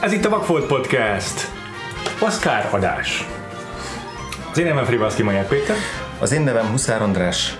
Ez 0.00 0.12
itt 0.12 0.24
a 0.24 0.28
Vagfolt 0.28 0.66
Podcast. 0.66 1.48
Oscar 2.20 2.68
adás. 2.70 3.26
Az 4.50 4.58
én 4.58 4.64
nevem 4.66 4.84
Frivalszki 4.84 5.22
Majer 5.22 5.46
Péter. 5.48 5.76
Az 6.18 6.32
én 6.32 6.40
nevem 6.40 6.66
Huszár 6.66 7.02
András. 7.02 7.56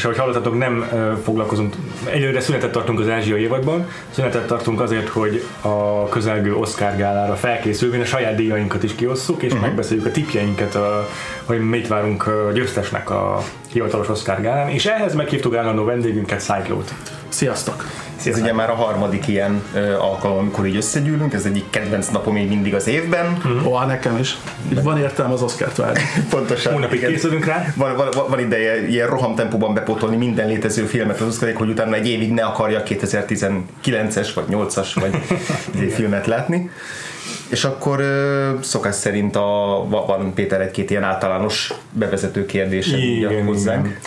És 0.00 0.06
ahogy 0.06 0.18
hallottatok, 0.18 0.58
nem 0.58 0.88
foglalkozunk, 1.24 1.74
egyelőre 2.04 2.40
szünetet 2.40 2.72
tartunk 2.72 3.00
az 3.00 3.08
ázsiai 3.08 3.40
évadban, 3.40 3.88
szünetet 4.10 4.46
tartunk 4.46 4.80
azért, 4.80 5.08
hogy 5.08 5.44
a 5.60 6.08
közelgő 6.08 6.54
Oscar 6.54 6.96
gálára 6.96 7.34
felkészülvén 7.36 8.00
a 8.00 8.04
saját 8.04 8.34
díjainkat 8.34 8.82
is 8.82 8.94
kiosszuk, 8.94 9.42
és 9.42 9.52
uh-huh. 9.52 9.66
megbeszéljük 9.66 10.06
a 10.06 10.10
tipjeinket, 10.10 10.74
a, 10.74 11.08
hogy 11.44 11.60
mit 11.60 11.88
várunk 11.88 12.26
a 12.26 12.50
győztesnek 12.52 13.10
a 13.10 13.42
hivatalos 13.72 14.08
Oscar 14.08 14.40
gálán, 14.40 14.68
és 14.68 14.86
ehhez 14.86 15.14
meghívtuk 15.14 15.56
állandó 15.56 15.84
vendégünket, 15.84 16.40
Cyclót. 16.40 16.94
Sziasztok! 17.28 17.84
Ez 18.26 18.38
ugye 18.38 18.52
már 18.52 18.70
a 18.70 18.74
harmadik 18.74 19.28
ilyen 19.28 19.62
ö, 19.74 19.94
alkalom, 19.94 20.38
amikor 20.38 20.66
így 20.66 20.76
összegyűlünk, 20.76 21.32
ez 21.32 21.44
egyik 21.44 21.70
kedvenc 21.70 22.08
napom 22.08 22.34
még 22.34 22.48
mindig 22.48 22.74
az 22.74 22.86
évben. 22.86 23.42
Mm. 23.48 23.66
Ó, 23.66 23.78
nekem 23.78 24.18
is. 24.18 24.36
Így 24.72 24.82
van 24.82 24.98
értelme 24.98 25.32
az 25.32 25.42
Oscar-t 25.42 25.76
várni. 25.76 26.00
Pontosan. 26.30 26.72
Hónapig 26.72 27.06
készülünk 27.06 27.44
rá. 27.44 27.72
Van, 27.76 27.96
van, 27.96 28.08
van, 28.28 28.40
ideje 28.40 28.88
ilyen 28.88 29.08
rohamtempóban 29.08 29.74
bepótolni 29.74 30.16
minden 30.16 30.46
létező 30.46 30.84
filmet 30.84 31.20
az 31.20 31.26
oscar 31.26 31.52
hogy 31.54 31.68
utána 31.68 31.94
egy 31.94 32.08
évig 32.08 32.32
ne 32.32 32.44
akarja 32.44 32.82
2019-es 32.86 34.28
vagy 34.34 34.44
8-as 34.50 34.88
vagy 34.94 35.18
filmet 35.96 36.26
látni. 36.26 36.70
És 37.48 37.64
akkor 37.64 38.04
szokás 38.60 38.94
szerint 38.94 39.36
a, 39.36 39.86
van 39.88 40.34
Péter 40.34 40.60
egy-két 40.60 40.90
ilyen 40.90 41.02
általános 41.02 41.72
bevezető 41.92 42.46
kérdése 42.46 42.96
hozzánk. 43.44 43.86
Igen. 43.86 43.98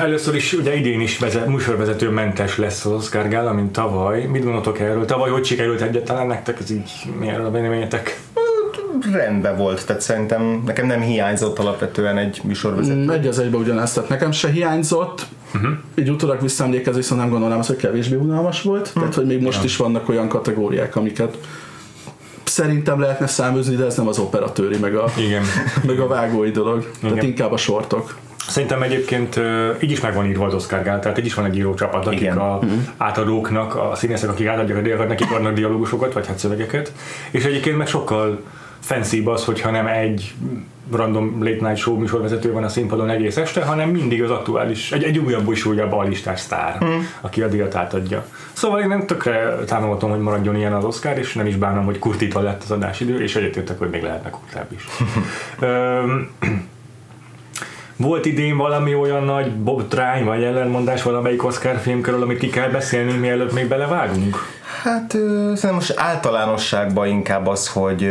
Először 0.00 0.34
is 0.34 0.52
ugye 0.52 0.76
idén 0.76 1.00
is 1.00 1.18
vezet, 1.18 1.46
műsorvezető 1.46 2.10
mentes 2.10 2.58
lesz 2.58 2.84
az 2.84 2.92
Oscar 2.92 3.28
Gála, 3.28 3.52
mint 3.52 3.72
tavaly. 3.72 4.24
Mit 4.24 4.44
gondoltok 4.44 4.80
erről? 4.80 5.04
Tavaly 5.04 5.30
hogy 5.30 5.44
sikerült 5.44 5.80
egyáltalán 5.80 6.26
nektek? 6.26 6.60
Ez 6.60 6.70
így 6.70 6.90
mi 7.18 7.30
a 7.30 7.50
véleményetek? 7.50 8.20
rendben 9.12 9.56
volt, 9.56 9.86
tehát 9.86 10.02
szerintem 10.02 10.62
nekem 10.66 10.86
nem 10.86 11.00
hiányzott 11.00 11.58
alapvetően 11.58 12.18
egy 12.18 12.40
műsorvezető. 12.44 13.12
Egy 13.12 13.26
az 13.26 13.38
egybe 13.38 13.56
ugyanezt, 13.56 13.94
tehát 13.94 14.08
nekem 14.08 14.32
se 14.32 14.50
hiányzott, 14.50 15.26
uh-huh. 15.54 15.70
így 15.94 16.10
utólag 16.10 16.40
visszaemlékezve, 16.40 16.98
viszont 17.00 17.20
nem 17.20 17.30
gondolnám 17.30 17.58
azt, 17.58 17.68
hogy 17.68 17.76
kevésbé 17.76 18.16
unalmas 18.16 18.62
volt, 18.62 18.86
uh-huh. 18.86 18.94
tehát 18.94 19.14
hogy 19.14 19.26
még 19.26 19.42
most 19.42 19.64
is 19.64 19.76
vannak 19.76 20.08
olyan 20.08 20.28
kategóriák, 20.28 20.96
amiket 20.96 21.38
szerintem 22.44 23.00
lehetne 23.00 23.26
száműzni, 23.26 23.74
de 23.74 23.84
ez 23.84 23.96
nem 23.96 24.08
az 24.08 24.18
operatőri, 24.18 24.76
meg 24.78 24.94
a, 24.94 25.04
Igen. 25.16 25.42
meg 25.86 26.00
a 26.00 26.06
vágói 26.06 26.50
dolog, 26.50 26.78
Igen. 26.78 27.10
tehát 27.10 27.22
inkább 27.22 27.52
a 27.52 27.56
sortok. 27.56 28.16
Szerintem 28.48 28.82
egyébként 28.82 29.40
így 29.80 29.90
is 29.90 30.00
meg 30.00 30.14
van 30.14 30.26
írva 30.26 30.46
az 30.46 30.54
Oscar 30.54 30.82
Gál, 30.82 31.00
tehát 31.00 31.18
így 31.18 31.26
is 31.26 31.34
van 31.34 31.44
egy 31.44 31.56
írócsapat, 31.56 32.06
akik 32.06 32.20
Igen. 32.20 32.38
a 32.38 32.54
uh-huh. 32.56 32.72
átadóknak, 32.96 33.74
a 33.74 33.94
színészek, 33.94 34.30
akik 34.30 34.46
átadják 34.46 34.78
a 34.78 34.82
díjakat, 34.82 35.08
nekik 35.08 35.30
adnak 35.30 35.54
dialógusokat, 35.54 36.12
vagy 36.12 36.26
hát 36.26 36.38
szövegeket, 36.38 36.92
és 37.30 37.44
egyébként 37.44 37.76
meg 37.76 37.86
sokkal 37.86 38.42
fancy 38.80 39.22
az, 39.24 39.44
hogyha 39.44 39.70
nem 39.70 39.86
egy 39.86 40.34
random 40.92 41.44
late 41.44 41.66
night 41.68 41.76
show 41.76 41.98
műsorvezető 41.98 42.52
van 42.52 42.64
a 42.64 42.68
színpadon 42.68 43.10
egész 43.10 43.36
este, 43.36 43.64
hanem 43.64 43.88
mindig 43.88 44.22
az 44.22 44.30
aktuális, 44.30 44.92
egy, 44.92 45.04
egy 45.04 45.18
újabb 45.18 45.50
és 45.50 45.64
újabb 45.64 45.92
alistás 45.92 46.40
sztár, 46.40 46.84
mm. 46.84 46.98
aki 47.20 47.42
a 47.42 47.48
díjat 47.48 47.74
átadja. 47.74 48.26
Szóval 48.52 48.80
én 48.80 48.88
nem 48.88 49.06
tökre 49.06 49.54
támogatom, 49.64 50.10
hogy 50.10 50.20
maradjon 50.20 50.56
ilyen 50.56 50.72
az 50.72 50.84
Oscar, 50.84 51.18
és 51.18 51.32
nem 51.32 51.46
is 51.46 51.56
bánom, 51.56 51.84
hogy 51.84 51.98
kurtítva 51.98 52.40
lett 52.40 52.62
az 52.62 52.70
adásidő, 52.70 53.22
és 53.22 53.36
egyetértek, 53.36 53.78
hogy 53.78 53.90
még 53.90 54.02
lehetne 54.02 54.30
kurtább 54.30 54.72
is. 54.72 54.84
Volt 57.96 58.26
idén 58.26 58.56
valami 58.56 58.94
olyan 58.94 59.24
nagy 59.24 59.56
botrány 59.56 60.24
vagy 60.24 60.42
ellenmondás 60.42 61.02
valamelyik 61.02 61.44
Oscar 61.44 61.76
filmkörül, 61.76 62.22
amit 62.22 62.38
ki 62.38 62.48
kell 62.48 62.68
beszélnünk, 62.68 63.20
mielőtt 63.20 63.52
még 63.52 63.68
belevágunk? 63.68 64.36
Hát 64.82 65.10
szerintem 65.10 65.74
most 65.74 65.94
általánosságban 65.96 67.06
inkább 67.06 67.46
az, 67.46 67.68
hogy 67.68 68.10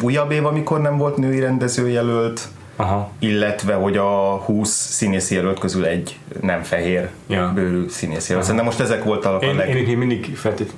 újabb 0.00 0.30
év, 0.30 0.46
amikor 0.46 0.80
nem 0.80 0.96
volt 0.96 1.16
női 1.16 1.40
rendezőjelölt, 1.40 2.48
Aha. 2.76 3.10
illetve 3.18 3.74
hogy 3.74 3.96
a 3.96 4.36
20 4.36 4.70
színész 4.70 5.30
jelölt 5.30 5.58
közül 5.58 5.84
egy 5.84 6.18
nem 6.40 6.62
fehér 6.62 7.08
ja. 7.26 7.52
bőrű 7.54 7.88
színész 7.88 8.28
jelölt. 8.28 8.44
Szerintem 8.44 8.68
most 8.68 8.80
ezek 8.80 9.04
voltak 9.04 9.42
a 9.42 9.54
leg... 9.54 9.68
Én, 9.68 9.86
én 9.86 9.98
mindig 9.98 10.36
feltét... 10.36 10.72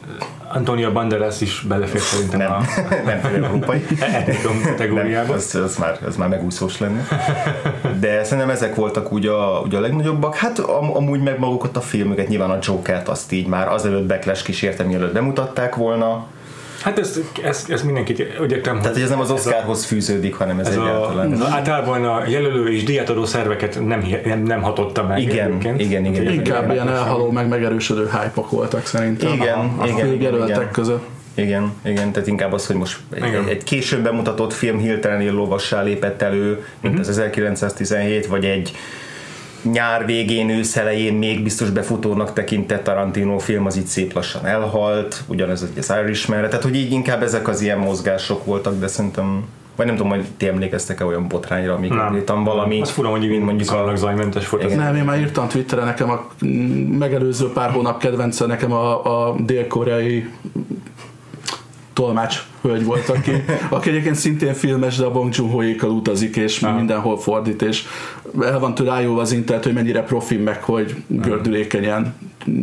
Antonia 0.52 0.92
Banderas 0.92 1.40
is 1.40 1.60
belefér 1.60 2.00
szerintem 2.00 2.38
nem, 2.38 2.52
a... 2.52 2.62
nem 3.10 3.34
európai 3.34 3.84
etnikum 4.00 4.62
kategóriába. 4.62 5.26
Nem, 5.26 5.36
ez, 5.36 5.54
ez, 5.54 5.76
már, 5.76 5.98
ez 6.06 6.16
már 6.16 6.28
megúszós 6.28 6.78
lenne. 6.78 7.06
De 8.00 8.24
szerintem 8.24 8.50
ezek 8.50 8.74
voltak 8.74 9.12
úgy 9.12 9.26
a, 9.26 9.60
úgy 9.64 9.74
a 9.74 9.80
legnagyobbak. 9.80 10.34
Hát 10.34 10.58
am, 10.58 10.96
amúgy 10.96 11.22
meg 11.22 11.38
magukat 11.38 11.76
a 11.76 11.80
filmüket, 11.80 12.28
nyilván 12.28 12.50
a 12.50 12.58
Joker-t 12.62 13.08
azt 13.08 13.32
így 13.32 13.46
már 13.46 13.68
azelőtt 13.68 14.06
backlash 14.06 14.44
kísérte, 14.44 14.84
mielőtt 14.84 15.12
bemutatták 15.12 15.74
volna 15.74 16.26
Hát 16.84 16.98
ez, 16.98 17.20
ez, 17.42 17.64
ez 17.68 17.82
mindenki 17.82 18.16
értem. 18.48 18.78
Tehát, 18.78 18.92
hogy 18.92 19.02
ez 19.02 19.08
nem 19.08 19.20
az 19.20 19.30
Oscarhoz 19.30 19.82
a, 19.82 19.86
fűződik, 19.86 20.34
hanem 20.34 20.58
ez, 20.58 20.66
ez 20.66 20.72
egyáltalán. 20.72 21.32
A, 21.32 21.48
általában 21.50 22.04
a 22.04 22.26
jelölő 22.26 22.72
és 22.72 22.84
díjatadó 22.84 23.24
szerveket 23.24 23.86
nem, 23.86 24.06
nem, 24.24 24.42
nem 24.42 24.62
hatotta 24.62 25.06
meg. 25.06 25.22
Igen, 25.22 25.56
igen, 25.60 25.78
igen, 25.78 26.04
igen. 26.04 26.32
Inkább 26.32 26.70
ilyen 26.70 26.88
elhaló, 26.88 27.30
meg 27.30 27.48
megerősödő 27.48 28.10
hype 28.10 28.46
voltak 28.50 28.86
szerintem. 28.86 29.32
Igen, 29.32 29.58
a, 29.58 29.86
igen, 29.86 30.08
a 30.08 30.12
igen, 30.12 30.42
igen. 30.44 30.70
között. 30.72 31.04
Igen, 31.34 31.72
igen, 31.84 32.12
tehát 32.12 32.28
inkább 32.28 32.52
az, 32.52 32.66
hogy 32.66 32.76
most 32.76 32.98
egy, 33.14 33.48
egy 33.48 33.62
később 33.62 34.02
bemutatott 34.02 34.52
film 34.52 34.78
hirtelen 34.78 35.34
lovassá 35.34 35.82
lépett 35.82 36.22
elő, 36.22 36.64
mint 36.80 36.94
uh-huh. 36.94 37.08
az 37.08 37.08
1917, 37.08 38.26
vagy 38.26 38.44
egy 38.44 38.72
nyár 39.72 40.06
végén, 40.06 40.48
ősz 40.48 40.76
elején 40.76 41.14
még 41.14 41.42
biztos 41.42 41.70
befutónak 41.70 42.32
tekintett 42.32 42.84
Tarantino 42.84 43.38
film, 43.38 43.66
az 43.66 43.76
így 43.76 43.86
szép 43.86 44.12
lassan 44.12 44.46
elhalt, 44.46 45.22
ugyanez 45.26 45.62
az 45.62 45.92
irishman 46.02 46.38
tehát 46.38 46.62
hogy 46.62 46.76
így 46.76 46.92
inkább 46.92 47.22
ezek 47.22 47.48
az 47.48 47.60
ilyen 47.60 47.78
mozgások 47.78 48.44
voltak, 48.44 48.78
de 48.78 48.86
szerintem 48.86 49.44
vagy 49.76 49.86
nem 49.86 49.96
tudom, 49.96 50.10
hogy 50.10 50.24
ti 50.36 50.48
emlékeztek-e 50.48 51.04
olyan 51.04 51.28
botrányra, 51.28 51.74
amíg 51.74 51.92
írtam 52.14 52.44
valami. 52.44 52.80
Az 52.80 52.90
fura, 52.90 53.08
hogy 53.08 53.24
így 53.24 53.40
mondjuk 53.40 53.70
a 53.72 53.92
zajmentes 53.96 54.48
volt. 54.48 54.64
Igen. 54.64 54.78
Nem, 54.78 54.96
én 54.96 55.04
már 55.04 55.18
írtam 55.18 55.48
Twitterre, 55.48 55.84
nekem 55.84 56.10
a 56.10 56.26
megelőző 56.98 57.52
pár 57.52 57.70
hónap 57.70 57.98
kedvence 57.98 58.46
nekem 58.46 58.72
a, 58.72 59.28
a 59.28 59.36
dél-koreai 59.38 60.30
tolmács 61.94 62.42
hölgy 62.62 62.84
volt, 62.84 63.08
aki, 63.08 63.44
aki 63.68 63.88
egyébként 63.88 64.14
szintén 64.14 64.54
filmes, 64.54 64.96
de 64.96 65.04
a 65.04 65.10
Bong 65.10 65.34
joon 65.34 65.76
utazik, 65.82 66.36
és 66.36 66.62
ah. 66.62 66.76
mindenhol 66.76 67.18
fordít, 67.18 67.62
és 67.62 67.84
el 68.40 68.58
van 68.58 68.74
tőle 68.74 69.20
az 69.20 69.32
internet, 69.32 69.64
hogy 69.64 69.74
mennyire 69.74 70.02
profi, 70.02 70.36
meg 70.36 70.62
hogy 70.62 70.94
gördülékenyen 71.06 72.14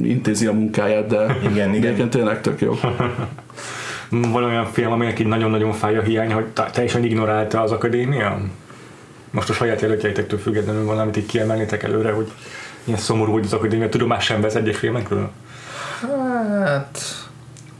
intézi 0.03 0.45
a 0.45 0.53
munkáját, 0.53 1.07
de 1.07 1.37
igen, 1.41 1.53
igen. 1.53 1.69
egyébként 1.73 2.09
tényleg 2.09 2.41
tök 2.41 2.61
jó. 2.61 2.73
Van 4.31 4.43
olyan 4.43 4.65
film, 4.65 4.91
aminek 4.91 5.19
így 5.19 5.27
nagyon-nagyon 5.27 5.71
fáj 5.71 5.97
a 5.97 6.01
hiány, 6.01 6.31
hogy 6.31 6.45
teljesen 6.71 7.03
ignorálta 7.03 7.61
az 7.61 7.71
akadémia? 7.71 8.41
Most 9.29 9.49
a 9.49 9.53
saját 9.53 9.81
jelöltjeitektől 9.81 10.39
függetlenül 10.39 10.85
valamit 10.85 11.17
így 11.17 11.25
kiemelnétek 11.25 11.83
előre, 11.83 12.11
hogy 12.11 12.31
ilyen 12.83 12.99
szomorú, 12.99 13.31
hogy 13.31 13.43
az 13.45 13.53
akadémia 13.53 13.89
tudomás 13.89 14.25
sem 14.25 14.41
vesz 14.41 14.55
egyes 14.55 14.77
filmekről? 14.77 15.31
Hát 16.65 17.20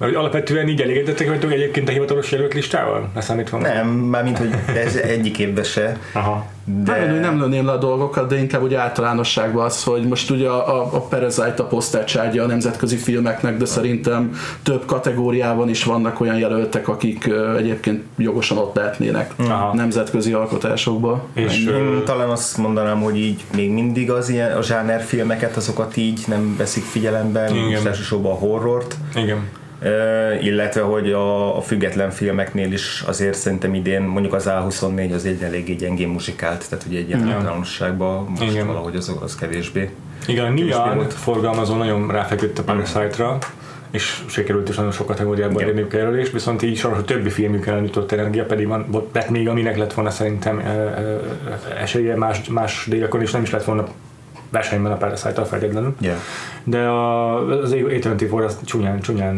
mert 0.02 0.16
alapvetően 0.16 0.68
így 0.68 0.82
elégedettek 0.82 1.28
vagytok 1.28 1.52
egyébként 1.52 1.90
a 1.90 1.92
hivatalos 1.92 2.32
jelölt 2.32 2.54
listával? 2.54 3.10
Leszámítva? 3.16 3.58
Nem, 3.58 3.88
mármint, 3.88 4.38
hogy 4.38 4.50
ez 4.76 4.96
egyik 4.96 5.40
évben 5.40 5.64
se. 5.64 5.98
Aha. 6.14 6.46
De... 6.66 6.92
Hát, 6.92 7.20
nem 7.20 7.40
lőném 7.40 7.66
le 7.66 7.72
a 7.72 7.78
dolgokat, 7.78 8.30
de 8.30 8.38
inkább 8.38 8.64
úgy 8.64 8.74
általánosságban 8.74 9.66
az, 9.66 9.84
hogy 9.84 10.08
most 10.08 10.30
ugye 10.30 10.48
a, 10.48 10.96
a 10.96 11.00
Parasite 11.00 11.54
a 11.58 11.64
posztercságja 11.64 12.44
a 12.44 12.48
nemzetközi 12.48 12.96
filmeknek, 12.96 13.58
de 13.58 13.66
szerintem 13.66 14.34
több 14.64 14.86
kategóriában 14.86 15.70
is 15.70 15.84
vannak 15.84 16.20
olyan 16.20 16.38
jelöltek, 16.38 16.88
akik 16.88 17.30
egyébként 17.58 18.04
jogosan 18.18 18.58
ott 18.58 18.76
lehetnének 18.76 19.34
Aha. 19.38 19.76
nemzetközi 19.76 20.34
alkotásokba. 20.34 21.26
És 21.34 21.66
én 21.66 22.02
talán 22.06 22.30
azt 22.30 22.58
mondanám, 22.58 23.02
hogy 23.02 23.18
így 23.18 23.44
még 23.56 23.72
mindig 23.72 24.12
az 24.12 24.30
ilyen, 24.30 24.58
a 24.58 24.64
zsáner 24.64 25.02
filmeket, 25.02 25.56
azokat 25.56 25.98
így 25.98 26.24
nem 26.28 26.56
veszik 26.58 26.84
figyelembe, 26.84 27.52
most 27.72 27.86
elsősorban 27.86 28.32
a 28.32 28.36
horrort. 28.36 28.96
Igen 29.16 29.60
illetve 30.42 30.82
hogy 30.82 31.12
a, 31.12 31.58
a 31.58 31.62
független 31.62 32.10
filmeknél 32.12 32.72
is 32.72 33.04
azért 33.08 33.38
szerintem 33.38 33.74
idén 33.74 34.02
mondjuk 34.02 34.34
az 34.34 34.50
A24 34.50 35.14
az 35.14 35.26
egy 35.26 35.42
eléggé 35.42 35.74
gyengén 35.74 36.08
muzsikált, 36.08 36.70
tehát 36.70 36.86
ugye 36.88 36.98
egy 36.98 37.08
ilyen 37.08 37.30
általánosságban 37.30 38.24
most 38.24 38.42
Igen. 38.42 38.68
valahogy 38.68 38.96
az, 38.96 39.16
az 39.22 39.36
kevésbé. 39.36 39.90
Igen, 40.28 40.46
a 40.46 40.50
Nian 40.50 41.10
forgalmazó 41.10 41.76
nagyon 41.76 42.12
ráfeküdt 42.12 42.60
a 42.60 42.64
Parasite-ra, 42.64 43.38
és 43.92 44.24
sikerült 44.28 44.70
is 44.70 44.76
nagyon 44.76 44.92
sok 44.92 45.08
kategóriában 45.08 45.62
érni 45.62 45.88
kerülést, 45.88 46.32
viszont 46.32 46.62
így 46.62 46.78
soros 46.78 46.98
a 46.98 47.04
többi 47.04 47.30
filmjük 47.30 47.66
ellen 47.66 47.84
jutott 47.84 48.12
energia, 48.12 48.46
pedig 48.46 48.68
van, 48.68 48.86
volt, 48.92 49.30
még 49.30 49.50
aminek 49.50 49.78
lett 49.78 49.94
volna 49.94 50.10
szerintem 50.10 50.64
esélye 51.80 52.16
más, 52.16 52.48
más 52.50 52.86
díjakon, 52.90 53.22
és 53.22 53.32
nem 53.32 53.42
is 53.42 53.52
lett 53.52 53.64
volna 53.64 53.88
versenyben 54.52 54.92
a 54.92 54.96
Parasite-tal 54.96 55.46
feltétlenül. 55.46 55.96
Yeah. 56.00 56.18
De 56.64 56.80
a, 56.80 57.36
az 57.62 57.72
A24 57.74 58.46
az 58.46 58.58
csúnyán, 58.66 59.00
csúnyán 59.00 59.36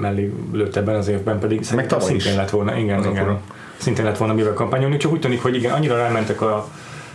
mellé 0.00 0.32
lőtt 0.52 0.76
ebben 0.76 0.94
az 0.94 1.08
évben, 1.08 1.38
pedig 1.38 1.62
szerintem 1.62 2.00
szintén 2.00 2.30
is. 2.30 2.36
lett 2.36 2.50
volna, 2.50 2.76
igen, 2.76 2.98
az 2.98 3.06
igen. 3.06 3.38
Szintén 3.76 4.04
lett 4.04 4.16
volna 4.16 4.34
mivel 4.34 4.52
kampányolni, 4.52 4.96
csak 4.96 5.12
úgy 5.12 5.20
tűnik, 5.20 5.42
hogy 5.42 5.56
igen, 5.56 5.72
annyira 5.72 5.96
rámentek 5.96 6.40
a 6.40 6.68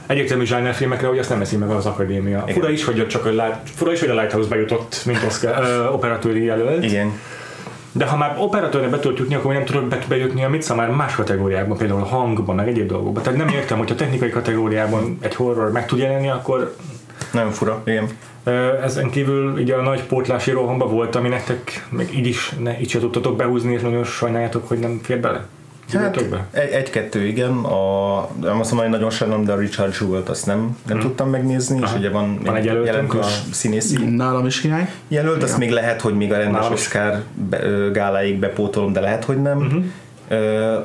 egyértelmű 0.07 0.45
filmekre, 0.73 1.07
hogy 1.07 1.19
azt 1.19 1.29
nem 1.29 1.41
eszi 1.41 1.57
meg 1.57 1.69
az 1.69 1.85
akadémia. 1.85 2.43
Igen. 2.43 2.55
Fura 2.55 2.69
is, 2.69 2.83
hogy 2.83 3.07
csak 3.07 3.25
a, 3.25 3.61
fura 3.63 3.91
is, 3.91 3.99
hogy 3.99 4.09
a 4.09 4.13
Lighthouse 4.13 4.49
bejutott, 4.49 5.01
mint 5.05 5.23
Oscar, 5.27 5.57
uh, 5.59 5.93
operatőri 5.93 6.43
jelölt. 6.43 6.83
Igen. 6.83 7.11
De 7.91 8.05
ha 8.05 8.17
már 8.17 8.35
operatőrre 8.39 8.87
be 8.87 8.99
tudod 8.99 9.17
jutni, 9.17 9.35
akkor 9.35 9.53
nem 9.53 9.65
tudod 9.65 10.05
bejutni 10.07 10.43
a 10.43 10.49
mit 10.49 10.75
már 10.75 10.89
más 10.89 11.15
kategóriákban, 11.15 11.77
például 11.77 12.01
a 12.01 12.05
hangban, 12.05 12.55
meg 12.55 12.67
egyéb 12.67 12.87
dolgokban. 12.87 13.23
Tehát 13.23 13.39
nem 13.39 13.47
értem, 13.47 13.77
hogy 13.77 13.91
a 13.91 13.95
technikai 13.95 14.29
kategóriában 14.29 15.17
egy 15.21 15.35
horror 15.35 15.71
meg 15.71 15.85
tud 15.85 15.99
jelenni, 15.99 16.29
akkor 16.29 16.75
nagyon 17.31 17.51
fura, 17.51 17.81
igen. 17.85 18.07
Ezen 18.83 19.09
kívül 19.09 19.51
ugye 19.51 19.75
a 19.75 19.81
nagy 19.81 20.03
pótlási 20.03 20.51
rohamba 20.51 20.87
volt, 20.87 21.15
ami 21.15 21.29
nektek 21.29 21.87
még 21.89 22.17
így 22.17 22.27
is 22.27 22.53
ne, 22.59 22.79
így 22.79 22.89
se 22.89 22.99
tudtatok 22.99 23.35
behúzni, 23.35 23.73
és 23.73 23.81
nagyon 23.81 24.03
sajnáljátok, 24.03 24.67
hogy 24.67 24.79
nem 24.79 24.99
fér 25.03 25.19
bele. 25.19 25.45
Hát, 25.93 26.17
egy, 26.51 26.69
egy-kettő 26.69 27.25
igen, 27.25 27.51
a, 27.51 28.27
nem 28.41 28.59
azt 28.59 28.71
mondom, 28.71 28.77
hogy 28.77 28.89
nagyon 28.89 29.09
sajnálom, 29.09 29.45
de 29.45 29.51
a 29.51 29.57
Richard 29.57 29.95
Jewell-t 29.99 30.29
azt 30.29 30.45
nem, 30.45 30.77
nem 30.87 30.97
hmm. 30.97 30.99
tudtam 30.99 31.29
megnézni, 31.29 31.81
Aha. 31.81 31.93
és 31.93 31.99
ugye 31.99 32.09
van, 32.09 32.39
van 32.45 32.55
egy 32.55 32.65
jelentős 32.65 33.25
a 33.25 33.53
színészi 33.53 34.05
Nálam 34.05 34.45
is 34.45 34.61
hiány. 34.61 34.89
Jelölt, 35.07 35.43
azt 35.43 35.57
még 35.57 35.71
lehet, 35.71 36.01
hogy 36.01 36.13
még 36.13 36.33
a 36.33 36.37
rendes 36.37 36.69
Oscar 36.69 37.23
be, 37.49 37.57
gáláig 37.93 38.39
bepótolom, 38.39 38.93
de 38.93 38.99
lehet, 38.99 39.23
hogy 39.23 39.41
nem. 39.41 39.57
Uh-huh. 39.57 39.83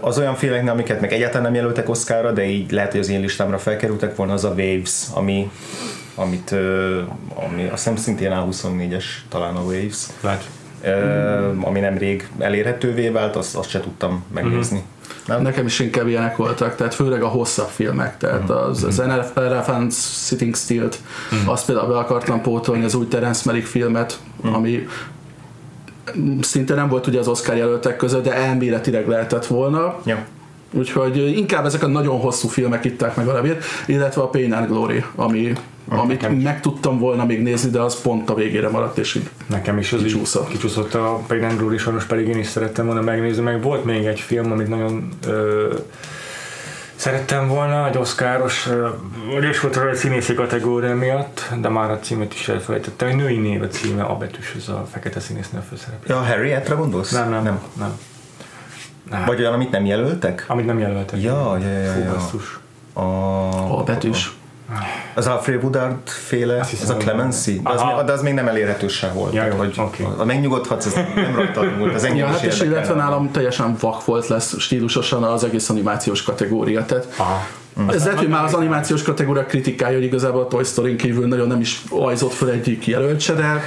Az 0.00 0.19
olyan 0.19 0.35
filmeknél, 0.35 0.70
amiket 0.70 1.00
meg 1.00 1.12
egyáltalán 1.12 1.43
nem 1.43 1.55
jelöltek 1.55 1.88
Oscarra, 1.88 2.32
de 2.32 2.44
így 2.44 2.70
lehet, 2.70 2.90
hogy 2.90 3.00
az 3.00 3.08
én 3.08 3.20
listámra 3.20 3.58
felkerültek 3.58 4.17
volna, 4.17 4.32
az 4.32 4.44
a 4.44 4.55
Waves, 4.56 5.02
ami 5.14 5.50
amit 6.14 6.55
ami 7.34 7.62
azt 7.62 7.72
hiszem 7.72 7.96
szintén 7.96 8.32
A24-es 8.34 9.05
talán 9.28 9.56
a 9.56 9.61
Waves. 9.61 10.06
Lehet. 10.20 10.44
Uh, 10.84 11.66
ami 11.66 11.81
nemrég 11.81 12.28
elérhetővé 12.38 13.08
vált, 13.08 13.37
azt, 13.37 13.56
azt 13.56 13.69
se 13.69 13.81
tudtam 13.81 14.25
megnézni. 14.34 14.76
Uh-huh. 14.76 14.93
Nem? 15.26 15.43
Nekem 15.43 15.66
is 15.66 15.78
inkább 15.78 16.06
ilyenek 16.06 16.37
voltak, 16.37 16.76
tehát 16.76 16.94
főleg 16.94 17.22
a 17.22 17.28
hosszabb 17.28 17.69
filmek, 17.69 18.19
tehát 18.19 18.40
uh-huh. 18.40 18.69
az, 18.69 18.84
az 18.84 19.00
Elephant 19.34 19.93
Sitting 20.26 20.56
Still-t, 20.56 20.99
uh-huh. 21.32 21.52
azt 21.52 21.66
például 21.66 21.88
be 21.88 21.99
akartam 21.99 22.40
pótolni, 22.40 22.84
az 22.84 22.94
új 22.94 23.08
Terence 23.08 23.43
Malick 23.44 23.66
filmet, 23.66 24.19
uh-huh. 24.37 24.55
ami 24.56 24.87
szinte 26.40 26.75
nem 26.75 26.88
volt 26.88 27.06
ugye 27.06 27.19
az 27.19 27.28
Oscar 27.28 27.56
jelöltek 27.56 27.96
között, 27.96 28.25
de 28.25 28.34
elméletileg 28.34 29.08
lehetett 29.08 29.46
volna. 29.46 29.96
Ja. 30.05 30.25
Úgyhogy 30.76 31.17
inkább 31.17 31.65
ezek 31.65 31.82
a 31.82 31.87
nagyon 31.87 32.21
hosszú 32.21 32.49
filmek 32.49 32.85
itták 32.85 33.17
meg 33.17 33.29
a 33.29 33.32
levét, 33.32 33.65
illetve 33.87 34.23
a 34.23 34.29
Pain 34.29 34.53
and 34.53 34.67
Glory, 34.67 35.05
ami 35.15 35.53
amit 35.88 36.21
nekem 36.21 36.35
meg 36.35 36.61
tudtam 36.61 36.99
volna 36.99 37.25
még 37.25 37.43
nézni, 37.43 37.71
de 37.71 37.81
az 37.81 38.00
pont 38.00 38.31
a 38.31 38.35
végére 38.35 38.69
maradt, 38.69 38.99
és 38.99 39.15
így 39.15 39.29
Nekem 39.47 39.79
is 39.79 39.93
az 39.93 40.03
kicsúszott. 40.03 40.49
kicsúszott 40.49 40.94
a 40.94 41.21
Pain 41.26 41.44
and 41.44 41.59
Glory, 41.59 41.76
sajnos 41.76 42.05
pedig 42.05 42.29
én 42.29 42.38
is 42.38 42.47
szerettem 42.47 42.87
volna 42.87 43.00
megnézni, 43.00 43.43
meg 43.43 43.62
volt 43.62 43.85
még 43.85 44.05
egy 44.05 44.21
film, 44.21 44.53
amit 44.53 44.69
nagyon 44.69 45.09
ö, 45.26 45.75
szerettem 46.97 47.49
volna, 47.49 47.88
egy 47.88 47.99
oszkáros, 47.99 48.69
is 49.50 49.61
volt 49.61 49.76
a 49.76 49.94
színészi 49.94 50.35
kategória 50.35 50.94
miatt, 50.94 51.50
de 51.61 51.69
már 51.69 51.91
a 51.91 51.99
címet 51.99 52.35
is 52.35 52.49
elfelejtettem. 52.49 53.09
Egy 53.09 53.17
női 53.17 53.38
név 53.38 53.62
a 53.62 53.67
címe, 53.67 54.03
a 54.03 54.17
betűs, 54.17 54.55
ez 54.56 54.69
a 54.69 54.87
fekete 54.91 55.21
színésznő 55.21 55.59
a 55.59 55.62
főszereplő. 55.62 56.15
Ja, 56.15 56.21
Harriet-re 56.21 56.75
gondolsz? 56.75 57.11
Nem, 57.11 57.31
nem, 57.31 57.43
nem. 57.43 57.61
nem. 57.79 57.99
Nem. 59.10 59.24
Vagy 59.24 59.40
olyan, 59.40 59.52
amit 59.52 59.70
nem 59.70 59.84
jelöltek? 59.84 60.44
Amit 60.48 60.66
nem 60.66 60.78
jelöltek. 60.78 61.22
Ja, 61.22 61.58
ja, 61.58 61.68
ja. 61.68 61.98
ja. 61.98 62.18
Fú, 62.18 62.40
a... 63.00 63.78
a 63.78 63.82
betűs. 63.82 64.32
Az 65.14 65.26
Alfred 65.26 65.62
Woodard 65.62 66.08
féle, 66.08 66.58
ez 66.82 66.90
a 66.90 66.96
Clemency, 66.96 67.60
de 67.62 67.70
az, 67.70 68.04
de 68.06 68.12
az 68.12 68.22
még 68.22 68.34
nem 68.34 68.48
elérhető 68.48 68.88
sehol. 68.88 69.30
Ja, 69.32 69.44
jó, 69.44 69.56
hogy 69.56 69.74
okay. 69.78 70.06
a 70.18 70.24
megnyugodhatsz, 70.24 70.86
ez 70.86 70.94
nem 71.14 71.34
raktad 71.36 71.76
múlt, 71.76 71.94
az 71.94 72.04
engem 72.04 72.26
ja, 72.26 72.32
hát 72.32 72.42
és 72.42 72.60
illetve 72.60 72.94
nálam 72.94 73.30
teljesen 73.30 73.76
vak 73.80 74.04
volt 74.04 74.26
lesz 74.26 74.58
stílusosan 74.58 75.22
az 75.22 75.44
egész 75.44 75.68
animációs 75.68 76.22
kategória. 76.22 76.84
Tehát 76.84 77.08
Aha. 77.16 77.46
Mm. 77.81 77.88
Ez 77.88 78.05
lehet, 78.05 78.19
hogy 78.19 78.29
már 78.29 78.44
az 78.44 78.55
animációs 78.55 79.03
kategória 79.03 79.44
kritikája, 79.44 79.94
hogy 79.94 80.05
igazából 80.05 80.41
a 80.41 80.47
Toy 80.47 80.65
Story 80.65 80.97
kívül 80.97 81.26
nagyon 81.26 81.47
nem 81.47 81.61
is 81.61 81.82
ajzott 81.91 82.32
fel 82.32 82.50
egyik 82.50 82.87
jelölt 82.87 83.21
se, 83.21 83.35
de 83.35 83.62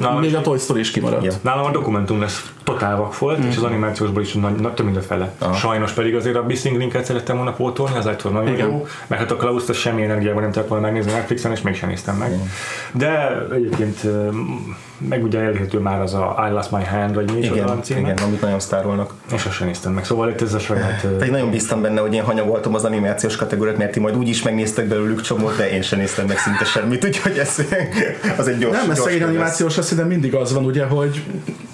Nálam 0.00 0.20
még 0.20 0.34
a 0.34 0.40
Toy 0.40 0.58
Story 0.58 0.80
is 0.80 0.90
kimaradt. 0.90 1.24
Yeah. 1.24 1.36
Nálam 1.42 1.64
a 1.64 1.70
dokumentum 1.70 2.20
lesz 2.20 2.52
totál 2.64 2.96
vak 2.96 3.18
volt, 3.18 3.38
mm. 3.38 3.48
és 3.48 3.56
az 3.56 3.62
mm. 3.62 3.66
animációsból 3.66 4.22
is 4.22 4.32
nagy, 4.32 4.54
nagy, 4.54 4.72
több 4.72 4.86
mint 4.86 4.96
a 4.98 5.02
fele. 5.02 5.34
Aha. 5.38 5.54
Sajnos 5.54 5.92
pedig 5.92 6.14
azért 6.14 6.36
a 6.36 6.42
Bissing 6.42 6.76
Linket 6.76 7.04
szerettem 7.04 7.36
volna 7.36 7.52
pótolni, 7.52 7.96
az 7.96 8.08
volna 8.22 8.38
nagyon 8.38 8.54
Igen. 8.54 8.66
jó, 8.66 8.86
mert 9.06 9.20
hát 9.20 9.30
a 9.30 9.36
Klaus-t 9.36 9.74
semmi 9.74 10.02
energiával 10.02 10.40
nem 10.40 10.50
tudtam 10.50 10.68
volna 10.68 10.84
megnézni 10.84 11.12
Netflixen, 11.12 11.52
és 11.52 11.62
mégsem 11.62 11.88
néztem 11.88 12.16
meg. 12.16 12.32
Igen. 12.32 12.48
De 12.92 13.46
egyébként 13.54 14.06
meg 15.08 15.22
ugye 15.22 15.38
elérhető 15.38 15.78
már 15.78 16.00
az 16.00 16.14
a 16.14 16.46
I 16.48 16.52
Lost 16.52 16.70
My 16.70 16.84
Hand, 16.84 17.14
vagy 17.14 17.32
mi 17.32 17.38
is 17.38 17.46
igen, 17.46 17.68
az 17.68 17.90
Igen, 17.90 18.16
amit 18.16 18.40
nagyon 18.40 18.60
sztárolnak. 18.60 19.12
És 19.32 19.44
azt 19.44 19.54
sem 19.54 19.66
néztem 19.66 19.92
meg, 19.92 20.04
szóval 20.04 20.28
itt 20.28 20.42
ez 20.42 20.54
a 20.54 20.58
saját... 20.58 21.06
Pedig 21.18 21.30
nagyon 21.30 21.50
bíztam 21.50 21.82
benne, 21.82 22.00
hogy 22.00 22.14
én 22.14 22.22
hanyagoltam 22.22 22.74
az 22.74 22.84
animációs 22.84 23.36
kategóriát, 23.36 23.76
mert 23.76 23.92
ti 23.92 24.00
majd 24.00 24.16
úgy 24.16 24.28
is 24.28 24.42
megnéztek 24.42 24.86
belőlük 24.86 25.20
csomót, 25.20 25.56
de 25.56 25.70
én 25.70 25.82
sem 25.82 25.98
néztem 25.98 26.26
meg 26.26 26.38
szinte 26.38 26.64
semmit, 26.64 27.04
úgyhogy 27.08 27.38
ez 27.38 27.58
az 28.38 28.48
egy 28.48 28.58
gyors 28.58 28.76
Nem, 28.76 28.90
ez 28.90 29.00
szegény 29.00 29.22
animációs, 29.22 29.78
azt 29.78 29.88
hiszem 29.88 30.06
mindig 30.06 30.34
az 30.34 30.52
van, 30.52 30.64
ugye, 30.64 30.84
hogy 30.84 31.22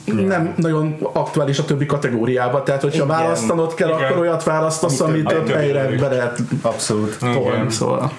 yeah. 0.04 0.26
nem 0.26 0.54
nagyon 0.56 0.96
aktuális 1.12 1.58
a 1.58 1.64
többi 1.64 1.86
kategóriába, 1.86 2.62
tehát 2.62 2.80
hogyha 2.80 3.04
Igen. 3.04 3.16
választanod 3.16 3.74
kell, 3.74 3.88
Igen. 3.88 4.00
akkor 4.00 4.18
olyat 4.18 4.44
választasz, 4.44 5.00
amit 5.00 5.26
több 5.26 5.48
helyre 5.48 5.96
be 6.00 6.08
lehet 6.08 6.38
Abszolút. 6.62 7.18
tolni, 7.18 7.70
szóval. 7.70 8.12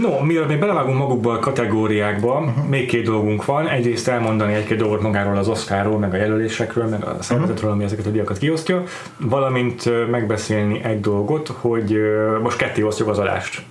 No, 0.00 0.20
mielőtt 0.20 0.48
még 0.48 0.58
belevágunk 0.58 0.98
magukba 0.98 1.32
a 1.32 1.38
kategóriákba, 1.38 2.38
uh-huh. 2.38 2.68
még 2.68 2.86
két 2.86 3.04
dolgunk 3.04 3.44
van. 3.44 3.68
Egyrészt 3.68 4.08
elmondani 4.08 4.54
egy-két 4.54 4.78
dolgot 4.78 5.00
magáról 5.00 5.36
az 5.36 5.48
Oscarról, 5.48 5.98
meg 5.98 6.14
a 6.14 6.16
jelölésekről, 6.16 6.86
meg 6.86 7.04
a 7.04 7.16
szervezetről, 7.20 7.54
uh-huh. 7.56 7.72
ami 7.72 7.84
ezeket 7.84 8.06
a 8.06 8.10
diakat 8.10 8.38
kiosztja, 8.38 8.82
valamint 9.16 10.10
megbeszélni 10.10 10.80
egy 10.84 11.00
dolgot, 11.00 11.48
hogy 11.48 12.00
most 12.42 12.56
ketté 12.56 12.82
osztjuk 12.82 13.08
az 13.08 13.18
adást. 13.18 13.62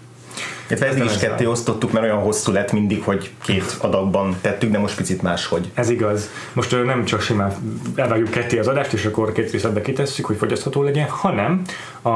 Illetve 0.68 0.89
eddig 0.89 1.03
is 1.03 1.18
ketté 1.18 1.45
osztottuk, 1.45 1.91
mert 1.91 2.06
olyan 2.06 2.18
hosszú 2.18 2.51
lett 2.51 2.71
mindig, 2.71 3.03
hogy 3.03 3.31
két 3.44 3.77
adagban 3.81 4.35
tettük, 4.41 4.71
de 4.71 4.79
most 4.79 4.95
picit 4.95 5.21
máshogy. 5.21 5.71
Ez 5.74 5.89
igaz. 5.89 6.29
Most 6.53 6.85
nem 6.85 7.06
csak 7.06 7.21
simán 7.21 7.53
elvágjuk 7.95 8.29
ketté 8.29 8.57
az 8.59 8.67
adást, 8.67 8.94
és 8.94 9.06
akkor 9.06 9.31
két 9.31 9.51
részletbe 9.51 9.81
kitesszük, 9.81 10.25
hogy 10.25 10.35
fogyasztható 10.38 10.83
legyen, 10.83 11.07
hanem 11.09 11.62
a 12.01 12.09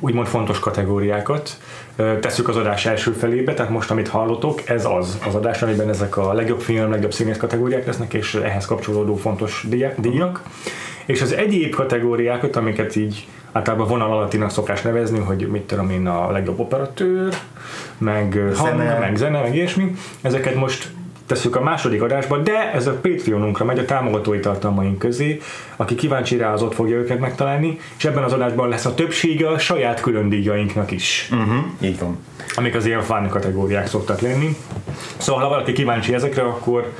úgymond 0.00 0.26
fontos 0.26 0.58
kategóriákat 0.58 1.56
tesszük 2.20 2.48
az 2.48 2.56
adás 2.56 2.86
első 2.86 3.12
felébe, 3.12 3.54
tehát 3.54 3.70
most, 3.70 3.90
amit 3.90 4.08
hallotok, 4.08 4.68
ez 4.68 4.84
az 4.84 5.18
az 5.26 5.34
adás, 5.34 5.62
amiben 5.62 5.88
ezek 5.88 6.16
a 6.16 6.32
legjobb 6.32 6.60
film, 6.60 6.90
legjobb 6.90 7.12
színész 7.12 7.36
kategóriák 7.36 7.86
lesznek, 7.86 8.14
és 8.14 8.34
ehhez 8.34 8.66
kapcsolódó 8.66 9.16
fontos 9.16 9.66
díjak. 9.96 10.42
És 11.06 11.22
az 11.22 11.32
egyéb 11.32 11.74
kategóriákat, 11.74 12.56
amiket 12.56 12.96
így 12.96 13.26
általában 13.52 13.86
vonal 13.86 14.12
alattinak 14.12 14.50
szokás 14.50 14.82
nevezni, 14.82 15.18
hogy 15.18 15.48
mit 15.48 15.62
tudom 15.62 15.90
én 15.90 16.06
a 16.06 16.30
legjobb 16.30 16.58
operatőr, 16.58 17.34
meg 17.98 18.40
hang, 18.56 18.76
meg 19.00 19.16
zene, 19.16 19.40
meg 19.40 19.54
ilyesmi. 19.54 19.94
Ezeket 20.20 20.54
most 20.54 20.88
tesszük 21.28 21.56
a 21.56 21.62
második 21.62 22.02
adásba, 22.02 22.38
de 22.38 22.72
ez 22.72 22.86
a 22.86 22.92
Patreonunkra 22.92 23.64
megy 23.64 23.78
a 23.78 23.84
támogatói 23.84 24.40
tartalmaink 24.40 24.98
közé. 24.98 25.40
Aki 25.76 25.94
kíváncsi 25.94 26.36
rá, 26.36 26.52
az 26.52 26.62
ott 26.62 26.74
fogja 26.74 26.96
őket 26.96 27.18
megtalálni, 27.18 27.78
és 27.96 28.04
ebben 28.04 28.22
az 28.22 28.32
adásban 28.32 28.68
lesz 28.68 28.84
a 28.84 28.94
többsége 28.94 29.48
a 29.48 29.58
saját 29.58 30.00
külön 30.00 30.28
díjainknak 30.28 30.90
is. 30.90 31.28
Uh-huh, 31.32 31.64
így 31.80 31.98
van. 31.98 32.18
Amik 32.54 32.74
az 32.74 32.86
ilyen 32.86 33.02
fán 33.02 33.28
kategóriák 33.28 33.86
szoktak 33.86 34.20
lenni. 34.20 34.56
Szóval 35.16 35.42
ha 35.42 35.48
valaki 35.48 35.72
kíváncsi 35.72 36.14
ezekre, 36.14 36.42
akkor 36.42 36.92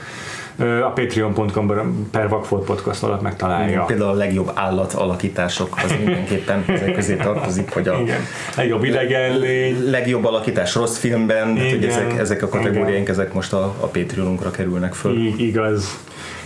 a 0.58 0.92
patreon.com 0.94 2.08
per 2.10 2.28
Vagfolt 2.28 2.64
podcast 2.64 3.02
alatt 3.02 3.22
megtalálja. 3.22 3.82
Például 3.84 4.10
a 4.10 4.14
legjobb 4.14 4.50
állat 4.54 4.92
alakítások, 4.92 5.76
az 5.84 5.94
mindenképpen 6.04 6.64
ezek 6.66 6.92
közé 6.92 7.16
tartozik, 7.16 7.72
hogy 7.72 7.88
a 7.88 7.98
Igen. 8.00 8.20
legjobb 8.56 8.84
idegenlény. 8.84 9.90
Legjobb 9.90 10.24
alakítás 10.24 10.74
rossz 10.74 10.98
filmben, 10.98 11.56
Igen. 11.56 11.68
hogy 11.68 11.84
ezek, 11.84 12.18
ezek 12.18 12.42
a 12.42 12.48
kategóriáink, 12.48 13.08
ezek 13.08 13.32
most 13.32 13.52
a, 13.52 13.74
a 13.80 13.86
Patreonunkra 13.86 14.50
kerülnek 14.50 14.94
föl. 14.94 15.16
I- 15.16 15.46
igaz. 15.46 15.98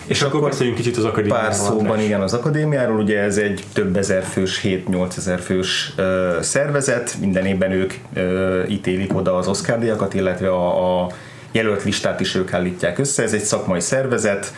És, 0.05 0.09
és 0.09 0.23
akkor 0.23 0.41
beszéljünk 0.41 0.77
kicsit 0.79 0.97
az 0.97 1.05
akadémiáról. 1.05 1.45
Pár 1.45 1.55
szóban 1.55 2.01
igen 2.01 2.21
az 2.21 2.35
akadémiáról, 2.35 2.99
ugye 3.01 3.21
ez 3.21 3.37
egy 3.37 3.65
több 3.73 3.97
ezer 3.97 4.23
fős, 4.23 4.61
7-8 4.65 5.17
ezer 5.17 5.41
fős 5.41 5.93
ö, 5.97 6.37
szervezet, 6.41 7.17
minden 7.21 7.47
évben 7.47 7.71
ők 7.73 7.93
ö, 8.15 8.63
ítélik 8.69 9.15
oda 9.15 9.37
az 9.37 9.49
Oscar 9.49 9.79
díjakat, 9.79 10.15
illetve 10.15 10.49
a, 10.49 11.01
a 11.03 11.09
jelölt 11.53 11.85
listát 11.85 12.21
is 12.21 12.35
ők 12.35 12.53
állítják 12.53 12.99
össze. 12.99 13.23
Ez 13.23 13.33
egy 13.33 13.43
szakmai 13.43 13.81
szervezet, 13.81 14.55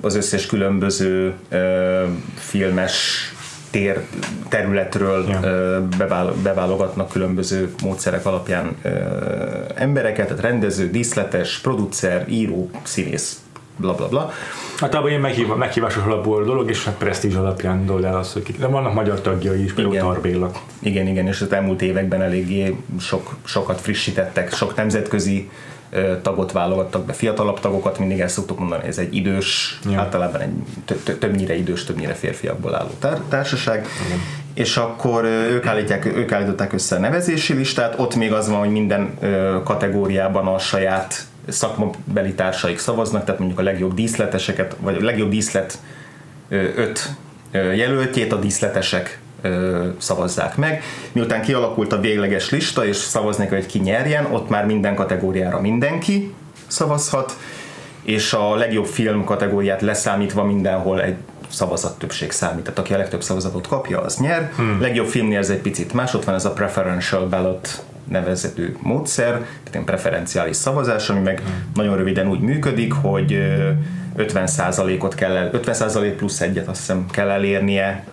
az 0.00 0.16
összes 0.16 0.46
különböző 0.46 1.34
filmes 2.34 3.28
tér, 3.70 4.00
területről 4.48 5.28
ja. 5.28 6.34
beválogatnak 6.42 7.10
különböző 7.10 7.74
módszerek 7.82 8.26
alapján 8.26 8.76
embereket, 9.74 10.26
tehát 10.26 10.42
rendező, 10.42 10.90
díszletes, 10.90 11.58
producer, 11.58 12.24
író, 12.28 12.70
színész, 12.82 13.40
bla 13.76 13.94
bla 13.94 14.08
bla. 14.08 14.32
Hát 14.76 14.94
abban 14.94 15.08
ilyen 15.08 15.20
meghív, 15.20 15.46
meghívásos 15.46 16.04
alapú 16.04 16.44
dolog, 16.44 16.70
és 16.70 16.84
hát 16.84 16.94
presztízs 16.94 17.34
alapján 17.34 17.86
dől 17.86 18.06
el 18.06 18.16
az, 18.16 18.32
hogy 18.32 18.54
de 18.58 18.66
vannak 18.66 18.94
magyar 18.94 19.20
tagjai 19.20 19.62
is, 19.62 19.72
például 19.72 19.98
Tarbéla. 19.98 20.50
Igen, 20.78 21.06
igen, 21.06 21.26
és 21.26 21.40
az 21.40 21.52
elmúlt 21.52 21.82
években 21.82 22.22
eléggé 22.22 22.76
sok, 23.00 23.36
sokat 23.44 23.80
frissítettek, 23.80 24.54
sok 24.54 24.76
nemzetközi 24.76 25.50
tagot 26.22 26.52
válogattak 26.52 27.04
be, 27.04 27.12
fiatalabb 27.12 27.60
tagokat, 27.60 27.98
mindig 27.98 28.20
el 28.20 28.28
szoktuk 28.28 28.58
mondani, 28.58 28.86
ez 28.86 28.98
egy 28.98 29.14
idős, 29.14 29.78
ja. 29.90 29.98
általában 29.98 30.40
egy 30.40 30.52
többnyire 31.18 31.56
idős, 31.56 31.84
többnyire 31.84 32.14
férfiakból 32.14 32.74
álló 32.74 32.90
társaság, 33.28 33.86
Igen. 34.06 34.18
és 34.54 34.76
akkor 34.76 35.24
ők, 35.24 35.66
állítják, 35.66 36.04
ők 36.04 36.32
állították 36.32 36.72
össze 36.72 36.96
a 36.96 36.98
nevezési 36.98 37.52
listát, 37.52 37.94
ott 37.98 38.14
még 38.14 38.32
az 38.32 38.48
van, 38.48 38.58
hogy 38.58 38.70
minden 38.70 39.18
kategóriában 39.64 40.46
a 40.46 40.58
saját 40.58 41.26
szakmabeli 41.48 42.34
társaik 42.34 42.78
szavaznak, 42.78 43.24
tehát 43.24 43.38
mondjuk 43.40 43.60
a 43.60 43.62
legjobb 43.62 43.94
díszleteseket, 43.94 44.76
vagy 44.80 44.96
a 44.96 45.04
legjobb 45.04 45.30
díszlet 45.30 45.78
öt 46.50 47.10
jelöltjét 47.52 48.32
a 48.32 48.36
díszletesek 48.36 49.20
szavazzák 49.98 50.56
meg. 50.56 50.82
Miután 51.12 51.42
kialakult 51.42 51.92
a 51.92 52.00
végleges 52.00 52.50
lista, 52.50 52.86
és 52.86 52.96
szavazni 52.96 53.46
hogy 53.46 53.66
ki 53.66 53.78
nyerjen, 53.78 54.24
ott 54.24 54.48
már 54.48 54.66
minden 54.66 54.94
kategóriára 54.94 55.60
mindenki 55.60 56.34
szavazhat, 56.66 57.36
és 58.02 58.32
a 58.32 58.54
legjobb 58.54 58.86
film 58.86 59.24
kategóriát 59.24 59.80
leszámítva 59.80 60.44
mindenhol 60.44 61.02
egy 61.02 61.16
szavazat 61.50 61.98
többség 61.98 62.30
számít, 62.30 62.62
tehát 62.62 62.78
aki 62.78 62.94
a 62.94 62.96
legtöbb 62.96 63.22
szavazatot 63.22 63.66
kapja, 63.66 64.00
az 64.00 64.16
nyer. 64.16 64.52
Hmm. 64.56 64.80
Legjobb 64.80 65.06
filmnél 65.06 65.38
ez 65.38 65.50
egy 65.50 65.60
picit 65.60 65.92
más, 65.92 66.14
ott 66.14 66.24
van 66.24 66.34
ez 66.34 66.44
a 66.44 66.52
preferential 66.52 67.26
ballot 67.26 67.82
nevezető 68.08 68.76
módszer, 68.80 69.32
tehát 69.32 69.70
egy 69.70 69.84
preferenciális 69.84 70.56
szavazás, 70.56 71.08
ami 71.08 71.20
meg 71.20 71.38
hmm. 71.40 71.70
nagyon 71.74 71.96
röviden 71.96 72.28
úgy 72.28 72.40
működik, 72.40 72.92
hogy 72.92 73.38
50%-ot 74.18 75.14
kell 75.14 75.36
el, 75.36 75.50
50% 75.52 76.12
plusz 76.16 76.40
egyet 76.40 76.68
azt 76.68 76.78
hiszem 76.78 77.06
kell 77.10 77.28
elérnie 77.28 78.04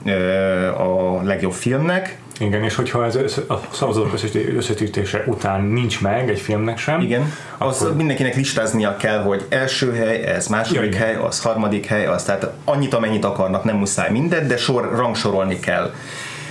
a 0.77 1.21
legjobb 1.23 1.53
filmnek, 1.53 2.17
igen, 2.39 2.63
és 2.63 2.75
hogyha 2.75 3.05
ez 3.05 3.15
a 3.47 3.59
szavazók 3.71 4.13
összesítése 4.55 5.23
után 5.25 5.63
nincs 5.63 6.01
meg 6.01 6.29
egy 6.29 6.39
filmnek 6.39 6.77
sem. 6.77 7.01
Igen, 7.01 7.33
az 7.57 7.81
akkor... 7.81 7.95
mindenkinek 7.95 8.35
listáznia 8.35 8.97
kell, 8.97 9.21
hogy 9.21 9.45
első 9.49 9.93
hely, 9.93 10.23
ez 10.23 10.47
második 10.47 10.93
ja, 10.93 10.99
hely, 10.99 11.15
az 11.15 11.41
harmadik 11.41 11.85
hely, 11.85 12.05
az 12.05 12.23
tehát 12.23 12.49
annyit, 12.65 12.93
amennyit 12.93 13.25
akarnak, 13.25 13.63
nem 13.63 13.75
muszáj 13.75 14.11
mindet, 14.11 14.45
de 14.45 14.57
sor, 14.57 14.91
rangsorolni 14.95 15.59
kell. 15.59 15.93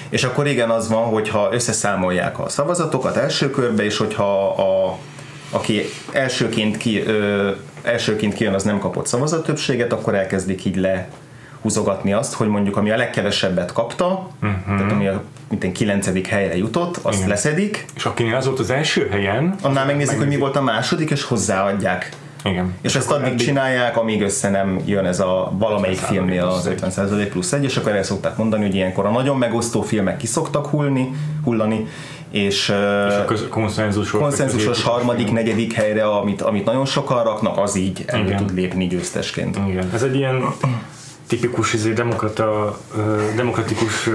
És 0.08 0.24
akkor 0.24 0.46
igen, 0.46 0.70
az 0.70 0.88
van, 0.88 1.04
hogyha 1.04 1.48
összeszámolják 1.52 2.38
a 2.38 2.48
szavazatokat 2.48 3.16
első 3.16 3.50
körbe, 3.50 3.84
és 3.84 3.96
hogyha 3.96 4.48
a, 4.48 4.98
aki 5.50 5.82
elsőként, 6.12 6.76
ki, 6.76 7.00
ö, 7.00 7.50
elsőként 7.82 8.34
kijön, 8.34 8.54
az 8.54 8.62
nem 8.62 8.78
kapott 8.78 9.06
szavazattöbbséget, 9.06 9.92
akkor 9.92 10.14
elkezdik 10.14 10.64
így 10.64 10.76
le 10.76 11.08
húzogatni 11.60 12.12
azt, 12.12 12.34
hogy 12.34 12.48
mondjuk 12.48 12.76
ami 12.76 12.90
a 12.90 12.96
legkevesebbet 12.96 13.72
kapta, 13.72 14.30
uh-huh. 14.42 14.76
tehát 14.76 14.92
ami 14.92 15.06
a 15.06 15.22
mint 15.48 15.64
egy 15.64 15.72
kilencedik 15.72 16.26
helyre 16.26 16.56
jutott, 16.56 16.96
azt 17.02 17.16
Igen. 17.16 17.28
leszedik. 17.28 17.84
És 17.96 18.04
akinél 18.04 18.34
az 18.34 18.46
volt 18.46 18.58
az 18.58 18.70
első 18.70 19.08
helyen, 19.10 19.54
annál 19.62 19.86
megnézik, 19.86 20.18
hogy 20.18 20.26
mi 20.26 20.36
volt 20.36 20.56
a 20.56 20.62
második, 20.62 21.10
és 21.10 21.22
hozzáadják. 21.22 22.08
Igen. 22.44 22.74
És, 22.80 22.90
és 22.90 22.96
ezt 22.96 23.10
addig 23.10 23.32
eddig... 23.32 23.46
csinálják, 23.46 23.96
amíg 23.96 24.22
össze 24.22 24.50
nem 24.50 24.80
jön 24.84 25.04
ez 25.04 25.20
a 25.20 25.52
valamelyik 25.58 25.98
filmnél 25.98 26.44
az 26.44 26.70
50% 26.80 27.26
plusz 27.30 27.52
egy, 27.52 27.64
és 27.64 27.76
akkor 27.76 27.92
el 27.92 28.02
szokták 28.02 28.36
mondani, 28.36 28.62
hogy 28.62 28.74
ilyenkor 28.74 29.06
a 29.06 29.10
nagyon 29.10 29.38
megosztó 29.38 29.82
filmek 29.82 30.16
ki 30.16 30.26
szoktak 30.26 30.66
hullni, 30.66 31.10
hullani, 31.44 31.86
és, 32.34 32.72
és 33.08 33.14
a 33.14 33.24
köz, 33.26 33.46
konszenzus 33.48 34.10
konszenzusos 34.10 34.82
harmadik, 34.82 35.32
negyedik 35.32 35.72
helyre, 35.72 36.06
amit, 36.06 36.42
amit 36.42 36.64
nagyon 36.64 36.84
sokan 36.84 37.24
raknak, 37.24 37.58
az 37.58 37.76
így 37.76 38.04
elő 38.06 38.34
tud 38.34 38.54
lépni 38.54 38.86
győztesként. 38.86 39.58
Igen. 39.68 39.90
Ez 39.92 40.02
egy 40.02 40.14
ilyen 40.14 40.44
tipikus 41.26 41.72
izé, 41.72 41.92
demokrata, 41.92 42.78
demokratikus 43.36 44.10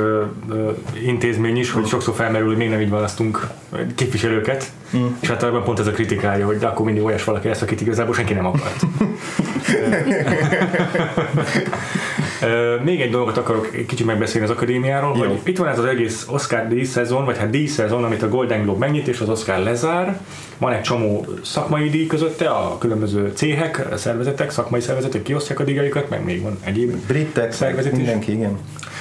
intézmény 1.05 1.57
is, 1.57 1.71
hogy 1.71 1.85
sokszor 1.85 2.15
felmerül, 2.15 2.47
hogy 2.47 2.57
még 2.57 2.69
nem 2.69 2.81
így 2.81 2.89
választunk 2.89 3.47
képviselőket, 3.95 4.71
mm. 4.97 5.05
és 5.19 5.29
általában 5.29 5.63
pont 5.63 5.79
ez 5.79 5.87
a 5.87 5.91
kritikája, 5.91 6.45
hogy 6.45 6.63
akkor 6.63 6.85
mindig 6.85 7.03
olyas 7.03 7.23
valaki 7.23 7.47
lesz, 7.47 7.61
akit 7.61 7.81
igazából 7.81 8.13
senki 8.13 8.33
nem 8.33 8.45
akart. 8.45 8.85
Még 12.83 13.01
egy 13.01 13.11
dolgot 13.11 13.37
akarok 13.37 13.85
kicsit 13.87 14.05
megbeszélni 14.05 14.47
az 14.47 14.53
akadémiáról, 14.53 15.17
Jó. 15.17 15.23
hogy 15.23 15.39
itt 15.43 15.57
van 15.57 15.67
ez 15.67 15.79
az 15.79 15.85
egész 15.85 16.27
Oscar 16.29 16.67
díj 16.67 16.83
szezon, 16.83 17.25
vagy 17.25 17.37
hát 17.37 17.49
díj 17.49 17.65
szezon, 17.65 18.03
amit 18.03 18.23
a 18.23 18.29
Golden 18.29 18.63
Globe 18.63 18.79
megnyit, 18.79 19.07
és 19.07 19.19
az 19.19 19.29
Oscar 19.29 19.57
lezár. 19.57 20.19
Van 20.57 20.71
egy 20.71 20.81
csomó 20.81 21.25
szakmai 21.43 21.89
díj 21.89 22.07
közötte, 22.07 22.49
a 22.49 22.77
különböző 22.77 23.31
céhek, 23.35 23.85
szervezetek, 23.95 24.51
szakmai 24.51 24.81
szervezetek 24.81 25.21
kiosztják 25.21 25.59
a 25.59 25.63
díjaikat, 25.63 26.09
meg 26.09 26.23
még 26.23 26.41
van 26.41 26.57
egyéb 26.63 26.95
Britek, 27.07 27.51
szervezet 27.51 27.95
mindenki, 27.95 28.31
igen. 28.31 28.57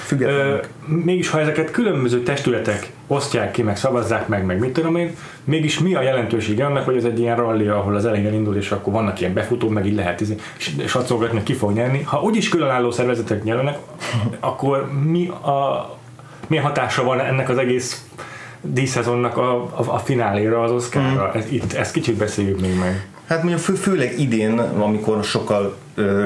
Függetlenek. 0.08 0.68
Mégis, 0.86 1.28
ha 1.28 1.40
ezeket 1.40 1.70
különböző 1.70 2.22
testületek 2.22 2.92
osztják 3.06 3.50
ki, 3.50 3.62
meg 3.62 3.76
szavazzák 3.76 4.28
meg, 4.28 4.44
meg 4.44 4.58
mit 4.58 4.72
tudom 4.72 4.96
én, 4.96 5.16
mégis 5.44 5.78
mi 5.78 5.94
a 5.94 6.02
jelentősége 6.02 6.66
annak, 6.66 6.84
hogy 6.84 6.96
ez 6.96 7.04
egy 7.04 7.18
ilyen 7.18 7.36
rally, 7.36 7.68
ahol 7.68 7.94
az 7.94 8.06
elején 8.06 8.32
indul, 8.32 8.56
és 8.56 8.70
akkor 8.70 8.92
vannak 8.92 9.20
ilyen 9.20 9.32
befutók, 9.32 9.70
meg 9.70 9.86
így 9.86 9.94
lehet 9.94 10.24
satszolgatni, 10.86 11.36
hogy 11.36 11.46
ki 11.46 11.52
fog 11.52 11.72
nyerni. 11.72 12.02
Ha 12.02 12.22
úgyis 12.22 12.48
különálló 12.48 12.90
szervezetek 12.90 13.42
nyernek, 13.42 13.78
akkor 14.40 14.90
mi 15.04 15.28
a, 15.28 15.88
milyen 16.46 16.64
hatása 16.64 17.04
van 17.04 17.20
ennek 17.20 17.48
az 17.48 17.58
egész 17.58 18.04
díszezonnak 18.60 19.36
a, 19.36 19.62
a, 19.62 19.84
a 19.86 19.98
fináléra, 19.98 20.62
az 20.62 20.70
Oscarra? 20.70 21.30
Mm. 21.34 21.38
Ez, 21.38 21.52
itt, 21.52 21.72
ezt 21.72 21.92
kicsit 21.92 22.14
beszéljük 22.14 22.60
még 22.60 22.78
meg. 22.78 23.08
Hát 23.26 23.38
mondjuk 23.38 23.62
fő, 23.62 23.74
főleg 23.74 24.20
idén, 24.20 24.58
amikor 24.58 25.24
sokkal 25.24 25.76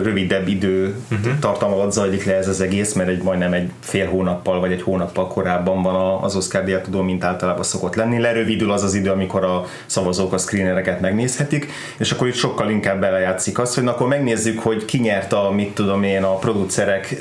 rövidebb 0.03 0.49
idő 0.49 0.95
uh-huh. 1.11 1.39
tartalma 1.39 1.75
alatt 1.75 1.93
zajlik 1.93 2.25
le 2.25 2.37
ez 2.37 2.49
az 2.49 2.61
egész, 2.61 2.93
mert 2.93 3.09
egy 3.09 3.23
majdnem 3.23 3.53
egy 3.53 3.71
fél 3.81 4.07
hónappal 4.07 4.61
vagy 4.61 4.73
egy 4.73 4.83
hónappal 4.83 5.27
korábban 5.27 5.83
van 5.83 6.23
az 6.23 6.37
Oscar 6.37 6.65
díjátudó, 6.65 7.03
mint 7.03 7.25
általában 7.25 7.63
szokott 7.63 7.95
lenni. 7.95 8.19
Lerövidül 8.19 8.73
az 8.73 8.83
az 8.83 8.95
idő, 8.95 9.11
amikor 9.11 9.45
a 9.45 9.65
szavazók 9.87 10.33
a 10.33 10.39
screenereket 10.39 11.01
megnézhetik, 11.01 11.71
és 11.99 12.11
akkor 12.11 12.27
itt 12.27 12.35
sokkal 12.35 12.71
inkább 12.71 13.01
belejátszik 13.01 13.59
az, 13.59 13.75
hogy 13.75 13.85
na, 13.85 13.91
akkor 13.91 14.09
megnézzük, 14.09 14.59
hogy 14.59 14.85
ki 14.85 14.99
nyert 14.99 15.33
a, 15.33 15.51
mit 15.51 15.75
tudom 15.75 16.03
én, 16.03 16.23
a 16.23 16.35
producerek 16.35 17.17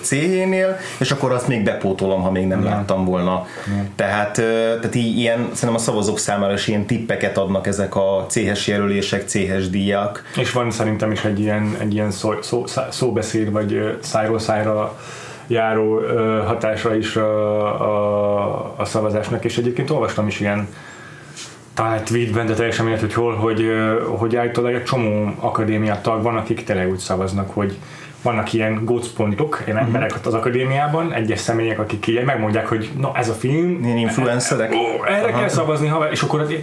céhénél, 0.00 0.76
és 0.98 1.10
akkor 1.10 1.32
azt 1.32 1.48
még 1.48 1.62
bepótolom, 1.62 2.22
ha 2.22 2.30
még 2.30 2.46
nem 2.46 2.58
uh-huh. 2.58 2.74
láttam 2.74 3.04
volna. 3.04 3.46
Uh-huh. 3.68 3.86
Tehát, 3.96 4.32
tehát 4.34 4.94
így, 4.94 5.18
ilyen, 5.18 5.38
szerintem 5.38 5.74
a 5.74 5.78
szavazók 5.78 6.18
számára 6.18 6.52
is 6.52 6.66
ilyen 6.66 6.86
tippeket 6.86 7.38
adnak 7.38 7.66
ezek 7.66 7.96
a 7.96 8.26
céhes 8.28 8.66
jelölések, 8.66 9.28
céhes 9.28 9.70
díjak. 9.70 10.24
És 10.36 10.52
van 10.52 10.70
szerintem 10.70 11.12
is 11.12 11.24
egy 11.24 11.40
ilyen 11.40 11.76
egy 11.80 11.94
ilyen 11.94 12.10
szó, 12.10 12.32
szó, 12.42 12.64
szóbeszéd, 12.90 13.52
vagy 13.52 13.98
szájról 14.00 14.38
szájra 14.38 14.98
járó 15.46 16.00
hatása 16.46 16.94
is 16.94 17.16
a, 17.16 17.62
a, 17.80 18.74
a 18.76 18.84
szavazásnak, 18.84 19.44
és 19.44 19.58
egyébként 19.58 19.90
olvastam 19.90 20.26
is 20.26 20.40
ilyen 20.40 20.68
talán 21.74 22.04
tweetben, 22.04 22.46
de 22.46 22.54
teljesen 22.54 22.84
mindegy, 22.84 23.02
hogy 23.02 23.14
hol, 23.14 23.34
hogy, 23.34 23.66
hogy 24.18 24.36
állítólag 24.36 24.74
egy 24.74 24.84
csomó 24.84 25.34
akadémiát 25.38 26.02
tag 26.02 26.22
van, 26.22 26.36
akik 26.36 26.64
tényleg 26.64 26.90
úgy 26.90 26.98
szavaznak, 26.98 27.50
hogy 27.50 27.78
vannak 28.22 28.52
ilyen 28.52 28.84
gócpontok, 28.84 29.62
ilyen 29.64 29.76
uh-huh. 29.76 29.94
emberek 29.94 30.26
az 30.26 30.34
akadémiában, 30.34 31.12
egyes 31.12 31.40
személyek, 31.40 31.78
akik 31.78 32.06
ilyen 32.06 32.24
megmondják, 32.24 32.68
hogy 32.68 32.90
na 32.98 33.12
ez 33.14 33.28
a 33.28 33.32
film. 33.32 33.84
Ilyen 33.84 33.96
influencerek. 33.96 34.72
Ó, 34.72 35.04
erre 35.04 35.28
Aha. 35.28 35.38
kell 35.38 35.48
szavazni, 35.48 35.86
ha, 35.86 36.10
és 36.10 36.22
akkor 36.22 36.40
az, 36.40 36.54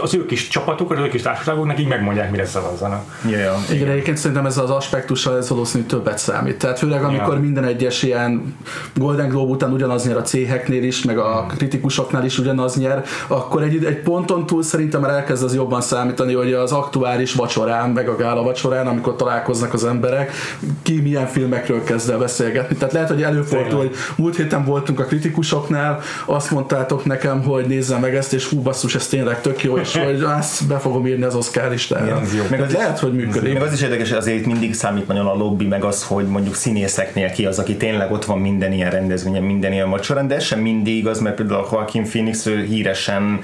az 0.00 0.14
ő 0.14 0.26
kis 0.26 0.48
csapatok, 0.48 0.90
az 0.90 0.98
ő 0.98 1.08
kis 1.08 1.22
társaságok 1.22 1.66
nekik 1.66 1.88
megmondják, 1.88 2.30
mire 2.30 2.46
szavazzanak. 2.46 3.20
Yeah, 3.26 3.40
yeah. 3.40 3.70
Igen, 3.70 3.88
egyébként 3.88 4.16
szerintem 4.16 4.46
ez 4.46 4.58
az 4.58 4.70
aspektussal 4.70 5.36
ez 5.36 5.48
valószínűleg 5.48 5.90
többet 5.90 6.18
számít. 6.18 6.58
Tehát 6.58 6.78
főleg 6.78 7.02
amikor 7.02 7.32
yeah. 7.32 7.42
minden 7.42 7.64
egyes 7.64 8.02
ilyen 8.02 8.56
Golden 8.94 9.28
Globe 9.28 9.52
után 9.52 9.72
ugyanaz 9.72 10.06
nyer 10.06 10.16
a 10.16 10.22
céheknél 10.22 10.82
is, 10.82 11.04
meg 11.04 11.18
a 11.18 11.38
hmm. 11.38 11.48
kritikusoknál 11.48 12.24
is 12.24 12.38
ugyanaz 12.38 12.76
nyer, 12.76 13.04
akkor 13.26 13.62
egy, 13.62 13.84
egy 13.84 14.00
ponton 14.00 14.46
túl 14.46 14.62
szerintem 14.62 15.00
már 15.00 15.10
elkezd 15.10 15.44
az 15.44 15.54
jobban 15.54 15.80
számítani, 15.80 16.34
hogy 16.34 16.52
az 16.52 16.72
aktuális 16.72 17.34
vacsorán, 17.34 17.90
meg 17.90 18.08
a 18.08 18.16
gála 18.16 18.42
vacsorán, 18.42 18.86
amikor 18.86 19.16
találkoznak 19.16 19.72
az 19.72 19.84
emberek, 19.84 20.32
ki 20.82 21.00
milyen 21.00 21.26
filmekről 21.26 21.84
kezd 21.84 22.10
el 22.10 22.18
beszélgetni. 22.18 22.76
Tehát 22.76 22.92
lehet, 22.92 23.08
hogy 23.08 23.22
előfordul, 23.22 23.78
hogy 23.78 23.94
múlt 24.16 24.36
héten 24.36 24.64
voltunk 24.64 25.00
a 25.00 25.04
kritikusoknál, 25.04 26.00
azt 26.26 26.50
mondtátok 26.50 27.04
nekem, 27.04 27.42
hogy 27.42 27.66
nézzem 27.66 28.00
meg 28.00 28.14
ezt, 28.14 28.32
és 28.32 28.46
hú 28.46 28.60
basszus, 28.60 28.94
ez 28.94 29.06
tényleg 29.06 29.40
tök 29.40 29.62
jó, 29.62 29.78
és 29.78 29.96
hogy 30.04 30.22
azt 30.22 30.66
be 30.66 30.78
fogom 30.78 31.06
írni 31.06 31.24
az 31.24 31.34
Oscar 31.34 31.70
listára. 31.70 32.22
Meg 32.50 32.60
az 32.60 32.72
lehet, 32.72 32.98
hogy 32.98 33.12
működik. 33.12 33.52
Meg 33.52 33.62
az 33.62 33.72
is 33.72 33.82
érdekes, 33.82 34.12
azért 34.12 34.46
mindig 34.46 34.74
számít 34.74 35.06
nagyon 35.06 35.26
a 35.26 35.34
lobby, 35.34 35.66
meg 35.66 35.84
az, 35.84 36.04
hogy 36.04 36.26
mondjuk 36.26 36.54
színészeknél 36.54 37.30
ki 37.30 37.46
az, 37.46 37.58
aki 37.58 37.76
tényleg 37.76 38.12
ott 38.12 38.24
van 38.24 38.38
minden 38.38 38.72
ilyen 38.72 38.90
rendezvényen, 38.90 39.42
minden 39.42 39.72
ilyen 39.72 39.90
vacsorán, 39.90 40.28
de 40.28 40.34
ez 40.34 40.42
sem 40.42 40.60
mindig 40.60 40.96
igaz, 40.96 41.20
mert 41.20 41.36
például 41.36 41.60
a 41.60 41.68
Joaquin 41.72 42.04
Phoenix 42.04 42.46
ő 42.46 42.64
híresen 42.64 43.40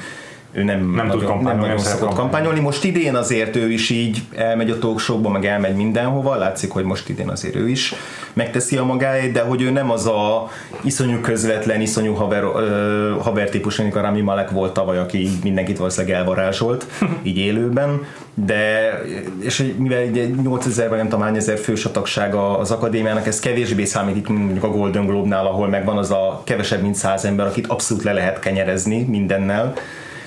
ő 0.55 0.63
nem, 0.63 0.79
nem 0.79 1.07
nagyon, 1.07 1.11
tud 1.11 1.29
kampányolni, 1.29 1.59
nem 1.59 1.69
nagyon 1.69 1.79
szokott 1.79 2.15
kampányolni. 2.15 2.61
Most 2.61 2.85
idén 2.85 3.15
azért 3.15 3.57
ő 3.57 3.71
is 3.71 3.91
így 3.91 4.23
elmegy 4.37 4.71
a 4.71 4.79
talk 4.79 5.31
meg 5.33 5.47
elmegy 5.47 5.75
mindenhova, 5.75 6.37
látszik, 6.37 6.71
hogy 6.71 6.85
most 6.85 7.09
idén 7.09 7.29
azért 7.29 7.57
ő 7.57 7.69
is 7.69 7.95
megteszi 8.33 8.77
a 8.77 8.85
magáét, 8.85 9.33
de 9.33 9.41
hogy 9.41 9.63
ő 9.63 9.71
nem 9.71 9.91
az 9.91 10.07
a 10.07 10.49
iszonyú 10.81 11.21
közvetlen, 11.21 11.81
iszonyú 11.81 12.15
haver, 12.15 12.45
uh, 12.45 13.23
haver 13.23 13.49
típus, 13.49 13.79
amikor 13.79 14.01
Rami 14.01 14.21
Malek 14.21 14.51
volt 14.51 14.73
tavaly, 14.73 14.99
aki 14.99 15.29
mindenkit 15.43 15.79
valószínűleg 15.79 16.17
elvarázsolt, 16.17 16.87
így 17.23 17.39
élőben, 17.39 18.07
de 18.35 18.93
és 19.41 19.73
mivel 19.77 19.99
egy 19.99 20.35
8000 20.43 20.89
vagy 20.89 20.99
nem 20.99 21.09
tudom 21.09 21.25
hány 21.25 21.37
ezer 21.37 21.59
fős 21.59 21.85
a 21.85 21.91
tagsága 21.91 22.59
az 22.59 22.71
akadémiának, 22.71 23.27
ez 23.27 23.41
kevésbé 23.41 23.85
számít 23.85 24.17
itt 24.17 24.29
mondjuk 24.29 24.65
a 24.65 24.71
Golden 24.71 25.07
Globe-nál, 25.07 25.47
ahol 25.47 25.69
megvan 25.69 25.99
az 25.99 26.11
a 26.11 26.43
kevesebb 26.45 26.83
mint 26.83 26.95
száz 26.95 27.25
ember, 27.25 27.47
akit 27.47 27.67
abszolút 27.67 28.03
le 28.03 28.13
lehet 28.13 28.39
kenyerezni 28.39 29.03
mindennel, 29.03 29.75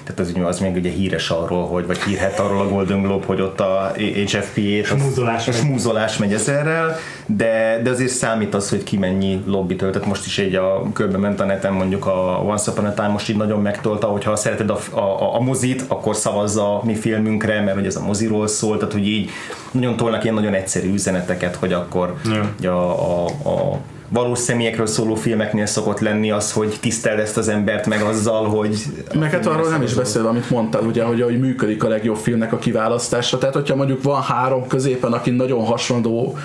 tehát 0.08 0.20
az, 0.20 0.42
az 0.46 0.60
még 0.60 0.76
ugye 0.76 0.90
híres 0.90 1.30
arról, 1.30 1.68
hogy, 1.68 1.86
vagy 1.86 1.98
hírhet 1.98 2.40
arról 2.40 2.62
a 2.62 2.68
Golden 2.68 3.02
Globe, 3.02 3.26
hogy 3.26 3.42
ott 3.42 3.60
a 3.60 3.94
HFP 4.26 4.86
smúzolás, 4.86 5.48
a 5.48 5.52
smúzolás 5.52 6.18
megy 6.18 6.34
ezerrel, 6.34 6.96
de, 7.26 7.80
de 7.84 7.90
azért 7.90 8.12
számít 8.12 8.54
az, 8.54 8.70
hogy 8.70 8.84
ki 8.84 8.98
mennyi 8.98 9.44
lobby 9.46 9.76
töltött. 9.76 10.06
Most 10.06 10.26
is 10.26 10.38
egy 10.38 10.56
a 10.56 10.84
körbe 10.94 11.18
ment 11.18 11.40
a 11.40 11.46
neten 11.46 11.74
mondjuk 11.74 12.06
a 12.06 12.42
Once 12.46 12.72
Upon 12.72 12.86
a 12.86 12.94
Time 12.94 13.08
most 13.08 13.30
így 13.30 13.38
nagyon 13.38 13.62
megtolta, 13.62 14.08
hogy 14.08 14.24
ha 14.24 14.36
szereted 14.36 14.70
a, 14.70 14.98
a, 14.98 15.36
a 15.36 15.40
mozit, 15.40 15.84
akkor 15.88 16.16
szavazza 16.16 16.80
a 16.80 16.86
mi 16.86 16.96
filmünkre, 16.96 17.62
mert 17.62 17.76
hogy 17.76 17.86
ez 17.86 17.96
a 17.96 18.06
moziról 18.06 18.48
szól, 18.48 18.78
tehát 18.78 18.94
hogy 18.94 19.08
így 19.08 19.30
nagyon 19.72 19.96
tolnak 19.96 20.24
ilyen 20.24 20.36
nagyon 20.36 20.54
egyszerű 20.54 20.94
üzeneteket, 20.94 21.56
hogy 21.56 21.74
akkor 21.74 22.16
ja. 22.60 23.00
a, 23.00 23.26
a, 23.26 23.50
a 23.50 23.80
valós 24.10 24.40
személyekről 24.40 24.86
szóló 24.86 25.16
filmeknél 25.16 25.66
szokott 25.66 26.00
lenni 26.00 26.32
az, 26.32 26.52
hogy 26.52 26.78
tiszteld 26.80 27.20
ezt 27.20 27.38
az 27.38 27.48
embert 27.48 27.86
meg 27.86 28.02
azzal, 28.02 28.50
hogy... 28.50 28.78
Meg 29.14 29.32
hát 29.32 29.46
arról 29.46 29.70
nem 29.70 29.82
is 29.82 29.94
beszél, 29.94 30.28
amit 30.28 30.50
mondtál, 30.50 30.82
ugye, 30.82 31.04
hogy, 31.04 31.22
hogy 31.22 31.40
működik 31.40 31.84
a 31.84 31.88
legjobb 31.88 32.18
filmnek 32.18 32.54
a 32.54 32.58
kiválasztása. 32.58 33.38
Tehát, 33.38 33.56
hogyha 33.56 33.76
mondjuk 33.76 34.04
van 34.04 34.22
három 34.22 34.68
középen, 34.68 35.14
aki 35.14 35.30
nagyon 35.30 35.66
hasonló 35.66 36.38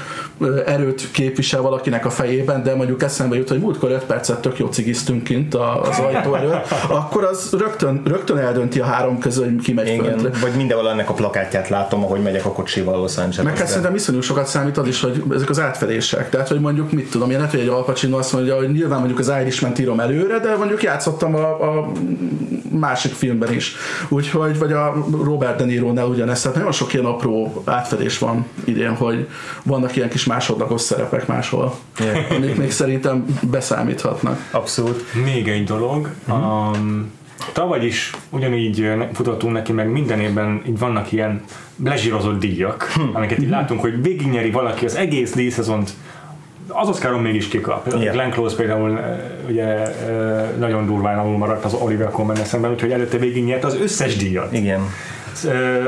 erőt 0.67 1.11
képvisel 1.11 1.61
valakinek 1.61 2.07
a 2.07 2.11
fejében, 2.11 2.63
de 2.63 2.75
mondjuk 2.75 3.03
eszembe 3.03 3.37
jut, 3.37 3.49
hogy 3.49 3.61
múltkor 3.61 3.91
5 3.91 4.05
percet 4.05 4.41
tök 4.41 4.59
jó 4.59 4.67
cigiztünk 4.67 5.25
kint 5.25 5.55
az 5.55 5.99
ajtó 5.99 6.35
előtt, 6.35 6.67
akkor 6.89 7.25
az 7.25 7.55
rögtön, 7.59 8.03
rögtön 8.05 8.37
eldönti 8.37 8.81
a 8.81 8.85
három 8.85 9.19
közül, 9.19 9.45
hogy 9.45 9.63
ki 9.63 9.73
megy 9.73 9.89
Igen. 9.89 10.31
Vagy 10.41 10.53
mindenhol 10.57 10.91
ennek 10.91 11.11
a 11.11 11.13
plakátját 11.13 11.69
látom, 11.69 12.05
ahogy 12.05 12.23
megyek 12.23 12.45
a 12.45 12.53
kocsival 12.53 13.01
Los 13.01 13.17
Angelesbe. 13.17 13.43
Meg 13.43 13.59
hát 13.59 13.67
szerintem 13.67 13.95
iszonyú 13.95 14.21
sokat 14.21 14.47
számít 14.47 14.79
az 14.79 14.87
is, 14.87 15.01
hogy 15.01 15.23
ezek 15.35 15.51
az 15.51 15.61
átfedések. 15.61 16.31
Tehát, 16.31 16.49
hogy 16.49 16.61
mondjuk 16.61 16.93
mit 16.93 17.11
tudom, 17.11 17.31
ilyen 17.31 17.49
hogy 17.49 17.61
egy 17.61 17.69
Al 17.69 17.85
Pacino 17.85 18.19
azt 18.19 18.33
mondja, 18.33 18.57
hogy 18.57 18.73
nyilván 18.73 18.99
mondjuk 18.99 19.19
az 19.19 19.33
Irishman 19.41 19.73
írom 19.79 20.01
előre, 20.01 20.39
de 20.39 20.57
mondjuk 20.57 20.83
játszottam 20.83 21.35
a, 21.35 21.79
a 21.79 21.93
másik 22.79 23.13
filmben 23.13 23.53
is. 23.53 23.75
Úgyhogy, 24.09 24.59
vagy 24.59 24.73
a 24.73 25.07
Robert 25.11 25.59
De 25.59 25.65
Niro-nál 25.65 26.07
ugyanezt, 26.07 26.43
tehát 26.43 26.57
nagyon 26.57 26.73
sok 26.73 26.93
ilyen 26.93 27.05
apró 27.05 27.63
átfedés 27.65 28.19
van 28.19 28.47
idén, 28.65 28.95
hogy 28.97 29.29
vannak 29.63 29.97
ilyen 29.97 30.09
kis 30.09 30.25
másodlagos 30.25 30.81
szerepek 30.81 31.27
máshol, 31.27 31.75
yeah. 31.99 32.37
amik 32.37 32.57
még 32.57 32.71
szerintem 32.71 33.39
beszámíthatnak. 33.51 34.49
Abszolút. 34.51 35.05
Még 35.25 35.49
egy 35.49 35.65
dolog, 35.65 36.09
mm-hmm. 36.31 36.43
um, 36.43 37.11
tavaly 37.53 37.85
is 37.87 38.11
ugyanígy 38.31 38.93
futottunk 39.13 39.53
neki, 39.53 39.73
meg 39.73 39.91
minden 39.91 40.21
évben 40.21 40.63
így 40.67 40.79
vannak 40.79 41.13
ilyen 41.13 41.43
lezsírozott 41.85 42.41
díjak, 42.41 42.83
hm. 42.83 43.01
amiket 43.13 43.39
így 43.39 43.49
látunk, 43.49 43.81
hogy 43.81 44.03
végignyeri 44.03 44.51
valaki 44.51 44.85
az 44.85 44.97
egész 44.97 45.33
díjszezont 45.35 45.91
az 46.69 46.89
Oscaron 46.89 47.21
mégis 47.21 47.49
kikap. 47.49 47.87
Yeah. 47.87 48.15
Glenn 48.15 48.31
Close 48.31 48.57
például 48.57 49.01
ugye 49.49 49.95
nagyon 50.59 50.87
durván 50.87 51.19
alul 51.19 51.39
maradt 51.39 51.65
az 51.65 51.75
Oliver 51.75 52.11
Coleman 52.11 52.37
szemben, 52.37 52.71
úgyhogy 52.71 52.91
előtte 52.91 53.17
végig 53.17 53.45
nyert 53.45 53.65
az 53.65 53.75
összes 53.75 54.17
díjat. 54.17 54.53
Igen. 54.53 54.81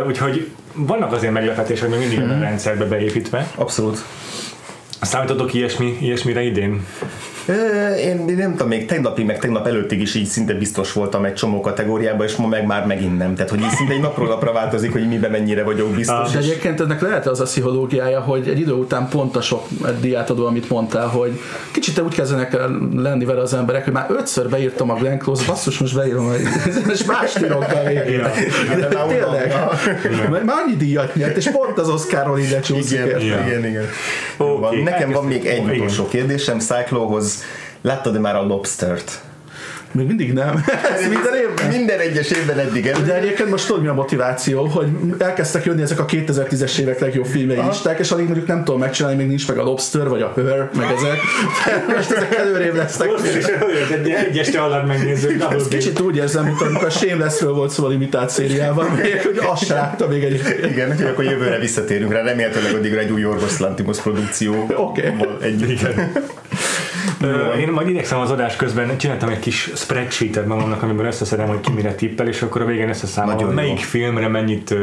Úgyhogy 0.07 0.51
vannak 0.73 1.13
azért 1.13 1.33
meglepetések, 1.33 1.89
hogy 1.89 1.99
mindig 1.99 2.19
mm-hmm. 2.21 2.31
a 2.31 2.39
rendszerbe 2.39 2.85
beépítve. 2.85 3.51
Abszolút. 3.55 3.99
Számítotok 5.01 5.55
ilyesmi, 5.55 5.97
ilyesmire 6.01 6.43
idén? 6.43 6.87
Én, 7.49 8.29
én 8.29 8.37
nem 8.37 8.51
tudom, 8.51 8.69
még 8.69 8.87
tegnapig, 8.87 9.27
meg 9.27 9.39
tegnap 9.39 9.67
előttig 9.67 10.01
is 10.01 10.15
így 10.15 10.27
szinte 10.27 10.53
biztos 10.53 10.93
voltam 10.93 11.25
egy 11.25 11.35
csomó 11.35 11.61
kategóriában, 11.61 12.27
és 12.27 12.37
ma 12.37 12.47
meg 12.47 12.67
már 12.67 12.87
megint 12.87 13.19
nem. 13.19 13.35
Tehát, 13.35 13.51
hogy 13.51 13.61
így 13.61 13.71
szinte 13.71 13.93
egy 13.93 14.01
napról 14.01 14.29
napra 14.29 14.53
változik, 14.53 14.93
hogy 14.93 15.09
miben 15.09 15.31
mennyire 15.31 15.63
vagyok 15.63 15.91
biztos. 15.91 16.31
De 16.31 16.39
egyébként 16.39 16.81
ennek 16.81 17.01
lehet 17.01 17.27
az 17.27 17.41
a 17.41 17.45
pszichológiája, 17.45 18.21
hogy 18.21 18.49
egy 18.49 18.61
idő 18.61 18.73
után 18.73 19.09
pont 19.09 19.37
a 19.37 19.41
sok 19.41 19.67
diátadó, 20.01 20.47
amit 20.47 20.71
mondtál, 20.71 21.07
hogy 21.07 21.41
kicsit 21.73 22.01
úgy 22.01 22.15
kezdenek 22.15 22.53
lenni 22.97 23.25
vele 23.25 23.41
az 23.41 23.55
emberek, 23.55 23.85
hogy 23.85 23.93
már 23.93 24.07
ötször 24.09 24.49
beírtam 24.49 24.91
a 24.91 24.95
Glenn 24.95 25.19
Close, 25.19 25.45
basszus, 25.47 25.79
most 25.79 25.95
beírom, 25.95 26.33
és 26.93 27.05
más 27.05 27.37
írok 27.43 27.59
be 27.59 27.83
végére. 27.87 28.33
Tényleg. 29.09 29.55
Már 30.31 30.57
annyi 30.65 30.77
díjat 30.77 31.15
nyert, 31.15 31.37
és 31.37 31.51
pont 31.51 31.79
az 31.79 31.89
Oscarról 31.89 32.39
így 32.39 32.51
lecsúszik. 32.51 32.99
Igen, 32.99 33.21
igen, 33.21 33.67
igen. 33.67 33.85
Okay. 34.37 34.83
Nekem 34.83 35.11
van 35.11 35.25
még 35.25 35.47
egy 35.47 35.65
utolsó 35.65 36.09
kérdésem 36.09 36.59
Láttad-e 37.83 38.19
már 38.19 38.37
a 38.37 38.43
Lobstert? 38.43 39.23
Még 39.95 40.07
mindig 40.07 40.33
nem. 40.33 40.65
Ez 40.95 41.09
minden 41.09 41.35
évben? 41.35 41.69
Minden 41.69 41.99
egyes 41.99 42.31
évben 42.31 42.59
eddig. 42.59 42.87
Ez. 42.87 43.03
De 43.03 43.15
egyébként 43.15 43.51
most 43.51 43.67
tudod 43.67 43.83
mi 43.83 43.89
a 43.89 43.95
motiváció, 43.95 44.65
hogy 44.65 44.89
elkezdtek 45.19 45.65
jönni 45.65 45.83
ezek 45.83 45.99
a 45.99 46.05
2010-es 46.05 46.79
évek 46.79 47.01
legjobb 47.01 47.25
filmei 47.25 47.61
listák, 47.69 47.99
és 47.99 48.11
alig 48.11 48.25
mondjuk 48.25 48.47
nem 48.47 48.65
tudom 48.65 48.81
megcsinálni, 48.81 49.17
még 49.17 49.27
nincs 49.27 49.49
meg 49.49 49.59
a 49.59 49.63
Lobster, 49.63 50.09
vagy 50.09 50.23
a 50.23 50.33
Her, 50.35 50.71
meg 50.77 50.91
ezek. 50.97 51.19
most 51.97 52.11
ezek 52.11 52.35
előrébb 52.35 52.75
lesznek. 52.75 53.11
Most 53.11 53.37
is 53.37 53.45
egy 53.93 54.09
egyes 54.11 54.49
alatt 54.49 54.87
megnézzük. 54.87 55.45
Ezt 55.51 55.69
kicsit 55.69 56.01
úgy 56.01 56.17
érzem, 56.17 56.45
mint 56.45 56.61
amikor 56.61 56.85
a 56.85 56.91
Shamelessről 56.91 57.53
volt 57.53 57.71
szó 57.71 57.85
a 57.85 57.89
limitált 57.89 58.31
szériában, 58.31 58.89
hogy 59.25 59.41
azt 59.51 59.65
se 59.65 59.75
látta 59.75 60.09
még 60.09 60.25
egy. 60.25 60.43
Igen, 60.71 60.97
hogy 60.97 61.07
akkor 61.07 61.25
jövőre 61.25 61.59
visszatérünk 61.59 62.13
rá, 62.13 62.23
remélhetőleg 62.23 62.75
addigra 62.75 63.01
egy 63.01 63.11
új 63.11 63.21
Yorgos 63.21 63.59
Lantimos 63.59 64.01
produkció. 64.01 64.67
Oké. 64.77 65.15
Okay. 65.19 65.55
Igen. 65.69 66.13
Én 67.61 67.69
majd 67.69 67.89
idegszem 67.89 68.19
az 68.19 68.31
adás 68.31 68.57
közben, 68.57 68.99
csináltam 68.99 69.29
egy 69.29 69.39
kis 69.39 69.71
spreadsheetet 69.75 70.47
magamnak, 70.47 70.83
amiben 70.83 71.07
összeszedem, 71.07 71.47
hogy 71.47 71.61
ki 71.61 71.73
mire 71.73 71.95
tippel, 71.95 72.29
és 72.29 72.43
akkor 72.43 72.63
a 72.63 72.65
végén 72.65 72.89
összeszámolom, 72.89 73.55
melyik 73.55 73.81
jó. 73.81 73.87
filmre 73.87 74.29
mennyit, 74.29 74.75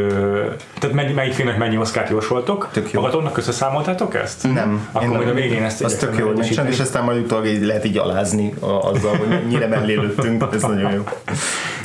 tehát 0.79 0.95
mely, 0.95 1.13
melyik 1.13 1.33
filmnek 1.33 1.57
mennyi 1.57 1.77
oszkát 1.77 2.09
jósoltok. 2.09 2.69
Tök 2.71 2.91
jó. 2.91 3.01
Magadonnak 3.01 3.37
összeszámoltátok 3.37 4.15
ezt? 4.15 4.53
Nem. 4.53 4.87
Akkor 4.91 5.07
majd 5.07 5.27
a 5.27 5.33
végén 5.33 5.63
ezt 5.63 5.83
Az 5.83 5.95
tök 5.95 6.17
jó, 6.17 6.31
és 6.67 6.79
aztán 6.79 7.03
majd 7.03 7.19
utólag 7.19 7.45
így 7.45 7.61
lehet 7.61 7.85
így 7.85 7.97
alázni 7.97 8.53
azzal, 8.59 9.15
hogy 9.15 9.27
mennyire 9.27 9.67
mellé 9.67 9.93
lőttünk, 9.93 10.43
ez 10.53 10.61
nagyon 10.61 10.91
jó. 10.91 11.03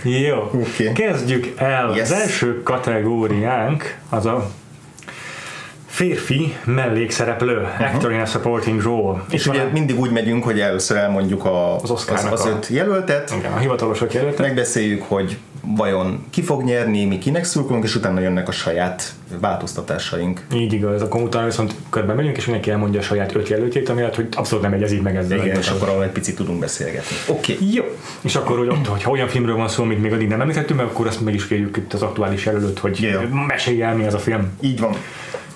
Jó, 0.02 0.50
okay. 0.52 0.92
kezdjük 0.92 1.52
el. 1.56 1.92
Yes. 1.94 2.00
Az 2.00 2.12
első 2.12 2.62
kategóriánk 2.62 3.98
az 4.08 4.26
a 4.26 4.50
férfi 5.96 6.56
mellékszereplő, 6.64 7.60
uh-huh. 7.60 7.94
actor 7.94 8.12
in 8.12 8.20
a 8.20 8.24
supporting 8.24 8.82
role. 8.82 9.22
És, 9.28 9.34
és 9.34 9.46
ugye 9.46 9.60
a... 9.60 9.68
mindig 9.72 9.98
úgy 9.98 10.10
megyünk, 10.10 10.44
hogy 10.44 10.60
először 10.60 10.96
elmondjuk 10.96 11.44
a, 11.44 11.76
az, 11.76 11.90
az, 11.90 12.28
az 12.30 12.46
öt 12.46 12.68
jelöltet, 12.68 13.34
igen, 13.38 13.52
a 13.52 13.58
hivatalosok 13.58 14.12
jelöltet. 14.12 14.46
megbeszéljük, 14.46 15.02
hogy 15.02 15.36
vajon 15.76 16.24
ki 16.30 16.42
fog 16.42 16.62
nyerni, 16.62 17.04
mi 17.04 17.18
kinek 17.18 17.44
szurkolunk, 17.44 17.84
és 17.84 17.94
utána 17.94 18.20
jönnek 18.20 18.48
a 18.48 18.52
saját 18.52 19.12
változtatásaink. 19.40 20.46
Így 20.54 20.72
igaz, 20.72 21.02
akkor 21.02 21.22
utána 21.22 21.44
viszont 21.44 21.74
körbe 21.90 22.12
megyünk, 22.12 22.36
és 22.36 22.44
mindenki 22.44 22.70
elmondja 22.70 23.00
a 23.00 23.02
saját 23.02 23.34
öt 23.34 23.48
jelöltjét, 23.48 23.88
ami 23.88 24.02
hogy 24.14 24.28
abszolút 24.36 24.64
nem 24.64 24.72
egyezik 24.72 25.02
meg 25.02 25.16
ezzel. 25.16 25.38
Igen, 25.38 25.56
és 25.56 25.68
akkor 25.68 26.02
egy 26.02 26.10
picit 26.10 26.36
tudunk 26.36 26.58
beszélgetni. 26.58 27.16
Oké. 27.26 27.52
Okay. 27.52 27.74
Jó. 27.74 27.84
És 28.20 28.36
akkor, 28.36 28.58
hogy 28.58 28.68
ott, 28.68 28.86
hogyha 28.86 29.10
olyan 29.10 29.28
filmről 29.28 29.56
van 29.56 29.68
szó, 29.68 29.82
amit 29.82 30.02
még 30.02 30.12
addig 30.12 30.28
nem 30.28 30.40
említettünk, 30.40 30.80
meg 30.80 30.88
akkor 30.88 31.06
azt 31.06 31.20
meg 31.20 31.34
is 31.34 31.46
kérjük 31.46 31.76
itt 31.76 31.92
az 31.92 32.02
aktuális 32.02 32.44
jelölőt, 32.44 32.78
hogy 32.78 33.00
yeah. 33.00 33.30
mesélj 33.46 33.82
el, 33.82 33.94
mi 33.94 34.06
az 34.06 34.14
a 34.14 34.18
film. 34.18 34.52
Így 34.60 34.80
van. 34.80 34.96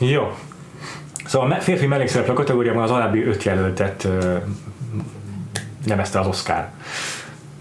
Jó. 0.00 0.34
Szóval 1.24 1.50
a 1.50 1.60
férfi 1.60 1.86
mellékszereplő 1.86 2.32
kategóriában 2.32 2.82
az 2.82 2.90
alábbi 2.90 3.24
öt 3.24 3.42
jelöltet 3.42 4.08
nevezte 5.86 6.20
az 6.20 6.26
Oscar. 6.26 6.68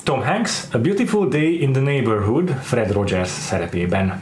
Tom 0.03 0.23
Hanks, 0.23 0.63
A 0.71 0.77
Beautiful 0.77 1.27
Day 1.27 1.61
in 1.61 1.71
the 1.71 1.81
Neighborhood, 1.81 2.49
Fred 2.61 2.91
Rogers 2.91 3.29
szerepében. 3.29 4.21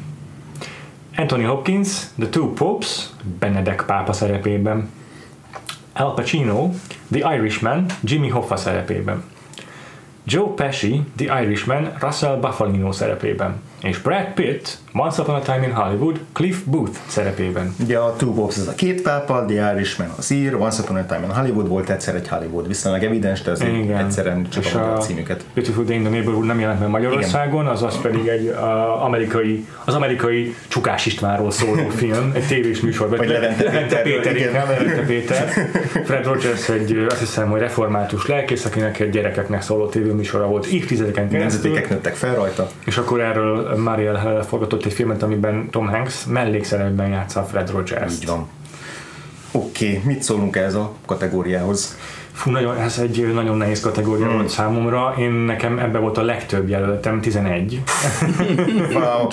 Anthony 1.16 1.46
Hopkins, 1.46 1.90
The 2.20 2.30
Two 2.30 2.54
Popes, 2.54 3.06
Benedek 3.40 3.84
pápa 3.86 4.14
szerepében. 4.14 4.90
Al 5.94 6.14
Pacino, 6.14 6.74
The 7.12 7.36
Irishman, 7.36 7.86
Jimmy 8.02 8.30
Hoffa 8.30 8.56
szerepében. 8.56 9.24
Joe 10.24 10.54
Pesci, 10.56 11.02
The 11.16 11.42
Irishman, 11.42 11.94
Russell 12.00 12.36
Buffalino 12.36 12.92
szerepében 12.92 13.62
és 13.82 13.98
Brad 13.98 14.28
Pitt 14.34 14.78
Once 14.94 15.22
Upon 15.22 15.36
a 15.36 15.42
Time 15.42 15.66
in 15.66 15.74
Hollywood 15.74 16.20
Cliff 16.34 16.58
Booth 16.64 17.00
szerepében. 17.08 17.76
Ugye 17.84 17.98
a 17.98 18.16
Two 18.16 18.34
Popes 18.34 18.58
az 18.58 18.68
a 18.68 18.76
két 18.76 19.02
pápa, 19.02 19.46
The 19.46 19.74
Irishman 19.74 20.10
az 20.18 20.32
ír, 20.32 20.56
Once 20.56 20.82
Upon 20.82 20.96
a 20.96 21.06
Time 21.06 21.24
in 21.24 21.34
Hollywood 21.34 21.68
volt 21.68 21.90
egyszer 21.90 22.16
egy 22.16 22.28
Hollywood, 22.28 22.68
viszonylag 22.68 23.04
evidens, 23.04 23.42
de 23.42 23.52
azért 23.52 23.76
Igen. 23.76 23.98
egyszerűen 23.98 24.48
csak 24.50 24.76
a, 24.76 24.94
a 24.94 24.98
címüket. 24.98 25.46
Beautiful 25.54 25.84
Day 25.84 25.96
in 25.96 26.02
the 26.02 26.12
Neighborhood 26.12 26.46
nem 26.46 26.60
jelent 26.60 26.80
meg 26.80 26.90
Magyarországon, 26.90 27.62
Igen. 27.62 27.74
az 27.74 27.84
az 27.84 28.02
pedig 28.02 28.28
egy 28.28 28.48
a, 28.48 29.04
amerikai, 29.04 29.66
az 29.86 29.94
amerikai 29.94 30.56
Csukás 30.68 31.06
Istvánról 31.06 31.52
szóló 31.52 31.88
film, 32.02 32.32
egy 32.34 32.48
tévés 32.48 32.80
műsor, 32.80 33.10
vagy, 33.10 33.28
Levente, 33.28 33.64
Levente 33.64 34.02
Péter, 34.02 34.34
Péter 34.34 34.68
Levente 34.68 35.02
Péter. 35.02 35.50
Fred 36.04 36.26
Rogers 36.26 36.70
egy 36.70 37.06
azt 37.10 37.20
hiszem, 37.20 37.50
hogy 37.50 37.60
református 37.60 38.28
lelkész, 38.28 38.66
akinek 38.66 39.00
egy 39.00 39.10
gyerekeknek 39.10 39.62
szóló 39.62 39.88
tévéműsora 39.88 40.48
volt 40.48 40.66
évtizedeken 40.66 41.30
keresztül. 41.30 41.62
Nemzetékek 41.62 41.90
nőttek 41.90 42.16
fel 42.16 42.36
rajta. 42.36 42.68
És 42.86 42.98
akkor 42.98 43.22
erről 43.22 43.67
Maria 43.76 44.12
Gabriel 44.12 44.44
forgatott 44.44 44.86
egy 44.86 44.94
filmet, 44.94 45.24
amiben 45.24 45.70
Tom 45.70 45.88
Hanks 45.88 46.26
mellékszerepben 46.26 47.10
játsza 47.10 47.44
Fred 47.44 47.72
Rogers. 47.72 48.14
Így 48.14 48.26
van. 48.26 48.48
Oké, 49.52 49.90
okay. 49.90 50.02
mit 50.06 50.24
szólunk 50.24 50.56
ez 50.56 50.76
a 50.76 50.94
kategóriához? 51.06 51.98
Fú, 52.38 52.52
nagyon, 52.52 52.78
ez 52.78 53.00
egy 53.00 53.34
nagyon 53.34 53.58
nehéz 53.58 53.80
kategória 53.80 54.32
volt 54.32 54.50
számomra. 54.50 55.16
Én 55.20 55.32
nekem 55.32 55.80
ebbe 55.80 55.98
volt 55.98 56.18
a 56.18 56.22
legtöbb 56.22 56.70
jelöltem, 56.70 57.22
11. 57.22 57.82
wow. 58.94 59.28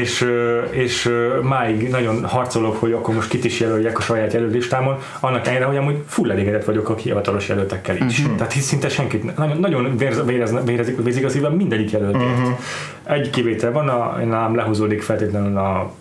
és, 0.00 0.26
és 0.70 1.10
máig 1.42 1.88
nagyon 1.88 2.24
harcolok, 2.24 2.76
hogy 2.76 2.92
akkor 2.92 3.14
most 3.14 3.28
kit 3.28 3.44
is 3.44 3.60
jelöljek 3.60 3.98
a 3.98 4.00
saját 4.00 4.32
jelölistámon, 4.32 4.98
annak 5.20 5.46
ellenére, 5.46 5.64
hogy 5.64 5.76
amúgy 5.76 6.02
full 6.06 6.30
elégedett 6.30 6.64
vagyok 6.64 6.88
a 6.88 6.94
hivatalos 6.94 7.48
jelöltekkel 7.48 7.96
is. 7.96 8.18
Uh-huh. 8.18 8.36
Tehát 8.36 8.52
szinte 8.52 8.88
senkit, 8.88 9.36
nagyon, 9.36 9.56
nagyon 9.56 9.96
vérez, 9.96 10.24
vérez, 10.24 10.64
vérezik, 10.64 10.96
vérezik 10.96 11.24
a 11.24 11.28
szívem 11.28 11.52
mindegyik 11.52 11.90
jelöltért. 11.90 12.38
Uh-huh. 12.38 12.58
Egy 13.04 13.30
kivétel 13.30 13.72
van, 13.72 13.88
a, 13.88 14.24
nálam 14.24 14.54
lehúzódik 14.54 15.02
feltétlenül 15.02 15.56
a 15.56 15.92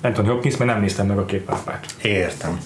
Anthony 0.00 0.26
Hopkins, 0.26 0.56
mert 0.56 0.70
nem 0.70 0.80
néztem 0.80 1.06
meg 1.06 1.18
a 1.18 1.24
két 1.24 1.40
pápát. 1.40 1.86
Értem. 2.02 2.58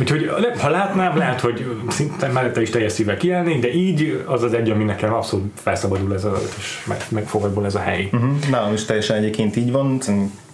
Úgyhogy 0.00 0.30
ha 0.60 0.70
látnám, 0.70 1.16
lehet, 1.16 1.40
hogy 1.40 1.66
szinte 1.88 2.28
mellette 2.28 2.60
is 2.60 2.70
teljes 2.70 2.92
szívvel 2.92 3.16
kiállnék, 3.16 3.60
de 3.60 3.72
így 3.72 4.24
az 4.26 4.42
az 4.42 4.52
egy, 4.52 4.70
ami 4.70 4.84
nekem 4.84 5.14
abszolút 5.14 5.52
felszabadul 5.54 6.14
ez 6.14 6.24
a, 6.24 6.38
és 6.58 6.86
megfogadból 7.08 7.64
ez 7.64 7.74
a 7.74 7.78
hely. 7.78 8.08
Uh-huh. 8.12 8.30
Nálam 8.50 8.72
is 8.72 8.84
teljesen 8.84 9.16
egyébként 9.16 9.56
így 9.56 9.72
van, 9.72 9.98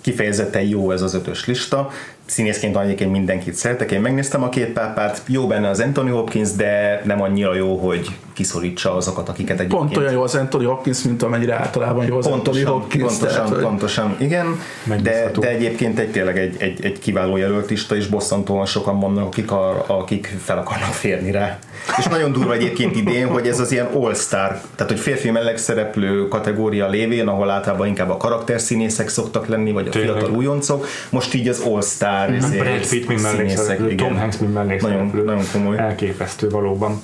kifejezetten 0.00 0.62
jó 0.62 0.90
ez 0.90 1.02
az 1.02 1.14
ötös 1.14 1.46
lista 1.46 1.90
színészként 2.26 2.76
egyébként 2.76 3.10
mindenkit 3.10 3.54
szeretek, 3.54 3.90
én 3.90 4.00
megnéztem 4.00 4.42
a 4.42 4.48
két 4.48 4.72
pápát, 4.72 5.22
jó 5.26 5.46
benne 5.46 5.68
az 5.68 5.80
Anthony 5.80 6.10
Hopkins, 6.10 6.52
de 6.52 7.02
nem 7.04 7.22
annyira 7.22 7.54
jó, 7.54 7.76
hogy 7.76 8.08
kiszorítsa 8.32 8.96
azokat, 8.96 9.28
akiket 9.28 9.60
egyébként... 9.60 9.80
Pont 9.80 9.96
olyan 9.96 10.12
jó 10.12 10.22
az 10.22 10.34
Anthony 10.34 10.64
Hopkins, 10.64 11.02
mint 11.02 11.22
amennyire 11.22 11.54
általában 11.54 12.06
jó 12.06 12.16
az 12.16 12.28
pontosan, 12.28 12.64
Anthony 12.64 12.80
Hopkins. 12.80 13.18
Pontosan, 13.18 13.46
tehát, 13.46 13.62
pontosan, 13.62 14.16
igen, 14.18 14.60
de, 15.02 15.30
de 15.38 15.48
egyébként 15.48 15.98
egy, 15.98 16.10
tényleg 16.10 16.38
egy, 16.38 16.56
egy, 16.58 16.84
egy 16.84 16.98
kiváló 16.98 17.36
jelöltista, 17.36 17.96
és 17.96 18.06
bosszantóan 18.06 18.66
sokan 18.66 19.00
vannak, 19.00 19.26
akik, 19.26 19.50
a, 19.50 19.84
akik 19.86 20.36
fel 20.44 20.58
akarnak 20.58 20.92
férni 20.92 21.30
rá. 21.30 21.58
És 21.98 22.06
nagyon 22.06 22.32
durva 22.32 22.52
egyébként 22.52 22.96
idén, 22.96 23.26
hogy 23.26 23.46
ez 23.46 23.60
az 23.60 23.72
ilyen 23.72 23.86
all-star, 23.86 24.60
tehát 24.74 24.92
hogy 24.92 25.00
férfi 25.00 25.30
melleg 25.30 25.58
szereplő 25.58 26.28
kategória 26.28 26.88
lévén, 26.88 27.28
ahol 27.28 27.50
általában 27.50 27.86
inkább 27.86 28.10
a 28.10 28.16
karakterszínészek 28.16 29.08
szoktak 29.08 29.46
lenni, 29.46 29.72
vagy 29.72 29.86
a 29.86 29.90
Tényleg. 29.90 30.10
fiatal 30.12 30.34
újoncok, 30.34 30.86
most 31.10 31.34
így 31.34 31.48
az 31.48 31.60
all-star 31.60 32.30
mm-hmm. 32.30 32.58
Brad 32.58 32.88
Pitt, 32.88 33.08
mint 33.08 33.22
mellékszereplő, 33.22 33.94
Tom 33.94 34.18
Hanks, 34.18 34.38
mint 34.38 34.54
mellékszereplő. 34.54 35.06
Nagyon, 35.06 35.24
nagyon 35.24 35.44
komoly. 35.52 35.78
Elképesztő 35.78 36.48
valóban. 36.48 37.02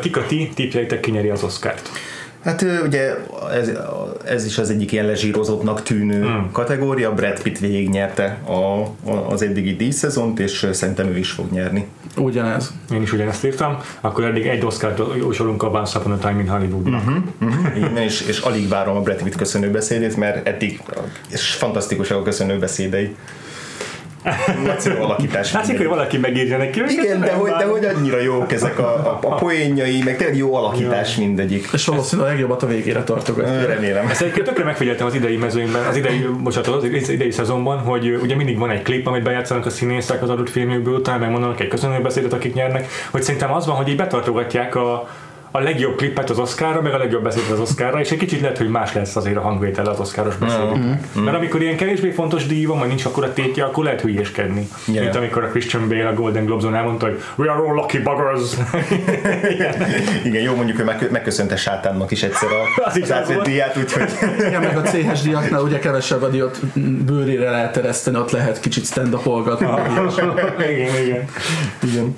Kik 0.00 0.16
a 0.16 0.26
ti 0.26 0.59
tippjeitek 0.60 1.00
kinyeri 1.00 1.28
az 1.28 1.42
Oscárt? 1.42 1.90
Hát 2.44 2.64
ugye 2.84 3.14
ez, 3.52 3.70
ez 4.24 4.44
is 4.44 4.58
az 4.58 4.70
egyik 4.70 4.92
ilyen 4.92 5.06
lezsírozottnak 5.06 5.82
tűnő 5.82 6.24
mm. 6.24 6.50
kategória, 6.52 7.14
Brad 7.14 7.42
Pitt 7.42 7.58
végignyerte 7.58 8.38
a, 8.44 8.52
a, 8.52 9.26
az 9.28 9.42
eddigi 9.42 9.76
díjszezont, 9.76 10.38
és 10.38 10.68
szerintem 10.72 11.06
ő 11.06 11.18
is 11.18 11.30
fog 11.30 11.52
nyerni. 11.52 11.86
Ugyanez. 12.16 12.72
Én 12.92 13.02
is 13.02 13.12
ugyanezt 13.12 13.44
írtam. 13.44 13.78
Akkor 14.00 14.24
eddig 14.24 14.46
egy 14.46 14.64
Oscar-t 14.64 15.02
jósolunk 15.18 15.62
a 15.62 15.68
Once 15.68 15.98
Upon 15.98 16.12
a 16.12 16.18
Time 16.18 16.40
in 16.40 16.48
Hollywoodnak. 16.48 17.00
Uh-huh, 17.06 17.22
uh-huh. 17.40 17.76
Igen, 17.76 17.96
és, 17.96 18.20
és 18.20 18.38
alig 18.38 18.68
várom 18.68 18.96
a 18.96 19.00
Brad 19.00 19.22
Pitt 19.22 19.36
köszönőbeszédét, 19.36 20.16
mert 20.16 20.46
eddig 20.46 20.82
és 21.30 21.54
fantasztikus 21.54 22.10
a 22.10 22.22
köszönőbeszédei. 22.22 23.16
Nagyszerű 24.64 24.94
alakítás. 24.94 25.52
Látszik, 25.52 25.76
hogy 25.76 25.86
valaki 25.86 26.18
megírja 26.18 26.56
neki. 26.56 26.82
Igen, 26.86 27.20
de 27.20 27.32
hogy, 27.32 27.50
de 27.50 27.64
hogy 27.64 27.84
annyira 27.84 28.20
jók 28.20 28.52
ezek 28.52 28.78
a, 28.78 28.82
a, 28.82 29.18
a 29.22 29.34
poénjai, 29.34 30.02
meg 30.04 30.16
tényleg 30.16 30.36
jó 30.36 30.54
alakítás 30.54 31.16
jó. 31.16 31.24
mindegyik. 31.24 31.68
És 31.72 31.84
valószínűleg 31.84 32.30
a 32.30 32.32
legjobbat 32.32 32.62
a 32.62 32.66
végére 32.66 33.02
tartogatja. 33.02 33.66
Remélem. 33.66 34.06
Ezt 34.08 34.20
egyébként 34.20 34.46
tökre 34.46 34.64
megfigyeltem 34.64 35.06
az 35.06 35.14
idei 35.14 35.36
mezőnyben, 35.36 35.86
az 35.86 35.96
idei, 35.96 36.26
bocsánat, 36.42 36.68
az 36.68 37.08
idei 37.08 37.30
szezonban, 37.30 37.78
hogy 37.78 38.18
ugye 38.22 38.36
mindig 38.36 38.58
van 38.58 38.70
egy 38.70 38.82
klip, 38.82 39.06
amit 39.06 39.22
bejátszanak 39.22 39.66
a 39.66 39.70
színészek 39.70 40.22
az 40.22 40.30
adott 40.30 40.50
filmjükből, 40.50 40.94
utána 40.94 41.18
megmondanak 41.18 41.60
egy 41.60 41.68
köszönőbeszédet, 41.68 42.32
akik 42.32 42.54
nyernek, 42.54 42.88
hogy 43.10 43.22
szerintem 43.22 43.52
az 43.52 43.66
van, 43.66 43.76
hogy 43.76 43.88
így 43.88 43.96
betartogatják 43.96 44.74
a, 44.74 45.08
a 45.50 45.58
legjobb 45.58 45.96
klippet 45.96 46.30
az 46.30 46.38
Oscarra, 46.38 46.82
meg 46.82 46.94
a 46.94 46.98
legjobb 46.98 47.22
beszédet 47.22 47.50
az 47.50 47.60
Oscarra, 47.60 48.00
és 48.00 48.10
egy 48.10 48.18
kicsit 48.18 48.40
lehet, 48.40 48.58
hogy 48.58 48.68
más 48.68 48.92
lesz 48.92 49.16
azért 49.16 49.36
a 49.36 49.40
hangvétel 49.40 49.86
az 49.86 50.00
Oscaros 50.00 50.36
beszéd. 50.36 50.60
Mm-hmm. 50.60 51.22
Mert 51.24 51.36
amikor 51.36 51.62
ilyen 51.62 51.76
kevésbé 51.76 52.10
fontos 52.10 52.46
díj 52.46 52.64
van, 52.64 52.78
vagy 52.78 52.88
nincs 52.88 53.04
akkor 53.04 53.24
a 53.24 53.32
tétje, 53.32 53.64
akkor 53.64 53.84
lehet 53.84 54.00
hülyéskedni. 54.00 54.68
Yeah. 54.86 55.02
Mint 55.02 55.16
amikor 55.16 55.44
a 55.44 55.48
Christian 55.48 55.88
Bale 55.88 56.08
a 56.08 56.14
Golden 56.14 56.44
Globes-on 56.44 56.74
elmondta, 56.74 57.06
hogy 57.06 57.22
we 57.36 57.50
are 57.50 57.62
all 57.62 57.74
lucky 57.74 57.98
buggers. 57.98 58.52
Igen, 60.28 60.42
jó 60.42 60.54
mondjuk, 60.54 60.76
hogy 60.80 61.10
megköszönte 61.10 61.56
sátánnak 61.56 62.10
is 62.10 62.22
egyszer 62.22 62.48
a, 62.52 62.82
az, 62.88 62.98
az 63.02 63.12
átvett 63.12 63.42
díját, 63.44 63.76
úgyhogy... 63.76 64.10
Igen, 64.38 64.60
meg 64.60 64.76
a 64.76 64.82
CH 64.82 65.22
díjaknál 65.22 65.62
ugye 65.62 65.78
kevesebb 65.78 66.22
a 66.22 66.28
díjat 66.28 66.60
bőrére 67.04 67.50
lehet 67.50 67.72
tereszteni, 67.72 68.16
ott 68.16 68.30
lehet 68.30 68.60
kicsit 68.60 68.84
stand 68.84 69.14
up 69.14 69.26
igen, 70.70 71.02
igen. 71.04 71.24
igen. 71.82 72.16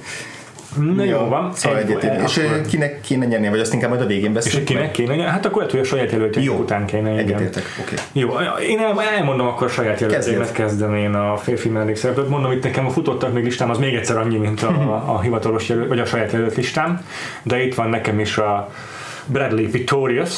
Na 0.95 1.05
jó, 1.05 1.19
van. 1.19 1.53
Szóval 1.55 1.79
egy, 1.79 1.91
egyetlen. 1.91 2.23
És 2.23 2.37
akkor... 2.37 2.61
kinek 2.61 3.01
kéne 3.01 3.27
nyerni, 3.27 3.49
vagy 3.49 3.61
azt 3.61 3.73
inkább 3.73 3.91
majd 3.91 4.03
a 4.03 4.07
végén 4.07 4.33
beszélünk? 4.33 4.69
És 4.69 4.75
kinek 4.75 4.91
kéne 4.91 5.15
nyerni? 5.15 5.31
Hát 5.31 5.47
akkor 5.47 5.57
lehet, 5.57 5.71
hogy 5.71 5.81
a 5.81 5.85
saját 5.85 6.13
jelöltjük 6.13 6.59
után 6.59 6.87
kéne. 6.87 7.11
Egyetértek, 7.11 7.63
oké. 7.81 7.95
Okay. 7.95 8.05
Jó, 8.13 8.31
én 8.61 8.79
el, 8.79 9.03
elmondom 9.03 9.47
akkor 9.47 9.67
a 9.67 9.71
saját 9.71 10.01
jelöltjémet 10.01 10.53
kezdem 10.53 10.95
én 10.95 11.15
a 11.15 11.37
férfi 11.37 11.69
mellékszereplőt. 11.69 12.29
Mondom, 12.29 12.51
hogy 12.51 12.63
nekem 12.63 12.87
a 12.87 12.91
futottak 12.91 13.33
még 13.33 13.45
listám 13.45 13.71
az 13.71 13.79
még 13.79 13.95
egyszer 13.95 14.17
annyi, 14.17 14.37
mint 14.37 14.63
a, 14.63 15.03
a 15.15 15.21
hivatalos 15.21 15.69
jelölt, 15.69 15.89
vagy 15.89 15.99
a 15.99 16.05
saját 16.05 16.33
jelölt 16.33 16.57
listám, 16.57 17.07
de 17.43 17.65
itt 17.65 17.75
van 17.75 17.89
nekem 17.89 18.21
is 18.21 18.39
a 18.39 18.71
Bradley 19.27 19.71
Victorious, 19.71 20.33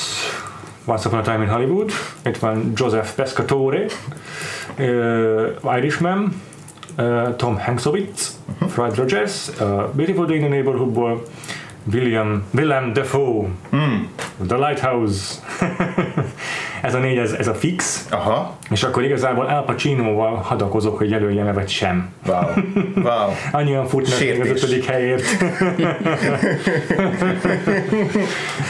Once 0.84 1.08
Upon 1.08 1.18
a 1.18 1.22
Time 1.22 1.42
in 1.42 1.48
Hollywood, 1.48 1.90
itt 2.24 2.36
van 2.36 2.72
Joseph 2.74 3.08
Pescatore, 3.14 3.84
uh, 4.78 5.76
Irishman, 5.76 6.42
Tom 6.96 7.58
Hanksovitz, 7.58 8.36
uh-huh. 8.48 8.68
Fred 8.68 8.98
Rogers, 8.98 9.50
uh, 9.60 9.88
Beautiful 9.96 10.26
Day 10.26 10.36
in 10.36 10.42
the 10.42 10.48
Neighborhoodból, 10.48 11.28
William, 11.86 12.44
Willem 12.54 12.94
Dafoe, 12.94 13.50
mm. 13.70 14.08
The 14.40 14.58
Lighthouse, 14.58 15.40
ez 16.84 16.94
a 16.94 16.98
négy, 16.98 17.16
ez, 17.16 17.32
ez 17.32 17.46
a 17.46 17.54
fix, 17.54 18.06
Aha. 18.10 18.56
és 18.70 18.82
akkor 18.82 19.04
igazából 19.04 19.46
Al 19.46 19.64
Pacino-val 19.64 20.34
hadakozok, 20.34 20.98
hogy 20.98 21.10
jelöljem-e 21.10 21.52
vagy 21.52 21.68
sem. 21.68 22.12
Wow. 22.26 22.42
wow. 22.94 23.30
Annyian 23.52 23.86
futnak 23.86 24.18
még 24.20 24.40
az 24.40 24.48
ötödik 24.48 24.84
helyért. 24.84 25.24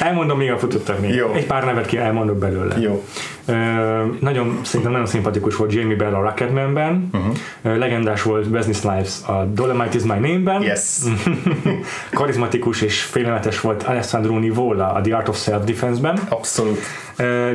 Elmondom, 0.01 0.39
még 0.39 0.51
a 0.51 0.59
futottak 0.59 1.01
még. 1.01 1.15
Jó. 1.15 1.33
Egy 1.33 1.47
pár 1.47 1.65
nevet 1.65 1.87
ki 1.87 1.97
elmondok 1.97 2.39
belőle. 2.39 2.81
Jó. 2.81 3.05
Uh, 3.49 3.55
nagyon, 4.21 4.59
szerintem 4.63 4.91
nagyon 4.91 5.07
szimpatikus 5.07 5.57
volt 5.57 5.73
Jamie 5.73 5.97
Bell 5.97 6.15
a 6.15 6.23
Rocketman-ben, 6.23 7.09
uh-huh. 7.13 7.35
uh, 7.63 7.77
legendás 7.77 8.23
volt 8.23 8.47
Wesley 8.47 8.75
Snipes 8.75 9.13
a 9.27 9.45
Dolomite 9.45 9.97
is 9.97 10.03
my 10.03 10.19
name-ben, 10.19 10.63
yes. 10.63 10.99
karizmatikus 12.13 12.81
és 12.83 13.03
félelmetes 13.03 13.61
volt 13.61 13.83
Alessandro 13.83 14.39
Nivola 14.39 14.93
a 14.93 15.01
The 15.01 15.17
Art 15.17 15.29
of 15.29 15.43
Self-Defense-ben. 15.43 16.19
Abszolút. 16.29 16.79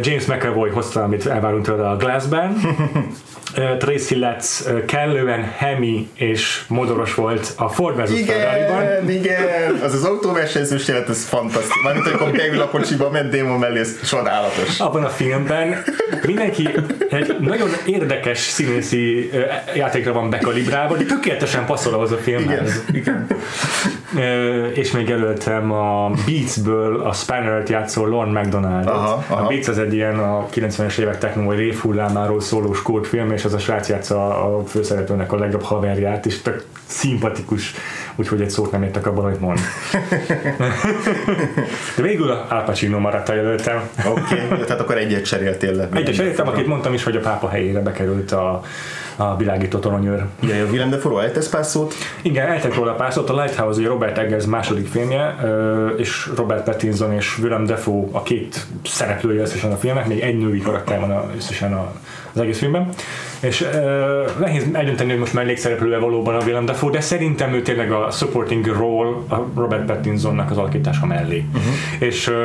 James 0.02 0.26
McAvoy 0.26 0.70
hozta, 0.70 1.04
amit 1.04 1.26
elvárunk 1.26 1.66
tőle 1.66 1.90
a 1.90 1.96
Glassben. 1.96 2.58
Tracy 3.80 4.16
Letts 4.16 4.64
kellően 4.86 5.44
hemi 5.58 6.10
és 6.16 6.64
modoros 6.68 7.14
volt 7.14 7.54
a 7.58 7.70
Ford 7.70 8.02
vs. 8.02 8.20
Igen, 8.20 9.10
igen, 9.10 9.44
az 9.84 9.94
az 9.94 10.04
autóversenyzős 10.04 10.88
jelet, 10.88 11.10
ez 11.10 11.26
fantasztikus. 11.26 11.84
Mármint, 11.84 12.08
amikor 12.08 12.32
beül 12.32 12.62
a 12.62 12.70
kocsiba, 12.70 13.10
ment 13.10 13.36
Damon 13.36 13.60
mellé, 13.60 13.80
ez 13.80 14.08
csodálatos. 14.08 14.80
Abban 14.80 15.04
a 15.04 15.10
filmben 15.10 15.84
mindenki 16.26 16.70
egy 17.10 17.36
nagyon 17.40 17.70
érdekes 17.86 18.40
színészi 18.40 19.32
játékra 19.76 20.14
van 20.14 20.30
bekalibrálva, 20.30 20.96
de 20.96 21.04
tökéletesen 21.04 21.66
passzol 21.66 21.94
ahhoz 21.94 22.12
a 22.12 22.18
filmhez. 22.18 22.84
Igen. 22.94 23.28
igen. 24.16 24.72
És 24.74 24.92
még 24.92 25.08
jelöltem 25.08 25.72
a 25.72 26.12
Beats-ből 26.26 27.02
a 27.02 27.14
Spanner-t 27.14 27.70
játszó 27.70 28.06
Lorne 28.06 28.42
McDonald. 28.42 28.88
Aha, 28.88 29.24
aha. 29.28 29.49
Beats 29.50 29.68
az 29.68 29.78
egy 29.78 29.94
ilyen 29.94 30.20
a 30.20 30.46
90-es 30.54 30.98
évek 30.98 31.18
techno 31.18 31.44
vagy 31.44 31.58
révhullámáról 31.58 32.42
szóló 32.42 32.74
skót 32.74 33.08
film, 33.08 33.32
és 33.32 33.46
az 33.46 33.54
a 33.54 33.60
srác 33.60 33.90
játsza 33.90 34.44
a 34.44 34.66
főszereplőnek 34.66 35.32
a 35.32 35.38
legjobb 35.38 35.62
haverját, 35.62 36.26
és 36.26 36.42
tök 36.42 36.66
szimpatikus, 36.86 37.74
úgyhogy 38.16 38.42
egy 38.42 38.50
szót 38.50 38.72
nem 38.72 38.84
értek 38.84 39.08
abban, 39.08 39.26
amit 39.26 39.40
mond. 39.40 39.60
De 41.96 42.02
végül 42.02 42.30
a 42.30 42.46
Al 42.50 42.64
Pacino 42.64 43.00
maradt 43.00 43.30
a 43.30 43.34
jelöltem. 43.34 43.90
Oké, 44.06 44.22
okay, 44.22 44.60
tehát 44.60 44.82
akkor 44.82 44.98
egyet 44.98 45.26
cseréltél 45.26 45.76
le. 45.76 45.90
Egyet 45.94 46.16
cseréltem, 46.16 46.48
akit 46.48 46.68
mondtam 46.68 46.94
is, 46.94 47.04
hogy 47.04 47.16
a 47.16 47.20
pápa 47.20 47.50
helyére 47.50 47.80
bekerült 47.80 48.32
a 48.32 48.62
a 49.20 49.36
világító 49.36 49.80
toronyőr. 49.80 50.26
Igen, 50.40 50.68
a 50.68 50.70
Willem 50.70 50.90
Dafoe 50.90 51.24
eltesz 51.24 51.50
pár 51.50 51.66
szót? 51.66 51.94
Igen, 52.22 52.48
eltett 52.48 52.76
róla 52.76 52.94
pár 52.94 53.14
szót. 53.14 53.30
A 53.30 53.42
Lighthouse, 53.42 53.80
ugye 53.80 53.88
Robert 53.88 54.18
Eggers 54.18 54.46
második 54.46 54.88
filmje, 54.88 55.36
és 55.98 56.30
Robert 56.36 56.64
Pattinson 56.64 57.14
és 57.14 57.38
Willem 57.42 57.66
Dafoe 57.66 58.08
a 58.12 58.24
két 58.24 58.66
szereplője 58.86 59.42
összesen 59.42 59.72
a 59.72 59.76
filmnek, 59.76 60.08
még 60.08 60.20
egy 60.20 60.38
női 60.38 60.62
karakter 60.62 61.00
van 61.00 61.32
összesen 61.36 61.74
az 62.34 62.42
egész 62.42 62.58
filmben. 62.58 62.90
És 63.40 63.62
uh, 63.62 64.40
nehéz 64.40 64.64
eldönteni, 64.74 65.10
hogy 65.10 65.20
most 65.20 65.34
mellékszereplője 65.34 65.98
valóban 65.98 66.36
a 66.36 66.44
Willem 66.44 66.66
Dafoe, 66.66 66.92
de 66.92 67.02
szerintem 67.02 67.54
ő 67.54 67.62
tényleg 67.62 67.92
a 67.92 68.12
supporting 68.12 68.66
role 68.66 69.10
a 69.30 69.46
Robert 69.56 69.86
Pattinsonnak 69.86 70.52
az 70.52 70.58
alakítása 70.58 71.06
mellé. 71.06 71.46
Uh-huh. 71.54 72.08
És 72.08 72.28
uh, 72.28 72.36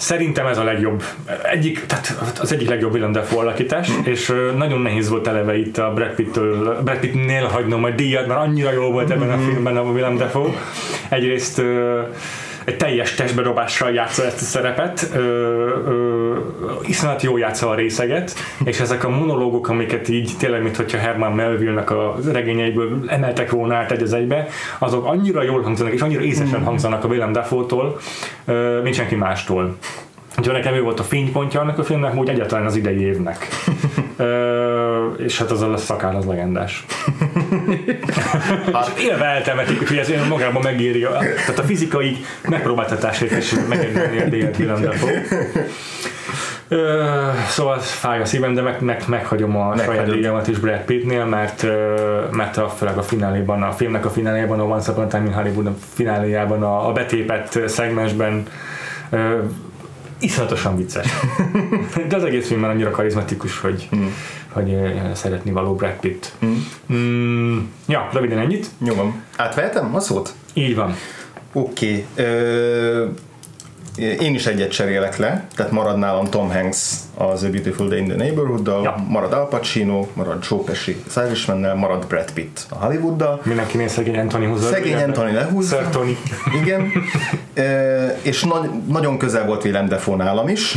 Szerintem 0.00 0.46
ez 0.46 0.58
a 0.58 0.64
legjobb, 0.64 1.02
egyik, 1.42 1.86
tehát 1.86 2.14
az 2.40 2.52
egyik 2.52 2.68
legjobb 2.68 2.92
Willem 2.92 3.12
Dafoe 3.12 3.40
alakítás, 3.40 3.90
mm. 3.90 4.00
és 4.04 4.32
nagyon 4.56 4.80
nehéz 4.80 5.08
volt 5.08 5.26
eleve 5.26 5.58
itt 5.58 5.78
a 5.78 5.92
Brad, 5.92 6.14
Pitt-től, 6.14 6.82
Brad 6.82 6.98
Pitt-nél 6.98 7.44
hagynom 7.44 7.84
a 7.84 7.90
díjat, 7.90 8.26
mert 8.26 8.40
annyira 8.40 8.72
jó 8.72 8.90
volt 8.90 9.10
ebben 9.10 9.30
a 9.30 9.38
filmben 9.38 9.76
a 9.76 9.82
Willem 9.82 10.16
Dafoe. 10.16 10.50
Egyrészt 11.08 11.62
egy 12.70 12.76
teljes 12.76 13.14
testbedobással 13.14 13.92
játsza 13.92 14.24
ezt 14.24 14.40
a 14.40 14.44
szerepet, 14.44 15.10
ö, 15.14 15.18
ö, 15.18 16.34
iszonyat 16.86 17.22
jó 17.22 17.36
játsza 17.36 17.68
a 17.68 17.74
részeget, 17.74 18.34
és 18.64 18.80
ezek 18.80 19.04
a 19.04 19.08
monológok, 19.08 19.68
amiket 19.68 20.08
így 20.08 20.32
tényleg, 20.38 20.62
mint 20.62 20.76
hogyha 20.76 20.98
Herman 20.98 21.32
Melville-nek 21.32 21.90
a 21.90 22.16
regényeiből 22.32 23.04
emeltek 23.06 23.50
volna 23.50 23.74
át 23.74 23.90
egy 23.90 24.02
az 24.02 24.12
egybe, 24.12 24.48
azok 24.78 25.06
annyira 25.06 25.42
jól 25.42 25.62
hangzanak, 25.62 25.92
és 25.92 26.00
annyira 26.00 26.22
észesen 26.22 26.56
hmm. 26.56 26.64
hangzanak 26.64 27.04
a 27.04 27.08
Willem 27.08 27.32
Dafoe-tól, 27.32 27.98
mint 28.82 28.94
senki 28.94 29.14
mástól. 29.14 29.76
Úgyhogy 30.38 30.54
nekem 30.54 30.74
ő 30.74 30.82
volt 30.82 31.00
a 31.00 31.02
fénypontja 31.02 31.60
annak 31.60 31.78
a 31.78 31.84
filmnek, 31.84 32.16
úgy 32.16 32.28
egyáltalán 32.28 32.66
az 32.66 32.76
idei 32.76 33.00
évnek. 33.00 33.48
És 35.16 35.38
hát 35.38 35.50
az 35.50 35.62
a 35.62 35.76
szakál 35.76 36.16
az 36.16 36.24
legendás. 36.24 36.84
hát 38.72 38.98
élve 38.98 39.24
eltemetik, 39.24 39.88
hogy 39.88 39.96
ez 39.96 40.10
magában 40.28 40.62
megéri. 40.62 41.00
Tehát 41.00 41.58
a 41.58 41.62
fizikai 41.62 42.16
megpróbáltatásért 42.48 43.36
is 43.36 43.54
megérdemli 43.68 44.42
a 44.42 44.48
Willem 44.58 44.80
Dafoe. 44.80 45.22
szóval 47.48 47.78
fáj 47.78 48.20
a 48.20 48.24
szívem, 48.24 48.54
de 48.54 48.62
meg, 48.62 48.80
meg, 48.80 49.02
meghagyom 49.06 49.56
a 49.56 49.68
Meghagyod. 49.68 49.94
saját 49.94 50.10
díjamat 50.10 50.48
is 50.48 50.58
Brad 50.58 50.80
Pittnél, 50.80 51.24
mert, 51.24 51.66
mert 52.30 52.56
a, 52.56 52.68
főleg 52.68 52.98
a 52.98 53.02
fináléban, 53.02 53.62
a 53.62 53.72
filmnek 53.72 54.04
a 54.04 54.10
fináléban, 54.10 54.60
a 54.60 54.64
Once 54.64 54.90
Upon 54.92 55.04
a 55.04 55.06
Time 55.06 55.24
in 55.24 55.32
Hollywood 55.32 55.66
a 55.66 55.74
fináléjában, 55.94 56.62
a, 56.62 56.88
a 56.88 56.92
betépett 56.92 57.68
szegmensben 57.68 58.46
iszonyatosan 60.20 60.76
vicces. 60.76 61.06
De 62.08 62.16
az 62.16 62.24
egész 62.24 62.46
film 62.46 62.60
már 62.60 62.70
annyira 62.70 62.90
karizmatikus, 62.90 63.58
hogy, 63.58 63.88
mm. 63.96 64.06
hogy 64.48 64.76
szeretni 65.14 65.50
való 65.50 65.74
Brad 65.74 65.96
Pitt. 66.00 66.32
Mm. 66.44 66.56
Mm, 66.92 67.58
ja, 67.86 68.08
röviden 68.12 68.38
ennyit. 68.38 68.66
Nyomom. 68.78 69.22
Átvehetem 69.36 69.94
a 69.94 70.00
szót? 70.00 70.34
Így 70.52 70.74
van. 70.74 70.94
Oké. 71.52 72.06
Okay 72.18 73.14
én 73.96 74.34
is 74.34 74.46
egyet 74.46 74.70
cserélek 74.70 75.16
le, 75.16 75.46
tehát 75.56 75.72
marad 75.72 75.98
nálam 75.98 76.26
Tom 76.30 76.50
Hanks 76.50 76.94
az 77.14 77.42
A 77.42 77.48
Beautiful 77.48 77.88
Day 77.88 77.98
in 77.98 78.08
the 78.08 78.16
neighborhood 78.16 78.66
ja. 78.66 79.04
marad 79.08 79.32
Al 79.32 79.48
Pacino, 79.48 80.06
marad 80.12 80.44
Joe 80.50 80.60
Pesci 80.64 81.02
az 81.06 81.20
irishman 81.26 81.78
marad 81.78 82.06
Brad 82.06 82.32
Pitt 82.32 82.66
a 82.68 82.74
Hollywooddal. 82.74 83.40
Mindenkinél 83.44 83.88
szegény 83.88 84.18
Anthony 84.18 84.46
húzza. 84.46 84.68
Szegény 84.68 85.02
Anthony 85.02 85.34
lehúzza. 85.34 85.76
Sir 85.76 85.88
Tony. 85.88 86.16
Igen. 86.62 86.90
E, 87.54 88.18
és 88.22 88.42
nagy, 88.42 88.70
nagyon 88.88 89.18
közel 89.18 89.46
volt 89.46 89.64
Willem 89.64 89.88
Dafoe 89.88 90.16
nálam 90.16 90.48
is, 90.48 90.76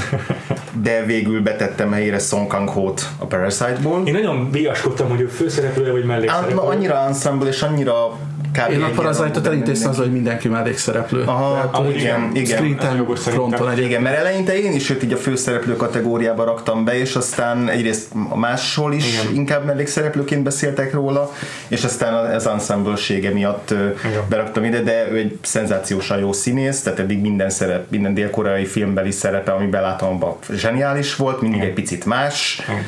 de 0.82 1.06
végül 1.06 1.42
betettem 1.42 1.92
helyére 1.92 2.20
Song 2.20 2.48
Kang 2.48 2.70
Ho-t 2.70 3.10
a 3.18 3.26
Parasite-ból. 3.26 4.02
Én 4.06 4.14
nagyon 4.14 4.52
viaskodtam, 4.52 5.10
hogy 5.10 5.22
ő 5.22 5.28
főszereplő 5.28 5.92
vagy 5.92 6.06
mellékszereplő. 6.06 6.58
Annyira 6.58 7.06
ensemble 7.08 7.48
és 7.48 7.62
annyira 7.62 8.18
kb. 8.54 8.72
Én 8.72 8.82
a 8.82 8.90
Parasite-ot 8.90 9.48
elintéztem 9.48 9.90
az, 9.90 9.98
hogy 9.98 10.12
mindenki 10.12 10.48
mellékszereplő. 10.48 11.24
Aha, 11.26 11.54
Tehát, 11.54 11.76
ah, 11.76 12.00
igen, 12.00 12.30
igen. 12.34 12.58
Screen 12.58 12.78
time 12.78 13.16
fronton 13.16 13.70
egy. 13.70 13.78
Igen, 13.78 14.02
mert 14.02 14.18
eleinte 14.18 14.60
én 14.60 14.74
is 14.74 14.90
őt 14.90 15.04
így 15.04 15.14
a 15.14 15.18
főszereplő 15.18 15.76
kategóriába 15.76 16.44
raktam 16.44 16.86
be, 16.86 17.00
és 17.00 17.16
aztán 17.16 17.70
egyrészt 17.70 18.08
máshol 18.36 18.94
is 18.94 19.22
igen. 19.22 19.36
inkább 19.36 19.66
mellékszereplőként 19.66 20.44
beszéltek 20.44 20.94
róla, 20.94 21.32
és 21.68 21.84
aztán 21.84 22.14
az 22.14 22.48
ensemble 22.48 22.96
miatt 23.34 23.72
igen. 23.72 24.24
beraktam 24.30 24.64
ide, 24.64 24.82
de 24.82 25.08
ő 25.12 25.18
egy 25.18 25.38
szenzációsan 25.42 26.20
jó 26.20 26.32
színész, 26.34 26.82
tehát 26.82 27.00
eddig 27.00 27.22
minden 27.22 27.50
szerep, 27.50 27.90
minden 27.90 28.14
dél-koreai 28.14 28.66
filmbeli 28.66 29.12
szerepe, 29.12 29.52
ami 29.52 29.66
belátom, 29.66 30.24
zseniális 30.56 31.16
volt, 31.16 31.42
mindig 31.42 31.58
igen. 31.58 31.70
egy 31.70 31.76
picit 31.76 32.06
más. 32.06 32.62
Igen 32.70 32.84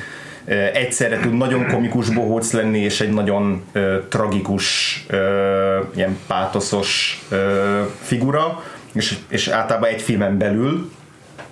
egyszerre 0.74 1.20
tud 1.20 1.34
nagyon 1.34 1.68
komikus 1.68 2.10
bohóc 2.10 2.52
lenni, 2.52 2.80
és 2.80 3.02
egy 3.02 3.14
nagyon 3.14 3.64
ö, 3.72 3.98
tragikus, 4.10 5.06
ö, 5.08 5.80
ilyen 5.96 6.18
pátoszos 6.28 7.22
ö, 7.30 7.82
figura, 8.02 8.64
és, 8.94 9.18
és 9.30 9.48
általában 9.48 9.90
egy 9.90 10.02
filmen 10.02 10.38
belül, 10.38 10.92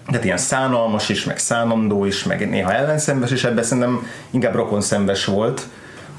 tehát 0.07 0.25
ilyen 0.25 0.37
szánalmas 0.37 1.09
is, 1.09 1.23
meg 1.23 1.37
szánandó 1.37 2.05
is, 2.05 2.23
meg 2.23 2.49
néha 2.49 2.73
ellenszenves, 2.73 3.31
és 3.31 3.43
ebben 3.43 3.63
szerintem 3.63 4.07
inkább 4.31 4.55
rokonszenves 4.55 5.25
volt 5.25 5.67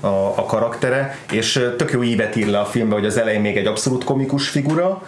a, 0.01 0.07
a 0.37 0.45
karaktere, 0.47 1.19
és 1.31 1.53
tök 1.77 1.93
jó 1.93 2.03
ívet 2.03 2.37
ír 2.37 2.47
le 2.47 2.59
a 2.59 2.65
filmbe, 2.65 2.95
hogy 2.95 3.07
az 3.07 3.17
elején 3.17 3.41
még 3.41 3.57
egy 3.57 3.67
abszolút 3.67 4.05
komikus 4.05 4.49
figura, 4.49 5.03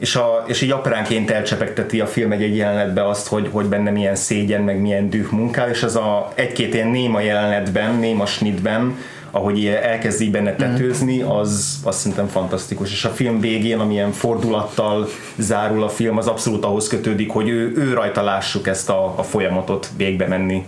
és, 0.00 0.16
a, 0.16 0.44
és 0.46 0.60
így 0.60 0.70
apránként 0.70 1.30
elcsepegteti 1.30 2.00
a 2.00 2.06
film 2.06 2.32
egy, 2.32 2.42
egy 2.42 2.56
jelenetbe 2.56 3.08
azt, 3.08 3.28
hogy, 3.28 3.48
hogy 3.52 3.66
benne 3.66 3.90
milyen 3.90 4.14
szégyen, 4.14 4.62
meg 4.62 4.80
milyen 4.80 5.10
düh 5.10 5.30
munkál, 5.30 5.70
és 5.70 5.82
az 5.82 5.96
a 5.96 6.32
egy-két 6.34 6.74
ilyen 6.74 6.88
néma 6.88 7.20
jelenetben, 7.20 7.94
néma 7.94 8.26
snitben, 8.26 8.96
ahogy 9.30 9.66
elkezdi 9.66 10.30
benne 10.30 10.56
tetőzni, 10.56 11.22
az, 11.22 11.80
az 11.84 11.96
szerintem 11.96 12.26
fantasztikus. 12.26 12.92
És 12.92 13.04
a 13.04 13.08
film 13.08 13.40
végén, 13.40 13.78
amilyen 13.78 14.12
fordulattal 14.12 15.08
zárul 15.36 15.82
a 15.82 15.88
film, 15.88 16.16
az 16.16 16.26
abszolút 16.26 16.64
ahhoz 16.64 16.88
kötődik, 16.88 17.30
hogy 17.30 17.48
ő, 17.48 17.72
ő 17.76 17.92
rajta 17.92 18.22
lássuk 18.22 18.66
ezt 18.66 18.90
a, 18.90 19.14
a 19.16 19.22
folyamatot 19.22 19.88
végbe 19.96 20.26
menni. 20.26 20.66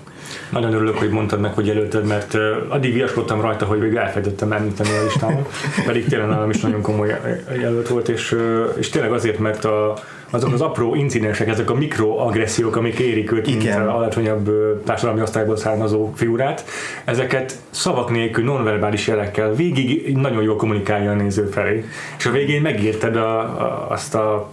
Nagyon 0.50 0.72
örülök, 0.72 0.98
hogy 0.98 1.10
mondtad 1.10 1.40
meg, 1.40 1.54
hogy 1.54 1.66
jelölted, 1.66 2.06
mert 2.06 2.36
addig 2.68 2.92
viaskodtam 2.92 3.40
rajta, 3.40 3.64
hogy 3.64 3.78
még 3.78 3.94
elfelejtettem 3.94 4.52
említeni 4.52 4.88
a 4.88 5.02
listámat, 5.04 5.48
pedig 5.86 6.06
tényleg 6.06 6.28
nálam 6.28 6.50
is 6.50 6.60
nagyon 6.60 6.82
komoly 6.82 7.16
jelölt 7.60 7.88
volt, 7.88 8.08
és, 8.08 8.36
és 8.78 8.88
tényleg 8.88 9.12
azért, 9.12 9.38
mert 9.38 9.64
a, 9.64 9.94
azok 10.32 10.52
az 10.52 10.60
apró 10.60 10.94
incidensek, 10.94 11.48
ezek 11.48 11.70
a 11.70 11.74
mikroagressziók, 11.74 12.76
amik 12.76 12.98
érik 12.98 13.32
őt, 13.32 13.46
mint 13.46 13.74
alacsonyabb 13.74 14.50
társadalmi 14.84 15.20
osztályból 15.20 15.56
származó 15.56 16.12
figurát, 16.14 16.64
ezeket 17.04 17.58
szavak 17.70 18.10
nélkül, 18.10 18.44
nonverbális 18.44 19.06
jelekkel 19.06 19.54
végig 19.54 20.16
nagyon 20.16 20.42
jól 20.42 20.56
kommunikálja 20.56 21.10
a 21.10 21.14
néző 21.14 21.44
felé. 21.44 21.84
És 22.18 22.26
a 22.26 22.30
végén 22.30 22.60
megérted 22.60 23.16
a, 23.16 23.38
a, 23.38 23.86
azt, 23.90 24.14
a, 24.14 24.48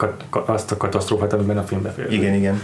azt 0.45 0.71
a 0.71 0.77
katasztrófát, 0.77 1.33
amiben 1.33 1.57
a 1.57 1.63
film 1.63 1.81
befér. 1.81 2.11
Igen, 2.11 2.33
igen. 2.33 2.61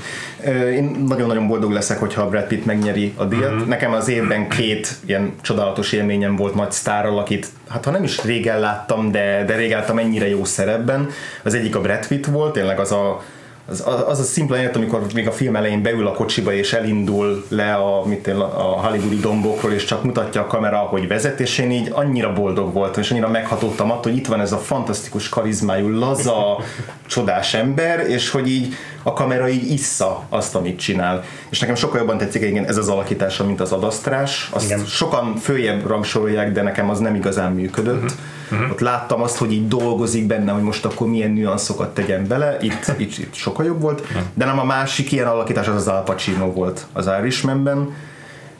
Én 0.71 1.05
nagyon-nagyon 1.07 1.47
boldog 1.47 1.71
leszek, 1.71 1.99
hogyha 1.99 2.29
Brad 2.29 2.47
Pitt 2.47 2.65
megnyeri 2.65 2.94
a 3.15 3.23
díjat. 3.25 3.51
Uh-huh. 3.51 3.67
Nekem 3.67 3.93
az 3.93 4.07
évben 4.07 4.49
két 4.49 4.95
ilyen 5.05 5.33
csodálatos 5.41 5.91
élményem 5.91 6.35
volt 6.35 6.55
nagy 6.55 6.71
sztárral, 6.71 7.17
akit 7.17 7.47
hát 7.69 7.85
ha 7.85 7.91
nem 7.91 8.03
is 8.03 8.23
régen 8.23 8.59
láttam, 8.59 9.11
de, 9.11 9.43
de 9.45 9.55
régen 9.55 9.79
láttam 9.79 9.99
ennyire 9.99 10.29
jó 10.29 10.43
szerepben. 10.43 11.09
Az 11.43 11.53
egyik 11.53 11.75
a 11.75 11.81
Brad 11.81 12.07
Pitt 12.07 12.25
volt, 12.25 12.53
tényleg 12.53 12.79
az 12.79 12.91
a 12.91 13.21
az, 13.67 13.83
az 14.07 14.19
a 14.19 14.23
szimpla 14.23 14.55
jelenet, 14.55 14.75
amikor 14.75 15.05
még 15.13 15.27
a 15.27 15.31
film 15.31 15.55
elején 15.55 15.81
beül 15.81 16.07
a 16.07 16.11
kocsiba 16.11 16.53
és 16.53 16.73
elindul 16.73 17.45
le 17.49 17.73
a, 17.73 18.05
mit 18.05 18.27
én, 18.27 18.35
a 18.35 18.87
hollywoodi 18.87 19.19
dombokról, 19.19 19.71
és 19.71 19.83
csak 19.83 20.03
mutatja 20.03 20.41
a 20.41 20.47
kamera, 20.47 20.77
hogy 20.77 21.07
vezet, 21.07 21.39
és 21.39 21.57
én 21.57 21.71
így 21.71 21.89
annyira 21.93 22.33
boldog 22.33 22.73
voltam, 22.73 23.01
és 23.01 23.11
annyira 23.11 23.29
meghatottam 23.29 23.91
attól, 23.91 24.11
hogy 24.11 24.19
itt 24.21 24.27
van 24.27 24.41
ez 24.41 24.51
a 24.51 24.57
fantasztikus 24.57 25.29
karizmájú, 25.29 25.89
laza, 25.89 26.57
csodás 27.05 27.53
ember, 27.53 27.99
és 27.99 28.29
hogy 28.29 28.47
így 28.47 28.73
a 29.03 29.13
kamera 29.13 29.49
így 29.49 29.71
issza 29.71 30.23
azt, 30.29 30.55
amit 30.55 30.79
csinál. 30.79 31.23
És 31.49 31.59
nekem 31.59 31.75
sokkal 31.75 31.99
jobban 31.99 32.17
tetszik 32.17 32.41
igen, 32.41 32.65
ez 32.65 32.77
az 32.77 32.87
alakítása, 32.87 33.45
mint 33.45 33.61
az 33.61 33.71
adasztrás. 33.71 34.49
Azt 34.53 34.65
igen. 34.65 34.85
sokan 34.85 35.35
följebb 35.35 35.87
rangsorolják, 35.87 36.51
de 36.51 36.61
nekem 36.61 36.89
az 36.89 36.99
nem 36.99 37.15
igazán 37.15 37.51
működött. 37.51 38.03
Uh-huh 38.03 38.19
uh-huh. 38.51 38.71
ott 38.71 38.79
láttam 38.79 39.21
azt, 39.21 39.37
hogy 39.37 39.51
így 39.51 39.67
dolgozik 39.67 40.27
benne, 40.27 40.51
hogy 40.51 40.61
most 40.61 40.85
akkor 40.85 41.07
milyen 41.07 41.31
nüanszokat 41.31 41.93
tegyen 41.93 42.27
bele, 42.27 42.57
itt, 42.61 42.93
itt, 42.97 43.17
itt 43.17 43.33
sokkal 43.33 43.65
jobb 43.65 43.81
volt, 43.81 43.99
uh-huh. 43.99 44.21
de 44.33 44.45
nem 44.45 44.59
a 44.59 44.63
másik 44.63 45.11
ilyen 45.11 45.27
alakítás 45.27 45.67
az 45.67 45.75
az 45.75 45.87
Al 45.87 46.03
Pacino 46.03 46.51
volt 46.51 46.85
az 46.93 47.09
Irishmanben, 47.19 47.93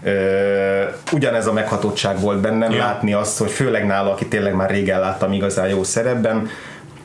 Uh, 0.04 0.12
ugyanez 1.12 1.48
a 1.48 1.54
meghatottság 1.54 2.19
volt 2.19 2.39
bennem, 2.39 2.71
yeah. 2.71 2.86
látni 2.86 3.13
azt, 3.13 3.38
hogy 3.38 3.52
főleg 3.52 3.86
nála, 3.86 4.12
aki 4.12 4.26
tényleg 4.26 4.56
már 4.56 4.69
régen 4.69 5.00
láttam 5.00 5.34
igazán 5.34 5.67
jó 5.67 5.84
szerepben, 5.84 6.50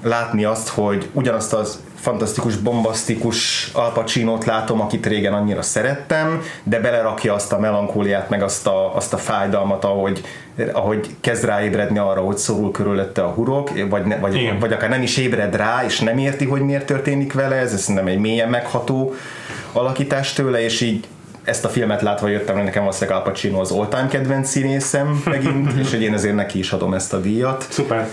látni 0.03 0.45
azt, 0.45 0.69
hogy 0.69 1.09
ugyanazt 1.13 1.53
az 1.53 1.81
fantasztikus, 2.01 2.57
bombasztikus 2.57 3.71
Al 3.73 3.93
Pacino-t 3.93 4.45
látom, 4.45 4.81
akit 4.81 5.07
régen 5.07 5.33
annyira 5.33 5.63
szerettem, 5.63 6.43
de 6.63 6.81
belerakja 6.81 7.35
azt 7.35 7.53
a 7.53 7.59
melankóliát, 7.59 8.29
meg 8.31 8.43
azt 8.43 8.67
a, 8.67 8.97
azt 8.97 9.13
a 9.13 9.17
fájdalmat, 9.17 9.85
ahogy, 9.85 10.21
ahogy 10.73 11.07
kezd 11.21 11.45
ráébredni 11.45 11.99
arra, 11.99 12.21
hogy 12.21 12.37
szorul 12.37 12.71
körülötte 12.71 13.23
a 13.23 13.29
hurok, 13.29 13.89
vagy, 13.89 14.05
ne, 14.05 14.17
vagy, 14.17 14.59
vagy 14.61 14.73
akár 14.73 14.91
nem 14.91 15.03
is 15.03 15.17
ébred 15.17 15.57
rá, 15.57 15.85
és 15.85 16.01
nem 16.01 16.19
érti, 16.19 16.45
hogy 16.45 16.61
miért 16.61 16.87
történik 16.87 17.33
vele, 17.33 17.57
ez 17.57 17.81
szerintem 17.81 18.07
egy 18.07 18.19
mélyen 18.19 18.49
megható 18.49 19.15
alakítás 19.73 20.33
tőle, 20.33 20.63
és 20.63 20.81
így 20.81 21.07
ezt 21.45 21.65
a 21.65 21.69
filmet 21.69 22.03
látva 22.03 22.29
jöttem, 22.29 22.55
hogy 22.55 22.65
nekem 22.65 22.83
valószínűleg 22.83 23.19
Al 23.19 23.25
Pacino 23.25 23.61
az 23.61 23.71
all-time 23.71 24.09
kedvenc 24.09 24.49
színészem 24.49 25.23
megint, 25.25 25.73
és 25.83 25.91
hogy 25.91 26.03
én 26.03 26.15
ezért 26.15 26.35
neki 26.35 26.59
is 26.59 26.73
adom 26.73 26.95
ezt 26.95 27.13
a 27.13 27.21
díjat. 27.21 27.67
Szuper. 27.71 28.09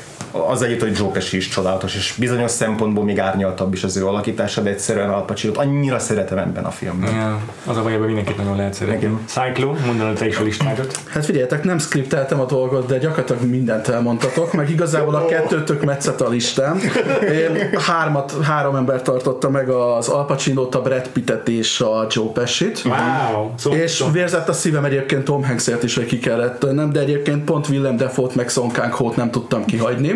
Az 0.47 0.62
együtt, 0.62 0.82
hogy 0.82 0.97
Joe 0.97 1.10
Pesci 1.10 1.38
is 1.38 1.47
csodálatos, 1.47 1.95
és 1.95 2.15
bizonyos 2.19 2.52
szempontból 2.52 3.04
még 3.04 3.19
árnyaltabb 3.19 3.73
is 3.73 3.84
az 3.84 3.97
ő 3.97 4.08
alakítása, 4.08 4.62
de 4.62 4.69
egyszerűen 4.69 5.10
Al 5.10 5.26
Pacino-t 5.26 5.58
annyira 5.58 6.00
szeretem 6.00 6.38
ebben 6.38 6.63
a 6.63 6.71
filmben. 6.71 7.15
Ja, 7.15 7.39
az 7.65 7.78
a 7.78 7.82
baj, 7.82 7.97
hogy 7.97 8.06
mindenkit 8.06 8.38
nagyon 8.38 8.56
lehet 8.56 8.73
szeretni. 8.73 9.17
Cyclo, 9.26 9.73
mondanod 9.86 10.15
te 10.15 10.28
is 10.28 10.38
a 10.38 10.43
listádat. 10.43 11.00
Hát 11.10 11.26
figyeljetek, 11.26 11.63
nem 11.63 11.78
skripteltem 11.78 12.39
a 12.39 12.45
dolgot, 12.45 12.88
de 12.88 12.97
gyakorlatilag 12.97 13.41
mindent 13.41 13.88
elmondtatok, 13.88 14.54
meg 14.54 14.69
igazából 14.69 15.15
a 15.15 15.26
kettőtök 15.26 15.84
metszett 15.84 16.21
a 16.21 16.30
listám. 16.30 16.80
Én 17.21 17.80
hármat, 17.80 18.34
három 18.43 18.76
ember 18.76 19.02
tartotta 19.02 19.50
meg 19.50 19.69
az 19.69 20.08
Al 20.08 20.26
Pacino-t, 20.26 20.76
a 20.76 20.82
Brad 20.82 21.08
Pittet 21.08 21.47
és 21.50 21.82
a 21.82 22.08
Joe 22.10 22.32
Pesci-t. 22.34 22.82
Wow! 22.86 23.52
Szóval, 23.56 23.80
és 23.80 23.91
szóval. 23.91 24.13
vérzett 24.13 24.50
a 24.50 24.54
szívem 24.54 24.86
egyébként 24.86 25.23
Tom 25.23 25.43
Hanksért 25.43 25.84
is, 25.84 25.95
hogy 25.95 26.06
ki 26.06 26.19
kellett 26.19 26.71
nem, 26.71 26.91
de 26.91 27.00
egyébként 27.00 27.43
pont 27.43 27.67
Willem 27.69 27.97
Dafoe-t 27.97 28.36
meg 28.36 28.50
Song 28.50 28.71
Kang-ho 28.71 29.12
nem 29.15 29.32
tudtam 29.32 29.65
kihagyni. 29.65 30.12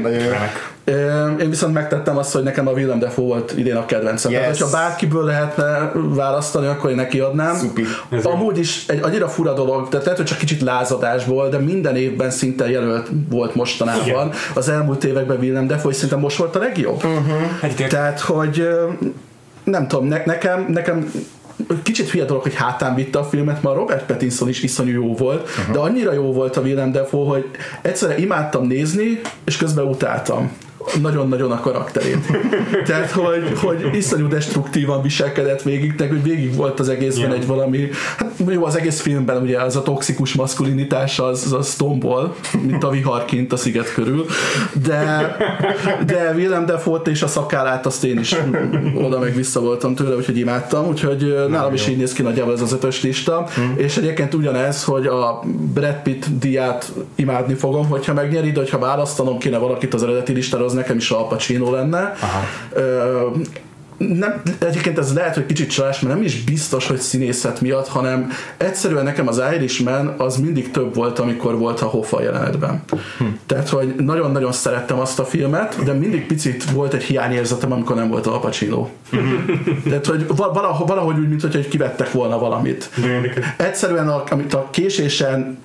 Én 1.40 1.50
viszont 1.50 1.74
megtettem 1.74 2.18
azt, 2.18 2.34
hogy 2.34 2.44
nekem 2.44 2.68
a 2.68 2.72
Willem 2.72 3.00
Dafoe 3.00 3.26
volt 3.26 3.58
idén 3.58 3.76
a 3.76 3.86
kedvencem. 3.86 4.32
Yes. 4.32 4.42
Tehát, 4.42 4.58
hogyha 4.58 4.78
bárkiből 4.78 5.24
lehetne 5.24 5.92
választani, 5.94 6.68
akkor 6.68 6.90
én 6.90 6.96
neki 6.96 7.20
adnám. 7.20 7.56
Szupi. 7.56 7.84
Amúgy 8.24 8.58
is 8.58 8.84
egy 8.88 9.00
annyira 9.02 9.28
fura 9.28 9.54
dolog, 9.54 9.90
tehát 9.90 10.06
lehet, 10.06 10.20
hogy 10.20 10.30
csak 10.30 10.38
kicsit 10.38 10.62
lázadásból, 10.62 11.50
de 11.50 11.58
minden 11.58 11.96
évben 11.96 12.30
szinte 12.30 12.70
jelölt 12.70 13.10
volt 13.30 13.56
mostanában. 13.56 14.06
Igen. 14.06 14.32
Az 14.54 14.70
elmúlt 14.70 15.04
években 15.04 15.38
Willem 15.40 15.68
Dafoe, 15.68 15.92
és 15.92 15.96
szerintem 15.96 16.20
most 16.20 16.38
volt 16.38 16.56
a 16.56 16.60
legjobb. 16.60 17.04
Uh-huh. 17.04 17.88
Tehát, 17.88 18.20
hogy 18.20 18.68
nem 19.64 19.88
tudom, 19.88 20.08
ne, 20.08 20.22
nekem, 20.26 20.66
nekem 20.70 21.12
kicsit 21.84 22.10
hülye 22.10 22.26
dolog, 22.26 22.42
hogy 22.42 22.56
hátán 22.56 22.96
vitte 22.96 23.20
a 23.20 23.24
filmet, 23.24 23.64
mert 23.64 23.76
Robert 23.76 24.06
Pattinson 24.06 24.50
is 24.50 24.64
iszonyú 24.64 24.92
jó 24.92 25.16
volt, 25.16 25.50
uh-huh. 25.50 25.74
de 25.74 25.80
annyira 25.80 26.14
jó 26.14 26.32
volt 26.32 26.58
a 26.58 26.62
Willem 26.62 26.92
Dafoe, 26.92 27.28
hogy 27.28 27.50
egyszerre 27.82 28.18
imádtam 28.18 28.68
nézni, 28.68 29.22
és 29.44 29.58
közben 29.58 29.86
utáltam 29.86 30.52
nagyon-nagyon 31.02 31.52
a 31.52 31.60
karakterét. 31.60 32.26
Tehát, 32.86 33.12
hogy, 33.12 33.60
hogy 33.60 33.90
iszonyú 33.96 34.28
destruktívan 34.28 35.02
viselkedett 35.02 35.62
végig, 35.62 35.96
tehát, 35.96 36.12
hogy 36.12 36.24
végig 36.24 36.56
volt 36.56 36.80
az 36.80 36.90
egészben 36.90 37.30
yeah. 37.30 37.40
egy 37.40 37.48
valami, 37.48 37.90
hát 38.18 38.32
jó, 38.48 38.66
az 38.66 38.76
egész 38.76 39.02
filmben 39.02 39.42
ugye 39.42 39.62
az 39.62 39.76
a 39.76 39.82
toxikus 39.82 40.34
maszkulinitás 40.34 41.20
az, 41.20 41.54
az 41.54 41.76
tombol, 41.76 42.36
mint 42.62 42.84
a 42.84 42.90
viharként 42.90 43.54
a 43.54 43.58
sziget 43.58 43.94
körül, 43.94 44.26
de, 44.86 45.36
de 46.06 46.34
Willem 46.36 46.66
Dafoe 46.66 47.00
és 47.06 47.22
a 47.22 47.28
szakállát 47.28 47.86
azt 47.86 48.04
én 48.04 48.20
is 48.20 48.36
oda 49.06 49.20
meg 49.20 49.36
vissza 49.36 49.60
voltam 49.60 49.96
tőle, 49.96 50.16
úgyhogy 50.16 50.38
imádtam, 50.38 50.88
úgyhogy 50.88 51.34
Na, 51.38 51.48
nálam 51.48 51.68
jó. 51.68 51.74
is 51.74 51.88
így 51.88 51.98
néz 51.98 52.14
ki 52.14 52.22
nagyjából 52.22 52.54
ez 52.54 52.62
az 52.62 52.74
ötös 52.74 53.02
lista, 53.02 53.48
hmm. 53.56 53.74
és 53.78 53.98
egyébként 53.98 54.34
ugyanez, 54.34 54.84
hogy 54.84 55.06
a 55.06 55.44
Brad 55.74 56.02
Pitt 56.04 56.26
diát 56.40 56.92
imádni 57.16 57.54
fogom, 57.54 57.88
hogyha 57.88 58.14
megnyeri, 58.14 58.52
de 58.52 58.60
hogyha 58.60 58.80
választanom 58.80 59.38
kéne 59.38 59.58
valakit 59.58 59.94
az 59.94 60.04
eredeti 60.04 60.34
listára, 60.34 60.66
az 60.72 60.78
nekem 60.78 60.98
is 60.98 61.12
Al 61.12 61.28
Pacino 61.28 61.72
lenne. 61.72 62.14
Aha. 62.20 62.44
Nem, 64.08 64.42
egyébként 64.60 64.98
ez 64.98 65.14
lehet, 65.14 65.36
hogy 65.36 65.46
kicsit 65.46 65.70
csalás, 65.72 66.00
mert 66.00 66.16
nem 66.16 66.24
is 66.24 66.44
biztos, 66.44 66.88
hogy 66.88 67.00
színészet 67.00 67.62
miatt, 67.62 67.88
hanem 67.88 68.30
egyszerűen 68.58 69.04
nekem 69.04 69.28
az 69.28 69.42
Irishman 69.56 70.14
az 70.18 70.38
mindig 70.38 70.72
több 70.72 70.96
volt, 70.96 71.20
amikor 71.20 71.58
volt 71.58 71.82
a 71.82 71.86
Hoffa 71.86 72.22
jelenetben. 72.22 72.84
Hm. 73.18 73.26
Tehát, 73.46 73.70
hogy 73.70 73.96
nagyon-nagyon 73.98 74.52
szerettem 74.52 75.00
azt 75.00 75.20
a 75.20 75.26
filmet, 75.26 75.84
de 75.84 75.94
mindig 75.94 76.26
picit 76.26 76.72
volt 76.72 76.94
egy 76.94 77.04
hiányérzetem, 77.04 77.72
amikor 77.72 77.96
nem 77.96 78.10
volt 78.10 78.28
a 78.28 78.40
Pacino. 78.40 78.88
Hm. 79.10 79.18
Tehát, 79.90 80.06
hogy 80.06 80.26
valahogy, 80.36 80.88
valahogy 80.88 81.20
úgy, 81.20 81.30
mint 81.30 81.42
hogy 81.42 81.68
kivettek 81.68 82.12
volna 82.12 82.40
valamit. 82.40 82.90
Egyszerűen, 83.58 84.08
a, 84.08 84.24
amit 84.30 84.54
a 84.54 84.68
késésen 84.72 85.58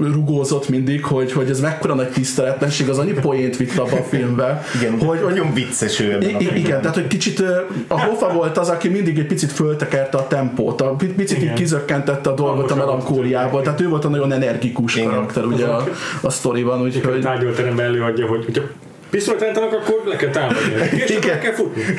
rugózott 0.00 0.68
mindig, 0.68 1.04
hogy, 1.04 1.32
hogy 1.32 1.50
ez 1.50 1.60
mekkora 1.60 1.94
nagy 1.94 2.08
tiszteletlenség, 2.08 2.88
az 2.88 2.98
annyi 2.98 3.12
poént 3.12 3.56
vitt 3.56 3.78
abba 3.78 3.96
a 3.96 4.02
filmbe. 4.02 4.62
Igen, 4.80 4.98
hogy, 4.98 5.20
nagyon 5.22 5.54
vicces 5.54 6.00
ő. 6.00 6.18
Igen, 6.54 6.80
tehát, 6.80 6.94
hogy 6.94 7.06
kicsit 7.06 7.42
a 7.86 8.00
Hoffa 8.00 8.32
volt 8.32 8.58
az, 8.58 8.68
aki 8.68 8.88
mindig 8.88 9.18
egy 9.18 9.26
picit 9.26 9.52
föltekerte 9.52 10.18
a 10.18 10.26
tempót, 10.26 10.80
a 10.80 10.96
picit 11.16 11.42
így 11.42 11.52
kizökkentette 11.52 12.30
a 12.30 12.34
dolgot 12.34 12.70
a 12.70 12.74
melankóliából, 12.74 13.62
tehát 13.62 13.80
ő 13.80 13.88
volt 13.88 14.04
a 14.04 14.08
nagyon 14.08 14.32
energikus 14.32 14.96
Igen. 14.96 15.10
karakter 15.10 15.44
ugye 15.44 15.66
a, 15.66 15.84
a 16.20 16.30
sztoriban. 16.30 16.82
Úgyhogy... 16.82 17.18
A 17.18 17.18
tárgyalteremben 17.18 17.86
előadja, 17.86 18.26
hogy 18.26 18.44
hogyha 18.44 18.62
pisztolyt 19.10 19.40
rántanak, 19.40 19.72
akkor 19.72 20.02
le 20.04 20.16
kell 20.16 20.30
támadni. 20.30 20.72
És 21.06 21.18
kell 21.18 21.52
futni. 21.52 21.82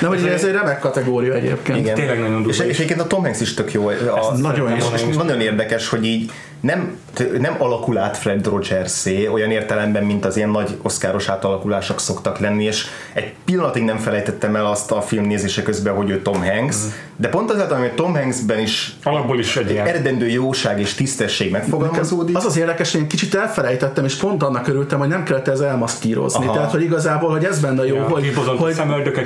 Na, 0.00 0.08
hogy 0.08 0.26
ez 0.26 0.44
egy 0.44 0.52
remek 0.52 0.78
kategória 0.78 1.34
egyébként. 1.34 1.78
Igen. 1.78 1.94
Tényleg 1.94 2.20
nagyon 2.20 2.48
és, 2.48 2.58
és 2.58 2.76
egyébként 2.76 3.00
a 3.00 3.06
Tom 3.06 3.22
Hanks 3.22 3.40
is 3.40 3.54
tök 3.54 3.72
jó. 3.72 3.88
A, 3.88 4.36
nagyon. 4.36 4.76
És, 4.76 4.84
és 5.08 5.16
nagyon 5.16 5.40
érdekes, 5.40 5.88
hogy 5.88 6.04
így 6.04 6.30
nem, 6.64 6.98
nem 7.38 7.54
alakul 7.58 7.98
át 7.98 8.16
Fred 8.16 8.46
rogers 8.46 9.06
olyan 9.32 9.50
értelemben, 9.50 10.04
mint 10.04 10.24
az 10.24 10.36
ilyen 10.36 10.48
nagy 10.48 10.76
oszkáros 10.82 11.28
átalakulások 11.28 12.00
szoktak 12.00 12.38
lenni, 12.38 12.64
és 12.64 12.86
egy 13.12 13.32
pillanatig 13.44 13.82
nem 13.82 13.96
felejtettem 13.96 14.56
el 14.56 14.66
azt 14.66 14.90
a 14.90 15.00
film 15.00 15.24
nézése 15.24 15.62
közben, 15.62 15.94
hogy 15.94 16.10
ő 16.10 16.22
Tom 16.22 16.42
Hanks, 16.42 16.76
mm. 16.76 16.88
de 17.16 17.28
pont 17.28 17.50
azáltal, 17.50 17.78
hogy 17.78 17.94
Tom 17.94 18.14
Hanksben 18.14 18.58
is 18.58 18.96
alapból 19.02 19.38
is 19.38 19.56
egy 19.56 19.70
ilyen. 19.70 19.86
eredendő 19.86 20.28
jóság 20.28 20.80
és 20.80 20.94
tisztesség 20.94 21.50
megfogalmazódik. 21.50 22.36
Az 22.36 22.44
az 22.44 22.56
érdekes, 22.56 22.92
hogy 22.92 23.00
én 23.00 23.08
kicsit 23.08 23.34
elfelejtettem, 23.34 24.04
és 24.04 24.14
pont 24.14 24.42
annak 24.42 24.68
örültem, 24.68 24.98
hogy 24.98 25.08
nem 25.08 25.22
kellett 25.22 25.48
ez 25.48 25.60
elmaszkírozni. 25.60 26.44
Aha. 26.44 26.54
Tehát, 26.54 26.70
hogy 26.70 26.82
igazából, 26.82 27.30
hogy 27.30 27.44
ez 27.44 27.60
benne 27.60 27.86
jó, 27.86 27.94
ja, 27.94 28.02
hogy, 28.02 28.12
hogy 28.12 28.32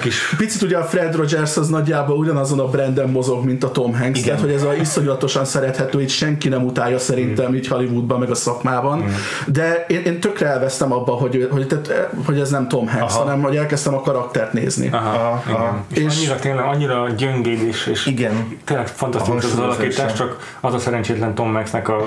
is. 0.05 0.35
picit 0.39 0.63
ugye 0.63 0.77
a 0.77 0.85
Fred 0.85 1.15
Rogers 1.15 1.57
az 1.57 1.69
nagyjából 1.69 2.17
ugyanazon 2.17 2.61
a 2.61 2.67
branden 2.67 3.09
mozog, 3.09 3.45
mint 3.45 3.65
a 3.65 3.71
Tom 3.71 3.95
Hanks, 3.95 4.19
Igen. 4.19 4.23
tehát, 4.23 4.41
hogy 4.41 4.53
ez 4.53 4.63
a 4.63 4.75
iszonyatosan 4.75 5.45
szerethető, 5.45 5.99
hogy 5.99 6.09
senki 6.09 6.49
nem 6.49 6.65
utálja 6.65 6.99
szerint 6.99 7.28
szerintem 7.29 7.55
így 7.55 7.69
Hollywoodban, 7.69 8.19
meg 8.19 8.31
a 8.31 8.35
szakmában, 8.35 8.99
mm. 8.99 9.07
de 9.47 9.85
én, 9.89 10.03
én 10.03 10.21
tökre 10.21 10.47
elvesztem 10.47 10.93
abba, 10.93 11.13
hogy, 11.13 11.49
hogy, 11.51 11.67
tehát, 11.67 12.09
hogy 12.27 12.41
ez 12.41 12.51
nem 12.51 12.69
Tom 12.69 12.89
Hanks, 12.89 13.15
Aha. 13.15 13.25
hanem 13.25 13.43
hogy 13.43 13.57
elkezdtem 13.57 13.95
a 13.95 14.01
karaktert 14.01 14.53
nézni. 14.53 14.89
Aha, 14.93 15.09
Aha. 15.09 15.53
Aha. 15.53 15.85
És, 15.89 16.03
és, 16.03 16.17
annyira 16.17 16.37
tényleg 16.37 16.65
annyira 16.65 17.09
gyöngéd 17.17 17.63
és, 17.63 17.87
és 17.87 18.07
igen. 18.07 18.57
tényleg 18.65 18.87
fantasztikus 18.87 19.45
az 19.45 19.59
alakítás, 19.59 20.13
csak 20.13 20.57
az 20.61 20.75
a 20.75 20.79
szerencsétlen 20.79 21.35
Tom 21.35 21.53
Hanksnek 21.53 21.89
a 21.89 22.07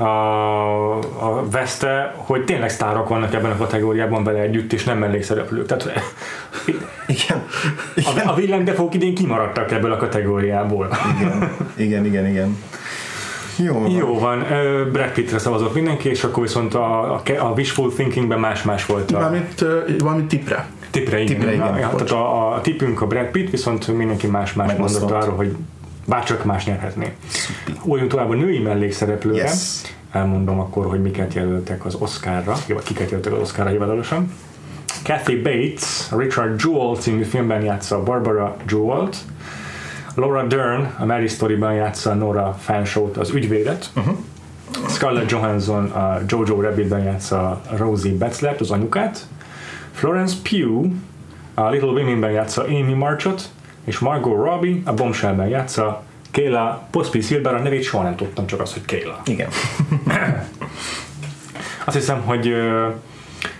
a, 0.00 0.98
a 0.98 1.48
veszte, 1.50 2.14
hogy 2.16 2.44
tényleg 2.44 2.70
sztárok 2.70 3.08
vannak 3.08 3.34
ebben 3.34 3.50
a 3.50 3.56
kategóriában 3.56 4.24
vele 4.24 4.38
együtt, 4.38 4.72
és 4.72 4.84
nem 4.84 4.98
mellékszereplők. 4.98 5.66
Tehát 5.66 5.84
igen. 7.06 7.42
A, 7.96 8.28
a 8.28 8.34
Willem 8.36 8.64
Dafoe 8.64 8.88
idén 8.92 9.14
kimaradtak 9.14 9.70
ebből 9.70 9.92
a 9.92 9.96
kategóriából. 9.96 10.88
Igen, 11.18 11.50
igen, 11.76 12.04
igen. 12.04 12.26
igen. 12.26 12.56
Jó 13.58 13.78
van. 13.78 13.90
Jó 13.90 14.18
van. 14.18 14.44
Brad 14.92 15.10
Pittre 15.10 15.38
szavazott 15.38 15.74
mindenki, 15.74 16.08
és 16.08 16.24
akkor 16.24 16.42
viszont 16.42 16.74
a, 16.74 17.12
a, 17.12 17.22
a 17.38 17.52
wishful 17.56 17.92
thinkingben 17.92 18.40
más-más 18.40 18.86
volt. 18.86 19.10
A... 19.10 19.18
Valamint, 19.18 19.64
valamint 19.98 20.28
tipre. 20.28 20.66
Tipre, 20.90 21.20
igen. 21.20 21.36
Tipre, 21.36 21.54
igen. 21.54 21.78
Ja, 21.78 21.88
tehát 21.88 22.10
a, 22.10 22.54
a 22.54 22.60
tipünk 22.60 23.00
a 23.00 23.06
Brad 23.06 23.26
Pitt, 23.26 23.50
viszont 23.50 23.96
mindenki 23.96 24.26
más-más 24.26 24.74
mondott 24.76 25.10
arról, 25.10 25.34
hogy 25.34 25.56
bárcsak 26.04 26.44
más 26.44 26.64
nyerhetné. 26.64 27.12
Újjunk 27.82 28.10
tovább 28.10 28.30
a 28.30 28.34
női 28.34 28.58
mellékszereplőre. 28.58 29.42
Yes. 29.42 29.80
Elmondom 30.12 30.60
akkor, 30.60 30.86
hogy 30.86 31.02
miket 31.02 31.34
jelöltek 31.34 31.84
az 31.84 31.94
Oscarra, 31.94 32.56
vagy 32.68 32.82
kiket 32.82 33.10
jelöltek 33.10 33.32
az 33.32 33.38
Oscarra 33.38 33.70
hivatalosan. 33.70 34.32
Kathy 35.04 35.36
Bates, 35.36 36.10
Richard 36.10 36.60
Jewell 36.64 36.96
című 36.96 37.22
filmben 37.22 37.62
játsza 37.62 38.02
Barbara 38.02 38.56
Jewell-t, 38.68 39.16
Laura 40.18 40.46
Dern 40.46 40.94
a 40.98 41.04
Mary 41.04 41.28
Story-ban 41.28 41.74
játsza 41.74 42.14
Nora 42.14 42.56
Fanshaw-t, 42.60 43.16
az 43.16 43.30
ügyvédet. 43.30 43.90
Uh-huh. 43.96 44.16
Scarlett 44.88 45.30
Johansson 45.30 45.84
a 45.84 46.20
Jojo 46.26 46.60
Rabbit-ben 46.60 47.02
játsza 47.02 47.60
Rosie 47.76 48.16
Betzlert, 48.16 48.60
az 48.60 48.70
anyukát. 48.70 49.26
Florence 49.92 50.34
Pugh 50.42 50.92
a 51.54 51.68
Little 51.68 51.88
Women-ben 51.88 52.30
játsza 52.30 52.62
Amy 52.62 52.92
Marchot, 52.92 53.48
és 53.84 53.98
Margot 53.98 54.44
Robbie 54.44 54.80
a 54.84 54.92
Bombshell-ben 54.94 55.48
játsza 55.48 56.02
Kayla 56.32 56.86
Pospisil, 56.90 57.40
bár 57.40 57.54
a 57.54 57.58
nevét 57.58 57.82
soha 57.82 58.02
nem 58.02 58.16
tudtam, 58.16 58.46
csak 58.46 58.60
az, 58.60 58.72
hogy 58.72 58.84
Kayla. 58.84 59.20
Igen. 59.24 59.48
Azt 61.84 61.96
hiszem, 61.96 62.20
hogy 62.20 62.54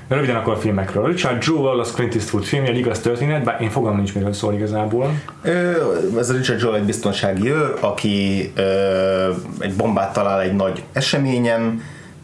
Röviden 0.08 0.36
akkor 0.36 0.52
a 0.52 0.56
filmekről. 0.56 1.06
Richard 1.06 1.44
Jewell, 1.44 1.78
az 1.78 1.90
Clint 1.90 2.14
Eastwood 2.14 2.44
filmje, 2.44 2.70
egy 2.70 2.78
igaz 2.78 3.00
történet, 3.00 3.44
bár 3.44 3.60
én 3.60 3.70
fogalmam 3.70 3.96
nincs 3.96 4.14
miről 4.14 4.32
szól 4.32 4.54
igazából. 4.54 5.10
Ez 6.18 6.30
a 6.30 6.32
Richard 6.32 6.60
Jewell 6.60 6.78
egy 6.78 6.84
biztonsági 6.84 7.50
ő, 7.50 7.74
aki 7.80 8.52
ö, 8.54 9.30
egy 9.58 9.74
bombát 9.74 10.12
talál 10.12 10.40
egy 10.40 10.52
nagy 10.52 10.82
eseményen, 10.92 11.82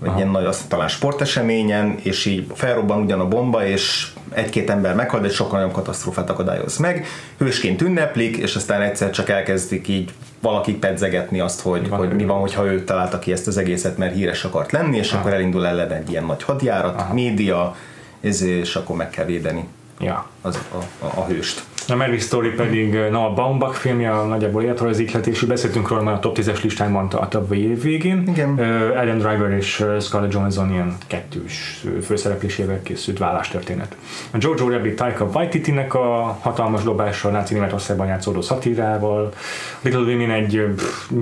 Aha. 0.08 0.16
ilyen 0.16 0.30
nagy, 0.30 0.44
azt 0.44 0.68
talán 0.68 0.88
sporteseményen, 0.88 1.98
és 2.02 2.24
így 2.24 2.46
felrobban 2.54 3.02
ugyan 3.02 3.20
a 3.20 3.28
bomba, 3.28 3.66
és 3.66 4.12
egy-két 4.30 4.70
ember 4.70 4.94
meghal, 4.94 5.20
de 5.20 5.28
sokkal 5.28 5.58
nagyobb 5.58 5.74
katasztrófát 5.74 6.30
akadályoz 6.30 6.76
meg. 6.76 7.06
Hősként 7.38 7.82
ünneplik, 7.82 8.36
és 8.36 8.56
aztán 8.56 8.80
egyszer 8.80 9.10
csak 9.10 9.28
elkezdik 9.28 9.88
így 9.88 10.12
valaki 10.40 10.74
pedzegetni 10.74 11.40
azt, 11.40 11.60
hogy, 11.60 11.88
van, 11.88 11.98
hogy 11.98 12.12
mi 12.12 12.24
van, 12.24 12.40
hogyha 12.40 12.64
ő 12.64 12.84
találta 12.84 13.18
ki 13.18 13.32
ezt 13.32 13.46
az 13.46 13.56
egészet, 13.56 13.98
mert 13.98 14.14
híres 14.14 14.44
akart 14.44 14.72
lenni, 14.72 14.96
és 14.96 15.12
Aha. 15.12 15.20
akkor 15.20 15.32
elindul 15.32 15.66
ellen 15.66 15.92
egy 15.92 16.10
ilyen 16.10 16.24
nagy 16.24 16.42
hadjárat, 16.42 17.00
Aha. 17.00 17.14
média, 17.14 17.76
és 18.20 18.76
akkor 18.76 18.96
meg 18.96 19.10
kell 19.10 19.24
védeni 19.24 19.68
ja. 20.00 20.26
az, 20.42 20.58
a, 20.72 21.04
a, 21.04 21.12
a 21.14 21.24
hőst. 21.24 21.64
A 21.88 21.96
Mary 21.96 22.18
Story 22.18 22.48
pedig 22.48 22.94
Noah 23.10 23.34
Baumbach 23.34 23.74
filmje, 23.74 24.10
a 24.10 24.26
nagyjából 24.26 24.62
életrajzi 24.62 25.02
ihletésű. 25.02 25.46
Beszéltünk 25.46 25.88
róla 25.88 26.02
már 26.02 26.14
a 26.14 26.18
top 26.18 26.38
10-es 26.40 26.62
listámon 26.62 27.06
a 27.06 27.28
tavalyi 27.28 27.68
év 27.68 27.82
végén. 27.82 28.24
Igen. 28.28 28.48
Uh, 28.48 29.00
Adam 29.00 29.18
Driver 29.18 29.50
és 29.50 29.84
Scarlett 30.00 30.32
Johansson 30.32 30.72
ilyen 30.72 30.96
kettős 31.06 31.84
főszereplésével 32.02 32.82
készült 32.82 33.18
vállástörténet. 33.18 33.96
A 34.30 34.36
Jojo 34.40 34.68
Rabbit 34.68 34.96
Taika 34.96 35.24
Waititi-nek 35.24 35.94
a 35.94 36.38
hatalmas 36.40 36.82
dobással, 36.82 37.30
náci 37.30 37.54
Németországban 37.54 38.06
játszódó 38.06 38.40
szatírával. 38.40 39.32
Little 39.80 40.00
Women 40.00 40.30
egy 40.30 40.74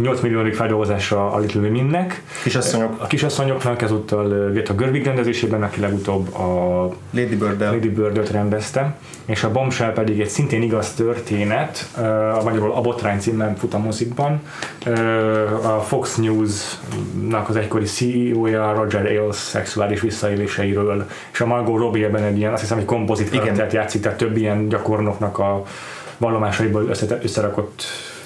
8 0.02 0.20
milliódik 0.20 0.54
feldolgozása 0.54 1.32
a 1.32 1.38
Little 1.38 1.60
Womennek. 1.60 2.22
Kisasszonyok. 2.42 3.00
A 3.00 3.06
kisasszonyoknak 3.06 3.82
ezúttal 3.82 4.50
Greta 4.50 4.74
Gerwig 4.74 5.04
rendezésében, 5.04 5.62
aki 5.62 5.80
legutóbb 5.80 6.34
a 6.34 6.88
Lady 7.10 7.36
bird 7.36 7.60
Lady 7.60 7.88
Bird-öt 7.88 8.30
rendezte, 8.30 8.96
és 9.24 9.44
a 9.44 9.52
Bombshell 9.52 9.92
pedig 9.92 10.20
egy 10.20 10.28
szintén 10.28 10.51
igaz 10.60 10.92
történet, 10.92 11.90
a 12.38 12.42
magyarul 12.44 12.72
A 12.72 12.80
Botrány 12.80 13.18
címmel 13.18 13.56
fut 13.58 13.74
a 13.74 13.78
mozikban. 13.78 14.42
A 15.62 15.80
Fox 15.80 16.16
News-nak 16.16 17.48
az 17.48 17.56
egykori 17.56 17.84
CEO-ja 17.84 18.72
Roger 18.72 19.06
Ailes 19.06 19.36
szexuális 19.36 20.00
visszaéléseiről, 20.00 21.06
és 21.32 21.40
a 21.40 21.46
Margot 21.46 21.78
Robbie 21.78 22.06
ebben 22.06 22.22
egy 22.22 22.38
ilyen, 22.38 22.52
azt 22.52 22.60
hiszem, 22.60 22.76
hogy 22.76 22.86
kompozit 22.86 23.30
karaktert 23.30 23.72
játszik, 23.72 24.02
tehát 24.02 24.18
több 24.18 24.36
ilyen 24.36 24.68
gyakornoknak 24.68 25.38
a 25.38 25.62
vallomásaiból 26.18 26.88
összerakott 27.22 27.82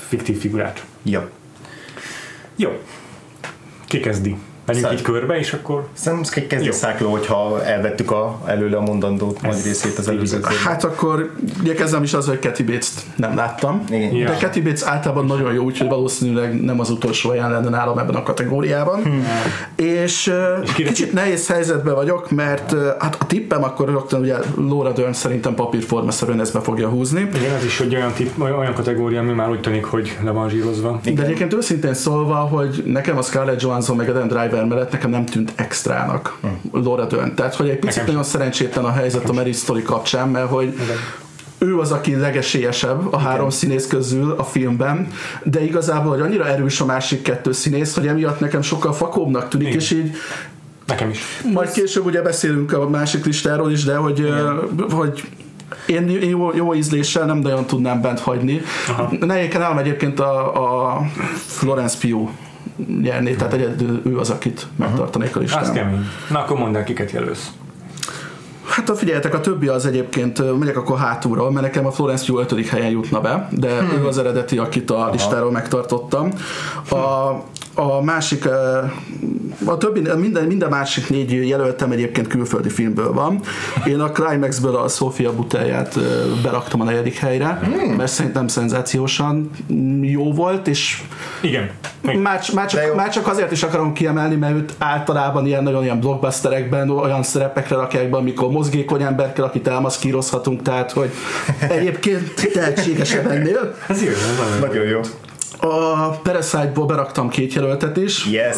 fiktív 0.08 0.38
figurát. 0.38 0.84
Ja. 1.02 1.28
Jó. 2.56 2.70
Ki 3.86 4.00
kezdi? 4.00 4.36
Menjünk 4.66 4.92
így 4.92 5.02
körbe, 5.02 5.38
és 5.38 5.52
akkor... 5.52 5.86
Szerintem 5.92 6.46
kezdjük 6.46 6.72
szákló, 6.72 7.10
hogyha 7.10 7.64
elvettük 7.64 8.10
a, 8.10 8.40
előle 8.44 8.76
a 8.76 8.80
mondandót 8.80 9.42
nagy 9.42 9.62
részét 9.64 9.98
az 9.98 10.08
előző 10.08 10.40
Hát 10.64 10.84
akkor 10.84 11.32
ugye 11.60 11.74
kezdem 11.74 12.02
is 12.02 12.14
az, 12.14 12.26
hogy 12.26 12.38
Kathy 12.38 12.62
bates 12.62 12.88
nem 13.16 13.36
láttam. 13.36 13.84
Igen. 13.90 14.14
Ja. 14.14 14.28
De 14.28 14.36
Kathy 14.40 14.60
Bates 14.60 14.82
általában 14.82 15.24
nagyon 15.24 15.52
jó, 15.52 15.64
úgyhogy 15.64 15.88
valószínűleg 15.88 16.60
nem 16.64 16.80
az 16.80 16.90
utolsó 16.90 17.30
olyan 17.30 17.50
lenne 17.50 17.68
nálam 17.68 17.98
ebben 17.98 18.14
a 18.14 18.22
kategóriában. 18.22 19.02
Hmm. 19.02 19.24
És, 19.76 20.32
és 20.62 20.72
kicsit 20.72 21.12
nehéz 21.12 21.46
helyzetben 21.46 21.94
vagyok, 21.94 22.30
mert 22.30 22.74
hát 22.98 23.16
a 23.20 23.26
tippem 23.26 23.64
akkor 23.64 23.88
rögtön 23.88 24.20
ugye 24.20 24.36
Laura 24.56 24.92
Dern 24.92 25.12
szerintem 25.12 25.54
papírformaszerűen 25.54 26.40
ezt 26.40 26.52
be 26.52 26.60
fogja 26.60 26.88
húzni. 26.88 27.28
Igen, 27.34 27.54
ez 27.54 27.64
is 27.64 27.78
hogy 27.78 27.94
olyan, 27.94 28.12
tipp, 28.12 28.38
olyan 28.40 28.74
kategória, 28.74 29.20
ami 29.20 29.32
már 29.32 29.50
úgy 29.50 29.60
tűnik, 29.60 29.84
hogy 29.84 30.18
le 30.24 30.30
van 30.30 30.48
zsírozva. 30.48 31.00
De 31.14 31.22
egyébként 31.22 31.54
őszintén 31.54 31.94
szólva, 31.94 32.34
hogy 32.34 32.82
nekem 32.86 33.18
a 33.18 33.22
Scarlett 33.22 33.60
Johansson 33.60 33.96
meg 33.96 34.08
a 34.08 34.12
Dan 34.12 34.28
Driver 34.28 34.55
Driver 34.56 34.76
mellett 34.76 34.92
nekem 34.92 35.10
nem 35.10 35.24
tűnt 35.24 35.52
extrának 35.54 36.38
hmm. 36.40 36.60
Laura 36.72 37.06
Dern. 37.06 37.34
Tehát, 37.34 37.54
hogy 37.54 37.68
egy 37.68 37.78
picit 37.78 38.06
nagyon 38.06 38.24
szerencsétlen 38.24 38.84
a 38.84 38.92
helyzet 38.92 39.28
a 39.28 39.32
Mary 39.32 39.52
Story 39.52 39.82
kapcsán, 39.82 40.28
mert 40.28 40.48
hogy 40.48 40.66
Igen 40.66 40.96
ő 41.58 41.78
az, 41.78 41.92
aki 41.92 42.14
legesélyesebb 42.14 43.12
a 43.12 43.18
három 43.18 43.46
Igen. 43.46 43.50
színész 43.50 43.86
közül 43.86 44.34
a 44.38 44.44
filmben, 44.44 45.08
de 45.42 45.64
igazából 45.64 46.12
hogy 46.12 46.20
annyira 46.20 46.46
erős 46.46 46.80
a 46.80 46.84
másik 46.84 47.22
kettő 47.22 47.52
színész, 47.52 47.94
hogy 47.94 48.06
emiatt 48.06 48.40
nekem 48.40 48.62
sokkal 48.62 48.92
fakóbbnak 48.92 49.48
tűnik, 49.48 49.66
Igen. 49.66 49.78
és 49.78 49.90
így 49.90 50.16
Nekem 50.86 51.10
is. 51.10 51.20
Majd 51.52 51.70
később 51.70 52.06
ugye 52.06 52.22
beszélünk 52.22 52.72
a 52.72 52.88
másik 52.88 53.24
listáról 53.24 53.72
is, 53.72 53.84
de 53.84 53.96
hogy, 53.96 54.20
uh, 54.20 54.92
hogy 54.92 55.28
én 55.86 56.08
jó, 56.08 56.54
jó 56.54 56.74
ízléssel 56.74 57.26
nem 57.26 57.38
nagyon 57.38 57.66
tudnám 57.66 58.00
bent 58.00 58.20
hagyni. 58.20 58.60
Nehéken 59.20 59.62
állom 59.62 59.78
egyébként 59.78 60.20
a, 60.20 60.94
a 60.94 61.00
Florence 61.46 61.98
Pugh 62.00 62.30
nyerni, 63.02 63.34
tehát 63.34 63.52
egyedül 63.52 64.00
ő 64.04 64.18
az, 64.18 64.30
akit 64.30 64.66
megtartanék 64.76 65.36
a 65.36 65.40
listán. 65.40 65.62
Az 65.62 65.70
kemény. 65.70 66.08
Na 66.30 66.38
akkor 66.38 66.58
mondd 66.58 66.76
el, 66.76 66.84
kiket 66.84 67.10
jelölsz. 67.10 67.50
Hát 68.66 68.88
a 68.88 68.94
figyeljetek, 68.94 69.34
a 69.34 69.40
többi 69.40 69.68
az 69.68 69.86
egyébként, 69.86 70.58
megyek 70.58 70.76
akkor 70.76 70.98
hátulról, 70.98 71.50
mert 71.50 71.66
nekem 71.66 71.86
a 71.86 71.90
Florence 71.90 72.24
Pugh 72.26 72.52
5. 72.52 72.68
helyen 72.68 72.90
jutna 72.90 73.20
be, 73.20 73.48
de 73.50 73.78
hmm. 73.78 73.98
ő 73.98 74.06
az 74.06 74.18
eredeti, 74.18 74.58
akit 74.58 74.90
a 74.90 75.08
listáról 75.12 75.50
megtartottam. 75.50 76.30
A, 76.90 77.30
a 77.78 78.02
másik, 78.02 78.48
a 79.64 79.76
többi, 79.76 80.00
minden, 80.16 80.44
minden 80.44 80.68
másik 80.68 81.08
négy 81.08 81.48
jelöltem 81.48 81.90
egyébként 81.90 82.26
külföldi 82.26 82.68
filmből 82.68 83.12
van. 83.12 83.40
Én 83.86 84.00
a 84.00 84.10
Climaxből 84.10 84.76
a 84.76 84.88
Sofia 84.88 85.34
Butelját 85.34 85.98
beraktam 86.42 86.80
a 86.80 86.84
negyedik 86.84 87.18
helyre, 87.18 87.46
hmm. 87.46 87.96
mert 87.96 88.12
szerintem 88.12 88.48
szenzációsan 88.48 89.50
jó 90.00 90.32
volt, 90.32 90.68
és 90.68 91.02
igen. 91.40 91.70
Már, 92.00 92.42
már, 92.54 92.68
csak, 92.68 92.94
már 92.94 93.08
csak 93.08 93.26
azért 93.26 93.52
is 93.52 93.62
akarom 93.62 93.92
kiemelni, 93.92 94.34
mert 94.34 94.54
őt 94.54 94.74
általában 94.78 95.46
ilyen 95.46 95.62
nagyon 95.62 95.82
ilyen 95.82 96.00
blockbusterekben 96.00 96.90
olyan 96.90 97.22
szerepekre 97.22 97.76
rakják 97.76 98.10
be, 98.10 98.16
amikor 98.16 98.50
mozgékony 98.50 99.02
ember 99.02 99.32
kell, 99.32 99.44
akit 99.44 99.66
elmaszkírozhatunk, 99.66 100.62
tehát 100.62 100.92
hogy 100.92 101.10
egyébként 101.68 102.50
tehetségesebb 102.52 103.26
ennél. 103.26 103.74
Ez 103.88 104.02
jó, 104.02 104.10
nagyon 104.60 104.86
jó. 104.86 105.00
A 105.60 106.08
Parasite-ból 106.22 106.86
beraktam 106.86 107.28
két 107.28 107.52
jelöltet 107.52 107.96
is. 107.96 108.26
Yes. 108.26 108.56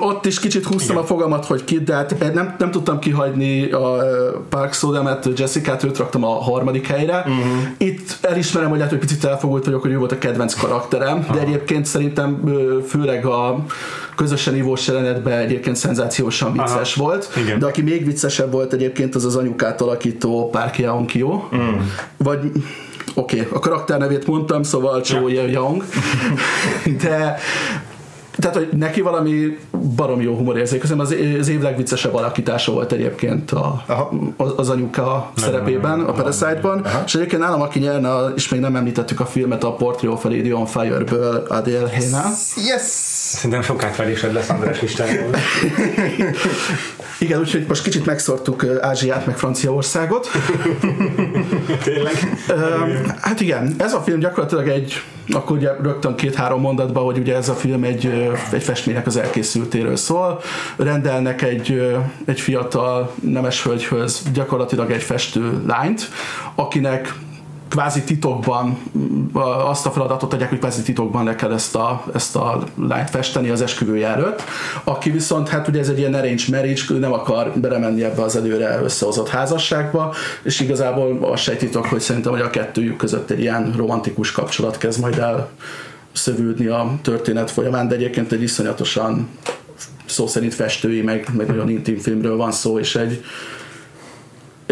Ott 0.00 0.26
is 0.26 0.40
kicsit 0.40 0.64
húztam 0.64 0.90
Igen. 0.90 1.02
a 1.02 1.06
fogamat, 1.06 1.44
hogy 1.44 1.64
ki, 1.64 1.80
de 1.80 1.94
hát 1.94 2.34
nem, 2.34 2.54
nem 2.58 2.70
tudtam 2.70 2.98
kihagyni 2.98 3.70
a 3.70 3.96
Park 4.48 4.72
Sodemet, 4.72 5.28
Jessica-t, 5.36 5.84
őt 5.84 5.98
raktam 5.98 6.24
a 6.24 6.42
harmadik 6.42 6.86
helyre. 6.86 7.16
Uh-huh. 7.18 7.34
Itt 7.76 8.18
elismerem, 8.20 8.68
hogy 8.68 8.76
lehet, 8.76 8.92
hogy 8.92 9.02
picit 9.02 9.24
elfogult 9.24 9.64
vagyok, 9.64 9.82
hogy 9.82 9.90
ő 9.90 9.98
volt 9.98 10.12
a 10.12 10.18
kedvenc 10.18 10.54
karakterem, 10.54 11.18
uh-huh. 11.18 11.34
de 11.34 11.40
egyébként 11.40 11.86
szerintem 11.86 12.44
főleg 12.88 13.26
a 13.26 13.64
közösen 14.16 14.56
ivós 14.56 14.86
jelenetben 14.86 15.38
egyébként 15.38 15.76
szenzációsan 15.76 16.52
vicces 16.52 16.96
Aha. 16.96 17.04
volt, 17.04 17.28
Igen. 17.36 17.58
de 17.58 17.66
aki 17.66 17.82
még 17.82 18.04
viccesebb 18.04 18.52
volt 18.52 18.72
egyébként 18.72 19.14
az 19.14 19.24
az 19.24 19.36
anyukát 19.36 19.80
alakító 19.80 20.50
Park 20.50 20.78
Yeon-kyo, 20.78 21.28
uh-huh. 21.28 21.82
vagy 22.16 22.52
oké, 23.14 23.40
okay, 23.40 23.52
a 23.52 23.58
karakter 23.58 23.98
nevét 23.98 24.26
mondtam, 24.26 24.62
szóval 24.62 25.00
Cho 25.00 25.28
ja. 25.28 25.46
Young, 25.46 25.84
de 27.02 27.38
tehát, 28.36 28.56
hogy 28.56 28.68
neki 28.76 29.00
valami 29.00 29.58
barom 29.96 30.20
jó 30.20 30.34
humorérzék. 30.34 30.82
Az, 30.82 30.94
az 31.40 31.48
év 31.48 31.60
legviccesebb 31.60 32.14
alakítása 32.14 32.72
volt 32.72 32.92
egyébként 32.92 33.50
a, 33.50 33.84
az, 34.36 34.52
az 34.56 34.68
anyuka 34.68 35.30
nem, 35.34 35.44
szerepében, 35.44 35.90
nem, 35.90 35.98
nem, 35.98 36.08
a 36.08 36.12
Parasite-ban. 36.12 36.86
És 37.06 37.14
egyébként 37.14 37.42
nálam, 37.42 37.60
aki 37.60 37.78
nyerne, 37.78 38.08
és 38.34 38.48
még 38.48 38.60
nem 38.60 38.76
említettük 38.76 39.20
a 39.20 39.26
filmet, 39.26 39.64
a 39.64 39.74
Portrait 39.74 40.12
of 40.12 40.24
a 40.24 40.28
Lady 40.28 40.52
on 40.52 40.66
Fire-ből 40.66 41.46
Adele 41.48 41.90
yes. 41.92 42.04
Hena. 42.04 42.24
Yes! 42.56 42.82
Szerintem 42.82 43.62
sok 43.62 43.84
átverésed 43.84 44.32
lesz 44.32 44.48
András 44.48 44.80
listájából. 44.80 45.36
Igen, 47.18 47.40
úgyhogy 47.40 47.64
most 47.68 47.82
kicsit 47.82 48.06
megszortuk 48.06 48.66
Ázsiát, 48.80 49.26
meg 49.26 49.38
Franciaországot. 49.38 50.28
Tényleg? 51.84 52.14
hát 53.20 53.40
igen, 53.40 53.74
ez 53.78 53.94
a 53.94 54.00
film 54.00 54.18
gyakorlatilag 54.18 54.68
egy, 54.68 55.02
akkor 55.28 55.56
ugye 55.56 55.70
rögtön 55.82 56.14
két-három 56.14 56.60
mondatban, 56.60 57.04
hogy 57.04 57.18
ugye 57.18 57.36
ez 57.36 57.48
a 57.48 57.54
film 57.54 57.84
egy, 57.84 58.30
egy 58.52 58.62
festménynek 58.62 59.06
az 59.06 59.16
elkészültéről 59.16 59.96
szól. 59.96 60.40
Rendelnek 60.76 61.42
egy, 61.42 61.96
egy 62.24 62.40
fiatal 62.40 63.12
nemes 63.20 63.62
hölgyhöz 63.62 64.22
gyakorlatilag 64.32 64.90
egy 64.90 65.02
festő 65.02 65.62
lányt, 65.66 66.10
akinek 66.54 67.14
kvázi 67.72 68.02
titokban 68.02 68.78
azt 69.64 69.86
a 69.86 69.90
feladatot 69.90 70.32
adják, 70.32 70.48
hogy 70.48 70.58
kvázi 70.58 70.82
titokban 70.82 71.24
le 71.24 71.34
kell 71.34 71.52
ezt 71.52 71.74
a, 71.74 72.04
ezt 72.14 72.36
a 72.36 72.64
lányt 72.88 73.10
festeni 73.10 73.48
az 73.48 73.62
esküvője 73.62 74.06
előtt, 74.06 74.42
aki 74.84 75.10
viszont 75.10 75.48
hát 75.48 75.68
ugye 75.68 75.80
ez 75.80 75.88
egy 75.88 75.98
ilyen 75.98 76.14
arrange 76.14 76.42
marriage, 76.50 76.98
nem 76.98 77.12
akar 77.12 77.52
belemenni 77.54 78.04
ebbe 78.04 78.22
az 78.22 78.36
előre 78.36 78.80
összehozott 78.82 79.28
házasságba, 79.28 80.14
és 80.42 80.60
igazából 80.60 81.18
az 81.32 81.40
se 81.40 81.56
titok, 81.56 81.86
hogy 81.86 82.00
szerintem 82.00 82.32
hogy 82.32 82.40
a 82.40 82.50
kettőjük 82.50 82.96
között 82.96 83.30
egy 83.30 83.40
ilyen 83.40 83.72
romantikus 83.76 84.32
kapcsolat 84.32 84.78
kezd 84.78 85.00
majd 85.00 85.18
el 85.18 85.48
szövődni 86.12 86.66
a 86.66 86.92
történet 87.02 87.50
folyamán, 87.50 87.88
de 87.88 87.94
egyébként 87.94 88.32
egy 88.32 88.42
iszonyatosan 88.42 89.28
szó 90.06 90.26
szerint 90.26 90.54
festői, 90.54 91.02
meg, 91.02 91.28
meg 91.36 91.46
nagyon 91.46 91.68
intim 91.68 91.98
filmről 91.98 92.36
van 92.36 92.52
szó, 92.52 92.78
és 92.78 92.94
egy, 92.96 93.24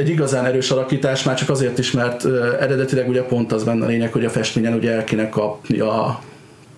egy 0.01 0.09
igazán 0.09 0.45
erős 0.45 0.71
alakítás, 0.71 1.23
már 1.23 1.37
csak 1.37 1.49
azért 1.49 1.79
is, 1.79 1.91
mert 1.91 2.25
eredetileg 2.61 3.09
ugye 3.09 3.23
pont 3.23 3.53
az 3.53 3.65
benne 3.65 3.85
a 3.85 3.89
lényeg, 3.89 4.13
hogy 4.13 4.25
a 4.25 4.31
festményen 4.31 4.75
ugye 4.75 4.93
el 4.93 5.05
kéne 5.05 5.29
kapni 5.29 5.79
a 5.79 6.21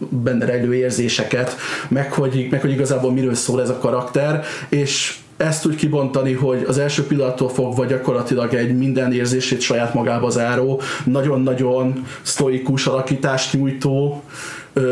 benne 0.08 0.44
rejlő 0.44 0.74
érzéseket, 0.74 1.56
meg 1.88 2.12
hogy, 2.12 2.46
meg 2.50 2.60
hogy 2.60 2.70
igazából 2.70 3.12
miről 3.12 3.34
szól 3.34 3.60
ez 3.60 3.68
a 3.68 3.78
karakter, 3.78 4.44
és 4.68 5.16
ezt 5.36 5.66
úgy 5.66 5.74
kibontani, 5.74 6.32
hogy 6.32 6.64
az 6.68 6.78
első 6.78 7.06
pillanattól 7.06 7.48
fogva 7.48 7.84
gyakorlatilag 7.84 8.54
egy 8.54 8.76
minden 8.76 9.12
érzését 9.12 9.60
saját 9.60 9.94
magába 9.94 10.30
záró, 10.30 10.80
nagyon-nagyon 11.04 12.06
sztoikus 12.22 12.86
alakítást 12.86 13.52
nyújtó 13.52 14.22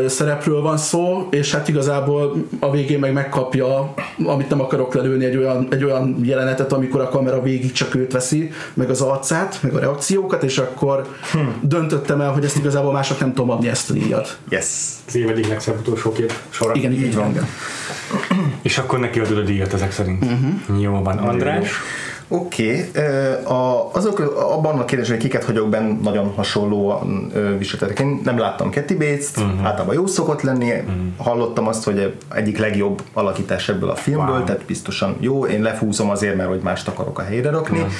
szerepről 0.07 0.61
van 0.61 0.77
szó, 0.77 1.27
és 1.29 1.53
hát 1.53 1.67
igazából 1.67 2.45
a 2.59 2.71
végén 2.71 2.99
meg 2.99 3.13
megkapja, 3.13 3.93
amit 4.25 4.49
nem 4.49 4.61
akarok 4.61 4.93
lelőni, 4.93 5.25
egy 5.25 5.35
olyan, 5.35 5.67
egy 5.69 5.83
olyan 5.83 6.19
jelenetet, 6.23 6.73
amikor 6.73 7.01
a 7.01 7.09
kamera 7.09 7.41
végig 7.41 7.71
csak 7.71 7.95
őt 7.95 8.11
veszi, 8.11 8.51
meg 8.73 8.89
az 8.89 9.01
arcát, 9.01 9.59
meg 9.61 9.73
a 9.73 9.79
reakciókat, 9.79 10.43
és 10.43 10.57
akkor 10.57 11.07
hmm. 11.31 11.59
döntöttem 11.61 12.21
el, 12.21 12.31
hogy 12.31 12.43
ezt 12.43 12.57
igazából 12.57 12.91
mások 12.91 13.19
nem 13.19 13.33
tudom 13.33 13.49
adni 13.49 13.67
ezt 13.67 13.89
a 13.89 13.93
díjat. 13.93 14.37
Yes. 14.49 14.65
Az 15.07 15.15
év 15.15 15.29
egyik 15.29 15.47
legszebb 15.47 15.79
utolsó 15.79 16.11
két 16.11 16.39
sora. 16.49 16.73
Igen, 16.75 16.91
így 16.91 17.15
van. 17.15 17.47
És 18.61 18.77
akkor 18.77 18.99
neki 18.99 19.19
adod 19.19 19.37
a 19.37 19.41
díjat 19.41 19.73
ezek 19.73 19.91
szerint. 19.91 20.23
Uh-huh. 20.23 20.81
Jó 20.81 21.01
van. 21.03 21.17
András? 21.17 21.69
Oké, 22.33 22.89
okay. 22.89 23.03
azok 23.91 24.19
abban 24.19 24.79
a 24.79 24.85
kérdésben, 24.85 25.17
hogy 25.17 25.27
kiket 25.27 25.43
hagyok 25.43 25.69
benne, 25.69 25.97
nagyon 26.03 26.33
hasonló 26.35 27.01
viseltetek. 27.57 27.99
Én 27.99 28.21
nem 28.23 28.37
láttam 28.37 28.69
Ketty 28.69 28.93
Bates-t, 28.93 29.37
uh-huh. 29.37 29.65
általában 29.65 29.95
jó 29.95 30.05
szokott 30.05 30.41
lenni, 30.41 30.71
uh-huh. 30.71 30.93
hallottam 31.17 31.67
azt, 31.67 31.83
hogy 31.83 32.15
egyik 32.35 32.57
legjobb 32.57 33.01
alakítás 33.13 33.69
ebből 33.69 33.89
a 33.89 33.95
filmből, 33.95 34.35
wow. 34.35 34.43
tehát 34.43 34.65
biztosan 34.65 35.15
jó, 35.19 35.45
én 35.45 35.61
lefúzom 35.61 36.09
azért, 36.09 36.35
mert 36.35 36.49
hogy 36.49 36.61
mást 36.63 36.87
akarok 36.87 37.19
a 37.19 37.23
helyre 37.23 37.49
rakni. 37.49 37.77
Uh-huh. 37.77 37.93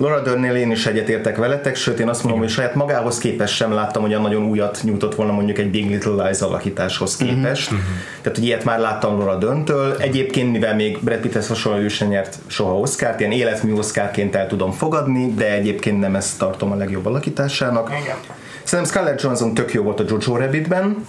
Laura 0.00 0.20
Dörnél 0.20 0.54
én 0.54 0.70
is 0.70 0.86
egyetértek 0.86 1.36
veletek, 1.36 1.76
sőt 1.76 1.98
én 1.98 2.08
azt 2.08 2.22
mondom, 2.22 2.40
hogy 2.40 2.50
saját 2.50 2.74
magához 2.74 3.18
képest 3.18 3.54
sem 3.54 3.72
láttam, 3.72 4.02
hogy 4.02 4.20
nagyon 4.20 4.44
újat 4.44 4.80
nyújtott 4.82 5.14
volna 5.14 5.32
mondjuk 5.32 5.58
egy 5.58 5.70
Big 5.70 5.90
Little 5.90 6.24
Lies 6.24 6.40
alakításhoz 6.40 7.18
mhm. 7.18 7.28
képest. 7.28 7.70
Uh-huh. 7.70 7.86
Tehát, 8.22 8.38
hogy 8.38 8.46
ilyet 8.46 8.64
már 8.64 8.78
láttam 8.78 9.18
Laura 9.18 9.36
Dörntől. 9.36 9.96
Egyébként, 9.98 10.52
mivel 10.52 10.74
még 10.74 10.98
Brad 11.00 11.18
Pitthez 11.18 11.48
hasonlóan 11.48 11.88
sem 11.88 12.08
nyert 12.08 12.38
soha 12.46 12.78
Oscar-t, 12.78 13.20
ilyen 13.20 13.32
életmű 13.32 13.72
Oscar-ként 13.72 14.34
el 14.34 14.46
tudom 14.46 14.70
fogadni, 14.70 15.34
de 15.34 15.52
egyébként 15.52 16.00
nem 16.00 16.14
ezt 16.14 16.38
tartom 16.38 16.72
a 16.72 16.74
legjobb 16.74 17.06
alakításának. 17.06 17.88
Igen. 18.02 18.16
Szerintem 18.62 18.94
Scarlett 18.94 19.20
Johansson 19.20 19.54
tök 19.54 19.72
jó 19.72 19.82
volt 19.82 20.00
a 20.00 20.04
Jojo 20.08 20.36
Rabbitben, 20.36 21.06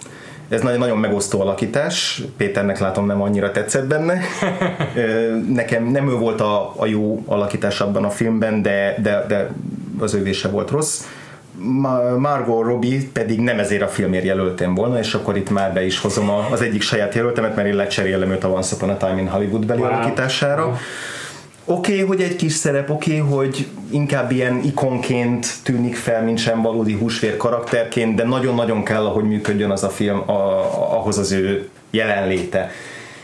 ez 0.51 0.61
nagyon, 0.61 0.79
nagyon 0.79 0.97
megosztó 0.97 1.41
alakítás, 1.41 2.21
Péternek 2.37 2.79
látom 2.79 3.05
nem 3.05 3.21
annyira 3.21 3.51
tetszett 3.51 3.87
benne. 3.87 4.21
Nekem 5.53 5.85
nem 5.85 6.09
ő 6.09 6.13
volt 6.15 6.41
a, 6.41 6.73
a 6.77 6.85
jó 6.85 7.23
alakítás 7.25 7.81
abban 7.81 8.03
a 8.03 8.09
filmben, 8.09 8.61
de, 8.61 8.95
de, 9.01 9.25
de 9.27 9.49
az 9.99 10.13
ővése 10.13 10.47
volt 10.47 10.69
rossz. 10.69 11.03
Margot 12.17 12.65
Robbie 12.65 13.01
pedig 13.13 13.39
nem 13.39 13.59
ezért 13.59 13.81
a 13.81 13.87
filmért 13.87 14.25
jelöltem 14.25 14.75
volna, 14.75 14.99
és 14.99 15.13
akkor 15.13 15.37
itt 15.37 15.49
már 15.49 15.73
be 15.73 15.85
is 15.85 15.99
hozom 15.99 16.29
az 16.51 16.61
egyik 16.61 16.81
saját 16.81 17.15
jelöltemet, 17.15 17.55
mert 17.55 17.67
én 17.67 17.75
lecserélem 17.75 18.31
őt 18.31 18.43
a 18.43 18.47
Once 18.47 18.75
Upon 18.75 18.89
a 18.89 18.97
Time 18.97 19.19
in 19.19 19.27
Hollywood 19.27 19.65
beli 19.65 19.81
wow. 19.81 19.89
alakítására. 19.89 20.65
Wow 20.65 20.75
oké, 21.71 21.91
okay, 21.93 22.05
hogy 22.05 22.21
egy 22.21 22.35
kis 22.35 22.53
szerep, 22.53 22.89
oké, 22.89 23.19
okay, 23.19 23.37
hogy 23.37 23.67
inkább 23.89 24.31
ilyen 24.31 24.61
ikonként 24.63 25.47
tűnik 25.63 25.95
fel, 25.95 26.23
mint 26.23 26.37
sem 26.37 26.61
valódi 26.61 26.93
húsvér 26.93 27.37
karakterként, 27.37 28.15
de 28.15 28.23
nagyon-nagyon 28.23 28.83
kell, 28.83 29.03
hogy 29.03 29.23
működjön 29.23 29.71
az 29.71 29.83
a 29.83 29.89
film 29.89 30.29
a, 30.29 30.31
ahhoz 30.97 31.17
az 31.17 31.31
ő 31.31 31.69
jelenléte. 31.91 32.71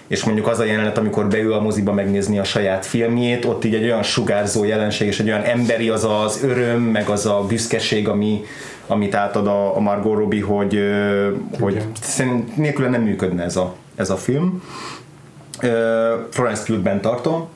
És 0.08 0.24
mondjuk 0.24 0.48
az 0.48 0.60
a 0.60 0.64
jelenet, 0.64 0.98
amikor 0.98 1.28
beül 1.28 1.54
a 1.54 1.62
moziba 1.62 1.94
megnézni 1.94 2.40
a 2.40 2.44
saját 2.44 2.86
filmjét, 2.86 3.46
ott 3.46 3.66
így 3.66 3.76
egy 3.76 3.84
olyan 3.84 4.04
sugárzó 4.04 4.64
jelenség, 4.64 5.08
és 5.08 5.20
egy 5.20 5.28
olyan 5.28 5.44
emberi 5.44 5.90
az 5.90 6.08
az 6.24 6.44
öröm, 6.44 6.82
meg 6.82 7.10
az 7.10 7.26
a 7.26 7.46
büszkeség, 7.48 8.08
ami, 8.08 8.44
amit 8.88 9.16
átad 9.16 9.48
a, 9.48 9.76
a 9.76 9.80
Margot 9.80 10.18
Robbie, 10.18 10.44
hogy, 10.44 10.80
hogy 11.60 11.82
szerint 12.02 12.58
nélkül 12.58 12.88
nem 12.88 13.02
működne 13.02 13.44
ez 13.44 13.56
a, 13.56 13.76
ez 13.96 14.10
a 14.10 14.16
film. 14.16 14.64
Florence 16.30 16.64
Pugh-ben 16.66 17.02
tartom, 17.02 17.48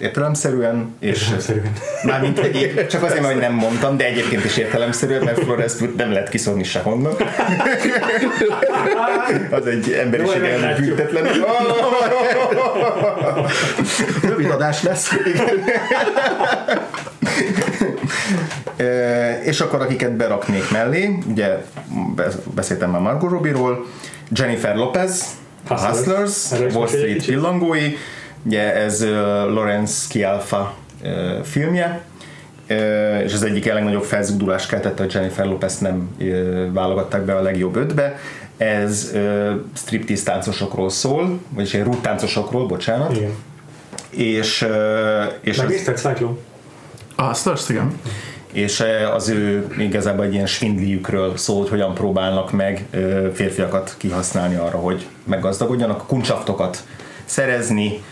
értelemszerűen, 0.00 0.94
és 0.98 1.20
értelemszerűen. 1.20 1.72
mármint 2.02 2.38
egyéb, 2.38 2.86
csak 2.86 3.02
azért, 3.02 3.24
hogy 3.24 3.36
nem 3.36 3.52
mondtam, 3.52 3.96
de 3.96 4.04
egyébként 4.04 4.44
is 4.44 4.56
értelemszerűen, 4.56 5.22
mert 5.22 5.38
Flores 5.38 5.72
nem 5.96 6.12
lehet 6.12 6.28
kiszorni 6.28 6.64
sehonnan. 6.64 7.12
az 9.50 9.66
egy 9.66 9.92
emberiség 9.92 10.42
ellen 10.42 10.80
büntetlen. 10.80 11.26
Rövid 14.22 14.50
adás 14.50 14.82
lesz. 14.82 15.10
és 19.44 19.60
akkor 19.60 19.80
akiket 19.80 20.12
beraknék 20.12 20.70
mellé, 20.70 21.18
ugye 21.30 21.64
beszéltem 22.54 22.90
már 22.90 23.00
Margot 23.00 23.30
Robbie-ról, 23.30 23.86
Jennifer 24.30 24.76
Lopez, 24.76 25.24
Hustlers, 25.68 26.48
Hustlers 26.48 26.74
Wall 26.74 26.86
Street 26.86 27.24
pillangói, 27.24 27.96
Ugye 28.42 28.74
ez 28.74 29.04
Lawrence 29.46 30.06
Kialfa 30.08 30.74
filmje, 31.42 32.02
és 33.24 33.32
az 33.32 33.42
egyik 33.42 33.64
legnagyobb 33.64 34.02
felzúdulást 34.02 34.68
keltette, 34.68 35.02
hogy 35.02 35.14
Jennifer 35.14 35.46
Lopez 35.46 35.78
nem 35.78 36.16
válogatták 36.72 37.22
be 37.22 37.36
a 37.36 37.42
legjobb 37.42 37.76
ötbe. 37.76 38.18
Ez 38.56 39.12
striptease 39.76 40.24
táncosokról 40.24 40.90
szól, 40.90 41.40
vagyis 41.48 41.74
egy 41.74 41.86
táncosokról, 42.00 42.66
bocsánat. 42.66 43.16
Igen. 43.16 43.32
És, 44.10 44.66
és 45.40 45.56
Megnézted 45.56 45.96
Cyclone? 45.96 46.36
Ah, 47.16 47.28
azt 47.28 47.70
igen 47.70 47.98
és 48.52 48.84
az 49.14 49.28
ő 49.28 49.66
igazából 49.78 50.24
egy 50.24 50.32
ilyen 50.32 50.46
svindliükről 50.46 51.36
szól, 51.36 51.60
hogy 51.60 51.68
hogyan 51.68 51.94
próbálnak 51.94 52.52
meg 52.52 52.86
férfiakat 53.34 53.94
kihasználni 53.98 54.54
arra, 54.54 54.78
hogy 54.78 55.06
meggazdagodjanak, 55.24 56.06
kuncsaftokat 56.06 56.84
szerezni, 57.24 58.02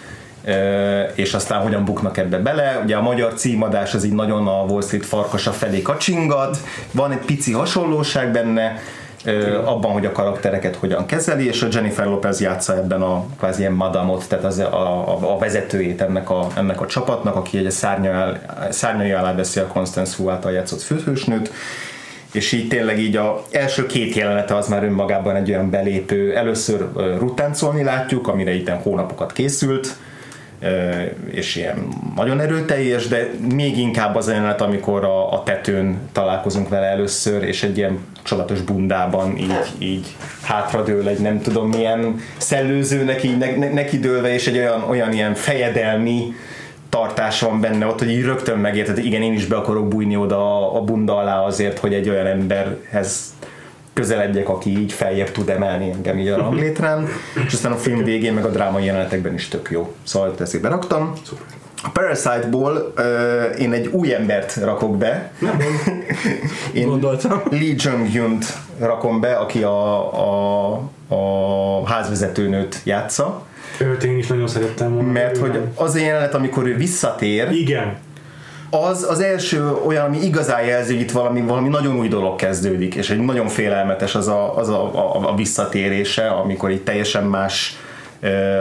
és 1.14 1.34
aztán 1.34 1.60
hogyan 1.60 1.84
buknak 1.84 2.16
ebbe 2.16 2.38
bele. 2.38 2.80
Ugye 2.84 2.96
a 2.96 3.02
magyar 3.02 3.34
címadás 3.34 3.94
az 3.94 4.04
így 4.04 4.12
nagyon 4.12 4.46
a 4.46 4.64
Wall 4.68 4.82
Street 4.82 5.06
farkasa 5.06 5.52
felé 5.52 5.82
kacsingat, 5.82 6.58
van 6.90 7.12
egy 7.12 7.24
pici 7.24 7.52
hasonlóság 7.52 8.32
benne, 8.32 8.78
abban, 9.64 9.92
hogy 9.92 10.06
a 10.06 10.12
karaktereket 10.12 10.76
hogyan 10.76 11.06
kezeli, 11.06 11.46
és 11.46 11.62
a 11.62 11.66
Jennifer 11.70 12.06
Lopez 12.06 12.40
játsza 12.40 12.76
ebben 12.76 13.02
a 13.02 13.26
kvázi 13.38 13.60
ilyen 13.60 13.72
madamot, 13.72 14.28
tehát 14.28 14.44
az 14.44 14.58
a, 14.58 15.08
a, 15.08 15.34
a 15.34 15.38
vezetőjét 15.38 16.00
ennek 16.00 16.30
a, 16.30 16.46
ennek 16.56 16.80
a 16.80 16.86
csapatnak, 16.86 17.36
aki 17.36 17.58
egy 17.58 17.70
szárnyai 18.70 19.12
alá 19.12 19.34
veszi 19.34 19.60
a 19.60 19.66
Constance 19.66 20.22
Wu 20.22 20.30
által 20.30 20.52
játszott 20.52 20.82
főhősnőt, 20.82 21.52
és 22.32 22.52
így 22.52 22.68
tényleg 22.68 22.98
így 22.98 23.16
a 23.16 23.42
első 23.50 23.86
két 23.86 24.14
jelenete 24.14 24.56
az 24.56 24.68
már 24.68 24.84
önmagában 24.84 25.36
egy 25.36 25.50
olyan 25.50 25.70
belépő, 25.70 26.34
először 26.34 26.88
rutáncolni 27.18 27.82
látjuk, 27.82 28.28
amire 28.28 28.54
itt 28.54 28.68
hónapokat 28.68 29.32
készült, 29.32 29.96
és 31.30 31.56
ilyen 31.56 31.88
nagyon 32.16 32.40
erőteljes, 32.40 33.08
de 33.08 33.30
még 33.54 33.78
inkább 33.78 34.14
az 34.14 34.28
jelenet, 34.28 34.60
amikor 34.60 35.04
a, 35.04 35.32
a 35.32 35.42
tetőn 35.42 35.98
találkozunk 36.12 36.68
vele 36.68 36.86
először, 36.86 37.42
és 37.42 37.62
egy 37.62 37.76
ilyen 37.76 37.98
csodatos 38.22 38.60
bundában 38.60 39.36
így, 39.36 39.72
így 39.78 40.16
hátradől 40.42 41.08
egy 41.08 41.18
nem 41.18 41.40
tudom 41.40 41.68
milyen 41.68 42.20
szellőzőnek 42.36 43.22
így 43.22 43.38
ne, 43.38 43.56
ne, 43.56 43.72
neki 43.72 43.98
dőlve, 43.98 44.34
és 44.34 44.46
egy 44.46 44.56
olyan, 44.56 44.82
olyan 44.88 45.12
ilyen 45.12 45.34
fejedelmi 45.34 46.34
tartás 46.88 47.40
van 47.40 47.60
benne 47.60 47.86
ott, 47.86 47.98
hogy 47.98 48.10
így 48.10 48.24
rögtön 48.24 48.58
megérted, 48.58 48.98
igen, 48.98 49.22
én 49.22 49.32
is 49.32 49.46
be 49.46 49.56
akarok 49.56 49.88
bújni 49.88 50.16
oda 50.16 50.72
a 50.74 50.80
bunda 50.80 51.16
alá 51.16 51.40
azért, 51.40 51.78
hogy 51.78 51.94
egy 51.94 52.08
olyan 52.08 52.26
emberhez 52.26 53.36
közeledjek, 53.98 54.48
aki 54.48 54.70
így 54.78 54.92
feljebb 54.92 55.30
tud 55.30 55.48
emelni 55.48 55.90
engem 55.90 56.18
így 56.18 56.28
a 56.28 56.36
ranglétrán, 56.36 57.08
és 57.46 57.52
aztán 57.52 57.72
a 57.72 57.76
film 57.76 58.04
végén 58.04 58.32
meg 58.32 58.44
a 58.44 58.48
drámai 58.48 58.84
jelenetekben 58.84 59.34
is 59.34 59.48
tök 59.48 59.70
jó. 59.70 59.94
Szóval 60.02 60.34
ezt 60.38 60.60
beraktam. 60.60 61.12
A 61.82 61.88
Parasite-ból 61.92 62.92
uh, 62.96 63.60
én 63.60 63.72
egy 63.72 63.86
új 63.86 64.14
embert 64.14 64.56
rakok 64.56 64.96
be. 64.96 65.32
én 66.74 66.86
Gondoltam. 66.86 67.42
Lee 67.50 67.74
jung 68.12 68.42
rakom 68.78 69.20
be, 69.20 69.32
aki 69.32 69.62
a, 69.62 70.12
a, 70.14 70.82
a 71.08 71.86
házvezetőnőt 71.86 72.80
játsza. 72.84 73.42
Őt 73.78 74.04
én 74.04 74.18
is 74.18 74.26
nagyon 74.26 74.48
szerettem 74.48 74.94
volna. 74.94 75.12
Mert 75.12 75.36
hogy 75.38 75.60
az 75.74 75.94
a 75.94 75.98
jelenet, 75.98 76.34
amikor 76.34 76.66
ő 76.66 76.76
visszatér, 76.76 77.50
Igen 77.50 77.96
az 78.70 79.06
az 79.08 79.20
első 79.20 79.72
olyan, 79.86 80.04
ami 80.04 80.18
igazán 80.22 80.64
jelzi, 80.64 80.92
hogy 80.92 81.02
itt 81.02 81.10
valami, 81.10 81.40
valami 81.40 81.68
nagyon 81.68 81.98
új 81.98 82.08
dolog 82.08 82.36
kezdődik, 82.36 82.94
és 82.94 83.10
egy 83.10 83.18
nagyon 83.18 83.48
félelmetes 83.48 84.14
az 84.14 84.28
a, 84.28 84.56
az 84.56 84.68
a, 84.68 84.94
a, 84.94 85.28
a 85.28 85.34
visszatérése, 85.34 86.28
amikor 86.28 86.70
itt 86.70 86.84
teljesen 86.84 87.24
más 87.24 87.76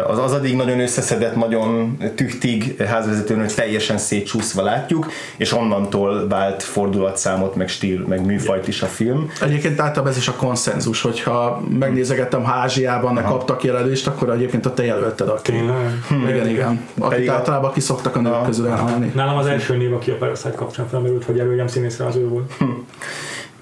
az 0.08 0.20
az 0.20 0.34
addig 0.34 0.55
nagyon 0.55 0.80
összeszedett, 0.80 1.36
nagyon 1.36 1.97
tüchtig 2.16 2.82
házvezetőnőt 2.82 3.55
teljesen 3.55 3.97
szétcsúszva 3.97 4.64
látjuk, 4.64 5.12
és 5.38 5.53
onnantól 5.53 6.28
vált 6.28 6.64
fordulatszámot, 6.64 7.55
meg 7.55 7.68
stíl, 7.68 8.05
meg 8.08 8.26
műfajt 8.26 8.68
is 8.68 8.82
a 8.82 8.86
film. 8.86 9.32
Egyébként 9.41 9.80
általában 9.80 10.12
ez 10.12 10.18
is 10.18 10.28
a 10.28 10.34
konszenzus, 10.34 11.01
hogyha 11.01 11.64
megnézegettem, 11.80 12.43
ha 12.43 12.51
Ázsiában 12.51 13.14
ne 13.14 13.22
kaptak 13.22 13.64
jelölést, 13.64 14.08
akkor 14.08 14.30
egyébként 14.30 14.66
a 14.66 14.74
te 14.74 14.86
jelölted 14.86 15.28
a 15.28 15.41
Tényleg? 15.41 16.03
Hm. 16.08 16.28
Igen, 16.28 16.47
igen. 16.47 16.86
Akik 16.97 17.10
Pedig 17.10 17.30
általában 17.30 17.74
kiszoktak 17.74 18.16
a 18.16 18.20
nők 18.20 18.34
a, 18.34 18.41
közül 18.45 18.68
elhalni. 18.68 19.12
Nálam 19.16 19.38
az 19.38 19.45
első 19.45 19.78
név, 19.78 19.93
aki 19.93 20.12
a 20.12 20.16
Parasite 20.16 20.55
kapcsán 20.55 20.88
felmerült, 20.88 21.24
hogy 21.24 21.36
jelöljem 21.36 21.68
színészre, 21.68 22.05
az 22.05 22.16
ő 22.16 22.28
volt. 22.28 22.53
Hm. 22.58 22.66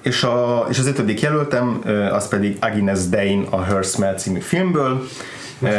És, 0.02 0.24
a, 0.24 0.66
és 0.70 0.80
az 0.80 0.88
ötödik 0.88 1.22
jelöltem, 1.22 1.82
az 2.12 2.28
pedig 2.28 2.58
Agnes 2.60 3.08
Dane 3.10 3.44
a 3.50 3.62
Her 3.62 3.84
Smell 3.84 4.14
című 4.14 4.40
filmből, 4.40 5.02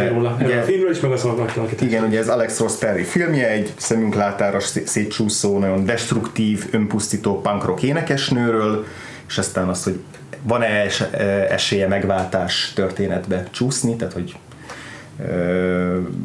róla. 0.08 0.36
Ugye, 0.40 0.60
a 0.60 0.62
filmről 0.62 0.90
is, 0.90 1.00
meg 1.00 1.10
a 1.10 1.66
Igen, 1.80 2.04
ugye 2.04 2.18
ez 2.18 2.28
Alex 2.28 2.58
Ross 2.58 2.76
Perry 2.78 3.02
filmje, 3.02 3.48
egy 3.48 3.72
szemünk 3.76 4.14
látára 4.14 4.60
szétcsúszó, 4.60 5.58
nagyon 5.58 5.84
destruktív, 5.84 6.64
önpusztító 6.70 7.40
punk 7.40 7.64
rock 7.64 7.82
énekesnőről, 7.82 8.84
és 9.28 9.38
aztán 9.38 9.68
az, 9.68 9.84
hogy 9.84 9.98
van-e 10.42 10.66
es- 10.66 11.12
esélye 11.50 11.88
megváltás 11.88 12.72
történetbe 12.74 13.46
csúszni, 13.50 13.96
tehát 13.96 14.14
hogy 14.14 14.36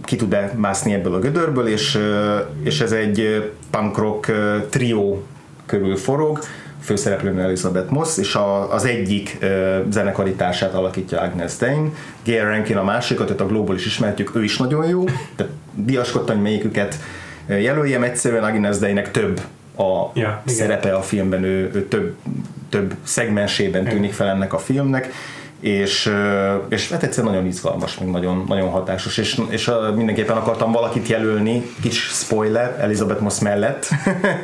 ki 0.04 0.16
tud-e 0.16 0.54
mászni 0.56 0.94
ebből 0.94 1.14
a 1.14 1.20
gödörből, 1.20 1.68
és, 1.68 2.00
és 2.64 2.82
ez 2.82 2.92
egy 2.92 3.52
punk 3.70 3.98
rock 3.98 4.32
trió 4.70 5.24
körül 5.66 5.96
forog, 5.96 6.40
főszereplőnő 6.82 7.42
Elizabeth 7.42 7.92
Moss, 7.92 8.18
és 8.18 8.36
a, 8.36 8.74
az 8.74 8.86
egyik 8.86 9.38
uh, 9.42 9.50
zenekari 9.90 10.34
társát 10.34 10.74
alakítja 10.74 11.20
Agnes 11.20 11.58
Dane, 11.58 11.90
Gail 12.26 12.46
Rankin 12.46 12.78
a 12.78 12.84
másikat, 12.84 13.26
tehát 13.26 13.42
a 13.42 13.46
Global 13.46 13.76
is 13.76 13.86
ismertük, 13.86 14.36
ő 14.36 14.44
is 14.44 14.58
nagyon 14.58 14.88
jó, 14.88 15.04
tehát 15.36 15.52
diaskodtam, 15.74 16.36
hogy 16.36 16.44
melyiküket 16.44 17.00
jelöljem, 17.48 18.04
egyszerűen 18.04 18.44
Agnes 18.44 18.78
Dei-nek 18.78 19.12
több 19.12 19.42
a 19.78 20.12
igen. 20.14 20.42
szerepe 20.46 20.94
a 20.94 21.02
filmben, 21.02 21.44
ő, 21.44 21.72
ő 21.74 21.88
több, 21.88 22.16
több 22.70 22.94
szegmensében 23.04 23.84
tűnik 23.84 24.14
fel 24.14 24.28
ennek 24.28 24.54
a 24.54 24.58
filmnek, 24.58 25.14
és, 25.62 26.12
és 26.70 26.90
hát 26.90 27.04
egyszer 27.04 27.24
nagyon 27.24 27.46
izgalmas, 27.46 27.98
meg 27.98 28.10
nagyon, 28.10 28.44
nagyon 28.48 28.70
hatásos, 28.70 29.18
és, 29.18 29.42
és 29.50 29.72
mindenképpen 29.96 30.38
akartam 30.38 30.72
valakit 30.72 31.08
jelölni, 31.08 31.64
kis 31.82 32.00
spoiler, 32.00 32.78
Elizabeth 32.80 33.22
Moss 33.22 33.40
mellett 33.40 33.88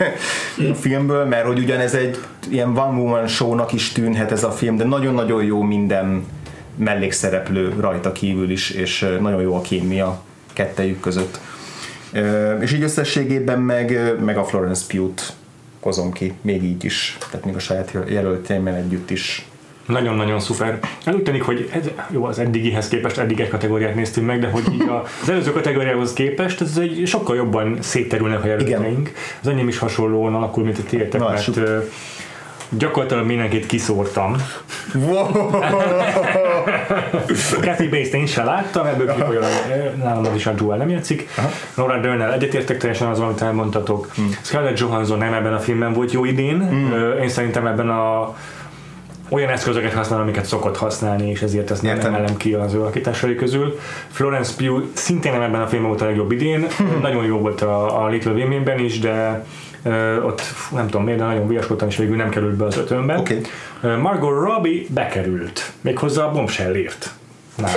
a 0.71 0.73
filmből, 0.73 1.25
mert 1.25 1.45
hogy 1.45 1.59
ugyanez 1.59 1.93
egy 1.93 2.17
ilyen 2.49 2.77
one 2.77 2.99
woman 2.99 3.27
show-nak 3.27 3.73
is 3.73 3.91
tűnhet 3.91 4.31
ez 4.31 4.43
a 4.43 4.51
film, 4.51 4.77
de 4.77 4.83
nagyon-nagyon 4.83 5.43
jó 5.43 5.61
minden 5.61 6.25
mellékszereplő 6.75 7.73
rajta 7.79 8.11
kívül 8.11 8.49
is, 8.49 8.69
és 8.69 9.15
nagyon 9.21 9.41
jó 9.41 9.55
a 9.55 9.61
kémia 9.61 10.21
kettejük 10.53 10.99
között. 10.99 11.39
És 12.59 12.73
így 12.73 12.83
összességében 12.83 13.59
meg, 13.59 14.15
meg 14.25 14.37
a 14.37 14.43
Florence 14.43 14.83
Pugh-t 14.87 15.33
kozom 15.79 16.11
ki, 16.11 16.33
még 16.41 16.63
így 16.63 16.83
is, 16.83 17.17
tehát 17.29 17.45
még 17.45 17.55
a 17.55 17.59
saját 17.59 17.93
jelöltjeimmel 18.07 18.75
együtt 18.75 19.09
is. 19.09 19.47
Nagyon-nagyon 19.87 20.39
szuper. 20.39 20.79
El 21.05 21.13
úgy 21.13 21.23
tűnik, 21.23 21.43
hogy 21.43 21.69
ez, 21.73 21.89
jó, 22.09 22.25
az 22.25 22.39
eddigihez 22.39 22.87
képest 22.87 23.17
eddig 23.17 23.39
egy 23.39 23.49
kategóriát 23.49 23.95
néztünk 23.95 24.27
meg, 24.27 24.39
de 24.39 24.47
hogy 24.49 24.63
így 24.73 24.81
a- 24.81 25.03
az 25.21 25.29
előző 25.29 25.51
kategóriához 25.51 26.13
képest 26.13 26.61
ez 26.61 26.77
egy 26.81 27.03
sokkal 27.05 27.35
jobban 27.35 27.77
szétterülnek 27.81 28.43
a 28.43 28.47
jelölteink. 28.47 29.11
Az 29.41 29.47
enyém 29.47 29.67
is 29.67 29.77
hasonlóan 29.77 30.35
alakul, 30.35 30.63
mint 30.63 30.77
a 30.77 30.83
tiétek, 30.89 31.21
mert 31.21 31.57
ö, 31.57 31.79
gyakorlatilag 32.69 33.25
mindenkit 33.25 33.65
kiszórtam. 33.65 34.35
Kathy 37.61 37.87
Bates-t 37.87 38.13
én 38.13 38.25
se 38.25 38.43
láttam, 38.43 38.85
ebből 38.85 39.13
kifolyólag 39.13 39.49
nálam 40.03 40.25
az 40.25 40.35
is 40.35 40.45
a 40.47 40.53
Joel 40.59 40.77
nem 40.77 40.89
játszik. 40.89 41.29
Laura 41.75 41.99
Dern-nel 41.99 42.33
egyetértek 42.33 42.77
teljesen 42.77 43.07
az, 43.07 43.19
amit 43.19 43.41
elmondtatok. 43.41 44.07
Hmm. 44.15 44.29
Scarlett 44.41 44.79
Johansson 44.79 45.17
nem 45.17 45.33
ebben 45.33 45.53
a 45.53 45.59
filmben 45.59 45.93
volt 45.93 46.11
jó 46.11 46.25
idén. 46.25 46.61
Ö, 46.93 47.13
Én 47.21 47.29
szerintem 47.29 47.67
ebben 47.67 47.89
a 47.89 48.35
olyan 49.29 49.49
eszközöket 49.49 49.93
használ, 49.93 50.21
amiket 50.21 50.45
szokott 50.45 50.77
használni, 50.77 51.29
és 51.29 51.41
ezért 51.41 51.71
ezt 51.71 51.81
nem 51.81 51.99
emelem 51.99 52.37
ki 52.37 52.53
az 52.53 52.73
ő 52.73 52.81
alakításai 52.81 53.35
közül. 53.35 53.79
Florence 54.07 54.53
Pugh 54.57 54.83
szintén 54.93 55.31
nem 55.31 55.41
ebben 55.41 55.61
a 55.61 55.67
filmben 55.67 55.89
volt 55.89 56.01
a 56.01 56.05
legjobb 56.05 56.31
idén, 56.31 56.67
nagyon 57.01 57.25
jó 57.25 57.37
volt 57.37 57.61
a, 57.61 58.03
a 58.03 58.07
Little 58.07 58.31
Women-ben 58.31 58.79
is, 58.79 58.99
de 58.99 59.45
ö, 59.83 60.21
ott 60.21 60.41
nem 60.71 60.85
tudom 60.85 61.03
miért, 61.03 61.19
de 61.19 61.25
nagyon 61.25 61.47
viaskodtam, 61.47 61.87
és 61.87 61.97
végül 61.97 62.15
nem 62.15 62.29
került 62.29 62.55
be 62.55 62.65
az 62.65 62.77
ötönbe. 62.77 63.17
Oké. 63.17 63.41
Ö, 63.81 63.97
Margot 63.97 64.43
Robbie 64.43 64.85
bekerült, 64.89 65.71
méghozzá 65.81 66.23
a 66.23 66.31
bombshellért. 66.31 67.11
Na 67.57 67.67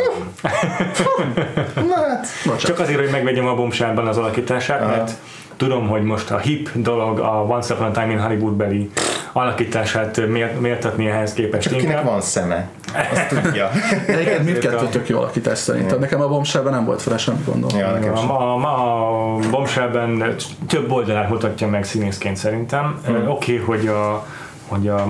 hát, 2.09 2.27
Csak 2.59 2.79
azért, 2.79 2.99
hogy 2.99 3.11
megvegyem 3.11 3.47
a 3.47 3.55
bombshellben 3.55 4.07
az 4.07 4.17
alakítását, 4.17 4.87
mert 4.87 5.13
tudom, 5.57 5.89
hogy 5.89 6.03
most 6.03 6.31
a 6.31 6.39
hip 6.39 6.71
dolog 6.75 7.19
a 7.19 7.45
Once 7.49 7.75
Upon 7.75 7.87
a 7.87 7.91
Time 7.91 8.11
in 8.11 8.21
Hollywood 8.21 8.53
beli 8.53 8.91
alakítását 9.33 10.21
mértatni 10.61 11.07
ehhez 11.07 11.33
képest 11.33 11.63
csak 11.69 11.79
kinek 11.79 11.89
inkább. 11.89 12.05
van 12.05 12.21
szeme, 12.21 12.69
azt 13.13 13.29
tudja. 13.29 13.69
De 14.07 14.13
egyébként 14.13 14.45
mindkettő 14.45 14.77
a- 14.77 14.89
tök 14.89 15.09
jó 15.09 15.19
alakítás 15.19 15.59
szerintem. 15.59 15.99
Nekem 15.99 16.21
a 16.21 16.29
bombshellben 16.29 16.73
nem 16.73 16.85
volt 16.85 17.03
fel 17.03 17.19
semmi 17.19 17.39
gondom. 17.45 17.79
Ja, 17.79 17.91
nekem 17.91 18.17
sem. 18.17 18.31
A, 18.31 18.55
a, 18.55 19.35
a 19.35 19.39
Bombshellben 19.51 20.35
több 20.69 20.91
oldalát 20.91 21.29
mutatja 21.29 21.69
meg 21.69 21.85
színészként 21.85 22.37
szerintem. 22.37 23.01
Hmm. 23.07 23.29
Oké, 23.29 23.61
okay, 23.61 23.65
hogy 23.77 23.87
a, 23.87 24.27
hogy 24.69 24.89
a 24.89 25.07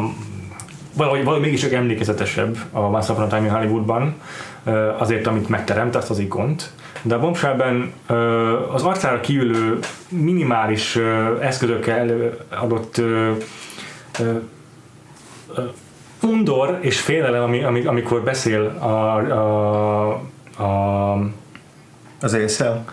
valahogy, 0.97 1.25
valahogy 1.25 1.45
mégis 1.45 1.61
csak 1.61 1.73
emlékezetesebb 1.73 2.57
a 2.73 2.79
Once 2.81 3.13
Upon 3.13 3.25
a 3.25 3.27
Time 3.27 3.47
in 3.47 3.51
Hollywoodban, 3.51 4.15
azért, 4.99 5.27
amit 5.27 5.49
megteremt, 5.49 5.97
azt 5.97 6.11
az 6.11 6.19
ikont. 6.19 6.71
De 7.03 7.15
a 7.15 7.19
Bombshellben 7.21 7.93
az 8.73 8.83
arcára 8.83 9.21
kiülő 9.21 9.79
minimális 10.09 10.99
eszközökkel 11.41 12.09
ö, 12.99 13.31
undor 16.23 16.79
és 16.81 17.01
félelem, 17.01 17.43
ami, 17.43 17.63
ami, 17.63 17.87
amikor 17.87 18.23
beszél 18.23 18.67
a, 18.67 19.17
a, 19.17 20.11
a 20.63 21.13
Az 22.21 22.33
élszel? 22.33 22.85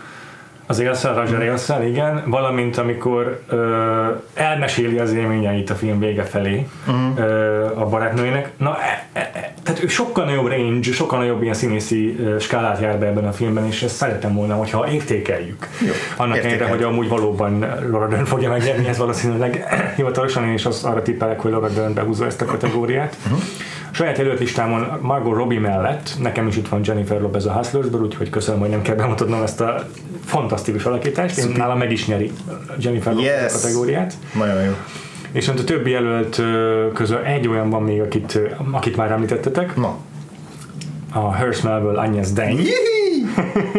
Az 0.69 0.79
élszel, 0.79 1.13
Roger 1.13 1.41
élszel, 1.41 1.85
igen, 1.85 2.23
valamint 2.25 2.77
amikor 2.77 3.41
ö, 3.49 4.05
elmeséli 4.33 4.97
az 4.97 5.13
élményeit 5.13 5.69
a 5.69 5.75
film 5.75 5.99
vége 5.99 6.23
felé 6.23 6.67
uh-huh. 6.87 7.19
ö, 7.19 7.65
a 7.75 7.85
barátnőjének. 7.85 8.51
Na, 8.57 8.77
e, 8.81 9.05
e, 9.13 9.19
e, 9.19 9.53
tehát 9.63 9.83
ő 9.83 9.87
sokkal 9.87 10.25
nagyobb 10.25 10.47
range, 10.47 10.91
sokkal 10.91 11.19
nagyobb 11.19 11.41
ilyen 11.41 11.53
színészi 11.53 12.17
skálát 12.39 12.81
jár 12.81 12.99
be 12.99 13.05
ebben 13.05 13.27
a 13.27 13.31
filmben, 13.31 13.65
és 13.65 13.83
ezt 13.83 13.95
szeretem 13.95 14.33
volna, 14.33 14.55
hogyha 14.55 14.91
értékeljük. 14.91 15.67
Jó, 15.85 15.91
Annak 16.15 16.37
ellenére, 16.37 16.67
hogy 16.67 16.83
amúgy 16.83 17.09
valóban 17.09 17.59
Laura 17.59 18.07
Dern 18.07 18.25
fogja 18.25 18.49
megnyerni, 18.49 18.87
ez 18.87 18.97
valószínűleg 18.97 19.65
hivatalosan 19.95 20.43
én 20.43 20.53
is 20.53 20.65
az, 20.65 20.83
arra 20.83 21.01
tippelek, 21.01 21.39
hogy 21.39 21.51
Laura 21.51 21.69
Dern 21.69 21.93
behúzza 21.93 22.25
ezt 22.25 22.41
a 22.41 22.45
kategóriát. 22.45 23.15
Uh-huh. 23.25 23.39
Saját 23.97 24.19
előtt 24.19 24.39
listámon 24.39 24.87
Margot 25.01 25.35
Robbie 25.35 25.59
mellett, 25.59 26.11
nekem 26.21 26.47
is 26.47 26.57
itt 26.57 26.67
van 26.67 26.81
Jennifer 26.83 27.21
Lopez 27.21 27.45
a 27.45 27.51
Hustlersből, 27.51 28.01
úgyhogy 28.01 28.29
köszönöm, 28.29 28.59
hogy 28.59 28.69
nem 28.69 28.81
kell 28.81 28.95
bemutatnom 28.95 29.41
ezt 29.41 29.61
a 29.61 29.87
fantasztikus 30.25 30.83
alakítást. 30.83 31.37
Én 31.37 31.47
nálam 31.55 31.77
meg 31.77 31.91
is 31.91 32.07
nyeri 32.07 32.31
Jennifer 32.79 33.13
Lopez 33.13 33.29
Yes. 33.29 33.51
kategóriát. 33.51 34.13
Nagyon 34.35 34.63
jó. 34.63 34.71
És 35.31 35.47
a 35.47 35.53
többi 35.53 35.89
jelölt 35.89 36.41
közül 36.93 37.17
egy 37.17 37.47
olyan 37.47 37.69
van 37.69 37.83
még, 37.83 38.01
akit, 38.01 38.39
akit 38.71 38.95
már 38.95 39.11
említettetek. 39.11 39.75
Na. 39.75 39.97
A 41.13 41.33
Hearst 41.33 41.63
Melville 41.63 42.01
Agnes 42.01 42.31
Dane. 42.31 42.61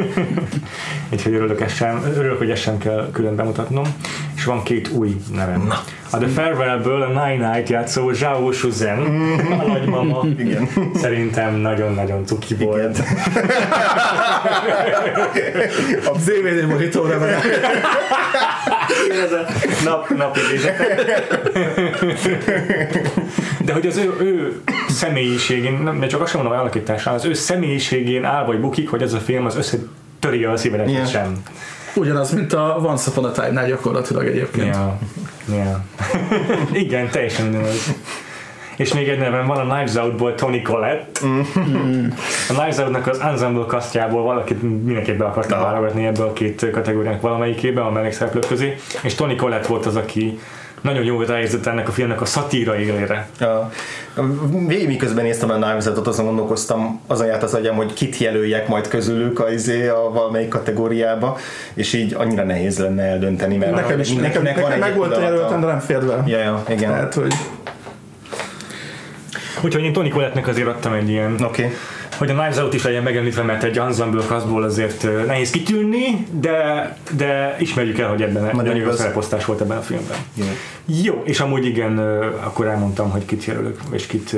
Úgyhogy 1.13 1.35
örülök, 1.35 1.61
ezt 1.61 1.75
sem, 1.75 2.03
örülök, 2.17 2.39
hogy 2.39 2.51
ezt 2.51 2.63
sem 2.63 2.79
kell 2.79 3.09
külön 3.13 3.37
bemutatnom. 3.37 3.85
És 4.39 4.45
van 4.45 4.63
két 4.63 4.89
új 4.89 5.17
nevem. 5.35 5.67
Na. 5.67 5.83
A 6.11 6.17
The 6.17 6.29
Farewell-ből 6.29 7.03
a 7.03 7.07
Nine 7.07 7.53
Night 7.53 7.69
játszó 7.69 8.13
Zhao 8.13 8.53
Shuzhen, 8.53 8.99
a 9.61 9.67
nagymama. 9.67 10.25
Igen. 10.39 10.69
Szerintem 10.95 11.55
nagyon-nagyon 11.55 12.27
cuki 12.27 12.55
volt. 12.55 12.99
A 16.05 16.17
DVD 16.19 16.67
monitorra 16.69 17.19
meg 17.19 17.31
Ez 19.25 19.33
a 19.33 19.47
nap, 19.85 20.09
napi 20.09 20.41
De 23.65 23.73
hogy 23.73 23.87
az 23.87 23.97
ő, 23.97 24.15
ő 24.21 24.61
személyiségén, 24.89 25.73
nem 25.73 26.09
csak 26.09 26.21
azt 26.21 26.31
sem 26.31 26.41
mondom 26.41 26.59
alakításán, 26.59 27.15
az 27.15 27.25
ő 27.25 27.33
személyiségén 27.33 28.25
áll 28.25 28.45
vagy 28.45 28.61
bukik, 28.61 28.91
hogy 28.91 29.03
ez 29.03 29.13
a 29.13 29.19
film 29.19 29.47
az 29.47 29.57
összetöri 29.57 30.45
a 30.45 30.57
szívedet, 30.57 30.91
yeah. 30.91 31.07
sem. 31.07 31.43
Ugyanaz, 31.99 32.33
mint 32.33 32.53
a 32.53 32.81
Once 32.83 33.11
Upon 33.11 33.25
a 33.25 33.31
Time-nál 33.31 33.67
gyakorlatilag 33.67 34.27
egyébként. 34.27 34.75
Ja. 34.75 34.99
Ja. 35.57 35.85
Igen, 36.83 37.11
teljesen 37.11 37.49
ugyanaz. 37.49 37.95
És 38.77 38.95
még 38.95 39.09
egy 39.09 39.19
nevem 39.19 39.47
van, 39.47 39.71
a 39.71 39.75
Knives 39.75 39.95
Out-ból 39.95 40.35
Tony 40.35 40.63
Collette. 40.63 41.21
A 42.49 42.53
Knives 42.53 42.79
Out-nak 42.79 43.07
az 43.07 43.21
ensemble 43.21 43.65
kasztjából 43.67 44.23
valakit 44.23 44.63
mindenképp 44.63 45.19
be 45.19 45.25
akartam 45.25 45.61
válogatni 45.61 46.07
ebbe 46.07 46.23
a 46.23 46.33
két 46.33 46.71
kategóriának 46.73 47.21
valamelyikébe, 47.21 47.81
a 47.81 47.91
mellékszereplők 47.91 48.47
közé. 48.47 48.77
És 49.03 49.15
Tony 49.15 49.37
Collette 49.37 49.69
volt 49.69 49.87
az, 49.87 49.97
aki 49.97 50.39
nagyon 50.81 51.05
jól 51.05 51.25
ráérzett 51.25 51.67
ennek 51.67 51.89
a 51.89 51.93
filmnek 51.93 52.21
a 52.21 52.25
szatíra 52.25 52.79
élére. 52.79 53.29
A, 53.41 53.45
végig 54.67 54.87
miközben 54.87 55.25
néztem 55.25 55.51
a 55.51 55.55
Knives 55.55 55.87
Out-ot, 55.87 56.07
azon 56.07 56.25
gondolkoztam, 56.25 57.01
azon 57.07 57.27
járt 57.27 57.43
az 57.43 57.55
agyam, 57.55 57.77
hogy 57.77 57.93
kit 57.93 58.19
jelöljek 58.19 58.69
majd 58.69 58.89
közülük 58.89 59.41
a, 59.41 59.51
izé, 59.51 59.89
a 59.89 60.11
valamelyik 60.13 60.49
kategóriába, 60.49 61.37
és 61.75 61.93
így 61.93 62.15
annyira 62.15 62.45
nehéz 62.45 62.79
lenne 62.79 63.03
eldönteni, 63.03 63.57
mert 63.57 63.75
Nekem 63.75 64.01
is, 64.01 64.13
nekem, 64.13 64.43
nekem 64.43 64.71
egy 64.71 64.79
meg 64.79 64.97
volt 64.97 65.17
a 65.17 65.21
jelöltem, 65.21 65.61
de 65.61 65.67
nem 65.67 65.79
fért 65.79 66.07
be. 66.07 66.23
Ja, 66.27 66.39
ja, 66.39 66.63
igen. 66.69 66.91
Tehát, 66.91 67.15
hogy 67.15 67.33
Úgyhogy 69.63 69.83
én 69.83 69.93
Tony 69.93 70.11
Collette-nek 70.11 70.47
azért 70.47 70.69
adtam 70.69 70.93
egy 70.93 71.09
ilyen, 71.09 71.33
Oké. 71.33 71.45
Okay. 71.45 71.77
Hogy 72.19 72.31
a 72.31 72.33
Knives 72.33 72.57
Out 72.57 72.75
is 72.75 72.83
legyen 72.83 73.03
megemlítve, 73.03 73.43
mert 73.43 73.63
egy 73.63 73.79
ensemble 73.79 74.23
kaszból 74.27 74.63
azért 74.63 75.27
nehéz 75.27 75.51
kitűnni, 75.51 76.27
de, 76.41 76.97
de 77.17 77.57
ismerjük 77.59 77.99
el, 77.99 78.09
hogy 78.09 78.23
ebben 78.23 78.43
Nagyon 78.43 78.57
nagyon 78.57 78.75
jó 78.77 78.83
igaz. 78.83 78.97
szereposztás 78.97 79.45
volt 79.45 79.61
ebben 79.61 79.77
a 79.77 79.83
filmben. 79.83 80.17
Jó. 80.35 80.45
Jó, 81.03 81.23
és 81.25 81.41
amúgy 81.41 81.67
igen, 81.67 81.99
akkor 82.45 82.67
elmondtam, 82.67 83.11
hogy 83.11 83.25
kit 83.25 83.45
jelölök, 83.45 83.81
és 83.93 84.07
kit, 84.07 84.37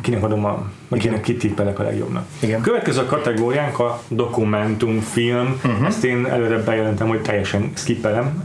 kinek 0.00 0.22
adom 0.22 0.44
a, 0.44 0.62
vagy 0.88 1.00
kinek 1.00 1.20
kit 1.20 1.38
tippelek 1.38 1.78
a 1.78 1.82
legjobbnak. 1.82 2.24
Igen. 2.40 2.60
Következő 2.60 3.00
a 3.00 3.04
kategóriánk 3.04 3.78
a 3.78 4.02
dokumentumfilm. 4.08 5.60
Uh-huh. 5.64 5.86
Ezt 5.86 6.04
én 6.04 6.26
előre 6.26 6.58
bejelentem, 6.58 7.08
hogy 7.08 7.20
teljesen 7.20 7.72
skippelem. 7.74 8.44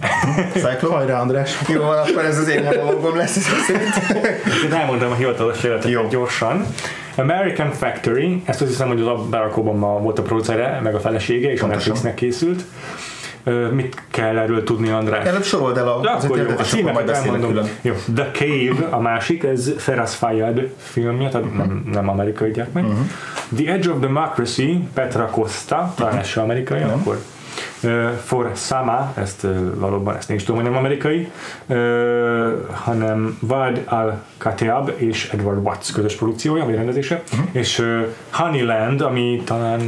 Cyclo? 0.54 0.89
hajrá 0.89 1.20
András. 1.20 1.58
Jó, 1.68 1.82
van, 1.82 1.97
akkor 1.97 2.26
ez 2.26 2.38
az 2.38 2.47
én 2.47 2.64
monológom 2.64 3.16
lesz 3.16 3.36
ezek 3.36 3.60
szerint. 3.60 4.24
Én 4.64 4.74
elmondtam 4.74 5.12
a 5.12 5.16
hivatalos 5.16 5.58
Jó. 5.86 6.08
gyorsan. 6.08 6.66
American 7.16 7.72
Factory, 7.72 8.41
ezt 8.45 8.62
azt 8.62 8.70
hiszem, 8.70 8.88
hogy 8.88 9.01
az 9.01 9.08
a 9.08 9.16
Barack 9.30 9.58
Obama 9.58 9.99
volt 9.99 10.20
a 10.20 10.22
producere, 10.22 10.80
meg 10.84 10.95
a 10.95 10.99
felesége, 10.99 11.51
és 11.51 11.62
a. 11.62 11.68
Netflixnek 11.68 12.14
készült. 12.14 12.64
Mit 13.72 14.02
kell 14.10 14.38
erről 14.38 14.64
tudni, 14.64 14.89
András? 14.89 15.26
Előbb 15.26 15.44
sorold 15.44 15.78
el 15.78 15.88
a, 15.88 16.00
De 16.02 16.10
az 16.12 16.26
akkor 16.26 16.38
jó, 16.38 16.46
a 16.58 16.62
címeket 16.62 17.10
elmondom. 17.10 17.50
külön. 17.50 17.68
Jó, 17.82 17.94
The 18.16 18.32
Cave 18.32 18.88
a 18.89 19.00
másik, 19.00 19.44
ez 19.44 19.74
Feras 19.78 20.16
Fayad 20.16 20.70
filmje, 20.78 21.30
tehát 21.30 21.54
nem, 21.58 21.84
nem 21.91 22.10
amerikai 22.10 22.52
gyermek. 22.52 22.84
Mhm. 22.84 22.94
The 23.56 23.72
Edge 23.74 23.89
of 23.89 24.00
Democracy, 24.00 24.88
Petra 24.94 25.26
Costa, 25.30 25.94
talán 25.96 26.24
se 26.24 26.41
amerikai, 26.41 26.82
akkor 26.82 27.20
For 28.24 28.51
Sama, 28.56 29.14
ezt 29.16 29.47
valóban 29.76 30.16
ezt 30.16 30.28
nincs 30.28 30.43
tudom, 30.43 30.62
hogy 30.62 30.70
nem 30.70 30.80
amerikai, 30.80 31.32
hanem 32.72 33.38
Wad 33.49 33.82
al-Kateab 33.86 34.91
és 34.95 35.30
Edward 35.34 35.66
Watts 35.66 35.91
közös 35.91 36.16
produkciója, 36.16 36.66
vagy 36.66 36.76
rendezése, 36.76 37.24
uh-huh. 37.32 37.47
és 37.51 37.84
Honeyland, 38.30 39.01
ami 39.01 39.41
talán 39.45 39.80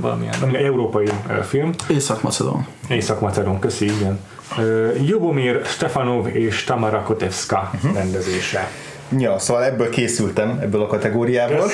valamilyen, 0.00 0.34
ami 0.42 0.56
európai 0.56 1.06
film. 1.42 1.70
Észak-Macedon. 1.88 2.66
Észak-Macedon, 2.88 3.58
köszi, 3.58 3.84
igen. 3.84 4.20
Jubomir 5.06 5.60
Stefanov 5.64 6.26
és 6.26 6.64
Tamara 6.64 7.02
Kotevska 7.02 7.70
uh-huh. 7.74 7.94
rendezése. 7.94 8.70
Ja, 9.18 9.38
szóval 9.38 9.64
ebből 9.64 9.88
készültem, 9.88 10.58
ebből 10.62 10.82
a 10.82 10.86
kategóriából. 10.86 11.66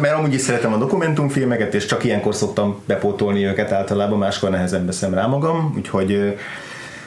Mert 0.00 0.14
amúgy 0.14 0.34
is 0.34 0.40
szeretem 0.40 0.72
a 0.72 0.76
dokumentumfilmeket, 0.76 1.74
és 1.74 1.86
csak 1.86 2.04
ilyenkor 2.04 2.34
szoktam 2.34 2.80
bepótolni 2.86 3.46
őket 3.46 3.72
általában, 3.72 4.18
máskor 4.18 4.50
nehezebb 4.50 4.86
veszem 4.86 5.14
rá 5.14 5.26
magam, 5.26 5.72
úgyhogy 5.76 6.36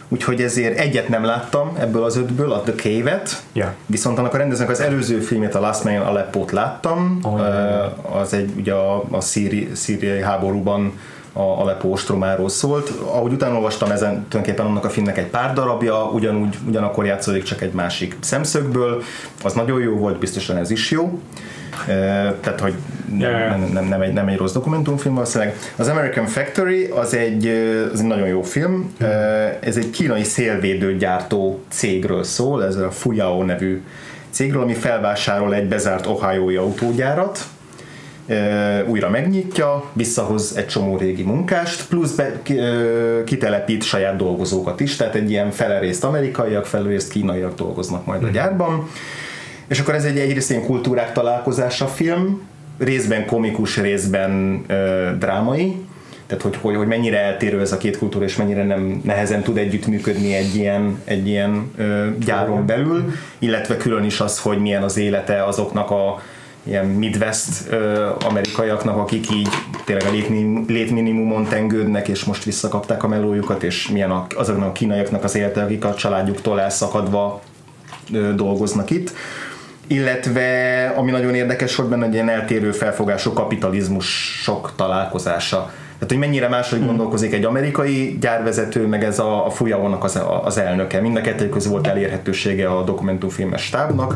úgyhogy 0.07 0.41
ezért 0.41 0.77
egyet 0.77 1.07
nem 1.07 1.23
láttam 1.23 1.77
ebből 1.79 2.03
az 2.03 2.17
ötből, 2.17 2.51
a 2.51 2.61
The 2.61 2.73
Cave-et, 2.73 3.43
yeah. 3.53 3.69
viszont 3.85 4.17
annak 4.17 4.33
a 4.33 4.37
rendezőnek 4.37 4.71
az 4.71 4.79
előző 4.79 5.19
filmét, 5.19 5.55
a 5.55 5.59
Last 5.59 5.83
Man 5.83 5.95
Aleppo-t 5.95 6.51
láttam, 6.51 7.19
oh, 7.23 7.39
yeah. 7.39 8.15
az 8.21 8.33
egy 8.33 8.51
ugye 8.57 8.73
a, 8.73 9.03
a 9.11 9.21
szíri, 9.21 9.69
szíriai 9.73 10.21
háborúban 10.21 10.93
a 11.33 11.41
Aleppo 11.41 11.87
ostromáról 11.87 12.49
szólt. 12.49 12.89
Ahogy 12.89 13.33
utána 13.33 13.55
olvastam 13.55 13.91
ezen, 13.91 14.25
tulajdonképpen 14.29 14.65
annak 14.65 14.85
a 14.85 14.89
filmnek 14.89 15.17
egy 15.17 15.27
pár 15.27 15.53
darabja, 15.53 16.05
ugyanúgy, 16.05 16.57
ugyanakkor 16.67 17.05
játszódik 17.05 17.43
csak 17.43 17.61
egy 17.61 17.73
másik 17.73 18.15
szemszögből. 18.19 19.01
Az 19.43 19.53
nagyon 19.53 19.81
jó 19.81 19.95
volt, 19.95 20.19
biztosan 20.19 20.57
ez 20.57 20.71
is 20.71 20.91
jó. 20.91 21.19
Tehát, 22.41 22.59
hogy 22.59 22.73
nem, 23.17 23.69
nem, 23.73 23.85
nem, 23.85 24.01
egy, 24.01 24.13
nem 24.13 24.27
egy 24.27 24.37
rossz 24.37 24.53
dokumentumfilm 24.53 25.13
valószínűleg. 25.13 25.55
Az 25.75 25.87
American 25.87 26.25
Factory 26.25 26.85
az 26.85 27.13
egy, 27.13 27.47
az 27.93 27.99
egy 27.99 28.05
nagyon 28.05 28.27
jó 28.27 28.41
film. 28.41 28.95
Ez 29.59 29.77
egy 29.77 29.89
kínai 29.89 30.23
szélvédőgyártó 30.23 31.63
cégről 31.69 32.23
szól, 32.23 32.65
ez 32.65 32.75
a 32.75 32.91
Fuyao 32.91 33.43
nevű 33.43 33.81
cégről, 34.29 34.61
ami 34.61 34.73
felvásárol 34.73 35.55
egy 35.55 35.67
bezárt 35.67 36.05
Ohio-i 36.05 36.55
autógyárat, 36.55 37.39
újra 38.87 39.09
megnyitja, 39.09 39.83
visszahoz 39.93 40.57
egy 40.57 40.67
csomó 40.67 40.97
régi 40.97 41.23
munkást, 41.23 41.87
plusz 41.87 42.11
be, 42.11 42.41
kitelepít 43.25 43.83
saját 43.83 44.15
dolgozókat 44.15 44.79
is, 44.79 44.95
tehát 44.95 45.15
egy 45.15 45.29
ilyen 45.29 45.51
felerészt 45.51 46.03
amerikaiak, 46.03 46.65
felerészt 46.65 47.11
kínaiak 47.11 47.55
dolgoznak 47.55 48.05
majd 48.05 48.21
a 48.21 48.25
mhm. 48.25 48.33
gyárban. 48.33 48.89
És 49.71 49.79
akkor 49.79 49.95
ez 49.95 50.03
egy 50.03 50.19
egyrészt 50.19 50.49
ilyen 50.49 50.65
kultúrák 50.65 51.11
találkozása 51.11 51.87
film, 51.87 52.41
részben 52.77 53.25
komikus, 53.25 53.77
részben 53.77 54.63
ö, 54.67 55.09
drámai, 55.19 55.75
tehát 56.27 56.43
hogy, 56.43 56.57
hogy, 56.61 56.75
hogy 56.75 56.87
mennyire 56.87 57.19
eltérő 57.19 57.59
ez 57.59 57.71
a 57.71 57.77
két 57.77 57.97
kultúra, 57.97 58.25
és 58.25 58.35
mennyire 58.35 58.63
nem 58.63 59.01
nehezen 59.03 59.41
tud 59.41 59.57
együttműködni 59.57 60.33
egy 60.33 60.55
ilyen, 60.55 61.01
egy 61.03 61.27
ilyen 61.27 61.71
ö, 61.77 62.07
gyáron 62.25 62.65
belül, 62.65 63.11
illetve 63.39 63.77
külön 63.77 64.03
is 64.03 64.19
az, 64.19 64.39
hogy 64.39 64.57
milyen 64.57 64.83
az 64.83 64.97
élete 64.97 65.43
azoknak 65.43 65.91
a 65.91 66.21
ilyen 66.63 66.85
Midwest 66.85 67.69
ö, 67.69 68.09
amerikaiaknak, 68.25 68.97
akik 68.97 69.31
így 69.31 69.49
tényleg 69.85 70.05
a 70.07 70.11
létminimumon 70.67 71.47
tengődnek, 71.47 72.07
és 72.07 72.23
most 72.23 72.43
visszakapták 72.43 73.03
a 73.03 73.07
melójukat, 73.07 73.63
és 73.63 73.89
milyen 73.89 74.11
a, 74.11 74.27
azoknak 74.35 74.67
a 74.67 74.71
kínaiaknak 74.71 75.23
az 75.23 75.35
élete, 75.35 75.63
akik 75.63 75.85
a 75.85 75.93
családjuktól 75.93 76.61
elszakadva 76.61 77.41
ö, 78.13 78.33
dolgoznak 78.35 78.89
itt 78.89 79.13
illetve 79.87 80.85
ami 80.95 81.11
nagyon 81.11 81.35
érdekes 81.35 81.75
volt 81.75 81.89
benne, 81.89 82.05
egy 82.05 82.13
ilyen 82.13 82.29
eltérő 82.29 82.71
felfogású 82.71 83.33
kapitalizmusok 83.33 84.73
találkozása 84.75 85.71
tehát, 86.01 86.15
hogy 86.15 86.27
mennyire 86.27 86.47
máshogy 86.47 86.77
hmm. 86.77 86.87
gondolkozik 86.87 87.33
egy 87.33 87.43
amerikai 87.43 88.17
gyárvezető, 88.19 88.87
meg 88.87 89.03
ez 89.03 89.19
a, 89.19 89.45
a 89.45 89.49
Fuyao-nak 89.49 90.03
az, 90.03 90.21
az 90.43 90.57
elnöke. 90.57 91.01
Mind 91.01 91.17
a 91.17 91.21
kettő 91.21 91.49
közül 91.49 91.71
volt 91.71 91.87
elérhetősége 91.87 92.69
a 92.69 92.83
dokumentumfilmes 92.83 93.61
stábnak, 93.61 94.15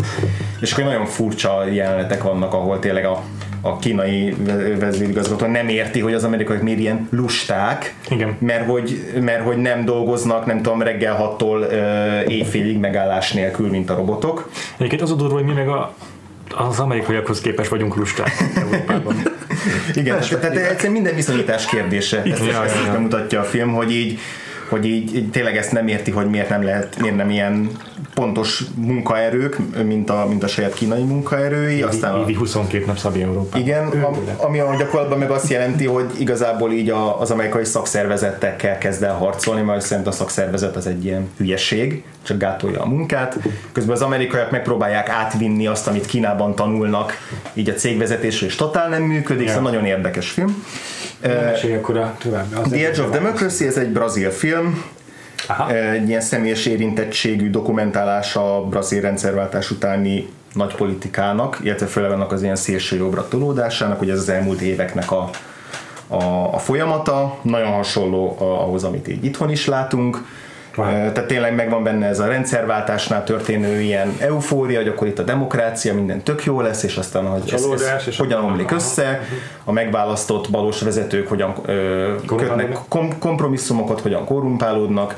és 0.62 0.72
akkor 0.72 0.84
nagyon 0.84 1.06
furcsa 1.06 1.66
jelenetek 1.66 2.24
vannak, 2.24 2.54
ahol 2.54 2.80
tényleg 2.80 3.06
a, 3.06 3.24
a 3.66 3.78
kínai 3.78 4.36
vezérigazgató 4.80 5.46
nem 5.46 5.68
érti, 5.68 6.00
hogy 6.00 6.14
az 6.14 6.24
amerikaiak 6.24 6.62
miért 6.62 6.80
ilyen 6.80 7.08
lusták, 7.12 7.96
Igen. 8.10 8.36
Mert, 8.40 8.66
hogy, 8.66 9.14
mert 9.22 9.44
hogy 9.44 9.58
nem 9.58 9.86
dolgoznak, 9.86 10.46
nem 10.46 10.62
tudom, 10.62 10.82
reggel 10.82 11.36
6-tól 11.40 11.70
éjfélig 12.28 12.78
megállás 12.78 13.32
nélkül, 13.32 13.70
mint 13.70 13.90
a 13.90 13.96
robotok. 13.96 14.50
Egyébként 14.78 15.02
az 15.02 15.12
a 15.12 15.16
durva, 15.16 15.34
hogy 15.34 15.44
mi 15.44 15.54
meg 15.54 15.68
a, 15.68 15.94
az 16.56 16.80
amerikaiakhoz 16.80 17.42
képes 17.42 17.68
vagyunk 17.68 17.96
lusták 17.96 18.32
Európában. 18.56 19.16
Igen, 19.94 20.20
tehát, 20.20 20.40
tehát 20.40 20.56
egyszerűen 20.56 20.92
minden 20.92 21.16
viszonyítás 21.16 21.66
kérdése. 21.66 22.22
Ezt, 22.24 22.46
ja, 22.46 22.64
ezt, 22.64 22.76
ezt 22.76 23.00
mutatja 23.00 23.40
a 23.40 23.44
film, 23.44 23.74
hogy 23.74 23.92
így 23.92 24.20
hogy 24.70 24.86
így, 24.86 25.16
így 25.16 25.30
tényleg 25.30 25.58
ezt 25.58 25.72
nem 25.72 25.88
érti, 25.88 26.12
hogy 26.12 26.30
miért 26.30 26.50
nem 26.50 26.64
lehet, 26.64 27.00
miért 27.00 27.16
nem 27.16 27.30
ilyen 27.30 27.70
pontos 28.14 28.64
munkaerők, 28.76 29.58
mint 29.84 30.10
a, 30.10 30.26
mint 30.30 30.44
a 30.44 30.48
saját 30.48 30.74
kínai 30.74 31.04
munkaerői. 31.04 31.82
Aztán 31.82 32.14
a, 32.14 32.26
22 32.38 32.86
nap 32.86 32.98
Szabi 32.98 33.22
Európa. 33.22 33.58
Igen, 33.58 33.88
a, 33.88 34.12
ami 34.38 34.60
a 34.60 34.76
gyakorlatban 34.78 35.18
meg 35.18 35.32
azt 35.32 35.50
jelenti, 35.50 35.86
hogy 35.86 36.12
igazából 36.18 36.72
így 36.72 36.90
a, 36.90 37.20
az 37.20 37.32
amerikai 37.32 37.66
szakszervezetekkel 37.66 38.78
kezd 38.78 39.04
el 39.04 39.14
harcolni, 39.14 39.62
mert 39.62 39.82
szerint 39.82 40.08
a 40.08 40.12
szakszervezet 40.12 40.76
az 40.76 40.88
egy 40.88 41.06
ilyen 41.06 41.30
hülyeség, 41.38 42.04
csak 42.22 42.38
gátolja 42.38 42.82
a 42.82 42.86
munkát. 42.86 43.38
Közben 43.72 43.96
az 43.96 44.02
amerikaiak 44.02 44.52
megpróbálják 44.52 45.10
átvinni 45.10 45.68
azt, 45.68 45.88
amit 45.88 46.06
Kínában 46.06 46.56
tanulnak, 46.56 47.18
így 47.54 47.70
a 47.70 47.74
cégvezetésre, 47.74 48.46
és 48.46 48.56
totál 48.56 48.90
nem 48.90 49.04
működik, 49.04 49.44
yeah. 49.44 49.56
szóval 49.56 49.72
nagyon 49.72 49.86
érdekes 49.86 50.30
film. 50.30 50.64
Uh, 51.26 51.76
akkor 51.78 51.98
a 51.98 52.16
tovább. 52.18 52.46
The 52.70 52.88
Edge 52.88 53.02
of 53.02 53.10
Democracy, 53.10 53.66
ez 53.66 53.78
egy 53.78 53.92
brazil 53.92 54.30
film, 54.30 54.84
Aha. 55.48 55.74
egy 55.74 56.08
ilyen 56.08 56.22
személyes 56.22 56.66
érintettségű 56.66 57.50
dokumentálása 57.50 58.58
a 58.58 58.66
brazil 58.66 59.02
rendszerváltás 59.02 59.72
utáni 59.72 60.30
nagy 60.54 60.76
politikának, 60.76 61.60
illetve 61.64 61.86
főleg 61.86 62.12
annak 62.12 62.32
az 62.32 62.44
ilyen 62.44 62.56
szélső 62.56 62.98
jobbra 62.98 63.28
tolódásának, 63.28 63.98
hogy 63.98 64.10
ez 64.10 64.18
az 64.18 64.30
elmúlt 64.30 64.62
éveknek 64.62 65.12
a, 65.12 65.30
a, 66.08 66.54
a 66.54 66.58
folyamata, 66.58 67.38
nagyon 67.42 67.72
hasonló 67.72 68.36
ahhoz, 68.40 68.84
amit 68.84 69.08
így 69.08 69.26
itthon 69.26 69.50
is 69.50 69.66
látunk. 69.66 70.26
Tehát 70.76 71.26
tényleg 71.26 71.56
megvan 71.56 71.84
benne 71.84 72.08
ez 72.08 72.20
a 72.20 72.28
rendszerváltásnál 72.28 73.24
történő 73.24 73.82
ilyen 73.82 74.16
eufória, 74.20 74.78
hogy 74.78 74.88
akkor 74.88 75.08
itt 75.08 75.20
a 75.20 75.24
demokrácia, 75.24 75.94
minden 75.94 76.24
tök 76.24 76.44
jó 76.44 76.62
lesz, 76.62 76.84
és 76.84 76.98
aztán 76.98 77.26
hogy 77.26 77.54
ez, 77.54 77.64
ez 77.64 78.08
és 78.08 78.18
hogyan 78.18 78.44
omlik 78.44 78.72
össze, 78.72 79.22
a 79.64 79.72
megválasztott 79.72 80.48
valós 80.48 80.82
vezetők 80.82 81.28
hogyan 81.28 81.54
ö, 81.66 82.16
kötnek 82.26 82.78
kom- 82.88 83.20
kompromisszumokat, 83.20 84.02
hogyan 84.02 84.26
korrumpálódnak, 84.26 85.16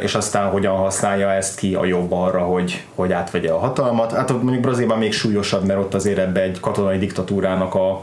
és 0.00 0.14
aztán 0.14 0.50
hogyan 0.50 0.76
használja 0.76 1.32
ezt 1.32 1.58
ki 1.58 1.74
a 1.74 1.84
jobb 1.84 2.12
arra, 2.12 2.40
hogy, 2.40 2.84
hogy 2.94 3.12
átvegye 3.12 3.50
a 3.50 3.58
hatalmat. 3.58 4.12
Hát 4.12 4.30
mondjuk 4.30 4.60
Brazílban 4.60 4.98
még 4.98 5.12
súlyosabb, 5.12 5.66
mert 5.66 5.78
ott 5.78 5.94
azért 5.94 6.18
ebbe 6.18 6.40
egy 6.40 6.60
katonai 6.60 6.98
diktatúrának 6.98 7.74
a 7.74 8.00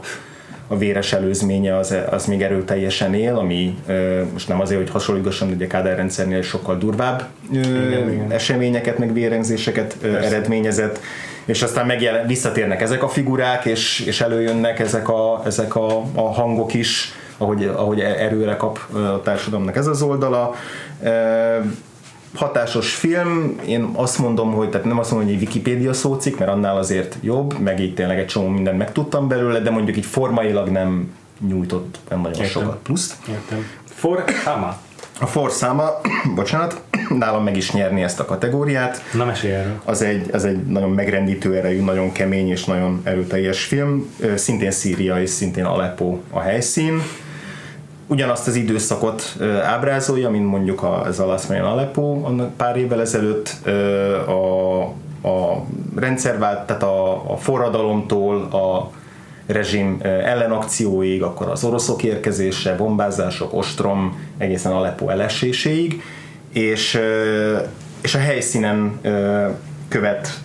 a 0.66 0.76
véres 0.76 1.12
előzménye 1.12 1.76
az, 1.76 1.94
az 2.10 2.26
még 2.26 2.42
erőteljesen 2.42 3.14
él, 3.14 3.36
ami 3.36 3.78
most 4.32 4.48
nem 4.48 4.60
azért, 4.60 4.80
hogy 4.80 4.90
hasonlítgassam, 4.90 5.56
de 5.58 5.64
a 5.64 5.68
Kádár 5.68 5.96
rendszernél 5.96 6.42
sokkal 6.42 6.78
durvább 6.78 7.26
igen, 7.52 8.12
igen. 8.12 8.30
eseményeket, 8.30 8.98
meg 8.98 9.12
vérengzéseket 9.12 9.96
Persze. 10.00 10.26
eredményezett 10.26 11.00
és 11.44 11.62
aztán 11.62 11.86
megjelen, 11.86 12.26
visszatérnek 12.26 12.80
ezek 12.80 13.02
a 13.02 13.08
figurák, 13.08 13.64
és, 13.64 14.00
és 14.00 14.20
előjönnek 14.20 14.78
ezek 14.78 15.08
a, 15.08 15.42
ezek 15.44 15.76
a, 15.76 16.02
a 16.14 16.32
hangok 16.32 16.74
is, 16.74 17.12
ahogy, 17.38 17.64
ahogy 17.64 18.00
erőre 18.00 18.56
kap 18.56 18.78
a 18.92 19.20
társadalomnak 19.22 19.76
ez 19.76 19.86
az 19.86 20.02
oldala 20.02 20.54
hatásos 22.34 22.94
film, 22.94 23.60
én 23.66 23.90
azt 23.92 24.18
mondom, 24.18 24.52
hogy 24.52 24.70
tehát 24.70 24.86
nem 24.86 24.98
azt 24.98 25.10
mondom, 25.10 25.28
hogy 25.28 25.38
egy 25.38 25.42
Wikipédia 25.42 25.92
szócik, 25.92 26.38
mert 26.38 26.50
annál 26.50 26.76
azért 26.76 27.16
jobb, 27.20 27.58
meg 27.58 27.80
így 27.80 27.94
tényleg 27.94 28.18
egy 28.18 28.26
csomó 28.26 28.48
mindent 28.48 28.78
megtudtam 28.78 29.28
belőle, 29.28 29.60
de 29.60 29.70
mondjuk 29.70 29.96
így 29.96 30.06
formailag 30.06 30.68
nem 30.68 31.12
nyújtott 31.48 31.98
nem 32.08 32.20
nagyon 32.20 32.42
Értem. 32.42 32.62
sokat 32.62 32.78
pluszt. 32.82 33.14
Értem. 33.28 33.64
For 33.84 34.24
Hama. 34.44 34.76
A 35.20 35.26
For 35.26 35.50
száma, 35.50 36.00
bocsánat, 36.34 36.80
nálam 37.08 37.44
meg 37.44 37.56
is 37.56 37.72
nyerni 37.72 38.02
ezt 38.02 38.20
a 38.20 38.24
kategóriát. 38.24 39.02
Na 39.12 39.24
mesélj 39.24 39.52
erről. 39.54 39.80
Az 39.84 40.02
egy, 40.02 40.28
az 40.32 40.44
egy 40.44 40.66
nagyon 40.66 40.90
megrendítő 40.90 41.56
erejű, 41.56 41.80
nagyon 41.80 42.12
kemény 42.12 42.48
és 42.50 42.64
nagyon 42.64 43.00
erőteljes 43.04 43.64
film. 43.64 44.14
Szintén 44.34 44.70
Szíria 44.70 45.20
és 45.20 45.30
szintén 45.30 45.64
Aleppo 45.64 46.18
a 46.30 46.40
helyszín 46.40 47.02
ugyanazt 48.06 48.48
az 48.48 48.54
időszakot 48.54 49.36
ábrázolja, 49.62 50.30
mint 50.30 50.46
mondjuk 50.46 50.82
a, 50.82 51.06
ez 51.06 51.18
a 51.18 51.26
Last 51.26 51.48
Man 51.48 51.60
Aleppo 51.60 52.02
pár 52.56 52.76
évvel 52.76 53.00
ezelőtt 53.00 53.66
a, 54.26 54.82
a 55.28 55.64
rendszervált, 55.96 56.66
tehát 56.66 56.82
a, 56.82 57.32
a 57.32 57.36
forradalomtól 57.36 58.42
a 58.42 58.90
rezsim 59.46 59.98
ellenakcióig, 60.02 61.22
akkor 61.22 61.48
az 61.48 61.64
oroszok 61.64 62.02
érkezése, 62.02 62.76
bombázások, 62.76 63.54
ostrom, 63.54 64.18
egészen 64.38 64.72
Aleppo 64.72 65.08
eleséséig, 65.08 66.02
és, 66.52 67.00
és 68.02 68.14
a 68.14 68.18
helyszínen 68.18 69.00
követ, 69.94 70.40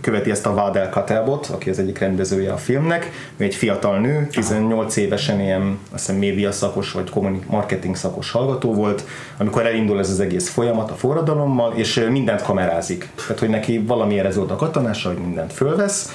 követi 0.00 0.30
ezt 0.30 0.46
a 0.46 0.54
Vádel 0.54 0.88
Katelbot, 0.88 1.46
aki 1.46 1.70
az 1.70 1.78
egyik 1.78 1.98
rendezője 1.98 2.52
a 2.52 2.56
filmnek. 2.56 3.10
Ő 3.36 3.44
egy 3.44 3.54
fiatal 3.54 3.98
nő, 3.98 4.26
18 4.30 4.96
évesen 4.96 5.40
ilyen 5.40 5.78
azt 5.92 6.06
hiszem 6.06 6.20
média 6.20 6.52
szakos 6.52 6.92
vagy 6.92 7.10
marketing 7.46 7.96
szakos 7.96 8.30
hallgató 8.30 8.74
volt, 8.74 9.04
amikor 9.36 9.66
elindul 9.66 9.98
ez 9.98 10.10
az 10.10 10.20
egész 10.20 10.48
folyamat 10.48 10.90
a 10.90 10.94
forradalommal, 10.94 11.72
és 11.76 12.06
mindent 12.10 12.42
kamerázik. 12.42 13.08
Tehát, 13.14 13.38
hogy 13.38 13.48
neki 13.48 13.78
valami 13.78 14.14
éreződ 14.14 14.50
a 14.50 14.56
katonása, 14.56 15.08
hogy 15.08 15.18
mindent 15.18 15.52
fölvesz, 15.52 16.12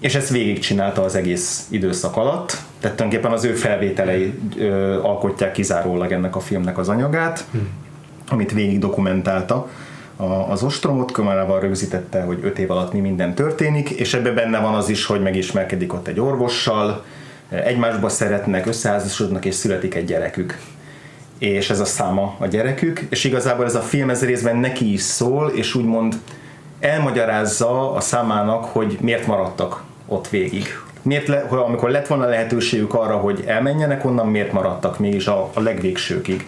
és 0.00 0.14
ezt 0.14 0.30
végigcsinálta 0.30 1.02
az 1.02 1.14
egész 1.14 1.66
időszak 1.70 2.16
alatt, 2.16 2.56
tehát 2.80 2.96
tulajdonképpen 2.96 3.32
az 3.32 3.44
ő 3.44 3.52
felvételei 3.52 4.34
ö, 4.58 5.02
alkotják 5.02 5.52
kizárólag 5.52 6.12
ennek 6.12 6.36
a 6.36 6.40
filmnek 6.40 6.78
az 6.78 6.88
anyagát, 6.88 7.44
hmm. 7.50 7.68
amit 8.28 8.52
végig 8.52 8.78
dokumentálta 8.78 9.68
az 10.48 10.62
ostromot, 10.62 11.12
kamerával 11.12 11.60
rögzítette, 11.60 12.22
hogy 12.22 12.38
öt 12.42 12.58
év 12.58 12.70
alatt 12.70 12.92
mi 12.92 13.00
minden 13.00 13.34
történik, 13.34 13.90
és 13.90 14.14
ebben 14.14 14.34
benne 14.34 14.58
van 14.58 14.74
az 14.74 14.88
is, 14.88 15.06
hogy 15.06 15.22
megismerkedik 15.22 15.92
ott 15.92 16.06
egy 16.06 16.20
orvossal, 16.20 17.04
egymásba 17.48 18.08
szeretnek, 18.08 18.66
összeházasodnak, 18.66 19.44
és 19.44 19.54
születik 19.54 19.94
egy 19.94 20.04
gyerekük. 20.04 20.58
És 21.38 21.70
ez 21.70 21.80
a 21.80 21.84
száma 21.84 22.36
a 22.38 22.46
gyerekük, 22.46 23.00
és 23.10 23.24
igazából 23.24 23.64
ez 23.64 23.74
a 23.74 23.80
film 23.80 24.10
ez 24.10 24.24
részben 24.24 24.56
neki 24.56 24.92
is 24.92 25.00
szól, 25.00 25.50
és 25.50 25.74
úgymond 25.74 26.14
elmagyarázza 26.80 27.92
a 27.92 28.00
számának, 28.00 28.64
hogy 28.64 28.98
miért 29.00 29.26
maradtak 29.26 29.82
ott 30.06 30.28
végig. 30.28 30.66
Miért 31.02 31.28
le, 31.28 31.38
amikor 31.38 31.90
lett 31.90 32.06
volna 32.06 32.26
lehetőségük 32.26 32.94
arra, 32.94 33.16
hogy 33.16 33.44
elmenjenek 33.46 34.04
onnan, 34.04 34.26
miért 34.26 34.52
maradtak 34.52 34.98
mégis 34.98 35.26
a, 35.26 35.50
a 35.54 35.60
legvégsőkig 35.60 36.46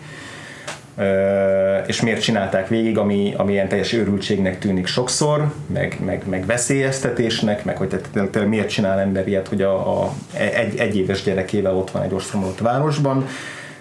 és 1.86 2.00
miért 2.00 2.22
csinálták 2.22 2.68
végig, 2.68 2.98
ami, 2.98 3.34
ami 3.36 3.52
ilyen 3.52 3.68
teljes 3.68 3.92
őrültségnek 3.92 4.58
tűnik 4.58 4.86
sokszor, 4.86 5.52
meg, 5.66 5.96
meg, 6.04 6.22
meg 6.28 6.46
veszélyeztetésnek, 6.46 7.64
meg 7.64 7.76
hogy 7.76 7.88
te, 7.88 8.00
te, 8.12 8.26
te 8.26 8.40
miért 8.40 8.68
csinál 8.68 8.98
ember 8.98 9.28
ilyet, 9.28 9.48
hogy 9.48 9.62
a, 9.62 10.02
a 10.02 10.12
egy, 10.36 10.78
egy 10.78 10.96
éves 10.96 11.22
gyerekével 11.22 11.76
ott 11.76 11.90
van 11.90 12.02
egy 12.02 12.14
ostromolott 12.14 12.58
városban, 12.58 13.26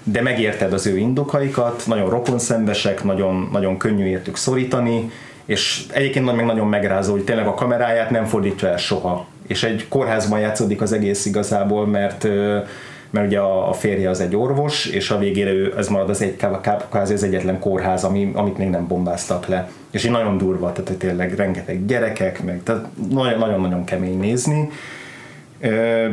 de 0.03 0.21
megérted 0.21 0.73
az 0.73 0.85
ő 0.87 0.97
indokaikat, 0.97 1.83
nagyon 1.87 2.09
rokonszembesek, 2.09 3.03
nagyon, 3.03 3.49
nagyon 3.51 3.77
könnyű 3.77 4.05
értük 4.05 4.37
szorítani, 4.37 5.11
és 5.45 5.85
egyébként 5.91 6.25
meg 6.35 6.45
nagyon 6.45 6.67
megrázó, 6.67 7.11
hogy 7.11 7.23
tényleg 7.23 7.47
a 7.47 7.53
kameráját 7.53 8.09
nem 8.09 8.25
fordítja 8.25 8.67
el 8.67 8.77
soha. 8.77 9.27
És 9.47 9.63
egy 9.63 9.87
kórházban 9.87 10.39
játszódik 10.39 10.81
az 10.81 10.91
egész 10.91 11.25
igazából, 11.25 11.87
mert 11.87 12.27
mert 13.09 13.27
ugye 13.27 13.39
a, 13.39 13.69
a 13.69 13.73
férje 13.73 14.09
az 14.09 14.19
egy 14.19 14.35
orvos, 14.35 14.85
és 14.85 15.09
a 15.09 15.17
végére 15.17 15.51
ő, 15.51 15.73
ez 15.77 15.87
marad 15.87 16.09
az 16.09 16.21
egy 16.21 16.35
kvázi 16.89 17.13
az 17.13 17.23
egyetlen 17.23 17.59
kórház, 17.59 18.03
ami, 18.03 18.31
amit 18.33 18.57
még 18.57 18.69
nem 18.69 18.87
bombáztak 18.87 19.47
le. 19.47 19.69
És 19.91 20.03
így 20.03 20.11
nagyon 20.11 20.37
durva, 20.37 20.71
tehát 20.71 20.99
tényleg 20.99 21.35
rengeteg 21.35 21.85
gyerekek, 21.85 22.43
meg, 22.43 22.63
tehát 22.63 22.85
nagyon-nagyon 23.09 23.83
kemény 23.83 24.19
nézni, 24.19 24.69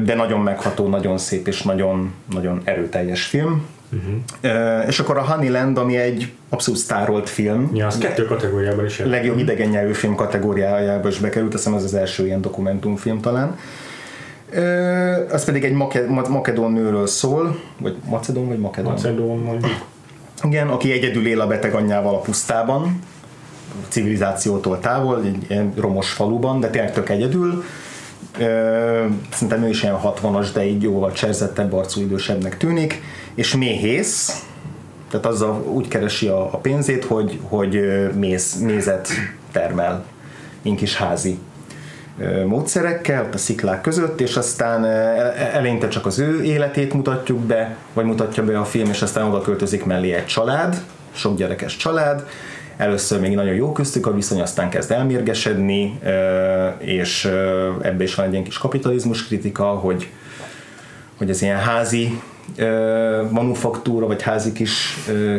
de 0.05 0.15
nagyon 0.15 0.41
megható, 0.41 0.89
nagyon 0.89 1.19
szép 1.19 1.47
és 1.47 1.63
nagyon, 1.63 2.13
nagyon 2.33 2.61
erőteljes 2.65 3.25
film. 3.25 3.67
Uh-huh. 3.93 4.89
És 4.89 4.99
akkor 4.99 5.19
a 5.19 5.25
Honeyland, 5.25 5.79
ami 5.79 5.97
egy 5.97 6.33
abszolút 6.49 6.81
sztárolt 6.81 7.29
film. 7.29 7.71
Ja, 7.75 7.87
az 7.87 7.99
kettő 7.99 8.25
kategóriában 8.25 8.85
is. 8.85 8.99
Legjobb 8.99 9.39
idegen 9.39 9.69
nyelvű 9.69 9.93
film 9.93 10.15
kategóriájába 10.15 11.09
is 11.09 11.19
bekerült, 11.19 11.55
azt 11.55 11.65
hiszem 11.65 11.79
az 11.79 11.85
az 11.85 11.95
első 11.95 12.27
ilyen 12.27 12.41
dokumentumfilm 12.41 13.21
talán 13.21 13.57
az 15.31 15.45
pedig 15.45 15.65
egy 15.65 15.73
make- 15.73 16.29
makedón 16.29 16.73
nőről 16.73 17.07
szól, 17.07 17.61
vagy 17.79 17.97
macedón, 18.05 18.47
vagy 18.47 18.59
makedón? 18.59 18.93
Macedón, 18.93 19.39
mondjuk. 19.39 19.87
Igen, 20.43 20.69
aki 20.69 20.93
egyedül 20.93 21.27
él 21.27 21.41
a 21.41 21.47
beteg 21.47 21.75
anyjával 21.75 22.15
a 22.15 22.19
pusztában, 22.19 22.99
civilizációtól 23.89 24.81
távol, 24.81 25.23
egy 25.25 25.45
ilyen 25.49 25.73
romos 25.77 26.11
faluban, 26.11 26.61
de 26.61 26.71
tényleg 26.71 26.93
tök 26.93 27.09
egyedül. 27.09 27.65
Szerintem 29.33 29.63
ő 29.63 29.69
is 29.69 29.83
ilyen 29.83 29.99
60-as, 30.05 30.49
de 30.53 30.67
így 30.67 30.83
jóval 30.83 31.13
cserzettebb, 31.13 31.73
arcú 31.73 32.01
idősebbnek 32.01 32.57
tűnik, 32.57 33.03
és 33.35 33.57
méhész, 33.57 34.45
tehát 35.11 35.27
azzal 35.27 35.63
úgy 35.63 35.89
keresi 35.89 36.27
a, 36.27 36.43
a 36.53 36.57
pénzét, 36.57 37.05
hogy, 37.05 37.39
hogy 37.43 37.81
méz, 38.15 38.61
mézet 38.61 39.09
termel, 39.53 40.05
mint 40.63 40.79
kis 40.79 40.97
házi 40.97 41.39
módszerekkel 42.47 43.29
a 43.33 43.37
sziklák 43.37 43.81
között, 43.81 44.21
és 44.21 44.37
aztán 44.37 44.85
eleinte 45.35 45.89
csak 45.89 46.07
az 46.07 46.19
ő 46.19 46.43
életét 46.43 46.93
mutatjuk 46.93 47.39
be, 47.39 47.77
vagy 47.93 48.05
mutatja 48.05 48.45
be 48.45 48.59
a 48.59 48.65
film, 48.65 48.89
és 48.89 49.03
aztán 49.03 49.29
oda 49.29 49.41
költözik 49.41 49.85
mellé 49.85 50.13
egy 50.13 50.27
család, 50.27 50.77
sok 51.13 51.37
gyerekes 51.37 51.77
család, 51.77 52.27
először 52.77 53.21
még 53.21 53.35
nagyon 53.35 53.55
jó 53.55 53.73
köztük 53.73 54.07
a 54.07 54.15
viszony, 54.15 54.41
aztán 54.41 54.71
kezd 54.71 54.91
elmérgesedni, 54.91 55.99
és 56.79 57.25
ebbe 57.81 58.03
is 58.03 58.15
van 58.15 58.27
egy 58.27 58.33
ilyen 58.33 58.45
kis 58.45 58.59
kapitalizmus 58.59 59.27
kritika, 59.27 59.65
hogy, 59.65 60.11
hogy 61.17 61.31
ez 61.31 61.43
ilyen 61.43 61.59
házi 61.59 62.21
manufaktúra, 63.31 64.07
vagy 64.07 64.23
házi 64.23 64.53
kis 64.53 64.97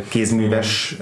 kézműves 0.10 0.98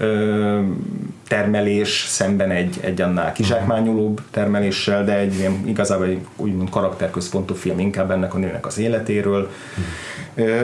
termelés 1.27 2.05
szemben 2.07 2.51
egy, 2.51 2.77
egy 2.81 3.01
annál 3.01 3.31
kizsákmányolóbb 3.31 4.21
termeléssel, 4.31 5.03
de 5.03 5.17
egy 5.17 5.35
ilyen, 5.35 5.63
igazából 5.65 6.05
egy 6.05 6.25
úgymond 6.35 6.69
karakterközpontú 6.69 7.53
film 7.53 7.79
inkább 7.79 8.11
ennek 8.11 8.33
a 8.33 8.37
nőnek 8.37 8.65
az 8.65 8.77
életéről. 8.77 9.49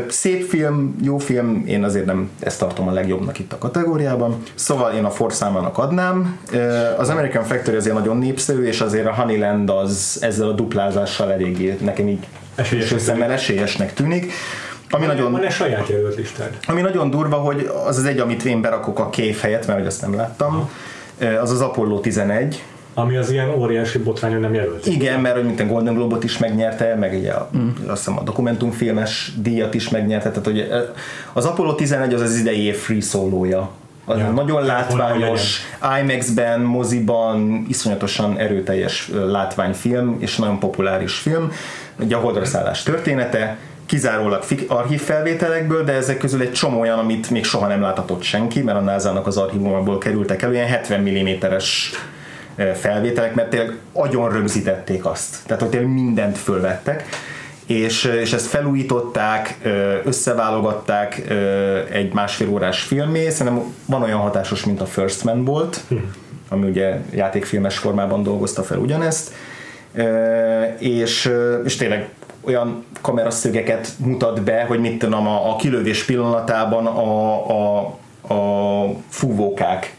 Szép 0.07 0.49
film, 0.49 0.95
jó 1.01 1.17
film, 1.17 1.63
én 1.67 1.83
azért 1.83 2.05
nem 2.05 2.29
ezt 2.39 2.59
tartom 2.59 2.87
a 2.87 2.91
legjobbnak 2.91 3.39
itt 3.39 3.53
a 3.53 3.57
kategóriában. 3.57 4.43
Szóval 4.55 4.93
én 4.93 5.03
a 5.03 5.09
Forszámának 5.09 5.77
adnám. 5.77 6.39
Az 6.97 7.09
American 7.09 7.43
Factory 7.43 7.77
azért 7.77 7.95
nagyon 7.95 8.17
népszerű, 8.17 8.63
és 8.63 8.81
azért 8.81 9.05
a 9.05 9.13
Honeyland 9.13 9.69
az 9.69 10.17
ezzel 10.21 10.47
a 10.47 10.53
duplázással 10.53 11.31
eléggé 11.31 11.77
nekem 11.81 12.07
így 12.07 12.27
esélyes 12.55 12.93
szemmel 12.97 13.31
esélyesnek 13.31 13.93
tűnik. 13.93 14.31
Ami 14.91 15.05
van, 15.05 15.15
nagyon, 15.15 15.31
van 15.31 15.43
egy 15.43 15.51
saját 15.51 15.87
jelölt 15.87 16.15
listád? 16.15 16.57
Ami 16.67 16.81
nagyon 16.81 17.09
durva, 17.09 17.35
hogy 17.35 17.71
az 17.85 17.97
az 17.97 18.05
egy, 18.05 18.19
amit 18.19 18.43
én 18.43 18.61
berakok 18.61 18.99
a 18.99 19.09
kép 19.09 19.39
helyett, 19.39 19.67
mert 19.67 19.79
hogy 19.79 19.87
azt 19.87 20.01
nem 20.01 20.15
láttam, 20.15 20.69
az 21.41 21.51
az 21.51 21.61
Apollo 21.61 21.99
11, 21.99 22.63
ami 22.93 23.17
az 23.17 23.31
ilyen 23.31 23.49
óriási 23.49 23.97
botrány, 23.97 24.39
nem 24.39 24.53
jelölt. 24.53 24.85
Igen, 24.85 25.19
mert 25.19 25.35
hogy 25.35 25.45
mint 25.45 25.59
a 25.59 25.65
Golden 25.65 25.93
Globe-ot 25.93 26.23
is 26.23 26.37
megnyerte, 26.37 26.95
meg 26.95 27.13
ugye 27.13 27.31
a, 27.31 27.49
mm. 27.57 27.69
azt 27.87 27.97
hiszem 27.97 28.17
a 28.17 28.23
dokumentumfilmes 28.23 29.33
díjat 29.41 29.73
is 29.73 29.89
megnyerte, 29.89 30.29
tehát 30.29 30.45
hogy 30.45 30.69
az 31.33 31.45
Apollo 31.45 31.75
11 31.75 32.13
az 32.13 32.21
az 32.21 32.35
idei 32.35 32.63
év 32.63 32.75
free 32.75 33.01
szólója. 33.01 33.69
Az 34.05 34.17
ja. 34.17 34.29
nagyon 34.29 34.65
látványos, 34.65 35.59
IMAX-ben, 36.01 36.61
moziban, 36.61 37.65
iszonyatosan 37.69 38.37
erőteljes 38.37 39.09
látványfilm, 39.13 40.17
és 40.19 40.35
nagyon 40.35 40.59
populáris 40.59 41.13
film. 41.13 41.51
Ugye 41.99 42.15
a 42.15 42.19
holdra 42.19 42.45
szállás 42.45 42.83
története, 42.83 43.57
kizárólag 43.85 44.43
archív 44.67 45.01
felvételekből, 45.01 45.83
de 45.83 45.93
ezek 45.93 46.17
közül 46.17 46.41
egy 46.41 46.51
csomó 46.51 46.79
olyan, 46.79 46.99
amit 46.99 47.29
még 47.29 47.45
soha 47.45 47.67
nem 47.67 47.81
láthatott 47.81 48.21
senki, 48.21 48.61
mert 48.61 48.77
a 48.77 48.81
NASA-nak 48.81 49.27
az 49.27 49.37
archívumából 49.37 49.97
kerültek 49.97 50.41
elő, 50.41 50.53
ilyen 50.53 50.67
70 50.67 51.01
mm-es 51.01 51.91
felvételek, 52.73 53.35
mert 53.35 53.49
tényleg 53.49 53.77
agyon 53.93 54.31
rögzítették 54.31 55.05
azt. 55.05 55.35
Tehát, 55.45 55.61
hogy 55.61 55.71
tényleg 55.71 55.89
mindent 55.89 56.37
fölvettek 56.37 57.05
és, 57.71 58.03
és 58.03 58.33
ezt 58.33 58.47
felújították, 58.47 59.57
összeválogatták 60.05 61.21
egy 61.91 62.13
másfél 62.13 62.49
órás 62.49 62.81
filmé, 62.81 63.29
szerintem 63.29 63.63
van 63.85 64.01
olyan 64.01 64.19
hatásos, 64.19 64.65
mint 64.65 64.81
a 64.81 64.85
First 64.85 65.23
Man 65.23 65.45
volt, 65.45 65.79
hm. 65.87 65.95
ami 66.49 66.69
ugye 66.69 66.97
játékfilmes 67.13 67.77
formában 67.77 68.23
dolgozta 68.23 68.63
fel 68.63 68.77
ugyanezt, 68.77 69.31
és, 70.79 71.31
és 71.65 71.75
tényleg 71.75 72.09
olyan 72.41 72.85
kameraszögeket 73.01 73.93
mutat 73.97 74.43
be, 74.43 74.63
hogy 74.63 74.79
mit 74.79 74.99
tudom, 74.99 75.27
a, 75.27 75.49
a 75.49 75.55
kilövés 75.55 76.03
pillanatában 76.03 76.85
a, 76.85 77.49
a, 77.49 77.79
a 78.33 78.95
fúvókák 79.09 79.95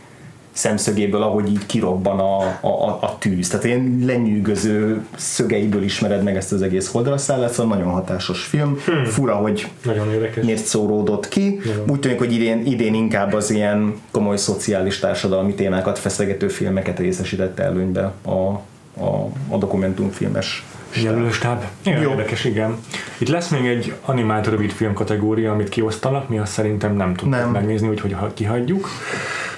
szemszögéből, 0.53 1.23
ahogy 1.23 1.49
így 1.49 1.67
kirobban 1.67 2.19
a, 2.19 2.39
a, 2.67 2.99
a 3.01 3.17
tűz. 3.19 3.49
Tehát 3.49 3.65
én 3.65 4.03
lenyűgöző 4.07 5.07
szögeiből 5.17 5.83
ismered 5.83 6.23
meg 6.23 6.37
ezt 6.37 6.53
az 6.53 6.63
egész 6.63 6.91
holdra 6.91 7.19
szállat, 7.19 7.53
szóval 7.53 7.77
nagyon 7.77 7.93
hatásos 7.93 8.45
film. 8.45 8.79
Hmm. 8.85 9.05
Fura, 9.05 9.35
hogy 9.35 9.69
nagyon 9.85 10.13
érdekes. 10.13 10.45
miért 10.45 10.65
szóródott 10.65 11.29
ki. 11.29 11.61
Nagyon. 11.65 11.91
Úgy 11.91 12.01
tűnik, 12.01 12.19
hogy 12.19 12.33
idén, 12.33 12.67
idén 12.67 12.95
inkább 12.95 13.33
az 13.33 13.51
ilyen 13.51 13.95
komoly 14.11 14.37
szociális 14.37 14.99
társadalmi 14.99 15.55
témákat 15.55 15.99
feszegető 15.99 16.49
filmeket 16.49 16.99
részesítette 16.99 17.63
előnybe 17.63 18.13
a, 18.23 18.31
a, 18.31 19.29
a 19.49 19.57
dokumentumfilmes 19.59 20.65
Jelölőstáb. 20.95 21.65
Igen, 21.83 22.03
Jó. 22.03 22.11
érdekes, 22.11 22.45
igen. 22.45 22.77
Itt 23.19 23.29
lesz 23.29 23.49
még 23.49 23.67
egy 23.67 23.95
animált 24.05 24.47
rövidfilm 24.47 24.93
kategória, 24.93 25.53
amit 25.53 25.69
kiosztanak, 25.69 26.29
mi 26.29 26.39
azt 26.39 26.53
szerintem 26.53 26.97
nem 26.97 27.15
tudjuk 27.15 27.41
nem. 27.41 27.51
megnézni, 27.51 27.89
úgyhogy 27.89 28.17
kihagyjuk 28.35 28.89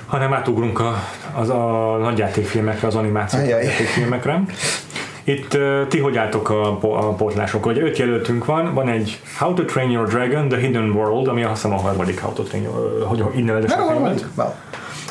hanem 0.06 0.32
átugrunk 0.32 0.80
a, 0.80 0.94
az 1.34 1.48
a 1.48 1.96
nagyjátékfilmekre, 2.00 2.86
az 2.86 2.94
animációs 2.94 3.48
játékfilmekre. 3.48 4.42
Itt 5.24 5.54
uh, 5.54 5.86
ti 5.88 5.98
hogy 5.98 6.16
álltok 6.16 6.50
a, 6.50 6.78
a 6.80 7.12
pótlások? 7.12 7.64
Hogy 7.64 7.78
öt 7.78 7.98
jelöltünk 7.98 8.44
van, 8.44 8.74
van 8.74 8.88
egy 8.88 9.20
How 9.38 9.54
to 9.54 9.64
Train 9.64 9.90
Your 9.90 10.08
Dragon, 10.08 10.48
The 10.48 10.58
Hidden 10.58 10.90
World, 10.90 11.28
ami 11.28 11.42
azt 11.42 11.52
hiszem 11.52 11.72
a 11.72 11.80
harmadik 11.80 12.20
How 12.20 12.32
to 12.32 12.42
Train 12.42 12.62
Your, 12.62 13.06
hogy 13.32 13.44
nevezett 13.44 13.78
a 13.78 13.90
filmet. 13.90 14.26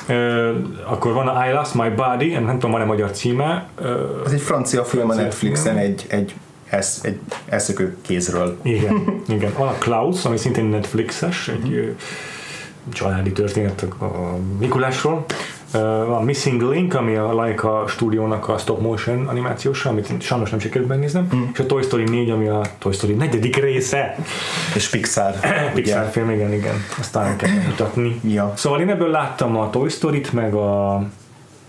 Ö, 0.08 0.52
akkor 0.86 1.14
van 1.14 1.28
a 1.28 1.48
I 1.48 1.52
Lost 1.52 1.74
My 1.74 1.90
Body, 1.90 2.32
nem 2.34 2.54
tudom, 2.54 2.72
van-e 2.72 2.84
magyar 2.86 3.12
címe. 3.12 3.68
Ö, 3.82 4.04
Ez 4.26 4.32
egy 4.32 4.42
francia 4.42 4.84
film 4.84 5.10
a 5.10 5.16
Netflixen, 5.16 5.74
film. 5.76 5.78
egy, 5.86 6.06
egy, 6.10 6.34
esz, 6.70 7.04
egy 7.04 7.20
elszökő 7.50 7.98
kézről. 8.02 8.58
igen, 8.62 8.96
igen. 9.28 9.54
Van 9.58 9.68
a 9.68 9.76
Klaus, 9.78 10.26
ami 10.26 10.38
szintén 10.38 10.66
Netflixes, 10.66 11.48
egy 11.48 11.74
ö, 11.74 11.88
családi 12.94 13.32
történet 13.32 13.86
a 14.00 14.04
a 14.06 14.38
Mikulásról. 14.60 15.26
Van 16.08 16.24
Missing 16.24 16.62
Link, 16.62 16.94
ami 16.94 17.16
a 17.16 17.34
Laika 17.34 17.84
stúdiónak 17.88 18.48
a 18.50 18.58
stop 18.58 18.82
motion 18.82 19.28
animációsa, 19.28 19.90
amit 19.90 20.22
sajnos 20.22 20.50
nem 20.50 20.60
sikerült 20.60 20.90
megnéznem, 20.90 21.28
Mhm. 21.32 21.42
és 21.54 21.60
a 21.60 21.66
Toy 21.66 21.84
Story 21.84 22.04
4, 22.04 22.30
ami 22.30 22.48
a 22.48 22.62
Toy 22.80 22.94
Story 22.94 23.14
negyedik 23.14 23.56
része. 23.56 24.16
És 24.76 24.90
Pixar. 24.90 25.34
Pixar 25.74 26.02
ugye? 26.02 26.10
film, 26.12 26.30
igen, 26.30 26.54
igen. 26.54 26.76
Aztán 27.00 27.38
kell 27.38 27.50
mutatni. 27.68 28.20
Ja. 28.24 28.54
Szóval 28.56 28.80
én 28.82 28.90
ebből 28.90 29.10
láttam 29.10 29.58
a 29.58 29.70
Toy 29.70 29.90
Story-t, 29.90 30.34
meg 30.34 30.54
a 30.54 30.96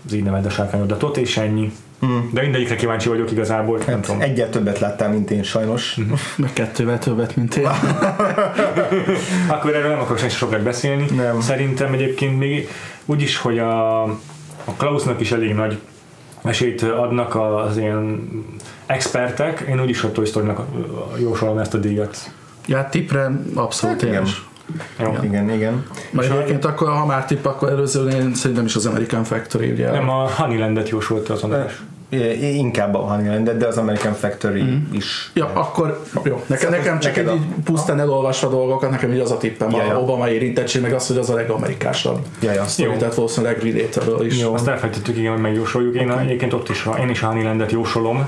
az 0.07 0.13
így 0.13 0.23
neved 0.23 0.45
a 0.45 0.49
sárkányodatot, 0.49 1.17
és 1.17 1.37
ennyi. 1.37 1.71
Mm. 2.05 2.19
De 2.31 2.41
mindegyikre 2.41 2.75
kíváncsi 2.75 3.09
vagyok 3.09 3.31
igazából, 3.31 3.79
nem 3.87 4.01
tudom. 4.01 4.19
Hát 4.19 4.29
Egyet 4.29 4.51
többet 4.51 4.79
láttál, 4.79 5.09
mint 5.09 5.31
én 5.31 5.43
sajnos. 5.43 5.97
Meg 6.37 6.53
kettővel 6.53 6.99
többet, 6.99 7.35
mint 7.35 7.55
én. 7.55 7.67
Akkor 9.55 9.75
erről 9.75 9.89
nem 9.89 9.99
akarok 9.99 10.17
sem 10.17 10.29
sokat 10.29 10.61
beszélni. 10.61 11.05
Nem. 11.15 11.41
Szerintem 11.41 11.93
egyébként 11.93 12.39
még 12.39 12.69
úgyis, 13.05 13.37
hogy 13.37 13.59
a, 13.59 14.03
a 14.63 14.73
Klausnak 14.77 15.19
is 15.19 15.31
elég 15.31 15.53
nagy 15.53 15.79
esélyt 16.43 16.81
adnak 16.81 17.35
az 17.35 17.77
ilyen 17.77 18.29
expertek, 18.85 19.65
én 19.69 19.81
úgyis 19.81 20.03
a 20.03 20.11
Toy 20.11 20.25
Story-nak 20.25 20.61
jósolom 21.19 21.57
ezt 21.57 21.73
a 21.73 21.77
díjat. 21.77 22.31
Ja, 22.67 22.87
tipre 22.91 23.31
abszolút 23.53 24.01
Hát 24.01 24.27
én 24.99 25.07
igen. 25.07 25.23
Igen, 25.23 25.49
igen. 25.49 25.85
Majd 26.11 26.31
egyébként 26.31 26.65
akkor, 26.65 26.89
ha 26.89 27.05
már 27.05 27.25
tipp, 27.25 27.45
akkor 27.45 27.69
előző 27.69 28.07
én 28.07 28.33
szerintem 28.33 28.65
is 28.65 28.75
az 28.75 28.85
American 28.85 29.23
Factory, 29.23 29.71
ugye. 29.71 29.91
Nem, 29.91 30.09
a 30.09 30.29
Honeylandet 30.29 30.89
jósolta 30.89 31.33
az 31.33 31.43
András. 31.43 31.81
Inkább 32.41 32.95
a 32.95 32.97
Honeyland, 32.97 33.49
de 33.49 33.67
az 33.67 33.77
American 33.77 34.13
Factory 34.13 34.63
is. 34.91 35.31
Ja, 35.33 35.51
akkor 35.53 36.03
jó. 36.23 36.43
Nekem, 36.45 36.71
nekem 36.71 36.99
csak 36.99 37.15
Neked 37.15 37.31
egy 37.31 37.39
a- 37.39 37.61
pusztán 37.63 37.99
elolvasva 37.99 38.49
dolgokat, 38.49 38.89
nekem 38.89 39.13
így 39.13 39.19
az 39.19 39.31
a 39.31 39.37
tippem, 39.37 39.69
Ja, 39.69 39.77
a 39.77 39.85
ja. 39.85 40.01
Obama 40.01 40.29
érintettség, 40.29 40.81
meg 40.81 40.93
az, 40.93 41.07
hogy 41.07 41.17
az 41.17 41.29
a 41.29 41.33
legamerikásabb. 41.33 42.19
Ja, 42.41 42.51
ja. 42.51 42.65
Sztori, 42.65 42.89
Jó. 42.89 42.97
tehát 42.97 43.15
valószínűleg 43.15 43.63
relatable 43.63 44.25
is. 44.25 44.41
Jó. 44.41 44.53
Azt 44.53 44.67
elfelejtettük, 44.67 45.17
igen, 45.17 45.31
hogy 45.31 45.41
megjósoljuk. 45.41 45.95
Én 45.95 46.09
okay. 46.09 46.25
egyébként 46.25 46.53
ott 46.53 46.69
is, 46.69 46.87
én 46.99 47.09
is 47.09 47.21
a 47.23 47.27
Honeylandet 47.27 47.71
jósolom. 47.71 48.25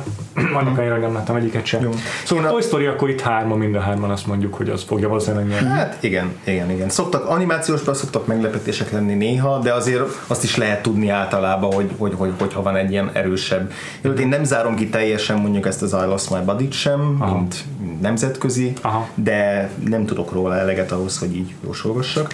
Annak 0.53 0.77
annyira 0.77 0.97
nem 0.97 1.13
láttam 1.13 1.35
egyiket 1.35 1.65
sem. 1.65 1.81
Jó. 1.81 1.89
Szóval 2.25 2.45
a 2.45 2.49
Toy 2.49 2.61
Story 2.61 2.85
akkor 2.85 3.09
itt 3.09 3.21
hárma, 3.21 3.55
mind 3.55 3.75
a 3.75 3.79
hárman 3.79 4.09
azt 4.09 4.27
mondjuk, 4.27 4.53
hogy 4.53 4.69
az 4.69 4.83
fogja 4.83 5.07
valószínűleg 5.07 5.47
nyerni. 5.47 5.67
Hát 5.67 5.97
igen, 5.99 6.31
igen, 6.43 6.71
igen. 6.71 6.89
Szoktak, 6.89 7.29
animációsban 7.29 7.93
szoktak 7.93 8.27
meglepetések 8.27 8.91
lenni 8.91 9.13
néha, 9.13 9.59
de 9.59 9.73
azért 9.73 10.01
azt 10.27 10.43
is 10.43 10.55
lehet 10.57 10.81
tudni 10.81 11.09
általában, 11.09 11.73
hogy, 11.73 11.89
hogy, 11.97 12.13
hogy, 12.17 12.31
hogyha 12.39 12.61
van 12.61 12.75
egy 12.75 12.91
ilyen 12.91 13.09
erősebb. 13.13 13.71
Jó, 14.01 14.11
én 14.11 14.27
nem 14.27 14.43
zárom 14.43 14.75
ki 14.75 14.89
teljesen 14.89 15.39
mondjuk 15.39 15.65
ezt 15.65 15.81
az 15.81 15.93
I 15.93 16.05
Lost 16.05 16.29
My 16.29 16.39
Body-t 16.45 16.71
sem, 16.71 17.17
Aha. 17.19 17.35
mint 17.35 17.63
nemzetközi, 18.01 18.73
Aha. 18.81 19.07
de 19.15 19.69
nem 19.85 20.05
tudok 20.05 20.31
róla 20.31 20.57
eleget 20.57 20.91
ahhoz, 20.91 21.19
hogy 21.19 21.35
így 21.35 21.53
jósolgassak. 21.65 22.33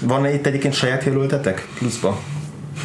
Van 0.00 0.26
itt 0.26 0.46
egyébként 0.46 0.74
saját 0.74 1.04
jelöltetek 1.04 1.68
pluszba? 1.78 2.18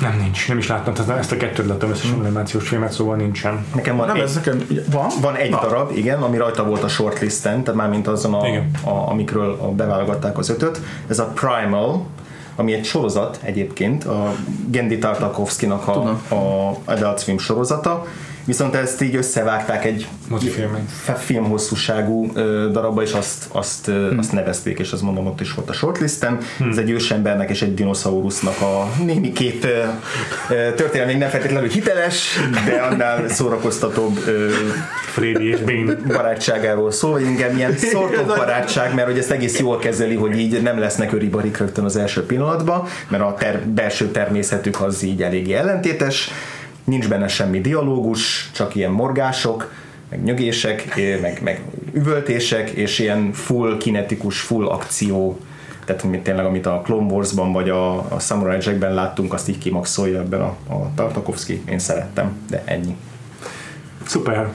Nem, 0.02 0.18
nincs. 0.22 0.48
Nem 0.48 0.58
is 0.58 0.68
láttam, 0.68 0.94
tehát 0.94 1.18
ezt 1.18 1.32
a 1.32 1.38
kettőt 1.38 1.68
láttam 1.68 1.90
összesen 1.90 2.20
animációs 2.20 2.68
filmet, 2.68 2.92
szóval 2.92 3.16
nincsen. 3.16 3.66
Nekem 3.76 3.98
van 3.98 4.08
Nem, 4.08 4.16
egy, 4.16 4.22
ez 4.22 4.36
nekem 4.36 4.68
van? 4.92 5.08
van 5.22 5.36
egy 5.36 5.50
Na. 5.50 5.60
darab, 5.62 5.92
igen, 5.98 6.22
ami 6.22 6.38
rajta 6.38 6.66
volt 6.66 6.84
a 6.84 6.88
shortlisten, 6.88 7.64
tehát 7.64 7.80
mármint 7.80 8.08
azon, 8.08 8.34
a, 8.34 8.48
Igen. 8.48 8.72
a, 8.84 9.10
amikről 9.10 9.58
a, 9.62 9.68
beválogatták 9.68 10.38
az 10.38 10.50
ötöt. 10.50 10.82
Ez 11.08 11.20
a 11.20 11.26
Primal, 11.26 12.06
ami 12.60 12.74
egy 12.74 12.86
sorozat 12.86 13.40
egyébként, 13.44 14.04
a 14.04 14.34
Gendi 14.70 14.98
Tartakovskynak 14.98 15.88
a, 15.88 15.92
Tudom. 15.92 16.22
a 16.30 16.76
Adult 16.92 17.20
Swim 17.20 17.38
sorozata, 17.38 18.06
viszont 18.50 18.76
ezt 18.76 19.02
így 19.02 19.16
összevágták 19.16 19.86
egy 19.86 20.08
filmhosszúságú 21.18 22.32
ö, 22.34 22.70
darabba, 22.72 23.02
és 23.02 23.12
azt, 23.12 23.46
azt, 23.52 23.86
hmm. 23.86 24.18
azt 24.18 24.32
nevezték, 24.32 24.80
és 24.80 24.92
azt 24.92 25.02
mondom, 25.02 25.28
ott 25.28 25.42
is 25.42 25.54
volt 25.54 25.70
a 25.70 25.74
shortlisten. 25.74 26.38
Hmm. 26.58 26.70
Ez 26.70 26.78
egy 26.78 26.90
ősembernek 26.90 27.50
és 27.50 27.62
egy 27.62 27.74
dinoszaurusznak 27.74 28.62
a 28.62 28.90
némiképp 29.06 29.64
ö, 29.64 29.84
ö, 30.50 30.74
történelmi 30.74 31.14
nem 31.14 31.30
feltétlenül 31.30 31.70
hiteles, 31.70 32.40
de 32.66 32.82
annál 32.82 33.28
szórakoztatóbb 33.28 34.18
Freddy 35.06 35.50
és 35.50 35.60
Bane. 35.60 35.96
barátságáról 36.08 36.92
szól, 36.92 37.12
vagy 37.12 37.26
inkább 37.26 37.56
ilyen 37.56 37.78
szortok 37.78 38.26
barátság, 38.26 38.96
mert 38.96 39.08
hogy 39.08 39.18
ezt 39.18 39.32
egész 39.32 39.60
jól 39.60 39.78
kezeli, 39.78 40.16
hogy 40.16 40.40
így 40.40 40.62
nem 40.62 40.80
lesznek 40.80 41.14
öribarik 41.14 41.58
rögtön 41.58 41.84
az 41.84 41.96
első 41.96 42.26
pillanatban, 42.26 42.88
mert 43.08 43.24
a 43.24 43.36
ter- 43.40 43.68
belső 43.68 44.12
természetük 44.12 44.82
az 44.82 45.04
így 45.04 45.22
eléggé 45.24 45.54
ellentétes, 45.54 46.32
nincs 46.90 47.10
benne 47.10 47.28
semmi 47.28 47.62
dialógus, 47.62 48.50
csak 48.54 48.76
ilyen 48.76 48.92
morgások, 48.92 49.72
meg 50.10 50.24
nyögések, 50.24 50.96
meg, 51.22 51.40
meg 51.44 51.62
üvöltések, 51.94 52.70
és 52.70 53.00
ilyen 53.00 53.32
full 53.34 53.78
kinetikus, 53.78 54.40
full 54.40 54.68
akció, 54.68 55.40
tehát 55.86 56.04
mint 56.04 56.24
tényleg, 56.24 56.46
amit 56.46 56.66
a 56.66 56.82
Clone 56.84 57.14
Wars-ban 57.14 57.52
vagy 57.52 57.70
a, 57.70 57.96
a 57.96 58.20
Samurai 58.20 58.58
Jack-ben 58.62 58.94
láttunk, 58.94 59.34
azt 59.34 59.50
így 59.50 59.58
kimaxolja 59.58 60.20
ebben 60.20 60.42
a, 60.42 60.56
a 60.74 60.92
Tartakovsky. 60.96 61.62
Én 61.70 61.80
szerettem, 61.80 62.38
de 62.50 62.62
ennyi. 62.66 62.96
Szuper. 64.06 64.48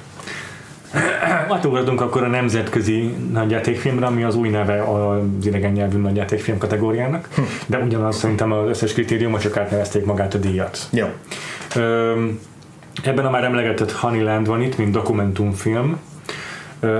Átugratunk 1.49 2.01
akkor 2.01 2.23
a 2.23 2.29
nemzetközi 2.29 3.15
nagyjátékfilmre, 3.33 4.07
ami 4.07 4.23
az 4.23 4.35
új 4.35 4.49
neve 4.49 4.83
az 4.83 5.47
idegen 5.47 5.73
nyelvű 5.73 5.99
nagyjátékfilm 5.99 6.59
kategóriának, 6.59 7.29
de 7.67 7.79
ugyanaz 7.79 8.17
szerintem 8.17 8.53
az 8.53 8.69
összes 8.69 8.93
kritériumot 8.93 9.41
csak 9.41 9.57
átnevezték 9.57 10.05
magát 10.05 10.35
a 10.35 10.39
díjat. 10.39 10.79
Jó. 10.91 11.07
Ebben 13.05 13.27
a 13.27 13.31
már 13.31 13.45
emlegetett 13.45 13.93
Honeyland 13.93 14.47
van 14.47 14.63
itt, 14.63 14.79
mint 14.79 14.93
dokumentumfilm. 14.93 15.99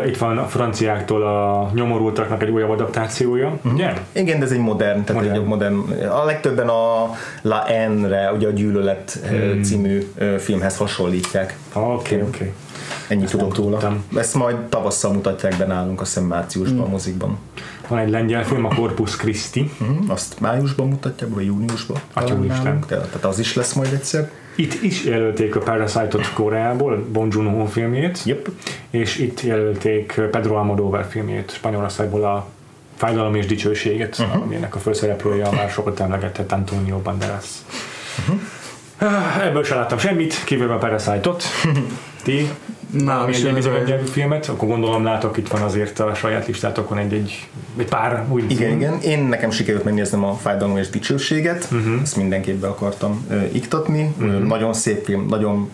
Itt 0.07 0.17
van 0.17 0.39
a 0.39 0.47
franciáktól 0.47 1.23
a 1.23 1.71
nyomorultaknak 1.75 2.43
egy 2.43 2.51
újabb 2.51 2.71
adaptációja, 2.71 3.59
ugye? 3.73 3.93
Igen, 4.13 4.39
de 4.39 4.45
ez 4.45 4.51
egy 4.51 4.59
modern, 4.59 5.05
tehát 5.05 5.23
Modern. 5.23 5.41
egy 5.41 5.47
modern. 5.49 6.07
A 6.09 6.25
legtöbben 6.25 6.69
a 6.69 7.11
La 7.43 7.65
N-re, 7.89 8.33
ugye 8.33 8.47
a 8.47 8.51
Gyűlölet 8.51 9.19
hmm. 9.29 9.63
című 9.63 10.13
filmhez 10.39 10.77
hasonlítják. 10.77 11.57
Oké, 11.73 12.23
oké. 12.23 12.53
Ennyit 13.09 13.31
tudok 13.31 13.57
róla. 13.57 13.97
Ezt 14.17 14.35
majd 14.35 14.57
tavasszal 14.57 15.13
mutatják 15.13 15.57
be 15.57 15.67
nálunk, 15.67 16.01
azt 16.01 16.15
hiszem 16.15 16.29
márciusban 16.29 16.87
a 16.87 16.89
mozikban. 16.89 17.39
Van 17.89 17.99
egy 17.99 18.11
lengyel 18.11 18.45
film, 18.45 18.65
a 18.65 18.75
Corpus 18.75 19.17
Christi. 19.17 19.71
Hmm. 19.79 20.05
Azt 20.09 20.41
májusban 20.41 20.89
mutatják, 20.89 21.31
vagy 21.35 21.45
júniusban. 21.45 21.97
talán 22.15 22.39
úristen. 22.39 22.63
nálunk. 22.63 22.87
Tehát 22.87 23.07
tehát 23.07 23.25
az 23.25 23.39
is 23.39 23.55
lesz 23.55 23.73
majd 23.73 23.93
egyszer. 23.93 24.31
Itt 24.55 24.83
is 24.83 25.05
jelölték 25.05 25.57
a 25.57 25.61
Parasite-ot 25.61 26.33
Koreából, 26.33 27.07
Bon 27.13 27.29
Joon-ho 27.33 27.65
filmjét, 27.65 28.21
Yep. 28.25 28.49
és 28.91 29.19
itt 29.19 29.41
jelölték 29.41 30.21
Pedro 30.31 30.55
Almodóvar 30.55 31.07
filmjét 31.11 31.53
Spanyolországból 31.55 32.25
a 32.25 32.47
Fájdalom 32.97 33.35
és 33.35 33.47
Dicsőséget, 33.47 34.19
uh-huh. 34.19 34.43
aminek 34.43 34.75
a 34.75 34.79
főszereplője 34.79 35.45
a 35.45 35.53
már 35.53 35.71
sokat 35.71 36.01
emlegetett 36.01 36.53
Antonio 36.53 36.99
Banderas. 36.99 37.47
Uh-huh. 38.19 38.41
Ebből 39.47 39.65
sem 39.65 39.79
láttam 39.79 39.99
semmit, 39.99 40.45
kivéve 40.45 40.75
a 40.75 40.79
Parasite-ot. 40.79 41.45
Ti? 42.25 42.49
Nálam 42.91 43.29
is 43.29 43.43
egy 43.43 43.87
nyelvű 43.87 44.05
filmet, 44.05 44.49
akkor 44.49 44.69
gondolom 44.69 45.05
látok, 45.05 45.37
itt 45.37 45.49
van 45.49 45.63
azért 45.63 45.99
a 45.99 46.15
saját 46.15 46.47
listátokon 46.47 46.99
egy, 46.99 47.13
egy, 47.13 47.49
pár 47.89 48.25
új 48.29 48.43
Igen, 48.43 48.57
film. 48.57 48.77
igen. 48.77 49.01
Én 49.01 49.25
nekem 49.25 49.51
sikerült 49.51 49.85
megnéznem 49.85 50.25
a 50.25 50.35
Fájdalom 50.35 50.77
és 50.77 50.89
Dicsőséget, 50.91 51.69
uh-huh. 51.73 52.01
ezt 52.03 52.17
mindenképp 52.17 52.61
be 52.61 52.67
akartam 52.67 53.27
ö, 53.31 53.41
iktatni. 53.53 54.15
Uh-huh. 54.19 54.43
Nagyon 54.43 54.73
szép 54.73 55.05
film, 55.05 55.27
nagyon 55.27 55.71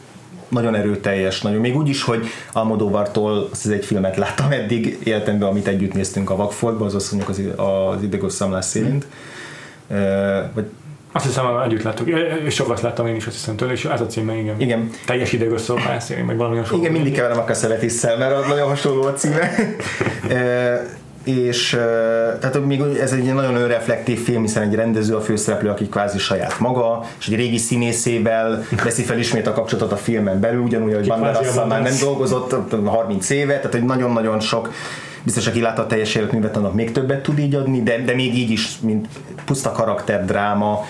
nagyon 0.48 0.74
erőteljes, 0.74 1.40
nagyon, 1.40 1.60
még 1.60 1.76
úgy 1.76 1.88
is, 1.88 2.02
hogy 2.02 2.26
Almodóvartól 2.52 3.48
az 3.52 3.68
egy 3.68 3.84
filmet 3.84 4.16
láttam 4.16 4.50
eddig 4.50 4.98
életemben, 5.04 5.48
amit 5.48 5.66
együtt 5.66 5.94
néztünk 5.94 6.30
a 6.30 6.36
Vagfoltban, 6.36 6.86
az 6.86 6.94
azt 6.94 7.12
mondjuk 7.12 7.30
az, 7.58 7.64
az 7.66 8.02
idegos 8.02 8.32
számlás 8.32 8.64
szélint. 8.64 9.06
Ö, 9.90 10.40
Vagy 10.54 10.66
Azt 11.12 11.24
hiszem, 11.24 11.44
együtt 11.64 11.82
láttuk, 11.82 12.08
és 12.44 12.54
sokat 12.54 12.80
láttam 12.80 13.06
én 13.06 13.14
is, 13.14 13.26
azt 13.26 13.36
hiszem 13.36 13.56
tőle, 13.56 13.72
és 13.72 13.84
ez 13.84 14.00
a 14.00 14.06
címe, 14.06 14.36
igen. 14.36 14.60
Igen. 14.60 14.90
Teljes 15.06 15.32
ideg 15.32 15.50
összeopászélni, 15.50 16.22
meg 16.22 16.36
valami 16.36 16.56
hasonló. 16.56 16.82
Igen, 16.82 16.92
mindig 16.94 17.14
keverem 17.14 17.38
a 17.38 17.44
kaszeletisszel, 17.44 18.16
mert 18.16 18.32
az 18.32 18.46
nagyon 18.46 18.68
hasonló 18.68 19.02
a 19.02 19.12
címe. 19.12 19.50
És 21.24 21.70
tehát 22.40 22.66
még 22.66 22.80
ez 23.00 23.12
egy 23.12 23.34
nagyon 23.34 23.54
önreflektív 23.54 24.24
film, 24.24 24.42
hiszen 24.42 24.62
egy 24.62 24.74
rendező 24.74 25.16
a 25.16 25.20
főszereplő, 25.20 25.68
aki 25.68 25.88
kvázi 25.88 26.18
saját 26.18 26.58
maga, 26.58 27.04
és 27.18 27.28
egy 27.28 27.34
régi 27.34 27.56
színészével 27.56 28.64
veszi 28.84 29.02
fel 29.02 29.18
ismét 29.18 29.46
a 29.46 29.52
kapcsolatot 29.52 29.92
a 29.92 29.96
filmen 29.96 30.40
belül, 30.40 30.60
ugyanúgy, 30.60 30.94
hogy 30.94 31.04
kvázi 31.04 31.20
a 31.20 31.24
Banderasszal 31.24 31.66
már 31.66 31.82
nem 31.82 31.96
dolgozott 32.00 32.74
30 32.84 33.30
éve, 33.30 33.56
tehát 33.56 33.72
hogy 33.72 33.84
nagyon-nagyon 33.84 34.40
sok 34.40 34.70
biztos, 35.22 35.46
aki 35.46 35.60
látta 35.60 35.82
a 35.82 35.86
teljes 35.86 36.14
életművet, 36.14 36.56
annak 36.56 36.74
még 36.74 36.92
többet 36.92 37.22
tud 37.22 37.38
így 37.38 37.54
adni, 37.54 37.82
de, 37.82 37.98
de 38.04 38.14
még 38.14 38.34
így 38.34 38.50
is, 38.50 38.80
mint 38.80 39.08
puszta 39.44 39.72
karakter, 39.72 40.24
dráma, 40.24 40.84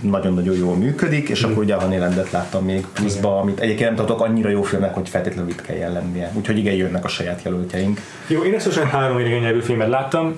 nagyon-nagyon 0.00 0.56
jól 0.56 0.76
működik, 0.76 1.28
és 1.28 1.42
akkor 1.42 1.62
ugye 1.62 1.74
a 1.74 1.80
Honeylandet 1.80 2.30
láttam 2.30 2.64
még 2.64 2.86
pluszba, 2.92 3.40
amit 3.40 3.60
egyébként 3.60 3.88
nem 3.88 3.96
tartok 3.96 4.20
annyira 4.20 4.48
jó 4.48 4.62
filmnek, 4.62 4.94
hogy 4.94 5.08
feltétlenül 5.08 5.50
itt 5.50 5.62
kelljen 5.62 5.92
lennie. 5.92 6.30
Úgyhogy 6.34 6.58
igen, 6.58 6.74
jönnek 6.74 7.04
a 7.04 7.08
saját 7.08 7.42
jelöltjeink. 7.42 8.00
Jó, 8.26 8.42
én 8.42 8.54
összesen 8.54 8.86
három 8.86 9.18
idegen 9.18 9.40
nyelvű 9.40 9.60
filmet 9.60 9.88
láttam. 9.88 10.36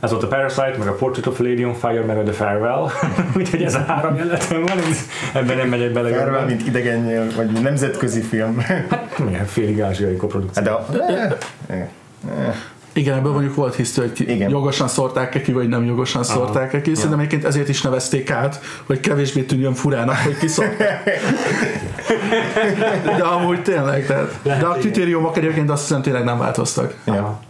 Ez 0.00 0.10
volt 0.10 0.22
a 0.22 0.26
Parasite, 0.26 0.74
meg 0.78 0.88
a 0.88 0.94
Portrait 0.94 1.26
of 1.26 1.40
a 1.40 1.42
Lady 1.42 1.64
on 1.64 1.74
Fire, 1.74 2.04
meg 2.04 2.18
a 2.18 2.22
The 2.22 2.32
Farewell. 2.32 2.88
Úgyhogy 3.36 3.62
ez 3.62 3.74
a 3.74 3.84
három 3.86 4.16
jelenetem 4.16 4.62
van, 4.62 4.78
ebben 5.32 5.56
nem 5.56 5.68
megyek 5.68 5.92
bele. 5.92 6.16
Farewell, 6.16 6.44
mint 6.44 6.66
idegen 6.66 7.30
vagy 7.36 7.50
nemzetközi 7.50 8.20
film. 8.20 8.58
Hát 8.58 9.18
milyen 9.24 9.46
félig 9.46 9.80
ázsiai 9.80 10.16
koprodukció. 10.16 10.62
Hát 10.62 10.88
de 10.88 10.98
a, 10.98 11.04
eh, 11.12 11.32
eh, 11.68 11.88
eh. 12.46 12.54
Igen, 12.92 13.16
ebből 13.16 13.32
mondjuk 13.32 13.54
volt 13.54 13.74
hisztő, 13.74 14.00
hogy 14.02 14.28
Igen. 14.28 14.50
jogosan 14.50 14.88
szórták-e 14.88 15.40
ki, 15.40 15.52
vagy 15.52 15.68
nem 15.68 15.84
jogosan 15.84 16.24
szórták-e 16.24 16.80
ki. 16.80 16.94
Szerintem 16.94 17.18
egyébként 17.18 17.44
ezért 17.44 17.68
is 17.68 17.82
nevezték 17.82 18.30
át, 18.30 18.60
hogy 18.86 19.00
kevésbé 19.00 19.42
tűnjön 19.42 19.74
furának, 19.74 20.16
hogy 20.16 20.38
kiszórták. 20.38 21.10
De 23.04 23.22
amúgy 23.22 23.62
tényleg, 23.62 24.06
tehát. 24.06 24.38
de 24.42 24.66
a 24.66 24.72
kritériumok 24.72 25.36
egyébként 25.36 25.70
azt 25.70 25.82
hiszem 25.82 26.02
tényleg 26.02 26.24
nem 26.24 26.38
változtak. 26.38 26.94
Ja. 27.04 27.40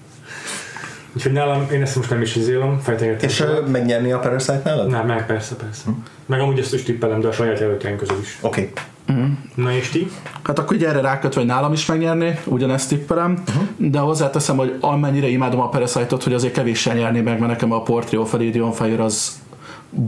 Úgyhogy 1.16 1.32
nálam, 1.32 1.66
én 1.72 1.82
ezt 1.82 1.97
most 1.97 2.11
nem 2.11 2.22
is 2.22 2.36
izélom, 2.36 2.78
fejtegetem. 2.80 3.28
És 3.28 3.40
uh, 3.40 3.66
megnyerni 3.66 4.12
a 4.12 4.18
Parasite 4.18 4.61
nálad? 4.64 4.88
Nem, 4.88 5.07
meg 5.07 5.26
persze, 5.26 5.55
persze. 5.55 5.82
Hm. 5.84 5.90
Meg 6.26 6.40
amúgy 6.40 6.59
ezt 6.59 6.74
is 6.74 6.82
tippelem, 6.82 7.20
de 7.20 7.28
a 7.28 7.32
saját 7.32 7.59
jelöltjeim 7.59 7.97
közül 7.97 8.18
is. 8.20 8.38
Oké. 8.40 8.61
Okay. 8.61 8.72
Uh-huh. 9.09 9.24
Na 9.55 9.72
és 9.72 9.88
ti? 9.88 10.11
Hát 10.42 10.59
akkor 10.59 10.76
ugye 10.76 10.88
erre 10.88 11.00
rákötve, 11.00 11.40
hogy 11.40 11.48
nálam 11.48 11.72
is 11.72 11.86
megnyerni, 11.86 12.38
ugyanezt 12.44 12.88
tippelem, 12.88 13.42
uh-huh. 13.48 13.90
de 13.90 13.98
hozzáteszem, 13.98 14.57
hogy 14.57 14.76
amennyire 14.80 15.28
imádom 15.28 15.61
a 15.61 15.68
Parasite-ot, 15.68 16.22
hogy 16.22 16.34
azért 16.34 16.53
kevéssel 16.53 16.94
nyerni 16.94 17.20
meg, 17.20 17.38
mert 17.38 17.53
nekem 17.53 17.72
a 17.72 17.82
Portrait 17.82 18.22
of 18.22 18.34
a 18.34 18.36
Lady 18.36 18.61
on 18.61 18.72
Fire 18.72 19.03
az 19.03 19.40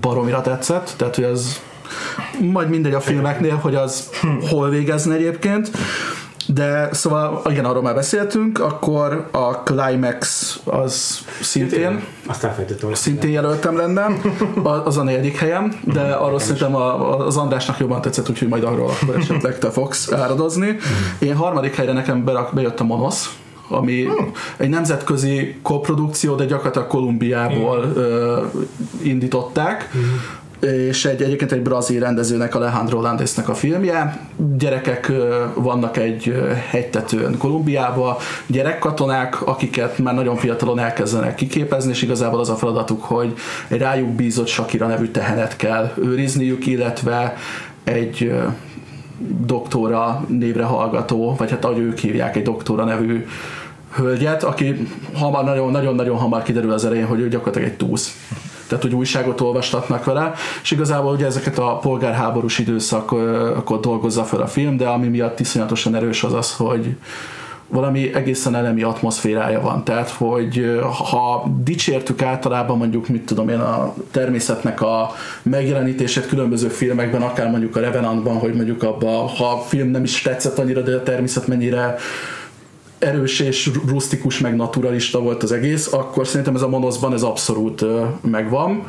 baromira 0.00 0.40
tetszett, 0.40 0.94
tehát 0.96 1.14
hogy 1.14 1.24
az 1.24 1.60
majd 2.40 2.68
mindegy 2.68 2.94
a 2.94 3.00
filmeknél, 3.00 3.56
hogy 3.56 3.74
az 3.74 4.10
hol 4.48 4.68
végezne 4.68 5.14
egyébként. 5.14 5.70
De 6.54 6.88
szóval, 6.92 7.42
igen, 7.50 7.64
arról 7.64 7.82
már 7.82 7.94
beszéltünk, 7.94 8.60
akkor 8.60 9.28
a 9.30 9.52
Climax 9.52 10.52
az 10.64 11.18
szintén, 11.40 12.04
Azt 12.92 13.02
szintén 13.02 13.30
jelöltem 13.30 13.76
lenne, 13.76 14.06
az 14.84 14.98
a 14.98 15.02
negyedik 15.02 15.36
helyem, 15.36 15.80
de 15.82 16.00
arról 16.00 16.38
szerintem 16.38 16.74
az 16.74 17.36
Andrásnak 17.36 17.78
jobban 17.78 18.00
tetszett, 18.00 18.28
úgyhogy 18.28 18.48
majd 18.48 18.64
arról 18.64 18.90
akkor 18.90 19.16
esetleg 19.16 19.58
te 19.58 19.70
fogsz 19.70 20.12
áradozni. 20.12 20.76
Én 21.18 21.34
harmadik 21.34 21.74
helyre 21.74 21.92
nekem 21.92 22.24
bejött 22.52 22.80
a 22.80 22.84
Monosz, 22.84 23.36
ami 23.68 24.06
egy 24.56 24.68
nemzetközi 24.68 25.56
koprodukció, 25.62 26.34
de 26.34 26.44
gyakorlatilag 26.44 26.88
Kolumbiából 26.88 27.92
indították 29.02 29.90
és 30.60 31.04
egy, 31.04 31.22
egyébként 31.22 31.52
egy 31.52 31.62
brazil 31.62 32.00
rendezőnek, 32.00 32.54
Alejandro 32.54 33.00
Landesnek 33.00 33.48
a 33.48 33.54
filmje. 33.54 34.20
Gyerekek 34.58 35.12
vannak 35.54 35.96
egy 35.96 36.34
hegytetőn 36.70 37.38
Kolumbiába, 37.38 38.18
gyerekkatonák, 38.46 39.46
akiket 39.46 39.98
már 39.98 40.14
nagyon 40.14 40.36
fiatalon 40.36 40.78
elkezdenek 40.78 41.34
kiképezni, 41.34 41.90
és 41.90 42.02
igazából 42.02 42.40
az 42.40 42.48
a 42.48 42.54
feladatuk, 42.54 43.02
hogy 43.02 43.34
egy 43.68 43.78
rájuk 43.78 44.08
bízott 44.08 44.46
Shakira 44.46 44.86
nevű 44.86 45.06
tehenet 45.06 45.56
kell 45.56 45.92
őrizniük, 45.96 46.66
illetve 46.66 47.36
egy 47.84 48.32
doktora 49.46 50.24
névre 50.28 50.64
hallgató, 50.64 51.34
vagy 51.38 51.50
hát 51.50 51.64
ahogy 51.64 51.78
ők 51.78 51.98
hívják, 51.98 52.36
egy 52.36 52.42
doktora 52.42 52.84
nevű 52.84 53.26
hölgyet, 53.96 54.42
aki 54.42 54.88
hamar, 55.14 55.44
nagyon-nagyon 55.70 56.16
hamar 56.16 56.42
kiderül 56.42 56.72
az 56.72 56.84
elején, 56.84 57.06
hogy 57.06 57.20
ő 57.20 57.28
gyakorlatilag 57.28 57.68
egy 57.68 57.76
túsz 57.76 58.16
tehát 58.68 58.84
hogy 58.84 58.94
újságot 58.94 59.40
olvastatnak 59.40 60.04
vele, 60.04 60.32
és 60.62 60.70
igazából 60.70 61.12
ugye 61.12 61.26
ezeket 61.26 61.58
a 61.58 61.78
polgárháborús 61.78 62.58
időszakot 62.58 63.80
dolgozza 63.80 64.24
fel 64.24 64.40
a 64.40 64.46
film, 64.46 64.76
de 64.76 64.86
ami 64.86 65.08
miatt 65.08 65.40
iszonyatosan 65.40 65.94
erős 65.94 66.24
az 66.24 66.32
az, 66.32 66.56
hogy 66.56 66.96
valami 67.68 68.14
egészen 68.14 68.54
elemi 68.54 68.82
atmoszférája 68.82 69.60
van. 69.60 69.84
Tehát, 69.84 70.10
hogy 70.10 70.78
ha 71.10 71.52
dicsértük 71.64 72.22
általában 72.22 72.78
mondjuk, 72.78 73.08
mit 73.08 73.26
tudom 73.26 73.48
én, 73.48 73.58
a 73.58 73.94
természetnek 74.10 74.80
a 74.80 75.10
megjelenítését 75.42 76.26
különböző 76.26 76.68
filmekben, 76.68 77.22
akár 77.22 77.50
mondjuk 77.50 77.76
a 77.76 77.80
Revenantban, 77.80 78.38
hogy 78.38 78.54
mondjuk 78.54 78.82
abban, 78.82 79.28
ha 79.28 79.44
a 79.44 79.58
film 79.58 79.88
nem 79.88 80.02
is 80.04 80.22
tetszett 80.22 80.58
annyira, 80.58 80.80
de 80.80 80.94
a 80.96 81.02
természet 81.02 81.46
mennyire 81.46 81.96
erős 83.04 83.40
és 83.40 83.70
rustikus, 83.86 84.38
meg 84.38 84.56
naturalista 84.56 85.20
volt 85.20 85.42
az 85.42 85.52
egész, 85.52 85.92
akkor 85.92 86.26
szerintem 86.26 86.54
ez 86.54 86.62
a 86.62 86.68
monoszban 86.68 87.12
ez 87.12 87.22
abszolút 87.22 87.84
megvan. 88.30 88.86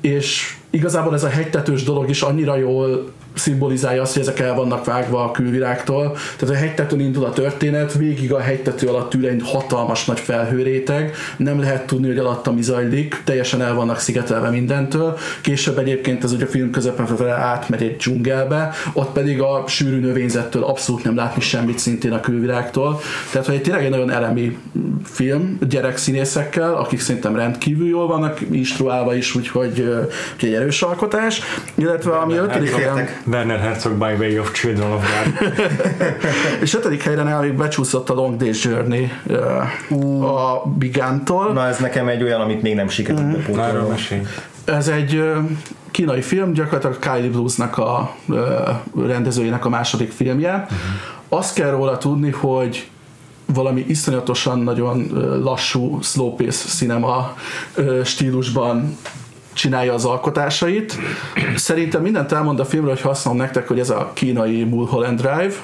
És 0.00 0.56
igazából 0.70 1.14
ez 1.14 1.24
a 1.24 1.28
hegytetős 1.28 1.82
dolog 1.82 2.08
is 2.08 2.22
annyira 2.22 2.56
jól 2.56 3.10
szimbolizálja 3.34 4.02
azt, 4.02 4.12
hogy 4.12 4.22
ezek 4.22 4.38
el 4.38 4.54
vannak 4.54 4.84
vágva 4.84 5.24
a 5.24 5.30
külvilágtól. 5.30 6.16
Tehát 6.36 6.54
a 6.54 6.58
hegytetőn 6.58 7.00
indul 7.00 7.24
a 7.24 7.32
történet, 7.32 7.92
végig 7.92 8.32
a 8.32 8.38
hegytető 8.38 8.86
alatt 8.86 9.14
ül 9.14 9.26
egy 9.26 9.42
hatalmas 9.44 10.04
nagy 10.04 10.20
felhőréteg, 10.20 11.14
nem 11.36 11.60
lehet 11.60 11.86
tudni, 11.86 12.06
hogy 12.06 12.18
alatta 12.18 12.52
mi 12.52 12.62
zajlik, 12.62 13.20
teljesen 13.24 13.62
el 13.62 13.74
vannak 13.74 13.98
szigetelve 13.98 14.50
mindentől. 14.50 15.18
Később 15.40 15.78
egyébként 15.78 16.24
ez 16.24 16.32
ugye 16.32 16.44
a 16.44 16.48
film 16.48 16.70
közepén 16.70 17.26
átmegy 17.28 17.82
egy 17.82 17.96
dzsungelbe, 17.96 18.70
ott 18.92 19.12
pedig 19.12 19.40
a 19.40 19.64
sűrű 19.66 20.00
növényzettől 20.00 20.64
abszolút 20.64 21.04
nem 21.04 21.16
látni 21.16 21.42
semmit 21.42 21.78
szintén 21.78 22.12
a 22.12 22.20
külvilágtól. 22.20 23.00
Tehát, 23.30 23.46
hogy 23.46 23.56
egy 23.56 23.62
tényleg 23.62 23.84
egy 23.84 23.90
nagyon 23.90 24.10
elemi 24.10 24.58
film 25.04 25.58
gyerekszínészekkel, 25.68 26.74
akik 26.74 27.00
szerintem 27.00 27.36
rendkívül 27.36 27.88
jól 27.88 28.06
vannak 28.06 28.40
instruálva 28.50 29.14
is, 29.14 29.34
úgyhogy, 29.34 29.80
úgyhogy 30.32 30.48
egy 30.48 30.54
erős 30.54 30.82
alkotás. 30.82 31.40
Illetve 31.74 32.16
ami 32.16 32.36
ötödik 32.36 32.74
Werner 33.26 33.58
Herzog 33.58 33.92
by 33.92 34.14
Way 34.18 34.38
of 34.38 34.52
Children 34.52 34.92
of 34.92 35.04
God. 35.04 35.52
és 36.62 36.74
ötödik 36.74 37.02
helyre 37.02 37.26
elég 37.26 37.52
becsúszott 37.52 38.10
a 38.10 38.14
Long 38.14 38.42
Day's 38.42 38.62
Journey 38.62 39.12
uh, 39.88 40.24
a 40.24 40.62
Bigántól. 40.78 41.52
Na 41.52 41.66
ez 41.66 41.78
nekem 41.78 42.08
egy 42.08 42.22
olyan, 42.22 42.40
amit 42.40 42.62
még 42.62 42.74
nem 42.74 42.88
sikerült 42.88 43.24
mm. 43.24 43.32
bepótolni. 43.32 44.26
Ez 44.64 44.88
egy 44.88 45.14
uh, 45.14 45.36
kínai 45.90 46.22
film, 46.22 46.52
gyakorlatilag 46.52 46.98
Kylie 46.98 47.30
Blues-nak 47.30 47.78
a 47.78 48.14
uh, 48.26 48.38
rendezőjének 49.06 49.64
a 49.64 49.68
második 49.68 50.10
filmje. 50.10 50.52
Uh-huh. 50.52 51.38
Azt 51.38 51.54
kell 51.54 51.70
róla 51.70 51.98
tudni, 51.98 52.30
hogy 52.30 52.88
valami 53.54 53.84
iszonyatosan 53.88 54.58
nagyon 54.58 55.10
lassú 55.42 55.98
slow 56.02 56.36
pace 56.36 56.68
cinema 56.68 57.36
stílusban 58.04 58.96
csinálja 59.60 59.94
az 59.94 60.04
alkotásait. 60.04 60.98
Szerintem 61.56 62.02
mindent 62.02 62.32
elmond 62.32 62.60
a 62.60 62.64
filmről, 62.64 62.92
hogy 62.92 63.02
használom 63.02 63.40
nektek, 63.40 63.68
hogy 63.68 63.78
ez 63.78 63.90
a 63.90 64.10
kínai 64.14 64.64
Mulholland 64.64 65.20
Drive. 65.20 65.54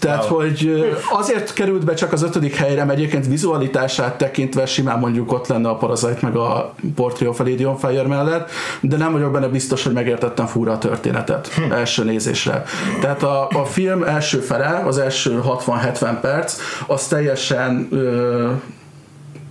Tehát, 0.00 0.30
wow. 0.30 0.40
hogy 0.40 0.86
azért 1.10 1.52
került 1.52 1.84
be 1.84 1.94
csak 1.94 2.12
az 2.12 2.22
ötödik 2.22 2.54
helyre, 2.54 2.84
mert 2.84 2.98
egyébként 2.98 3.26
vizualitását 3.26 4.18
tekintve 4.18 4.66
simán 4.66 4.98
mondjuk 4.98 5.32
ott 5.32 5.46
lenne 5.46 5.68
a 5.68 5.76
Parasite 5.76 6.18
meg 6.20 6.36
a 6.36 6.74
Portrait 6.94 7.30
of 7.30 7.40
a 7.40 7.42
Lady 7.42 7.64
on 7.64 7.76
Fire 7.76 8.06
mellett, 8.06 8.50
de 8.80 8.96
nem 8.96 9.12
vagyok 9.12 9.32
benne 9.32 9.48
biztos, 9.48 9.84
hogy 9.84 9.92
megértettem 9.92 10.46
fura 10.46 10.72
a 10.72 10.78
történetet 10.78 11.48
hm. 11.48 11.72
első 11.72 12.04
nézésre. 12.04 12.64
Tehát 13.00 13.22
a, 13.22 13.48
a 13.48 13.64
film 13.64 14.02
első 14.02 14.38
fele, 14.38 14.82
az 14.86 14.98
első 14.98 15.42
60-70 15.44 16.16
perc, 16.20 16.56
az 16.86 17.06
teljesen 17.06 17.88
ö, 17.90 18.50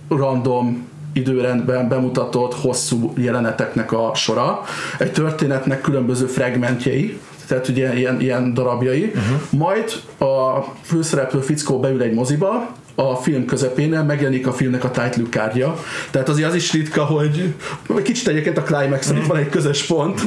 random 0.08 0.94
időrendben 1.16 1.88
bemutatott 1.88 2.54
hosszú 2.54 3.12
jeleneteknek 3.16 3.92
a 3.92 4.10
sora, 4.14 4.62
egy 4.98 5.12
történetnek 5.12 5.80
különböző 5.80 6.26
fragmentjei, 6.26 7.18
tehát 7.46 7.68
ugye 7.68 7.96
ilyen, 7.96 8.20
ilyen 8.20 8.54
darabjai, 8.54 9.04
uh-huh. 9.04 9.40
majd 9.50 9.92
a 10.18 10.64
főszereplő 10.82 11.40
fickó 11.40 11.80
beül 11.80 12.02
egy 12.02 12.12
moziba, 12.12 12.74
a 12.98 13.14
film 13.16 13.44
közepén 13.44 13.88
megjelenik 13.88 14.46
a 14.46 14.52
filmnek 14.52 14.84
a 14.84 14.90
title 14.90 15.28
kártya. 15.30 15.76
Tehát 16.10 16.28
azért 16.28 16.48
az 16.48 16.54
is 16.54 16.72
ritka, 16.72 17.04
hogy 17.04 17.54
kicsit 18.02 18.28
egyébként 18.28 18.58
a 18.58 18.62
climax 18.62 19.10
itt 19.10 19.26
van 19.26 19.36
egy 19.36 19.48
közös 19.48 19.82
pont, 19.82 20.20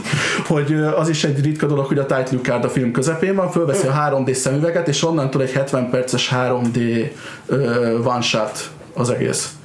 hogy 0.48 0.74
az 0.74 1.10
is 1.10 1.24
egy 1.24 1.44
ritka 1.44 1.68
dolog, 1.68 1.86
hogy 1.86 1.98
a 1.98 2.06
title 2.06 2.40
card 2.42 2.64
a 2.64 2.70
film 2.70 2.92
közepén 2.92 3.36
van, 3.36 3.52
fölveszi 3.52 3.88
a 3.88 3.94
3D 3.94 4.34
szemüveget, 4.34 4.88
és 4.88 5.04
onnantól 5.04 5.42
egy 5.42 5.52
70 5.52 5.90
perces 5.90 6.32
3D 6.36 7.10
uh, 7.46 8.06
one 8.06 8.22
shot 8.22 8.70
az 8.94 9.10
egész 9.10 9.59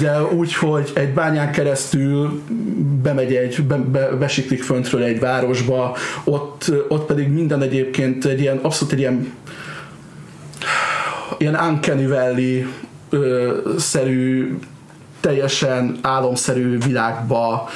de 0.00 0.22
úgy, 0.22 0.54
hogy 0.54 0.90
egy 0.94 1.12
bányán 1.14 1.52
keresztül 1.52 2.42
bemegy 3.02 3.34
egy, 3.34 3.62
be, 3.62 3.76
be, 3.76 4.08
besiklik 4.08 4.62
föntről 4.62 5.02
egy 5.02 5.20
városba, 5.20 5.96
ott, 6.24 6.72
ott 6.88 7.06
pedig 7.06 7.28
minden 7.28 7.62
egyébként 7.62 8.24
egy 8.24 8.40
ilyen, 8.40 8.58
abszolút 8.62 8.92
egy 8.92 8.98
ilyen 8.98 9.32
ilyen 11.38 11.54
Uncanny 11.54 12.08
Valley 12.08 12.66
ö, 13.10 13.56
szerű 13.78 14.58
teljesen 15.20 15.98
álomszerű 16.02 16.78
világba 16.78 17.68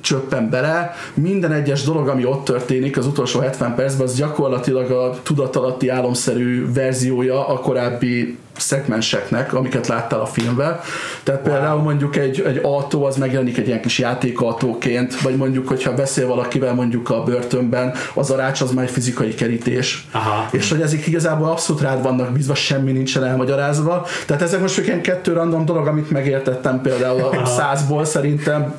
csöppen 0.00 0.50
bele. 0.50 0.94
Minden 1.14 1.52
egyes 1.52 1.82
dolog, 1.82 2.08
ami 2.08 2.24
ott 2.24 2.44
történik 2.44 2.96
az 2.96 3.06
utolsó 3.06 3.40
70 3.40 3.74
percben, 3.74 4.06
az 4.06 4.14
gyakorlatilag 4.14 4.90
a 4.90 5.18
tudatalatti 5.22 5.88
álomszerű 5.88 6.72
verziója 6.72 7.48
a 7.48 7.58
korábbi 7.58 8.38
szegmenseknek, 8.60 9.54
amiket 9.54 9.86
láttál 9.86 10.20
a 10.20 10.26
filmben. 10.26 10.80
Tehát 11.22 11.46
wow. 11.46 11.52
például 11.52 11.82
mondjuk 11.82 12.16
egy, 12.16 12.40
egy 12.40 12.60
autó, 12.62 13.04
az 13.04 13.16
megjelenik 13.16 13.58
egy 13.58 13.66
ilyen 13.66 13.80
kis 13.80 13.98
játékautóként, 13.98 15.20
vagy 15.20 15.36
mondjuk, 15.36 15.68
hogyha 15.68 15.94
beszél 15.94 16.26
valakivel 16.26 16.74
mondjuk 16.74 17.10
a 17.10 17.22
börtönben, 17.22 17.94
az 18.14 18.30
a 18.30 18.36
rács 18.36 18.60
az 18.60 18.70
már 18.70 18.84
egy 18.84 18.90
fizikai 18.90 19.34
kerítés. 19.34 20.06
Aha. 20.10 20.48
És 20.52 20.70
hogy 20.70 20.80
ezek 20.80 21.06
igazából 21.06 21.50
abszolút 21.50 21.82
rád 21.82 22.02
vannak 22.02 22.32
bízva, 22.32 22.54
semmi 22.54 22.92
nincsen 22.92 23.24
elmagyarázva. 23.24 24.06
Tehát 24.26 24.42
ezek 24.42 24.60
most 24.60 24.78
ilyen 24.78 25.02
kettő 25.02 25.32
random 25.32 25.64
dolog, 25.64 25.86
amit 25.86 26.10
megértettem 26.10 26.80
például 26.80 27.20
a 27.22 27.46
százból 27.46 28.04
szerintem. 28.04 28.74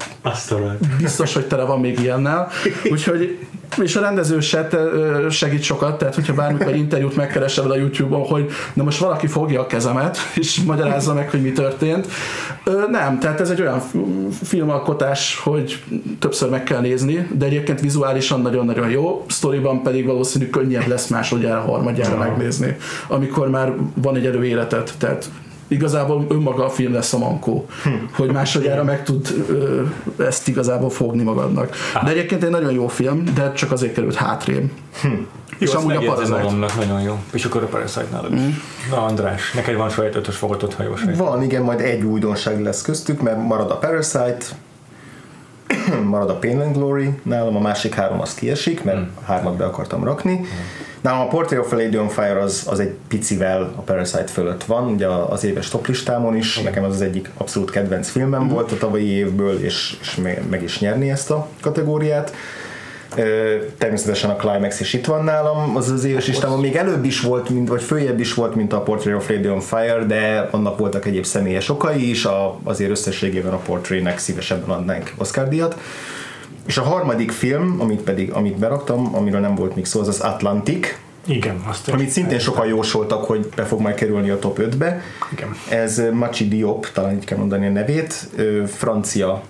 Biztos, 0.97 1.33
hogy 1.33 1.47
tele 1.47 1.63
van 1.63 1.79
még 1.79 1.99
ilyennel. 1.99 2.47
Úgyhogy 2.91 3.37
és 3.77 3.95
a 3.95 4.01
rendező 4.01 4.39
se 4.39 4.67
segít 5.29 5.61
sokat, 5.61 5.97
tehát 5.97 6.15
hogyha 6.15 6.33
bármikor 6.33 6.75
interjút 6.75 7.15
megkeresel 7.15 7.71
a 7.71 7.75
YouTube-on, 7.75 8.25
hogy 8.25 8.49
na 8.73 8.83
most 8.83 8.99
valaki 8.99 9.27
fogja 9.27 9.61
a 9.61 9.67
kezemet, 9.67 10.17
és 10.35 10.61
magyarázza 10.61 11.13
meg, 11.13 11.29
hogy 11.29 11.41
mi 11.41 11.51
történt. 11.51 12.07
Nem, 12.89 13.19
tehát 13.19 13.39
ez 13.39 13.49
egy 13.49 13.61
olyan 13.61 13.81
filmalkotás, 14.43 15.39
hogy 15.43 15.83
többször 16.19 16.49
meg 16.49 16.63
kell 16.63 16.81
nézni, 16.81 17.27
de 17.37 17.45
egyébként 17.45 17.79
vizuálisan 17.79 18.41
nagyon-nagyon 18.41 18.89
jó, 18.89 19.25
sztoriban 19.27 19.83
pedig 19.83 20.05
valószínű 20.05 20.49
könnyebb 20.49 20.87
lesz 20.87 21.07
másodjára, 21.07 21.59
harmadjára 21.61 22.17
megnézni, 22.17 22.77
amikor 23.07 23.49
már 23.49 23.73
van 23.93 24.15
egy 24.15 24.25
erőéletet, 24.25 24.93
tehát 24.97 25.29
igazából 25.69 26.25
önmaga 26.29 26.65
a 26.65 26.69
film 26.69 26.93
lesz 26.93 27.13
a 27.13 27.17
mankó, 27.17 27.65
hm. 27.83 27.89
hogy 28.11 28.31
másodjára 28.31 28.83
meg 28.83 29.03
tud 29.03 29.45
ö, 29.49 29.83
ezt 30.23 30.47
igazából 30.47 30.89
fogni 30.89 31.23
magadnak. 31.23 31.75
Hát. 31.93 32.03
De 32.03 32.09
egyébként 32.11 32.43
egy 32.43 32.49
nagyon 32.49 32.71
jó 32.71 32.87
film, 32.87 33.23
de 33.35 33.51
csak 33.53 33.71
azért 33.71 33.93
került 33.93 34.15
hátrém. 34.15 34.71
Hm. 35.01 35.07
És 35.57 35.71
jó, 35.73 35.79
amúgy 35.79 35.95
a 35.95 36.13
Parasite. 36.13 36.85
nagyon 36.85 37.01
jó. 37.01 37.19
És 37.33 37.45
akkor 37.45 37.63
a 37.63 37.65
Parasite 37.65 38.07
nálad 38.11 38.33
is. 38.33 38.39
Mm. 38.39 38.49
Na 38.89 39.05
András, 39.05 39.53
neked 39.53 39.75
van 39.75 39.89
saját 39.89 40.15
ötös 40.15 40.35
fogatott 40.35 40.73
hajós 40.73 41.01
Van, 41.17 41.43
igen, 41.43 41.61
majd 41.61 41.79
egy 41.79 42.03
újdonság 42.03 42.61
lesz 42.61 42.81
köztük, 42.81 43.21
mert 43.21 43.37
marad 43.47 43.71
a 43.71 43.77
Parasite, 43.77 44.45
marad 46.11 46.29
a 46.29 46.35
Pain 46.35 46.61
and 46.61 46.75
Glory, 46.75 47.09
nálam 47.23 47.55
a 47.55 47.59
másik 47.59 47.93
három 47.93 48.21
az 48.21 48.33
kiesik, 48.33 48.83
mert 48.83 48.97
mm. 48.97 49.07
hármat 49.23 49.55
be 49.55 49.65
akartam 49.65 50.03
rakni. 50.03 50.33
Mm. 50.33 50.43
Nálam 51.01 51.19
a 51.19 51.27
Portrait 51.27 51.61
of 51.61 51.71
a 51.71 51.75
Lady 51.75 51.97
on 51.97 52.07
Fire 52.07 52.39
az, 52.39 52.63
az 52.69 52.79
egy 52.79 52.95
picivel 53.07 53.73
a 53.75 53.81
Parasite 53.81 54.27
fölött 54.27 54.63
van, 54.63 54.87
ugye 54.87 55.07
az 55.07 55.43
éves 55.43 55.69
toplistámon 55.69 56.35
is, 56.35 56.59
mm. 56.59 56.63
nekem 56.63 56.83
az 56.83 56.93
az 56.93 57.01
egyik 57.01 57.29
abszolút 57.37 57.71
kedvenc 57.71 58.09
filmem 58.09 58.43
mm. 58.43 58.47
volt 58.47 58.71
a 58.71 58.77
tavalyi 58.77 59.07
évből, 59.07 59.63
és, 59.63 59.97
és 60.01 60.15
meg 60.49 60.63
is 60.63 60.79
nyerni 60.79 61.09
ezt 61.09 61.31
a 61.31 61.47
kategóriát. 61.61 62.33
Természetesen 63.77 64.29
a 64.29 64.35
Climax 64.35 64.79
is 64.79 64.93
itt 64.93 65.05
van 65.05 65.23
nálam, 65.23 65.75
az 65.75 65.89
az 65.89 66.03
éves 66.03 66.27
listámon 66.27 66.59
még 66.59 66.75
előbb 66.75 67.05
is 67.05 67.21
volt, 67.21 67.49
mint, 67.49 67.67
vagy 67.67 67.81
följebb 67.81 68.19
is 68.19 68.33
volt, 68.33 68.55
mint 68.55 68.73
a 68.73 68.81
Portrait 68.81 69.15
of 69.15 69.29
Lady 69.29 69.49
on 69.49 69.59
Fire, 69.59 70.03
de 70.07 70.47
annak 70.51 70.77
voltak 70.77 71.05
egyéb 71.05 71.25
személyes 71.25 71.69
okai 71.69 72.09
is, 72.09 72.25
a, 72.25 72.59
azért 72.63 72.91
összességében 72.91 73.53
a 73.53 73.57
Portraitnek 73.57 74.17
szívesebben 74.17 74.69
adnánk 74.69 75.13
Oscar 75.17 75.47
díjat. 75.47 75.77
És 76.67 76.77
a 76.77 76.83
harmadik 76.83 77.31
film, 77.31 77.75
amit 77.79 78.01
pedig 78.01 78.31
amit 78.31 78.57
beraktam, 78.57 79.15
amiről 79.15 79.39
nem 79.39 79.55
volt 79.55 79.75
még 79.75 79.85
szó, 79.85 79.99
az 79.99 80.07
az 80.07 80.19
Atlantic, 80.19 80.99
igen, 81.29 81.61
azt 81.67 81.89
Amit 81.89 82.09
szintén 82.09 82.39
sokan 82.39 82.67
jósoltak, 82.67 83.25
hogy 83.25 83.49
be 83.55 83.63
fog 83.63 83.79
majd 83.79 83.95
kerülni 83.95 84.29
a 84.29 84.39
top 84.39 84.59
5-be. 84.61 85.01
Igen. 85.31 85.55
Ez 85.69 86.01
Machi 86.11 86.47
Diop, 86.47 86.91
talán 86.91 87.15
így 87.15 87.25
kell 87.25 87.37
mondani 87.37 87.67
a 87.67 87.69
nevét, 87.69 88.29
francia 88.67 89.43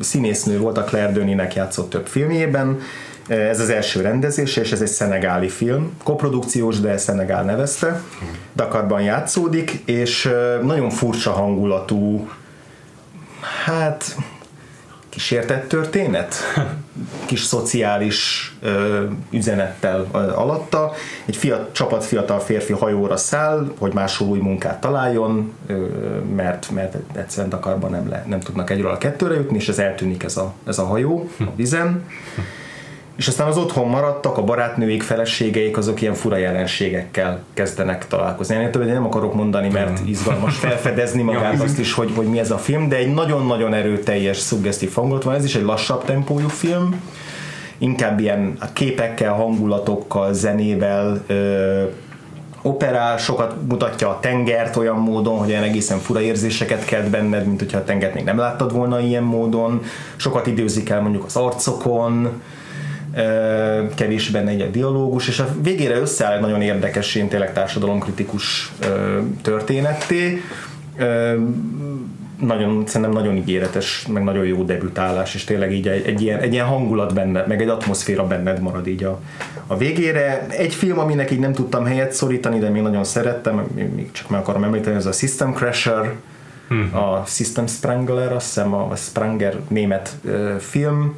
színésznő 0.00 0.58
volt, 0.58 0.78
a 0.78 0.84
Claire 0.84 1.12
Denis-nek 1.12 1.54
játszott 1.54 1.90
több 1.90 2.06
filmjében. 2.06 2.80
Ez 3.28 3.60
az 3.60 3.70
első 3.70 4.00
rendezése, 4.00 4.60
és 4.60 4.72
ez 4.72 4.80
egy 4.80 4.88
szenegáli 4.88 5.48
film. 5.48 5.92
Koprodukciós, 6.02 6.80
de 6.80 6.96
Szenegál 6.96 7.44
nevezte. 7.44 8.02
Dakarban 8.56 9.02
játszódik, 9.02 9.82
és 9.84 10.30
nagyon 10.62 10.90
furcsa 10.90 11.30
hangulatú, 11.30 12.28
hát 13.64 14.16
kísértett 15.10 15.68
történet, 15.68 16.34
kis 17.26 17.42
szociális 17.42 18.52
ö, 18.60 19.04
üzenettel 19.30 20.06
ö, 20.12 20.18
alatta. 20.18 20.92
Egy 21.24 21.36
fiat, 21.36 21.72
csapat 21.72 22.04
fiatal 22.04 22.40
férfi 22.40 22.72
hajóra 22.72 23.16
száll, 23.16 23.72
hogy 23.78 23.92
máshol 23.92 24.28
új 24.28 24.38
munkát 24.38 24.80
találjon, 24.80 25.52
ö, 25.66 25.86
mert, 26.36 26.70
mert 26.70 26.96
egyszerűen 27.16 27.48
Dakarban 27.48 27.90
nem, 27.90 28.08
le, 28.08 28.24
nem 28.28 28.40
tudnak 28.40 28.70
egyről 28.70 28.90
a 28.90 28.98
kettőre 28.98 29.34
jutni, 29.34 29.56
és 29.56 29.68
ez 29.68 29.78
eltűnik 29.78 30.22
ez 30.22 30.36
a, 30.36 30.54
ez 30.66 30.78
a 30.78 30.84
hajó 30.84 31.30
a 31.38 31.54
vizen 31.56 32.04
és 33.20 33.28
aztán 33.28 33.46
az 33.46 33.56
otthon 33.56 33.88
maradtak, 33.88 34.38
a 34.38 34.42
barátnőik, 34.42 35.02
feleségeik, 35.02 35.76
azok 35.76 36.00
ilyen 36.00 36.14
fura 36.14 36.36
jelenségekkel 36.36 37.42
kezdenek 37.54 38.06
találkozni. 38.06 38.54
Én 38.54 38.70
többet 38.70 38.92
nem 38.92 39.06
akarok 39.06 39.34
mondani, 39.34 39.68
mert 39.68 40.00
izgalmas 40.06 40.56
felfedezni 40.66 41.22
magát 41.22 41.62
azt 41.62 41.78
is, 41.78 41.92
hogy, 41.92 42.12
hogy 42.14 42.26
mi 42.26 42.38
ez 42.38 42.50
a 42.50 42.58
film, 42.58 42.88
de 42.88 42.96
egy 42.96 43.14
nagyon-nagyon 43.14 43.74
erőteljes, 43.74 44.36
szuggesztív 44.36 44.92
hangot 44.92 45.22
van. 45.22 45.34
Ez 45.34 45.44
is 45.44 45.54
egy 45.54 45.62
lassabb 45.62 46.04
tempójú 46.04 46.48
film, 46.48 47.02
inkább 47.78 48.20
ilyen 48.20 48.58
képekkel, 48.72 49.32
hangulatokkal, 49.32 50.32
zenével, 50.32 51.22
ö, 51.26 51.82
operál, 52.62 53.16
sokat 53.16 53.54
mutatja 53.68 54.08
a 54.08 54.18
tengert 54.20 54.76
olyan 54.76 54.96
módon, 54.96 55.38
hogy 55.38 55.50
olyan 55.50 55.62
egészen 55.62 55.98
fura 55.98 56.20
érzéseket 56.20 56.84
kelt 56.84 57.10
benned, 57.10 57.46
mint 57.46 57.58
hogyha 57.58 57.78
a 57.78 57.84
tengert 57.84 58.14
még 58.14 58.24
nem 58.24 58.38
láttad 58.38 58.72
volna 58.72 59.00
ilyen 59.00 59.22
módon. 59.22 59.82
Sokat 60.16 60.46
időzik 60.46 60.88
el 60.88 61.00
mondjuk 61.00 61.24
az 61.24 61.36
arcokon, 61.36 62.40
kevés 63.94 64.28
benne 64.28 64.50
egy 64.50 64.70
dialógus, 64.70 65.28
és 65.28 65.38
a 65.38 65.48
végére 65.62 65.98
összeáll 65.98 66.34
egy 66.34 66.40
nagyon 66.40 66.62
érdekes, 66.62 67.14
én 67.14 67.28
tényleg 67.28 67.52
társadalomkritikus 67.52 68.72
történetté. 69.42 70.42
Nagyon, 72.40 72.82
szerintem 72.86 73.10
nagyon 73.10 73.36
ígéretes, 73.36 74.06
meg 74.06 74.24
nagyon 74.24 74.44
jó 74.44 74.62
debütálás, 74.62 75.34
és 75.34 75.44
tényleg 75.44 75.72
így 75.72 75.88
egy, 75.88 76.06
egy, 76.06 76.22
ilyen, 76.22 76.40
egy 76.40 76.52
ilyen 76.52 76.66
hangulat 76.66 77.14
benne, 77.14 77.44
meg 77.48 77.62
egy 77.62 77.68
atmoszféra 77.68 78.26
benned 78.26 78.60
marad 78.60 78.86
így 78.86 79.04
a, 79.04 79.20
a 79.66 79.76
végére. 79.76 80.46
Egy 80.48 80.74
film, 80.74 80.98
aminek 80.98 81.30
így 81.30 81.38
nem 81.38 81.52
tudtam 81.52 81.84
helyet 81.84 82.12
szorítani, 82.12 82.58
de 82.58 82.68
még 82.68 82.82
nagyon 82.82 83.04
szerettem, 83.04 83.66
még 83.74 84.12
csak 84.12 84.30
meg 84.30 84.40
akarom 84.40 84.64
említeni, 84.64 84.96
ez 84.96 85.06
a 85.06 85.12
System 85.12 85.52
Crasher, 85.52 86.12
hmm. 86.68 86.90
a 86.94 87.24
System 87.26 87.66
Sprangler, 87.66 88.32
azt 88.32 88.46
hiszem 88.46 88.74
a 88.74 88.96
Spranger 88.96 89.56
német 89.68 90.16
film, 90.58 91.16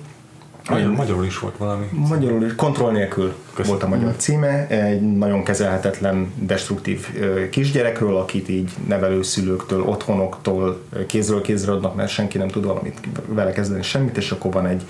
Magyar, 0.71 0.91
magyarul 0.91 1.25
is 1.25 1.39
volt 1.39 1.57
valami. 1.57 1.85
Magyarul 1.91 2.45
is, 2.45 2.55
kontroll 2.55 2.93
nélkül 2.93 3.35
Köszönöm. 3.55 3.79
volt 3.79 3.93
a 3.93 3.97
magyar 3.97 4.17
címe, 4.17 4.67
egy 4.67 5.17
nagyon 5.17 5.45
kezelhetetlen, 5.45 6.33
destruktív 6.39 7.07
kisgyerekről, 7.51 8.17
akit 8.17 8.49
így 8.49 8.71
nevelőszülőktől, 8.89 9.83
otthonoktól 9.83 10.83
kézről 11.07 11.41
kézre 11.41 11.73
adnak, 11.73 11.95
mert 11.95 12.11
senki 12.11 12.39
nem 12.39 12.49
tud 12.49 12.65
valamit 12.65 13.01
vele 13.27 13.53
kezdeni 13.53 13.83
semmit, 13.83 14.17
és 14.17 14.31
akkor 14.31 14.53
van 14.53 14.67
egy 14.67 14.83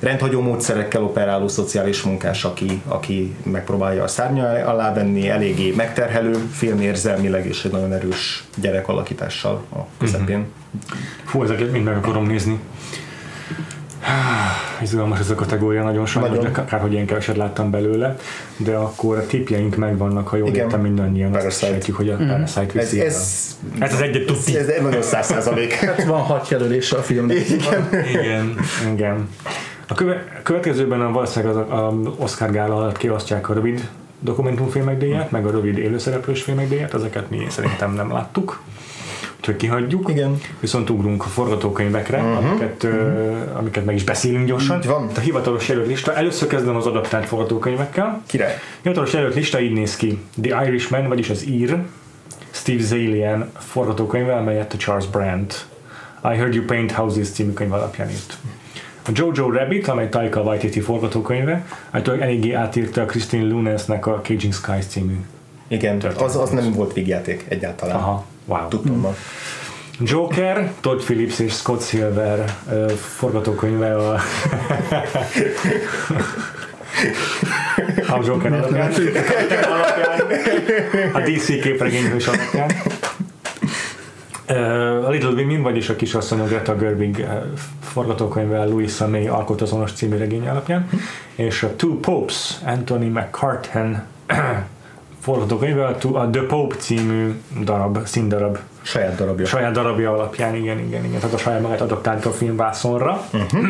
rendhagyó 0.00 0.40
módszerekkel 0.40 1.02
operáló 1.02 1.48
szociális 1.48 2.02
munkás, 2.02 2.44
aki, 2.44 2.82
aki 2.86 3.34
megpróbálja 3.42 4.02
a 4.02 4.08
szárnya 4.08 4.48
alá 4.48 4.92
venni, 4.92 5.28
eléggé 5.28 5.70
megterhelő 5.76 6.32
film 6.32 6.80
érzelmileg, 6.80 7.46
és 7.46 7.64
egy 7.64 7.72
nagyon 7.72 7.92
erős 7.92 8.44
gyerek 8.60 8.88
alakítással 8.88 9.64
a 9.72 9.78
közepén. 9.98 10.38
Mm-hmm. 10.38 10.48
Fú, 11.24 11.42
ezeket 11.42 11.72
mind 11.72 11.84
meg 11.84 11.96
akarom 11.96 12.26
nézni. 12.26 12.60
Izgalmas 14.82 15.18
ez 15.18 15.30
a 15.30 15.34
kategória, 15.34 15.82
nagyon 15.82 16.06
sajnos, 16.06 16.36
nagyon. 16.36 16.54
akár 16.54 16.80
hogy 16.80 16.92
én 16.92 17.06
keveset 17.06 17.36
láttam 17.36 17.70
belőle, 17.70 18.16
de 18.56 18.74
akkor 18.74 19.16
a 19.16 19.26
tipjeink 19.26 19.76
megvannak, 19.76 20.28
ha 20.28 20.36
jól 20.36 20.48
Igen. 20.48 20.64
értem 20.64 20.80
mindannyian, 20.80 21.30
Parasite. 21.30 21.52
azt 21.52 21.72
sejtjük, 21.72 21.96
hogy 21.96 22.08
a 22.08 22.16
mm. 22.16 22.28
Parasite 22.28 22.72
viszi 22.72 23.00
ez, 23.00 23.14
ez, 23.14 23.56
ez, 23.78 23.92
az 23.92 24.00
egyet 24.00 24.26
tudni. 24.26 24.56
Ez, 24.56 24.68
ez 24.68 24.82
nagyon 24.82 25.02
száz 25.02 25.26
százalék. 25.26 25.72
hát 25.84 26.04
van 26.04 26.20
hat 26.20 26.48
jelölése 26.48 26.96
a 26.96 27.02
filmnek. 27.02 27.48
Igen. 27.48 27.88
igen, 28.08 28.56
igen. 28.92 29.28
A 29.88 29.94
köve, 29.94 30.40
következőben 30.42 31.00
a 31.00 31.12
valószínűleg 31.12 31.56
az 31.56 31.70
a, 31.70 31.86
a 31.86 31.92
Oscar 32.16 32.50
gála 32.50 32.76
alatt 32.76 32.96
kiosztják 32.96 33.48
a 33.48 33.54
rövid 33.54 33.88
dokumentumfilmek 34.20 34.98
díját, 34.98 35.30
meg 35.30 35.46
a 35.46 35.50
rövid 35.50 35.78
élőszereplős 35.78 36.42
filmek 36.42 36.68
díját, 36.68 36.94
ezeket 36.94 37.30
mi 37.30 37.46
szerintem 37.48 37.92
nem 37.92 38.12
láttuk 38.12 38.60
kihagyjuk. 39.52 40.10
Igen. 40.10 40.40
Viszont 40.60 40.90
ugrunk 40.90 41.24
a 41.24 41.28
forgatókönyvekre, 41.28 42.18
uh-huh. 42.18 42.36
amiket, 42.36 42.82
uh, 42.82 43.58
amiket 43.58 43.84
meg 43.84 43.94
is 43.94 44.04
beszélünk 44.04 44.46
gyorsan. 44.46 44.78
Így 44.78 44.86
van. 44.86 45.10
A 45.16 45.20
hivatalos 45.20 45.68
jelölt 45.68 45.86
lista. 45.86 46.14
Először 46.14 46.48
kezdem 46.48 46.76
az 46.76 46.86
adaptált 46.86 47.26
forgatókönyvekkel. 47.26 48.22
Király. 48.26 48.58
Hivatalos 48.82 49.12
jelölt 49.12 49.34
lista 49.34 49.60
így 49.60 49.72
néz 49.72 49.96
ki. 49.96 50.20
The 50.42 50.66
Irishman, 50.66 51.08
vagyis 51.08 51.30
az 51.30 51.46
ír, 51.46 51.76
Steve 52.50 52.82
Zalian 52.82 53.50
forgatókönyve, 53.58 54.36
amelyet 54.36 54.72
a 54.72 54.76
Charles 54.76 55.06
Brandt 55.06 55.66
I 56.24 56.36
Heard 56.36 56.54
You 56.54 56.64
Paint 56.64 56.92
Houses 56.92 57.30
című 57.30 57.52
könyv 57.52 57.72
alapján 57.72 58.10
írt. 58.10 58.36
A 59.06 59.10
Jojo 59.14 59.50
Rabbit, 59.50 59.88
amely 59.88 60.08
Taika 60.08 60.40
Waititi 60.40 60.80
forgatókönyve, 60.80 61.66
általában 61.90 62.26
eléggé 62.26 62.52
átírta 62.52 63.02
a 63.02 63.04
Christine 63.04 63.48
Lunesnek 63.48 64.06
a 64.06 64.20
Caging 64.22 64.52
Skies 64.52 64.86
című 64.86 65.16
igen, 65.68 66.02
az, 66.18 66.36
az 66.36 66.50
nem 66.50 66.72
volt 66.72 66.92
végjáték 66.92 67.44
egyáltalán. 67.48 67.96
Aha, 67.96 68.24
wow. 68.44 68.68
Tudtam 68.68 68.96
mm. 68.96 69.06
Joker, 70.00 70.72
Todd 70.80 70.98
Phillips 70.98 71.38
és 71.38 71.52
Scott 71.52 71.82
Silver 71.82 72.56
uh, 72.66 72.90
forgatókönyve 72.90 73.96
a 73.96 74.20
A 78.08 78.20
Joker 78.24 78.52
alapján. 78.52 78.92
A 81.12 81.20
DC 81.20 81.60
képregényhős 81.60 82.26
alapján. 82.26 82.70
A 85.04 85.10
Little 85.10 85.30
Women, 85.30 85.62
vagyis 85.62 85.88
a 85.88 85.96
kisasszonyok 85.96 86.48
Greta 86.48 86.76
Gerwig 86.76 87.26
forgatókönyvvel 87.80 88.68
Louisa 88.68 89.08
May 89.08 89.26
alkotazonos 89.26 89.92
című 89.92 90.16
regény 90.16 90.48
alapján, 90.48 90.88
és 91.34 91.62
a 91.62 91.76
Two 91.76 92.00
Popes, 92.00 92.54
Anthony 92.64 93.10
McCartan 93.10 94.06
forgatókönyvvel 95.24 95.96
a 96.12 96.30
The 96.30 96.42
Pope 96.42 96.76
című 96.76 97.34
darab, 97.62 97.98
színdarab. 98.06 98.58
Saját 98.82 99.16
darabja. 99.16 99.46
Saját 99.46 99.72
darabja 99.72 100.12
alapján, 100.12 100.54
igen, 100.54 100.78
igen, 100.78 101.04
igen. 101.04 101.20
Tehát 101.20 101.34
a 101.34 101.38
saját 101.38 101.62
magát 101.62 101.80
adaptált 101.80 102.26
a 102.26 102.30
filmvászonra. 102.30 103.20
Uh-huh. 103.32 103.60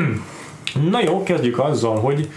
Na 0.91 1.01
jó, 1.03 1.23
kezdjük 1.23 1.59
azzal, 1.59 1.99
hogy 1.99 2.29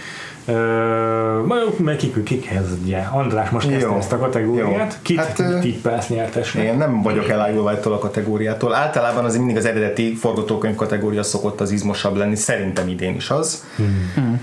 Uh, 0.50 1.78
meg 1.78 1.96
ki, 1.96 2.24
ki 2.24 2.40
kezdje? 2.40 3.10
András 3.14 3.50
most 3.50 3.70
kezdte 3.70 3.96
ezt 3.96 4.12
a 4.12 4.18
kategóriát. 4.18 4.94
Jó. 4.94 5.00
Kit 5.02 5.18
hát, 5.18 5.60
tippelsz 5.62 6.08
nyertesnek? 6.08 6.66
Én 6.66 6.78
nem 6.78 7.02
vagyok 7.02 7.30
elájulva 7.30 7.72
ettől 7.72 7.94
a 7.94 7.98
kategóriától. 7.98 8.74
Általában 8.74 9.26
az 9.26 9.38
mindig 9.38 9.58
az 9.58 9.66
eredeti 9.66 10.16
forgatókönyv 10.16 10.76
kategória 10.76 11.24
szokott 11.24 11.62
az 11.62 11.72
izmosabb 11.72 12.16
lenni. 12.16 12.36
Szerintem 12.36 12.88
idén 12.88 13.16
is 13.16 13.30
az. 13.30 13.66
Hmm. 13.76 14.42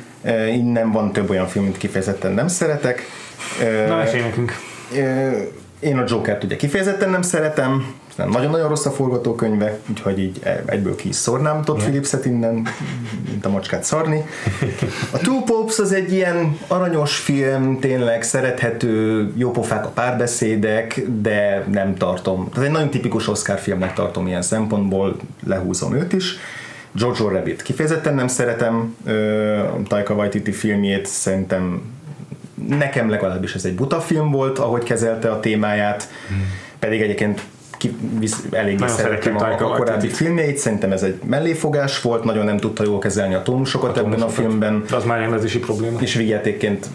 Innen 0.52 0.92
van 0.92 1.12
több 1.12 1.30
olyan 1.30 1.46
film, 1.46 1.64
amit 1.64 1.76
kifejezetten 1.76 2.32
nem 2.32 2.48
szeretek. 2.48 3.02
Na, 3.88 4.02
esély 4.02 4.20
nekünk. 4.20 4.52
Én 5.80 5.98
a 5.98 6.04
Jokert 6.08 6.44
ugye 6.44 6.56
kifejezetten 6.56 7.10
nem 7.10 7.22
szeretem, 7.22 7.94
nagyon-nagyon 8.16 8.68
rossz 8.68 8.86
a 8.86 8.90
forgatókönyve, 8.90 9.78
úgyhogy 9.90 10.18
így 10.18 10.40
egyből 10.66 10.96
ki 10.96 11.08
is 11.08 11.14
szórnám 11.14 11.62
Todd. 11.62 11.78
Phillipset 11.78 12.24
innen, 12.24 12.66
mint 13.30 13.46
a 13.46 13.48
macskát 13.48 13.84
szarni. 13.84 14.24
A 15.10 15.18
Two 15.18 15.42
Popes 15.42 15.78
az 15.78 15.92
egy 15.92 16.12
ilyen 16.12 16.58
aranyos 16.66 17.16
film, 17.16 17.78
tényleg 17.80 18.22
szerethető, 18.22 19.32
jópofák 19.36 19.84
a 19.84 19.88
párbeszédek, 19.88 21.02
de 21.20 21.64
nem 21.72 21.94
tartom. 21.96 22.48
Ez 22.56 22.62
egy 22.62 22.70
nagyon 22.70 22.90
tipikus 22.90 23.28
Oscar 23.28 23.58
filmnek 23.58 23.92
tartom 23.92 24.26
ilyen 24.26 24.42
szempontból, 24.42 25.16
lehúzom 25.46 25.94
őt 25.94 26.12
is. 26.12 26.36
Jojo 26.96 27.28
Rabbit 27.28 27.62
kifejezetten 27.62 28.14
nem 28.14 28.28
szeretem, 28.28 28.96
Taika 29.88 30.14
Waititi 30.14 30.52
filmjét 30.52 31.06
szerintem 31.06 31.82
nekem 32.68 33.10
legalábbis 33.10 33.54
ez 33.54 33.64
egy 33.64 33.74
buta 33.74 34.00
film 34.00 34.30
volt, 34.30 34.58
ahogy 34.58 34.82
kezelte 34.82 35.30
a 35.30 35.40
témáját, 35.40 36.08
hmm. 36.28 36.52
pedig 36.78 37.00
egyébként 37.00 37.40
eléggé 38.50 38.86
szerettem 38.86 39.36
a, 39.36 39.52
a 39.52 39.76
korábbi 39.76 40.08
filmjeit, 40.08 40.58
szerintem 40.58 40.92
ez 40.92 41.02
egy 41.02 41.20
melléfogás 41.24 42.00
volt, 42.00 42.24
nagyon 42.24 42.44
nem 42.44 42.56
tudta 42.56 42.84
jól 42.84 42.98
kezelni 42.98 43.34
a 43.34 43.42
tónusokat 43.42 43.98
ebben 43.98 44.22
a 44.22 44.28
filmben. 44.28 44.84
De 44.88 44.96
az 44.96 45.04
már 45.04 45.18
rendezési 45.18 45.58
probléma. 45.58 46.00
És 46.00 46.14
vigyátékként 46.14 46.86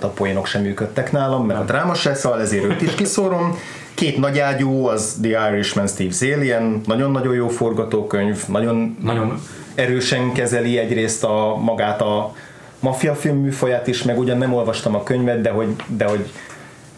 a 0.00 0.06
poénok 0.06 0.46
sem 0.46 0.62
működtek 0.62 1.12
nálam, 1.12 1.46
mert 1.46 1.60
a 1.60 1.64
dráma 1.64 1.94
se, 1.94 2.14
szóval 2.14 2.40
ezért 2.40 2.64
őt 2.64 2.82
is 2.82 2.94
kiszórom. 2.94 3.58
Két 3.94 4.18
nagy 4.18 4.38
ágyú, 4.38 4.86
az 4.86 5.18
The 5.22 5.50
Irishman 5.50 5.86
Steve 5.86 6.12
Zalian, 6.12 6.80
nagyon-nagyon 6.86 7.34
jó 7.34 7.48
forgatókönyv, 7.48 8.42
nagyon, 8.48 8.96
nagyon 9.02 9.40
erősen 9.74 10.32
kezeli 10.32 10.78
egyrészt 10.78 11.24
a 11.24 11.56
magát 11.60 12.00
a 12.00 12.34
maffia 12.80 13.14
film 13.14 13.36
műfaját 13.36 13.86
is, 13.86 14.02
meg 14.02 14.18
ugyan 14.18 14.38
nem 14.38 14.54
olvastam 14.54 14.94
a 14.94 15.02
könyvet, 15.02 15.40
de 15.40 15.50
hogy, 15.50 15.76
de 15.86 16.04
hogy 16.04 16.30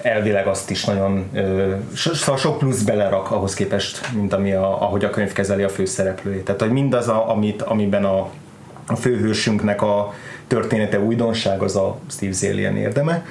elvileg 0.03 0.47
azt 0.47 0.71
is 0.71 0.85
nagyon 0.85 1.31
szóval 1.95 2.37
sok 2.37 2.59
plusz 2.59 2.83
belerak 2.83 3.31
ahhoz 3.31 3.55
képest, 3.55 4.13
mint 4.13 4.33
ami 4.33 4.53
a, 4.53 4.83
ahogy 4.83 5.05
a 5.05 5.11
könyv 5.11 5.33
kezeli 5.33 5.63
a 5.63 5.69
főszereplőjét. 5.69 6.45
Tehát, 6.45 6.61
hogy 6.61 6.71
mindaz, 6.71 7.09
a, 7.09 7.31
amit, 7.31 7.63
amiben 7.63 8.05
a, 8.05 8.31
a 8.87 8.97
főhősünknek 8.97 9.83
a 9.83 10.15
története 10.47 11.01
újdonság, 11.01 11.63
az 11.63 11.77
a 11.77 11.99
Steve 12.11 12.33
Zalian 12.33 12.77
érdeme. 12.77 13.25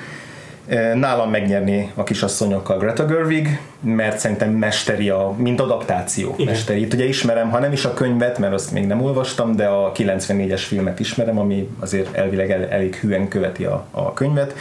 Nálam 0.93 1.29
megnyerni 1.29 1.91
a 1.95 2.03
kisasszonyokkal 2.03 2.77
Greta 2.77 3.05
Gerwig, 3.05 3.59
mert 3.79 4.19
szerintem 4.19 4.51
mesteri, 4.51 5.09
a, 5.09 5.33
mint 5.37 5.61
adaptáció 5.61 6.33
Igen. 6.37 6.53
mesteri. 6.53 6.81
Itt 6.81 6.93
ugye 6.93 7.05
ismerem, 7.07 7.49
ha 7.49 7.59
nem 7.59 7.71
is 7.71 7.85
a 7.85 7.93
könyvet, 7.93 8.37
mert 8.37 8.53
azt 8.53 8.71
még 8.71 8.85
nem 8.85 9.01
olvastam, 9.01 9.55
de 9.55 9.65
a 9.65 9.91
94-es 9.91 10.61
filmet 10.67 10.99
ismerem, 10.99 11.39
ami 11.39 11.69
azért 11.79 12.15
elvileg 12.15 12.51
el, 12.51 12.67
elég 12.69 12.95
hűen 12.95 13.27
követi 13.27 13.63
a, 13.63 13.85
a 13.91 14.13
könyvet 14.13 14.53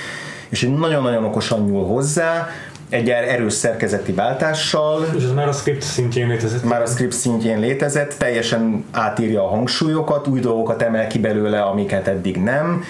és 0.49 0.63
egy 0.63 0.79
nagyon-nagyon 0.79 1.25
okosan 1.25 1.65
nyúl 1.65 1.85
hozzá, 1.85 2.49
egy 2.89 3.11
er- 3.11 3.29
erős 3.29 3.53
szerkezeti 3.53 4.13
váltással. 4.13 5.07
És 5.17 5.25
ez 5.25 5.33
már 5.33 5.49
a 5.49 5.53
script 5.53 5.83
szintjén 5.83 6.29
létezett? 6.29 6.65
Már 6.65 6.83
a 6.83 6.87
script 6.87 7.13
szintjén 7.13 7.61
létezett, 7.61 8.15
teljesen 8.19 8.85
átírja 8.91 9.43
a 9.43 9.49
hangsúlyokat, 9.49 10.27
új 10.27 10.41
dolgokat 10.41 10.83
emel 10.83 11.07
ki 11.07 11.19
belőle, 11.19 11.61
amiket 11.61 12.09
eddig 12.09 12.37
nem, 12.37 12.85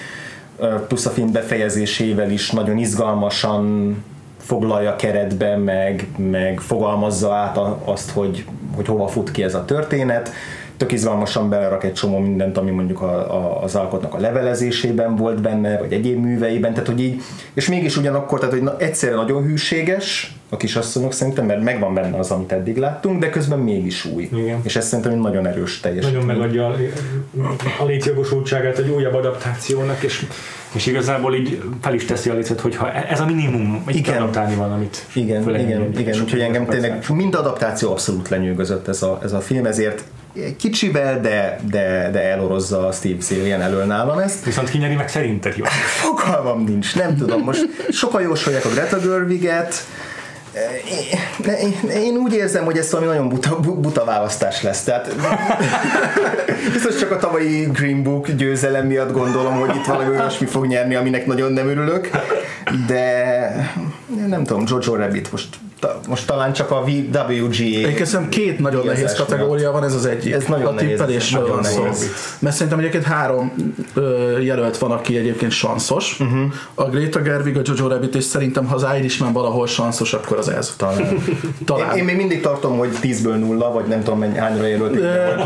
plusz 0.87 1.05
a 1.05 1.09
film 1.09 1.31
befejezésével 1.31 2.31
is 2.31 2.51
nagyon 2.51 2.77
izgalmasan 2.77 3.95
foglalja 4.37 4.95
keretbe, 4.95 5.57
meg, 5.57 6.07
meg 6.17 6.59
fogalmazza 6.59 7.33
át 7.33 7.57
azt, 7.83 8.11
hogy, 8.11 8.45
hogy 8.75 8.87
hova 8.87 9.07
fut 9.07 9.31
ki 9.31 9.43
ez 9.43 9.55
a 9.55 9.65
történet 9.65 10.31
tök 10.77 10.91
izgalmasan 10.91 11.49
belerak 11.49 11.83
egy 11.83 11.93
csomó 11.93 12.19
mindent, 12.19 12.57
ami 12.57 12.71
mondjuk 12.71 13.01
a, 13.01 13.35
a, 13.35 13.63
az 13.63 13.75
alkotnak 13.75 14.13
a 14.13 14.19
levelezésében 14.19 15.15
volt 15.15 15.41
benne, 15.41 15.77
vagy 15.77 15.93
egyéb 15.93 16.23
műveiben, 16.23 16.73
tehát 16.73 16.87
hogy 16.87 17.01
így, 17.01 17.21
és 17.53 17.67
mégis 17.67 17.97
ugyanakkor, 17.97 18.39
tehát 18.39 18.53
hogy 18.53 18.63
na, 18.63 18.75
egyszerre 18.77 19.15
nagyon 19.15 19.43
hűséges, 19.43 20.35
a 20.49 20.57
kisasszonyok 20.57 21.13
szerintem, 21.13 21.45
mert 21.45 21.61
megvan 21.61 21.93
benne 21.93 22.17
az, 22.17 22.31
amit 22.31 22.51
eddig 22.51 22.77
láttunk, 22.77 23.19
de 23.19 23.29
közben 23.29 23.59
mégis 23.59 24.05
új. 24.05 24.29
Igen. 24.33 24.59
És 24.63 24.75
ez 24.75 24.87
szerintem 24.87 25.13
egy 25.13 25.19
nagyon 25.19 25.47
erős 25.47 25.79
teljesítmény. 25.79 26.25
Nagyon 26.25 26.37
megadja 26.37 26.67
a, 26.67 27.83
a 27.83 27.85
létjogosultságát 27.85 28.77
egy 28.77 28.89
újabb 28.89 29.13
adaptációnak, 29.13 30.03
és, 30.03 30.25
és 30.71 30.85
igazából 30.85 31.35
így 31.35 31.61
fel 31.81 31.93
is 31.93 32.05
teszi 32.05 32.29
a 32.29 32.33
lécet, 32.33 32.59
hogyha 32.59 32.91
ez 32.91 33.19
a 33.19 33.25
minimum, 33.25 33.81
hogy 33.85 33.95
igen. 33.95 34.15
adaptálni 34.15 34.55
valamit. 34.55 35.05
Igen, 35.13 35.55
igen, 35.55 35.91
igen. 35.97 36.21
úgyhogy 36.21 36.41
engem 36.41 36.65
tényleg 36.65 37.05
mind 37.09 37.35
adaptáció 37.35 37.91
abszolút 37.91 38.29
lenyűgözött 38.29 38.87
ez 38.87 39.01
a, 39.03 39.19
ez 39.23 39.33
a 39.33 39.39
film, 39.39 39.65
ezért 39.65 40.03
kicsivel, 40.57 41.21
de, 41.21 41.59
de, 41.69 42.09
de 42.11 42.21
elorozza 42.21 42.87
a 42.87 42.91
Steve 42.91 43.21
Zillian 43.21 43.61
elől 43.61 43.83
nálam 43.83 44.19
ezt. 44.19 44.45
Viszont 44.45 44.69
kinyeri 44.69 44.95
meg 44.95 45.09
szerinted 45.09 45.57
jó? 45.57 45.65
Fogalmam 45.65 46.63
nincs, 46.63 46.95
nem 46.95 47.15
tudom. 47.15 47.41
Most 47.41 47.67
sokan 47.89 48.21
jósolják 48.21 48.65
a 48.65 48.69
Greta 48.69 48.99
Gerwiget, 48.99 49.85
én, 51.61 51.89
én 51.89 52.15
úgy 52.15 52.33
érzem, 52.33 52.65
hogy 52.65 52.77
ez 52.77 52.91
valami 52.91 53.09
nagyon 53.09 53.29
buta, 53.29 53.59
buta 53.59 54.05
választás 54.05 54.61
lesz. 54.61 54.83
Tehát 54.83 55.15
biztos 56.73 56.99
csak 56.99 57.11
a 57.11 57.17
tavalyi 57.17 57.63
Green 57.73 58.03
Book 58.03 58.31
győzelem 58.31 58.87
miatt 58.87 59.11
gondolom, 59.11 59.59
hogy 59.59 59.75
itt 59.75 59.85
valami 59.85 60.09
olyasmi 60.09 60.45
fog 60.45 60.65
nyerni, 60.65 60.95
aminek 60.95 61.25
nagyon 61.25 61.51
nem 61.51 61.67
örülök, 61.67 62.09
de 62.87 63.73
nem 64.27 64.43
tudom, 64.43 64.63
Jojo 64.67 64.95
Rabbit 64.95 65.31
most 65.31 65.47
most 66.07 66.27
talán 66.27 66.53
csak 66.53 66.71
a 66.71 66.75
WGA. 66.75 67.63
Egyébként 67.63 68.29
két 68.29 68.59
nagyon 68.59 68.85
nehéz 68.85 69.13
kategória 69.13 69.71
van, 69.71 69.83
ez 69.83 69.93
az 69.93 70.05
egyik. 70.05 70.33
Ez 70.33 70.45
nagyon 70.45 70.65
a 70.65 70.75
tippelésről 70.75 71.47
van 71.47 71.63
szó. 71.63 71.83
Mert 72.39 72.55
szerintem 72.55 72.79
egyébként 72.79 73.03
három 73.03 73.53
ö, 73.93 74.39
jelölt 74.39 74.77
van, 74.77 74.91
aki 74.91 75.17
egyébként 75.17 75.51
sanszos. 75.51 76.19
Uh-huh. 76.19 76.53
A 76.73 76.83
Greta 76.83 77.21
Gerwig, 77.21 77.57
a 77.57 77.61
Jojo 77.63 77.87
Rabbit, 77.87 78.15
és 78.15 78.23
szerintem 78.23 78.65
ha 78.65 78.75
az 78.75 78.85
Irishman 78.97 79.33
valahol 79.33 79.67
sanszos, 79.67 80.13
akkor 80.13 80.37
az 80.37 80.49
ez. 80.49 80.73
Talán. 80.77 81.23
talán. 81.65 81.91
Én, 81.91 81.97
én, 81.97 82.03
még 82.03 82.15
mindig 82.15 82.41
tartom, 82.41 82.77
hogy 82.77 82.89
10-ből 83.01 83.39
nulla, 83.39 83.71
vagy 83.71 83.85
nem 83.85 84.03
tudom 84.03 84.19
mennyi, 84.19 84.37
hányra 84.37 84.65
jelölték. 84.65 85.03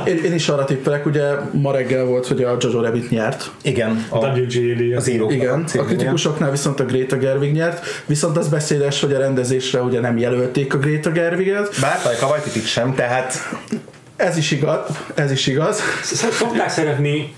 Én, 0.08 0.24
én, 0.24 0.34
is 0.34 0.50
arra 0.50 0.66
tippelek, 0.66 1.06
ugye 1.06 1.24
ma 1.52 1.72
reggel 1.72 2.06
volt, 2.06 2.28
hogy 2.28 2.44
a 2.44 2.58
Jojo 2.60 2.82
Rabbit 2.82 3.10
nyert. 3.10 3.52
Igen. 3.62 4.06
A, 4.10 4.18
a 4.26 4.28
WGA 4.28 4.98
az 4.98 5.10
írók. 5.10 5.34
Igen. 5.34 5.64
A, 5.74 5.78
a 5.78 5.84
kritikusoknál 5.84 6.52
viszont 6.52 6.80
a 6.80 6.86
Greta 6.86 7.18
Gerwig 7.18 7.52
nyert, 7.52 7.86
viszont 8.06 8.38
az 8.38 8.48
beszédes, 8.48 9.02
hogy 9.02 9.14
a 9.14 9.18
rendezésre 9.18 9.82
ugye 9.82 10.00
nem 10.00 10.18
jelölték 10.22 10.74
a 10.74 10.78
Greta 10.78 11.12
Gerwiget. 11.12 11.78
Bár 11.82 12.02
Taika 12.02 12.28
Waititi 12.28 12.60
sem, 12.60 12.96
tehát 12.96 13.34
ez 14.16 14.38
is 14.38 14.52
igaz, 14.52 14.80
ez 15.16 15.32
is 15.32 15.48
igaz. 15.48 15.82
Szokták 16.32 16.70
szeretni 16.70 17.36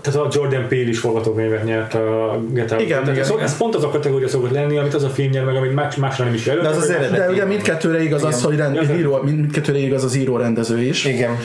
tehát 0.00 0.20
a 0.20 0.28
Jordan 0.32 0.68
Peele 0.68 0.88
is 0.88 0.98
forgatókönyvet 0.98 1.64
nyert 1.64 1.94
a 1.94 2.40
Get 2.52 2.72
Out. 2.72 2.80
Igen, 2.80 3.02
igen, 3.02 3.18
ez, 3.18 3.28
igen. 3.28 3.42
ez 3.42 3.56
pont 3.56 3.74
az 3.74 3.84
a 3.84 3.88
kategória 3.88 4.28
szokott 4.28 4.50
lenni, 4.50 4.76
amit 4.76 4.94
az 4.94 5.02
a 5.02 5.08
film 5.08 5.30
nyer 5.30 5.44
meg, 5.44 5.56
amit 5.56 5.74
más, 5.74 5.96
másra 5.96 6.24
nem 6.24 6.34
is 6.34 6.46
jelölt. 6.46 6.64
De, 6.64 6.68
az 6.68 6.76
az 6.76 6.90
eredeti. 6.90 7.16
De 7.16 7.30
ugye 7.30 7.44
mindkettőre 7.44 8.02
igaz 8.02 8.20
igen. 8.20 8.32
az, 8.32 8.42
hogy 8.42 8.56
rend, 8.56 8.90
író, 8.96 9.20
mindkettőre 9.22 9.78
igaz 9.78 10.04
az 10.04 10.14
író 10.14 10.36
rendező 10.36 10.82
is. 10.82 11.04
Igen. 11.04 11.36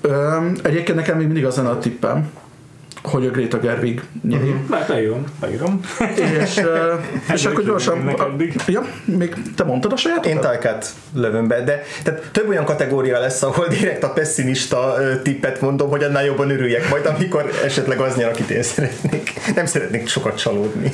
Ö, 0.00 0.36
egyébként 0.62 0.98
nekem 0.98 1.16
még 1.16 1.26
mindig 1.26 1.44
az 1.44 1.58
a 1.58 1.78
tippem, 1.80 2.30
hogy 3.02 3.26
a 3.26 3.30
Greta 3.30 3.58
Gerwig 3.58 4.02
nyeri. 4.28 4.48
Uh-huh. 4.48 4.88
Leírom, 4.88 5.24
leírom. 5.40 5.80
És, 6.42 6.56
uh, 6.56 6.64
és 7.34 7.44
akkor 7.44 7.64
gyorsan, 7.64 8.08
a, 8.08 8.26
ja, 8.66 8.86
még 9.04 9.34
te 9.56 9.64
mondtad 9.64 9.92
a 9.92 9.96
saját? 9.96 10.26
Én 10.26 10.40
Tajkát 10.40 10.86
lövöm 11.14 11.48
be, 11.48 11.60
de 11.64 11.82
tehát 12.02 12.28
több 12.32 12.48
olyan 12.48 12.64
kategória 12.64 13.18
lesz, 13.18 13.42
ahol 13.42 13.66
direkt 13.68 14.02
a 14.02 14.08
pessimista 14.08 14.94
tippet 15.22 15.60
mondom, 15.60 15.90
hogy 15.90 16.02
annál 16.02 16.24
jobban 16.24 16.50
örüljek 16.50 16.90
majd, 16.90 17.06
amikor 17.06 17.50
esetleg 17.64 18.00
az 18.00 18.16
nyer, 18.16 18.28
akit 18.28 18.50
én 18.50 18.62
szeretnék. 18.62 19.32
Nem 19.54 19.66
szeretnék 19.66 20.08
sokat 20.08 20.36
csalódni. 20.38 20.92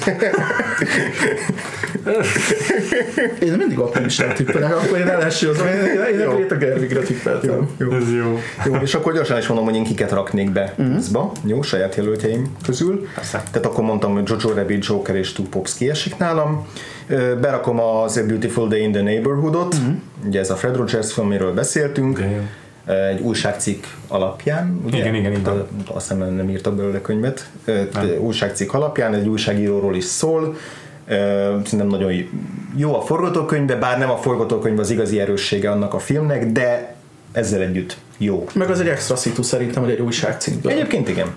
én 3.40 3.52
mindig 3.52 3.78
optimistán 3.78 4.34
tippelek, 4.34 4.76
akkor 4.76 4.98
én 4.98 5.08
elesőzöm, 5.08 5.66
én, 5.66 6.20
én 6.20 6.26
a 6.26 6.34
Greta 6.34 6.56
Gerwigre 6.56 7.00
tippeltem. 7.00 7.68
Jó, 7.78 7.86
jó. 7.86 7.92
Ez 7.92 8.12
jó. 8.12 8.38
jó. 8.66 8.74
És 8.82 8.94
akkor 8.94 9.12
gyorsan 9.12 9.38
is 9.38 9.46
mondom, 9.46 9.66
hogy 9.66 9.74
én 9.74 9.84
kiket 9.84 10.12
raknék 10.12 10.50
be 10.50 10.74
uh-huh. 10.78 11.32
jó, 11.44 11.62
saját 11.62 11.94
jelöltjeim 11.98 12.56
közül. 12.64 13.06
Persze. 13.14 13.42
Tehát 13.50 13.66
akkor 13.66 13.84
mondtam, 13.84 14.12
hogy 14.12 14.28
Jojo 14.28 14.54
Rabbit, 14.56 14.86
Joker 14.86 15.16
és 15.16 15.32
Two 15.32 15.44
Pops 15.44 15.74
kiesik 15.74 16.16
nálam. 16.16 16.66
Berakom 17.40 17.80
az 17.80 18.16
A 18.16 18.26
Beautiful 18.26 18.68
Day 18.68 18.82
in 18.82 18.92
the 18.92 19.02
Neighborhoodot, 19.02 19.76
mm-hmm. 19.80 19.94
ugye 20.26 20.40
ez 20.40 20.50
a 20.50 20.56
Fred 20.56 20.76
Rogers 20.76 21.12
film, 21.12 21.26
amiről 21.26 21.54
beszéltünk. 21.54 22.18
Igen, 22.18 22.30
jó. 22.30 22.40
Egy 22.94 23.20
újságcikk 23.20 23.84
alapján, 24.08 24.80
ugye? 24.86 24.98
Igen, 24.98 25.14
igen, 25.14 25.42
van. 25.42 25.66
Azt 25.86 26.08
hiszem 26.08 26.18
nem, 26.18 26.34
nem 26.34 26.50
írtak 26.50 26.74
belőle 26.74 27.00
könyvet. 27.00 27.50
Ö, 27.64 27.82
Újságcikk 28.18 28.74
alapján, 28.74 29.14
egy 29.14 29.28
újságíróról 29.28 29.96
is 29.96 30.04
szól. 30.04 30.56
Szerintem 31.64 31.86
nagyon 31.86 32.12
jó 32.76 32.96
a 32.96 33.00
forgatókönyve, 33.00 33.76
bár 33.76 33.98
nem 33.98 34.10
a 34.10 34.16
forgatókönyv 34.16 34.78
az 34.78 34.90
igazi 34.90 35.20
erőssége 35.20 35.70
annak 35.70 35.94
a 35.94 35.98
filmnek, 35.98 36.46
de 36.46 36.96
ezzel 37.32 37.60
együtt 37.60 37.96
jó. 38.18 38.46
Meg 38.54 38.70
az 38.70 38.80
egy 38.80 38.88
extra 38.88 39.16
szitu 39.16 39.42
szerintem, 39.42 39.82
hogy 39.82 39.92
egy 39.92 40.00
újságcikkből 40.00 40.72
Egyébként 40.72 41.08
igen. 41.08 41.34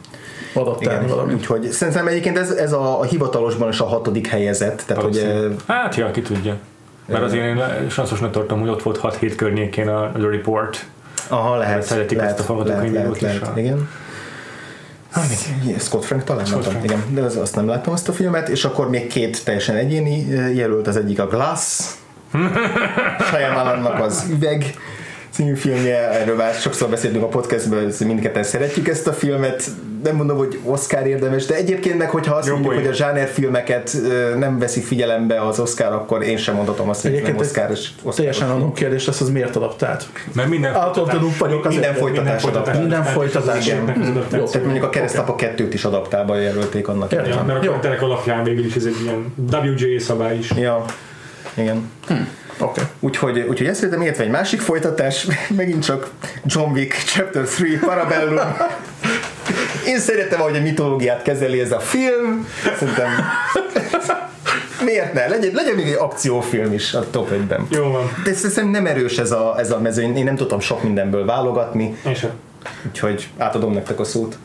Adaptálni 0.54 1.04
Igen, 1.04 1.16
valamit. 1.16 1.36
úgyhogy 1.36 1.64
szerintem 1.72 2.08
egyébként 2.08 2.38
ez, 2.38 2.52
ez 2.52 2.72
a, 2.74 3.00
a 3.00 3.04
hivatalosban 3.04 3.70
is 3.70 3.80
a 3.80 3.86
hatodik 3.86 4.28
helyezett, 4.28 4.84
tehát 4.86 5.04
hogy 5.04 5.22
Valószínű. 5.22 5.56
Hát, 5.68 5.96
ja, 5.96 6.12
ki 6.12 6.22
tudja. 6.22 6.56
Mert 7.06 7.24
azért 7.24 7.44
én 7.46 7.62
sanszosnak 7.90 8.32
tartom, 8.32 8.60
hogy 8.60 8.70
ott 8.70 8.84
volt 8.84 9.00
6-7 9.04 9.34
környékén 9.38 9.88
a, 9.88 10.04
a 10.04 10.12
The 10.12 10.28
Report. 10.30 10.86
aha, 11.28 11.56
lehet, 11.58 11.84
Szeretik 11.84 12.18
lehet, 12.18 12.32
ezt 12.32 12.40
a 12.40 12.44
forgatókönyvírót 12.54 13.20
lehet, 13.22 13.36
is, 13.36 13.42
lehet, 13.42 13.56
a- 13.56 13.60
igen. 13.60 13.90
Igen, 15.64 15.80
Scott 15.80 16.04
Frank 16.06 16.24
talán 16.24 16.46
Scott 16.46 16.62
nem 16.66 16.72
tudom, 16.72 16.88
Frank. 16.88 17.02
igen, 17.08 17.16
de 17.16 17.28
az, 17.28 17.38
azt 17.38 17.56
nem 17.56 17.68
láttam 17.68 17.94
azt 17.94 18.10
a 18.10 18.14
filmet, 18.14 18.50
és 18.50 18.66
akkor 18.66 18.90
még 18.90 19.08
két 19.08 19.44
teljesen 19.46 19.76
egyéni 19.76 20.28
jelölt, 20.56 20.88
az 20.88 20.98
egyik 20.98 21.20
a 21.20 21.28
Glass, 21.28 21.80
Shyamalannak 23.30 24.00
az 24.00 24.26
üveg 24.32 24.76
című 25.32 25.56
filmje, 25.56 26.10
erről 26.10 26.36
már 26.36 26.54
sokszor 26.54 26.90
beszéltünk 26.90 27.24
a 27.24 27.28
podcastban, 27.28 27.84
hogy 27.84 28.08
mindketten 28.08 28.44
szeretjük 28.44 28.88
ezt 28.88 29.08
a 29.08 29.14
filmet, 29.14 29.64
nem 30.04 30.16
mondom, 30.16 30.38
hogy 30.38 30.60
Oscar 30.64 31.08
érdemes, 31.08 31.46
de 31.46 31.56
egyébként 31.56 31.98
meg, 31.98 32.10
hogyha 32.10 32.36
azt 32.36 32.48
Jó 32.48 32.54
mondjuk, 32.54 32.74
hogy 32.74 32.88
a 32.88 32.94
zsánerfilmeket 32.94 33.94
ö, 33.94 34.36
nem 34.38 34.60
veszi 34.60 34.82
figyelembe 34.82 35.42
az 35.42 35.60
Oscar, 35.60 35.94
akkor 35.94 36.24
én 36.24 36.38
sem 36.38 36.56
mondhatom 36.56 36.90
azt, 36.90 37.02
hogy 37.02 37.12
nem 37.12 37.20
Egyébként 37.20 37.42
ez 37.42 37.48
Oscaros. 37.48 37.80
Oscaros 37.80 38.16
Teljesen 38.16 38.50
adó 38.50 38.72
kérdés 38.72 39.06
lesz, 39.06 39.22
az 39.22 39.30
miért 39.30 39.56
adaptált? 39.56 40.08
Mert 40.34 40.50
minden 40.50 40.74
loop 40.74 41.38
vagyok 41.38 41.66
azért. 41.66 41.82
Minden 41.82 42.38
folytatás. 42.38 42.78
Minden 42.78 43.04
folytatás. 43.04 43.66
Igen. 43.66 44.14
Jó. 44.32 44.44
Tehát 44.44 44.64
mondjuk 44.64 44.84
a 44.84 44.90
keresztapa 44.90 45.36
kettőt 45.36 45.74
is 45.74 45.84
adaptálba 45.84 46.36
jelölték 46.36 46.88
annak. 46.88 47.12
Ja, 47.12 47.44
mert 47.48 47.68
a 47.68 48.04
alapján 48.06 48.44
végül 48.44 48.66
is 48.66 48.76
ez 48.76 48.86
egy 48.86 49.02
ilyen 49.04 49.34
WGA 49.52 50.00
szabály 50.00 50.38
is. 50.38 50.52
Ja, 50.56 50.86
igen. 51.54 51.90
Oké. 52.62 52.82
Úgyhogy, 53.00 53.40
úgyhogy 53.40 53.68
ezt 53.68 53.76
szerintem 53.80 54.02
illetve 54.02 54.24
egy 54.24 54.30
másik 54.30 54.62
folytatás, 54.62 55.28
megint 55.58 55.84
csak 55.84 56.10
John 56.46 56.72
Wick 56.72 56.96
Chapter 57.06 57.46
3 57.58 57.80
Parabellum. 57.80 58.40
Én 59.86 60.00
szeretem, 60.00 60.42
ahogy 60.42 60.56
a 60.56 60.62
mitológiát 60.62 61.22
kezeli 61.22 61.60
ez 61.60 61.72
a 61.72 61.80
film. 61.80 62.48
Szerintem 62.80 63.10
miért 64.86 65.14
ne? 65.14 65.28
Legyen, 65.28 65.52
legyen 65.54 65.76
még 65.76 65.88
egy 65.88 65.98
akciófilm 66.00 66.74
is 66.74 66.94
a 66.94 67.10
top 67.10 67.30
5-ben. 67.32 67.68
Jó 67.70 67.84
van. 67.92 68.12
De 68.24 68.34
szerintem 68.34 68.68
nem 68.70 68.86
erős 68.86 69.18
ez 69.18 69.32
a, 69.32 69.56
ez 69.60 69.72
a 69.72 69.80
mező, 69.80 70.02
én 70.02 70.24
nem 70.24 70.36
tudtam 70.36 70.60
sok 70.60 70.84
mindenből 70.84 71.26
válogatni, 71.26 71.98
Én 72.06 72.16
sem. 72.16 72.30
úgyhogy 72.88 73.30
átadom 73.38 73.74
nektek 73.74 74.00
a 74.00 74.04
szót. 74.04 74.38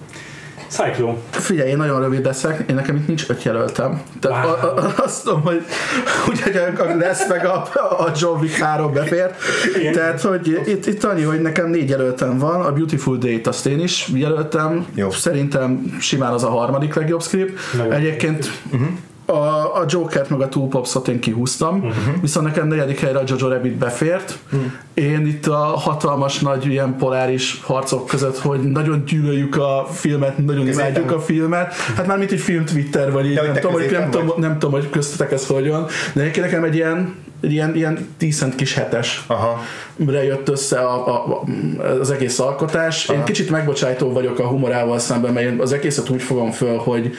Cyclone. 0.68 1.18
Figyelj, 1.30 1.70
én 1.70 1.76
nagyon 1.76 2.00
rövid 2.00 2.24
leszek, 2.24 2.70
én 2.70 2.74
nekem 2.74 2.96
itt 2.96 3.06
nincs 3.06 3.24
öt 3.28 3.42
jelöltem. 3.42 4.02
Tehát 4.20 4.44
Wow. 4.44 4.54
a, 4.54 4.76
a, 4.76 4.92
azt 4.96 5.24
tudom, 5.24 5.42
hogy 5.42 5.64
ugye 6.32 6.72
lesz 6.98 7.28
meg 7.28 7.46
a, 7.46 7.68
a 7.98 8.12
John 8.20 8.40
Wick 8.40 8.56
3 8.56 8.92
befért. 8.92 9.34
Igen. 9.78 9.92
Tehát, 9.92 10.20
hogy 10.20 10.60
itt, 10.66 10.86
itt 10.86 11.04
annyi, 11.04 11.22
hogy 11.22 11.40
nekem 11.40 11.70
négy 11.70 11.88
jelöltem 11.88 12.38
van, 12.38 12.60
a 12.60 12.72
Beautiful 12.72 13.16
Date 13.16 13.48
azt 13.48 13.66
én 13.66 13.80
is 13.80 14.08
jelöltem. 14.14 14.86
Jó. 14.94 15.10
Szerintem 15.10 15.96
simán 16.00 16.32
az 16.32 16.44
a 16.44 16.50
harmadik 16.50 16.94
legjobb 16.94 17.22
script. 17.22 17.58
Nagyon 17.76 17.92
Egyébként 17.92 18.50
a, 19.26 19.32
a 19.80 19.84
Jokert 19.88 20.30
meg 20.30 20.40
a 20.40 20.48
Two 20.48 20.68
Popsot 20.68 21.08
én 21.08 21.20
kihúztam, 21.20 21.76
uh-huh. 21.76 22.20
viszont 22.20 22.46
nekem 22.46 22.66
negyedik 22.66 23.00
helyre 23.00 23.18
a 23.18 23.22
Jojo 23.26 23.48
Rabbit 23.48 23.74
befért. 23.74 24.38
Uh-huh. 24.52 24.70
Én 24.94 25.26
itt 25.26 25.46
a 25.46 25.56
hatalmas 25.56 26.38
nagy 26.38 26.66
ilyen 26.66 26.96
poláris 26.96 27.60
harcok 27.62 28.06
között, 28.06 28.38
hogy 28.38 28.60
nagyon 28.60 29.04
gyűlöljük 29.06 29.56
a 29.56 29.86
filmet, 29.92 30.38
nagyon 30.38 30.68
imádjuk 30.68 31.10
a 31.10 31.20
filmet. 31.20 31.74
Hát 31.74 32.06
már 32.06 32.18
mint 32.18 32.32
egy 32.32 32.40
film 32.40 32.64
Twitter, 32.64 33.12
vagy 33.12 33.26
így, 33.26 33.34
nem, 33.34 33.52
tudom, 33.52 33.72
hogy, 33.72 33.88
nem, 33.90 34.10
tudom, 34.10 34.32
nem 34.36 34.52
tudom, 34.52 34.70
hogy 34.70 34.90
köztetek 34.90 35.32
ez 35.32 35.46
hogy 35.46 35.68
van, 35.68 35.86
de 36.12 36.20
egyébként 36.20 36.46
nekem 36.46 36.64
egy 36.64 36.74
ilyen, 36.74 37.14
egy 37.40 37.52
ilyen, 37.52 37.74
ilyen 37.74 38.08
decent 38.18 38.54
kis 38.54 38.74
hetes 38.74 39.24
Aha. 39.26 39.62
mire 39.96 40.24
jött 40.24 40.48
össze 40.48 40.78
a, 40.78 41.24
a, 41.24 41.44
az 42.00 42.10
egész 42.10 42.38
alkotás. 42.38 43.08
Én 43.08 43.24
kicsit 43.24 43.50
megbocsájtó 43.50 44.12
vagyok 44.12 44.38
a 44.38 44.46
humorával 44.46 44.98
szemben, 44.98 45.32
mert 45.32 45.46
én 45.46 45.60
az 45.60 45.72
egészet 45.72 46.08
úgy 46.08 46.22
fogom 46.22 46.50
föl, 46.50 46.76
hogy 46.76 47.14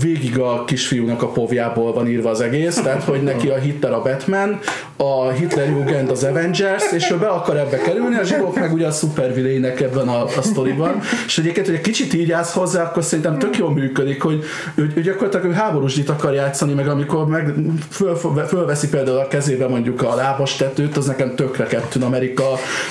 végig 0.00 0.38
a 0.38 0.64
kisfiúnak 0.64 1.22
a 1.22 1.28
povjából 1.28 1.92
van 1.92 2.08
írva 2.08 2.30
az 2.30 2.40
egész, 2.40 2.74
tehát 2.74 3.02
hogy 3.02 3.22
neki 3.22 3.48
a 3.48 3.56
Hitler 3.56 3.92
a 3.92 4.02
Batman, 4.02 4.58
a 4.96 5.30
Hitler 5.30 5.68
Jugend 5.68 6.10
az 6.10 6.24
Avengers, 6.24 6.92
és 6.92 7.10
ő 7.10 7.16
be 7.16 7.26
akar 7.26 7.56
ebbe 7.56 7.78
kerülni, 7.78 8.16
a 8.16 8.22
zsidók 8.22 8.58
meg 8.58 8.72
ugye 8.72 8.86
a 8.86 8.90
szupervilének 8.90 9.80
ebben 9.80 10.08
a, 10.08 10.22
a 10.22 10.42
sztoriban, 10.42 11.00
és 11.26 11.38
egyébként, 11.38 11.66
hogy 11.66 11.74
egy 11.74 11.80
kicsit 11.80 12.14
így 12.14 12.32
állsz 12.32 12.52
hozzá, 12.52 12.82
akkor 12.82 13.04
szerintem 13.04 13.38
tök 13.38 13.58
jól 13.58 13.72
működik, 13.72 14.22
hogy 14.22 14.44
ő, 14.74 14.92
ő 14.94 15.00
gyakorlatilag 15.00 15.46
ő 15.46 15.52
háborúsdit 15.52 16.08
akar 16.08 16.34
játszani, 16.34 16.72
meg 16.72 16.88
amikor 16.88 17.26
meg 17.26 17.54
föl, 17.90 18.16
fölveszi 18.46 18.88
például 18.88 19.18
a 19.18 19.28
kezébe 19.28 19.68
mondjuk 19.68 20.02
a 20.02 20.14
lábas 20.14 20.56
tetőt, 20.56 20.96
az 20.96 21.06
nekem 21.06 21.34
tökre 21.34 21.64
Captain 21.64 22.04
Amerika, 22.04 22.44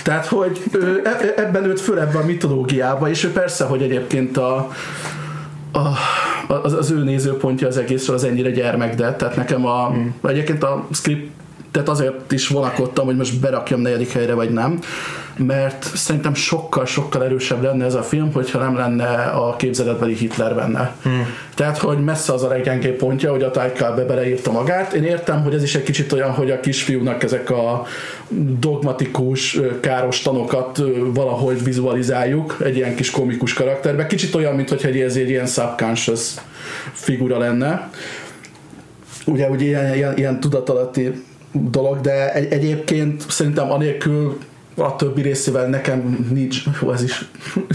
tehát 0.04 0.26
hogy 0.26 0.62
ő, 0.72 1.02
e- 1.04 1.34
ebben 1.36 1.66
őt 1.66 1.82
föl 1.82 2.00
ebben 2.00 2.22
a 2.22 2.26
mitológiába, 2.26 3.10
és 3.10 3.24
ő 3.24 3.32
persze, 3.32 3.64
hogy 3.64 3.82
egyébként 3.82 4.38
a, 4.38 4.72
a, 5.78 5.98
az, 6.64 6.74
az 6.74 6.92
ő 6.92 7.04
nézőpontja 7.04 7.68
az 7.68 7.78
egészről 7.78 8.16
az 8.16 8.24
ennyire 8.24 8.52
gyermek, 8.52 8.96
de 8.96 9.14
tehát 9.14 9.36
nekem 9.36 9.66
a, 9.66 9.90
mm. 9.90 10.08
egyébként 10.30 10.64
a 10.64 10.88
script 10.92 11.32
tehát 11.72 11.90
azért 11.90 12.32
is 12.32 12.48
vonakodtam, 12.48 13.06
hogy 13.06 13.16
most 13.16 13.40
berakjam 13.40 13.82
negyedik 13.82 14.12
helyre, 14.12 14.34
vagy 14.34 14.50
nem, 14.50 14.80
mert 15.38 15.84
szerintem 15.96 16.34
sokkal-sokkal 16.34 17.24
erősebb 17.24 17.64
lenne 17.64 17.86
ez 17.86 17.94
a 17.94 18.02
film, 18.02 18.34
hogyha 18.34 18.60
nem 18.60 18.76
lenne 18.76 19.14
a 19.24 19.56
képzeletbeli 19.56 20.16
Hitler 20.16 20.56
benne. 20.56 20.96
Hmm. 21.04 21.26
Tehát, 21.56 21.78
hogy 21.78 22.04
messze 22.04 22.34
az 22.34 22.44
a 22.44 22.48
leggyengébb 22.48 22.96
pontja, 22.96 23.32
hogy 23.32 23.44
a 23.44 23.52
Taika 23.52 24.06
beleírta 24.08 24.52
magát. 24.52 24.94
Én 24.94 25.04
értem, 25.04 25.44
hogy 25.44 25.54
ez 25.54 25.64
is 25.64 25.76
egy 25.76 25.84
kicsit 25.84 26.12
olyan, 26.12 26.32
hogy 26.32 26.52
a 26.52 26.60
kisfiúnak 26.60 27.24
ezek 27.24 27.50
a 27.50 27.86
dogmatikus, 28.60 29.60
káros 29.80 30.22
tanokat 30.22 30.82
valahogy 31.14 31.64
vizualizáljuk 31.64 32.58
egy 32.64 32.76
ilyen 32.76 32.96
kis 32.96 33.12
komikus 33.12 33.54
karakterbe. 33.54 34.06
Kicsit 34.06 34.36
olyan, 34.36 34.56
mint 34.56 34.70
hogy 34.70 35.00
ez 35.00 35.16
egy 35.16 35.30
ilyen 35.30 35.46
subconscious 35.46 36.34
figura 36.94 37.38
lenne 37.38 37.90
ugye, 39.28 39.50
ugye 39.50 39.66
ilyen, 39.66 39.96
ilyen, 39.96 40.18
ilyen 40.18 40.40
tudatalatti 40.40 41.24
dolog, 41.52 42.02
de 42.02 42.34
egy, 42.34 42.52
egyébként 42.52 43.30
szerintem 43.30 43.72
anélkül 43.72 44.38
a 44.78 44.96
többi 44.96 45.22
részével 45.22 45.68
nekem 45.68 46.28
nincs, 46.34 46.64
jó, 46.82 46.92
ez 46.92 47.04
is 47.04 47.26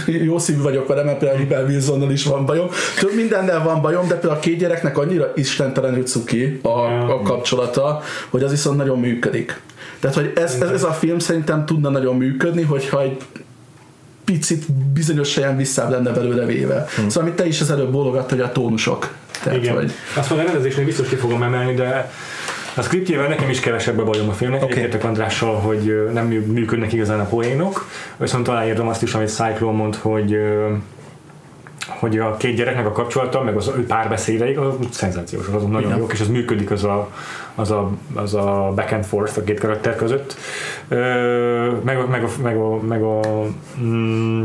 jó 0.28 0.38
szívű 0.38 0.60
vagyok 0.60 0.88
vele, 0.88 1.02
mert 1.02 1.18
például 1.18 1.40
Rebel 1.40 1.64
Wilsonnal 1.64 2.10
is 2.10 2.24
van 2.24 2.46
bajom. 2.46 2.68
Több 3.00 3.14
mindennel 3.14 3.62
van 3.62 3.80
bajom, 3.80 4.08
de 4.08 4.14
például 4.14 4.34
a 4.34 4.38
két 4.38 4.58
gyereknek 4.58 4.98
annyira 4.98 5.32
istentelenül 5.36 6.02
cuki 6.02 6.60
a, 6.62 6.68
a 7.12 7.20
kapcsolata, 7.22 8.02
hogy 8.28 8.42
az 8.42 8.50
viszont 8.50 8.76
nagyon 8.76 8.98
működik. 8.98 9.60
Tehát, 10.00 10.16
hogy 10.16 10.32
ez, 10.34 10.54
ez, 10.60 10.70
ez 10.70 10.82
a 10.82 10.92
film 10.92 11.18
szerintem 11.18 11.66
tudna 11.66 11.90
nagyon 11.90 12.16
működni, 12.16 12.62
hogyha 12.62 13.02
egy 13.02 13.16
picit 14.24 14.72
bizonyos 14.72 15.34
helyen 15.34 15.56
visszább 15.56 15.90
lenne 15.90 16.10
belőle 16.10 16.44
véve. 16.44 16.86
Hmm. 16.96 17.08
Szóval, 17.08 17.28
amit 17.28 17.38
te 17.38 17.46
is 17.46 17.60
az 17.60 17.70
előbb 17.70 17.90
bólogat, 17.90 18.30
hogy 18.30 18.40
a 18.40 18.52
tónusok. 18.52 19.14
Tehát, 19.42 19.58
Igen. 19.58 19.74
Hogy, 19.74 19.92
Azt 20.16 20.30
mondom, 20.30 20.48
a 20.48 20.52
rendezésnél 20.52 20.84
biztos 20.84 21.08
ki 21.08 21.14
fogom 21.14 21.42
emelni, 21.42 21.74
de 21.74 22.10
a 22.76 22.82
skriptjével 22.82 23.28
nekem 23.28 23.50
is 23.50 23.60
kevesebb 23.60 23.98
a 23.98 24.04
bajom 24.04 24.28
a 24.28 24.32
filmnek. 24.32 24.62
Okay. 24.62 24.76
Egyetértek 24.76 25.04
Andrással, 25.08 25.54
hogy 25.54 26.08
nem 26.12 26.26
mű- 26.26 26.52
működnek 26.52 26.92
igazán 26.92 27.20
a 27.20 27.24
poénok, 27.24 27.86
viszont 28.16 28.48
aláírtam 28.48 28.88
azt 28.88 29.02
is, 29.02 29.14
amit 29.14 29.28
Cyclone 29.34 29.76
mond, 29.76 29.94
hogy 29.96 30.36
hogy 31.86 32.18
a 32.18 32.36
két 32.36 32.56
gyereknek 32.56 32.86
a 32.86 32.92
kapcsolata, 32.92 33.42
meg 33.42 33.56
az 33.56 33.70
ő 33.76 33.86
párbeszédeik, 33.86 34.58
azok 34.58 34.78
szenzációs, 34.90 35.46
azok 35.46 35.70
nagyon 35.70 35.88
Igen. 35.88 35.98
jók, 35.98 36.12
és 36.12 36.20
az 36.20 36.28
működik 36.28 36.70
az 36.70 36.84
a, 36.84 37.08
az 37.54 37.70
a, 37.70 37.90
az 38.14 38.34
a 38.34 38.72
back 38.74 38.92
and 38.92 39.04
forth 39.04 39.38
a 39.38 39.42
két 39.42 39.60
karakter 39.60 39.96
között. 39.96 40.36
Ö, 40.88 41.70
meg, 41.84 41.98
a- 41.98 42.06
meg, 42.06 42.24
a, 42.24 42.28
meg 42.42 42.56
a, 42.56 42.76
meg 42.80 43.02
a 43.02 43.20
mm, 43.82 44.44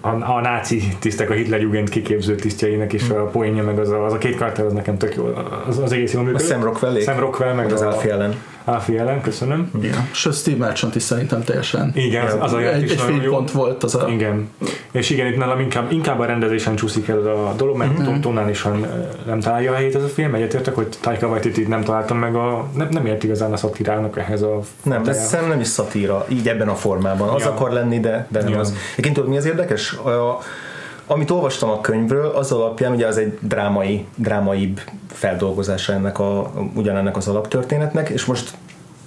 a, 0.00 0.08
a 0.08 0.40
náci 0.40 0.82
tisztek, 0.98 1.30
a 1.30 1.32
Hitler 1.32 1.60
Jugend 1.60 1.88
kiképző 1.88 2.34
tisztjeinek 2.34 2.92
is 2.92 3.08
a 3.08 3.24
poénja, 3.24 3.62
meg 3.62 3.78
az 3.78 3.90
a, 3.90 4.04
az 4.04 4.12
a 4.12 4.18
két 4.18 4.36
karakter, 4.36 4.64
az 4.64 4.72
nekem 4.72 4.96
tök 4.96 5.14
jó, 5.14 5.28
az, 5.68 5.78
az 5.78 5.92
egész 5.92 6.12
jól 6.12 6.22
A 6.22 6.26
működik. 6.26 6.46
Sam 6.46 6.62
Rockwell 6.62 7.00
Sam 7.00 7.18
Rockwell, 7.18 7.54
meg 7.54 7.72
az 7.72 7.80
a, 7.80 7.86
Alfie 7.86 8.12
ellen. 8.12 8.34
Alfie 8.70 9.00
ellen, 9.00 9.20
köszönöm. 9.20 9.70
Igen. 9.78 10.08
És 10.12 10.28
Steve 10.32 10.56
Merchant 10.56 10.94
is 10.94 11.02
szerintem 11.02 11.44
teljesen 11.44 11.92
Igen, 11.94 12.26
az, 12.26 12.36
az 12.52 12.54
egy, 12.54 12.82
is 12.82 12.90
egy 12.90 13.00
fénypont 13.00 13.50
volt 13.50 13.82
az 13.82 13.94
a... 13.94 14.08
Igen. 14.08 14.48
És 14.90 15.10
igen, 15.10 15.26
itt 15.26 15.36
nálam 15.36 15.60
inkább, 15.60 15.92
inkább 15.92 16.18
a 16.18 16.24
rendezésen 16.24 16.74
csúszik 16.76 17.08
el 17.08 17.18
a 17.18 17.54
dolog, 17.56 17.76
mert 17.76 17.92
Mhm. 17.98 18.02
mm-hmm. 18.08 18.20
tonálisan 18.20 18.82
ö, 18.82 18.86
nem 19.26 19.40
találja 19.40 19.72
a 19.72 19.74
helyét 19.74 19.94
ez 19.94 20.02
a 20.02 20.06
film. 20.08 20.34
Egyetértek, 20.34 20.74
hogy 20.74 20.86
Taika 21.00 21.26
Waititi 21.26 21.62
nem 21.62 21.82
találtam 21.82 22.18
meg 22.18 22.34
a... 22.34 22.66
Nem, 22.76 22.88
nem 22.90 23.06
ért 23.06 23.22
igazán 23.24 23.52
a 23.52 23.56
szatirának 23.56 24.18
ehhez 24.18 24.42
a... 24.42 24.60
Nem, 24.82 25.02
de 25.02 25.12
szerintem 25.12 25.48
nem 25.48 25.60
is 25.60 25.66
szatíra, 25.66 26.24
így 26.28 26.48
ebben 26.48 26.68
a 26.68 26.74
formában. 26.74 27.28
Az 27.28 27.42
Ja. 27.42 27.50
akar 27.50 27.70
lenni, 27.72 28.00
de, 28.00 28.26
de 28.30 28.42
nem 28.42 28.52
Ja. 28.52 28.58
az. 28.58 28.74
Egyébként 28.92 29.14
tudod, 29.14 29.30
mi 29.30 29.36
az 29.36 29.44
érdekes? 29.46 29.92
A, 29.92 30.38
amit 31.10 31.30
olvastam 31.30 31.70
a 31.70 31.80
könyvről, 31.80 32.26
az 32.26 32.52
alapján, 32.52 32.92
ugye 32.92 33.06
az 33.06 33.16
egy 33.16 33.38
drámai, 33.40 34.06
drámaibb 34.14 34.80
feldolgozása 35.12 35.92
ennek 35.92 36.18
a, 36.18 36.52
ugyanennek 36.74 37.16
az 37.16 37.28
alaptörténetnek, 37.28 38.08
és 38.08 38.24
most 38.24 38.50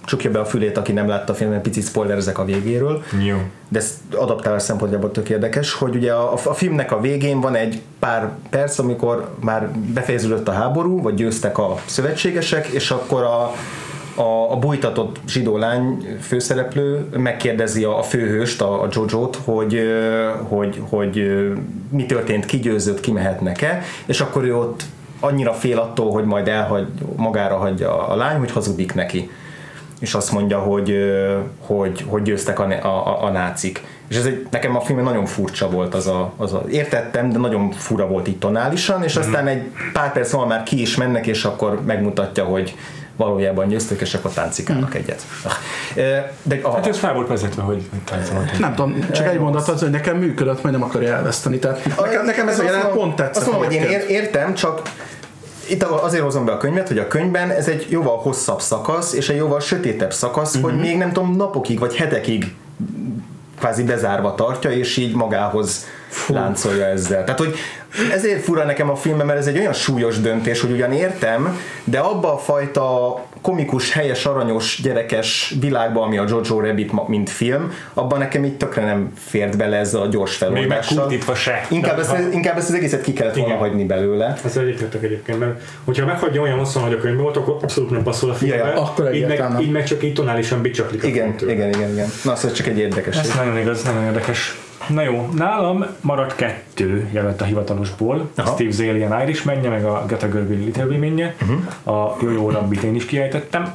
csukja 0.05 0.31
be 0.31 0.39
a 0.39 0.45
fülét, 0.45 0.77
aki 0.77 0.91
nem 0.91 1.07
látta 1.07 1.33
a 1.33 1.35
filmet, 1.35 1.61
picit 1.61 1.85
spoilerezek 1.85 2.37
a 2.37 2.45
végéről. 2.45 3.03
Jó. 3.23 3.37
De 3.67 3.79
ez 3.79 4.01
adaptálás 4.15 4.61
szempontjából 4.61 5.11
tök 5.11 5.29
érdekes, 5.29 5.73
hogy 5.73 5.95
ugye 5.95 6.13
a, 6.13 6.33
a 6.33 6.53
filmnek 6.53 6.91
a 6.91 6.99
végén 6.99 7.41
van 7.41 7.55
egy 7.55 7.81
pár 7.99 8.29
perc, 8.49 8.79
amikor 8.79 9.29
már 9.39 9.69
befejeződött 9.71 10.47
a 10.47 10.51
háború, 10.51 11.01
vagy 11.01 11.13
győztek 11.13 11.57
a 11.57 11.75
szövetségesek, 11.85 12.67
és 12.67 12.91
akkor 12.91 13.23
a, 13.23 13.51
a, 14.15 14.51
a 14.51 14.55
bújtatott 14.55 15.19
zsidó 15.27 15.57
lány 15.57 16.17
főszereplő 16.21 17.07
megkérdezi 17.17 17.83
a, 17.83 17.99
a 17.99 18.03
főhőst, 18.03 18.61
a, 18.61 18.81
a 18.81 18.87
Jojo-t, 18.91 19.35
hogy, 19.35 19.81
hogy, 20.47 20.81
hogy 20.89 21.41
mi 21.89 22.05
történt, 22.05 22.45
ki 22.45 22.59
győzött, 22.59 22.99
ki 22.99 23.11
mehetnek-e, 23.11 23.81
és 24.05 24.21
akkor 24.21 24.43
ő 24.43 24.57
ott 24.57 24.83
annyira 25.19 25.53
fél 25.53 25.77
attól, 25.77 26.11
hogy 26.11 26.25
majd 26.25 26.47
elhagy, 26.47 26.87
magára 27.15 27.57
hagyja 27.57 28.07
a 28.07 28.15
lány, 28.15 28.37
hogy 28.37 28.51
hazudik 28.51 28.93
neki 28.93 29.29
és 30.03 30.13
azt 30.13 30.31
mondja, 30.31 30.59
hogy, 30.59 30.95
hogy, 31.59 32.05
hogy 32.07 32.21
győztek 32.21 32.59
a, 32.59 32.63
a, 32.83 33.23
a 33.23 33.29
nácik. 33.29 33.83
És 34.07 34.17
ez 34.17 34.25
egy, 34.25 34.47
nekem 34.51 34.75
a 34.75 34.81
film 34.81 35.03
nagyon 35.03 35.25
furcsa 35.25 35.69
volt 35.69 35.93
az 35.93 36.07
a, 36.07 36.33
az 36.37 36.53
a, 36.53 36.63
értettem, 36.69 37.29
de 37.29 37.37
nagyon 37.37 37.71
fura 37.71 38.07
volt 38.07 38.27
itt 38.27 38.39
tonálisan, 38.39 39.03
és 39.03 39.15
aztán 39.15 39.47
egy 39.47 39.61
pár 39.93 40.13
perc 40.13 40.31
van 40.31 40.47
már 40.47 40.63
ki 40.63 40.81
is 40.81 40.95
mennek, 40.95 41.27
és 41.27 41.43
akkor 41.43 41.81
megmutatja, 41.85 42.43
hogy 42.43 42.75
valójában 43.15 43.67
győztek, 43.67 44.01
és 44.01 44.13
akkor 44.13 44.31
táncikálnak 44.31 44.91
hmm. 44.91 45.01
egyet. 45.01 45.25
De, 46.43 46.59
a, 46.61 46.73
hát 46.73 46.87
ez 46.87 46.97
fel 46.97 47.13
volt 47.13 47.27
vezetve, 47.27 47.61
hogy 47.61 47.89
táncolnak. 48.05 48.59
Nem 48.59 48.75
tudom, 48.75 49.09
csak 49.11 49.27
egy 49.27 49.39
mondat 49.39 49.67
az, 49.67 49.81
hogy 49.81 49.89
nekem 49.89 50.17
működött, 50.17 50.63
majd 50.63 50.75
nem 50.75 50.83
akarja 50.83 51.15
elveszteni. 51.15 51.59
Tehát 51.59 51.85
nekem, 52.01 52.25
nekem 52.25 52.47
ez 52.47 52.59
a 52.59 52.63
jelenet 52.63 52.91
pont 52.91 53.15
tetszett. 53.15 53.35
Azt 53.35 53.51
mondom, 53.51 53.65
hogy 53.65 53.75
én 53.75 53.99
értem, 54.07 54.53
csak 54.53 54.81
itt 55.69 55.83
azért 55.83 56.23
hozom 56.23 56.45
be 56.45 56.51
a 56.51 56.57
könyvet, 56.57 56.87
hogy 56.87 56.97
a 56.97 57.07
könyvben 57.07 57.49
ez 57.49 57.67
egy 57.67 57.87
jóval 57.89 58.17
hosszabb 58.17 58.61
szakasz, 58.61 59.13
és 59.13 59.29
egy 59.29 59.37
jóval 59.37 59.59
sötétebb 59.59 60.13
szakasz, 60.13 60.55
uh-huh. 60.55 60.69
hogy 60.69 60.79
mhm. 60.79 60.87
még 60.87 60.97
nem 60.97 61.11
tudom, 61.11 61.35
napokig 61.35 61.79
vagy 61.79 61.95
hetekig 61.95 62.55
kvázi 63.59 63.83
bezárva 63.83 64.35
tartja, 64.35 64.71
és 64.71 64.97
így 64.97 65.15
magához 65.15 65.85
Fú. 66.09 66.33
láncolja 66.33 66.85
ezzel. 66.85 67.23
Tehát, 67.23 67.39
hogy 67.39 67.55
ezért 68.13 68.43
fura 68.43 68.63
nekem 68.63 68.89
a 68.89 68.95
film, 68.95 69.17
mert 69.17 69.39
ez 69.39 69.47
egy 69.47 69.57
olyan 69.57 69.73
súlyos 69.73 70.19
döntés, 70.19 70.61
hogy 70.61 70.71
ugyan 70.71 70.91
értem, 70.91 71.59
de 71.83 71.99
abba 71.99 72.33
a 72.33 72.37
fajta 72.37 73.19
komikus, 73.41 73.91
helyes, 73.91 74.25
aranyos, 74.25 74.79
gyerekes 74.83 75.55
világba, 75.59 76.01
ami 76.01 76.17
a 76.17 76.25
Jojo 76.27 76.59
Rabbit 76.59 77.07
mint 77.07 77.29
film, 77.29 77.71
abban 77.93 78.19
nekem 78.19 78.43
így 78.43 78.57
tökre 78.57 78.85
nem 78.85 79.13
fért 79.17 79.57
bele 79.57 79.77
ez 79.77 79.93
a 79.93 80.07
gyors 80.07 80.35
feloldással. 80.35 81.07
Még 81.07 81.23
se. 81.35 81.65
Inkább, 81.69 81.99
ezt, 81.99 82.15
inkább 82.31 82.57
ezt 82.57 82.69
az 82.69 82.75
egészet 82.75 83.01
ki 83.01 83.13
kellett 83.13 83.35
volna 83.35 83.55
hagyni 83.55 83.85
belőle. 83.85 84.37
Ez 84.45 84.57
egyetértek 84.57 85.03
egyébként, 85.03 85.39
mert 85.39 85.61
hogyha 85.83 86.05
meghagyja 86.05 86.41
olyan 86.41 86.57
hosszan, 86.57 86.83
hogy 86.83 86.93
a 86.93 86.97
könyv 86.97 87.17
volt, 87.17 87.37
akkor 87.37 87.57
abszolút 87.61 87.89
nem 87.89 88.03
passzol 88.03 88.29
a 88.29 88.33
filmbe. 88.33 88.57
Ja, 88.57 88.67
ja. 88.67 88.81
Akkor 88.81 89.13
így, 89.13 89.27
meg, 89.27 89.43
így 89.61 89.71
meg 89.71 89.83
csak 89.83 90.03
így 90.03 90.13
tonálisan 90.13 90.61
bicsaklik. 90.61 91.03
Igen, 91.03 91.35
igen, 91.47 91.69
igen, 91.69 91.91
igen. 91.91 92.07
Na, 92.23 92.31
az 92.31 92.53
csak 92.53 92.67
egy 92.67 92.77
érdekes. 92.77 93.17
Ez 93.17 93.33
nagyon 93.35 93.57
igaz, 93.57 93.83
nagyon 93.83 94.03
érdekes. 94.03 94.57
Na 94.87 95.01
jó, 95.01 95.29
nálam 95.35 95.85
maradt 96.01 96.35
kettő 96.35 97.09
jelölt 97.11 97.41
a 97.41 97.45
hivatalosból. 97.45 98.29
Aha. 98.35 98.53
Steve 98.53 98.71
Zalian 98.71 99.21
Irishmanje, 99.21 99.69
meg 99.69 99.85
a 99.85 100.03
Greta 100.07 100.27
Gerwig 100.27 100.65
Little 100.65 100.85
Women-je. 100.85 101.35
Uh-huh. 101.41 101.97
A 101.97 102.17
Jojo 102.21 102.49
Rabbit 102.49 102.83
én 102.83 102.95
is 102.95 103.05
kiejtettem. 103.05 103.73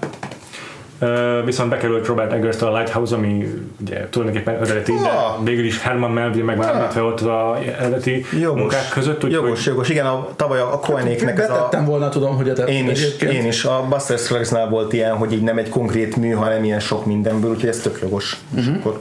Uh, 1.01 1.45
viszont 1.45 1.71
bekerült 1.71 2.07
Robert 2.07 2.33
eggers 2.33 2.63
a 2.63 2.77
Lighthouse, 2.77 3.15
ami 3.15 3.61
ugye 3.81 4.09
tulajdonképpen 4.11 4.55
eredeti, 4.55 4.93
de 4.93 5.11
végül 5.45 5.65
is 5.65 5.83
Herman 5.83 6.11
Melville 6.11 6.45
meg 6.45 6.57
már 6.57 6.75
említve 6.75 7.03
ott 7.03 7.21
a 7.21 7.59
eredeti 7.79 8.25
jogos, 8.41 8.61
munkák 8.61 8.89
között. 8.89 9.25
Úgy, 9.25 9.31
jogos, 9.31 9.65
hogy... 9.65 9.73
jogos, 9.73 9.89
igen, 9.89 10.07
a, 10.07 10.29
tavaly 10.37 10.61
a 10.61 10.79
Coenéknek 10.79 11.39
ez 11.39 11.51
a... 11.51 11.83
volna, 11.85 12.09
tudom, 12.09 12.37
hogy 12.37 12.49
a 12.49 12.53
én 12.53 12.91
is, 12.91 13.03
egyébként. 13.03 13.33
én 13.33 13.47
is, 13.47 13.65
a 13.65 13.87
Buster 13.89 14.19
Scruggs-nál 14.19 14.69
volt 14.69 14.93
ilyen, 14.93 15.17
hogy 15.17 15.33
így 15.33 15.43
nem 15.43 15.59
egy 15.59 15.69
konkrét 15.69 16.17
mű, 16.17 16.31
hanem 16.31 16.65
ilyen 16.65 16.81
sok 16.81 17.07
mindenből, 17.07 17.51
úgyhogy 17.51 17.69
ez 17.69 17.81
tök 17.81 17.99
jogos. 18.03 18.37
Uh-huh. 18.55 18.77
akkor 18.77 18.97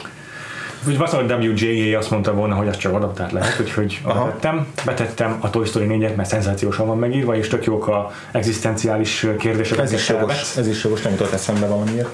úgy 0.88 0.97
valószínűleg 0.97 1.41
WJA 1.41 1.97
azt 1.97 2.11
mondta 2.11 2.34
volna, 2.34 2.55
hogy 2.55 2.68
az 2.68 2.77
csak 2.77 2.93
adaptált 2.93 3.31
lehet, 3.31 3.59
úgyhogy 3.59 4.01
betettem. 4.03 4.68
Betettem 4.85 5.38
a 5.41 5.49
Toy 5.49 5.65
Story 5.65 5.85
4-et, 5.89 6.15
mert 6.15 6.30
szenzációsan 6.30 6.88
van 6.88 6.97
megírva, 6.97 7.35
és 7.35 7.47
tök 7.47 7.65
jók 7.65 7.88
a 7.88 8.11
egzisztenciális 8.31 9.27
kérdések. 9.39 9.77
Ez 9.77 9.91
is 9.91 10.09
jogos, 10.09 10.57
ez 10.57 10.68
is 10.68 10.84
jogos, 10.84 11.01
nem 11.01 11.11
jutott 11.11 11.31
eszembe 11.31 11.68
valamiért. 11.68 12.09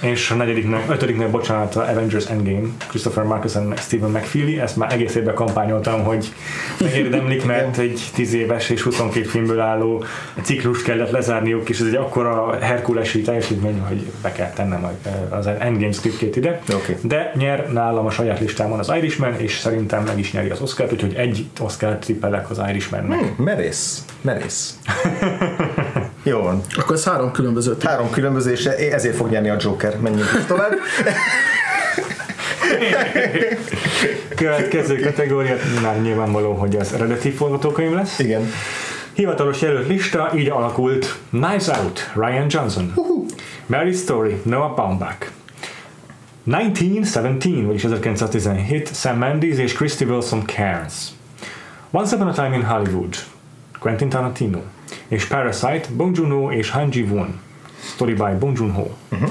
És 0.00 0.30
a 0.30 0.34
negyediknek, 0.34 0.90
ötödiknek, 0.90 1.30
bocsánat, 1.30 1.76
a 1.76 1.88
Avengers 1.88 2.26
Endgame, 2.26 2.68
Christopher 2.88 3.24
Marcus 3.24 3.52
meg 3.68 3.78
Stephen 3.78 4.10
McFeely, 4.10 4.60
ezt 4.60 4.76
már 4.76 4.92
egész 4.92 5.14
évben 5.14 5.34
kampányoltam, 5.34 6.04
hogy 6.04 6.32
megérdemlik, 6.80 7.44
mert 7.54 7.78
egy 7.78 8.02
10 8.14 8.32
éves 8.32 8.70
és 8.70 8.82
22 8.82 9.26
filmből 9.26 9.60
álló 9.60 10.04
ciklust 10.42 10.84
kellett 10.84 11.10
lezárniuk, 11.10 11.68
és 11.68 11.80
ez 11.80 11.86
egy 11.86 11.94
akkora 11.94 12.58
herkulesi 12.60 13.20
teljesítmény, 13.20 13.80
hogy 13.80 14.06
be 14.22 14.32
kell 14.32 14.50
tennem 14.50 14.86
az 15.28 15.46
Endgame 15.46 15.92
scriptjét 15.92 16.36
ide. 16.36 16.60
Okay. 16.74 16.96
De 17.02 17.32
nyer 17.34 17.72
nálam 17.72 18.06
a 18.06 18.10
saját 18.10 18.40
listámon 18.40 18.78
az 18.78 18.92
Irishman, 18.96 19.34
és 19.40 19.58
szerintem 19.58 20.04
meg 20.04 20.18
is 20.18 20.32
nyeri 20.32 20.50
az 20.50 20.60
Oscar-t, 20.60 20.92
úgyhogy 20.92 21.14
egy 21.14 21.46
Oscar 21.60 21.96
tippelek 21.98 22.50
az 22.50 22.60
Irishmannek. 22.68 23.18
Hmm, 23.18 23.44
merész, 23.44 24.04
merész. 24.20 24.78
Jó 26.28 26.42
van. 26.42 26.60
Akkor 26.76 26.96
ez 26.96 27.04
három 27.04 27.32
különböző. 27.32 27.76
Három 27.80 28.10
különböző, 28.10 28.52
és 28.52 28.66
ezért 28.66 29.16
fog 29.16 29.30
nyerni 29.30 29.48
a 29.48 29.56
Joker. 29.60 30.00
Menjünk 30.00 30.44
tovább. 30.46 30.72
Következő 34.36 35.00
kategória, 35.00 35.56
már 35.82 36.00
nyilvánvaló, 36.00 36.52
hogy 36.52 36.76
az 36.76 36.92
eredeti 36.92 37.30
forgatókönyv 37.30 37.94
lesz. 37.94 38.18
Igen. 38.18 38.50
Hivatalos 39.12 39.60
jelölt 39.60 39.88
lista 39.88 40.30
így 40.34 40.48
alakult. 40.48 41.18
Knives 41.30 41.68
Out, 41.68 42.10
Ryan 42.14 42.46
Johnson. 42.48 42.92
Uh-huh. 42.94 43.26
Mary 43.66 43.92
Story, 43.92 44.40
Noah 44.42 44.74
Baumbach. 44.74 45.26
1917, 46.46 47.66
vagyis 47.66 47.84
1917, 47.84 48.94
Sam 48.94 49.18
Mendes 49.18 49.58
és 49.58 49.72
Christy 49.72 50.04
Wilson 50.04 50.42
Cairns. 50.46 50.94
Once 51.90 52.16
Upon 52.16 52.28
a 52.28 52.32
Time 52.32 52.54
in 52.54 52.64
Hollywood, 52.64 53.14
Quentin 53.78 54.08
Tarantino 54.08 54.60
és 55.08 55.24
Parasite, 55.24 55.82
Bong 55.92 56.16
Joon-ho 56.16 56.50
és 56.50 56.70
Han 56.70 56.88
Ji-won. 56.92 57.40
Story 57.80 58.12
by 58.12 58.32
Bong 58.38 58.56
Joon-ho. 58.56 58.86
Uh-huh. 59.08 59.30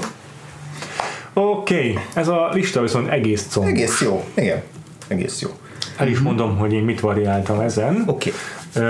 Oké, 1.32 1.90
okay. 1.90 1.98
ez 2.14 2.28
a 2.28 2.48
lista 2.52 2.80
viszont 2.80 3.08
egész 3.08 3.46
comb. 3.50 3.66
Egész 3.66 4.00
jó, 4.00 4.24
igen. 4.34 4.62
Egész 5.08 5.40
jó. 5.40 5.48
El 5.96 6.08
is 6.08 6.18
mondom, 6.18 6.56
hogy 6.56 6.72
én 6.72 6.82
mit 6.82 7.00
variáltam 7.00 7.60
ezen. 7.60 8.02
Oké. 8.06 8.32
Okay. 8.74 8.84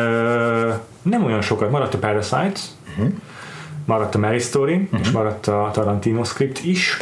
nem 1.02 1.24
olyan 1.24 1.42
sokat. 1.42 1.70
Maradt 1.70 1.94
a 1.94 1.98
Parasite, 1.98 2.60
uh-huh. 2.90 3.12
maradt 3.84 4.14
a 4.14 4.18
Mary 4.18 4.38
Story, 4.38 4.74
uh-huh. 4.74 5.00
és 5.00 5.10
maradt 5.10 5.46
a 5.46 5.70
Tarantino 5.72 6.24
script 6.24 6.64
is 6.64 6.96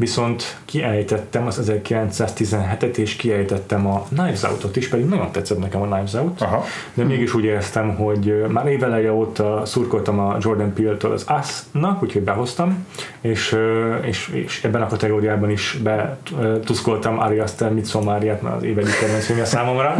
viszont 0.00 0.56
kiejtettem 0.64 1.46
az 1.46 1.70
1917-et, 1.84 2.96
és 2.96 3.16
kiejtettem 3.16 3.86
a 3.86 4.02
Knives 4.02 4.42
Out-ot 4.42 4.76
is, 4.76 4.88
pedig 4.88 5.06
nagyon 5.06 5.30
tetszett 5.30 5.58
nekem 5.58 5.82
a 5.82 5.84
Knives 5.84 6.14
Out, 6.14 6.40
Aha. 6.40 6.64
de 6.94 7.04
mégis 7.04 7.34
úgy 7.34 7.44
éreztem, 7.44 7.94
hogy 7.96 8.44
már 8.48 8.66
éveleje 8.66 9.12
óta 9.12 9.62
szurkoltam 9.64 10.18
a 10.18 10.36
Jordan 10.40 10.72
Peele-től 10.74 11.12
az 11.12 11.26
Us-nak, 11.40 12.02
úgyhogy 12.02 12.22
behoztam, 12.22 12.86
és, 13.20 13.56
és, 14.02 14.28
és 14.28 14.64
ebben 14.64 14.82
a 14.82 14.86
kategóriában 14.86 15.50
is 15.50 15.78
betuszkoltam 15.82 17.18
Ari 17.18 17.38
Aster 17.38 17.72
Midsommariát, 17.72 18.42
mert 18.42 18.56
az 18.56 18.62
évedi 18.62 18.90
kedvenc 19.00 19.24
filmje 19.24 19.44
számomra. 19.44 19.94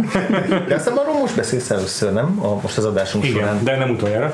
De 0.67 0.75
aztán 0.75 0.93
most 1.21 1.35
beszélsz 1.35 1.69
először, 1.69 2.13
nem? 2.13 2.37
A, 2.43 2.59
most 2.61 2.77
az 2.77 2.85
adásunk 2.85 3.25
Igen, 3.25 3.39
során. 3.39 3.63
de 3.63 3.77
nem 3.77 3.89
utoljára. 3.89 4.33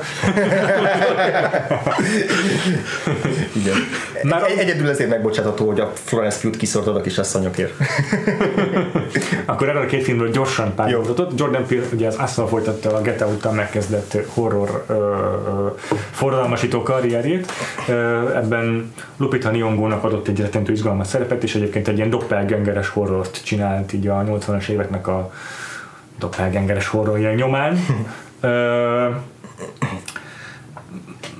Igen. 3.60 3.76
Már 4.22 4.42
egy, 4.42 4.58
egyedül 4.58 4.88
ezért 4.88 5.10
megbocsátott 5.10 5.58
látható, 5.58 5.66
hogy 5.66 5.80
a 5.80 5.92
Florence 5.94 6.40
Pugh 6.40 6.56
kiszortad 6.56 6.96
a 6.96 7.00
kisasszonyokért. 7.00 7.72
Akkor 9.44 9.68
erről 9.68 9.82
a 9.82 9.86
két 9.86 10.02
filmről 10.02 10.30
gyorsan 10.30 10.74
párhuzamot. 10.74 11.32
Jordan 11.36 11.66
Peele 11.66 11.86
ugye 11.92 12.06
az 12.06 12.14
Aston 12.16 12.48
folytatta 12.48 12.94
a 12.94 13.00
Get 13.00 13.20
Out-tal 13.20 13.52
megkezdett 13.52 14.16
horror 14.26 14.84
ö, 14.88 14.92
ö, 14.92 15.68
forradalmasító 16.10 16.82
karrierjét. 16.82 17.52
Ö, 17.88 17.92
ebben 18.34 18.92
Lupita 19.16 19.50
Nyong'ónak 19.52 20.00
adott 20.00 20.28
egy 20.28 20.40
rettentő 20.40 20.72
izgalmas 20.72 21.06
szerepet, 21.06 21.42
és 21.42 21.54
egyébként 21.54 21.88
egy 21.88 21.96
ilyen 21.96 22.10
doppelgengeres 22.10 22.88
horrort 22.88 23.44
csinált 23.44 23.92
így 23.92 24.06
a 24.06 24.24
80-as 24.26 24.68
éveknek 24.68 25.06
a 25.06 25.32
doppelgengeres 26.18 26.88
horrorja 26.88 27.34
nyomán. 27.34 27.78
Ö, 28.40 29.08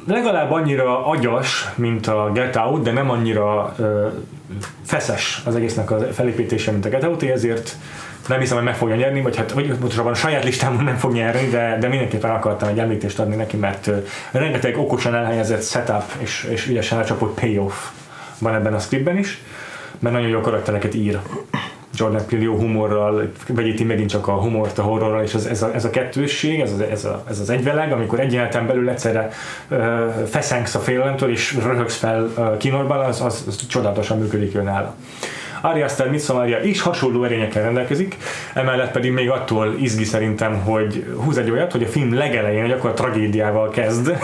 legalább 0.07 0.51
annyira 0.51 1.07
agyas, 1.07 1.69
mint 1.75 2.07
a 2.07 2.31
Get 2.33 2.57
Out, 2.57 2.83
de 2.83 2.93
nem 2.93 3.11
annyira 3.11 3.75
ö, 3.77 4.07
feszes 4.85 5.43
az 5.45 5.57
egésznek 5.57 5.91
a 5.91 5.99
felépítése, 5.99 6.71
mint 6.71 6.85
a 6.85 6.89
Get 6.89 7.05
Out, 7.05 7.23
ezért 7.23 7.77
nem 8.29 8.41
hiszem, 8.41 8.57
hogy 8.57 8.67
meg 8.67 8.77
fogja 8.77 8.95
nyerni, 8.95 9.23
vagy 9.23 9.37
hát 9.37 9.53
vagy 9.53 9.69
pontosabban 9.69 10.15
saját 10.15 10.45
listámon 10.45 10.85
nem 10.85 10.97
fog 10.97 11.13
nyerni, 11.13 11.49
de, 11.49 11.77
de 11.81 11.89
mindenképpen 11.89 12.31
akartam 12.31 12.69
egy 12.69 12.79
említést 12.79 13.19
adni 13.19 13.37
neki, 13.37 13.57
mert 13.57 13.91
rengeteg 14.31 14.79
okosan 14.79 15.15
elhelyezett 15.15 15.63
setup 15.63 16.05
és, 16.19 16.47
és 16.51 16.67
ügyesen 16.67 16.99
lecsapott 16.99 17.41
payoff 17.41 17.75
van 18.39 18.55
ebben 18.55 18.75
a 18.75 18.79
scriptben 18.79 19.17
is, 19.17 19.43
mert 19.99 20.15
nagyon 20.15 20.31
jó 20.31 20.41
karaktereket 20.41 20.95
ír. 20.95 21.19
Jordan 21.95 22.27
Peele 22.27 22.43
jó 22.43 22.55
humorral 22.55 23.33
vegyíti 23.49 23.85
megint 23.85 24.11
csak 24.11 24.29
a 24.29 24.33
humort 24.33 24.79
a 24.79 24.83
horrorral, 24.83 25.23
és 25.23 25.35
ez, 25.35 25.47
ez, 25.47 25.63
a, 25.63 25.75
ez 25.75 25.85
a 25.85 25.91
kettősség, 25.91 26.61
ez, 26.61 26.73
az, 26.73 26.81
ez, 26.81 27.05
a, 27.05 27.25
ez 27.29 27.41
az 27.41 27.51
egyveleg, 27.51 27.93
amikor 27.93 28.21
egy 28.21 28.41
belül 28.53 28.89
egyszerre 28.89 29.31
uh, 29.69 29.79
feszengsz 30.27 30.75
a 30.75 30.79
félelemtől, 30.79 31.31
és 31.31 31.55
röhögsz 31.63 31.97
fel 31.97 32.57
kínorban, 32.59 33.05
az, 33.05 33.21
az, 33.21 33.45
az 33.47 33.67
csodálatosan 33.67 34.19
működik 34.19 34.53
jön 34.53 34.65
nála. 34.65 34.95
Ari 35.61 35.83
Aster 35.83 36.11
Midsommar 36.11 36.65
is 36.65 36.81
hasonló 36.81 37.25
erényekkel 37.25 37.63
rendelkezik, 37.63 38.17
emellett 38.55 38.93
pedig 38.93 39.13
még 39.13 39.31
attól 39.31 39.75
izgi 39.81 40.05
szerintem, 40.05 40.61
hogy 40.61 41.07
húz 41.25 41.39
egy 41.39 41.51
olyat, 41.51 41.73
hogy 41.73 41.83
a 41.83 41.87
film 41.87 42.15
legelején 42.15 42.65
egy 42.65 42.95
tragédiával 42.95 43.69
kezd, 43.69 44.17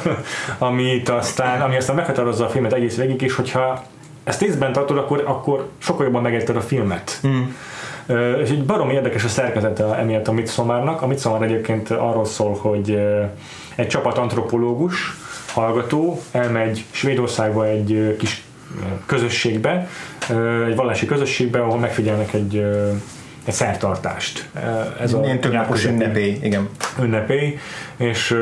amit 0.58 1.08
aztán, 1.08 1.60
ami 1.60 1.76
aztán 1.76 1.96
meghatározza 1.96 2.44
a 2.44 2.48
filmet 2.48 2.72
egész 2.72 2.96
végig, 2.96 3.22
és 3.22 3.34
hogyha 3.34 3.84
ezt 4.30 4.42
észben 4.42 4.72
tartod, 4.72 4.98
akkor, 4.98 5.22
akkor 5.26 5.68
sokkal 5.78 6.04
jobban 6.04 6.22
megérted 6.22 6.56
a 6.56 6.60
filmet. 6.60 7.20
Mm. 7.26 7.40
Uh, 8.06 8.40
és 8.42 8.50
egy 8.50 8.64
barom 8.64 8.90
érdekes 8.90 9.24
a 9.24 9.28
szerkezete 9.28 9.94
emiatt 9.94 10.28
a 10.28 10.32
Midsommarnak. 10.32 11.02
A 11.02 11.06
Midsommar 11.06 11.42
egyébként 11.42 11.90
arról 11.90 12.24
szól, 12.24 12.58
hogy 12.60 12.90
uh, 12.90 13.30
egy 13.74 13.86
csapat 13.86 14.18
antropológus, 14.18 15.16
hallgató 15.52 16.20
elmegy 16.30 16.84
Svédországba 16.90 17.66
egy 17.66 18.16
kis 18.18 18.44
közösségbe, 19.06 19.88
egy 20.66 20.76
vallási 20.76 21.06
közösségbe, 21.06 21.60
ahol 21.60 21.78
megfigyelnek 21.78 22.32
egy, 22.32 22.56
egy 23.44 23.54
szertartást. 23.54 24.48
Ez 25.00 25.12
a 25.12 25.22
Ilyen 25.22 25.66
ünnepé, 25.86 26.38
igen. 26.42 26.68
Ünnepé, 27.02 27.58
és 27.96 28.36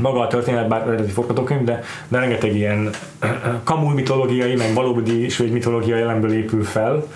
maga 0.00 0.20
a 0.20 0.26
történet, 0.26 0.68
bár 0.68 0.82
eredeti 0.86 1.10
forgatókönyv, 1.10 1.64
de, 1.64 1.82
de 2.08 2.18
rengeteg 2.18 2.54
ilyen 2.54 2.90
kamúj 3.64 3.94
mitológiai, 3.94 4.54
meg 4.54 4.74
valódi 4.74 5.28
svéd 5.28 5.52
mitológiai 5.52 6.00
elemből 6.00 6.32
épül 6.32 6.64
fel, 6.64 7.06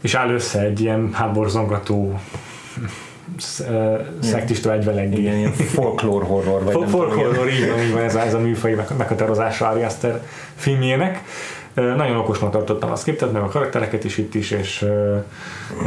és 0.00 0.14
áll 0.14 0.30
össze 0.30 0.60
egy 0.60 0.80
ilyen 0.80 1.10
hátborzongató 1.12 2.20
szektista 4.20 4.72
egyvelegi. 4.72 5.20
Igen, 5.20 5.36
ilyen 5.36 5.52
folklór 5.52 6.24
horror. 6.24 6.62
Vagy 6.64 6.72
folklór 6.88 7.26
horror, 7.26 7.48
így 7.48 7.68
van, 7.68 7.80
így 7.80 7.92
van 7.92 8.02
ez, 8.02 8.14
ez 8.14 8.34
a 8.34 8.38
műfaj 8.38 8.74
meghatározása 8.98 9.68
Ari 9.68 9.82
Aster 9.82 10.22
filmjének. 10.54 11.22
Nagyon 11.74 12.16
okosnak 12.16 12.50
tartottam 12.50 12.90
a 12.90 12.96
skriptet, 12.96 13.32
meg 13.32 13.42
a 13.42 13.48
karaktereket 13.48 14.04
is 14.04 14.18
itt 14.18 14.34
is, 14.34 14.50
és, 14.50 14.84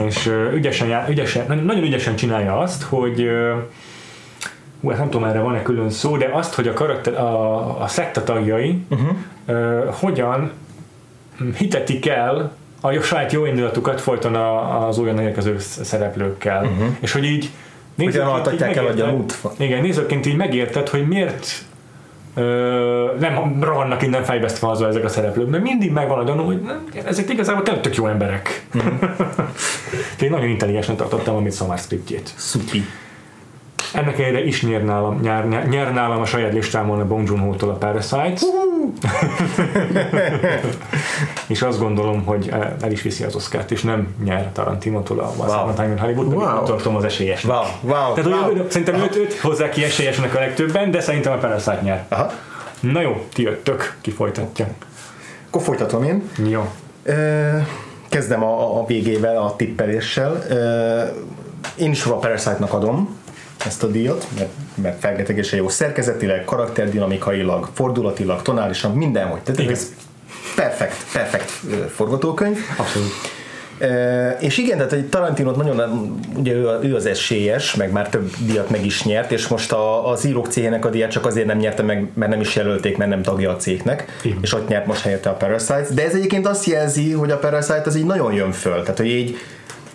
és 0.08 0.32
ügyesen, 0.54 1.10
ügyesen, 1.10 1.64
nagyon 1.66 1.84
ügyesen 1.84 2.16
csinálja 2.16 2.58
azt, 2.58 2.84
hogy 2.84 3.30
hú, 4.82 4.90
hát 4.90 5.00
nem 5.00 5.10
tudom, 5.10 5.28
erre 5.28 5.40
van-e 5.40 5.62
külön 5.62 5.90
szó, 5.90 6.18
de 6.18 6.30
azt, 6.34 6.54
hogy 6.54 6.68
a, 6.68 6.74
karakter, 6.74 7.14
a, 7.14 7.82
a 7.82 7.88
szekta 7.88 8.24
tagjai 8.24 8.84
uh-huh. 8.90 9.10
uh, 9.48 9.94
hogyan 9.94 10.52
hitetik 11.58 12.08
el 12.08 12.52
a 12.82 13.02
saját 13.02 13.32
jó 13.32 13.46
indulatukat 13.46 14.02
folyton 14.02 14.36
az 14.36 14.98
olyan 14.98 15.20
érkező 15.20 15.60
szereplőkkel. 15.60 16.64
Uh-huh. 16.64 16.88
És 17.00 17.12
hogy 17.12 17.24
így 17.24 17.50
Hogyan 17.98 18.28
altatják 18.28 18.76
el 18.76 18.86
a 18.86 19.24
Igen, 19.58 19.82
nézőként 19.82 20.26
így 20.26 20.36
megérted, 20.36 20.90
hogy 20.90 21.08
miért 21.08 21.66
ö, 22.36 23.14
nem 23.20 23.64
rohannak 23.64 24.02
innen 24.02 24.24
fejvesztve 24.24 24.70
azzal 24.70 24.88
ezek 24.88 25.04
a 25.04 25.10
szereplők, 25.10 25.50
mert 25.50 25.64
mindig 25.64 25.92
megvan 25.92 26.20
a 26.20 26.24
gyanú, 26.24 26.44
hogy 26.44 26.62
nem, 26.62 26.84
ezek 27.06 27.30
igazából 27.30 27.64
tényleg 27.64 27.84
tök 27.84 27.96
jó 27.96 28.08
emberek. 28.08 28.66
Uh-huh. 28.74 28.94
Én 30.22 30.30
nagyon 30.30 30.50
intelligensen 30.50 30.96
tartottam 30.96 31.36
a 31.36 31.40
Midsommar 31.40 31.78
scriptjét. 31.78 32.34
Szupi. 32.36 32.84
Ennek 33.94 34.20
ellenére 34.20 34.46
is 34.46 34.64
nyer 34.64 34.84
nálam, 34.84 35.20
nyer, 35.22 35.68
nyer 35.68 35.94
nálam 35.94 36.22
a 36.22 36.26
saját 36.26 36.54
listámon 36.54 37.00
a 37.00 37.06
Bong 37.06 37.28
Joon-ho-tól 37.28 37.70
a 37.70 37.74
Parasite. 37.74 38.46
és 41.48 41.62
azt 41.62 41.80
gondolom, 41.80 42.26
hogy 42.26 42.54
el 42.82 42.92
is 42.92 43.02
viszi 43.02 43.24
az 43.24 43.36
Oscárt, 43.36 43.72
és 43.72 43.82
nem 43.82 44.16
nyer 44.24 44.52
Tarantino-tól 44.52 45.20
a 45.20 45.32
wow. 45.38 45.74
Time 45.74 45.88
in 45.88 46.00
Hollywood, 46.00 46.34
wow. 46.34 46.64
tartom 46.64 46.96
az 46.96 47.04
esélyesnek. 47.04 47.56
Wow. 47.56 47.66
Wow. 47.82 48.14
Tehát 48.14 48.32
wow. 48.32 48.58
Ő, 48.58 48.66
szerintem 48.70 48.96
őt, 48.96 49.16
őt 49.16 49.40
hozzá 49.40 49.70
ki 49.70 49.84
esélyesnek 49.84 50.36
a 50.36 50.40
legtöbben, 50.40 50.92
de 50.92 51.02
szerintem 51.02 51.32
a 51.32 51.38
Parasite 51.38 51.80
nyer. 51.82 52.06
Aha. 52.10 52.32
Na 52.80 53.02
jó, 53.02 53.26
ti 53.34 53.42
jöttök, 53.42 53.98
ki 54.02 54.12
folytatja. 54.12 54.68
Akkor 55.48 55.62
folytatom 55.62 56.04
én. 56.04 56.30
Jó. 56.48 56.72
Kezdem 58.10 58.44
a, 58.44 58.80
a 58.80 58.86
végével, 58.86 59.38
a 59.38 59.56
tippeléssel. 59.56 60.44
Én 61.76 61.92
is 61.92 62.06
a 62.06 62.16
Parasite-nak 62.16 62.74
adom 62.74 63.18
ezt 63.66 63.84
a 63.84 63.88
díjat, 63.88 64.28
mert, 64.38 64.50
mert 64.76 65.00
felgetegesen 65.00 65.60
jó 65.60 65.70
szerkezetileg, 65.70 66.46
karakterdinamikailag, 66.46 67.70
fordulatilag, 67.74 68.42
tonálisan, 68.42 68.92
mindenhogy. 68.92 69.42
Tehát 69.42 69.62
igen. 69.62 69.74
ez 69.74 69.94
perfekt, 70.56 71.06
perfekt 71.14 71.52
forgatókönyv. 71.96 72.58
Abszolút. 72.78 73.12
E, 73.80 74.38
és 74.40 74.58
igen, 74.58 74.78
tehát 74.78 74.94
egy 74.94 75.06
Tarantinot 75.06 75.56
nagyon, 75.56 76.20
ugye 76.36 76.54
ő, 76.54 76.80
ő 76.82 76.96
az 76.96 77.06
esélyes, 77.06 77.76
meg 77.76 77.92
már 77.92 78.10
több 78.10 78.32
díjat 78.46 78.70
meg 78.70 78.86
is 78.86 79.04
nyert, 79.04 79.32
és 79.32 79.48
most 79.48 79.72
a, 79.72 80.10
az 80.10 80.26
írók 80.26 80.48
cégének 80.48 80.86
a 80.86 80.90
díjat 80.90 81.12
csak 81.12 81.26
azért 81.26 81.48
nem 81.48 81.58
nyerte 81.58 81.84
meg, 81.84 82.10
mert 82.14 82.32
nem 82.32 82.42
is 82.42 82.56
jelölték, 82.56 82.98
mert 82.98 83.10
nem 83.10 83.22
tagja 83.22 83.52
a 83.52 83.56
cégnek, 83.56 84.20
igen. 84.22 84.38
és 84.42 84.54
ott 84.54 84.68
nyert 84.68 84.86
most 84.86 85.02
helyette 85.02 85.30
a 85.30 85.34
Parasite. 85.34 85.88
De 85.94 86.06
ez 86.06 86.14
egyébként 86.14 86.48
azt 86.48 86.66
jelzi, 86.66 87.12
hogy 87.12 87.32
a 87.32 87.38
Parasite 87.38 87.84
az 87.86 87.96
így 87.96 88.06
nagyon 88.06 88.34
jön 88.34 88.52
föl, 88.52 88.82
tehát 88.82 88.98
hogy 88.98 89.10
így 89.10 89.38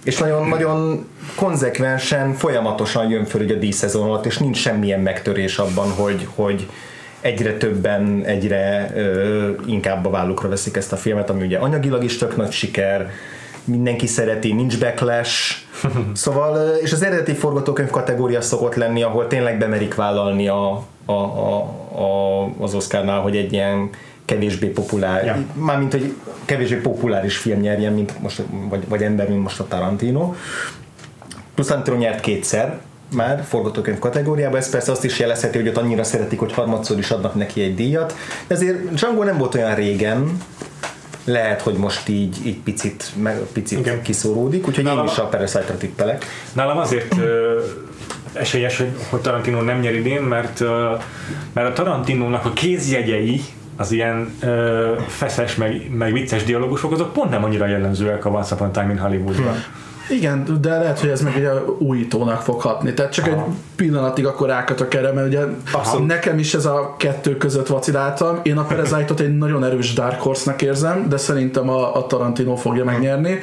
és 0.04 0.18
nagyon-nagyon 0.18 1.06
konzekvensen, 1.36 2.34
folyamatosan 2.34 3.10
jön 3.10 3.24
föl 3.24 3.42
ugye 3.42 3.54
a 3.54 3.58
díszezon 3.58 4.08
alatt, 4.08 4.26
és 4.26 4.38
nincs 4.38 4.58
semmilyen 4.58 5.00
megtörés 5.00 5.58
abban, 5.58 5.90
hogy, 5.90 6.28
hogy 6.34 6.68
egyre 7.20 7.56
többen, 7.56 8.22
egyre 8.24 8.90
ö, 8.94 9.50
inkább 9.66 10.06
a 10.06 10.10
vállukra 10.10 10.48
veszik 10.48 10.76
ezt 10.76 10.92
a 10.92 10.96
filmet, 10.96 11.30
ami 11.30 11.44
ugye 11.44 11.58
anyagilag 11.58 12.04
is 12.04 12.18
tök 12.18 12.36
nagy 12.36 12.50
siker, 12.50 13.10
mindenki 13.64 14.06
szereti, 14.06 14.52
nincs 14.52 14.78
backlash, 14.78 15.56
szóval, 16.12 16.74
és 16.74 16.92
az 16.92 17.02
eredeti 17.02 17.34
forgatókönyv 17.34 17.90
kategória 17.90 18.40
szokott 18.40 18.74
lenni, 18.74 19.02
ahol 19.02 19.26
tényleg 19.26 19.58
bemerik 19.58 19.94
vállalni 19.94 20.48
a, 20.48 20.84
a, 21.04 21.12
a, 21.12 21.58
a, 21.94 22.44
az 22.58 22.74
Oscarnál, 22.74 23.20
hogy 23.20 23.36
egy 23.36 23.52
ilyen 23.52 23.90
kevésbé 24.30 24.66
populár, 24.66 25.24
ja. 25.24 25.44
mármint, 25.52 25.92
hogy 25.92 26.14
kevésbé 26.44 26.76
populáris 26.76 27.36
film 27.36 27.60
nyerjen, 27.60 27.92
mint 27.92 28.20
most, 28.20 28.42
vagy, 28.68 28.88
vagy 28.88 29.02
ember, 29.02 29.28
mint 29.28 29.42
most 29.42 29.60
a 29.60 29.66
Tarantino. 29.68 30.34
Plusz 31.54 31.72
nyert 31.98 32.20
kétszer, 32.20 32.78
már 33.14 33.44
forgatókönyv 33.48 33.98
kategóriában, 33.98 34.58
ez 34.58 34.70
persze 34.70 34.92
azt 34.92 35.04
is 35.04 35.18
jelezheti, 35.18 35.58
hogy 35.58 35.68
ott 35.68 35.76
annyira 35.76 36.04
szeretik, 36.04 36.38
hogy 36.38 36.52
harmadszor 36.52 36.98
is 36.98 37.10
adnak 37.10 37.34
neki 37.34 37.62
egy 37.62 37.74
díjat, 37.74 38.14
de 38.46 38.54
ezért 38.54 38.94
Django 38.94 39.24
nem 39.24 39.38
volt 39.38 39.54
olyan 39.54 39.74
régen, 39.74 40.36
lehet, 41.24 41.62
hogy 41.62 41.74
most 41.74 42.08
így, 42.08 42.46
így 42.46 42.58
picit, 42.58 43.10
meg, 43.22 43.38
picit 43.52 43.78
Igen. 43.78 44.02
kiszóródik, 44.02 44.68
úgyhogy 44.68 44.84
nálam, 44.84 45.04
én 45.04 45.10
is 45.12 45.18
a 45.18 45.26
Parasite-ra 45.26 45.76
tippelek. 45.76 46.24
Nálam 46.52 46.78
azért 46.78 47.18
ö, 47.18 47.60
esélyes, 48.32 48.76
hogy, 48.76 48.90
hogy 49.10 49.20
Tarantino 49.20 49.60
nem 49.60 49.80
nyer 49.80 49.94
idén, 49.94 50.22
mert, 50.22 50.60
ö, 50.60 50.94
mert 51.52 51.68
a 51.68 51.72
Tarantinónak 51.72 52.44
a 52.44 52.52
kézjegyei 52.52 53.40
az 53.80 53.92
ilyen 53.92 54.32
ö, 54.40 54.94
feszes, 55.06 55.54
meg, 55.54 55.90
meg 55.90 56.12
vicces 56.12 56.44
dialógusok, 56.44 56.92
azok 56.92 57.12
pont 57.12 57.30
nem 57.30 57.44
annyira 57.44 57.66
jellemzőek 57.66 58.24
a 58.24 58.30
Once 58.30 58.54
Upon 58.54 58.68
a 58.68 58.70
Time 58.70 58.92
in 58.92 58.98
Hollywoodban. 58.98 59.52
Hmm. 59.52 59.89
Igen, 60.10 60.58
de 60.60 60.78
lehet, 60.78 60.98
hogy 60.98 61.08
ez 61.08 61.20
meg 61.20 61.34
ugye 61.36 61.50
újítónak 61.78 62.42
fog 62.42 62.60
hatni. 62.60 62.94
Tehát 62.94 63.12
csak 63.12 63.26
Aha. 63.26 63.34
egy 63.34 63.42
pillanatig 63.76 64.26
akkor 64.26 64.48
rákatok 64.48 64.94
erre, 64.94 65.12
mert 65.12 65.26
ugye 65.26 65.40
Abszolút. 65.72 66.06
nekem 66.06 66.38
is 66.38 66.54
ez 66.54 66.64
a 66.64 66.94
kettő 66.98 67.36
között 67.36 67.66
vaciláltam. 67.66 68.40
Én 68.42 68.56
a 68.56 68.62
Parasite-ot 68.62 69.20
egy 69.20 69.38
nagyon 69.38 69.64
erős 69.64 69.92
Dark 69.92 70.20
Horse-nak 70.20 70.62
érzem, 70.62 71.08
de 71.08 71.16
szerintem 71.16 71.68
a, 71.68 71.96
a 71.96 72.06
Tarantino 72.06 72.56
fogja 72.56 72.84
megnyerni. 72.84 73.38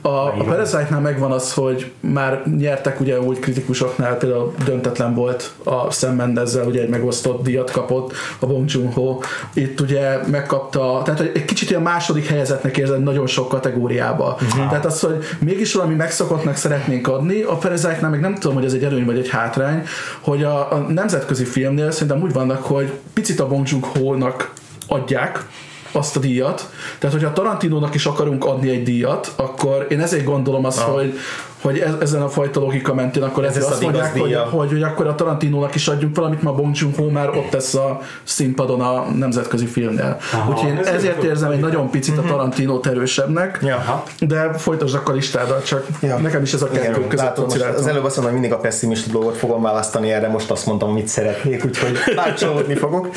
A, 0.00 0.08
a 0.08 0.44
Parasite-nál 0.46 1.00
megvan 1.00 1.30
az, 1.30 1.52
hogy 1.52 1.90
már 2.00 2.42
nyertek 2.58 3.00
ugye 3.00 3.20
úgy 3.20 3.38
kritikusoknál, 3.38 4.16
például 4.16 4.54
döntetlen 4.64 5.14
volt 5.14 5.52
a 5.64 5.90
Sam 5.90 6.14
Mendezzel, 6.14 6.66
ugye 6.66 6.80
egy 6.82 6.88
megosztott 6.88 7.42
díjat 7.42 7.70
kapott 7.70 8.12
a 8.38 8.46
Bong 8.46 8.70
Joon-ho. 8.70 9.18
Itt 9.54 9.80
ugye 9.80 10.18
megkapta, 10.26 11.00
tehát 11.04 11.20
egy 11.20 11.44
kicsit 11.44 11.70
ilyen 11.70 11.82
második 11.82 12.26
helyezetnek 12.26 12.76
érzem 12.76 13.02
nagyon 13.02 13.26
sok 13.26 13.48
kategóriába. 13.48 14.36
Uh-huh. 14.42 14.68
Tehát 14.68 14.84
az, 14.84 15.00
hogy 15.00 15.24
mégis 15.38 15.74
valami 15.74 15.94
megszokottnak 16.08 16.56
szeretnénk 16.56 17.08
adni, 17.08 17.42
a 17.42 17.54
Parasite-nál 17.54 18.10
meg 18.10 18.20
nem 18.20 18.34
tudom, 18.34 18.56
hogy 18.56 18.64
ez 18.64 18.72
egy 18.72 18.84
előny 18.84 19.04
vagy 19.04 19.18
egy 19.18 19.28
hátrány, 19.28 19.84
hogy 20.20 20.42
a, 20.42 20.72
a 20.72 20.76
nemzetközi 20.76 21.44
filmnél 21.44 21.90
szerintem 21.90 22.22
úgy 22.22 22.32
vannak, 22.32 22.62
hogy 22.62 22.92
picit 23.12 23.40
a 23.40 23.48
Bong 23.48 23.66
Joon-ho-nak 23.68 24.52
adják, 24.86 25.46
azt 25.92 26.16
a 26.16 26.20
díjat. 26.20 26.70
Tehát, 26.98 27.16
hogyha 27.16 27.32
Tarantinónak 27.32 27.94
is 27.94 28.06
akarunk 28.06 28.44
adni 28.44 28.70
egy 28.70 28.82
díjat, 28.82 29.32
akkor 29.36 29.86
én 29.90 30.00
ezért 30.00 30.24
gondolom 30.24 30.64
azt, 30.64 30.78
ah. 30.78 30.94
hogy, 30.94 31.18
hogy 31.60 31.78
ez, 31.78 31.92
ezen 32.00 32.22
a 32.22 32.28
fajta 32.28 32.60
logika 32.60 32.94
mentén 32.94 33.22
akkor 33.22 33.44
ez 33.44 33.64
azt 33.64 33.82
mondják, 33.82 34.18
hogy, 34.18 34.38
hogy, 34.50 34.68
hogy, 34.68 34.82
akkor 34.82 35.06
a 35.06 35.14
Tarantinónak 35.14 35.74
is 35.74 35.88
adjunk 35.88 36.16
valamit, 36.16 36.42
ma 36.42 36.52
Bong 36.52 36.76
Joon-ho 36.76 37.10
már 37.10 37.28
ott 37.28 37.50
tesz 37.50 37.74
a 37.74 38.00
színpadon 38.24 38.80
a 38.80 39.04
nemzetközi 39.10 39.66
filmnél. 39.66 40.16
Úgyhogy 40.48 40.68
én 40.68 40.78
ez 40.78 40.86
ezért 40.86 41.22
érzem 41.22 41.50
egy 41.50 41.60
nagyon 41.60 41.90
picit 41.90 42.18
a 42.18 42.20
mhm. 42.20 42.30
Tarantino 42.30 42.80
erősebbnek, 42.82 43.58
ja. 43.62 44.04
de 44.20 44.52
folytasd 44.52 44.94
akkor 44.94 45.14
listádat, 45.14 45.64
csak 45.64 45.86
ja. 46.00 46.18
nekem 46.18 46.42
is 46.42 46.52
ez 46.52 46.62
a 46.62 46.68
kettő 46.68 47.06
között 47.06 47.26
látom, 47.26 47.46
Az 47.76 47.86
előbb 47.86 48.04
azt 48.04 48.16
mondom, 48.16 48.22
hogy 48.22 48.32
mindig 48.32 48.52
a 48.52 48.56
pessimista 48.56 49.10
dolgot 49.12 49.36
fogom 49.36 49.62
választani 49.62 50.10
erre, 50.12 50.28
most 50.28 50.50
azt 50.50 50.66
mondtam, 50.66 50.88
amit 50.88 51.08
szeretnék, 51.08 51.64
úgyhogy 51.64 51.98
bácsolódni 52.14 52.74
fogok. 52.74 53.08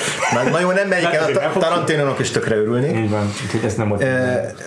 Na, 0.52 0.60
jó, 0.60 0.72
nem 0.72 0.88
megyik 0.88 1.14
el, 1.14 1.52
a 1.56 1.60
Tarantinónak 1.60 2.20
is 2.20 2.32
tökre 2.32 2.56
örülnék. 2.56 2.98
Így 2.98 3.10
van, 3.10 3.32
ez 3.66 3.74
nem 3.74 3.90
volt 3.90 4.06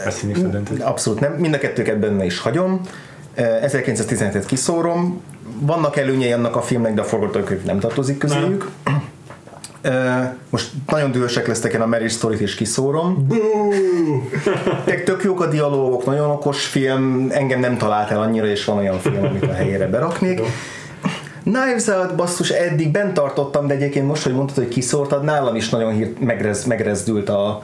pessimista 0.05 0.47
döntés. 0.47 0.79
Abszolút 0.79 1.21
nem, 1.21 1.33
mind 1.33 1.55
a 1.55 1.59
kettőket 1.59 1.99
benne 1.99 2.25
is 2.25 2.39
hagyom. 2.39 2.81
1917-et 3.36 4.44
kiszórom, 4.47 5.20
vannak 5.61 5.97
előnyei 5.97 6.32
annak 6.32 6.56
a 6.56 6.62
filmnek, 6.62 6.94
de 6.94 7.01
a 7.01 7.05
forgatókönyv 7.05 7.62
nem 7.62 7.78
tartozik 7.78 8.19
közéjük. 8.19 8.70
Most 10.51 10.70
nagyon 10.86 11.11
dühösek 11.11 11.47
lesztek, 11.47 11.73
én 11.73 11.81
a 11.81 11.86
Mary 11.86 12.09
Story-t 12.09 12.40
is 12.40 12.55
kiszórom. 12.55 13.27
tök 15.05 15.23
jók 15.24 15.40
a 15.40 15.47
dialógok, 15.47 16.05
nagyon 16.05 16.31
okos 16.31 16.65
film, 16.65 17.28
engem 17.31 17.61
nem 17.61 17.77
talált 17.77 18.11
el 18.11 18.20
annyira, 18.20 18.47
és 18.47 18.65
van 18.65 18.78
olyan 18.78 18.98
film, 18.98 19.24
amit 19.24 19.43
a 19.43 19.52
helyére 19.52 19.86
beraknék. 19.86 20.40
Knives 21.43 21.86
Out 21.86 22.15
basszus 22.15 22.51
eddig 22.51 22.90
bent 22.90 23.15
tartottam, 23.15 23.66
de 23.66 23.74
egyébként 23.74 24.06
most, 24.06 24.23
hogy 24.23 24.35
mondtad, 24.35 24.56
hogy 24.56 24.69
kiszórtad, 24.69 25.24
nálam 25.24 25.56
is 25.56 25.69
nagyon 25.69 25.93
hírt, 25.93 26.20
megrez, 26.20 26.65
megrezdült 26.65 27.28
a, 27.28 27.62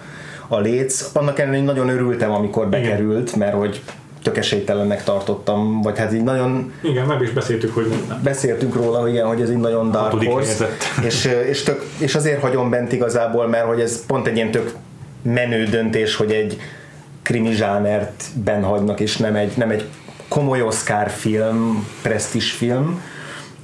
a 0.49 0.59
léc. 0.59 1.11
Annak 1.13 1.39
ellenére, 1.39 1.65
nagyon 1.65 1.89
örültem, 1.89 2.31
amikor 2.31 2.69
bekerült, 2.69 3.37
mert 3.37 3.55
hogy 3.55 3.83
tök 4.23 4.37
esélytelennek 4.37 5.05
tartottam, 5.05 5.83
vagy 5.83 5.99
hát 5.99 6.13
így 6.13 6.23
nagyon... 6.23 6.73
Igen, 6.83 7.07
meg 7.07 7.21
is 7.23 7.31
beszéltük, 7.31 7.75
hogy 7.75 7.87
nem. 8.09 8.21
Beszéltünk 8.23 8.75
róla, 8.75 9.09
igen, 9.09 9.27
hogy 9.27 9.41
ez 9.41 9.51
így 9.51 9.57
nagyon 9.57 9.91
dark 9.91 10.25
horse, 10.25 10.69
és, 11.07 11.31
és, 11.49 11.63
tök, 11.63 11.85
és 11.99 12.15
azért 12.15 12.41
hagyom 12.41 12.71
bent 12.71 12.93
igazából, 12.93 13.47
mert 13.47 13.67
hogy 13.67 13.81
ez 13.81 14.07
pont 14.07 14.27
egy 14.27 14.37
ilyen 14.37 14.51
tök 14.51 14.75
menő 15.23 15.65
döntés, 15.65 16.17
hogy 16.17 16.33
egy 16.33 16.61
krimi 17.23 17.53
zsánert 17.53 18.25
ben 18.45 18.63
hagynak, 18.63 19.01
és 19.01 19.17
nem 19.17 19.35
egy, 19.35 19.53
nem 19.57 19.71
egy 19.71 19.85
komoly 20.29 20.63
Oscar 20.63 21.11
film, 21.11 21.87
presztis 22.03 22.53
film, 22.53 23.03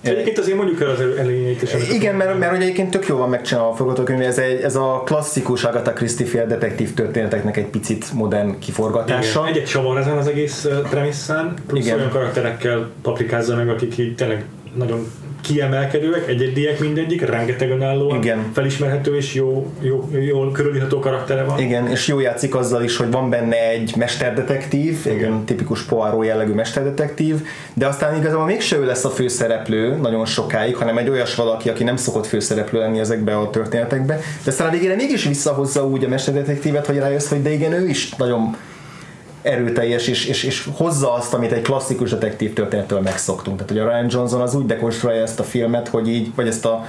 Egyébként 0.00 0.38
azért 0.38 0.56
mondjuk 0.56 0.80
el 0.80 0.88
az 0.88 1.00
előnyeit 1.00 1.62
is. 1.62 1.70
Igen, 1.92 2.14
mert, 2.14 2.38
mert 2.38 2.52
hogy 2.52 2.62
egyébként 2.62 2.90
tök 2.90 3.06
jó 3.06 3.16
van 3.16 3.28
megcsinálva 3.28 3.70
a 3.70 3.74
forgatókönyv, 3.74 4.20
ez, 4.20 4.38
egy, 4.38 4.60
ez 4.60 4.76
a 4.76 5.02
klasszikus 5.04 5.64
Agatha 5.64 5.92
Christie 5.92 6.26
fél 6.26 6.46
detektív 6.46 6.94
történeteknek 6.94 7.56
egy 7.56 7.66
picit 7.66 8.12
modern 8.12 8.58
kiforgatása. 8.58 9.40
Igen, 9.48 9.62
egyet 9.62 9.72
van 9.72 9.98
ezen 9.98 10.16
az 10.16 10.26
egész 10.26 10.68
premisszán, 10.90 11.54
plusz 11.66 11.84
Igen. 11.84 11.98
olyan 11.98 12.10
karakterekkel 12.10 12.90
paprikázza 13.02 13.56
meg, 13.56 13.68
akik 13.68 13.98
így 13.98 14.14
tényleg 14.14 14.44
nagyon 14.74 15.06
kiemelkedőek, 15.46 16.28
egyediek 16.28 16.80
mindegyik, 16.80 17.26
rengeteg 17.26 17.70
önállóan 17.70 18.16
Igen. 18.16 18.50
felismerhető 18.52 19.16
és 19.16 19.34
jó, 19.34 19.72
jó, 19.80 20.08
jól 20.20 20.52
körülítható 20.52 20.98
karaktere 20.98 21.42
van. 21.42 21.58
Igen, 21.58 21.90
és 21.90 22.06
jó 22.06 22.20
játszik 22.20 22.54
azzal 22.54 22.82
is, 22.82 22.96
hogy 22.96 23.10
van 23.10 23.30
benne 23.30 23.68
egy 23.68 23.94
mesterdetektív, 23.96 24.98
Igen. 25.04 25.32
egy 25.32 25.44
tipikus 25.44 25.82
Poirot 25.82 26.24
jellegű 26.24 26.52
mesterdetektív, 26.52 27.34
de 27.74 27.86
aztán 27.86 28.16
igazából 28.16 28.44
mégse 28.44 28.76
ő 28.76 28.84
lesz 28.84 29.04
a 29.04 29.08
főszereplő 29.08 29.96
nagyon 29.96 30.26
sokáig, 30.26 30.76
hanem 30.76 30.98
egy 30.98 31.08
olyas 31.08 31.34
valaki, 31.34 31.68
aki 31.68 31.84
nem 31.84 31.96
szokott 31.96 32.26
főszereplő 32.26 32.78
lenni 32.78 32.98
ezekbe 32.98 33.36
a 33.36 33.50
történetekbe, 33.50 34.14
de 34.44 34.50
aztán 34.50 34.68
a 34.68 34.70
végére 34.70 34.94
mégis 34.94 35.24
visszahozza 35.24 35.86
úgy 35.86 36.04
a 36.04 36.08
mesterdetektívet, 36.08 36.86
hogy 36.86 36.96
rájössz, 36.96 37.28
hogy 37.28 37.42
de 37.42 37.50
igen, 37.50 37.72
ő 37.72 37.88
is 37.88 38.14
nagyon 38.14 38.56
erőteljes, 39.46 40.06
és, 40.06 40.26
és, 40.26 40.42
és 40.42 40.68
hozza 40.76 41.12
azt, 41.12 41.34
amit 41.34 41.52
egy 41.52 41.62
klasszikus 41.62 42.10
detektív 42.10 42.52
történettől 42.52 43.00
megszoktunk. 43.00 43.56
Tehát, 43.56 43.72
hogy 43.72 43.80
a 43.80 43.88
Ryan 43.88 44.06
Johnson 44.10 44.40
az 44.40 44.54
úgy 44.54 44.66
dekonstruálja 44.66 45.22
ezt 45.22 45.40
a 45.40 45.44
filmet, 45.44 45.88
hogy 45.88 46.08
így, 46.08 46.34
vagy 46.34 46.48
ezt 46.48 46.64
a 46.64 46.86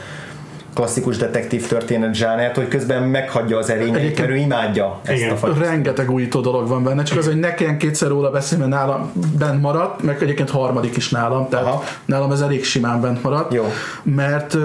klasszikus 0.77 1.17
detektív 1.17 1.67
történet 1.67 2.13
zsánert, 2.13 2.55
hogy 2.55 2.67
közben 2.67 3.03
meghagyja 3.03 3.57
az 3.57 3.69
erényeit, 3.69 4.19
mert 4.19 4.29
ő 4.29 4.35
imádja 4.35 4.99
ezt 5.03 5.17
Igen. 5.17 5.31
a 5.31 5.35
fajta. 5.35 5.59
Rengeteg 5.59 6.11
újító 6.11 6.41
dolog 6.41 6.67
van 6.67 6.83
benne, 6.83 7.03
csak 7.03 7.17
az, 7.17 7.25
hogy 7.25 7.39
ne 7.39 7.53
kelljen 7.53 7.77
kétszer 7.77 8.09
róla 8.09 8.29
beszélni, 8.29 8.67
mert 8.67 8.75
nálam 8.81 9.11
bent 9.37 9.61
maradt, 9.61 10.03
meg 10.03 10.23
egyébként 10.23 10.49
harmadik 10.49 10.97
is 10.97 11.09
nálam, 11.09 11.49
tehát 11.49 11.65
Aha. 11.65 11.83
nálam 12.05 12.31
ez 12.31 12.41
elég 12.41 12.65
simán 12.65 13.01
bent 13.01 13.23
maradt, 13.23 13.53
Jó. 13.53 13.71
mert 14.03 14.53
uh, 14.53 14.63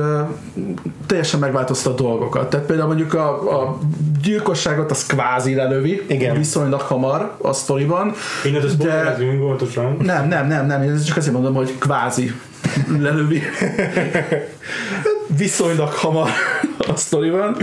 teljesen 1.07 1.41
megváltozta 1.41 1.91
a 1.91 1.95
dolgokat. 1.95 2.51
Tehát 2.51 2.67
például 2.67 2.89
mondjuk 2.89 3.15
a, 3.15 3.61
a 3.61 3.79
gyilkosságot 4.23 4.91
az 4.91 5.07
kvázi 5.07 5.55
lelövi, 5.55 6.03
Igen. 6.07 6.37
viszonylag 6.37 6.81
hamar 6.81 7.35
a 7.39 7.53
sztoriban. 7.53 8.13
Én 8.47 8.57
ez 8.57 8.77
de... 8.77 9.17
Nem, 9.99 10.29
nem, 10.29 10.47
nem, 10.47 10.67
nem, 10.67 10.81
ez 10.81 11.05
csak 11.05 11.17
azért 11.17 11.35
mondom, 11.35 11.55
hogy 11.55 11.79
kvázi 11.79 12.33
lelövi. 12.99 13.43
Viszonylag 15.37 15.89
hamar 15.89 16.29
a 16.93 16.97
sztoriban. 16.97 17.57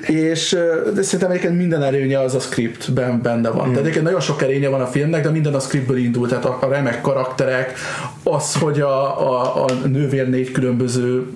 És 0.00 0.56
de 0.94 1.02
szerintem 1.02 1.30
egyébként 1.30 1.56
minden 1.56 1.82
erőnye 1.82 2.20
az 2.20 2.34
a 2.34 2.40
scriptben 2.40 3.22
benne 3.22 3.50
van. 3.50 3.66
Mm. 3.66 3.70
Tehát 3.70 3.80
egyébként 3.80 4.04
nagyon 4.04 4.20
sok 4.20 4.42
erénye 4.42 4.68
van 4.68 4.80
a 4.80 4.86
filmnek, 4.86 5.22
de 5.22 5.30
minden 5.30 5.54
a 5.54 5.60
scriptből 5.60 5.96
indult. 5.96 6.28
Tehát 6.28 6.44
a, 6.44 6.58
a 6.60 6.68
remek 6.68 7.00
karakterek, 7.00 7.72
az, 8.22 8.54
hogy 8.54 8.80
a, 8.80 9.30
a, 9.30 9.64
a 9.64 9.72
nővér 9.86 10.28
négy 10.28 10.50
különböző 10.50 11.26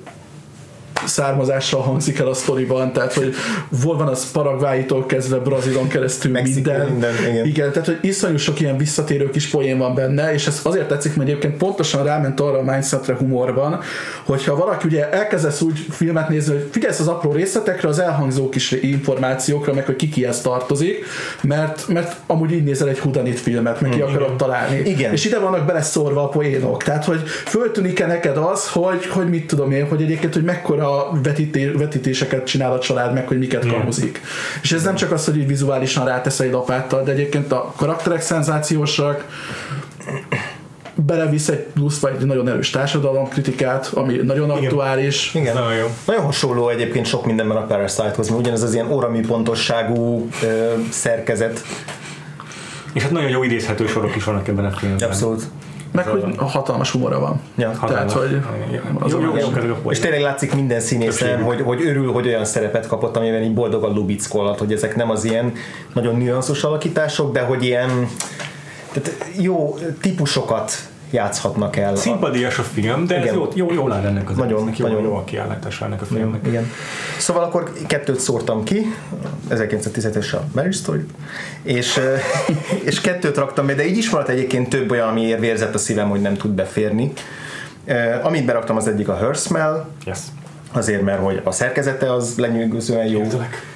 származással 1.07 1.81
hangzik 1.81 2.19
el 2.19 2.27
a 2.27 2.35
sztoriban, 2.35 2.93
tehát 2.93 3.13
hogy 3.13 3.35
volt 3.83 3.99
van 3.99 4.09
az 4.09 4.31
Paraguaytól 4.31 5.07
kezdve 5.07 5.37
Brazilon 5.37 5.89
keresztül 5.89 6.33
Mexikó, 6.33 6.55
minden. 6.55 6.87
minden 6.87 7.15
igen. 7.31 7.47
igen. 7.47 7.73
tehát 7.73 7.87
hogy 7.87 7.99
iszonyú 8.01 8.37
sok 8.37 8.61
ilyen 8.61 8.77
visszatérő 8.77 9.31
kis 9.31 9.47
poén 9.47 9.79
van 9.79 9.95
benne, 9.95 10.33
és 10.33 10.47
ez 10.47 10.61
azért 10.63 10.89
tetszik, 10.89 11.17
mert 11.17 11.29
egyébként 11.29 11.57
pontosan 11.57 12.05
ráment 12.05 12.41
arra 12.41 12.59
a 12.59 12.63
mindsetre 12.63 13.15
humorban, 13.17 13.81
hogyha 14.25 14.57
valaki 14.57 14.87
ugye 14.87 15.11
elkezdesz 15.11 15.61
úgy 15.61 15.87
filmet 15.91 16.29
nézni, 16.29 16.53
hogy 16.55 16.69
figyelsz 16.71 17.01
az 17.01 17.09
apró 17.09 17.33
részletekre, 17.33 17.89
az 17.89 17.99
elhangzó 17.99 18.49
kis 18.49 18.71
információkra, 18.71 19.75
meg 19.75 19.87
hogy 19.87 19.97
ki 19.97 20.09
kihez 20.09 20.41
tartozik, 20.41 21.05
mert, 21.43 21.89
mert 21.89 22.17
amúgy 22.27 22.53
így 22.53 22.65
nézel 22.65 22.89
egy 22.89 22.99
hudanit 22.99 23.41
filmet, 23.41 23.81
meg 23.81 23.91
ki 23.91 23.97
mm, 23.97 24.03
akarod 24.03 24.23
igen. 24.23 24.37
találni. 24.37 24.79
Igen. 24.79 25.13
És 25.13 25.25
ide 25.25 25.39
vannak 25.39 25.67
beleszorva 25.67 26.23
a 26.23 26.29
poénok. 26.29 26.83
Tehát, 26.83 27.05
hogy 27.05 27.23
föltűnik-e 27.27 28.07
neked 28.07 28.37
az, 28.37 28.69
hogy, 28.69 29.07
hogy 29.07 29.29
mit 29.29 29.47
tudom 29.47 29.73
én, 29.73 29.89
hogy 29.89 30.03
egyébként, 30.03 30.35
hogy 30.35 30.45
mekkora 30.45 30.90
vetíté, 31.23 31.67
vetítéseket 31.67 32.47
csinál 32.47 32.73
a 32.73 32.79
család 32.79 33.13
meg, 33.13 33.29
hogy 33.29 33.39
miket 33.39 33.67
kamuzik. 33.67 34.21
És 34.63 34.73
ez 34.73 34.83
nem 34.83 34.95
csak 34.95 35.13
az, 35.13 35.25
hogy 35.25 35.37
így 35.37 35.47
vizuálisan 35.47 36.05
rátesz 36.05 36.41
egy 36.41 36.53
lapáttal, 36.53 37.03
de 37.03 37.13
egyébként 37.13 37.53
a 37.53 37.73
karakterek 37.77 38.21
szenzációsak, 38.21 39.25
belevisz 40.95 41.49
egy 41.49 41.67
plusz 41.75 42.01
vagy 42.01 42.13
egy 42.19 42.27
nagyon 42.27 42.49
erős 42.49 42.71
társadalomkritikát, 42.71 43.91
ami 43.95 44.17
nagyon 44.17 44.51
Igen. 44.51 44.65
aktuális. 44.65 45.35
Igen, 45.35 45.55
nagyon 45.55 45.75
jó. 45.75 45.87
Nagyon 46.07 46.25
hasonló 46.25 46.69
egyébként 46.69 47.07
sok 47.07 47.27
mindenben 47.27 47.57
a 47.57 47.67
Parasite-hoz, 47.67 48.29
mert 48.29 48.41
ugyanez 48.41 48.63
az 48.63 48.75
ilyen 48.75 48.93
orami 48.93 49.21
pontosságú 49.21 50.29
ö, 50.43 50.73
szerkezet. 50.91 51.65
És 52.93 53.03
hát 53.03 53.11
nagyon 53.11 53.31
jó 53.31 53.43
idézhető 53.43 53.87
sorok 53.87 54.17
is 54.17 54.25
vannak 54.25 54.49
ebben 54.49 54.65
a 54.65 54.71
filmben. 54.71 55.09
Abszolút. 55.09 55.43
Meg 55.93 56.07
hogy 56.07 56.37
hatalmas 56.37 56.91
humora 56.91 57.19
van. 57.19 57.41
Ja, 57.57 57.73
hatalmas. 57.79 58.13
Tehát, 58.13 58.29
hogy 58.29 58.41
az 58.99 59.13
jó, 59.13 59.21
jó, 59.21 59.35
jó, 59.85 59.91
és 59.91 59.99
tényleg 59.99 60.21
látszik 60.21 60.55
minden 60.55 60.81
színészen, 60.81 61.43
hogy, 61.43 61.61
hogy 61.61 61.87
örül, 61.87 62.13
hogy 62.13 62.27
olyan 62.27 62.45
szerepet 62.45 62.87
kapott, 62.87 63.17
amiben 63.17 63.43
így 63.43 63.55
boldogan 63.55 63.93
lubickolhat, 63.93 64.59
hogy 64.59 64.73
ezek 64.73 64.97
nem 64.97 65.11
az 65.11 65.25
ilyen 65.25 65.53
nagyon 65.93 66.17
nüanszos 66.17 66.65
alakítások, 66.65 67.33
de 67.33 67.41
hogy 67.41 67.65
ilyen 67.65 68.09
tehát 68.93 69.25
jó 69.37 69.79
típusokat 70.01 70.73
játszhatnak 71.11 71.77
el. 71.77 71.97
Szimpadias 71.97 72.59
a 72.59 72.63
film, 72.63 73.07
de 73.07 73.15
igen. 73.15 73.29
ez 73.29 73.35
jó, 73.35 73.49
jó, 73.55 73.73
jól 73.73 73.93
áll 73.93 74.05
ennek 74.05 74.31
az 74.31 74.37
nagyon, 74.37 74.59
egésznek, 74.59 74.79
jó, 74.79 74.87
nagyon 74.87 75.03
jó 75.03 75.17
a 75.17 75.25
kiállítása 75.25 75.85
ennek 75.85 76.03
a 76.03 76.05
filmnek. 76.05 76.47
Igen. 76.47 76.71
Szóval 77.19 77.43
akkor 77.43 77.73
kettőt 77.87 78.21
szórtam 78.21 78.65
ki, 78.65 78.95
1917-es 79.51 80.35
a 80.35 80.43
Mary 80.55 80.73
Story, 80.73 81.05
és, 81.63 82.01
és 82.89 83.01
kettőt 83.01 83.37
raktam 83.37 83.67
be, 83.67 83.75
de 83.75 83.87
így 83.87 83.97
is 83.97 84.11
maradt 84.11 84.29
egyébként 84.29 84.69
több 84.69 84.91
olyan, 84.91 85.09
ami 85.09 85.35
vérzett 85.39 85.75
a 85.75 85.79
szívem, 85.79 86.09
hogy 86.09 86.21
nem 86.21 86.35
tud 86.35 86.51
beférni. 86.51 87.13
Amit 88.23 88.45
beraktam, 88.45 88.77
az 88.77 88.89
egyik 88.89 89.09
a 89.09 89.17
Her 89.17 89.35
Smell, 89.35 89.85
yes. 90.05 90.19
azért, 90.73 91.03
mert 91.03 91.23
hogy 91.23 91.41
a 91.45 91.51
szerkezete 91.51 92.13
az 92.13 92.39
lenyűgözően 92.39 93.07
jó. 93.07 93.21
Értelek 93.21 93.70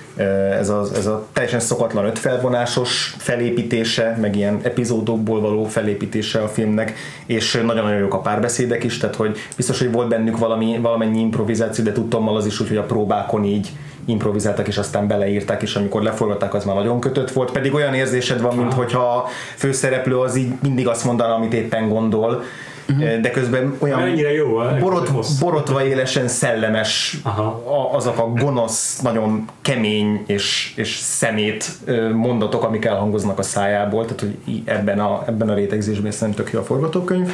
ez 0.59 0.69
a, 0.69 0.86
ez 0.95 1.07
a 1.07 1.27
teljesen 1.32 1.61
szokatlan 1.61 2.05
ötfelvonásos 2.05 3.15
felépítése, 3.19 4.16
meg 4.20 4.36
ilyen 4.36 4.61
epizódokból 4.62 5.41
való 5.41 5.65
felépítése 5.65 6.43
a 6.43 6.49
filmnek, 6.49 6.95
és 7.27 7.53
nagyon-nagyon 7.65 7.99
jók 7.99 8.15
a 8.15 8.20
párbeszédek 8.20 8.85
is, 8.85 8.99
tehát 8.99 9.16
hogy 9.16 9.39
biztos, 9.57 9.78
hogy 9.78 9.93
volt 9.93 10.09
bennük 10.09 10.39
valami, 10.39 10.78
valamennyi 10.82 11.20
improvizáció, 11.20 11.85
de 11.85 11.93
tudtam 11.93 12.28
az 12.28 12.47
is 12.47 12.61
úgy, 12.61 12.69
hogy 12.69 12.77
a 12.77 12.82
próbákon 12.82 13.45
így 13.45 13.70
improvizáltak, 14.07 14.69
és 14.69 14.78
aztán 14.78 15.07
beleírták, 15.07 15.62
és 15.62 15.74
amikor 15.74 16.03
leforgatták, 16.03 16.55
az 16.55 16.65
már 16.65 16.77
nagyon 16.77 17.01
kötött 17.01 17.31
volt, 17.31 17.51
pedig 17.51 17.74
olyan 17.74 17.95
érzésed 17.95 18.41
van, 18.41 18.57
mint 18.57 18.73
hogyha 18.73 18.99
a 18.99 19.27
főszereplő 19.57 20.19
az 20.19 20.36
így 20.36 20.53
mindig 20.62 20.89
azt 20.89 21.05
mondaná, 21.05 21.32
amit 21.32 21.53
éppen 21.53 21.89
gondol, 21.89 22.43
uh-huh. 22.89 23.20
de 23.20 23.31
közben 23.31 23.77
olyan 23.78 24.01
Mennyire 24.01 24.32
jó, 24.32 24.61
borot, 24.81 25.11
borotva 25.40 25.85
élesen 25.85 26.28
szellemes, 26.28 27.16
Aha. 27.23 27.62
azok 27.93 28.19
a 28.19 28.28
gonosz, 28.28 29.01
nagyon 29.01 29.44
kemény 29.62 30.24
és, 30.27 30.73
és 30.77 30.97
szemét 30.97 31.70
mondatok, 32.12 32.62
amik 32.62 32.85
elhangoznak 32.85 33.39
a 33.39 33.43
szájából, 33.43 34.05
tehát 34.05 34.20
hogy 34.20 34.62
ebben 34.65 35.01
a, 35.01 35.23
ebben 35.27 35.48
a 35.48 35.55
rétegzésben 35.55 36.11
szerintem 36.11 36.44
tök 36.44 36.52
jó 36.52 36.61
a 36.61 36.65
forgatókönyv. 36.65 37.32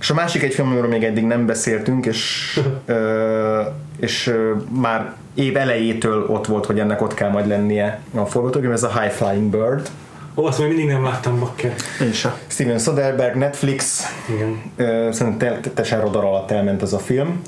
És 0.00 0.10
a 0.10 0.14
másik 0.14 0.42
egy 0.42 0.54
film, 0.54 0.68
amiről 0.68 0.88
még 0.88 1.04
eddig 1.04 1.24
nem 1.24 1.46
beszéltünk, 1.46 2.06
és, 2.06 2.60
ö, 2.86 3.60
és 4.00 4.26
ö, 4.26 4.52
már 4.80 5.14
év 5.34 5.56
elejétől 5.56 6.26
ott 6.26 6.46
volt, 6.46 6.66
hogy 6.66 6.78
ennek 6.78 7.02
ott 7.02 7.14
kell 7.14 7.30
majd 7.30 7.46
lennie 7.46 8.00
a 8.14 8.24
forgatókönyv, 8.24 8.72
ez 8.72 8.82
a 8.82 9.00
High 9.00 9.12
Flying 9.12 9.50
Bird. 9.50 9.88
Ó, 10.34 10.44
azt 10.44 10.58
még 10.58 10.68
mindig 10.68 10.86
nem 10.86 11.04
láttam, 11.04 11.38
bakker. 11.38 11.74
Én 12.00 12.12
sem. 12.12 12.32
Steven 12.46 12.78
Soderbergh, 12.78 13.36
Netflix. 13.36 14.02
Igen. 14.28 15.12
Szerintem 15.12 15.60
teljesen 15.60 16.00
rodar 16.00 16.24
alatt 16.24 16.50
elment 16.50 16.82
ez 16.82 16.92
a 16.92 16.98
film. 16.98 17.42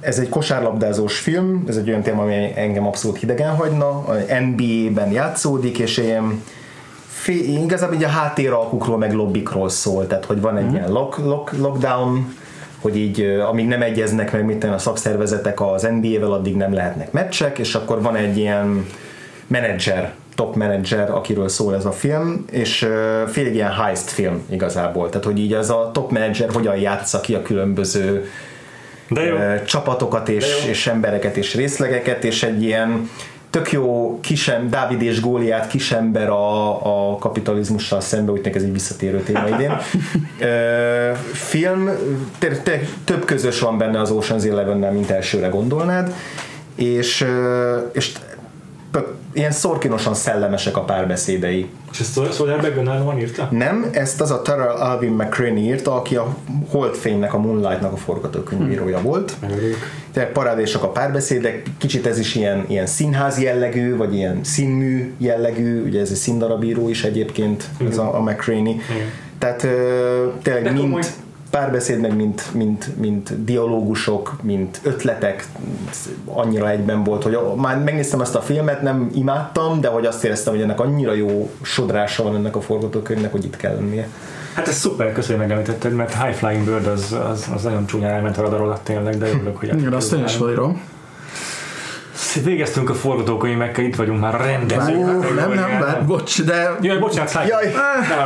Ez 0.00 0.18
egy 0.18 0.28
kosárlabdázós 0.28 1.18
film, 1.18 1.64
ez 1.68 1.76
egy 1.76 1.88
olyan 1.88 2.02
téma, 2.02 2.22
ami 2.22 2.52
engem 2.54 2.86
abszolút 2.86 3.18
hidegen 3.18 3.54
hagyna. 3.54 4.04
NBA-ben 4.40 5.10
játszódik, 5.10 5.78
és 5.78 5.96
ilyen 5.96 6.42
fél, 7.06 7.62
igazából 7.62 7.94
így 7.94 8.04
a 8.04 8.08
háttéralkukról 8.08 8.98
meg 8.98 9.12
lobbikról 9.12 9.68
szól, 9.68 10.06
tehát 10.06 10.24
hogy 10.24 10.40
van 10.40 10.56
egy 10.56 10.64
mm. 10.64 10.74
ilyen 10.74 10.90
lock, 10.92 11.18
lock, 11.18 11.52
lockdown, 11.52 12.36
hogy 12.80 12.96
így 12.96 13.20
amíg 13.20 13.66
nem 13.66 13.82
egyeznek 13.82 14.32
meg 14.32 14.44
mit 14.44 14.64
a 14.64 14.78
szakszervezetek 14.78 15.60
az 15.60 15.82
NBA-vel, 15.82 16.32
addig 16.32 16.56
nem 16.56 16.72
lehetnek 16.72 17.12
meccsek, 17.12 17.58
és 17.58 17.74
akkor 17.74 18.02
van 18.02 18.16
egy 18.16 18.36
ilyen 18.36 18.86
menedzser, 19.46 20.14
top 20.36 20.56
menedzser, 20.56 21.10
akiről 21.10 21.48
szól 21.48 21.74
ez 21.74 21.84
a 21.84 21.92
film, 21.92 22.44
és 22.50 22.88
fél 23.26 23.46
ilyen 23.46 23.72
heist 23.72 24.10
film 24.10 24.42
igazából, 24.50 25.08
tehát 25.08 25.24
hogy 25.24 25.38
így 25.38 25.52
az 25.52 25.70
a 25.70 25.90
top 25.92 26.10
menedzser 26.10 26.50
hogyan 26.52 26.76
játsza 26.76 27.20
ki 27.20 27.34
a 27.34 27.42
különböző 27.42 28.30
De 29.08 29.22
jó. 29.24 29.36
csapatokat 29.64 30.28
és, 30.28 30.44
De 30.44 30.64
jó. 30.64 30.70
és 30.70 30.86
embereket 30.86 31.36
és 31.36 31.54
részlegeket, 31.54 32.24
és 32.24 32.42
egy 32.42 32.62
ilyen 32.62 33.10
tök 33.50 33.72
jó 33.72 34.18
kisem, 34.20 34.70
Dávid 34.70 35.02
és 35.02 35.20
Góliát 35.20 35.66
kisember 35.66 36.28
a, 36.28 37.12
a 37.12 37.16
kapitalizmussal 37.16 38.00
szembe, 38.00 38.32
úgy 38.32 38.40
ez 38.54 38.62
egy 38.62 38.72
visszatérő 38.72 39.20
téma 39.20 39.48
idén. 39.48 39.76
Ö, 40.40 41.10
film, 41.32 41.90
te, 42.38 42.48
te, 42.48 42.80
több 43.04 43.24
közös 43.24 43.60
van 43.60 43.78
benne 43.78 44.00
az 44.00 44.12
Ocean's 44.12 44.48
eleven 44.50 44.92
mint 44.92 45.10
elsőre 45.10 45.48
gondolnád, 45.48 46.14
és, 46.74 47.26
és 47.92 48.12
ilyen 49.36 49.50
szorkinosan 49.50 50.14
szellemesek 50.14 50.76
a 50.76 50.80
párbeszédei. 50.80 51.68
És 51.92 52.00
ezt 52.00 52.34
Soderbergh 52.34 52.78
önállóan 52.78 53.18
írta? 53.18 53.48
Nem, 53.50 53.88
ezt 53.92 54.20
az 54.20 54.30
a 54.30 54.42
Terrell 54.42 54.74
Alvin 54.74 55.12
McCraney 55.12 55.62
írta, 55.62 55.94
aki 55.94 56.16
a 56.16 56.36
Holdfénynek, 56.70 57.34
a 57.34 57.38
Moonlightnak 57.38 57.92
a 57.92 57.96
forgatókönyvírója 57.96 58.98
hmm. 58.98 59.06
volt. 59.06 59.32
Tehát 60.12 60.30
parádésok 60.30 60.82
a 60.82 60.88
párbeszédek, 60.88 61.62
kicsit 61.78 62.06
ez 62.06 62.18
is 62.18 62.34
ilyen, 62.34 62.64
ilyen 62.68 62.86
színház 62.86 63.40
jellegű, 63.40 63.96
vagy 63.96 64.14
ilyen 64.14 64.40
színmű 64.44 65.12
jellegű, 65.18 65.82
ugye 65.84 66.00
ez 66.00 66.10
egy 66.10 66.16
színdarabíró 66.16 66.88
is 66.88 67.04
egyébként, 67.04 67.64
Igen. 67.78 67.92
ez 67.92 67.98
a, 67.98 68.14
a 68.14 68.22
McCraney. 68.22 68.80
Tehát 69.38 69.66
tényleg 70.42 70.62
De 70.62 70.70
mind... 70.70 70.82
Komoly 70.82 71.02
párbeszéd, 71.56 72.00
meg 72.00 72.16
mint, 72.16 72.54
mint, 72.54 72.96
mint 72.96 73.44
dialógusok, 73.44 74.36
mint 74.42 74.80
ötletek 74.82 75.48
annyira 76.24 76.70
egyben 76.70 77.04
volt, 77.04 77.22
hogy 77.22 77.38
már 77.56 77.78
megnéztem 77.78 78.20
ezt 78.20 78.34
a 78.34 78.40
filmet, 78.40 78.82
nem 78.82 79.10
imádtam, 79.14 79.80
de 79.80 79.88
hogy 79.88 80.06
azt 80.06 80.24
éreztem, 80.24 80.52
hogy 80.52 80.62
ennek 80.62 80.80
annyira 80.80 81.14
jó 81.14 81.50
sodrása 81.62 82.22
van 82.22 82.34
ennek 82.34 82.56
a 82.56 82.60
forgatókönyvnek, 82.60 83.32
hogy 83.32 83.44
itt 83.44 83.56
kell 83.56 83.74
lennie. 83.74 84.08
Hát 84.54 84.68
ez 84.68 84.74
szuper, 84.74 85.12
köszönöm, 85.12 85.38
hogy 85.38 85.48
megemlítetted, 85.48 85.92
mert 85.92 86.22
High 86.22 86.34
Flying 86.34 86.64
Bird 86.64 86.86
az, 86.86 87.16
az, 87.30 87.46
az 87.54 87.62
nagyon 87.62 87.86
csúnyán 87.86 88.10
elment 88.10 88.38
a 88.38 88.42
radar 88.42 88.60
alatt 88.60 88.84
tényleg, 88.84 89.18
de 89.18 89.28
örülök, 89.28 89.56
hogy 89.56 89.68
Igen, 89.78 89.92
azt 89.92 90.12
én 90.12 90.24
is 90.24 90.36
vagyom 90.36 90.80
végeztünk 92.44 92.90
a 92.90 92.94
forgatókönyvekkel, 92.94 93.84
itt 93.84 93.96
vagyunk 93.96 94.20
már 94.20 94.34
a 94.34 94.38
rendezők. 94.38 94.96
Nem, 94.96 95.34
nem, 95.34 95.52
nem, 95.52 95.80
bár, 95.80 96.04
bocs, 96.06 96.42
de... 96.42 96.76
Jaj, 96.80 96.98
bocsánat, 96.98 97.30
szállj. 97.30 97.48
Jaj, 97.48 97.72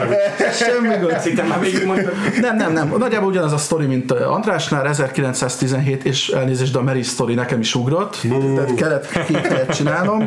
semmi 0.60 0.88
gond. 0.88 1.48
Már 1.48 1.60
végig. 1.60 1.84
Nem, 2.40 2.56
nem, 2.56 2.72
nem. 2.72 2.94
Nagyjából 2.98 3.28
ugyanaz 3.28 3.52
a 3.52 3.58
sztori, 3.58 3.86
mint 3.86 4.12
Andrásnál, 4.12 4.88
1917, 4.88 6.04
és 6.04 6.28
elnézést, 6.28 6.72
de 6.72 6.78
a 6.78 6.82
Mary 6.82 7.02
sztori 7.02 7.34
nekem 7.34 7.60
is 7.60 7.74
ugrott, 7.74 8.16
tehát 8.54 8.74
kellett 8.74 9.24
két 9.26 9.46
helyet 9.46 9.74
csinálnom. 9.74 10.24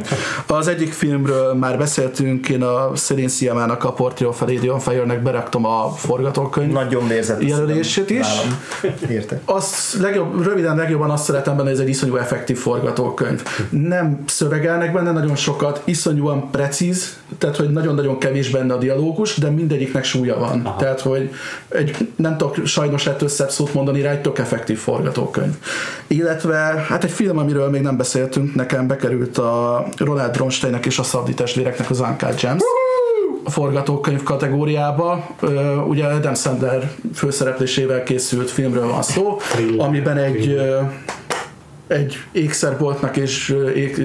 Az 0.47 0.67
egyik 0.67 0.93
filmről 0.93 1.53
már 1.53 1.77
beszéltünk, 1.77 2.49
én 2.49 2.61
a 2.61 2.91
Celine 2.91 3.27
Sziamának 3.27 3.83
a 3.83 3.93
Portrait 3.93 4.29
of 4.29 4.41
a 4.41 4.45
Lady 4.45 4.69
on 4.69 4.79
Fire-nek 4.79 5.21
beraktam 5.21 5.65
a 5.65 5.89
forgatókönyv 5.89 6.71
Nagyon 6.71 7.11
jelölését 7.39 8.09
is. 8.09 8.27
Érte. 9.09 9.39
Azt 9.45 9.99
legjobb, 9.99 10.43
röviden 10.43 10.75
legjobban 10.75 11.09
azt 11.09 11.23
szeretem 11.23 11.55
benne, 11.55 11.69
hogy 11.69 11.77
ez 11.77 11.83
egy 11.83 11.89
iszonyú 11.89 12.15
effektív 12.15 12.57
forgatókönyv 12.57 13.43
nem 13.73 14.23
szövegelnek 14.27 14.93
benne 14.93 15.11
nagyon 15.11 15.35
sokat, 15.35 15.81
iszonyúan 15.83 16.49
precíz, 16.51 17.17
tehát 17.37 17.55
hogy 17.55 17.69
nagyon-nagyon 17.69 18.17
kevés 18.17 18.49
benne 18.49 18.73
a 18.73 18.77
dialógus, 18.77 19.37
de 19.37 19.49
mindegyiknek 19.49 20.03
súlya 20.03 20.39
van. 20.39 20.61
Aha. 20.63 20.75
Tehát, 20.75 20.99
hogy 21.01 21.29
egy, 21.69 22.07
nem 22.15 22.37
tudok 22.37 22.65
sajnos 22.65 23.07
ettől 23.07 23.29
szebb 23.29 23.49
szót 23.49 23.73
mondani 23.73 24.01
rá, 24.01 24.11
egy 24.11 24.21
tök 24.21 24.39
effektív 24.39 24.77
forgatókönyv. 24.77 25.53
Illetve, 26.07 26.85
hát 26.87 27.03
egy 27.03 27.11
film, 27.11 27.37
amiről 27.37 27.69
még 27.69 27.81
nem 27.81 27.97
beszéltünk, 27.97 28.55
nekem 28.55 28.87
bekerült 28.87 29.37
a 29.37 29.85
Ronald 29.97 30.31
Bronsteinnek 30.31 30.85
és 30.85 30.99
a 30.99 31.03
Szabdi 31.03 31.33
testvéreknek 31.33 31.89
az 31.89 32.03
James. 32.37 32.61
a 33.43 33.49
forgatókönyv 33.49 34.23
kategóriába. 34.23 35.35
Ugye 35.87 36.05
Adam 36.05 36.35
Sandler 36.35 36.91
főszereplésével 37.13 38.03
készült 38.03 38.49
filmről 38.49 38.87
van 38.87 39.01
szó, 39.01 39.37
amiben 39.77 40.17
egy 40.17 40.57
egy 41.87 42.17
ékszerboltnak 42.31 43.17
és 43.17 43.55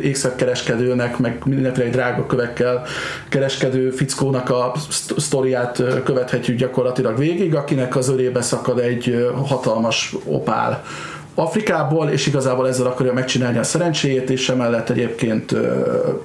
ékszerkereskedőnek, 0.02 1.18
meg 1.18 1.42
mindenféle 1.44 1.90
drága 1.90 2.26
kövekkel 2.26 2.84
kereskedő 3.28 3.90
fickónak 3.90 4.50
a 4.50 4.72
sztoriát 5.16 5.82
követhetjük 6.04 6.58
gyakorlatilag 6.58 7.18
végig, 7.18 7.54
akinek 7.54 7.96
az 7.96 8.08
örébe 8.08 8.42
szakad 8.42 8.78
egy 8.78 9.30
hatalmas 9.46 10.16
opál 10.24 10.84
Afrikából, 11.34 12.08
és 12.08 12.26
igazából 12.26 12.68
ezzel 12.68 12.86
akarja 12.86 13.12
megcsinálni 13.12 13.58
a 13.58 13.62
szerencséjét, 13.62 14.30
és 14.30 14.48
emellett 14.48 14.90
egyébként 14.90 15.54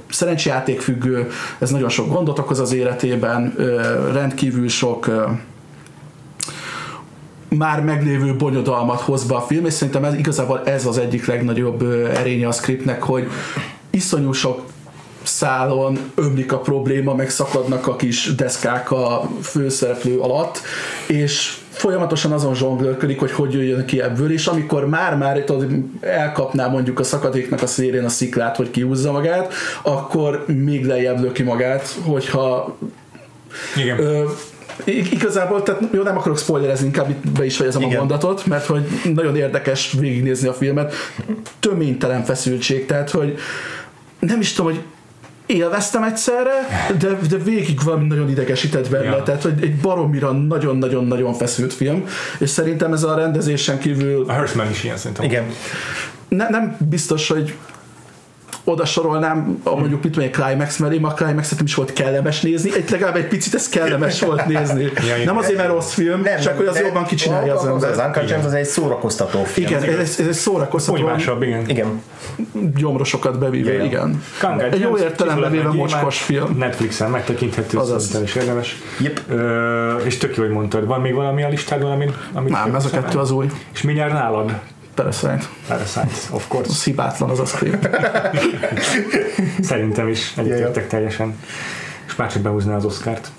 szerencsejáték 0.09 0.81
függő, 0.81 1.27
ez 1.59 1.69
nagyon 1.69 1.89
sok 1.89 2.13
gondot 2.13 2.39
okoz 2.39 2.59
az 2.59 2.73
életében, 2.73 3.55
rendkívül 4.13 4.69
sok 4.69 5.09
már 7.57 7.81
meglévő 7.81 8.35
bonyodalmat 8.35 9.01
hoz 9.01 9.23
be 9.23 9.35
a 9.35 9.41
film, 9.41 9.65
és 9.65 9.73
szerintem 9.73 10.03
ez, 10.03 10.13
igazából 10.13 10.61
ez 10.65 10.85
az 10.85 10.97
egyik 10.97 11.25
legnagyobb 11.25 11.81
erénye 12.15 12.47
a 12.47 12.51
scriptnek, 12.51 13.03
hogy 13.03 13.27
iszonyú 13.89 14.31
sok 14.31 14.61
szálon 15.23 15.99
ömlik 16.15 16.51
a 16.51 16.59
probléma, 16.59 17.15
meg 17.15 17.29
szakadnak 17.29 17.87
a 17.87 17.95
kis 17.95 18.35
deszkák 18.35 18.91
a 18.91 19.29
főszereplő 19.41 20.19
alatt, 20.19 20.61
és 21.07 21.57
folyamatosan 21.69 22.31
azon 22.31 22.55
zsonglőrködik, 22.55 23.19
hogy 23.19 23.31
hogy 23.31 23.53
jöjjön 23.53 23.85
ki 23.85 24.01
ebből, 24.01 24.31
és 24.31 24.47
amikor 24.47 24.89
már-már 24.89 25.43
elkapná 26.01 26.67
mondjuk 26.67 26.99
a 26.99 27.03
szakadéknak 27.03 27.61
a 27.61 27.67
szélén 27.67 28.03
a 28.03 28.09
sziklát, 28.09 28.55
hogy 28.55 28.71
kiúzza 28.71 29.11
magát, 29.11 29.53
akkor 29.81 30.45
még 30.47 30.85
lejjebb 30.85 31.19
löki 31.19 31.43
magát, 31.43 31.97
hogyha 32.05 32.77
Igen. 33.75 33.99
Ö, 33.99 34.23
Igazából, 34.85 35.63
tehát 35.63 35.81
jó, 35.91 36.03
nem 36.03 36.17
akarok 36.17 36.37
spoilerezni, 36.37 36.85
inkább 36.85 37.09
itt 37.09 37.31
be 37.31 37.45
is 37.45 37.55
fejezem 37.55 37.81
Igen. 37.81 37.95
a 37.95 37.99
mondatot, 37.99 38.45
mert 38.45 38.65
hogy 38.65 38.87
nagyon 39.13 39.35
érdekes 39.35 39.95
végignézni 39.99 40.47
a 40.47 40.53
filmet. 40.53 40.93
Töménytelen 41.59 42.23
feszültség, 42.23 42.85
tehát 42.85 43.09
hogy 43.09 43.37
nem 44.19 44.39
is 44.39 44.53
tudom, 44.53 44.71
hogy 44.71 44.81
élveztem 45.45 46.03
egyszerre, 46.03 46.67
de, 46.99 47.17
de 47.29 47.37
végig 47.37 47.83
valami 47.83 48.07
nagyon 48.07 48.29
idegesített 48.29 48.89
benne, 48.89 49.03
ja. 49.03 49.23
tehát 49.23 49.41
hogy 49.41 49.53
egy 49.61 49.75
baromira 49.75 50.31
nagyon-nagyon-nagyon 50.31 51.33
feszült 51.33 51.73
film, 51.73 52.05
és 52.39 52.49
szerintem 52.49 52.93
ez 52.93 53.03
a 53.03 53.15
rendezésen 53.15 53.79
kívül... 53.79 54.29
A 54.29 54.37
Hirschman 54.37 54.69
is 54.69 54.83
ilyen 54.83 54.97
szerintem. 54.97 55.25
Igen. 55.25 55.43
Ne, 56.27 56.49
nem 56.49 56.77
biztos, 56.89 57.27
hogy 57.27 57.55
oda 58.63 58.85
sorolnám, 58.85 59.61
a 59.63 59.75
mondjuk 59.75 60.03
mit 60.03 60.15
mondjuk 60.15 60.35
Climax 60.35 60.77
mellé, 60.77 60.99
a 61.01 61.07
Climax-et 61.07 61.61
is 61.61 61.75
volt 61.75 61.93
kellemes 61.93 62.41
nézni, 62.41 62.75
egy 62.75 62.89
legalább 62.89 63.15
egy 63.15 63.27
picit 63.27 63.53
ez 63.53 63.69
kellemes 63.69 64.21
volt 64.21 64.45
nézni. 64.45 64.83
ja, 65.09 65.25
nem 65.25 65.37
azért, 65.37 65.57
mert 65.57 65.69
rossz 65.69 65.93
film, 65.93 66.21
nem, 66.21 66.39
csak 66.39 66.57
hogy 66.57 66.65
az 66.65 66.79
jobban 66.79 67.05
kicsinálja 67.05 67.53
az 67.53 67.65
ember. 67.65 67.91
Az 67.91 67.97
Uncle 67.97 68.23
James 68.27 68.45
az 68.45 68.53
egy 68.53 68.65
szórakoztató 68.65 69.43
film. 69.43 69.67
Igen, 69.67 69.83
ez, 69.83 70.15
ez 70.19 70.27
egy 70.27 70.33
szórakoztató. 70.33 71.05
Másabb, 71.05 71.43
igen. 71.43 71.69
igen. 71.69 72.01
Gyomrosokat 72.75 73.39
bevíve, 73.39 73.71
ja, 73.71 73.83
igen. 73.83 74.23
Kanga, 74.39 74.63
egy 74.63 74.79
jó 74.79 74.97
értelemben 74.97 75.51
véve 75.51 75.69
mocskos 75.69 76.21
film. 76.21 76.57
Netflixen 76.57 77.09
megtekinthető, 77.09 77.79
szerintem 77.83 78.23
is 78.23 78.35
érdemes. 78.35 78.81
Yep. 78.99 79.19
Ö, 79.29 79.95
és 79.95 80.17
tök 80.17 80.35
jó, 80.35 80.43
hogy 80.43 80.51
mondtad, 80.51 80.85
van 80.85 81.01
még 81.01 81.13
valami 81.13 81.43
a 81.43 81.49
listádon, 81.49 81.91
amit, 81.91 82.13
amit 82.33 82.51
Nem, 82.51 82.75
ez 82.75 82.85
a 82.85 82.89
kettő 82.89 83.19
az 83.19 83.31
új. 83.31 83.47
És 83.73 83.81
mindjárt 83.81 84.11
nálad? 84.11 84.51
Parasite. 84.95 85.45
Parasite, 85.67 86.15
of 86.31 86.47
course. 86.47 86.69
Az 86.69 86.83
hibátlan 86.83 87.29
az 87.29 87.39
a 87.39 87.45
script. 87.45 87.89
Szerintem 89.69 90.07
is 90.07 90.33
egyetértek 90.37 90.87
teljesen. 90.87 91.39
És 92.07 92.15
már 92.15 92.31
csak 92.31 92.41
behúzná 92.41 92.75
az 92.75 92.85
Oscárt. 92.85 93.31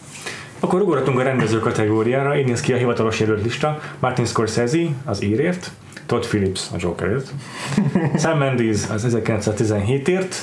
Akkor 0.60 0.80
ugorhatunk 0.80 1.18
a 1.18 1.22
rendező 1.22 1.58
kategóriára, 1.58 2.38
így 2.38 2.46
néz 2.46 2.60
ki 2.60 2.72
a 2.72 2.76
hivatalos 2.76 3.20
jelölt 3.20 3.42
lista. 3.42 3.80
Martin 3.98 4.24
Scorsese 4.24 4.78
az 5.04 5.22
írért, 5.22 5.70
Todd 6.06 6.20
Phillips 6.20 6.66
a 6.72 6.76
Jokerért, 6.78 7.32
Sam 8.22 8.38
Mendes 8.38 8.78
az 8.90 9.06
1917-ért, 9.08 10.34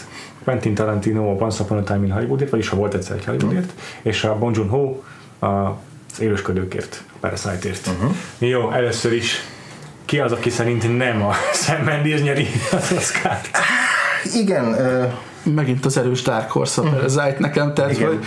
Quentin 0.44 0.74
Tarantino 0.74 1.32
a 1.32 1.36
Once 1.44 1.64
Upon 1.64 1.78
a 1.78 1.84
Time 1.84 2.06
in 2.06 2.12
Hollywoodért, 2.12 2.50
vagyis 2.50 2.70
ha 2.70 2.76
volt 2.76 2.94
egyszer 2.94 3.16
egy 3.16 3.26
Hollywoodért, 3.26 3.72
és 4.02 4.24
a 4.24 4.38
Bong 4.38 4.56
Joon-ho 4.56 4.96
az 5.40 6.20
élősködőkért, 6.20 7.04
a 7.08 7.18
Parasite-ért. 7.20 7.88
Uh-huh. 7.88 8.16
Jó, 8.38 8.72
először 8.72 9.14
is 9.14 9.44
ki 10.12 10.20
az, 10.20 10.32
aki 10.32 10.50
szerint 10.50 10.98
nem 10.98 11.24
a 11.24 11.34
Sam 11.64 11.84
Mendes 11.84 12.22
nyeri 12.22 12.48
az 12.72 12.92
Oscar-t? 12.98 13.50
Igen, 14.36 14.76
megint 15.44 15.86
az 15.86 15.98
erős 15.98 16.22
Dark 16.22 16.50
Horse 16.50 16.82
a 16.82 16.90
Parasite 16.90 17.36
nekem, 17.40 17.74
tehát 17.74 17.92
Igen. 17.92 18.08
hogy 18.08 18.20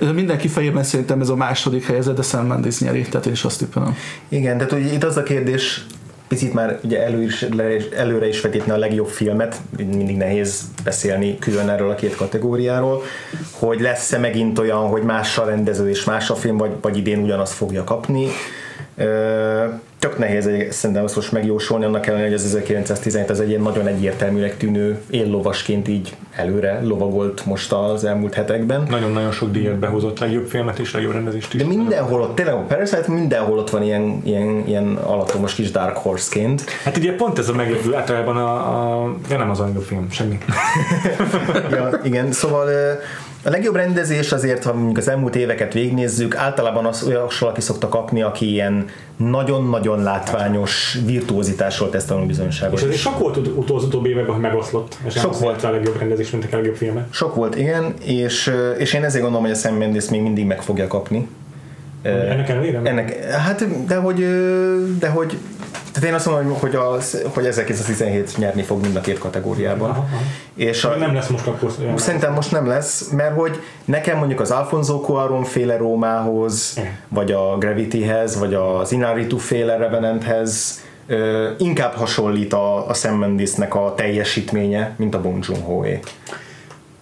ja. 0.00 0.12
mindenki 0.12 0.48
fejében 0.48 0.82
szerintem 0.82 1.20
ez 1.20 1.28
a 1.28 1.36
második 1.36 1.86
helyezett, 1.86 2.16
de 2.16 2.22
Sam 2.22 2.46
Mendes 2.46 2.78
nyeri, 2.78 3.02
tehát 3.02 3.26
én 3.26 3.32
is 3.32 3.44
azt 3.44 3.58
tippelem. 3.58 3.96
Igen, 4.28 4.56
tehát 4.56 4.72
hogy 4.72 4.92
itt 4.92 5.04
az 5.04 5.16
a 5.16 5.22
kérdés, 5.22 5.86
picit 6.28 6.52
már 6.52 6.78
ugye 6.84 7.04
elő 7.04 7.22
is, 7.22 7.42
előre 7.96 8.28
is 8.28 8.40
vetítne 8.40 8.72
a 8.72 8.78
legjobb 8.78 9.08
filmet, 9.08 9.60
mindig 9.76 10.16
nehéz 10.16 10.62
beszélni 10.84 11.38
külön 11.38 11.68
erről 11.68 11.90
a 11.90 11.94
két 11.94 12.16
kategóriáról, 12.16 13.02
hogy 13.50 13.80
lesz-e 13.80 14.18
megint 14.18 14.58
olyan, 14.58 14.88
hogy 14.88 15.02
mással 15.02 15.46
rendező 15.46 15.88
és 15.88 16.04
más 16.04 16.30
a 16.30 16.34
film, 16.34 16.56
vagy, 16.56 16.70
vagy 16.80 16.96
idén 16.96 17.22
ugyanazt 17.22 17.52
fogja 17.52 17.84
kapni 17.84 18.26
tök 20.00 20.18
nehéz 20.18 20.50
szerintem 20.70 21.04
azt 21.04 21.16
most 21.16 21.32
megjósolni, 21.32 21.84
annak 21.84 22.06
ellenére, 22.06 22.28
hogy 22.28 22.36
az 22.38 22.44
1917 22.44 23.30
az 23.30 23.40
egy 23.40 23.48
ilyen 23.48 23.60
nagyon 23.60 23.86
egyértelműnek 23.86 24.56
tűnő 24.56 25.00
éllovasként 25.10 25.88
így 25.88 26.16
előre 26.40 26.80
lovagolt 26.82 27.46
most 27.46 27.72
az 27.72 28.04
elmúlt 28.04 28.34
hetekben. 28.34 28.86
Nagyon-nagyon 28.88 29.32
sok 29.32 29.50
díjat 29.50 29.78
behozott, 29.78 30.18
legjobb 30.18 30.46
filmet 30.46 30.78
és 30.78 30.92
legjobb 30.92 31.12
rendezést 31.12 31.54
is. 31.54 31.60
De 31.60 31.66
mindenhol 31.66 32.20
ott, 32.20 32.34
tényleg 32.34 32.54
a 32.54 32.58
Parasite 32.58 33.12
mindenhol 33.12 33.58
ott 33.58 33.70
van 33.70 33.82
ilyen, 33.82 34.20
ilyen, 34.24 34.62
ilyen 34.66 34.94
alatomos 34.96 35.54
kis 35.54 35.70
Dark 35.70 35.96
Horse-ként. 35.96 36.64
Hát 36.84 36.96
ugye 36.96 37.14
pont 37.14 37.38
ez 37.38 37.48
a 37.48 37.54
meglepő, 37.54 37.94
általában 37.94 38.36
a, 38.36 38.52
a 39.04 39.14
ja 39.28 39.38
nem 39.38 39.50
az 39.50 39.60
a 39.60 39.64
legjobb 39.64 39.82
film, 39.82 40.10
semmi. 40.10 40.38
ja, 41.70 42.00
igen, 42.04 42.32
szóval 42.32 42.68
a 43.44 43.50
legjobb 43.50 43.74
rendezés 43.74 44.32
azért, 44.32 44.64
ha 44.64 44.74
mondjuk 44.74 44.96
az 44.96 45.08
elmúlt 45.08 45.36
éveket 45.36 45.72
végignézzük, 45.72 46.36
általában 46.36 46.86
az 46.86 47.02
olyan 47.02 47.26
valaki 47.40 47.60
szokta 47.60 47.88
kapni, 47.88 48.22
aki 48.22 48.50
ilyen 48.50 48.88
nagyon-nagyon 49.16 50.02
látványos 50.02 50.98
virtuózitásról 51.06 51.90
tesz 51.90 52.04
tanulbizonyságot. 52.04 52.80
És 52.80 52.88
ez 52.88 52.94
sok 52.94 53.18
volt 53.18 53.36
ut- 53.36 53.70
az 53.70 53.84
utóbbi 53.84 54.08
években, 54.08 54.32
hogy 54.32 54.42
megoszlott. 54.42 54.96
És 55.04 55.14
sok 55.14 55.38
volt 55.38 55.64
a 55.64 55.70
legjobb 55.70 55.98
rendezés, 55.98 56.29
mint 56.30 56.52
a 56.52 56.56
legjobb 56.56 56.76
filme. 56.76 57.06
Sok 57.10 57.34
volt, 57.34 57.56
igen, 57.56 57.94
és, 58.04 58.54
és 58.78 58.92
én 58.92 59.04
ezért 59.04 59.22
gondolom, 59.22 59.46
hogy 59.46 59.56
a 59.56 59.58
Sam 59.58 59.74
Mendes 59.74 60.08
még 60.08 60.22
mindig 60.22 60.46
meg 60.46 60.62
fogja 60.62 60.86
kapni. 60.86 61.28
Ennek 62.02 62.48
ellenére? 62.48 62.80
Ennek, 62.84 63.24
hát, 63.24 63.86
de 63.86 63.96
hogy, 63.96 64.26
de 64.98 65.08
hogy 65.08 65.38
tehát 65.92 66.08
én 66.08 66.14
azt 66.14 66.26
mondom, 66.26 66.58
hogy, 66.58 66.74
az, 66.74 67.22
hogy 67.34 67.46
1917 67.46 68.36
nyerni 68.36 68.62
fog 68.62 68.80
mind 68.80 68.96
a 68.96 69.00
két 69.00 69.18
kategóriában. 69.18 69.90
Aha, 69.90 69.98
aha. 69.98 70.22
És 70.54 70.84
a, 70.84 70.96
nem 70.96 71.14
lesz 71.14 71.28
most 71.28 71.46
akkor 71.46 71.72
Szerintem 71.96 72.32
most 72.32 72.52
nem 72.52 72.66
lesz, 72.66 73.08
mert 73.08 73.34
hogy 73.34 73.60
nekem 73.84 74.18
mondjuk 74.18 74.40
az 74.40 74.50
Alfonso 74.50 75.00
Cuarón 75.00 75.44
féle 75.44 75.76
Rómához, 75.76 76.80
vagy 77.08 77.32
a 77.32 77.56
Gravityhez, 77.58 78.38
vagy 78.38 78.54
az 78.54 78.92
Inaritu 78.92 79.36
féle 79.36 79.76
Revenanthez 79.76 80.80
inkább 81.58 81.94
hasonlít 81.94 82.52
a, 82.52 82.88
a 82.88 82.94
Sam 82.94 83.18
Mendesnek 83.18 83.74
a 83.74 83.94
teljesítménye, 83.96 84.94
mint 84.96 85.14
a 85.14 85.20
Bong 85.20 85.44
Joon-ho-é. 85.48 86.00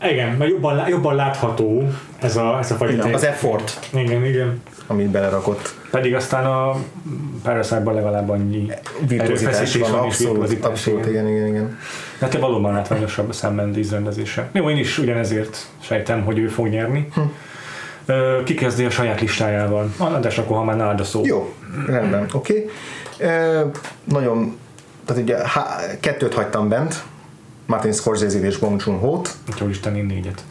Igen, 0.03 0.29
mert 0.37 0.51
jobban, 0.51 0.89
jobban 0.89 1.15
látható 1.15 1.89
ez 2.21 2.37
a, 2.37 2.59
ez 2.59 2.71
a 2.71 2.75
fajta. 2.75 3.09
Az 3.13 3.25
effort. 3.25 3.89
Igen, 3.93 4.25
igen. 4.25 4.63
Amit 4.87 5.09
belerakott. 5.09 5.75
Pedig 5.91 6.15
aztán 6.15 6.47
a 6.47 6.77
Parasite-ban 7.43 7.95
legalább 7.95 8.31
annyi 8.31 8.73
virtuozitás 9.09 9.77
van, 9.77 9.91
van 9.91 10.01
abszolút, 10.01 10.65
abszolút, 10.65 11.07
igen, 11.07 11.29
igen, 11.29 11.47
igen. 11.47 11.79
De 12.19 12.29
te 12.29 12.39
valóban 12.39 12.73
látványosabb 12.73 13.29
a 13.29 13.33
Sam 13.33 13.55
Mendes 13.55 13.91
rendezése. 13.91 14.49
Jó, 14.53 14.71
én 14.71 14.77
is 14.77 14.99
ugyanezért 14.99 15.67
sejtem, 15.81 16.25
hogy 16.25 16.39
ő 16.39 16.49
fog 16.49 16.69
nyerni. 16.69 17.09
Hm. 17.15 17.21
Ki 18.45 18.55
kezdi 18.55 18.85
a 18.85 18.91
saját 18.91 19.21
listájával? 19.21 19.91
De 20.21 20.33
akkor, 20.37 20.57
ha 20.57 20.65
már 20.65 20.77
nálad 20.77 21.01
a 21.01 21.05
szó. 21.05 21.21
Jó, 21.25 21.55
rendben, 21.87 22.27
oké. 22.33 22.53
Okay. 22.53 22.71
Nagyon, 24.05 24.59
tehát 25.05 25.23
ugye 25.23 25.37
há, 25.37 25.81
kettőt 26.01 26.35
hagytam 26.35 26.69
bent, 26.69 27.03
Martin 27.67 27.93
Scorsese 27.93 28.39
és 28.39 28.57
Bong 28.57 28.83
Joon-ho-t. 28.87 29.35
Úgyhogy 29.51 29.71
Isten 29.71 29.97
én 29.97 30.05
négyet. 30.05 30.43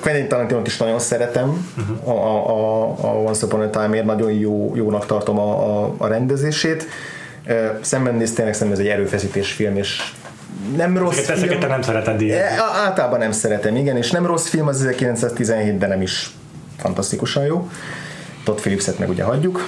Quentin 0.00 0.28
tarantino 0.28 0.60
is 0.64 0.76
nagyon 0.76 0.98
szeretem, 0.98 1.66
uh-huh. 1.78 2.08
a, 2.08 2.48
a, 2.50 2.82
a 3.08 3.22
Once 3.22 3.46
Upon 3.46 3.60
a 3.60 3.70
Time-ért 3.70 4.04
nagyon 4.04 4.32
jó, 4.32 4.72
jónak 4.74 5.06
tartom 5.06 5.38
a, 5.38 5.82
a, 5.82 5.94
a 5.98 6.06
rendezését. 6.06 6.86
Sam 7.82 8.02
Mendes 8.02 8.32
tényleg 8.32 8.54
szerintem 8.54 8.80
ez 8.80 8.86
egy 8.86 8.92
erőfeszítés 8.92 9.52
film, 9.52 9.76
és 9.76 10.12
nem 10.76 10.98
rossz 10.98 11.18
ezeket, 11.18 11.36
film. 11.36 11.50
Ezeket 11.50 11.68
nem 11.68 11.82
szereted 11.82 12.20
így. 12.20 12.32
Általában 12.84 13.18
nem 13.18 13.32
szeretem, 13.32 13.76
igen, 13.76 13.96
és 13.96 14.10
nem 14.10 14.26
rossz 14.26 14.48
film 14.48 14.66
az 14.66 14.76
1917, 14.76 15.78
de 15.78 15.86
nem 15.86 16.02
is 16.02 16.30
fantasztikusan 16.78 17.44
jó. 17.44 17.68
Todd 18.46 18.56
Phillipset 18.56 18.98
meg 18.98 19.08
ugye 19.08 19.22
hagyjuk 19.22 19.60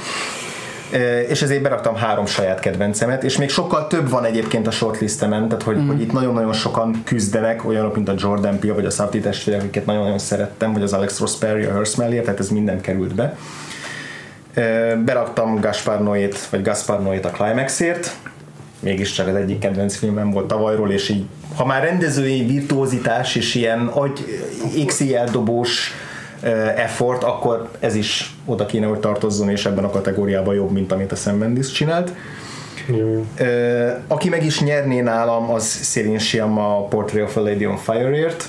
és 1.28 1.42
ezért 1.42 1.62
beraktam 1.62 1.94
három 1.94 2.26
saját 2.26 2.60
kedvencemet, 2.60 3.24
és 3.24 3.36
még 3.36 3.50
sokkal 3.50 3.86
több 3.86 4.10
van 4.10 4.24
egyébként 4.24 4.66
a 4.66 4.70
shortlistemen, 4.70 5.48
tehát 5.48 5.62
hogy, 5.62 5.76
mm. 5.76 5.86
hogy 5.86 6.00
itt 6.00 6.12
nagyon-nagyon 6.12 6.52
sokan 6.52 7.02
küzdenek, 7.04 7.64
olyanok, 7.64 7.94
mint 7.94 8.08
a 8.08 8.14
Jordan 8.16 8.58
Peele, 8.58 8.74
vagy 8.74 8.84
a 8.84 8.90
Safdie 8.90 9.20
testvérek, 9.20 9.60
akiket 9.60 9.86
nagyon-nagyon 9.86 10.18
szerettem, 10.18 10.72
vagy 10.72 10.82
az 10.82 10.92
Alex 10.92 11.18
Ross 11.18 11.36
Perry, 11.38 11.64
a 11.64 11.72
Hearst 11.72 11.96
Mellier, 11.96 12.24
tehát 12.24 12.40
ez 12.40 12.48
minden 12.48 12.80
került 12.80 13.14
be. 13.14 13.36
Beraktam 15.04 15.60
Gaspar 15.60 16.02
Noét, 16.02 16.46
vagy 16.50 16.62
Gaspar 16.62 17.02
Noét 17.02 17.24
a 17.24 17.30
Climaxért, 17.30 18.16
mégiscsak 18.80 19.26
az 19.26 19.34
egyik 19.34 19.58
kedvenc 19.58 19.96
filmem 19.96 20.30
volt 20.30 20.46
tavalyról, 20.46 20.90
és 20.90 21.08
így, 21.08 21.24
ha 21.56 21.64
már 21.64 21.82
rendezői 21.82 22.46
virtuózitás 22.46 23.34
és 23.34 23.54
ilyen 23.54 23.86
agy 23.86 24.40
XL 24.86 25.30
dobós 25.32 25.92
effort, 26.76 27.22
akkor 27.22 27.68
ez 27.80 27.94
is 27.94 28.36
oda 28.44 28.66
kéne, 28.66 28.86
hogy 28.86 28.98
tartozzon, 28.98 29.50
és 29.50 29.66
ebben 29.66 29.84
a 29.84 29.90
kategóriában 29.90 30.54
jobb, 30.54 30.70
mint 30.70 30.92
amit 30.92 31.12
a 31.12 31.16
Sam 31.16 31.36
Mendes 31.36 31.72
csinált. 31.72 32.12
Jó. 32.86 33.26
Aki 34.06 34.28
meg 34.28 34.44
is 34.44 34.60
nyerné 34.60 35.00
nálam, 35.00 35.50
az 35.50 35.64
Céline 35.64 36.18
Sciamma 36.18 36.76
a 36.76 36.82
Portrait 36.82 37.24
of 37.24 37.36
a 37.36 37.40
Lady 37.40 37.66
on 37.66 37.76
Fire-ért, 37.76 38.48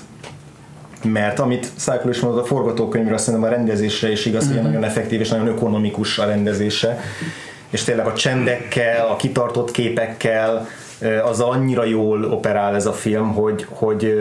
mert 1.04 1.40
amit 1.40 1.72
Cycle 1.78 2.10
is 2.10 2.20
mondott 2.20 2.44
a 2.44 2.46
forgatókönyvről, 2.46 3.14
azt 3.14 3.24
szerintem 3.24 3.50
a 3.50 3.54
rendezésre 3.54 4.12
is 4.12 4.26
igaz, 4.26 4.44
mm-hmm. 4.44 4.54
hogy 4.54 4.64
mhm. 4.64 4.72
nagyon 4.74 4.90
effektív 4.90 5.20
és 5.20 5.30
nagyon 5.30 5.48
ökonomikus 5.48 6.18
a 6.18 6.26
rendezése, 6.26 7.00
és 7.70 7.84
tényleg 7.84 8.06
a 8.06 8.14
csendekkel, 8.14 9.08
a 9.08 9.16
kitartott 9.16 9.72
képekkel, 9.72 10.68
az 11.24 11.40
annyira 11.40 11.84
jól 11.84 12.24
operál 12.24 12.76
ez 12.76 12.86
a 12.86 12.94
film, 12.94 13.34
hogy, 13.34 13.66
hogy 13.70 14.14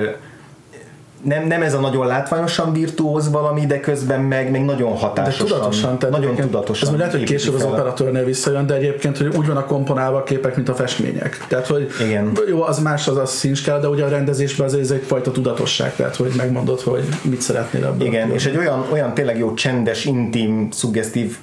nem, 1.23 1.47
nem 1.47 1.62
ez 1.62 1.74
a 1.74 1.81
nagyon 1.81 2.07
látványosan 2.07 2.73
virtuóz 2.73 3.31
valami, 3.31 3.66
de 3.66 3.81
közben 3.81 4.20
meg 4.20 4.51
még 4.51 4.65
nagyon 4.65 4.97
hatásosan. 4.97 5.47
De 5.47 5.53
tudatosan. 5.53 5.99
Tehát 5.99 6.19
nagyon 6.19 6.35
tudatosan. 6.35 6.89
Ez 6.89 6.99
lehet, 6.99 7.12
hogy 7.12 7.23
később 7.23 7.55
az 7.55 7.65
operatőrnél 7.65 8.24
visszajön, 8.24 8.66
de 8.66 8.74
egyébként, 8.74 9.16
hogy 9.16 9.27
úgy 9.36 9.47
van 9.47 9.57
a 9.57 9.65
komponálva 9.65 10.16
a 10.19 10.23
képek, 10.23 10.57
mint 10.57 10.69
a 10.69 10.74
festmények. 10.74 11.45
Tehát, 11.49 11.66
hogy 11.66 11.89
Igen. 12.07 12.32
jó, 12.49 12.62
az 12.62 12.78
más 12.78 13.09
az 13.09 13.16
a 13.16 13.27
színskál, 13.27 13.81
de 13.81 13.89
ugye 13.89 14.05
a 14.05 14.09
rendezésben 14.09 14.66
az 14.66 14.74
ez 14.74 14.90
egyfajta 14.90 15.31
tudatosság, 15.31 15.95
tehát, 15.97 16.16
hogy 16.16 16.32
megmondod, 16.36 16.81
hogy 16.81 17.05
mit 17.23 17.40
szeretnél 17.40 17.85
ebből. 17.85 18.07
Igen, 18.07 18.31
és 18.31 18.47
egy 18.47 18.57
olyan, 18.57 18.86
olyan 18.93 19.15
tényleg 19.15 19.39
jó 19.39 19.55
csendes, 19.55 20.05
intim, 20.05 20.69
szuggesztív 20.70 21.36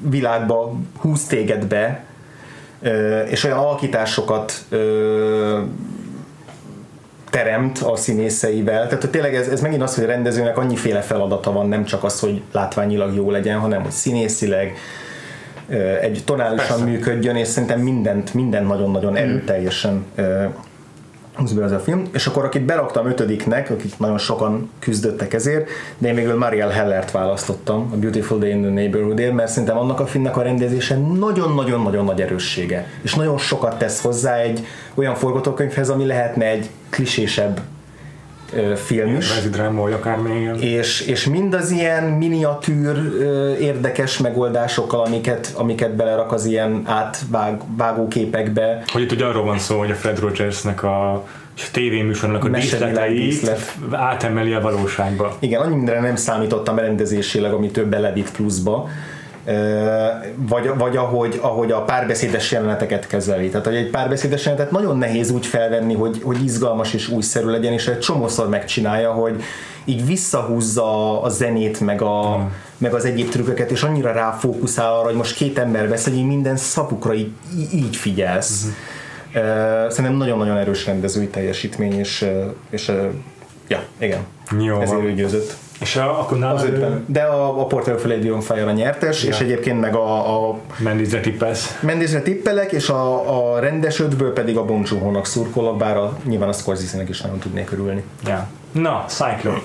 világba 0.00 0.74
húz 0.98 1.24
téged 1.24 1.66
be, 1.66 2.04
és 3.28 3.44
olyan 3.44 3.58
alakításokat 3.58 4.64
teremt 7.36 7.78
a 7.78 7.96
színészeivel. 7.96 8.86
Tehát 8.86 9.00
hogy 9.00 9.10
tényleg 9.10 9.34
ez, 9.34 9.48
ez 9.48 9.60
megint 9.60 9.82
az, 9.82 9.94
hogy 9.94 10.04
a 10.04 10.06
rendezőnek 10.06 10.58
annyiféle 10.58 11.00
feladata 11.00 11.52
van, 11.52 11.68
nem 11.68 11.84
csak 11.84 12.04
az, 12.04 12.20
hogy 12.20 12.42
látványilag 12.52 13.14
jó 13.14 13.30
legyen, 13.30 13.58
hanem 13.58 13.82
hogy 13.82 13.90
színészileg 13.90 14.76
egy 16.00 16.22
tonálisan 16.24 16.66
Persze. 16.66 16.84
működjön, 16.84 17.36
és 17.36 17.48
szerintem 17.48 17.80
mindent, 17.80 18.34
minden 18.34 18.64
nagyon-nagyon 18.64 19.12
mm. 19.12 19.16
erőteljesen 19.16 20.04
húz 20.14 20.65
be 21.54 21.64
az 21.64 21.72
a 21.72 21.78
film, 21.78 22.02
és 22.12 22.26
akkor 22.26 22.44
akit 22.44 22.62
beraktam 22.62 23.06
ötödiknek, 23.06 23.70
akik 23.70 23.98
nagyon 23.98 24.18
sokan 24.18 24.70
küzdöttek 24.78 25.34
ezért, 25.34 25.68
de 25.98 26.08
én 26.08 26.14
végül 26.14 26.36
Mariel 26.36 26.68
Hellert 26.68 27.10
választottam 27.10 27.90
a 27.92 27.96
Beautiful 27.96 28.38
Day 28.38 28.50
in 28.50 28.62
the 28.62 28.70
Neighborhood 28.70 29.34
mert 29.34 29.50
szerintem 29.50 29.78
annak 29.78 30.00
a 30.00 30.06
filmnek 30.06 30.36
a 30.36 30.42
rendezése 30.42 30.96
nagyon-nagyon-nagyon 30.98 32.04
nagy 32.04 32.20
erőssége, 32.20 32.86
és 33.02 33.14
nagyon 33.14 33.38
sokat 33.38 33.78
tesz 33.78 34.02
hozzá 34.02 34.36
egy 34.36 34.66
olyan 34.94 35.14
forgatókönyvhez, 35.14 35.90
ami 35.90 36.06
lehetne 36.06 36.46
egy 36.46 36.70
klisésebb 36.90 37.60
film 38.74 39.16
is. 39.16 39.48
dráma, 39.50 39.82
vagy 39.82 39.92
akár 39.92 40.18
és, 40.60 41.00
és 41.00 41.26
mind 41.26 41.54
az 41.54 41.70
ilyen 41.70 42.04
miniatűr 42.04 42.96
érdekes 43.60 44.18
megoldásokkal, 44.18 45.04
amiket, 45.04 45.52
amiket 45.56 45.96
belerak 45.96 46.32
az 46.32 46.44
ilyen 46.44 46.82
átvágó 46.84 48.08
képekbe. 48.08 48.82
Hogy 48.92 49.02
itt 49.02 49.12
ugye 49.12 49.24
arról 49.24 49.44
van 49.44 49.58
szó, 49.58 49.78
hogy 49.78 49.90
a 49.90 49.94
Fred 49.94 50.18
Rogersnek 50.18 50.82
a 50.82 51.24
tévéműsornak 51.72 52.44
a 52.44 52.48
díszleteit 52.48 53.50
átemeli 53.90 54.52
a 54.52 54.60
valóságba. 54.60 55.36
Igen, 55.38 55.60
annyi 55.60 55.74
mindenre 55.74 56.00
nem 56.00 56.16
számítottam 56.16 56.78
rendezésileg, 56.78 57.52
ami 57.52 57.70
több 57.70 57.88
belevitt 57.88 58.30
pluszba, 58.30 58.88
vagy, 60.36 60.70
vagy 60.78 60.96
ahogy, 60.96 61.38
ahogy 61.42 61.72
a 61.72 61.82
párbeszédes 61.82 62.52
jeleneteket 62.52 63.06
kezeli. 63.06 63.48
Tehát, 63.48 63.66
hogy 63.66 63.76
egy 63.76 63.90
párbeszédes 63.90 64.44
jelenetet 64.44 64.72
nagyon 64.72 64.98
nehéz 64.98 65.30
úgy 65.30 65.46
felvenni, 65.46 65.94
hogy, 65.94 66.20
hogy 66.22 66.44
izgalmas 66.44 66.94
és 66.94 67.08
újszerű 67.08 67.46
legyen, 67.46 67.72
és 67.72 67.86
egy 67.86 67.98
csomószor 67.98 68.48
megcsinálja, 68.48 69.12
hogy 69.12 69.42
így 69.84 70.06
visszahúzza 70.06 71.22
a 71.22 71.28
zenét, 71.28 71.80
meg, 71.80 72.02
a, 72.02 72.38
mm. 72.38 72.46
meg 72.78 72.94
az 72.94 73.04
egyéb 73.04 73.28
trükköket, 73.28 73.70
és 73.70 73.82
annyira 73.82 74.12
ráfókuszál 74.12 74.92
arra, 74.92 75.04
hogy 75.04 75.14
most 75.14 75.36
két 75.36 75.58
ember 75.58 75.88
beszél, 75.88 76.14
hogy 76.14 76.26
minden 76.26 76.56
szavukra 76.56 77.14
így, 77.14 77.32
így 77.72 77.96
figyelsz. 77.96 78.64
Mm-hmm. 78.64 78.74
Szerintem 79.88 80.14
nagyon-nagyon 80.14 80.56
erős 80.56 80.86
rendezői 80.86 81.28
teljesítmény, 81.28 81.98
és, 81.98 82.26
és 82.70 82.92
ja, 83.68 83.82
igen. 83.98 84.20
Jó. 84.60 84.80
Ezért 84.80 85.02
ő 85.02 85.12
győzött. 85.12 85.56
És 85.80 85.96
a, 85.96 86.20
akkor 86.20 86.38
nála... 86.38 86.54
Az 86.54 86.66
de 87.06 87.22
a, 87.22 87.60
a 87.60 87.66
Porter 87.66 87.94
of 87.94 88.04
Lady 88.04 88.30
on 88.30 88.40
Fire 88.40 88.66
a 88.66 88.72
nyertes, 88.72 89.22
ja. 89.22 89.28
és 89.28 89.38
egyébként 89.38 89.80
meg 89.80 89.94
a... 89.94 90.48
a 90.48 90.58
Mendizre 90.78 91.20
tippelsz. 91.20 91.78
Mendizre 91.80 92.22
tippelek, 92.22 92.72
és 92.72 92.88
a, 92.88 93.54
a 93.54 93.58
rendes 93.58 94.00
ötből 94.00 94.32
pedig 94.32 94.56
a 94.56 94.64
Bong 94.64 94.86
Joon-hónak 94.88 95.26
szurkolok, 95.26 95.76
bár 95.76 95.96
a, 95.96 96.18
nyilván 96.24 96.48
a 96.48 96.52
Scorsese-nek 96.52 97.08
is 97.08 97.20
nagyon 97.20 97.38
tudnék 97.38 97.72
örülni. 97.72 98.02
Ja. 98.26 98.48
Na, 98.72 99.04
Cyclone. 99.08 99.62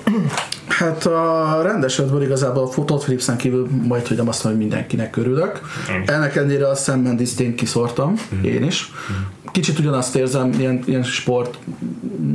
Hát 0.68 1.06
a 1.06 1.60
rendes 1.62 1.98
ötből 1.98 2.22
igazából 2.22 2.70
a 2.76 2.84
Todd 2.84 2.98
Phillipsen 2.98 3.36
kívül 3.36 3.68
majd 3.88 4.06
hogy 4.06 4.18
azt 4.18 4.44
mondom, 4.44 4.60
hogy 4.60 4.70
mindenkinek 4.70 5.16
örülök. 5.16 5.60
Ennek 6.06 6.36
ennyire 6.36 6.68
a 6.68 6.74
Sam 6.74 7.00
Mendes-t 7.00 7.40
én 7.40 7.54
kiszortam, 7.54 8.14
mm. 8.34 8.44
én 8.44 8.64
is. 8.64 8.90
Mm. 9.10 9.14
Kicsit 9.52 9.78
ugyanazt 9.78 10.16
érzem, 10.16 10.52
ilyen, 10.58 10.82
ilyen 10.84 11.02
sport 11.02 11.58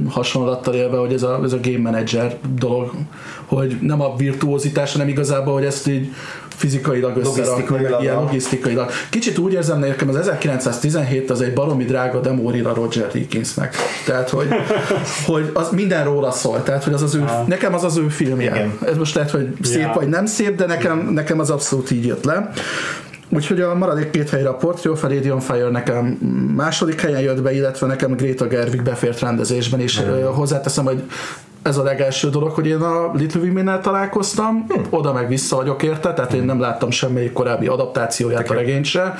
hasonlattal 0.09 0.73
élve, 0.73 0.97
hogy 0.97 1.13
ez 1.13 1.23
a, 1.23 1.39
ez 1.43 1.53
a 1.53 1.59
game 1.61 1.89
manager 1.89 2.37
dolog, 2.55 2.91
hogy 3.47 3.77
nem 3.81 4.01
a 4.01 4.15
virtuózitás, 4.15 4.91
hanem 4.91 5.07
igazából, 5.07 5.53
hogy 5.53 5.65
ezt 5.65 5.87
így 5.87 6.13
fizikailag 6.47 7.17
összerakni, 7.17 7.85
ilyen 8.01 8.15
logisztikailag. 8.15 8.89
Kicsit 9.09 9.37
úgy 9.37 9.53
érzem 9.53 9.79
nekem, 9.79 10.09
az 10.09 10.15
1917 10.15 11.29
az 11.29 11.41
egy 11.41 11.53
baromi 11.53 11.85
drága 11.85 12.19
demórira 12.19 12.73
Roger 12.73 13.11
Deakinsnek. 13.11 13.75
Tehát, 14.05 14.29
hogy, 14.29 14.47
hogy 15.25 15.49
az 15.53 15.69
minden 15.71 16.03
róla 16.03 16.31
szól. 16.31 16.63
Tehát, 16.63 16.83
hogy 16.83 16.93
az 16.93 17.01
az 17.01 17.15
ő, 17.15 17.21
ah. 17.21 17.47
nekem 17.47 17.73
az 17.73 17.83
az 17.83 17.97
ő 17.97 18.07
filmje. 18.07 18.49
Igen. 18.49 18.77
Ez 18.85 18.97
most 18.97 19.15
lehet, 19.15 19.31
hogy 19.31 19.53
szép 19.61 19.77
yeah. 19.77 19.95
vagy 19.95 20.07
nem 20.07 20.25
szép, 20.25 20.55
de 20.55 20.65
nekem, 20.65 21.09
nekem 21.13 21.39
az 21.39 21.49
abszolút 21.49 21.91
így 21.91 22.05
jött 22.05 22.23
le. 22.23 22.51
Úgyhogy 23.29 23.61
a 23.61 23.75
maradék 23.75 24.09
két 24.09 24.29
helyre 24.29 24.49
a 24.49 24.55
Portrait 24.55 24.95
of 24.95 25.03
a 25.03 25.39
Fire 25.39 25.69
nekem 25.69 26.05
második 26.55 27.01
helyen 27.01 27.21
jött 27.21 27.41
be, 27.41 27.53
illetve 27.53 27.87
nekem 27.87 28.15
Greta 28.15 28.47
Gerwig 28.47 28.81
befért 28.81 29.19
rendezésben, 29.19 29.79
és 29.79 30.01
mm. 30.01 30.23
hozzáteszem, 30.23 30.85
hogy 30.85 31.03
ez 31.67 31.77
a 31.77 31.83
legelső 31.83 32.29
dolog, 32.29 32.51
hogy 32.51 32.67
én 32.67 32.81
a 32.81 33.11
Little 33.13 33.41
women 33.41 33.81
találkoztam, 33.81 34.65
hm. 34.67 34.79
oda 34.89 35.13
meg 35.13 35.27
vissza 35.27 35.55
vagyok 35.55 35.83
érte, 35.83 36.13
tehát 36.13 36.33
én 36.33 36.43
nem 36.43 36.59
láttam 36.59 36.91
semmelyik 36.91 37.33
korábbi 37.33 37.67
adaptációját 37.67 38.41
Tekem. 38.41 38.57
a 38.57 38.59
regényt 38.59 38.85
se, 38.85 39.15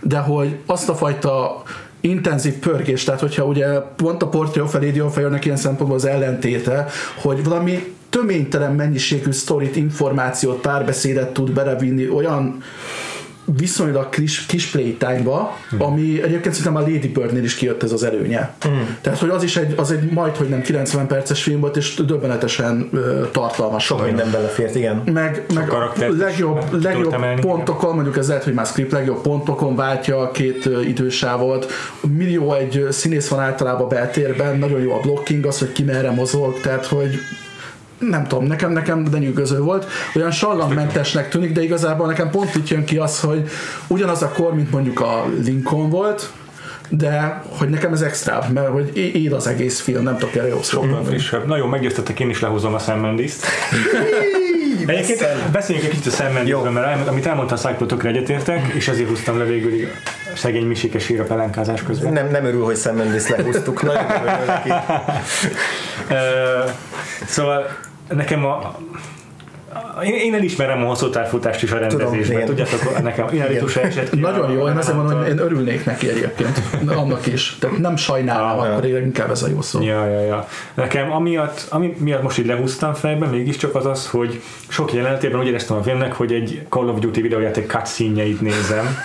de 0.00 0.18
hogy 0.18 0.56
azt 0.66 0.88
a 0.88 0.94
fajta 0.94 1.62
intenzív 2.00 2.54
pörgés, 2.54 3.04
tehát 3.04 3.20
hogyha 3.20 3.44
ugye 3.44 3.66
pont 3.78 4.22
a 4.22 4.28
Portrait 4.28 4.66
of 4.66 4.74
a 4.74 4.78
Lady 4.78 5.00
on 5.00 5.10
Fire-nek 5.10 5.44
ilyen 5.44 5.56
szempontból 5.56 5.96
az 5.96 6.04
ellentéte, 6.04 6.86
hogy 7.22 7.44
valami 7.44 7.94
töménytelen 8.10 8.72
mennyiségű 8.72 9.30
sztorit, 9.30 9.76
információt, 9.76 10.60
párbeszédet 10.60 11.32
tud 11.32 11.52
belevinni 11.52 12.08
olyan 12.08 12.62
viszonylag 13.56 14.08
kis, 14.08 14.46
kis 14.46 14.66
playtime-ba, 14.66 15.56
mm. 15.74 15.80
ami 15.80 16.22
egyébként 16.22 16.54
szerintem 16.54 16.76
a 16.76 16.80
Lady 16.80 17.08
Bird-nél 17.08 17.42
is 17.42 17.54
kijött 17.54 17.82
ez 17.82 17.92
az 17.92 18.02
előnye. 18.02 18.54
Mm. 18.68 18.72
Tehát, 19.00 19.18
hogy 19.18 19.28
az 19.28 19.42
is 19.42 19.56
egy, 19.56 19.74
az 19.76 19.90
egy 19.90 20.10
majd, 20.10 20.36
hogy 20.36 20.48
nem 20.48 20.62
90 20.62 21.06
perces 21.06 21.42
film 21.42 21.60
volt, 21.60 21.76
és 21.76 21.94
döbbenetesen 21.94 22.88
uh, 22.92 23.30
tartalmas. 23.30 23.84
Sok 23.84 24.04
minden 24.04 24.30
belefért, 24.30 24.74
igen. 24.74 25.02
Meg, 25.12 25.44
meg 25.54 25.70
a 25.70 25.92
legjobb, 26.18 26.82
legjobb 26.82 27.40
pontokon, 27.40 27.94
mondjuk 27.94 28.16
ez 28.16 28.28
lehet, 28.28 28.44
hogy 28.44 28.54
már 28.54 28.66
script 28.66 28.92
legjobb 28.92 29.20
pontokon 29.20 29.76
váltja 29.76 30.18
a 30.18 30.30
két 30.30 30.68
idősávot. 30.86 31.72
Millió 32.16 32.54
egy 32.54 32.86
színész 32.90 33.28
van 33.28 33.40
általában 33.40 33.88
beltérben, 33.88 34.58
nagyon 34.58 34.80
jó 34.80 34.92
a 34.92 35.00
blocking, 35.00 35.46
az, 35.46 35.58
hogy 35.58 35.72
ki 35.72 35.82
merre 35.82 36.10
mozog, 36.10 36.60
tehát, 36.60 36.86
hogy 36.86 37.18
nem 37.98 38.26
tudom, 38.26 38.44
nekem, 38.44 38.72
nekem 38.72 39.04
de 39.04 39.18
nyűgöző 39.18 39.60
volt. 39.60 39.86
Olyan 40.14 40.30
sallangmentesnek 40.30 41.28
tűnik, 41.28 41.52
de 41.52 41.62
igazából 41.62 42.06
nekem 42.06 42.30
pont 42.30 42.54
itt 42.54 42.68
jön 42.68 42.84
ki 42.84 42.96
az, 42.96 43.20
hogy 43.20 43.48
ugyanaz 43.86 44.22
a 44.22 44.28
kor, 44.28 44.54
mint 44.54 44.70
mondjuk 44.70 45.00
a 45.00 45.24
Lincoln 45.44 45.90
volt, 45.90 46.30
de 46.88 47.42
hogy 47.58 47.68
nekem 47.68 47.92
ez 47.92 48.00
extra, 48.00 48.46
mert 48.54 48.68
hogy 48.68 48.96
él 49.14 49.34
az 49.34 49.46
egész 49.46 49.80
film, 49.80 50.02
nem 50.02 50.16
tudok 50.16 50.34
erre 50.34 50.48
jó 50.48 50.62
Sokkal 50.62 51.04
frissebb. 51.04 51.46
Nagyon 51.46 51.68
meggyőztetek, 51.68 52.20
én 52.20 52.30
is 52.30 52.40
lehúzom 52.40 52.74
a 52.74 52.78
Sam 52.78 53.00
Mendes-t. 53.00 53.46
Egyébként 54.86 55.50
beszéljünk 55.52 55.88
egy 55.88 55.94
kicsit 55.94 56.12
a 56.12 56.16
Sam 56.16 56.32
mendes 56.32 56.72
mert 56.72 57.08
amit 57.08 57.26
elmondta 57.26 57.54
a 57.54 57.58
Cycle 57.58 57.86
tökre 57.86 58.08
egyetértek, 58.08 58.66
és 58.74 58.88
ezért 58.88 59.08
húztam 59.08 59.38
le 59.38 59.44
végül 59.44 59.88
szegény 60.34 60.66
Misike 60.66 60.98
sír 60.98 61.20
a 61.20 61.24
pelenkázás 61.24 61.82
közben. 61.82 62.12
Nem, 62.12 62.30
nem 62.30 62.44
örül, 62.44 62.64
hogy 62.64 62.76
Sam 62.76 62.96
Mendes 62.96 63.28
lehúztuk. 63.28 63.82
Nagyon 63.82 64.04
örül 64.10 64.44
neki. 64.46 64.72
szóval 67.26 67.66
nekem 68.14 68.44
a, 68.44 68.76
én, 70.02 70.14
én 70.14 70.34
elismerem 70.34 70.84
a 70.84 70.86
hosszú 70.86 71.10
távfutást 71.10 71.62
is 71.62 71.72
a 71.72 71.78
rendezésben, 71.78 72.44
tudjátok, 72.44 73.02
nekem 73.02 73.26
inelitus 73.32 73.76
eset. 73.76 74.12
Nagyon 74.12 74.52
jó, 74.52 74.68
én 74.68 74.76
azért 74.76 74.96
mondom, 74.96 75.18
hogy 75.18 75.28
én 75.28 75.38
örülnék 75.38 75.84
neki 75.84 76.08
egyébként, 76.08 76.60
annak 76.86 77.26
is. 77.26 77.56
Tehát 77.60 77.78
nem 77.78 77.96
sajnálom, 77.96 78.58
ah, 78.58 78.70
akkor 78.70 78.86
ja. 78.86 78.98
inkább 78.98 79.30
ez 79.30 79.42
a 79.42 79.48
jó 79.48 79.60
szó. 79.60 79.82
Ja, 79.82 80.06
ja, 80.06 80.20
ja. 80.20 80.48
Nekem 80.74 81.12
amiatt, 81.12 81.66
ami 81.70 81.96
miatt 81.98 82.22
most 82.22 82.38
így 82.38 82.46
lehúztam 82.46 82.94
fejbe, 82.94 83.26
mégiscsak 83.26 83.74
az 83.74 83.86
az, 83.86 84.08
hogy 84.08 84.40
sok 84.68 84.92
jelenetében 84.92 85.40
úgy 85.40 85.46
éreztem 85.46 85.76
a 85.76 85.82
filmnek, 85.82 86.12
hogy 86.12 86.32
egy 86.32 86.62
Call 86.68 86.88
of 86.88 86.98
Duty 86.98 87.20
videójáték 87.20 87.70
cutscene-jeit 87.70 88.40
nézem. 88.40 88.86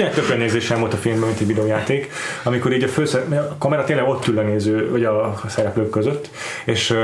Tehát 0.00 0.14
többen 0.14 0.38
nézésem 0.38 0.80
volt 0.80 0.92
a 0.92 0.96
filmben, 0.96 1.28
mint 1.28 1.40
egy 1.40 1.46
videójáték, 1.46 2.10
amikor 2.42 2.72
így 2.72 2.82
a, 2.82 2.88
főszer, 2.88 3.22
a 3.32 3.54
kamera 3.58 3.84
tényleg 3.84 4.08
ott 4.08 4.26
ül 4.26 4.38
a 4.38 4.42
néző, 4.42 4.90
vagy 4.90 5.04
a 5.04 5.40
szereplők 5.48 5.90
között, 5.90 6.30
és, 6.64 6.94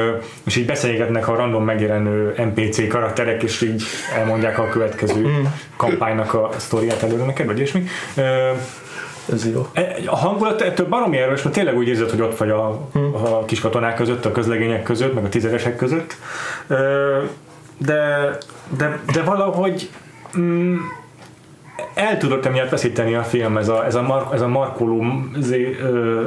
és 0.45 0.57
így 0.57 0.67
beszélgetnek 0.67 1.29
a 1.29 1.35
random 1.35 1.65
megjelenő 1.65 2.35
NPC 2.37 2.89
karakterek, 2.89 3.36
és 3.43 3.63
így 3.63 3.83
elmondják 4.17 4.59
a 4.59 4.69
következő 4.69 5.27
mm. 5.27 5.45
kampánynak 5.77 6.35
a 6.35 6.51
sztoriát 6.57 7.03
előre 7.03 7.25
neked, 7.25 7.47
vagy 7.47 7.57
ilyesmi. 7.57 7.87
Ez 9.33 9.51
jó. 9.53 9.67
E, 9.73 9.97
a 10.07 10.17
hangulat 10.17 10.61
ettől 10.61 10.89
baromi 10.89 11.17
erős, 11.17 11.43
mert 11.43 11.55
tényleg 11.55 11.77
úgy 11.77 11.89
érzed, 11.89 12.11
hogy 12.11 12.21
ott 12.21 12.39
vagy 12.39 12.51
a, 12.51 12.89
mm. 12.99 13.15
a 13.15 13.45
kis 13.45 13.61
katonák 13.61 13.95
között, 13.95 14.25
a 14.25 14.33
közlegények 14.33 14.83
között, 14.83 15.15
meg 15.15 15.25
a 15.25 15.29
tízezesek 15.29 15.77
között. 15.77 16.17
De, 17.79 18.31
de, 18.77 19.01
de 19.13 19.23
valahogy 19.23 19.91
mm, 20.39 20.77
el 21.95 22.19
tudott 22.19 22.47
emiatt 22.47 22.71
veszíteni 22.71 23.15
a 23.15 23.23
film, 23.23 23.57
ez 23.57 23.69
a, 23.69 23.85
ez 23.85 23.95
a, 23.95 24.03
mar, 24.03 24.29
ez 24.33 24.41
a 24.41 24.49
markoló 24.49 25.05
zé, 25.39 25.77
ö, 25.81 26.23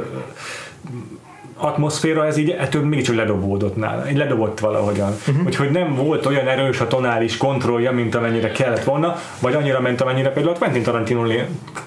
atmoszféra, 1.60 2.26
ez 2.26 2.36
így 2.36 2.50
ettől 2.50 2.84
mégiscsak 2.84 3.14
ledobódott 3.14 3.76
nála, 3.76 4.10
így 4.10 4.16
ledobott 4.16 4.58
valahogyan. 4.58 5.10
Uh-huh. 5.28 5.46
Úgyhogy 5.46 5.70
nem 5.70 5.94
volt 5.94 6.26
olyan 6.26 6.48
erős 6.48 6.80
a 6.80 6.86
tonális 6.86 7.36
kontrollja, 7.36 7.92
mint 7.92 8.14
amennyire 8.14 8.50
kellett 8.50 8.84
volna, 8.84 9.16
vagy 9.40 9.54
annyira 9.54 9.80
ment, 9.80 10.00
amennyire 10.00 10.32
például 10.32 10.54
Quentin 10.54 10.82
Tarantino 10.82 11.26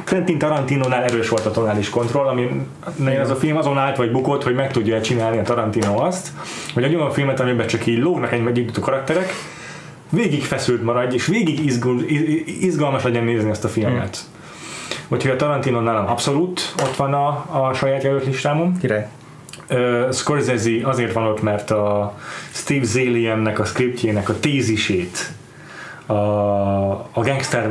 Quentin 0.05 0.37
Tarantino-nál 0.37 1.03
erős 1.03 1.29
volt 1.29 1.45
a 1.45 1.51
tonális 1.51 1.89
kontroll, 1.89 2.27
ami 2.27 2.65
uh-huh. 2.99 3.19
ez 3.19 3.29
a 3.29 3.35
film 3.35 3.57
azon 3.57 3.77
állt 3.77 3.97
vagy 3.97 4.11
bukott, 4.11 4.43
hogy 4.43 4.55
meg 4.55 4.71
tudja 4.71 5.01
csinálni 5.01 5.37
a 5.37 5.41
Tarantino 5.41 6.01
azt, 6.01 6.31
hogy 6.73 6.83
egy 6.83 6.95
olyan 6.95 7.11
filmet, 7.11 7.39
amiben 7.39 7.67
csak 7.67 7.85
így 7.85 7.99
lógnak 7.99 8.31
egy 8.31 8.71
a 8.75 8.79
karakterek, 8.79 9.33
végig 10.09 10.43
feszült 10.43 10.83
maradj, 10.83 11.15
és 11.15 11.25
végig 11.25 11.65
izgul, 11.65 12.01
izgalmas 12.45 13.03
legyen 13.03 13.23
nézni 13.23 13.49
ezt 13.49 13.63
a 13.63 13.67
filmet. 13.67 14.17
Hmm. 14.17 14.41
Úgyhogy 15.07 15.31
a 15.31 15.35
Tarantino 15.35 15.79
nálam 15.79 16.07
abszolút 16.07 16.73
ott 16.81 16.95
van 16.95 17.13
a, 17.13 17.27
a 17.27 17.73
saját 17.73 18.03
jelölt 18.03 18.25
listámon. 18.25 18.77
Király. 18.77 19.07
Uh, 19.73 20.11
Scorsese 20.11 20.71
azért 20.83 21.13
van 21.13 21.25
ott, 21.27 21.41
mert 21.41 21.71
a 21.71 22.17
Steve 22.51 22.85
Zaliennek 22.85 23.59
a 23.59 23.65
scriptjének 23.65 24.29
a 24.29 24.39
tézisét, 24.39 25.31
a, 26.05 26.13
a 26.93 27.21
gangster 27.21 27.69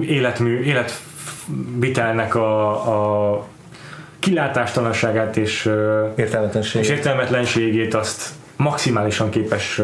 életmű, 0.00 0.60
életvitelnek 0.60 2.34
a, 2.34 2.70
a 3.34 3.46
kilátástalanságát 4.18 5.36
és, 5.36 5.70
és 6.74 6.88
értelmetlenségét 6.88 7.94
azt 7.94 8.32
maximálisan 8.56 9.30
képes 9.30 9.82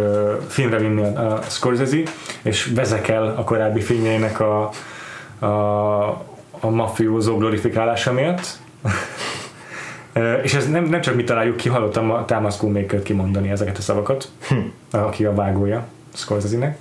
filmre 0.49 0.79
vinni 0.79 1.03
a 1.03 1.39
Scorsese, 1.49 2.03
és 2.43 2.71
vezekel 2.75 3.35
a 3.37 3.45
korábbi 3.45 3.81
filmjeinek 3.81 4.41
a, 4.41 4.71
a, 5.39 5.47
a 6.61 6.71
mafiózó 6.71 7.37
glorifikálása 7.37 8.13
miatt. 8.13 8.59
És 10.43 10.55
ez 10.55 10.71
nem, 10.71 10.85
nem 10.85 11.01
csak 11.01 11.15
mi 11.15 11.25
találjuk 11.25 11.57
ki, 11.57 11.69
hallottam 11.69 12.11
a 12.11 12.25
Thomas 12.25 12.61
maker 12.61 13.03
kimondani 13.03 13.51
ezeket 13.51 13.79
a 13.79 13.81
szavakat, 13.81 14.29
hm. 14.49 14.57
aki 14.91 15.25
a 15.25 15.35
vágója 15.35 15.87
Scorsese-nek. 16.15 16.79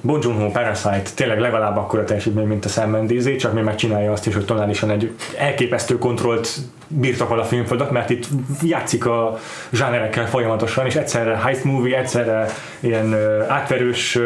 Bon 0.00 0.20
Joon-ho 0.22 0.50
Parasite 0.50 1.10
tényleg 1.14 1.40
legalább 1.40 1.76
akkora 1.76 2.04
teljesítmény, 2.04 2.46
mint 2.46 2.64
a 2.64 2.68
Sam 2.68 2.90
Mendes, 2.90 3.36
csak 3.36 3.52
még 3.52 3.64
megcsinálja 3.64 4.12
azt 4.12 4.26
is, 4.26 4.34
hogy 4.34 4.44
tonálisan 4.44 4.90
egy 4.90 5.14
elképesztő 5.38 5.98
kontrollt 5.98 6.48
birtokol 6.88 7.38
a 7.38 7.44
filmföldet, 7.44 7.90
mert 7.90 8.10
itt 8.10 8.26
játszik 8.62 9.06
a 9.06 9.38
zsánerekkel 9.72 10.28
folyamatosan, 10.28 10.86
és 10.86 10.94
egyszerre 10.94 11.36
heist 11.36 11.64
movie, 11.64 11.98
egyszerre 11.98 12.46
ilyen 12.80 13.06
uh, 13.06 13.44
átverős 13.48 14.16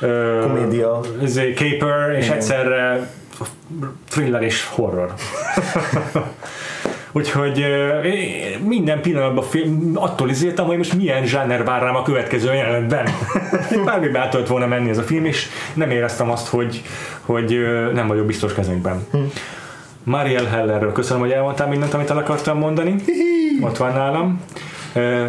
uh, 0.00 0.40
Komédia. 0.40 1.00
caper, 1.54 2.16
és 2.18 2.28
egyszerre 2.28 3.10
thriller 4.08 4.42
és 4.42 4.66
horror. 4.66 5.14
Úgyhogy 7.12 7.64
minden 8.64 9.00
pillanatban 9.00 9.44
attól 9.94 10.30
izéltem, 10.30 10.66
hogy 10.66 10.76
most 10.76 10.94
milyen 10.94 11.26
zsáner 11.26 11.64
vár 11.64 11.82
rám 11.82 11.96
a 11.96 12.02
következő 12.02 12.54
jelenetben. 12.54 13.08
Bármibe 13.84 14.18
át 14.18 14.30
tudott 14.30 14.46
volna 14.46 14.66
menni 14.66 14.90
ez 14.90 14.98
a 14.98 15.02
film, 15.02 15.24
és 15.24 15.46
nem 15.74 15.90
éreztem 15.90 16.30
azt, 16.30 16.48
hogy, 16.48 16.82
hogy 17.20 17.58
nem 17.92 18.06
vagyok 18.06 18.26
biztos 18.26 18.54
kezekben. 18.54 19.06
Hm. 19.10 19.18
Mariel 20.04 20.44
Hellerről 20.44 20.92
köszönöm, 20.92 21.22
hogy 21.22 21.32
elmondtál 21.32 21.68
mindent, 21.68 21.94
amit 21.94 22.10
el 22.10 22.16
akartam 22.16 22.58
mondani. 22.58 22.94
Ott 23.60 23.76
van 23.76 23.92
nálam. 23.92 24.40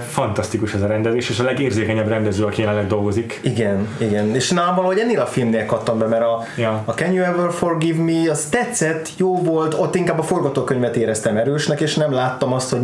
Fantasztikus 0.07 0.73
ez 0.73 0.81
a 0.81 0.87
rendezés, 0.87 1.29
és 1.29 1.39
a 1.39 1.43
legérzékenyebb 1.43 2.07
rendező, 2.07 2.43
aki 2.43 2.61
jelenleg 2.61 2.87
dolgozik. 2.87 3.39
Igen, 3.43 3.87
igen. 3.97 4.35
És 4.35 4.49
nálam 4.49 4.75
valahogy 4.75 4.97
ennél 4.97 5.19
a 5.19 5.25
filmnél 5.25 5.65
kattam 5.65 5.97
be, 5.97 6.05
mert 6.05 6.23
a, 6.23 6.43
ja. 6.57 6.81
a 6.85 6.91
Can 6.91 7.11
You 7.11 7.25
Ever 7.25 7.51
Forgive 7.51 8.03
Me, 8.03 8.31
az 8.31 8.45
tetszett, 8.45 9.09
jó 9.17 9.37
volt, 9.37 9.73
ott 9.73 9.95
inkább 9.95 10.19
a 10.19 10.23
forgatókönyvet 10.23 10.95
éreztem 10.95 11.37
erősnek, 11.37 11.81
és 11.81 11.95
nem 11.95 12.13
láttam 12.13 12.53
azt, 12.53 12.71
hogy 12.71 12.81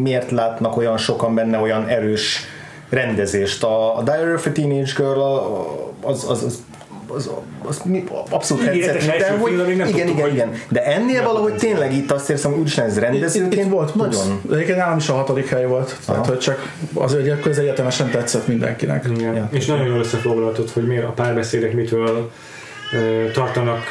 miért 0.00 0.30
látnak 0.30 0.76
olyan 0.76 0.96
sokan 0.96 1.34
benne 1.34 1.58
olyan 1.58 1.86
erős 1.86 2.40
rendezést. 2.88 3.64
A, 3.64 3.98
a 3.98 4.02
Diary 4.02 4.32
of 4.32 4.46
a 4.46 4.52
Teenage 4.52 4.92
Girl 4.96 5.20
az, 6.00 6.30
az, 6.30 6.42
az 6.42 6.62
az, 7.14 7.30
az 7.64 7.82
abszolút 8.30 8.64
tetszett 8.64 9.06
mindenhogy. 9.10 9.52
Igen, 9.52 9.88
igen, 9.88 10.08
igen, 10.08 10.30
igen. 10.32 10.52
De 10.68 10.84
ennél 10.84 11.22
valahogy 11.22 11.54
tényleg 11.54 11.94
itt 11.94 12.10
azt 12.10 12.30
érzem, 12.30 12.50
hogy 12.50 12.60
úgyis 12.60 12.78
ez 12.78 12.98
rendezőként 12.98 13.70
volt 13.70 13.94
nagyon. 13.94 14.40
Egyébként 14.52 14.78
nálam 14.78 14.96
is 14.96 15.08
a 15.08 15.14
hatodik 15.14 15.48
hely 15.48 15.66
volt. 15.66 15.96
Tehát, 16.06 16.26
hogy 16.26 16.38
csak 16.38 16.72
azért, 16.94 17.20
hogy 17.20 17.30
akkor 17.30 17.50
ez 17.50 17.58
egyetemesen 17.58 18.10
tetszett 18.10 18.46
mindenkinek. 18.46 19.06
Igen. 19.16 19.34
Ja. 19.34 19.48
És 19.50 19.66
nagyon 19.66 19.86
jól 19.86 19.98
összefoglaltad, 19.98 20.70
hogy 20.70 20.86
miért 20.86 21.04
a 21.04 21.12
párbeszédek 21.12 21.72
mitől 21.72 22.30
tartanak 23.32 23.90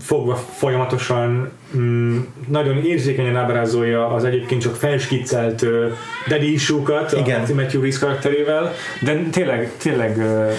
fogva 0.00 0.34
folyamatosan 0.34 1.50
mm, 1.76 2.18
nagyon 2.48 2.84
érzékenyen 2.84 3.36
ábrázolja 3.36 4.08
az 4.08 4.24
egyébként 4.24 4.62
csak 4.62 4.74
felskiccelt 4.74 5.62
uh, 5.62 5.92
daddy 6.28 6.52
issue-kat 6.52 7.12
a 7.12 7.54
Matthew 7.54 7.82
Reese 7.82 7.98
karakterével, 7.98 8.74
de 9.00 9.22
tényleg, 9.30 9.72
tényleg 9.76 10.16
uh, 10.16 10.50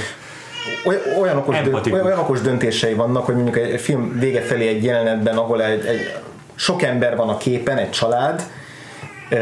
olyan 1.19 1.37
okos, 1.37 1.61
dönt, 1.61 1.91
olyan 1.91 2.19
okos 2.19 2.41
döntései 2.41 2.93
vannak, 2.93 3.25
hogy 3.25 3.35
mondjuk 3.35 3.57
egy 3.57 3.81
film 3.81 4.19
vége 4.19 4.41
felé 4.41 4.67
egy 4.67 4.83
jelenetben, 4.83 5.37
ahol 5.37 5.63
egy, 5.63 5.85
egy 5.85 6.15
sok 6.55 6.81
ember 6.81 7.15
van 7.15 7.29
a 7.29 7.37
képen, 7.37 7.77
egy 7.77 7.89
család, 7.89 8.43
ö, 9.29 9.37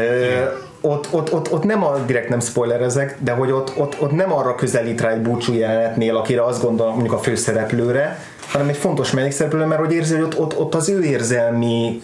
ott, 0.80 1.08
ott, 1.10 1.32
ott, 1.32 1.52
ott 1.52 1.62
nem 1.62 1.84
a, 1.84 1.98
direkt 1.98 2.28
nem 2.28 2.40
spoilerezek, 2.40 3.16
de 3.20 3.32
hogy 3.32 3.50
ott, 3.50 3.72
ott, 3.76 4.00
ott 4.00 4.10
nem 4.10 4.32
arra 4.32 4.54
közelít 4.54 5.00
rá 5.00 5.10
egy 5.10 5.20
búcsú 5.20 5.52
jelenetnél, 5.52 6.16
akire 6.16 6.44
azt 6.44 6.62
gondol 6.62 6.90
mondjuk 6.90 7.12
a 7.12 7.18
főszereplőre, 7.18 8.18
hanem 8.52 8.68
egy 8.68 8.76
fontos 8.76 9.10
mellékszereplőre, 9.10 9.66
mert 9.66 9.80
hogy 9.80 9.92
érzi, 9.92 10.14
hogy 10.14 10.22
ott, 10.22 10.38
ott, 10.38 10.58
ott 10.58 10.74
az 10.74 10.88
ő 10.88 11.02
érzelmi 11.02 12.02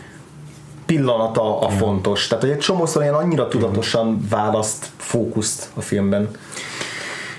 pillanata 0.87 1.59
a 1.59 1.69
fontos. 1.69 2.27
Tehát, 2.27 2.45
hogy 2.45 2.53
egy 2.53 2.59
csomószor 2.59 3.03
ilyen 3.03 3.15
annyira 3.15 3.49
tudatosan 3.49 4.27
választ 4.31 4.87
fókuszt 4.97 5.67
a 5.75 5.81
filmben. 5.81 6.31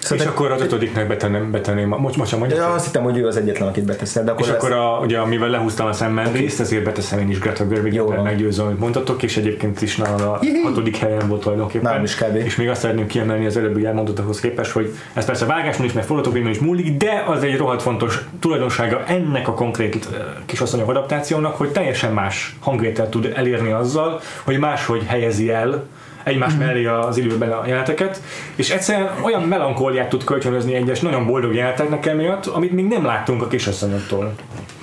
Szóval 0.06 0.26
és 0.26 0.32
akkor 0.32 0.52
az 0.52 0.61
ötödiknek 0.61 1.07
betenném, 1.07 1.52
betenném 1.52 1.88
most, 1.88 2.15
most 2.15 2.38
mondja. 2.38 2.57
Ja, 2.57 2.68
azt 2.68 2.86
hittem, 2.86 3.03
hogy 3.03 3.18
ő 3.18 3.27
az 3.27 3.38
egyetlen, 3.38 3.68
akit 3.68 3.86
beteszel. 3.86 4.23
De 4.23 4.32
akkor 4.32 4.41
és 4.41 4.48
lesz... 4.48 4.57
akkor, 4.57 4.72
a, 4.72 4.99
ugye, 5.02 5.18
amivel 5.18 5.49
lehúztam 5.49 5.88
a 5.88 5.94
szemmel 5.94 6.27
okay. 6.27 6.40
részt, 6.40 6.60
ezért 6.60 6.84
beteszem 6.84 7.19
én 7.19 7.30
is 7.30 7.40
Greta 7.40 7.68
Gerwig, 7.68 8.02
meggyőző, 8.23 8.64
amit 8.64 8.80
mondtatok, 8.80 9.23
és 9.23 9.38
egyébként 9.38 9.82
is 9.82 9.98
nála 9.98 10.32
a 10.32 10.40
hatodik 10.64 10.98
helyen 10.98 11.27
volt 11.27 11.41
tulajdonképpen. 11.41 11.94
Nem 11.94 12.03
is 12.03 12.15
kb. 12.15 12.36
És 12.36 12.56
még 12.56 12.69
azt 12.69 12.82
szeretném 12.82 13.07
kiemelni 13.07 13.45
az 13.45 13.57
előbbi 13.57 13.86
elmondottakhoz 13.86 14.40
képest, 14.40 14.72
hogy 14.72 14.94
ez 15.14 15.26
persze 15.26 15.45
vágáson 15.45 15.86
is, 15.86 15.94
mert 15.94 16.07
forgatókönyvben 16.07 16.52
is 16.52 16.60
múlik, 16.60 16.98
de 16.98 17.23
az 17.27 17.44
egy 17.44 17.57
rohadt 17.57 17.82
fontos 17.82 18.26
tulajdonsága 18.40 19.03
ennek 19.07 19.48
a 19.48 19.53
konkrét 19.53 20.07
kisasszonyok 20.45 20.90
adaptációnak, 20.90 21.57
hogy 21.57 21.69
teljesen 21.69 22.14
más 22.14 22.56
hangvételt 22.60 23.10
tud 23.10 23.32
elérni 23.36 23.72
azzal, 23.72 24.19
hogy 24.44 24.60
máshogy 24.60 25.03
helyezi 25.06 25.52
el 25.52 25.84
egymás 26.26 26.53
mm. 26.53 26.57
mellé 26.57 26.85
az 26.85 27.18
időben 27.18 27.52
a 27.52 27.68
jeleneteket, 27.68 28.22
és 28.56 28.69
egyszerűen 28.69 29.10
olyan 29.23 29.41
melankóliát 29.41 30.10
tud 30.10 30.23
kölcsönözni 30.23 30.73
egyes 30.73 30.99
nagyon 30.99 31.26
boldog 31.26 31.56
jeleneteknek 31.56 32.06
emiatt, 32.06 32.45
amit 32.45 32.72
még 32.72 32.85
nem 32.85 33.06
láttunk 33.06 33.41
a 33.41 33.47
kisasszonyoktól. 33.47 34.34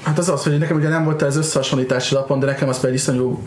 Hát 0.02 0.19
az 0.19 0.28
az, 0.28 0.43
hogy 0.43 0.59
nekem 0.59 0.77
ugye 0.77 0.89
nem 0.89 1.05
volt 1.05 1.23
ez 1.23 1.36
összehasonlítási 1.36 2.14
lapon, 2.14 2.39
de 2.39 2.47
nekem 2.47 2.69
az 2.69 2.81
pedig 2.81 2.94
iszonyú 2.94 3.43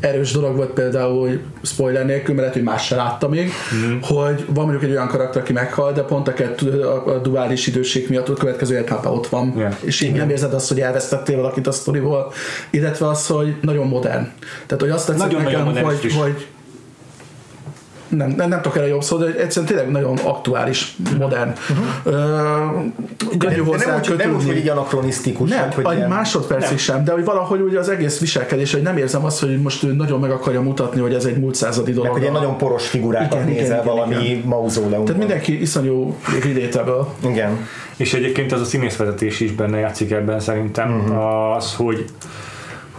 erős 0.00 0.32
dolog 0.32 0.56
volt 0.56 0.70
például, 0.70 1.20
hogy 1.20 1.40
spoiler 1.62 2.06
nélkül, 2.06 2.34
mert 2.34 2.38
lehet, 2.38 2.54
hogy 2.54 2.62
más 2.62 2.86
se 2.86 2.96
látta 2.96 3.28
még, 3.28 3.52
mm. 3.74 3.98
hogy 4.00 4.44
van 4.46 4.64
mondjuk 4.64 4.82
egy 4.82 4.90
olyan 4.90 5.08
karakter, 5.08 5.42
aki 5.42 5.52
meghal, 5.52 5.92
de 5.92 6.02
pont 6.02 6.28
a, 6.28 6.32
kettő, 6.32 6.80
a, 6.80 7.06
a 7.06 7.18
duális 7.18 7.66
időség 7.66 8.08
miatt 8.08 8.28
a 8.28 8.32
következő 8.32 8.74
életmában 8.74 9.12
ott 9.12 9.26
van. 9.26 9.54
Yeah. 9.56 9.72
És 9.80 10.00
így 10.00 10.12
nem 10.12 10.30
érzed 10.30 10.54
azt, 10.54 10.68
hogy 10.68 10.80
elvesztettél 10.80 11.36
valakit 11.36 11.66
a 11.66 11.72
sztoriból, 11.72 12.32
illetve 12.70 13.08
az, 13.08 13.26
hogy 13.26 13.56
nagyon 13.60 13.86
modern. 13.86 14.28
Tehát, 14.66 14.80
hogy 14.80 14.90
azt 14.90 15.06
tetszett 15.06 15.26
nagyon, 15.26 15.42
nekem, 15.42 15.64
nagyon 15.64 15.84
hogy, 15.84 16.12
hogy 16.12 16.46
nem, 18.10 18.34
nem, 18.36 18.48
nem 18.48 18.60
tudok 18.60 18.76
erre 18.76 18.86
jobb 18.86 19.02
szó, 19.02 19.16
de 19.16 19.26
egyszerűen 19.26 19.66
tényleg 19.66 19.90
nagyon 19.90 20.16
aktuális, 20.16 20.96
modern. 21.18 21.52
Uh-huh. 21.70 21.86
Uh, 22.04 22.84
de, 23.38 23.48
de 23.48 23.56
nem, 23.56 23.68
úgy, 23.68 24.16
nem 24.16 24.34
úgy, 24.34 24.44
hogy 24.46 24.56
így 24.56 24.68
anakronisztikus. 24.68 25.50
Nem, 25.50 25.68
vagy, 25.76 25.84
hogy 25.84 25.96
egy 25.96 26.08
másodpercig 26.08 26.78
sem, 26.78 27.04
de 27.04 27.12
hogy 27.12 27.24
valahogy 27.24 27.60
ugye 27.60 27.78
az 27.78 27.88
egész 27.88 28.20
viselkedés, 28.20 28.72
hogy 28.72 28.82
nem 28.82 28.96
érzem 28.96 29.24
azt, 29.24 29.40
hogy 29.40 29.62
most 29.62 29.82
ő 29.82 29.92
nagyon 29.92 30.20
meg 30.20 30.30
akarja 30.30 30.60
mutatni, 30.60 31.00
hogy 31.00 31.14
ez 31.14 31.24
egy 31.24 31.38
múlt 31.38 31.54
századi 31.54 31.92
dolog. 31.92 32.12
Meg 32.12 32.18
hogy 32.18 32.26
egy 32.26 32.32
nagyon 32.32 32.56
poros 32.56 32.88
figurákat 32.88 33.32
igen, 33.32 33.46
nézel 33.46 33.82
igen, 33.82 33.84
valami 33.84 34.14
igen. 34.14 34.42
mauzóleumban. 34.44 35.04
Tehát 35.04 35.18
mindenki 35.18 35.60
iszonyú 35.60 36.16
relatable. 36.42 37.04
Igen. 37.30 37.66
És 37.96 38.14
egyébként 38.14 38.52
az 38.52 38.60
a 38.60 38.64
színészvezetés 38.64 39.40
is 39.40 39.52
benne 39.52 39.78
játszik 39.78 40.10
ebben 40.10 40.40
szerintem. 40.40 41.00
Uh-huh. 41.00 41.54
Az, 41.54 41.74
hogy 41.74 42.04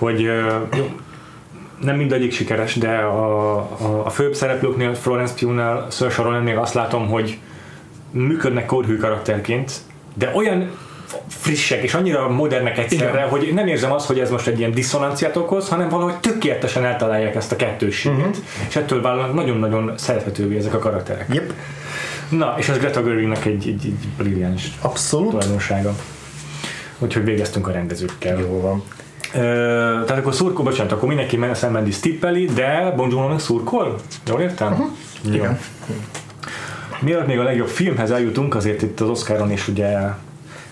hogy 0.01 0.19
jó, 0.77 0.89
nem 1.81 1.95
mindegyik 1.95 2.33
sikeres, 2.33 2.75
de 2.75 2.89
a, 2.89 3.55
a, 3.57 4.05
a 4.05 4.09
főbb 4.09 4.35
szereplőknél, 4.35 4.93
Florence 4.93 5.33
Pugh-nál, 5.33 5.87
Saoirse 5.91 6.21
Ronannél 6.21 6.57
azt 6.59 6.73
látom, 6.73 7.07
hogy 7.07 7.37
működnek 8.11 8.65
kódhű 8.65 8.97
karakterként, 8.97 9.71
de 10.13 10.31
olyan 10.35 10.71
frissek 11.27 11.83
és 11.83 11.93
annyira 11.93 12.29
modernek 12.29 12.77
egyszerre, 12.77 13.17
Igen. 13.17 13.29
hogy 13.29 13.51
nem 13.53 13.67
érzem 13.67 13.91
azt, 13.91 14.07
hogy 14.07 14.19
ez 14.19 14.29
most 14.29 14.47
egy 14.47 14.59
ilyen 14.59 14.71
diszonanciát 14.71 15.35
okoz, 15.35 15.69
hanem 15.69 15.89
valahogy 15.89 16.15
tökéletesen 16.15 16.85
eltalálják 16.85 17.35
ezt 17.35 17.51
a 17.51 17.55
kettősséget, 17.55 18.27
uh-huh. 18.27 18.67
és 18.67 18.75
ettől 18.75 19.01
válnak 19.01 19.33
nagyon-nagyon 19.33 19.93
szerethetővé 19.97 20.57
ezek 20.57 20.73
a 20.73 20.79
karakterek. 20.79 21.25
Yep. 21.33 21.53
Na, 22.29 22.55
és 22.57 22.69
az 22.69 22.77
Greta 22.77 23.03
Gerwignek 23.03 23.45
egy, 23.45 23.67
egy, 23.67 23.85
egy 23.85 24.07
brilliáns 24.17 24.71
Abszolút. 24.81 25.29
tulajdonsága. 25.29 25.95
Úgyhogy 26.99 27.23
végeztünk 27.23 27.67
a 27.67 27.71
rendezőkkel. 27.71 28.39
Jó 28.39 28.61
van 28.61 28.83
tehát 29.31 30.17
akkor 30.17 30.33
szurkol, 30.33 30.63
bocsánat, 30.63 30.91
akkor 30.91 31.07
mindenki 31.07 31.39
Sam 31.53 31.71
Mendes 31.71 31.99
tippeli, 31.99 32.45
de 32.45 32.93
Bon 32.95 33.09
Jovi-nak 33.09 33.39
szurkol? 33.39 33.99
Jól 34.27 34.41
értem? 34.41 34.71
Uh-huh. 34.71 34.87
Jó. 35.23 35.33
Igen. 35.33 35.59
Mielőtt 37.01 37.27
még 37.27 37.39
a 37.39 37.43
legjobb 37.43 37.67
filmhez 37.67 38.11
eljutunk, 38.11 38.55
azért 38.55 38.81
itt 38.81 38.99
az 38.99 39.09
Oscaron 39.09 39.51
is 39.51 39.67
ugye 39.67 39.97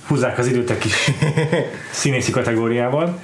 húzzák 0.10 0.38
az 0.38 0.48
időt 0.48 0.70
egy 0.70 0.78
kis 0.78 0.94
színészi 1.92 2.32
kategóriával. 2.32 3.20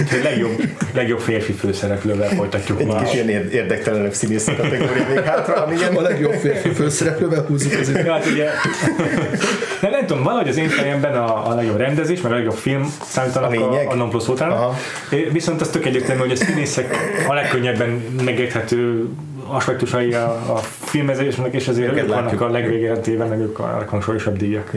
Úgyhogy 0.00 0.22
legjobb, 0.22 0.62
legjobb 0.94 1.20
férfi 1.20 1.52
főszereplővel 1.52 2.28
folytatjuk 2.28 2.80
egy 2.80 2.86
ma. 2.86 2.98
Egy 2.98 3.10
kis 3.10 3.22
ilyen 3.22 3.50
érdektelenebb 3.50 4.12
színészi 4.12 4.54
kategória 4.56 5.06
még 5.08 5.24
hátra, 5.24 5.54
amilyen... 5.64 5.96
A 5.96 6.00
legjobb 6.00 6.32
férfi 6.32 6.70
főszereplővel 6.70 7.44
húzzuk 7.44 7.80
az 7.80 7.88
időt. 7.88 8.06
Hát 8.06 8.26
ugye, 8.26 8.50
nem, 9.80 9.90
nem 9.90 10.06
tudom, 10.06 10.22
valahogy 10.22 10.48
az 10.48 10.56
én 10.56 10.68
fejemben 10.68 11.14
a, 11.14 11.50
a 11.50 11.54
legjobb 11.54 11.76
rendezés, 11.76 12.20
meg 12.20 12.32
a 12.32 12.34
legjobb 12.34 12.56
film 12.56 12.94
számítanak 13.04 13.52
a, 13.52 13.72
a, 13.72 13.90
a 13.90 13.94
non 13.94 14.10
plus 14.10 14.28
után. 14.28 14.52
Viszont 15.32 15.60
az 15.60 15.68
tök 15.68 15.86
egyértelmű, 15.86 16.20
hogy 16.20 16.32
a 16.32 16.36
színészek 16.36 16.96
a 17.28 17.34
legkönnyebben 17.34 17.88
megérthető 18.24 19.08
aspektusai 19.50 20.14
a, 20.14 20.54
a 20.54 20.56
filmezésnek, 20.84 21.54
és 21.54 21.68
ezért 21.68 21.96
ők 21.96 22.08
vannak 22.08 22.40
a 22.40 22.48
legvégére 22.48 22.96
téve, 22.96 23.24
meg 23.24 23.38
ők 23.38 23.58
a 23.58 23.76
leghangsúlyosabb 23.78 24.36
díjak. 24.36 24.70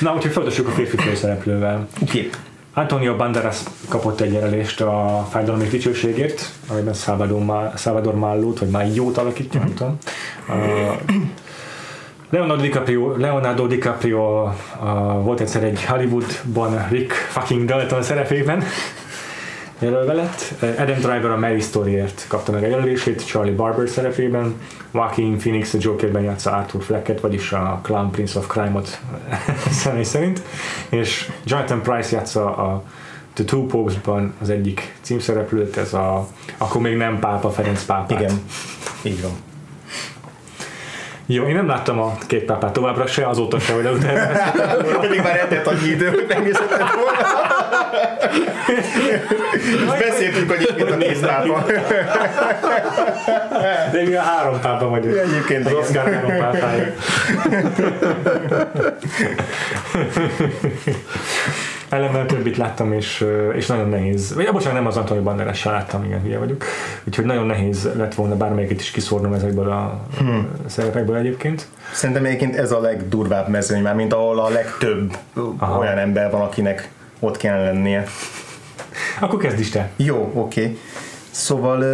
Na, 0.00 0.14
úgyhogy 0.14 0.32
folytassuk 0.32 0.68
a 0.68 0.70
férfi 0.70 0.96
főszereplővel. 0.96 1.86
Okay. 2.02 2.30
Antonio 2.74 3.16
Banderas 3.16 3.58
kapott 3.88 4.20
egy 4.20 4.32
jelölést 4.32 4.80
a 4.80 5.26
fájdalom 5.30 5.60
és 5.60 5.68
dicsőségért, 5.68 6.50
amiben 6.70 6.94
Salvador, 6.94 7.44
Ma- 7.44 7.72
Salvador 7.76 8.14
Mallót, 8.14 8.58
vagy 8.58 8.68
Májót 8.68 9.18
alakítja, 9.18 9.60
nem 9.60 9.74
tudom. 9.74 9.98
Uh, 10.48 11.14
Leonardo 12.30 12.62
DiCaprio, 12.62 13.16
Leonardo 13.16 13.66
DiCaprio 13.66 14.42
uh, 14.42 14.52
volt 15.22 15.40
egyszer 15.40 15.62
egy 15.62 15.84
Hollywoodban 15.84 16.86
Rick 16.90 17.12
fucking 17.12 17.64
Dalton 17.64 18.02
szerepében, 18.02 18.62
jelölve 19.78 20.12
lett. 20.12 20.54
Adam 20.60 20.98
Driver 20.98 21.30
a 21.30 21.36
Mary 21.36 21.60
Storyért 21.60 22.24
kapta 22.28 22.52
meg 22.52 22.62
a 22.62 22.66
jelölését 22.66 23.26
Charlie 23.26 23.54
Barber 23.54 23.88
szerepében, 23.88 24.60
Joaquin 24.94 25.38
Phoenix 25.38 25.74
a 25.74 25.78
Jokerben 25.80 26.22
játsza 26.22 26.50
Arthur 26.50 26.82
Flecket, 26.82 27.20
vagyis 27.20 27.52
a 27.52 27.80
Clown 27.82 28.10
Prince 28.10 28.38
of 28.38 28.46
Crime-ot 28.46 29.00
személy 29.82 30.02
szerint, 30.02 30.42
és 30.88 31.30
Jonathan 31.44 31.82
Price 31.82 32.16
játsza 32.16 32.56
a 32.56 32.84
The 33.32 33.44
Two 33.44 33.66
Popes-ban 33.66 34.34
az 34.40 34.50
egyik 34.50 34.94
címszereplőt, 35.00 35.76
ez 35.76 35.94
a, 35.94 36.28
akkor 36.56 36.80
még 36.80 36.96
nem 36.96 37.18
pápa 37.18 37.50
Ferenc 37.50 37.84
pápát. 37.84 38.20
Igen, 38.20 38.40
így 39.02 39.22
van. 39.22 39.32
Jó, 41.30 41.44
én 41.44 41.54
nem 41.54 41.66
láttam 41.66 41.98
a 41.98 42.18
két 42.26 42.44
pápát 42.44 42.72
továbbra 42.72 43.06
se, 43.06 43.26
azóta 43.28 43.58
se, 43.58 43.72
hogy 43.72 43.86
utána. 43.86 44.50
Pedig 45.00 45.20
már 45.20 45.38
eltelt 45.38 45.66
annyi 45.66 45.88
idő, 45.88 46.08
hogy 46.08 46.24
megnézheted 46.28 46.78
volna. 46.78 47.18
És 49.52 49.84
beszéltünk, 49.98 50.50
hogy 50.50 50.60
itt 50.60 50.90
a 50.90 50.96
két 50.96 51.20
pápa. 51.20 51.64
De 53.92 54.02
mi 54.04 54.14
a 54.14 54.22
három 54.22 54.60
pápa 54.60 54.88
vagyunk. 54.88 55.16
Egyébként 55.16 55.66
Az. 55.66 55.72
Oscar 55.72 56.12
három 56.12 56.36
pápája. 56.38 56.92
Ellenben 61.88 62.26
többit 62.26 62.56
láttam, 62.56 62.92
és, 62.92 63.26
és 63.54 63.66
nagyon 63.66 63.88
nehéz. 63.88 64.34
Vagy 64.34 64.48
bocsánat, 64.52 64.78
nem 64.78 64.86
az 64.86 64.96
Antonio 64.96 65.22
Banderas 65.22 65.64
láttam, 65.64 66.04
igen, 66.04 66.22
hülye 66.22 66.38
vagyok. 66.38 66.64
Úgyhogy 67.04 67.24
nagyon 67.24 67.46
nehéz 67.46 67.88
lett 67.96 68.14
volna 68.14 68.36
bármelyiket 68.36 68.80
is 68.80 68.90
kiszórnom 68.90 69.32
ezekből 69.32 69.70
a 69.70 70.00
hmm. 70.18 70.48
szerepekből 70.66 71.16
egyébként. 71.16 71.66
Szerintem 71.92 72.24
egyébként 72.24 72.56
ez 72.56 72.72
a 72.72 72.80
legdurvább 72.80 73.48
mezőny 73.48 73.82
már, 73.82 73.94
mint 73.94 74.12
ahol 74.12 74.38
a 74.38 74.48
legtöbb 74.48 75.16
Aha. 75.58 75.78
olyan 75.78 75.98
ember 75.98 76.30
van, 76.30 76.40
akinek 76.40 76.90
ott 77.18 77.36
kellene 77.36 77.64
lennie. 77.64 78.04
Akkor 79.20 79.38
kezd 79.38 79.58
is 79.58 79.70
te. 79.70 79.90
Jó, 79.96 80.30
oké. 80.34 80.60
Okay. 80.60 80.78
Szóval 81.30 81.84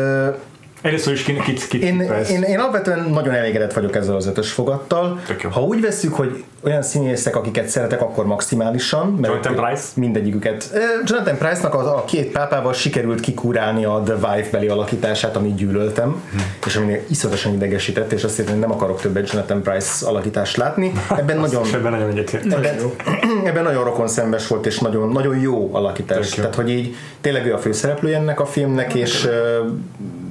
Először 0.84 1.12
is 1.12 1.22
kit, 1.22 1.42
kit, 1.42 1.68
kit 1.68 1.82
én, 1.82 2.00
én, 2.30 2.42
én 2.42 2.58
alapvetően 2.58 3.00
nagyon 3.10 3.34
elégedett 3.34 3.72
vagyok 3.72 3.96
ezzel 3.96 4.16
az 4.16 4.26
ötös 4.26 4.52
fogattal. 4.52 5.20
Ha 5.50 5.62
úgy 5.62 5.80
vesszük, 5.80 6.14
hogy 6.14 6.44
olyan 6.64 6.82
színészek, 6.82 7.36
akiket 7.36 7.68
szeretek, 7.68 8.00
akkor 8.00 8.26
maximálisan. 8.26 9.06
Mert 9.06 9.32
Jonathan 9.32 9.64
Price? 9.64 9.84
Mindegyiküket. 9.94 10.70
Jonathan 11.04 11.36
Price-nak 11.36 11.74
a, 11.74 11.96
a 11.96 12.04
két 12.04 12.32
pápával 12.32 12.72
sikerült 12.72 13.20
kikúrálni 13.20 13.84
a 13.84 14.02
The 14.04 14.14
Wife 14.14 14.50
beli 14.50 14.66
alakítását, 14.66 15.36
amit 15.36 15.54
gyűlöltem, 15.54 16.22
Hm. 16.32 16.38
és 16.66 16.76
ami 16.76 17.00
iszonyatosan 17.08 17.54
idegesített, 17.54 18.12
és 18.12 18.24
azt 18.24 18.42
hogy 18.48 18.58
nem 18.58 18.72
akarok 18.72 19.00
többet 19.00 19.30
Jonathan 19.30 19.62
Price 19.62 20.06
alakítást 20.06 20.56
látni. 20.56 20.92
Ebben 21.16 21.38
nagyon, 21.38 21.62
ebben 21.72 21.92
nagyon 21.92 22.08
egyetért. 22.08 22.52
ebben, 22.52 22.76
ebben 23.48 23.62
nagyon 23.62 23.84
rokon 23.84 24.08
szembes 24.08 24.46
volt, 24.46 24.66
és 24.66 24.78
nagyon, 24.78 25.08
nagyon 25.08 25.38
jó 25.38 25.68
alakítás. 25.72 26.28
Tök. 26.28 26.36
Tehát, 26.36 26.54
hogy 26.54 26.70
így 26.70 26.94
tényleg 27.20 27.46
ő 27.46 27.54
a 27.54 27.58
főszereplője 27.58 28.16
ennek 28.16 28.40
a 28.40 28.46
filmnek, 28.46 28.94
és 28.94 29.28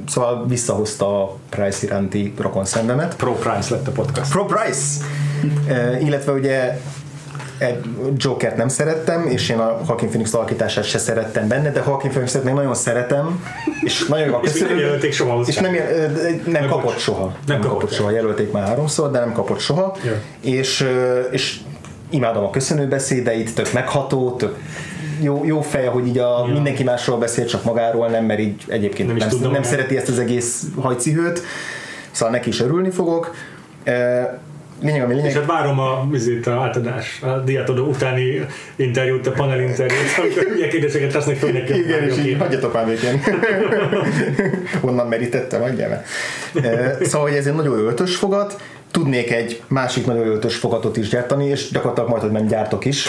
szóval 0.08 0.46
visszahozta 0.48 1.24
a 1.24 1.36
Price 1.50 1.86
iránti 1.86 2.34
rokon 2.38 2.66
szembemet. 2.66 3.16
Pro 3.16 3.32
Price 3.34 3.74
lett 3.76 3.88
a 3.88 3.92
podcast. 3.92 4.32
Pro 4.32 4.46
Price! 4.46 5.06
E, 5.68 6.00
illetve 6.00 6.32
ugye 6.32 6.80
Jokert 8.18 8.58
nem 8.58 8.68
szerettem, 8.68 9.28
és 9.28 9.50
én 9.50 9.58
a 9.58 9.80
Joaquin 9.88 10.08
Phoenix 10.08 10.34
alakítását 10.34 10.84
se 10.84 10.98
szerettem 10.98 11.48
benne, 11.48 11.72
de 11.72 11.84
Joaquin 11.86 12.10
Phoenixet 12.10 12.44
meg 12.44 12.54
nagyon 12.54 12.74
szeretem, 12.76 13.44
és 13.82 14.06
nagyon 14.06 14.28
jó 14.28 14.34
a 14.36 14.40
És 14.44 14.50
nem 14.52 14.60
köszönöm. 14.60 14.78
jelölték 14.80 15.14
soha. 15.14 15.44
És 15.46 15.56
nem, 15.56 15.72
nem 15.72 16.42
Nem 16.46 16.68
kapott 16.68 16.84
bocs. 16.84 17.00
soha. 17.02 17.36
Nem 17.48 17.60
kapott 17.60 17.90
el. 17.90 17.96
soha. 17.98 18.12
Jelölték 18.12 18.52
már 18.52 18.68
háromszor, 18.68 19.12
de 19.12 19.20
nem 19.20 19.32
kapott 19.32 19.60
soha. 19.60 19.96
Jó. 20.04 20.12
És, 20.52 20.88
és 21.32 21.60
imádom 22.10 22.44
a 22.44 22.50
köszönőbeszédeit, 22.50 23.56
tök 23.56 23.74
megható, 23.74 24.36
tök 24.36 24.58
jó, 25.24 25.42
jó 25.46 25.62
feje, 25.62 25.90
hogy 25.90 26.08
így 26.08 26.18
a, 26.18 26.46
Ja. 26.48 26.54
mindenki 26.54 26.84
másról 26.84 27.18
beszél, 27.18 27.46
csak 27.46 27.64
magáról 27.64 28.08
nem, 28.08 28.26
mert 28.26 28.40
így 28.40 28.64
egyébként 28.68 29.08
Nem 29.08 29.18
nem, 29.18 29.28
is 29.28 29.48
nem, 29.52 29.64
szereti 29.64 29.98
ezt 29.98 30.10
az 30.10 30.20
egész 30.20 30.64
hajcihőt, 30.80 31.42
szóval 32.12 32.34
neki 32.34 32.50
is 32.50 32.62
örülni 32.62 32.90
fogok. 32.90 33.36
E, 33.84 34.42
Lényeg, 34.82 35.04
ami 35.04 35.14
lényeg, 35.14 35.30
És 35.30 35.36
hát 35.36 35.46
várom 35.46 35.80
a, 35.80 36.08
vizét, 36.12 36.48
a 36.48 36.52
átadás, 36.62 37.22
a 37.22 37.28
diátadó 37.40 37.86
utáni 37.86 38.46
interjút, 38.76 39.28
a 39.28 39.32
panel 39.32 39.60
interjút, 39.62 39.98
amikor 40.20 40.56
ilyen 40.58 40.70
kérdéseket 40.70 41.12
tesznek 41.12 41.36
föl 41.36 41.52
neki. 41.52 41.74
Igen, 41.78 42.04
és 42.04 42.14
így 42.18 42.20
Oké. 42.20 42.34
hagyjatok 42.34 42.74
már 42.74 42.86
békén. 42.86 43.22
Honnan 44.82 45.08
merítettem, 45.08 45.62
adjál 45.62 45.90
meg. 45.90 46.06
Szóval, 47.02 47.28
hogy 47.28 47.38
ez 47.38 47.46
egy 47.48 47.54
nagyon 47.56 47.80
jó 47.80 47.88
ötös 47.88 48.16
fogat, 48.16 48.62
tudnék 48.92 49.32
egy 49.32 49.62
másik 49.68 50.06
nagyon 50.06 50.26
jó 50.26 50.32
ötös 50.34 50.56
fogatot 50.56 50.98
is 50.98 51.10
gyártani, 51.10 51.46
és 51.46 51.70
gyakorlatilag 51.72 52.10
majd, 52.10 52.22
hogy 52.22 52.32
nem 52.32 52.48
gyártok 52.48 52.86
is, 52.86 53.08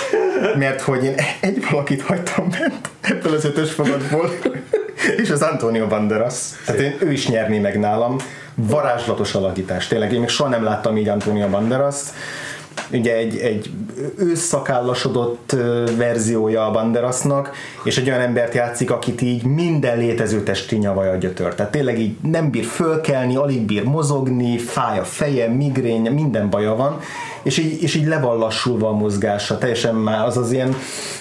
mert 0.57 0.81
hogy 0.81 1.05
én 1.05 1.15
egy 1.41 1.65
valakit 1.71 2.03
hagytam 2.03 2.51
bent 2.51 2.89
ebből 3.01 3.35
az 3.35 3.45
ötös 3.45 3.73
fogatból, 3.73 4.31
és 5.17 5.31
az 5.31 5.43
Antonio 5.43 5.87
Banderas. 5.87 6.35
Tehát 6.65 6.81
én, 6.81 6.97
ő 6.99 7.13
is 7.13 7.29
nyerné 7.29 7.59
meg 7.59 7.79
nálam. 7.79 8.17
Varázslatos 8.55 9.35
alakítás. 9.35 9.87
Tényleg, 9.87 10.13
én 10.13 10.21
még 10.21 10.29
soha 10.29 10.49
nem 10.49 10.65
láttam 10.65 10.97
így 10.97 11.09
Antonio 11.09 11.49
Banderast. 11.49 12.13
Ugye 12.93 13.17
egy, 13.17 13.37
egy 13.37 13.71
ősszakállasodott 14.17 15.57
verziója 15.97 16.67
a 16.67 16.71
Banderasnak, 16.71 17.51
és 17.85 17.99
egy 17.99 18.09
olyan 18.09 18.21
embert 18.21 18.55
játszik, 18.55 18.91
akit 18.91 19.23
így 19.23 19.45
minden 19.45 19.99
létező 19.99 20.43
testi 20.43 20.77
nyavaja 20.77 21.17
gyötör. 21.17 21.55
Tehát 21.55 21.73
tényleg 21.73 21.99
így 21.99 22.17
nem 22.23 22.51
bír 22.51 22.65
fölkelni, 22.65 23.37
alig 23.37 23.61
bír 23.61 23.85
mozogni, 23.85 24.59
fáj 24.59 24.99
a 24.99 25.05
feje, 25.05 25.49
migrénye, 25.49 26.11
minden 26.11 26.51
baja 26.51 26.75
van, 26.75 27.01
és 27.43 27.59
így, 27.59 27.83
és 27.83 27.95
így 27.95 28.07
le 28.07 28.17
a 28.17 28.93
mozgása, 28.93 29.59
teljesen 29.59 29.95
már 29.95 30.27
az 30.27 30.37
az 30.37 30.53
ilyen 30.53 30.77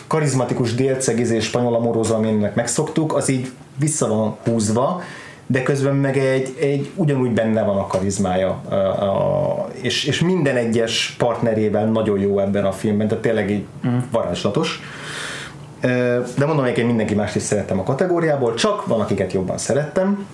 karizmatikus 0.07 0.75
délcegizés 0.75 1.43
spanyol 1.43 1.75
amoroza, 1.75 2.15
aminek 2.15 2.55
megszoktuk, 2.55 3.13
az 3.13 3.29
így 3.29 3.51
vissza 3.75 4.07
van 4.07 4.37
húzva, 4.43 5.01
de 5.47 5.63
közben 5.63 5.95
meg 5.95 6.17
egy, 6.17 6.55
egy 6.59 6.89
ugyanúgy 6.95 7.31
benne 7.31 7.63
van 7.63 7.77
a 7.77 7.87
karizmája, 7.87 8.61
a, 8.69 8.75
a, 8.75 9.67
és, 9.81 10.03
és 10.03 10.19
minden 10.19 10.55
egyes 10.55 11.15
partnerével 11.17 11.85
nagyon 11.85 12.19
jó 12.19 12.39
ebben 12.39 12.65
a 12.65 12.71
filmben, 12.71 13.07
tehát 13.07 13.23
tényleg 13.23 13.49
így 13.51 13.63
varázslatos. 14.11 14.81
De 16.37 16.45
mondom, 16.45 16.65
hogy 16.65 16.77
én 16.77 16.85
mindenki 16.85 17.13
mást 17.13 17.35
is 17.35 17.41
szerettem 17.41 17.79
a 17.79 17.83
kategóriából, 17.83 18.53
csak 18.53 18.85
van, 18.85 19.01
akiket 19.01 19.33
jobban 19.33 19.57
szerettem. 19.57 20.25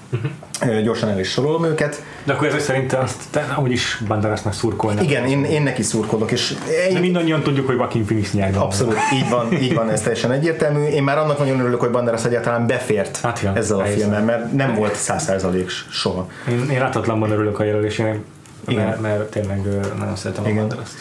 Ö, 0.67 0.81
Gyorsan 0.81 1.09
el 1.09 1.19
is 1.19 1.29
sorolom 1.29 1.65
őket. 1.65 2.03
De 2.23 2.33
akkor 2.33 2.47
ezek 2.47 2.59
szerint 2.59 2.93
azt 2.93 3.23
te 3.31 3.53
amúgy 3.55 3.71
is 3.71 4.01
Banderasnak 4.07 4.53
szurkolnál. 4.53 5.03
Igen, 5.03 5.25
én, 5.25 5.43
én 5.43 5.61
neki 5.61 5.81
szurkolok, 5.81 6.31
és 6.31 6.53
De 6.67 6.87
én, 6.89 6.99
mindannyian 6.99 7.41
tudjuk, 7.43 7.65
hogy 7.65 7.75
Joaquin 7.75 8.05
Phoenix 8.05 8.31
nyer. 8.33 8.51
benne. 8.51 8.63
Abszolút, 8.63 8.95
így 9.13 9.29
van, 9.29 9.53
így 9.53 9.73
van, 9.73 9.89
ez 9.89 10.01
teljesen 10.01 10.31
egyértelmű. 10.31 10.83
Én 10.85 11.03
már 11.03 11.17
annak 11.17 11.37
nagyon 11.39 11.59
örülök, 11.59 11.79
hogy 11.79 11.91
Banderas 11.91 12.25
egyáltalán 12.25 12.67
befért 12.67 13.19
Hát 13.21 13.39
ja, 13.39 13.51
ezzel 13.55 13.79
a 13.79 13.83
filmmel, 13.85 14.23
mert 14.23 14.53
nem 14.53 14.75
volt 14.75 14.95
száz 14.95 15.23
százalék 15.23 15.69
soha. 15.91 16.27
Én, 16.49 16.69
én 16.71 16.79
láthatatlanban 16.79 17.31
örülök 17.31 17.59
a 17.59 17.63
jelölésének, 17.63 18.19
mert, 18.65 19.01
mert 19.01 19.31
tényleg 19.31 19.61
nagyon 19.99 20.15
szeretem 20.15 20.43
a 20.45 20.47
Igen. 20.47 20.59
Banderast. 20.59 20.93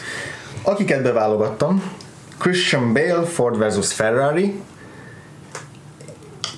Akiket 0.61 1.01
beválogattam, 1.01 1.83
Christian 2.39 2.93
Bale, 2.93 3.23
Ford 3.25 3.57
versus 3.57 3.93
Ferrari, 3.93 4.53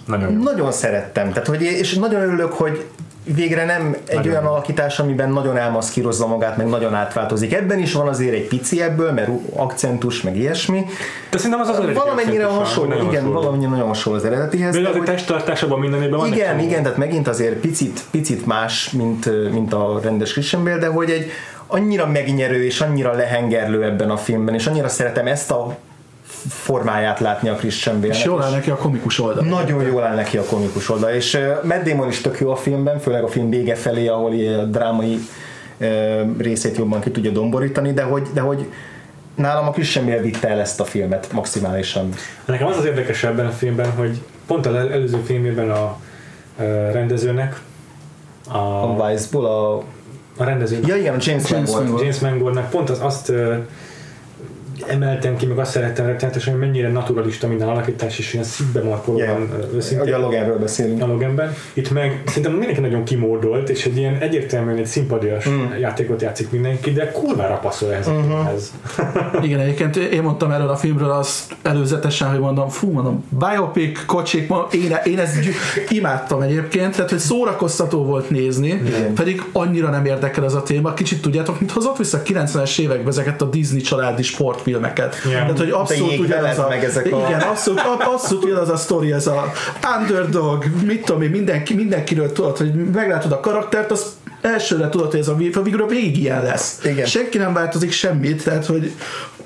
Nagyon 0.05 0.31
jó. 0.31 0.43
nagyon 0.43 0.71
szerettem, 0.71 1.29
tehát, 1.29 1.47
hogy, 1.47 1.61
és 1.61 1.93
nagyon 1.93 2.21
örülök, 2.21 2.51
hogy 2.53 2.85
végre 3.23 3.65
nem 3.65 3.95
egy 4.05 4.15
Nagyon 4.15 4.31
olyan 4.31 4.43
jó. 4.43 4.49
alakítás, 4.49 4.99
amiben 4.99 5.29
nagyon 5.31 5.57
elmaszkírozza 5.57 6.27
magát, 6.27 6.57
meg 6.57 6.67
nagyon 6.67 6.93
átváltozik. 6.93 7.53
Ebben 7.53 7.79
is 7.79 7.93
van 7.93 8.07
azért 8.07 8.33
egy 8.33 8.47
pici 8.47 8.81
ebből, 8.81 9.11
mert 9.11 9.29
akcentus, 9.55 10.21
meg 10.21 10.37
ilyesmi. 10.37 10.85
De 11.29 11.37
szerintem 11.37 11.59
az 11.59 11.67
az 11.69 11.75
eredeti 11.77 11.97
Valamennyire 11.97 12.45
hasonló, 12.45 12.93
igen, 12.93 13.05
hasonló. 13.05 13.31
valamennyire 13.31 13.69
nagyon 13.69 13.87
hasonló 13.87 14.17
az 14.19 14.25
eredetihez. 14.25 14.73
De 14.75 14.81
de 14.81 14.87
az 14.89 14.93
a 14.95 14.97
hogy- 14.97 15.07
testtartásában 15.07 15.79
mindenében 15.79 16.19
van 16.19 16.33
igen, 16.33 16.59
igen, 16.59 16.83
tehát 16.83 16.97
megint 16.97 17.27
azért 17.27 17.55
picit, 17.55 18.01
picit 18.11 18.45
más, 18.45 18.89
mint, 18.91 19.51
mint 19.51 19.73
a 19.73 19.99
rendes 20.03 20.31
Christian 20.31 20.63
Bale, 20.63 20.77
de 20.77 20.87
hogy 20.87 21.09
egy 21.09 21.31
annyira 21.71 22.07
megnyerő 22.07 22.63
és 22.65 22.81
annyira 22.81 23.13
lehengerlő 23.13 23.83
ebben 23.83 24.09
a 24.09 24.17
filmben, 24.17 24.53
és 24.53 24.67
annyira 24.67 24.87
szeretem 24.87 25.27
ezt 25.27 25.51
a 25.51 25.77
formáját 26.49 27.19
látni 27.19 27.49
a 27.49 27.55
Christian 27.55 28.01
bale 28.01 28.13
És 28.13 28.23
jól 28.23 28.43
áll 28.43 28.51
neki 28.51 28.69
a 28.69 28.75
komikus 28.75 29.19
oldal. 29.19 29.43
nagyon 29.43 29.83
jól 29.83 30.03
áll 30.03 30.15
neki 30.15 30.37
a 30.37 30.43
komikus 30.43 30.89
oldal, 30.89 31.09
és 31.09 31.33
uh, 31.33 31.63
Matt 31.63 31.83
Damon 31.83 32.07
is 32.07 32.21
tök 32.21 32.39
jó 32.39 32.51
a 32.51 32.55
filmben, 32.55 32.99
főleg 32.99 33.23
a 33.23 33.27
film 33.27 33.49
vége 33.49 33.75
felé, 33.75 34.07
ahol 34.07 34.31
a 34.59 34.63
drámai 34.63 35.19
uh, 35.77 35.87
részét 36.37 36.77
jobban 36.77 36.99
ki 37.01 37.11
tudja 37.11 37.31
domborítani, 37.31 37.93
de 37.93 38.03
hogy, 38.03 38.27
de 38.33 38.41
hogy 38.41 38.65
nálam 39.35 39.67
a 39.67 39.71
Christian 39.71 40.05
Bale 40.05 40.21
vitte 40.21 40.47
el 40.49 40.59
ezt 40.59 40.79
a 40.79 40.83
filmet 40.85 41.31
maximálisan. 41.31 42.09
Nekem 42.45 42.67
az 42.67 42.77
az 42.77 42.85
érdekes 42.85 43.23
ebben 43.23 43.45
a 43.45 43.51
filmben, 43.51 43.91
hogy 43.91 44.21
pont 44.47 44.65
az 44.65 44.73
el- 44.75 44.91
előző 44.91 45.17
filmében 45.25 45.71
a 45.71 45.97
ö, 46.59 46.91
rendezőnek, 46.91 47.61
a, 48.51 48.57
A 48.57 49.07
Vice-ból 49.07 49.45
a... 49.45 49.83
a 50.41 50.45
rendezőnek, 50.45 50.87
Ja 50.87 50.95
igen, 50.95 51.13
a 51.13 51.17
James, 51.19 51.49
James 51.49 51.71
Mangold. 51.71 51.99
James 51.99 52.19
Mangoldnak 52.19 52.69
pont 52.69 52.89
az 52.89 52.99
azt 53.01 53.31
emeltem 54.87 55.35
ki, 55.35 55.45
meg 55.45 55.59
azt 55.59 55.71
szerettem 55.71 56.05
rettenetesen, 56.05 56.53
hogy 56.53 56.61
mennyire 56.61 56.91
naturalista 56.91 57.47
minden 57.47 57.67
alakítás, 57.67 58.19
és 58.19 58.33
ilyen 58.33 58.45
szívbe 58.45 58.83
markolóan 58.83 59.25
yeah. 59.25 59.73
őszintén. 59.73 60.13
A 60.13 60.19
Loganről 60.19 60.59
beszélünk. 60.59 61.01
A 61.01 61.07
Loganben. 61.07 61.53
Itt 61.73 61.91
meg 61.91 62.21
szerintem 62.25 62.51
mindenki 62.53 62.79
nagyon 62.79 63.03
kimódolt, 63.03 63.69
és 63.69 63.85
egy 63.85 63.97
ilyen 63.97 64.17
egyértelműen 64.17 64.77
egy 64.77 64.85
szimpadias 64.85 65.49
mm. 65.49 65.79
játékot 65.79 66.21
játszik 66.21 66.51
mindenki, 66.51 66.91
de 66.91 67.11
kurvára 67.11 67.55
passzol 67.55 67.91
ehhez 67.91 68.07
uh-huh. 68.07 68.23
a 68.23 68.23
filmhez. 68.23 68.71
Igen, 69.47 69.59
egyébként 69.59 69.95
én 69.95 70.21
mondtam 70.21 70.51
erről 70.51 70.69
a 70.69 70.75
filmről 70.75 71.09
azt 71.09 71.55
előzetesen, 71.61 72.29
hogy 72.29 72.39
mondom, 72.39 72.69
fú, 72.69 72.91
mondom, 72.91 73.25
biopic, 73.29 74.05
kocsik, 74.05 74.47
mondom, 74.47 74.67
én, 74.71 74.97
én 75.03 75.19
ezt 75.19 75.37
imádtam 75.89 76.41
egyébként, 76.41 76.95
tehát 76.95 77.09
hogy 77.09 77.19
szórakoztató 77.19 78.03
volt 78.03 78.29
nézni, 78.29 78.81
Igen. 78.85 79.13
pedig 79.13 79.43
annyira 79.51 79.89
nem 79.89 80.05
érdekel 80.05 80.43
ez 80.43 80.53
a 80.53 80.63
téma. 80.63 80.93
Kicsit 80.93 81.21
tudjátok, 81.21 81.59
mint 81.59 81.71
hozott 81.71 81.97
vissza 81.97 82.17
a 82.17 82.21
90-es 82.21 82.79
években 82.79 83.07
ezeket 83.07 83.41
a 83.41 83.45
Disney 83.45 83.81
családi 83.81 84.23
sportfilmeket. 84.71 85.15
Yeah. 85.25 85.41
Tehát, 85.41 85.57
hogy 85.57 85.69
abszolút 85.69 86.19
ugyanaz 86.19 86.57
a, 86.57 86.67
meg 86.69 86.83
ezek 86.83 87.13
a... 87.13 87.25
Igen, 87.27 87.39
abszolút, 87.39 87.81
abszolút 88.13 88.43
ugyanaz 88.43 88.69
a 88.69 88.77
sztori, 88.77 89.11
ez 89.11 89.27
a 89.27 89.51
underdog, 89.99 90.65
mit 90.85 91.05
tudom 91.05 91.21
én, 91.21 91.29
mindenki, 91.29 91.73
mindenkiről 91.73 92.31
tudod, 92.31 92.57
hogy 92.57 92.73
meglátod 92.73 93.31
a 93.31 93.39
karaktert, 93.39 93.91
az 93.91 94.05
elsőre 94.41 94.89
tudod, 94.89 95.11
hogy 95.11 95.19
ez 95.19 95.27
a 95.27 95.37
figura 95.63 95.85
végig 95.85 96.17
ilyen 96.17 96.43
lesz. 96.43 96.79
Igen. 96.83 97.05
Senki 97.05 97.37
nem 97.37 97.53
változik 97.53 97.91
semmit, 97.91 98.43
tehát 98.43 98.65
hogy 98.65 98.91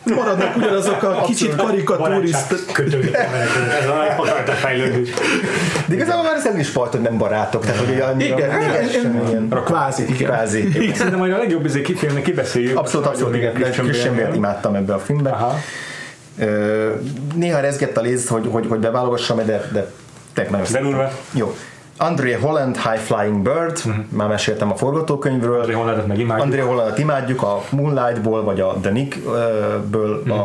maradnak 0.06 0.56
ugyanazok 0.56 1.04
a 1.04 1.22
kicsit 1.26 1.56
karikatúriszt. 1.56 2.52
Ez 2.52 3.88
a 4.48 4.52
fejlődés. 4.52 5.10
De 5.86 5.94
igazából 5.94 6.24
már 6.24 6.34
ez 6.46 6.58
is 6.58 6.72
volt, 6.74 6.92
hogy 6.92 7.02
nem 7.02 7.18
barátok. 7.18 7.66
Tehát, 7.66 7.80
hogy 7.80 8.00
annyira, 8.00 8.38
igen, 8.38 8.62
igen, 8.62 9.20
igen, 9.28 9.64
kvázi. 9.64 10.04
Igen. 10.04 10.28
kvázi. 10.28 10.72
Szerintem 10.72 11.18
majd 11.18 11.34
a 11.34 11.38
legjobb 11.38 11.66
izé 11.66 11.82
kifilmnek 11.82 12.24
kibeszéljük. 12.24 12.78
Abszolút, 12.78 13.08
abszolút, 13.08 13.36
igen. 13.36 13.54
Christian 13.54 14.16
Bale 14.16 14.36
imádtam 14.36 14.76
ebbe 14.76 14.94
a 14.94 15.00
filmbe. 15.00 15.30
Aha. 15.30 15.60
Néha 17.36 17.60
rezgett 17.60 17.98
a 17.98 18.02
léz, 18.02 18.28
hogy, 18.28 18.48
hogy, 18.52 18.66
hogy 18.70 18.80
beválogassam, 18.80 19.38
de, 19.46 19.70
de 19.74 19.92
tényleg 20.34 20.70
nagyon 20.72 21.08
Jó. 21.32 21.56
André 21.98 22.34
Holland, 22.34 22.78
High 22.78 23.00
Flying 23.00 23.42
Bird, 23.42 23.78
uh-huh. 23.78 23.96
már 24.10 24.28
meséltem 24.28 24.72
a 24.72 24.76
forgatókönyvről. 24.76 25.60
André 25.60 25.74
Hollandet 25.74 26.08
meg 26.08 26.20
imádjuk. 26.20 26.46
André 26.46 26.60
Hollandet 26.60 26.98
imádjuk 26.98 27.42
a 27.42 27.62
Moonlightból, 27.70 28.44
vagy 28.44 28.60
a 28.60 28.78
The 28.82 28.92
Nick-ből, 28.92 30.22
uh-huh. 30.26 30.40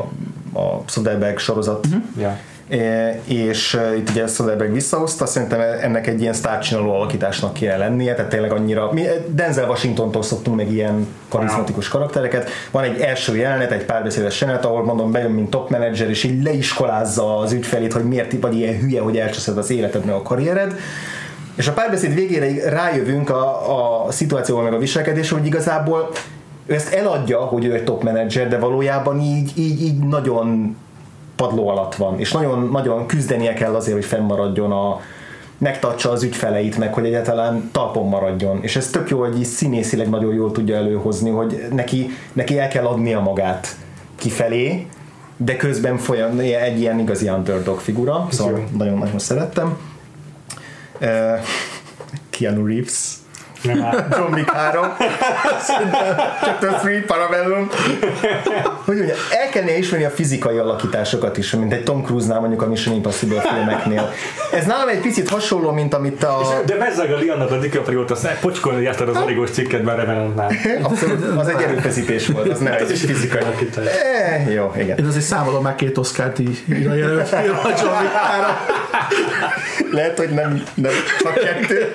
a, 0.53 0.59
a 0.61 0.83
Soderbergh 0.87 1.39
sorozat. 1.39 1.87
Uh-huh. 1.87 2.03
Yeah. 2.19 2.33
É, 2.69 3.21
és 3.25 3.81
itt 3.97 4.11
ugye 4.11 4.27
Soderbergh 4.27 4.73
visszahozta, 4.73 5.27
szerintem 5.27 5.61
ennek 5.61 6.07
egy 6.07 6.21
ilyen 6.21 6.33
sztárcsináló 6.33 6.93
alakításnak 6.93 7.53
kéne 7.53 7.77
lennie, 7.77 8.15
tehát 8.15 8.31
tényleg 8.31 8.53
annyira, 8.53 8.93
mi 8.93 9.03
Denzel 9.29 9.69
Washingtontól 9.69 10.23
szoktunk 10.23 10.57
meg 10.57 10.73
ilyen 10.73 11.07
karizmatikus 11.29 11.89
karaktereket, 11.89 12.51
van 12.71 12.85
egy 12.85 13.01
első 13.01 13.37
jelenet, 13.37 13.73
egy 13.73 13.85
párbeszédes 13.85 14.41
jelenet, 14.41 14.65
ahol 14.65 14.85
mondom 14.85 15.13
bejön, 15.13 15.31
mint 15.31 15.51
top 15.51 15.71
manager, 15.71 16.09
és 16.09 16.25
így 16.25 16.43
leiskolázza 16.43 17.39
az 17.39 17.53
ügyfelét, 17.53 17.93
hogy 17.93 18.05
miért 18.05 18.41
vagy 18.41 18.57
ilyen 18.57 18.79
hülye, 18.79 19.01
hogy 19.01 19.17
elcseszed 19.17 19.59
az 19.59 19.71
életed 19.71 20.05
meg 20.05 20.15
a 20.15 20.23
karriered, 20.23 20.75
és 21.61 21.69
a 21.69 21.73
párbeszéd 21.73 22.15
végére 22.15 22.71
rájövünk 22.71 23.31
a, 23.31 24.07
a 24.07 24.11
szituációval 24.11 24.65
meg 24.65 24.73
a 24.73 24.79
viselkedésre, 24.79 25.37
hogy 25.37 25.47
igazából 25.47 26.11
ő 26.67 26.75
ezt 26.75 26.95
eladja, 26.95 27.39
hogy 27.39 27.65
ő 27.65 27.75
egy 27.75 27.85
top 27.85 28.03
menedzser, 28.03 28.49
de 28.49 28.59
valójában 28.59 29.21
így, 29.21 29.53
így, 29.55 29.83
így 29.83 29.99
nagyon 29.99 30.77
padló 31.37 31.69
alatt 31.69 31.95
van, 31.95 32.19
és 32.19 32.33
nagyon, 32.33 32.69
nagyon 32.73 33.07
küzdenie 33.07 33.55
kell 33.55 33.75
azért, 33.75 33.97
hogy 33.97 34.05
fennmaradjon 34.05 34.73
a, 34.73 35.01
megtartsa 35.59 36.11
az 36.11 36.23
ügyfeleit, 36.23 36.79
meg 36.79 36.95
hogy 36.95 37.05
egyáltalán 37.05 37.69
talpon 37.73 38.09
maradjon. 38.09 38.63
És 38.63 38.77
ez 38.77 38.91
tök 38.91 39.11
jó, 39.11 39.19
hogy 39.19 39.39
így 39.39 39.45
színészileg 39.45 40.09
nagyon 40.09 40.35
jól 40.35 40.53
tudja 40.53 40.77
előhozni, 40.77 41.31
hogy 41.31 41.67
neki, 41.73 42.11
neki 42.33 42.59
el 42.59 42.69
kell 42.69 42.87
adnia 42.87 43.21
magát 43.21 43.77
kifelé, 44.17 44.87
de 45.37 45.57
közben 45.57 45.97
folyam 45.97 46.39
egy 46.39 46.81
ilyen 46.81 46.99
igazi 46.99 47.29
underdog 47.29 47.79
figura, 47.79 48.27
szóval 48.31 48.67
nagyon-nagyon 48.77 49.19
szerettem. 49.19 49.90
Keanu 51.01 52.65
Reeves 52.65 53.20
John 53.63 54.35
Wick 54.35 54.51
3 54.51 54.97
Chapter 56.43 56.71
3 56.71 57.05
Parabellum 57.07 57.69
hogy 58.85 58.99
ugye, 58.99 59.15
el 59.31 59.49
kellene 59.51 59.79
ismerni 59.79 60.05
a 60.05 60.11
fizikai 60.11 60.59
alakításokat 60.59 61.37
is, 61.37 61.51
mint 61.51 61.73
egy 61.73 61.83
Tom 61.83 62.03
Cruise-nál 62.03 62.41
mondjuk 62.41 62.63
a 62.63 62.67
Mission 62.67 62.95
Impossible 62.95 63.41
filmeknél. 63.41 64.13
Ez 64.53 64.67
nálam 64.67 64.89
egy 64.89 65.01
picit 65.01 65.29
hasonló, 65.29 65.71
mint 65.71 65.95
amit 65.95 66.23
a... 66.23 66.39
És 66.43 66.67
de 66.67 66.77
mezzeg 66.77 67.13
a 67.13 67.17
Leonardo 67.17 67.59
DiCaprio-t, 67.59 68.11
azt 68.11 68.39
pocskolni 68.41 68.83
jártad 68.83 69.09
az 69.09 69.17
origós 69.17 69.51
cikket 69.51 69.83
már 69.83 69.97
Revenantnál. 69.97 70.51
Abszolút, 70.83 71.25
az 71.37 71.49
egy 71.49 71.63
erőfeszítés 71.63 72.27
volt, 72.27 72.49
az 72.49 72.59
nem 72.59 72.73
egy 72.73 72.99
fizikai 72.99 73.41
alakítás. 73.43 73.85
Eh, 73.87 74.53
jó, 74.53 74.73
igen. 74.77 74.99
Én 74.99 75.05
azért 75.05 75.25
számolom 75.25 75.63
már 75.63 75.75
két 75.75 75.99
Oscar-t 75.99 76.39
így 76.39 76.65
jelölt 76.69 77.29
film 77.29 77.57
a 77.57 77.69
John 77.69 78.01
Wick 78.01 78.13
3. 78.13 78.51
Lehet, 79.91 80.19
hogy 80.19 80.29
nem, 80.29 80.63
nem 80.75 80.93
csak 81.23 81.35
kettő. 81.35 81.93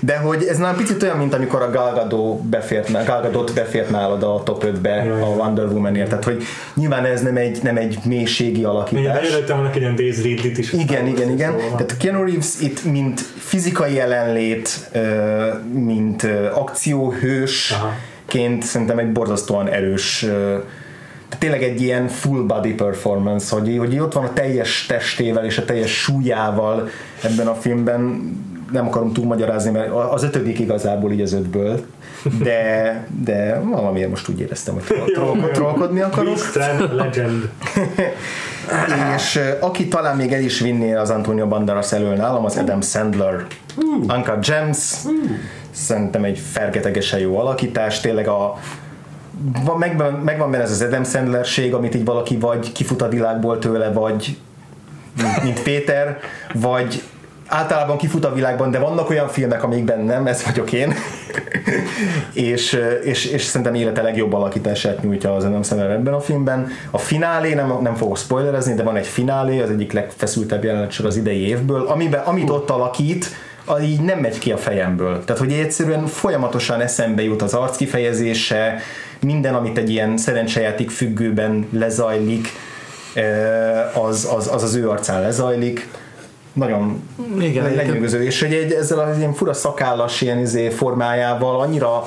De 0.00 0.11
hogy 0.16 0.44
ez 0.44 0.58
már 0.58 0.76
picit 0.76 1.02
olyan, 1.02 1.16
mint 1.16 1.34
amikor 1.34 1.62
a 1.62 1.70
Gal 1.70 1.92
Gadot 1.92 2.44
befért, 2.44 3.06
Gal 3.06 3.20
Gadot 3.20 3.54
befért 3.54 3.90
nálad 3.90 4.22
a 4.22 4.42
top 4.44 4.64
5-be 4.64 5.18
a 5.22 5.26
Wonder 5.26 5.64
woman 5.64 5.92
Tehát, 5.92 6.24
hogy 6.24 6.42
nyilván 6.74 7.04
ez 7.04 7.22
nem 7.22 7.36
egy, 7.36 7.58
nem 7.62 7.76
egy 7.76 7.98
mélységi 8.04 8.64
alakítás. 8.64 9.02
Igen, 9.02 9.16
előtte 9.16 9.54
vannak 9.54 9.74
egy 9.74 9.80
ilyen 9.80 9.96
Days 9.96 10.22
Ridley-t 10.22 10.58
is. 10.58 10.72
Igen, 10.72 11.06
igen, 11.06 11.30
igen. 11.30 11.50
Szóval. 11.50 11.76
Tehát 11.76 11.96
Keanu 11.96 12.24
Reeves 12.24 12.60
itt 12.60 12.84
mint 12.84 13.20
fizikai 13.20 13.94
jelenlét, 13.94 14.90
mint 15.72 16.26
akcióhősként 16.52 18.62
szerintem 18.62 18.98
egy 18.98 19.12
borzasztóan 19.12 19.68
erős 19.68 20.26
tényleg 21.38 21.62
egy 21.62 21.82
ilyen 21.82 22.08
full 22.08 22.40
body 22.40 22.74
performance, 22.74 23.54
hogy, 23.54 23.76
hogy 23.78 23.98
ott 23.98 24.12
van 24.12 24.24
a 24.24 24.32
teljes 24.32 24.86
testével 24.86 25.44
és 25.44 25.58
a 25.58 25.64
teljes 25.64 25.90
súlyával 25.90 26.88
ebben 27.22 27.46
a 27.46 27.54
filmben, 27.54 28.32
nem 28.72 28.86
akarom 28.86 29.12
túl 29.12 29.24
magyarázni, 29.24 29.70
mert 29.70 29.90
az 30.10 30.22
ötödik 30.22 30.58
igazából 30.58 31.12
így 31.12 31.20
az 31.20 31.32
ötből, 31.32 31.80
de, 32.42 33.06
de 33.24 33.60
valamiért 33.60 34.10
most 34.10 34.28
úgy 34.28 34.40
éreztem, 34.40 34.74
hogy 34.74 34.82
troll, 35.12 35.50
trollkodni 35.52 36.00
akarok. 36.00 36.38
legend. 36.92 37.48
és 39.16 39.40
aki 39.60 39.88
talán 39.88 40.16
még 40.16 40.32
el 40.32 40.40
is 40.40 40.60
vinné 40.60 40.94
az 40.94 41.10
Antonio 41.10 41.46
Banderas 41.46 41.92
elől 41.92 42.14
nálam, 42.14 42.44
az 42.44 42.56
Adam 42.56 42.80
Sandler. 42.80 43.46
Uh. 43.76 44.16
Uncle 44.16 44.38
James. 44.40 44.78
Uh. 45.04 45.12
Szerintem 45.70 46.24
egy 46.24 46.38
fergetegesen 46.38 47.18
jó 47.18 47.38
alakítás, 47.38 48.00
tényleg 48.00 48.28
a 48.28 48.58
van, 49.64 49.78
megvan, 49.78 50.12
megvan 50.12 50.50
benne 50.50 50.62
ez 50.62 50.70
az 50.70 50.82
Adam 50.82 51.04
Sandlerség, 51.04 51.74
amit 51.74 51.94
így 51.94 52.04
valaki 52.04 52.36
vagy 52.36 52.72
kifut 52.72 53.02
a 53.02 53.08
világból 53.08 53.58
tőle, 53.58 53.92
vagy 53.92 54.36
mint, 55.16 55.42
mint 55.42 55.62
Péter, 55.62 56.18
vagy 56.54 57.02
általában 57.52 57.96
kifut 57.96 58.24
a 58.24 58.32
világban, 58.32 58.70
de 58.70 58.78
vannak 58.78 59.10
olyan 59.10 59.28
filmek, 59.28 59.62
amikben 59.62 60.00
nem, 60.00 60.26
ez 60.26 60.44
vagyok 60.44 60.72
én. 60.72 60.94
és, 62.32 62.80
és, 63.02 63.24
és 63.24 63.42
szerintem 63.42 63.74
élete 63.74 64.02
legjobb 64.02 64.32
alakítását 64.32 65.02
nyújtja 65.02 65.34
az 65.34 65.44
Adam 65.44 65.62
Sandler 65.62 65.90
ebben 65.90 66.14
a 66.14 66.20
filmben. 66.20 66.68
A 66.90 66.98
finálé, 66.98 67.54
nem, 67.54 67.78
nem 67.82 67.94
fogok 67.94 68.16
spoilerezni, 68.18 68.74
de 68.74 68.82
van 68.82 68.96
egy 68.96 69.06
finálé, 69.06 69.60
az 69.60 69.70
egyik 69.70 69.92
legfeszültebb 69.92 70.64
jelenet 70.64 70.96
az 70.96 71.16
idei 71.16 71.46
évből, 71.46 71.86
amiben, 71.86 72.20
amit 72.20 72.50
ott 72.50 72.70
alakít, 72.70 73.26
így 73.82 74.00
nem 74.00 74.18
megy 74.18 74.38
ki 74.38 74.52
a 74.52 74.56
fejemből. 74.56 75.24
Tehát, 75.24 75.40
hogy 75.42 75.52
egyszerűen 75.52 76.06
folyamatosan 76.06 76.80
eszembe 76.80 77.22
jut 77.22 77.42
az 77.42 77.54
arc 77.54 77.76
kifejezése, 77.76 78.78
minden, 79.20 79.54
amit 79.54 79.78
egy 79.78 79.90
ilyen 79.90 80.16
szerencsejáték 80.16 80.90
függőben 80.90 81.68
lezajlik, 81.72 82.48
az 83.94 84.28
az, 84.34 84.50
az, 84.52 84.62
az 84.62 84.74
ő 84.74 84.90
arcán 84.90 85.20
lezajlik 85.20 85.88
nagyon 86.52 87.02
Igen, 87.40 87.74
lenyűgöző, 87.74 88.22
és 88.22 88.40
hogy 88.40 88.52
egy, 88.52 88.72
ezzel 88.72 88.98
az 88.98 89.18
ilyen 89.18 89.32
fura 89.32 89.52
szakállas 89.52 90.20
ilyen 90.20 90.38
izé 90.38 90.68
formájával 90.68 91.60
annyira 91.60 92.04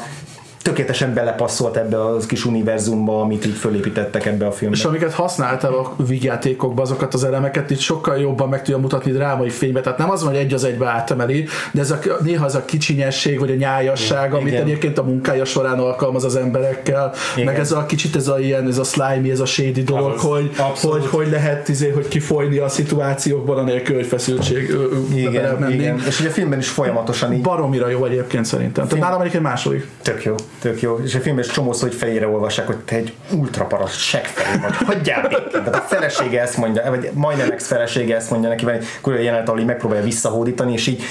tökéletesen 0.65 1.13
belepasszolt 1.13 1.77
ebbe 1.77 2.05
az 2.05 2.25
kis 2.25 2.45
univerzumba, 2.45 3.21
amit 3.21 3.45
így 3.45 3.55
fölépítettek 3.55 4.25
ebbe 4.25 4.45
a 4.45 4.51
filmbe. 4.51 4.77
És 4.77 4.85
amiket 4.85 5.13
használtál 5.13 5.73
a 5.73 5.93
vígjátékokba, 6.07 6.81
azokat 6.81 7.13
az 7.13 7.23
elemeket 7.23 7.69
itt 7.69 7.79
sokkal 7.79 8.17
jobban 8.17 8.49
meg 8.49 8.59
tudja 8.61 8.77
mutatni 8.77 9.11
drámai 9.11 9.49
fénybe. 9.49 9.81
Tehát 9.81 9.97
nem 9.97 10.09
az 10.09 10.23
van, 10.23 10.31
hogy 10.31 10.39
egy 10.39 10.53
az 10.53 10.63
egybe 10.63 10.87
átemeli, 10.87 11.45
de 11.71 11.81
ez 11.81 11.91
a, 11.91 11.99
néha 12.21 12.45
ez 12.45 12.55
a 12.55 12.65
kicsinyesség, 12.65 13.39
vagy 13.39 13.51
a 13.51 13.55
nyájasság, 13.55 14.27
Igen. 14.27 14.39
amit 14.39 14.53
egyébként 14.53 14.97
a 14.97 15.03
munkája 15.03 15.45
során 15.45 15.79
alkalmaz 15.79 16.23
az 16.23 16.35
emberekkel, 16.35 17.13
Igen. 17.35 17.45
meg 17.45 17.59
ez 17.59 17.71
a 17.71 17.85
kicsit 17.85 18.15
ez 18.15 18.27
a 18.27 18.39
ilyen, 18.39 18.67
ez 18.67 18.77
a 18.77 18.83
slimy, 18.83 19.31
ez 19.31 19.39
a 19.39 19.45
shady 19.45 19.83
dolog, 19.83 20.13
az, 20.13 20.21
hogy, 20.21 20.51
hogy, 20.81 21.05
hogy 21.05 21.29
lehet 21.29 21.69
izé, 21.69 21.89
hogy 21.89 22.07
kifolyni 22.07 22.57
a 22.57 22.69
szituációkban, 22.69 23.57
anélkül, 23.57 23.95
hogy 23.95 24.05
feszültség 24.05 24.75
Igen, 25.13 25.71
Igen. 25.71 26.01
És 26.07 26.19
ugye 26.19 26.29
a 26.29 26.31
filmben 26.31 26.59
is 26.59 26.69
folyamatosan 26.69 27.33
így. 27.33 27.41
Baromira 27.41 27.89
jó 27.89 28.05
egyébként 28.05 28.45
szerintem. 28.45 28.87
Tehát 28.87 29.03
nálam 29.03 29.19
egyébként 29.19 29.43
második. 29.43 29.87
Tök 30.01 30.23
jó 30.23 30.35
tök 30.59 30.81
jó, 30.81 30.97
és 30.97 31.15
a 31.15 31.19
filmben 31.19 31.45
is 31.45 31.51
csomószó, 31.51 31.87
hogy 31.87 31.95
fejére 31.95 32.27
olvassák, 32.27 32.65
hogy 32.65 32.77
te 32.77 32.95
egy 32.95 33.13
ultraparast 33.31 33.99
seggfejű 33.99 34.61
vagy, 34.61 34.75
hagyjál 34.85 35.27
békén. 35.27 35.63
Tehát 35.63 35.75
a 35.75 35.85
felesége 35.87 36.41
ezt 36.41 36.57
mondja, 36.57 36.89
vagy 36.89 37.09
majdnem 37.13 37.51
ex 37.51 37.67
felesége 37.67 38.15
ezt 38.15 38.29
mondja 38.29 38.49
neki, 38.49 38.69
egy 38.69 38.85
kurva 39.01 39.19
jelenet, 39.19 39.47
ahol 39.47 39.59
így 39.59 39.65
megpróbálja 39.65 40.03
visszahódítani, 40.03 40.73
és 40.73 40.87
így 40.87 41.03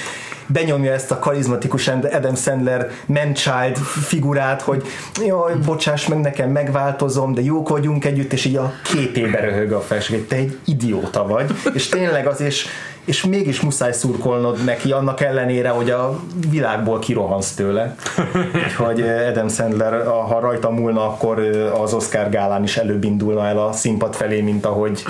benyomja 0.46 0.92
ezt 0.92 1.10
a 1.10 1.18
karizmatikus 1.18 1.88
Adam 1.88 2.34
Sandler 2.34 2.90
man-child 3.06 3.76
figurát, 4.06 4.62
hogy 4.62 4.82
jaj, 5.26 5.54
bocsáss 5.64 6.06
meg 6.06 6.20
nekem, 6.20 6.50
megváltozom, 6.50 7.34
de 7.34 7.40
jók 7.40 7.68
vagyunk 7.68 8.04
együtt, 8.04 8.32
és 8.32 8.44
így 8.44 8.56
a 8.56 8.72
képébe 8.82 9.40
röhög 9.40 9.72
a 9.72 9.80
felség, 9.80 10.26
te 10.26 10.36
egy 10.36 10.58
idióta 10.64 11.26
vagy, 11.26 11.54
és 11.74 11.88
tényleg 11.88 12.26
az, 12.26 12.40
és 12.40 12.66
és 13.04 13.24
mégis 13.24 13.60
muszáj 13.60 13.92
szurkolnod 13.92 14.64
neki, 14.64 14.92
annak 14.92 15.20
ellenére, 15.20 15.68
hogy 15.68 15.90
a 15.90 16.20
világból 16.50 16.98
kirohansz 16.98 17.54
tőle. 17.54 17.94
Úgyhogy 18.64 19.00
Adam 19.00 19.48
Sandler, 19.48 20.06
ha 20.06 20.40
rajta 20.40 20.70
múlna, 20.70 21.06
akkor 21.06 21.38
az 21.82 21.94
Oscar 21.94 22.28
gálán 22.28 22.62
is 22.62 22.76
előbb 22.76 23.04
indulna 23.04 23.46
el 23.46 23.58
a 23.58 23.72
színpad 23.72 24.14
felé, 24.14 24.40
mint 24.40 24.64
ahogy, 24.64 25.04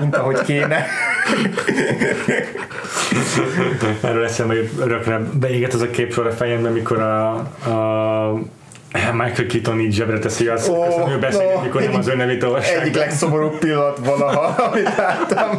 mint 0.00 0.16
ahogy 0.16 0.40
kéne. 0.40 0.86
Erről 4.00 4.24
eszembe 4.24 4.54
örökre 4.78 5.20
beégett 5.32 5.72
az 5.72 5.80
a 5.80 5.90
képsor 5.90 6.26
a 6.26 6.32
fejemben, 6.32 6.72
mikor 6.72 6.98
a, 6.98 7.32
a 7.70 8.38
Michael 9.20 9.46
Keaton 9.46 9.80
így 9.80 9.92
zsebre 9.92 10.18
teszi 10.18 10.46
azt, 10.46 10.68
oh, 10.68 11.12
ő 11.12 11.18
beszél, 11.18 11.52
no, 11.54 11.60
mikor 11.60 11.82
nem 11.82 11.94
az 11.94 12.08
ő 12.08 12.16
nevét 12.16 12.42
olvassák. 12.42 12.80
Egyik 12.80 12.94
legszomorúbb 12.94 13.58
pillanat 13.58 13.98
valaha, 14.04 14.62
amit 14.62 14.96
láttam. 14.96 15.58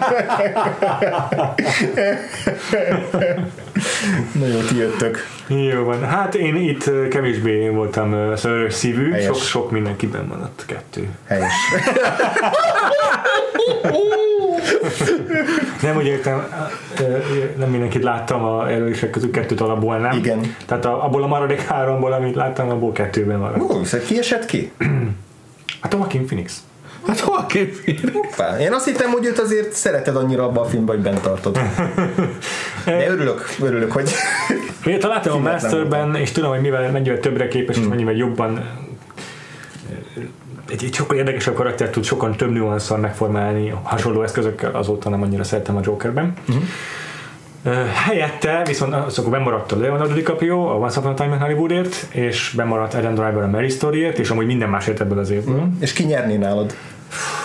Na 4.31 4.45
jó, 4.45 4.59
ti 4.59 4.77
jöttök. 4.77 5.27
Jó 5.47 5.83
van. 5.83 6.03
Hát 6.03 6.35
én 6.35 6.55
itt 6.55 7.09
kevésbé 7.09 7.69
voltam 7.69 8.35
szörös 8.35 8.73
szívű, 8.73 9.21
sok, 9.21 9.35
sok 9.35 9.71
mindenkiben 9.71 10.25
maradt 10.25 10.63
kettő. 10.67 11.09
Helyes. 11.27 11.53
nem 15.81 15.95
úgy 15.95 16.05
értem, 16.05 16.47
nem 17.57 17.69
mindenkit 17.69 18.03
láttam 18.03 18.43
a 18.43 18.71
előisek 18.71 19.09
közül 19.09 19.31
kettőt 19.31 19.61
alapból, 19.61 19.97
nem? 19.97 20.17
Igen. 20.17 20.55
Tehát 20.65 20.85
abból 20.85 21.23
a 21.23 21.27
maradék 21.27 21.61
háromból, 21.61 22.13
amit 22.13 22.35
láttam, 22.35 22.69
abból 22.69 22.91
kettőben 22.91 23.39
maradt. 23.39 23.61
Ó, 23.61 23.83
szóval 23.83 24.07
ki 24.07 24.17
esett 24.17 24.45
ki? 24.51 24.71
hát 25.81 25.93
a 25.93 25.97
Joaquin 25.97 26.25
Phoenix. 26.25 26.63
Hát 27.07 27.19
hol 27.19 27.45
Hoppá. 28.13 28.59
Én 28.59 28.73
azt 28.73 28.85
hittem, 28.85 29.11
hogy 29.11 29.25
őt 29.25 29.39
azért 29.39 29.71
szereted 29.73 30.15
annyira 30.15 30.43
abban 30.43 30.65
a 30.65 30.67
filmben, 30.67 30.95
hogy 30.95 31.03
bent 31.03 31.21
tartod. 31.21 31.59
De 32.85 33.09
örülök, 33.09 33.55
örülök, 33.61 33.91
hogy... 33.91 34.09
Miért 34.85 35.01
találtam 35.01 35.45
a 35.45 35.51
Masterben, 35.51 36.15
és 36.15 36.31
tudom, 36.31 36.49
hogy 36.49 36.61
mivel 36.61 36.91
mennyivel 36.91 37.19
többre 37.19 37.47
képes, 37.47 37.75
és 37.75 37.81
hmm. 37.81 37.89
mennyivel 37.89 38.13
jobban 38.13 38.63
egy, 40.69 40.83
egy 40.83 40.93
sokkal 40.93 41.17
érdekesebb 41.17 41.53
karakter 41.53 41.89
tud 41.89 42.03
sokan 42.03 42.35
több 42.35 42.51
nüanszal 42.51 42.97
megformálni 42.97 43.73
hasonló 43.83 44.21
eszközökkel, 44.21 44.71
azóta 44.71 45.09
nem 45.09 45.21
annyira 45.21 45.43
szeretem 45.43 45.75
a 45.75 45.79
Jokerben. 45.83 46.33
Uh-huh. 46.47 46.63
Helyette 47.93 48.61
viszont 48.65 48.93
az 48.93 49.19
akkor 49.19 49.31
bemaradt 49.31 49.71
a 49.71 49.77
Leonardo 49.77 50.13
DiCaprio 50.13 50.67
a 50.67 50.73
Once 50.73 50.99
Upon 50.99 51.11
a 51.11 51.13
Time 51.13 51.33
in 51.33 51.41
Hollywoodért, 51.41 52.07
és 52.11 52.53
bemaradt 52.55 52.93
Adam 52.93 53.13
Driver 53.13 53.43
a 53.43 53.47
Mary 53.47 53.69
Storyért, 53.69 54.19
és 54.19 54.29
amúgy 54.29 54.45
minden 54.45 54.69
másért 54.69 55.01
ebből 55.01 55.19
az 55.19 55.29
évből. 55.29 55.59
Mm. 55.59 55.81
És 55.81 55.93
ki 55.93 56.03
nyerné 56.03 56.35
nálad? 56.35 56.75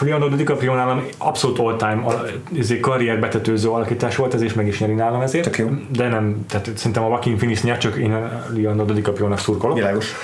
Leonardo 0.01 0.37
DiCaprio 0.37 0.75
nálam 0.75 1.03
abszolút 1.19 1.59
all-time 1.59 2.05
izé, 2.53 2.81
karrier 2.81 3.21
betetőző 3.21 3.69
alakítás 3.69 4.17
volt, 4.17 4.35
ez 4.35 4.43
is 4.43 4.53
meg 4.53 4.67
is 4.67 4.81
nyeri 4.81 4.95
nálam 4.95 5.21
ezért. 5.21 5.63
De 5.93 6.09
nem, 6.09 6.47
tehát 6.49 6.71
szerintem 6.75 7.03
a 7.03 7.07
Joaquin 7.09 7.37
Phoenix 7.37 7.63
nyer, 7.63 7.79
csak 7.79 7.97
én 7.97 8.31
Leonardo 8.55 8.93
DiCaprio-nak 8.93 9.39
szurkolok. 9.39 9.77
Világos. 9.77 10.15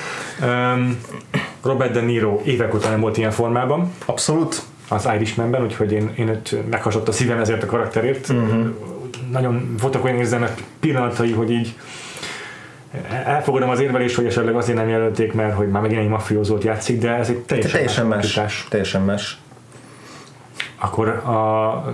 Um, 0.42 0.98
Robert 1.66 1.92
De 1.92 2.00
Niro 2.00 2.40
évek 2.44 2.74
után 2.74 2.90
nem 2.90 3.00
volt 3.00 3.16
ilyen 3.16 3.30
formában. 3.30 3.92
Abszolút. 4.04 4.62
Az 4.88 5.08
Irishmanben, 5.14 5.62
úgyhogy 5.62 5.92
én, 5.92 6.12
én 6.16 6.28
őt 6.28 6.56
meghasott 6.70 7.08
a 7.08 7.12
szívem 7.12 7.38
ezért 7.38 7.62
a 7.62 7.66
karakterért. 7.66 8.28
Uh-huh. 8.28 8.66
Nagyon 9.30 9.74
voltak 9.80 10.04
olyan 10.04 10.16
érzelmek 10.16 10.62
pillanatai, 10.80 11.32
hogy 11.32 11.50
így 11.50 11.74
elfogadom 13.24 13.68
az 13.68 13.80
érvelést, 13.80 14.16
hogy 14.16 14.26
esetleg 14.26 14.56
azért 14.56 14.78
nem 14.78 14.88
jelölték, 14.88 15.32
mert 15.32 15.54
hogy 15.54 15.68
már 15.68 15.82
megint 15.82 16.00
egy 16.00 16.08
mafiózót 16.08 16.64
játszik, 16.64 17.00
de 17.00 17.14
ez 17.14 17.28
egy 17.28 17.38
teljesen, 17.38 17.72
teljesen 17.72 18.06
más. 18.06 18.34
más. 18.34 18.66
Teljesen 18.68 19.02
más. 19.02 19.38
Akkor 20.78 21.08
a 21.08 21.84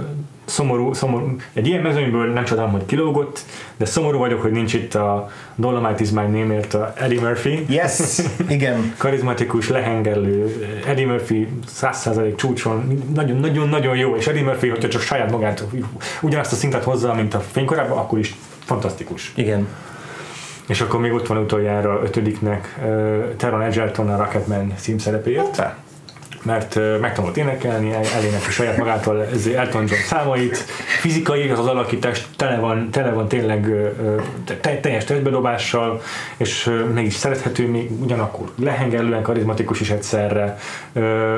szomorú, 0.44 0.92
szomorú, 0.92 1.36
egy 1.52 1.66
ilyen 1.66 1.82
mezőnyből 1.82 2.32
nem 2.32 2.44
csodálom, 2.44 2.70
hogy 2.70 2.86
kilógott, 2.86 3.44
de 3.76 3.84
szomorú 3.84 4.18
vagyok, 4.18 4.42
hogy 4.42 4.50
nincs 4.50 4.74
itt 4.74 4.94
a 4.94 5.30
Dolomite 5.54 6.02
is 6.02 6.10
my 6.10 6.22
name 6.22 6.56
a 6.72 6.92
Eddie 6.96 7.20
Murphy. 7.20 7.64
Yes, 7.68 8.20
igen. 8.48 8.92
Karizmatikus, 8.98 9.68
lehengerlő, 9.68 10.66
Eddie 10.86 11.06
Murphy 11.06 11.48
100% 11.80 12.36
csúcson, 12.36 13.02
nagyon-nagyon-nagyon 13.14 13.96
jó, 13.96 14.16
és 14.16 14.26
Eddie 14.26 14.42
Murphy, 14.42 14.68
hogyha 14.68 14.88
csak 14.88 15.00
saját 15.00 15.30
magát 15.30 15.64
ugyanazt 16.20 16.52
a 16.52 16.56
szintet 16.56 16.84
hozza, 16.84 17.14
mint 17.14 17.34
a 17.34 17.40
fénykorában, 17.40 17.98
akkor 17.98 18.18
is 18.18 18.36
fantasztikus. 18.64 19.32
Igen. 19.34 19.68
És 20.66 20.80
akkor 20.80 21.00
még 21.00 21.12
ott 21.12 21.26
van 21.26 21.38
utoljára 21.38 22.00
ötödiknek 22.04 22.78
uh, 22.78 23.36
Teron 23.36 23.62
Edgerton 23.62 24.10
a 24.10 24.16
Rocketman 24.16 24.72
címszerepéért. 24.76 25.40
Hoppá 25.40 25.76
mert 26.42 26.78
megtanult 27.00 27.36
énekelni, 27.36 27.92
elénekli 27.92 28.50
saját 28.50 28.76
magától 28.76 29.26
Elton 29.56 29.80
John 29.88 30.00
számait, 30.06 30.56
fizikai 31.00 31.50
az 31.50 31.58
az 31.58 31.66
alakítás 31.66 32.26
tele 32.36 32.58
van, 32.58 32.90
tele 32.90 33.10
van 33.10 33.28
tényleg 33.28 33.70
te, 34.60 34.76
teljes 34.80 35.04
testbedobással, 35.04 36.00
és 36.36 36.70
mégis 36.94 37.14
szerethető, 37.14 37.68
még 37.68 37.90
ugyanakkor 38.02 38.50
lehengerlően 38.56 39.22
karizmatikus 39.22 39.80
is 39.80 39.90
egyszerre. 39.90 40.58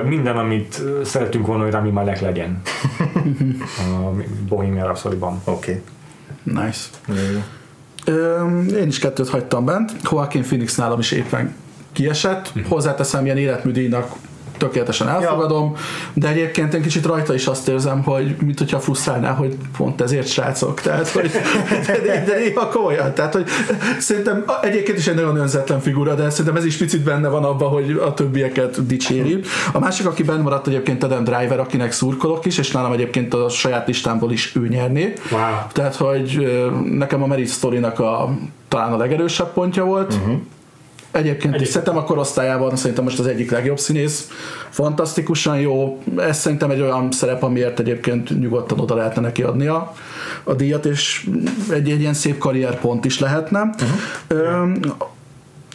Minden, 0.04 0.36
amit 0.36 0.82
szeretünk 1.04 1.46
volna, 1.46 1.62
hogy 1.62 1.72
Rami 1.72 1.90
Malek 1.90 2.20
legyen 2.20 2.62
a 3.78 4.10
Bohemian 4.48 4.84
Rhapsody-ban. 4.84 5.40
Oké. 5.44 5.70
Okay. 5.70 6.62
Nice. 6.64 6.80
Mm. 7.12 8.68
én 8.68 8.86
is 8.86 8.98
kettőt 8.98 9.28
hagytam 9.28 9.64
bent. 9.64 9.92
Joaquin 10.10 10.42
Phoenix 10.42 10.74
nálam 10.74 10.98
is 10.98 11.10
éppen 11.10 11.54
kiesett. 11.92 12.52
Mm. 12.58 12.62
Hozzáteszem, 12.68 13.24
ilyen 13.24 13.36
életműdíjnak 13.36 14.12
tökéletesen 14.56 15.08
elfogadom, 15.08 15.72
ja. 15.74 15.80
de 16.14 16.28
egyébként 16.28 16.74
én 16.74 16.82
kicsit 16.82 17.06
rajta 17.06 17.34
is 17.34 17.46
azt 17.46 17.68
érzem, 17.68 18.02
hogy 18.02 18.36
mint 18.44 18.58
hogyha 18.58 18.80
frusztrálná, 18.80 19.32
hogy 19.32 19.56
pont 19.76 20.00
ezért 20.00 20.28
srácok, 20.28 20.80
tehát 20.80 21.08
hogy 21.08 21.30
de, 21.86 22.00
de, 22.00 22.24
de 22.26 22.38
néha 22.38 22.68
komolyan, 22.68 23.14
tehát 23.14 23.34
hogy 23.34 23.46
szerintem 23.98 24.44
egyébként 24.62 24.98
is 24.98 25.06
egy 25.06 25.14
nagyon 25.14 25.36
önzetlen 25.36 25.80
figura, 25.80 26.14
de 26.14 26.30
szerintem 26.30 26.56
ez 26.56 26.64
is 26.64 26.76
picit 26.76 27.02
benne 27.02 27.28
van 27.28 27.44
abban, 27.44 27.68
hogy 27.68 28.00
a 28.04 28.14
többieket 28.14 28.86
dicséri. 28.86 29.40
A 29.72 29.78
másik, 29.78 30.06
aki 30.06 30.22
benne 30.22 30.42
maradt 30.42 30.66
egyébként 30.66 31.02
Adam 31.02 31.24
Driver, 31.24 31.60
akinek 31.60 31.92
szurkolok 31.92 32.44
is, 32.44 32.58
és 32.58 32.70
nálam 32.70 32.92
egyébként 32.92 33.34
a 33.34 33.48
saját 33.48 33.86
listámból 33.86 34.32
is 34.32 34.56
ő 34.56 34.68
nyerné. 34.68 35.12
Wow. 35.30 35.40
Tehát, 35.72 35.96
hogy 35.96 36.62
nekem 36.84 37.22
a 37.22 37.26
Merit 37.26 37.50
Story-nak 37.50 37.98
a 37.98 38.34
talán 38.68 38.92
a 38.92 38.96
legerősebb 38.96 39.52
pontja 39.52 39.84
volt. 39.84 40.12
Uh-huh 40.12 40.36
Egyébként 41.14 41.60
is 41.60 41.68
szerintem 41.68 41.96
a 41.96 42.04
korosztályában 42.04 42.76
szerintem 42.76 43.04
most 43.04 43.18
az 43.18 43.26
egyik 43.26 43.50
legjobb 43.50 43.78
színész. 43.78 44.28
Fantasztikusan 44.70 45.60
jó. 45.60 46.02
Ez 46.16 46.38
szerintem 46.38 46.70
egy 46.70 46.80
olyan 46.80 47.10
szerep, 47.10 47.42
amiért 47.42 47.80
egyébként 47.80 48.40
nyugodtan 48.40 48.80
oda 48.80 48.94
lehetne 48.94 49.20
neki 49.20 49.42
adni 49.42 49.66
a, 49.66 49.94
díjat, 50.56 50.86
és 50.86 51.28
egy, 51.70 51.90
egy 51.90 52.00
ilyen 52.00 52.14
szép 52.14 52.38
karrierpont 52.38 53.04
is 53.04 53.18
lehetne. 53.18 53.70
Uh-huh. 54.30 54.70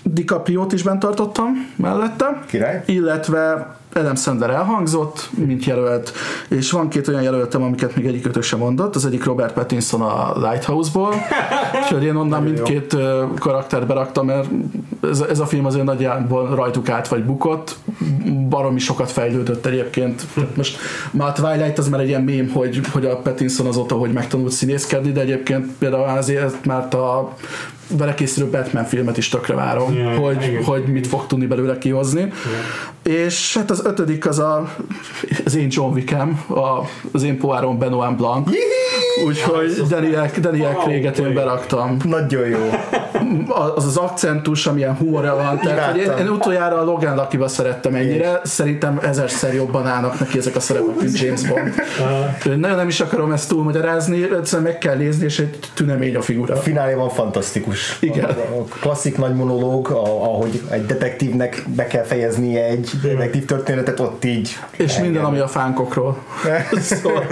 DiCaprio-t 0.04 0.74
is 0.74 0.84
bent 0.84 1.00
tartottam 1.00 1.72
mellette. 1.76 2.44
Király. 2.48 2.84
Illetve 2.86 3.76
Adam 3.94 4.16
Sandler 4.16 4.50
elhangzott, 4.50 5.30
mint 5.32 5.66
jelölt, 5.66 6.12
és 6.48 6.72
van 6.72 6.90
két 6.90 7.08
olyan 7.08 7.22
jelöltem, 7.22 7.64
amiket 7.64 7.96
még 7.96 8.06
egyik 8.06 8.42
sem 8.42 8.60
mondott, 8.60 8.96
az 8.96 9.06
egyik 9.06 9.24
Robert 9.24 9.54
Pattinson 9.54 10.02
a 10.02 10.50
Lighthouse-ból, 10.50 11.14
úgyhogy 11.82 12.04
én 12.04 12.16
onnan 12.16 12.44
mindkét 12.44 12.96
karaktert 13.40 13.88
beraktam, 13.88 14.26
mert 14.26 14.50
ez, 15.02 15.22
ez 15.30 15.40
a 15.40 15.46
film 15.46 15.66
azért 15.66 15.86
nagyjából 15.86 16.56
rajtuk 16.56 16.90
át 16.90 17.08
vagy 17.08 17.24
bukott, 17.24 17.78
baromi 18.50 18.80
sokat 18.80 19.12
fejlődött 19.12 19.66
egyébként. 19.66 20.26
Most 20.56 20.78
már 21.12 21.28
a 21.28 21.32
Twilight 21.32 21.78
az 21.78 21.90
már 21.90 22.00
egy 22.00 22.08
ilyen 22.08 22.24
mém, 22.24 22.50
hogy, 22.50 22.82
hogy 22.92 23.06
a 23.06 23.18
Pattinson 23.18 23.68
azóta, 23.68 23.96
hogy 23.96 24.12
megtanult 24.12 24.52
színészkedni, 24.52 25.12
de 25.12 25.22
egyébként 25.22 25.68
például 25.78 26.18
azért 26.18 26.66
már 26.66 26.96
a 26.96 27.34
vele 27.98 28.14
készülő 28.14 28.50
Batman 28.50 28.84
filmet 28.84 29.18
is 29.18 29.30
tökre 29.30 29.56
várom, 29.56 29.94
yeah, 29.94 30.16
hogy, 30.16 30.60
hogy 30.66 30.84
mit 30.84 31.08
fog 31.08 31.28
tudni 31.28 31.46
belőle 31.46 31.78
kihozni. 31.78 32.20
Yeah. 32.20 32.34
És 33.26 33.58
hát 33.58 33.72
az 33.72 33.79
ötödik 33.86 34.28
az 34.28 34.40
a, 34.40 34.74
az 35.46 35.56
én 35.56 35.68
John 35.70 35.94
Wickham, 35.94 36.44
a, 36.50 36.88
az 37.12 37.24
én 37.24 37.38
poárom 37.38 37.80
Benoit 37.80 38.16
Blanc. 38.16 38.50
Úgyhogy 39.26 39.72
Daniel, 39.90 40.30
Daniel 40.40 40.74
Craig-et 40.74 41.18
én 41.18 41.34
beraktam. 41.34 41.98
Nagyon 42.04 42.48
jó. 42.48 42.70
Az 43.76 43.86
az 43.86 43.98
akcentus, 43.98 44.68
amilyen 44.68 44.96
humorja 44.96 45.36
van. 45.36 45.60
Tehát, 45.60 45.92
hogy 45.92 46.02
én, 46.02 46.12
én, 46.20 46.30
utoljára 46.30 46.80
a 46.80 46.84
Logan 46.84 47.16
Lucky-ba 47.16 47.48
szerettem 47.48 47.96
ennyire, 47.96 48.42
szerintem 48.44 49.00
ezerszer 49.04 49.54
jobban 49.54 49.88
állnak 49.88 50.20
neki 50.20 50.38
ezek 50.38 50.56
a 50.56 50.60
szerepek, 50.60 50.96
mint 50.96 51.20
James 51.20 51.42
Bond. 51.48 51.74
Nagyon 52.60 52.78
nem 52.78 52.88
is 52.88 53.00
akarom 53.00 53.32
ezt 53.32 53.50
túlmagyarázni, 53.50 54.24
egyszerűen 54.24 54.64
meg 54.64 54.78
kell 54.78 54.96
nézni, 54.96 55.26
és 55.26 55.40
egy 55.40 55.60
tünemény 55.74 56.16
a 56.16 56.22
figura. 56.22 56.54
A 56.54 56.58
fináléban 56.58 57.10
fantasztikus. 57.10 57.98
Igen. 58.00 58.24
A, 58.24 58.30
a 58.30 58.64
klasszik 58.80 59.18
nagy 59.18 59.36
monológ, 59.36 59.90
ahogy 59.90 60.62
egy 60.70 60.86
detektívnek 60.86 61.64
be 61.76 61.88
kell 61.88 62.04
fejeznie 62.04 62.66
egy 62.66 62.90
detektív 63.02 63.46
történetet, 63.46 64.00
ott 64.00 64.26
így. 64.26 64.58
És 64.78 64.92
engem. 64.92 65.04
minden, 65.04 65.24
ami 65.24 65.40
a 65.40 65.48
fánkokról. 65.48 66.18
szóval. 66.80 67.24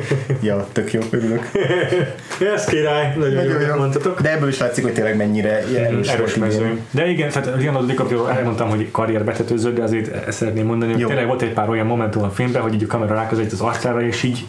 ja, 0.42 0.66
tök 0.72 0.92
jó, 0.92 1.00
örülök. 1.10 1.50
Ez 2.54 2.64
király, 2.64 3.14
nagyon, 3.16 3.34
nagyon 3.34 3.60
jó, 3.60 3.74
mondtatok. 3.74 4.20
De 4.20 4.32
ebből 4.32 4.48
is 4.48 4.58
látszik, 4.58 4.84
hogy 4.84 4.92
tényleg 4.92 5.16
mennyire 5.16 5.43
erős, 5.44 6.08
erős 6.08 6.34
mező. 6.34 6.80
De 6.90 7.08
igen, 7.08 7.30
tehát 7.30 7.62
Leonardo 7.62 7.86
DiCaprio 7.86 8.26
elmondtam, 8.26 8.68
hogy 8.68 8.90
karrierbetetőző, 8.90 9.72
de 9.72 9.82
azért 9.82 10.26
ezt 10.26 10.38
szeretném 10.38 10.66
mondani, 10.66 10.92
hogy 10.92 11.00
jó. 11.00 11.06
tényleg 11.06 11.26
volt 11.26 11.42
egy 11.42 11.52
pár 11.52 11.68
olyan 11.68 11.86
momentum 11.86 12.22
a 12.22 12.30
filmben, 12.30 12.62
hogy 12.62 12.74
így 12.74 12.82
a 12.82 12.86
kamera 12.86 13.14
ráközelít 13.14 13.52
az 13.52 13.60
arcára, 13.60 14.02
és 14.02 14.22
így 14.22 14.46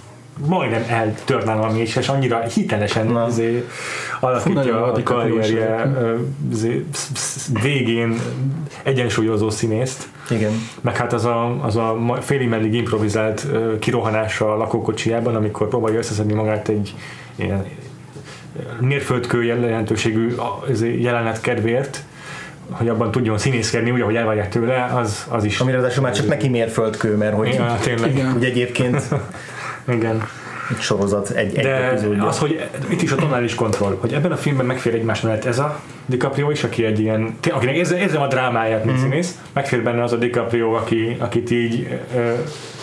majdnem 0.47 0.83
eltörne 0.87 1.53
valami, 1.53 1.79
és, 1.79 1.95
és 1.95 2.07
annyira 2.07 2.39
hitelesen 2.39 3.15
azért 3.15 3.65
alakítja 4.19 4.83
a 4.83 5.03
karrierje 5.03 5.95
végén 7.61 8.19
egyensúlyozó 8.83 9.49
színészt. 9.49 10.07
Igen. 10.29 10.51
Meg 10.81 10.97
hát 10.97 11.13
az 11.13 11.25
a, 11.25 11.65
az 11.65 11.75
a 11.75 12.17
félig 12.21 12.49
meddig 12.49 12.73
improvizált 12.73 13.47
kirohanása 13.79 14.53
a 14.53 14.57
lakókocsijában, 14.57 15.35
amikor 15.35 15.67
próbálja 15.67 15.97
összeszedni 15.97 16.33
magát 16.33 16.67
egy 16.67 16.93
ilyen 17.35 17.65
mérföldkő 18.79 19.43
jelentőségű 19.43 20.35
jelenet 20.97 21.41
kedvéért, 21.41 22.03
hogy 22.69 22.89
abban 22.89 23.11
tudjon 23.11 23.37
színészkedni, 23.37 23.91
úgy, 23.91 24.01
ahogy 24.01 24.15
elvárják 24.15 24.49
tőle, 24.49 24.89
az, 24.93 25.25
az 25.29 25.43
is. 25.43 25.59
Amire 25.59 25.77
az 25.77 25.97
már 25.97 26.15
csak 26.15 26.27
neki 26.27 26.47
mérföldkő, 26.47 27.15
mert 27.15 27.35
hogy 27.35 27.53
ja, 27.53 27.77
tényleg. 27.81 28.11
Igen. 28.11 28.33
Ugye 28.35 28.47
egyébként 28.47 29.01
Igen. 29.87 30.27
Egy 30.69 30.79
sorozat, 30.79 31.29
egy, 31.29 31.51
De 31.51 31.59
egy 31.59 31.91
epizódja. 31.91 32.27
az, 32.27 32.39
hogy 32.39 32.67
itt 32.89 33.01
is 33.01 33.11
a 33.11 33.15
tonális 33.15 33.55
kontroll, 33.55 33.97
hogy 33.99 34.13
ebben 34.13 34.31
a 34.31 34.37
filmben 34.37 34.65
megfér 34.65 34.93
egymás 34.93 35.21
mellett 35.21 35.45
ez 35.45 35.59
a 35.59 35.79
DiCaprio 36.05 36.51
is, 36.51 36.63
aki 36.63 36.85
egy 36.85 36.99
ilyen, 36.99 37.37
akinek 37.51 37.75
érzem, 37.75 37.97
érzem 37.97 38.21
a 38.21 38.27
drámáját, 38.27 38.85
mint 38.85 38.97
mm. 38.97 39.01
színész, 39.01 39.37
megfér 39.53 39.83
benne 39.83 40.03
az 40.03 40.11
a 40.11 40.15
DiCaprio, 40.15 40.73
aki, 40.73 41.15
akit 41.19 41.51
így 41.51 41.99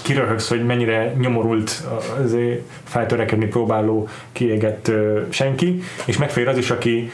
kiröhögsz, 0.03 0.49
hogy 0.49 0.65
mennyire 0.65 1.15
nyomorult 1.19 1.83
azért 2.25 2.61
feltörekedni 2.85 3.47
próbáló 3.47 4.09
kiégett 4.33 4.91
senki, 5.29 5.83
és 6.05 6.17
megfér 6.17 6.49
az 6.49 6.57
is, 6.57 6.71
aki 6.71 7.11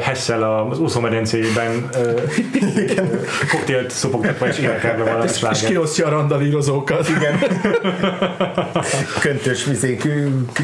Hessel 0.00 0.66
az 0.70 0.78
úszómedencéjében 0.78 1.88
uh, 1.96 2.22
koktélt 3.50 3.90
szopogtatva 3.90 4.46
és 4.46 4.58
énekelve 4.58 5.12
van 5.12 5.22
és, 5.26 5.46
és 5.50 5.60
kiosztja 5.60 6.06
a 6.06 6.10
randalírozókat. 6.10 7.08
Igen. 7.08 7.38
Köntös, 9.20 9.64
vizé, 9.64 9.98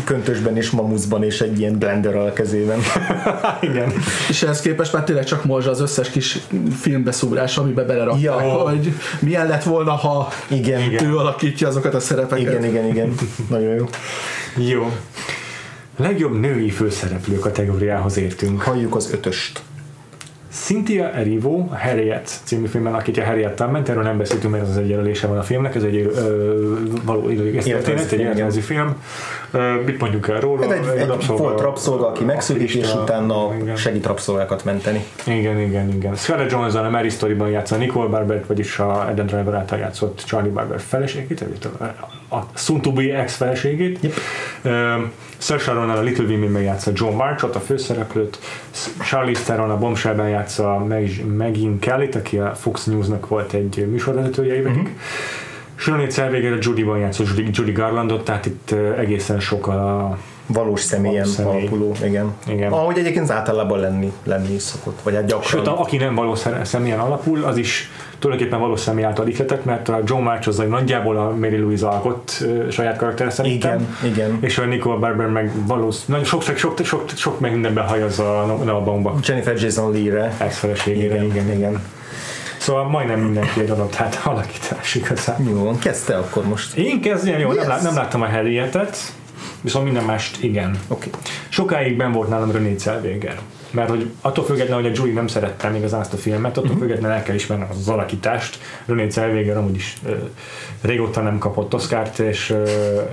köntösben 0.05 0.57
és 0.57 0.71
mamuszban 0.71 1.25
és 1.25 1.41
egy 1.41 1.59
ilyen 1.59 1.79
blender 1.79 2.17
a 2.17 2.33
kezében. 2.33 2.79
Igen. 3.61 3.93
És 4.29 4.43
ehhez 4.43 4.61
képest 4.61 4.93
már 4.93 5.05
tényleg 5.05 5.25
csak 5.25 5.45
morzsa 5.45 5.71
az 5.71 5.81
összes 5.81 6.11
kis 6.11 6.39
filmbeszúrás, 6.81 7.57
amiben 7.59 7.87
belerakták, 7.87 8.23
ja. 8.23 8.33
hogy 8.33 8.93
milyen 9.21 9.47
lett 9.47 9.63
volna, 9.63 9.93
ha 9.93 10.29
Igen. 10.49 11.05
ő 11.05 11.17
alakítja 11.17 11.69
azokat 11.69 11.95
a 11.95 12.01
szerepeket. 12.01 12.41
Igen, 12.41 12.65
igen, 12.65 12.87
igen. 12.87 13.15
Nagyon 13.51 13.75
jó. 13.75 13.89
Jó. 14.57 14.93
Legjobb 15.99 16.41
női 16.41 16.71
főszereplő 16.71 17.39
kategóriához 17.39 18.17
értünk. 18.17 18.63
Halljuk 18.63 18.95
az 18.95 19.13
ötöst. 19.13 19.63
Cynthia 20.51 21.13
Erivo, 21.13 21.67
a 21.71 21.79
Harriet 21.79 22.41
című 22.45 22.67
filmben 22.67 22.93
alakítja 22.93 23.25
Harriet 23.25 23.57
Tubman, 23.57 23.83
erről 23.87 24.03
nem 24.03 24.19
beszéltünk, 24.19 24.53
mert 24.53 24.69
ez 24.69 24.77
egy 24.77 24.89
jelölése 24.89 25.27
van 25.27 25.39
a 25.39 25.43
filmnek, 25.43 25.75
ez 25.75 25.83
egy 25.83 25.97
ö, 25.97 26.75
való 27.05 27.29
időgész 27.29 27.65
történet, 27.65 28.13
egy 28.13 28.21
életrajzi 28.21 28.61
film. 28.61 28.97
Ö, 29.51 29.75
mit 29.87 30.01
mondjuk 30.01 30.29
el 30.29 30.41
róla? 30.41 30.65
Ez 30.65 30.71
egy, 30.71 30.99
egy, 30.99 31.07
rabszolga, 31.07 31.43
volt 31.43 31.61
rabszolga, 31.61 32.07
aki 32.07 32.25
megszűnik, 32.25 32.75
és 32.75 32.95
utána 32.95 33.55
igen. 33.61 33.77
segít 33.77 34.07
rabszolgákat 34.07 34.65
menteni. 34.65 35.05
Igen, 35.27 35.61
igen, 35.61 35.89
igen. 35.89 36.15
Scarlett 36.15 36.51
Johansson 36.51 36.85
a 36.85 36.91
Mary 36.91 37.09
Story-ban 37.09 37.49
játsza 37.49 37.77
Nicole 37.77 38.09
Barber, 38.09 38.45
vagyis 38.47 38.79
a 38.79 39.09
Adam 39.09 39.27
Driver 39.27 39.55
által 39.55 39.79
játszott 39.79 40.23
Charlie 40.27 40.51
Barber 40.51 40.81
feleségét, 40.81 41.45
a 42.31 42.39
soon 42.55 42.81
to 42.81 42.93
be 42.93 43.19
ex 43.19 43.37
feleségét. 43.37 43.99
Yep. 44.03 44.13
Saoirse 45.39 45.73
Ronan 45.73 45.97
a 45.97 46.01
Little 46.01 46.25
Women-ben 46.25 46.63
játsza 46.63 46.91
John 46.95 47.15
Marchot, 47.15 47.57
a 47.57 47.61
főszereplőt, 47.61 48.39
Charlie 49.03 49.33
Theron 49.33 49.71
a 49.71 49.79
Bombshell-ben 49.79 50.29
játsza 50.29 50.87
Megin 51.37 51.79
Kelly-t, 51.79 52.15
aki 52.15 52.39
a 52.39 52.55
Fox 52.55 52.85
News-nak 52.85 53.29
volt 53.29 53.53
egy 53.53 53.87
műsorvezetője 53.91 54.55
évekig. 54.55 54.79
Uh-huh. 54.79 54.97
Sőnét 55.75 56.11
Szelvéger 56.11 56.53
a 56.53 56.59
Judy-ban 56.61 56.99
játsza 56.99 57.25
Judy, 57.27 57.49
Judy 57.53 57.73
Garlandot, 57.73 58.25
tehát 58.25 58.47
itt 58.47 58.71
egészen 58.99 59.41
sok 59.41 59.67
a 59.67 60.19
valós 60.49 60.81
személyen 60.81 61.25
személy. 61.25 61.61
alapuló, 61.61 61.95
igen. 62.05 62.35
igen. 62.47 62.73
Ahogy 62.73 62.99
egyébként 62.99 63.31
általában 63.31 63.79
lenni, 63.79 64.13
lenni 64.25 64.55
is 64.55 64.63
szokott, 64.63 65.01
vagy 65.03 65.15
hát 65.15 65.27
gyakran. 65.27 65.65
Sőt, 65.65 65.67
aki 65.67 65.97
nem 65.97 66.15
valós 66.15 66.41
személyen 66.63 66.99
alapul, 66.99 67.45
az 67.45 67.57
is 67.57 67.91
tulajdonképpen 68.19 68.61
valós 68.61 68.81
személy 68.81 69.05
által 69.05 69.29
ihletett, 69.29 69.65
mert 69.65 69.89
a 69.89 70.01
John 70.05 70.23
March 70.23 70.49
az 70.49 70.63
nagyjából 70.69 71.17
a 71.17 71.31
Mary 71.31 71.57
Louise 71.59 71.89
alkot 71.89 72.39
uh, 72.41 72.69
saját 72.71 72.97
karakter 72.97 73.33
szerintem. 73.33 73.97
Igen, 74.03 74.13
igen. 74.13 74.39
És 74.41 74.59
a 74.59 74.65
Nicole 74.65 74.99
Barber 74.99 75.27
meg 75.27 75.53
valós, 75.67 76.05
nagyon 76.05 76.25
sok, 76.25 76.43
sok, 76.43 76.57
sok, 76.57 76.85
sok, 76.85 77.05
sok 77.17 77.41
meg 77.41 77.53
mindenben 77.53 77.87
hajaz 77.87 78.19
a 78.19 78.61
Noah. 78.65 79.15
Jennifer 79.27 79.55
Jason 79.55 79.93
Lee-re. 79.93 80.35
Ex-feleségére, 80.39 81.15
igen, 81.15 81.25
igen. 81.25 81.57
igen. 81.57 81.83
Szóval 82.59 82.85
majdnem 82.85 83.21
mindenki 83.21 83.61
egy 83.61 83.71
adott 83.71 83.95
hát 83.95 84.21
alakítás 84.25 84.95
igazán. 84.95 85.49
Jó, 85.49 85.79
kezdte 85.79 86.17
akkor 86.17 86.45
most. 86.45 86.77
Én 86.77 87.01
kezdjem, 87.01 87.39
jó, 87.39 87.53
yes. 87.53 87.67
nem, 87.67 87.79
nem 87.83 87.95
láttam 87.95 88.23
a 88.23 88.27
Harrietet, 88.27 88.97
viszont 89.61 89.85
minden 89.85 90.05
mást 90.05 90.43
igen. 90.43 90.79
Okay. 90.89 91.11
Sokáig 91.49 91.97
ben 91.97 92.13
volt 92.13 92.29
nálam 92.29 92.51
René 92.51 92.77
Zellweger 92.77 93.39
mert 93.71 93.89
hogy 93.89 94.11
attól 94.21 94.45
függetlenül, 94.45 94.83
hogy 94.83 94.93
a 94.93 94.95
Julie 94.95 95.15
nem 95.15 95.27
szerette 95.27 95.69
még 95.69 95.85
az 95.85 95.93
azt 95.93 96.13
a 96.13 96.17
filmet, 96.17 96.51
attól 96.51 96.65
uh-huh. 96.65 96.79
függetlenül 96.79 97.17
el 97.17 97.23
kell 97.23 97.35
ismerni 97.35 97.65
az, 97.71 97.77
az 97.77 97.89
alakítást. 97.89 98.59
René 98.87 99.09
Zellweger 99.09 99.57
amúgy 99.57 99.75
is 99.75 99.97
ö, 100.07 100.15
régóta 100.81 101.21
nem 101.21 101.39
kapott 101.39 101.75
Oscárt, 101.75 102.19
és, 102.19 102.51
ö, 102.51 102.63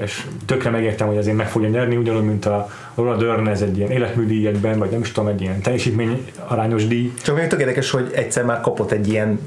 és 0.03 0.25
tökre 0.45 0.69
megértem, 0.69 1.07
hogy 1.07 1.17
azért 1.17 1.35
meg 1.35 1.49
fogja 1.49 1.69
nyerni, 1.69 1.95
ugyanúgy, 1.95 2.23
mint 2.23 2.45
a 2.45 2.69
Laura 2.95 3.15
Dern, 3.15 3.47
ez 3.47 3.61
egy 3.61 3.77
ilyen 3.77 3.91
életműdíjegyben, 3.91 4.79
vagy 4.79 4.89
nem 4.89 5.01
is 5.01 5.11
tudom, 5.11 5.29
egy 5.29 5.41
ilyen 5.41 5.61
teljesítmény 5.61 6.25
arányos 6.47 6.87
díj. 6.87 7.13
Csak 7.23 7.35
még 7.35 7.47
tök 7.47 7.59
érdekes, 7.59 7.91
hogy 7.91 8.11
egyszer 8.15 8.43
már 8.43 8.61
kapott 8.61 8.91
egy 8.91 9.07
ilyen 9.07 9.39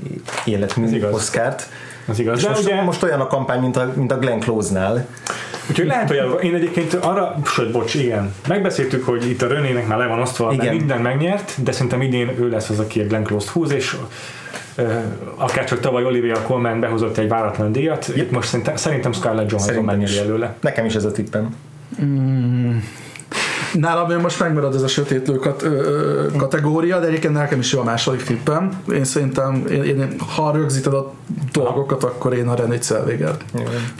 életmű 0.45 1.03
Oscárt. 1.11 1.69
Ez 2.09 2.19
igaz. 2.19 2.43
De 2.43 2.49
most, 2.49 2.63
ugye... 2.63 2.83
most 2.83 3.03
olyan 3.03 3.21
a 3.21 3.27
kampány, 3.27 3.61
mint 3.61 3.77
a, 3.77 3.93
mint 3.95 4.13
a 4.13 4.19
Glenn 4.19 4.39
Close-nál. 4.39 5.07
Úgyhogy 5.71 5.87
lehet, 5.87 6.09
hogy 6.09 6.45
én 6.45 6.55
egyébként 6.55 6.95
arra, 6.95 7.37
sőt, 7.45 7.73
bocs, 7.73 7.95
igen, 7.95 8.35
megbeszéltük, 8.49 9.05
hogy 9.05 9.31
itt 9.31 9.43
a 9.43 9.47
Renének 9.47 9.87
már 9.87 9.99
le 9.99 10.07
van 10.07 10.21
osztva, 10.21 10.53
igen. 10.53 10.75
minden 10.75 11.01
megnyert, 11.01 11.63
de 11.63 11.73
szerintem 11.73 12.03
idén 12.03 12.31
ő 12.39 12.49
lesz 12.49 12.69
az, 12.69 12.79
aki 12.79 13.01
a 13.01 13.07
Glenn 13.07 13.25
Close-t 13.25 13.49
húz, 13.49 13.73
és 13.73 13.97
akár 15.37 15.65
csak 15.65 15.81
tavaly 15.81 16.05
Olivia 16.05 16.43
Colman 16.43 16.81
behozott 16.81 17.17
egy 17.17 17.29
váratlan 17.29 17.73
díjat, 17.73 18.07
yep. 18.07 18.17
itt 18.17 18.31
most 18.31 18.49
szerintem, 18.49 18.77
szerintem 18.77 19.13
Scarlett 19.13 19.51
Johansson 19.51 19.85
megnyeri 19.85 20.19
előle. 20.19 20.57
Nekem 20.61 20.85
is 20.85 20.95
ez 20.95 21.05
a 21.05 21.13
tippem. 21.13 21.55
Mm. 22.03 22.77
Nálam 23.73 24.21
most 24.21 24.41
megmarad 24.41 24.75
ez 24.75 24.83
a 24.83 24.89
sötétlő 24.89 25.37
kat, 25.37 25.63
ö, 25.63 26.27
kategória, 26.37 27.01
de 27.01 27.07
egyébként 27.07 27.35
nekem 27.35 27.59
is 27.59 27.73
jó 27.73 27.81
a 27.81 27.85
második 27.85 28.23
tippem. 28.23 28.83
Én 28.93 29.05
szerintem, 29.05 29.65
én, 29.71 29.83
én, 29.83 30.15
ha 30.35 30.53
rögzíted 30.53 30.95
a 30.95 31.13
dolgokat, 31.53 32.05
akkor 32.05 32.35
én 32.35 32.49
a 32.49 32.55
René 32.55 32.79
Zellweger 32.81 33.37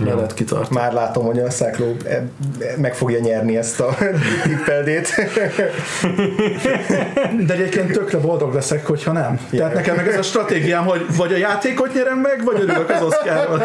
mellett 0.05 0.35
kitart. 0.35 0.71
Már 0.71 0.93
látom, 0.93 1.25
hogy 1.25 1.39
a 1.39 1.51
Szákló 1.51 1.97
e, 2.05 2.25
meg 2.77 2.95
fogja 2.95 3.19
nyerni 3.19 3.57
ezt 3.57 3.81
a 3.81 3.97
tippeldét. 4.45 5.15
De 7.47 7.55
egyébként 7.55 7.93
tökre 7.93 8.19
boldog 8.19 8.55
leszek, 8.55 8.87
hogyha 8.87 9.13
nem. 9.13 9.41
Yeah. 9.51 9.51
Tehát 9.51 9.75
nekem 9.75 9.97
meg 9.97 10.09
ez 10.09 10.19
a 10.19 10.23
stratégiám, 10.23 10.85
hogy 10.85 11.07
vagy 11.17 11.33
a 11.33 11.37
játékot 11.37 11.95
nyerem 11.95 12.19
meg, 12.19 12.45
vagy 12.45 12.61
örülök 12.61 12.91
az 12.91 13.03
Oscarról. 13.03 13.63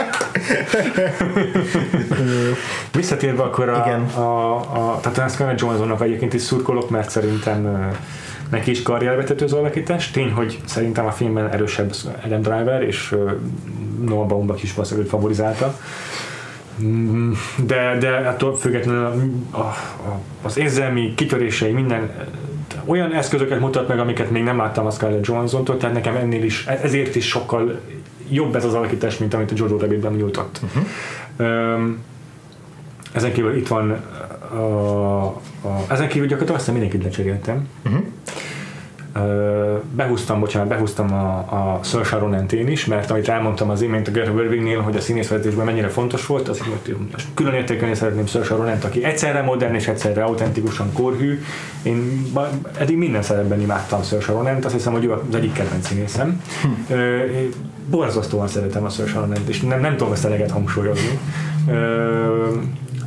Visszatérve 2.93 3.43
akkor 3.43 3.69
a, 3.69 3.83
Igen. 3.85 4.01
a, 4.01 4.55
a, 4.55 4.99
tehát 5.01 5.17
a 5.17 5.27
Scarlett 5.27 5.57
Johansson 5.93 6.07
egyébként 6.07 6.33
is 6.33 6.41
szurkolok, 6.41 6.89
mert 6.89 7.09
szerintem 7.09 7.91
neki 8.49 8.71
is 8.71 8.81
karriervetető 8.81 9.45
az 9.45 9.53
alakítás. 9.53 10.11
Tény, 10.11 10.31
hogy 10.31 10.59
szerintem 10.65 11.05
a 11.05 11.11
filmben 11.11 11.49
erősebb 11.49 11.93
Adam 12.25 12.41
Driver, 12.41 12.81
és 12.81 13.15
Noah 14.05 14.27
Baumbach 14.27 14.63
is 14.63 14.73
valószínűleg 14.73 15.09
favorizálta. 15.09 15.79
Mm, 16.83 17.31
de, 17.65 17.97
de 17.99 18.09
attól 18.09 18.57
függetlenül 18.57 19.05
a, 19.51 19.57
a, 19.57 19.75
az 20.41 20.57
érzelmi 20.57 21.13
kitörései, 21.15 21.71
minden 21.71 22.11
olyan 22.85 23.13
eszközöket 23.13 23.59
mutat 23.59 23.87
meg, 23.87 23.99
amiket 23.99 24.31
még 24.31 24.43
nem 24.43 24.57
láttam 24.57 24.85
a 24.85 24.91
Scarlett 24.91 25.25
Johansson-tól, 25.25 25.77
tehát 25.77 25.95
nekem 25.95 26.15
ennél 26.15 26.43
is, 26.43 26.65
ezért 26.65 27.15
is 27.15 27.27
sokkal 27.27 27.79
jobb 28.29 28.55
ez 28.55 28.65
az 28.65 28.73
alakítás, 28.73 29.17
mint 29.17 29.33
amit 29.33 29.51
a 29.51 29.53
Jojo 29.57 29.77
Rabbitben 29.77 30.13
nyújtott. 30.13 30.59
Uh-huh. 30.63 31.75
Um, 31.77 32.03
ezen 33.11 33.33
kívül 33.33 33.57
itt 33.57 33.67
van 33.67 34.03
a, 34.53 35.23
a, 35.61 35.85
ezen 35.89 36.07
kívül 36.07 36.27
gyakorlatilag 36.27 36.59
aztán 36.59 36.75
mindenkit 36.75 37.03
lecseréltem. 37.03 37.67
Uh-huh. 37.85 38.03
behúztam, 39.95 40.39
bocsánat, 40.39 40.67
behúztam 40.67 41.13
a, 41.13 41.37
a 41.37 41.79
Saoirse 41.83 42.17
ronan 42.17 42.45
én 42.49 42.67
is, 42.67 42.85
mert 42.85 43.11
amit 43.11 43.27
elmondtam 43.27 43.69
az 43.69 43.81
imént 43.81 44.07
a 44.07 44.11
Gerwignél, 44.11 44.81
hogy 44.81 44.95
a 44.95 45.01
színészvezetésben 45.01 45.65
mennyire 45.65 45.87
fontos 45.87 46.25
volt, 46.25 46.47
az 46.47 46.61
külön 47.33 47.53
értékelni 47.53 47.95
szeretném 47.95 48.25
Saoirse 48.25 48.55
ronan 48.55 48.77
aki 48.83 49.03
egyszerre 49.03 49.41
modern 49.41 49.73
és 49.73 49.87
egyszerre 49.87 50.23
autentikusan 50.23 50.93
korhű. 50.93 51.41
Én 51.83 52.25
eddig 52.77 52.97
minden 52.97 53.21
szerepben 53.21 53.61
imádtam 53.61 54.03
Saoirse 54.03 54.31
ronan 54.31 54.63
azt 54.63 54.73
hiszem, 54.73 54.93
hogy 54.93 55.05
ő 55.05 55.11
az 55.11 55.35
egyik 55.35 55.53
kedvenc 55.53 55.87
színészem. 55.87 56.41
Hm. 56.61 56.93
Borzasztóan 57.89 58.47
szeretem 58.47 58.83
a 58.83 58.89
Saoirse 58.89 59.19
ronan 59.19 59.37
és 59.47 59.61
nem, 59.61 59.79
nem 59.79 59.97
tudom 59.97 60.13
ezt 60.13 60.25
eleget 60.25 60.51
hangsúlyozni. 60.51 61.19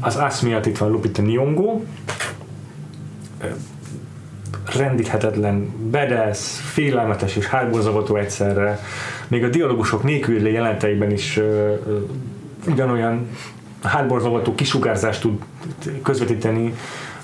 Az 0.00 0.18
Us 0.26 0.40
miatt 0.40 0.66
itt 0.66 0.78
van 0.78 0.90
Lupita 0.90 1.22
Nyong'o, 1.22 1.80
rendíthetetlen, 4.76 5.72
bedesz, 5.90 6.60
félelmetes 6.60 7.36
és 7.36 7.46
hárborzavató 7.46 8.16
egyszerre. 8.16 8.78
Még 9.28 9.44
a 9.44 9.48
dialógusok 9.48 10.02
nélküli 10.02 10.52
jelenteiben 10.52 11.10
is 11.10 11.36
ö, 11.36 11.42
ö, 11.42 11.98
ugyanolyan 12.66 13.28
hárborzavató 13.82 14.54
kisugárzást 14.54 15.20
tud 15.20 15.38
közvetíteni 16.02 16.74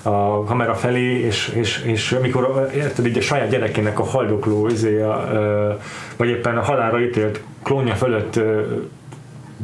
a 0.01 0.43
kamera 0.43 0.75
felé, 0.75 1.19
és, 1.19 1.47
és, 1.55 1.83
és 1.85 2.11
amikor 2.11 2.69
érted 2.75 3.05
így 3.05 3.17
a 3.17 3.21
saját 3.21 3.49
gyerekének 3.49 3.99
a 3.99 4.03
haldokló, 4.03 4.67
izé, 4.67 5.01
a, 5.01 5.29
vagy 6.17 6.29
éppen 6.29 6.57
a 6.57 6.61
halára 6.61 7.01
ítélt 7.01 7.41
klónja 7.63 7.95
fölött 7.95 8.39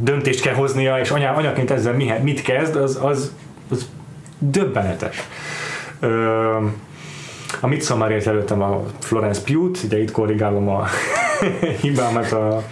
döntést 0.01 0.41
kell 0.41 0.53
hoznia, 0.53 0.99
és 0.99 1.11
anya, 1.11 1.33
anyaként 1.33 1.71
ezzel 1.71 1.93
mit 2.21 2.41
kezd, 2.41 2.75
az, 2.75 2.99
az, 3.01 3.33
az 3.71 3.89
döbbenetes. 4.37 5.27
Ö, 5.99 6.55
a 7.59 7.67
Midsommarért 7.67 8.27
előttem 8.27 8.61
a 8.61 8.83
Florence 8.99 9.41
Pugh-t, 9.41 9.83
ugye 9.83 10.01
itt 10.01 10.11
korrigálom 10.11 10.69
a 10.69 10.85
hibámat 11.81 12.31
a 12.31 12.63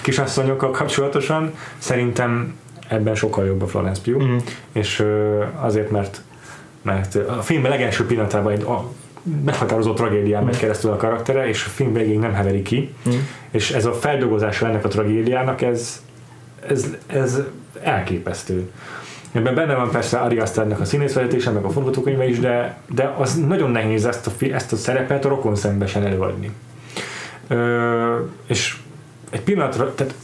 kisasszonyokkal 0.00 0.70
kapcsolatosan. 0.70 1.54
Szerintem 1.78 2.54
ebben 2.88 3.14
sokkal 3.14 3.46
jobb 3.46 3.62
a 3.62 3.66
Florence 3.66 4.00
Pugh, 4.02 4.22
mm. 4.22 4.36
és 4.72 5.04
azért, 5.60 5.90
mert 5.90 6.22
mert 6.82 7.14
a 7.14 7.42
film 7.42 7.62
legelső 7.62 8.06
pillanatában 8.06 8.52
egy 8.52 8.66
meghatározó 9.44 9.92
tragédián 9.92 10.44
megy 10.44 10.56
mm. 10.56 10.58
keresztül 10.58 10.90
a 10.90 10.96
karaktere, 10.96 11.48
és 11.48 11.64
a 11.64 11.68
film 11.68 11.92
végén 11.92 12.18
nem 12.18 12.32
heveri 12.32 12.62
ki, 12.62 12.94
mm. 13.08 13.12
és 13.50 13.70
ez 13.70 13.84
a 13.84 13.92
feldolgozása 13.92 14.66
ennek 14.66 14.84
a 14.84 14.88
tragédiának, 14.88 15.62
ez, 15.62 16.02
ez, 16.68 16.86
ez 17.06 17.40
elképesztő. 17.82 18.70
Ebben 19.32 19.54
benne 19.54 19.74
van 19.74 19.90
persze 19.90 20.18
Ari 20.18 20.38
Asternek 20.38 20.80
a 20.80 20.84
színészvezetése, 20.84 21.50
meg 21.50 21.64
a 21.64 21.70
forgatókönyve 21.70 22.28
is, 22.28 22.38
de, 22.38 22.80
de 22.94 23.14
az 23.18 23.46
nagyon 23.46 23.70
nehéz 23.70 24.04
ezt 24.04 24.26
a, 24.26 24.44
ezt 24.44 24.72
a 24.72 24.76
szerepet 24.76 25.24
a 25.24 25.28
rokon 25.28 25.56
szembesen 25.56 26.06
előadni. 26.06 26.50
Ö, 27.48 28.16
és 28.46 28.76
egy 29.30 29.40
pillanatra, 29.40 29.94
tehát 29.94 30.14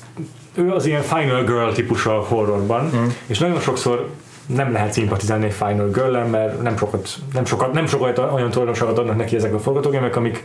ő 0.54 0.70
az 0.70 0.86
ilyen 0.86 1.02
Final 1.02 1.44
Girl 1.44 1.72
típus 1.72 2.06
a 2.06 2.12
horrorban, 2.12 2.90
mm. 2.96 3.06
és 3.26 3.38
nagyon 3.38 3.60
sokszor 3.60 4.10
nem 4.46 4.72
lehet 4.72 4.92
szimpatizálni 4.92 5.44
egy 5.44 5.52
Final 5.52 5.88
girl 5.88 6.18
mert 6.18 6.62
nem 6.62 6.76
sokat, 6.76 7.08
nem 7.32 7.44
sokat, 7.44 7.72
nem 7.72 7.86
sokat 7.86 8.18
olyan 8.18 8.50
tulajdonságot 8.50 8.98
adnak 8.98 9.16
neki 9.16 9.36
ezek 9.36 9.54
a 9.54 9.58
forgatókönyvek, 9.58 10.16
amik 10.16 10.44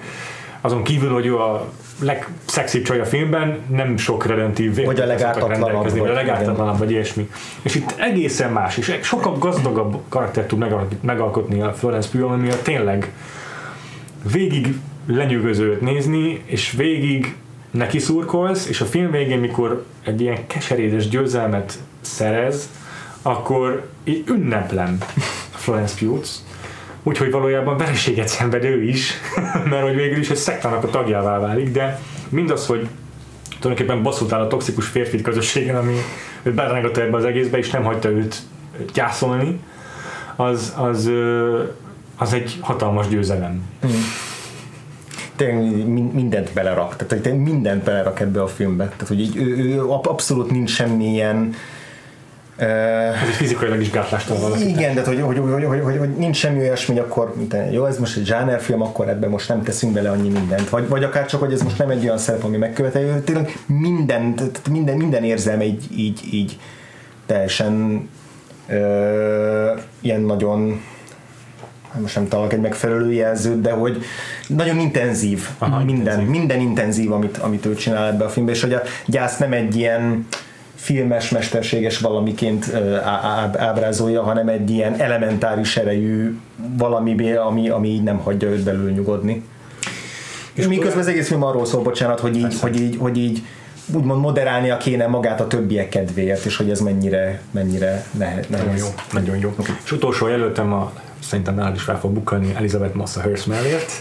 azon 0.62 0.84
kívül, 0.84 1.14
hogy 1.14 1.26
ő 1.26 1.38
a 1.38 1.72
legszexibb 2.00 2.84
csaj 2.84 3.00
a 3.00 3.06
filmben, 3.06 3.58
nem 3.70 3.98
sok 3.98 4.26
redemptív 4.26 4.86
vagy 4.86 5.00
a 5.00 5.06
legártatlanabb, 5.06 5.90
vagy, 5.90 6.10
a 6.10 6.14
legártatlanabb, 6.14 6.78
vagy 6.78 6.92
ilyesmi. 6.92 7.30
És 7.62 7.76
itt 7.76 7.94
egészen 7.98 8.52
más, 8.52 8.78
és 8.78 9.00
sokkal 9.02 9.38
gazdagabb 9.38 10.02
karaktert 10.10 10.48
tud 10.48 10.66
megalkotni 11.02 11.62
a 11.62 11.74
Florence 11.74 12.10
Pugh, 12.10 12.32
ami 12.32 12.50
tényleg 12.62 13.12
végig 14.32 14.76
lenyűgözőt 15.08 15.82
nézni, 15.82 16.44
és 16.46 16.72
végig 16.72 17.36
neki 17.72 18.00
szurkolsz, 18.00 18.68
és 18.68 18.82
a 18.82 18.86
film 18.86 19.12
végén, 19.12 19.40
mikor 19.40 19.86
egy 20.04 20.22
ilyen 20.22 20.48
keserédes 20.48 21.08
győzelmet 21.08 21.78
szerez, 22.02 22.70
akkor 23.22 23.88
így 24.04 24.24
ünneplem 24.28 24.98
Florence 25.52 25.96
Pugh 26.00 26.28
úgyhogy 27.04 27.32
valójában 27.32 27.78
vereséget 27.78 28.28
szenved 28.28 28.64
ő 28.64 28.84
is, 28.84 29.14
mert 29.70 29.84
hogy 29.84 29.96
végül 29.96 30.20
is 30.20 30.30
egy 30.30 30.38
szektának 30.38 30.84
a 30.84 30.90
tagjává 30.90 31.40
válik, 31.40 31.72
de 31.72 32.00
mindaz, 32.30 32.66
hogy 32.66 32.88
tulajdonképpen 33.60 34.04
bosszút 34.04 34.32
áll 34.32 34.42
a 34.42 34.48
toxikus 34.48 34.88
férfi 34.88 35.22
közösségen, 35.22 35.76
ami 35.76 35.96
őt 36.44 36.54
berengatott 36.54 37.04
ebbe 37.04 37.18
az 37.18 37.26
egészbe, 37.26 37.58
és 37.58 37.70
nem 37.70 37.84
hagyta 37.84 38.10
őt 38.10 38.36
gyászolni, 38.94 39.60
az, 40.36 40.74
az, 40.78 41.12
az 42.18 42.34
egy 42.34 42.58
hatalmas 42.62 43.08
győzelem. 43.08 43.62
Mm. 43.86 43.90
Tényleg 45.36 45.88
mindent 46.14 46.54
belerak, 46.54 46.96
tehát 46.96 47.34
mindent 47.34 47.84
belerak 47.84 48.20
ebbe 48.20 48.42
a 48.42 48.48
filmbe. 48.48 48.84
Tehát, 48.84 49.08
hogy 49.08 49.20
így, 49.20 49.36
ő, 49.38 49.58
ő 49.58 49.84
abszolút 49.88 50.52
nincs 50.52 50.70
semmilyen 50.70 51.54
ez 52.60 53.28
egy 53.28 53.36
fizikailag 53.36 53.82
is 53.82 53.90
gátlástalan 53.90 54.42
valaki. 54.42 54.70
Igen, 54.70 54.96
de 54.96 55.04
hogy, 55.06 55.22
hogy, 55.22 55.38
hogy, 55.38 55.64
hogy, 55.64 55.82
hogy, 55.82 55.98
hogy, 55.98 56.10
nincs 56.10 56.38
semmi 56.38 56.60
olyasmi, 56.60 57.00
akkor 57.00 57.34
jó, 57.72 57.86
ez 57.86 57.98
most 57.98 58.18
egy 58.18 58.26
zsánerfilm, 58.26 58.82
akkor 58.82 59.10
ebben 59.10 59.30
most 59.30 59.48
nem 59.48 59.64
teszünk 59.64 59.94
bele 59.94 60.10
annyi 60.10 60.30
mindent. 60.30 60.70
Vagy, 60.70 60.88
vagy 60.88 61.04
akár 61.04 61.26
csak, 61.26 61.40
hogy 61.40 61.54
ez 61.54 61.62
most 61.62 61.78
nem 61.78 61.90
egy 61.90 62.04
olyan 62.04 62.18
szerep, 62.18 62.44
ami 62.44 62.58
megkövetelő, 62.58 63.20
tényleg 63.20 63.58
minden, 63.66 64.36
minden, 64.72 64.98
minden 64.98 65.24
érzelme 65.24 65.64
így, 65.64 65.86
így, 65.98 66.22
így 66.32 66.60
teljesen 67.26 68.08
ö, 68.68 69.74
ilyen 70.02 70.22
nagyon 70.22 70.82
most 72.00 72.16
nem 72.16 72.28
találok 72.28 72.54
egy 72.54 72.60
megfelelő 72.60 73.14
jelzőt, 73.14 73.62
de 73.62 73.72
hogy 73.72 74.04
nagyon 74.48 74.80
intenzív, 74.80 75.48
Aha, 75.58 75.78
minden, 75.78 75.98
intenzív. 75.98 76.28
minden 76.28 76.60
intenzív, 76.60 77.12
amit, 77.12 77.38
amit 77.38 77.66
ő 77.66 77.74
csinál 77.74 78.08
ebbe 78.08 78.24
a 78.24 78.30
filmbe, 78.30 78.52
és 78.52 78.62
hogy 78.62 78.74
a 78.74 78.82
gyász 79.06 79.38
nem 79.38 79.54
egy 79.54 79.76
ilyen 79.76 80.28
filmes, 80.80 81.30
mesterséges 81.30 82.00
valamiként 82.00 82.74
ábrázolja, 83.58 84.24
hanem 84.24 84.48
egy 84.48 84.70
ilyen 84.70 85.00
elementáris 85.00 85.78
erejű 85.78 86.40
valami, 86.78 87.32
ami, 87.32 87.70
ami 87.70 87.88
így 87.88 88.04
nem 88.04 88.18
hagyja 88.18 88.48
őt 88.48 88.64
belül 88.64 88.92
nyugodni. 88.92 89.44
És 90.54 90.68
miközben 90.68 91.00
az 91.00 91.08
egész 91.08 91.28
film 91.28 91.44
arról 91.44 91.66
szól, 91.66 91.82
bocsánat, 91.82 92.20
hogy 92.20 92.38
így, 92.38 92.60
hogy 92.60 92.82
így, 92.82 92.96
hogy 93.00 93.18
így 93.18 93.42
úgymond 93.94 94.22
moderálnia 94.22 94.78
kéne 94.78 95.08
magát 95.08 95.42
a 95.42 95.48
többiek 95.48 95.90
kedvéért, 95.90 96.46
és 96.46 96.58
hogy 96.58 96.70
ez 96.70 96.80
mennyire, 96.80 97.42
mennyire 97.52 98.06
nehéz. 98.12 98.46
Nagyon 98.48 98.78
jó, 98.78 98.88
nagyon 99.12 99.38
jó. 99.38 99.54
Okay. 99.60 99.76
És 99.84 99.92
utolsó 99.92 100.28
jelöltem 100.28 100.74
a 100.74 100.92
szerintem 101.20 101.56
nálad 101.56 101.76
is 101.76 101.82
fel 101.82 102.00
fog 102.00 102.12
bukkanni 102.12 102.54
Elizabeth 102.56 102.96
Massa 102.96 103.22
Hearst 103.22 103.48
mellett. 103.48 103.92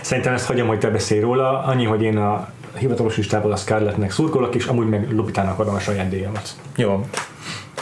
Szerintem 0.00 0.34
ezt 0.34 0.46
hagyom, 0.46 0.66
hogy 0.66 0.78
te 0.78 0.88
beszélj 0.88 1.20
róla, 1.20 1.62
annyi, 1.64 1.84
hogy 1.84 2.02
én 2.02 2.16
a 2.16 2.48
hivatalos 2.78 3.16
listából 3.16 3.52
a 3.52 3.56
Scarlettnek 3.56 4.10
szurkolok, 4.10 4.54
és 4.54 4.66
amúgy 4.66 4.88
meg 4.88 5.12
Lupitának 5.12 5.58
adom 5.58 5.74
a 5.74 5.78
saját 5.78 6.08
díjamat. 6.08 6.48
Jó. 6.76 7.06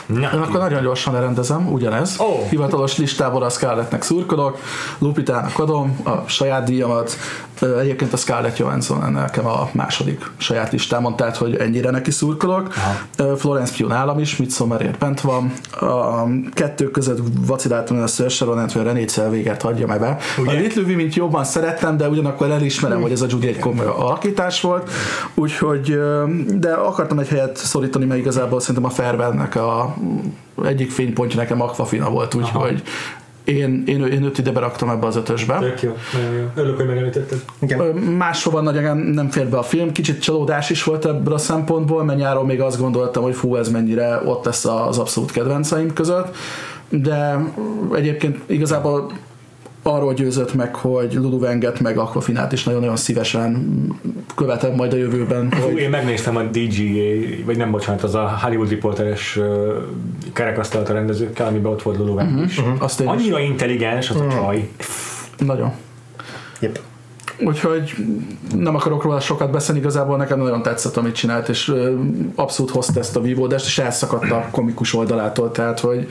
Na. 0.07 0.31
Én 0.35 0.41
akkor 0.41 0.61
nagyon 0.61 0.83
gyorsan 0.83 1.15
lerendezem, 1.15 1.73
ugyanez. 1.73 2.15
Oh. 2.19 2.49
Hivatalos 2.49 2.99
listából 2.99 3.43
a 3.43 3.49
Scarlettnek 3.49 4.03
szurkolok, 4.03 4.59
Lupitának 4.99 5.59
adom 5.59 6.01
a 6.05 6.29
saját 6.29 6.65
díjamat, 6.65 7.17
Egyébként 7.81 8.13
a 8.13 8.17
Scarlett 8.17 8.57
Johansson 8.57 9.13
nekem 9.13 9.47
a 9.47 9.69
második 9.73 10.31
saját 10.37 10.73
listámon, 10.73 11.17
tehát 11.17 11.37
hogy 11.37 11.57
ennyire 11.57 11.91
neki 11.91 12.11
szurkolok. 12.11 12.75
Aha. 13.17 13.37
Florence 13.37 13.73
Pugh 13.77 13.91
nálam 13.91 14.19
is, 14.19 14.37
Midsommarért 14.37 14.99
bent 14.99 15.21
van. 15.21 15.53
A 15.81 16.25
kettő 16.53 16.91
között 16.91 17.19
vaciláltam 17.47 18.03
a 18.03 18.07
Saoirse 18.07 18.45
Ronant, 18.45 18.73
hogy 18.73 18.81
a 18.83 18.85
René 18.85 19.07
Zellweger 19.07 19.57
hagyja 19.63 19.87
meg 19.87 20.01
be. 20.01 20.17
Ugye? 20.39 20.51
A 20.51 20.55
Little 20.55 20.83
Women 20.83 21.09
jobban 21.11 21.45
szerettem, 21.45 21.97
de 21.97 22.09
ugyanakkor 22.09 22.51
elismerem, 22.51 23.01
hogy 23.01 23.13
ez 23.13 23.23
a 23.23 23.27
Judy 23.29 23.49
egy 23.49 23.59
komoly 23.59 23.87
alakítás 23.87 24.61
volt, 24.61 24.91
úgyhogy 25.35 26.01
de 26.59 26.73
akartam 26.73 27.19
egy 27.19 27.29
helyet 27.29 27.57
szorítani, 27.57 28.05
mert 28.05 28.21
igazából 28.21 28.61
szerintem 28.61 28.85
a 28.85 28.91
Fairwell-nek 28.91 29.55
a 29.55 29.95
egyik 30.65 30.91
fénypontja 30.91 31.39
nekem 31.39 31.63
Aquafina 31.63 32.11
volt, 32.11 32.35
úgyhogy 32.35 32.83
én, 33.49 33.83
én, 33.87 34.07
én 34.07 34.23
őt 34.23 34.39
ide 34.39 34.51
beraktam 34.51 34.89
ebbe 34.89 35.07
az 35.07 35.17
ötösbe. 35.17 35.59
Tök 35.59 35.83
jó, 35.83 35.97
jó. 36.37 36.51
Örülök, 36.55 36.77
hogy 36.77 36.87
megemlítetted. 36.87 37.45
Máshova 38.19 38.61
nagyon 38.61 38.97
nem 38.97 39.31
fér 39.31 39.49
be 39.49 39.59
a 39.59 39.63
film, 39.63 39.93
kicsit 39.93 40.23
csalódás 40.23 40.71
is 40.71 40.85
volt 40.85 41.07
ebből 41.07 41.35
a 41.35 41.39
szempontból, 41.39 42.05
mert 42.05 42.19
nyáron 42.19 42.47
még 42.47 42.61
azt 42.61 42.81
gondoltam, 42.81 43.23
hogy 43.23 43.35
fú, 43.35 43.57
ez 43.57 43.69
mennyire 43.69 44.21
ott 44.25 44.45
lesz 44.45 44.65
az 44.65 44.99
abszolút 44.99 45.31
kedvenceim 45.31 45.93
között, 45.93 46.37
de 46.89 47.39
egyébként 47.95 48.39
igazából 48.47 49.13
arról 49.83 50.15
győzött 50.15 50.55
meg, 50.55 50.75
hogy 50.75 51.13
Lulu 51.15 51.39
Venget 51.39 51.81
meg 51.81 51.99
Aquafinát 51.99 52.53
is 52.53 52.65
nagyon-nagyon 52.65 52.97
szívesen 52.97 53.79
követem 54.35 54.75
majd 54.75 54.93
a 54.93 54.97
jövőben. 54.97 55.53
Hogy... 55.53 55.79
Én 55.79 55.91
megnéztem 55.91 56.37
a 56.37 56.43
DGA, 56.43 57.45
vagy 57.45 57.57
nem 57.57 57.71
bocsánat, 57.71 58.03
az 58.03 58.15
a 58.15 58.39
Hollywood 58.43 58.71
Reporteres 58.71 59.39
kerekasztalt 60.33 60.89
a 60.89 60.93
rendezőkkel, 60.93 61.47
amiben 61.47 61.73
ott 61.73 61.83
volt 61.83 61.99
Lulu 61.99 62.15
Veng 62.15 62.31
uh-huh, 62.31 62.47
is. 62.47 62.59
Uh-huh, 62.59 62.83
azt 62.83 63.01
Annyira 63.01 63.41
is. 63.41 63.49
intelligens 63.49 64.11
az 64.11 64.17
uh-huh. 64.17 64.33
a 64.33 64.37
csaj. 64.37 64.69
Nagyon. 65.39 65.73
Yep. 66.61 66.81
Úgyhogy 67.41 67.95
nem 68.55 68.75
akarok 68.75 69.03
róla 69.03 69.21
sokat 69.21 69.51
beszélni, 69.51 69.81
igazából 69.81 70.17
nekem 70.17 70.39
nagyon 70.39 70.63
tetszett, 70.63 70.97
amit 70.97 71.15
csinált, 71.15 71.49
és 71.49 71.73
abszolút 72.35 72.73
hozta 72.73 73.01
ezt 73.01 73.17
a 73.17 73.21
vívódást, 73.21 73.67
és 73.67 73.79
elszakadt 73.79 74.31
a 74.31 74.49
komikus 74.51 74.95
oldalától, 74.95 75.51
tehát 75.51 75.81
hogy 75.81 76.09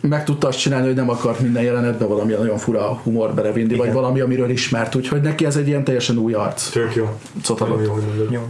meg 0.00 0.24
tudta 0.24 0.48
azt 0.48 0.58
csinálni, 0.58 0.86
hogy 0.86 0.96
nem 0.96 1.10
akart 1.10 1.40
minden 1.40 1.62
jelenetbe 1.62 2.04
valami 2.04 2.32
nagyon 2.32 2.58
fura 2.58 3.00
humor 3.02 3.34
belevinni, 3.34 3.74
vagy 3.74 3.92
valami, 3.92 4.20
amiről 4.20 4.50
ismert, 4.50 4.94
úgyhogy 4.94 5.20
neki 5.20 5.44
ez 5.44 5.56
egy 5.56 5.68
ilyen 5.68 5.84
teljesen 5.84 6.16
új 6.16 6.32
arc. 6.32 6.70
Tök 6.70 6.94
jó. 6.94 7.08
Nagyon 7.58 7.82
jó, 7.82 7.90
mondod. 7.90 8.30
Jó. 8.30 8.40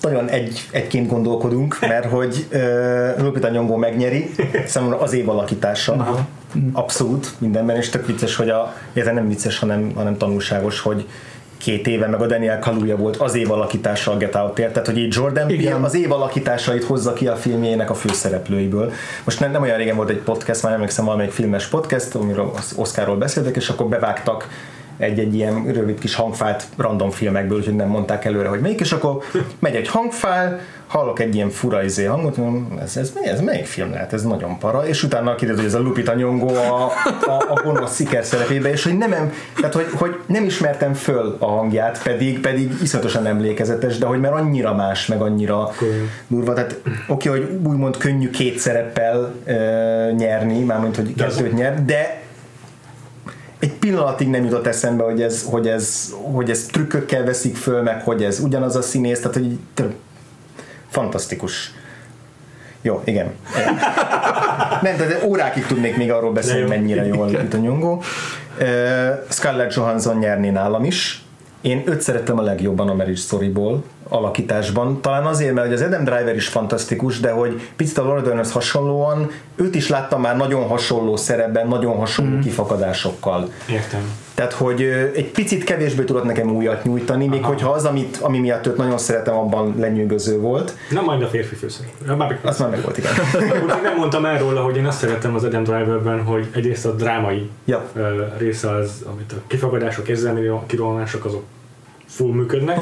Nagyon 0.00 0.28
egy, 0.28 0.68
egyként 0.70 1.08
gondolkodunk, 1.08 1.76
mert 1.80 2.04
hogy 2.04 2.46
uh, 2.52 3.22
Lupita 3.22 3.48
Nyongó 3.48 3.76
megnyeri, 3.76 4.30
számomra 4.66 5.00
az 5.00 5.12
év 5.12 5.28
alakítása. 5.28 6.26
Abszolút 6.72 7.32
mindenben, 7.38 7.76
és 7.76 7.88
tök 7.88 8.06
vicces, 8.06 8.36
hogy 8.36 8.48
a, 8.48 8.74
ez 8.92 9.04
nem 9.04 9.28
vicces, 9.28 9.58
hanem, 9.58 9.92
hanem 9.94 10.16
tanulságos, 10.16 10.80
hogy 10.80 11.06
két 11.64 11.86
éve, 11.86 12.06
meg 12.06 12.20
a 12.20 12.26
Daniel 12.26 12.58
Kaluuya 12.58 12.96
volt 12.96 13.16
az 13.16 13.34
év 13.34 13.50
alakítása 13.50 14.12
a 14.12 14.16
Get 14.16 14.34
out 14.34 14.54
tehát 14.54 14.86
hogy 14.86 14.98
így 14.98 15.14
Jordan 15.14 15.50
Igen. 15.50 15.72
Peele 15.72 15.86
az 15.86 15.94
év 15.94 16.12
alakításait 16.12 16.84
hozza 16.84 17.12
ki 17.12 17.26
a 17.26 17.36
filmjének 17.36 17.90
a 17.90 17.94
főszereplőiből. 17.94 18.92
Most 19.24 19.40
nem, 19.40 19.50
nem 19.50 19.62
olyan 19.62 19.76
régen 19.76 19.96
volt 19.96 20.08
egy 20.08 20.18
podcast, 20.18 20.62
már 20.62 20.72
emlékszem 20.72 21.04
valamelyik 21.04 21.32
filmes 21.32 21.66
podcast, 21.66 22.14
amiről 22.14 22.50
az 22.56 22.72
Oscarról 22.76 23.16
beszéltek, 23.16 23.56
és 23.56 23.68
akkor 23.68 23.86
bevágtak 23.86 24.48
egy-egy 24.96 25.34
ilyen 25.34 25.64
rövid 25.72 25.98
kis 25.98 26.14
hangfájlt 26.14 26.64
random 26.76 27.10
filmekből, 27.10 27.58
úgyhogy 27.58 27.76
nem 27.76 27.88
mondták 27.88 28.24
előre, 28.24 28.48
hogy 28.48 28.60
melyik, 28.60 28.80
és 28.80 28.92
akkor 28.92 29.22
megy 29.58 29.74
egy 29.74 29.88
hangfájl, 29.88 30.58
hallok 30.86 31.20
egy 31.20 31.34
ilyen 31.34 31.50
fura 31.50 31.82
izé 31.82 32.04
hangot, 32.04 32.36
mondom, 32.36 32.78
ez, 32.82 32.96
ez, 32.96 33.12
ez, 33.22 33.40
melyik 33.40 33.66
film 33.66 33.90
lehet, 33.90 34.12
ez 34.12 34.22
nagyon 34.22 34.58
para, 34.58 34.86
és 34.86 35.02
utána 35.02 35.34
kiderül, 35.34 35.56
hogy 35.56 35.68
ez 35.68 35.74
a 35.74 35.80
Lupita 35.80 36.14
Nyongó 36.14 36.48
a, 36.48 36.92
a, 37.26 37.30
a 37.48 37.60
gonosz 37.64 37.94
sziker 37.94 38.24
szerepébe, 38.24 38.70
és 38.70 38.84
hogy 38.84 38.98
nem, 38.98 39.32
tehát 39.56 39.74
hogy, 39.74 39.86
hogy 39.94 40.18
nem 40.26 40.44
ismertem 40.44 40.94
föl 40.94 41.36
a 41.38 41.46
hangját, 41.46 42.02
pedig, 42.02 42.40
pedig 42.40 42.72
iszonyatosan 42.82 43.26
emlékezetes, 43.26 43.98
de 43.98 44.06
hogy 44.06 44.20
már 44.20 44.32
annyira 44.32 44.74
más, 44.74 45.06
meg 45.06 45.20
annyira 45.20 45.70
durva, 46.26 46.52
tehát 46.52 46.80
oké, 47.08 47.28
okay, 47.28 47.40
hogy 47.40 47.58
úgymond 47.66 47.96
könnyű 47.96 48.30
két 48.30 48.58
szereppel 48.58 49.34
e, 49.44 49.54
nyerni, 50.16 50.64
mármint, 50.64 50.96
hogy 50.96 51.14
kettőt 51.14 51.52
nyer, 51.52 51.84
de 51.84 52.23
egy 53.64 53.72
pillanatig 53.72 54.28
nem 54.28 54.44
jutott 54.44 54.66
eszembe, 54.66 55.04
hogy 55.04 55.22
ez, 55.22 55.46
hogy 55.50 55.68
ez, 55.68 56.14
hogy 56.32 56.50
ez 56.50 56.66
trükkökkel 56.66 57.24
veszik 57.24 57.56
föl, 57.56 57.82
meg 57.82 58.02
hogy 58.02 58.24
ez 58.24 58.38
ugyanaz 58.40 58.76
a 58.76 58.82
színész, 58.82 59.18
tehát 59.18 59.34
hogy 59.34 59.58
fantasztikus. 60.88 61.72
Jó, 62.82 63.02
igen. 63.04 63.32
Nem, 64.82 64.96
de 64.96 65.18
órákig 65.24 65.66
tudnék 65.66 65.96
még 65.96 66.12
arról 66.12 66.32
beszélni, 66.32 66.60
jó. 66.60 66.68
mennyire 66.68 67.06
jól 67.06 67.30
itt 67.30 67.54
a 67.54 67.56
nyongó. 67.56 68.02
Uh, 68.60 68.66
Scarlett 69.28 69.74
Johansson 69.74 70.18
nyerni 70.18 70.48
nálam 70.48 70.84
is. 70.84 71.22
Én 71.60 71.82
őt 71.86 72.00
szerettem 72.00 72.38
a 72.38 72.42
legjobban 72.42 72.88
a 72.88 72.94
Marriage 72.94 73.20
Story-ból 73.20 73.84
alakításban. 74.08 75.00
Talán 75.00 75.26
azért, 75.26 75.54
mert 75.54 75.66
hogy 75.66 75.76
az 75.76 75.82
Adam 75.82 76.04
Driver 76.04 76.34
is 76.34 76.48
fantasztikus, 76.48 77.20
de 77.20 77.30
hogy 77.30 77.68
picit 77.76 77.98
a 77.98 78.02
Laura 78.02 78.20
Dernhez 78.20 78.52
hasonlóan 78.52 79.30
őt 79.56 79.74
is 79.74 79.88
láttam 79.88 80.20
már 80.20 80.36
nagyon 80.36 80.68
hasonló 80.68 81.16
szerepben, 81.16 81.68
nagyon 81.68 81.96
hasonló 81.96 82.36
mm. 82.36 82.40
kifakadásokkal. 82.40 83.48
Értem. 83.70 84.00
Tehát, 84.34 84.52
hogy 84.52 84.82
egy 85.14 85.30
picit 85.30 85.64
kevésbé 85.64 86.04
tudott 86.04 86.24
nekem 86.24 86.50
újat 86.50 86.84
nyújtani, 86.84 87.26
még 87.26 87.40
Aha. 87.40 87.48
hogyha 87.48 87.70
az, 87.70 87.84
amit, 87.84 88.16
ami 88.16 88.38
miatt 88.38 88.66
őt 88.66 88.76
nagyon 88.76 88.98
szeretem, 88.98 89.34
abban 89.34 89.74
lenyűgöző 89.78 90.38
volt. 90.38 90.76
Na 90.90 91.02
majd 91.02 91.22
a 91.22 91.26
férfi 91.26 91.54
főszereplő. 91.54 92.14
Már 92.14 92.38
Azt 92.42 92.58
már 92.58 92.70
meg 92.70 92.82
volt, 92.82 92.98
igen. 92.98 93.12
Úgyhogy 93.64 93.82
nem 93.82 93.96
mondtam 93.96 94.24
el 94.24 94.38
róla, 94.38 94.62
hogy 94.62 94.76
én 94.76 94.86
azt 94.86 94.98
szerettem 94.98 95.34
az 95.34 95.44
Adam 95.44 95.62
Driverben, 95.62 96.22
hogy 96.22 96.48
egyrészt 96.54 96.86
a 96.86 96.90
drámai 96.90 97.50
Ja. 97.64 97.84
része 98.38 98.70
az, 98.70 99.04
amit 99.12 99.32
a 99.32 99.36
kifogadások, 99.46 100.08
érzelmi 100.08 100.50
kirolmások, 100.66 101.24
azok 101.24 101.42
full 102.06 102.32
működnek. 102.32 102.78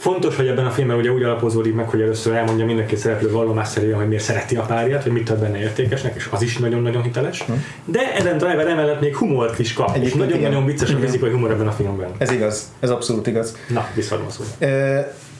Fontos, 0.00 0.36
hogy 0.36 0.46
ebben 0.46 0.66
a 0.66 0.70
filmben 0.70 0.96
ugye 0.96 1.10
úgy 1.10 1.22
alapozódik 1.22 1.74
meg, 1.74 1.88
hogy 1.88 2.00
először 2.00 2.34
elmondja 2.34 2.64
mindenki 2.64 2.96
szereplő 2.96 3.30
vallomásszerűen, 3.30 3.98
hogy 3.98 4.08
miért 4.08 4.22
szereti 4.22 4.56
a 4.56 4.62
párját, 4.62 5.02
hogy 5.02 5.12
mit 5.12 5.24
tart 5.24 5.40
benne 5.40 5.58
értékesnek, 5.58 6.14
és 6.16 6.28
az 6.30 6.42
is 6.42 6.58
nagyon-nagyon 6.58 7.02
hiteles. 7.02 7.44
De 7.84 8.00
Adam 8.18 8.38
Driver 8.38 8.66
emellett 8.66 9.00
még 9.00 9.16
humort 9.16 9.58
is 9.58 9.72
kap, 9.72 9.88
és 9.88 9.94
Egyébként 9.94 10.18
nagyon-nagyon 10.24 10.62
igen. 10.62 10.66
vicces 10.66 10.92
a 10.92 10.98
fizikai 10.98 11.30
humor 11.30 11.50
ebben 11.50 11.66
a 11.66 11.72
filmben. 11.72 12.10
Ez 12.18 12.30
igaz, 12.30 12.72
ez 12.80 12.90
abszolút 12.90 13.26
igaz. 13.26 13.56
Na, 13.68 13.86
visszaadom 13.94 14.26
a 14.26 14.30
szót. 14.30 14.46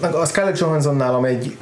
Meg 0.00 0.14
A 0.14 0.24
Scarlett 0.24 0.58
Johansson 0.58 0.97
nálam 0.97 1.24
egy, 1.24 1.56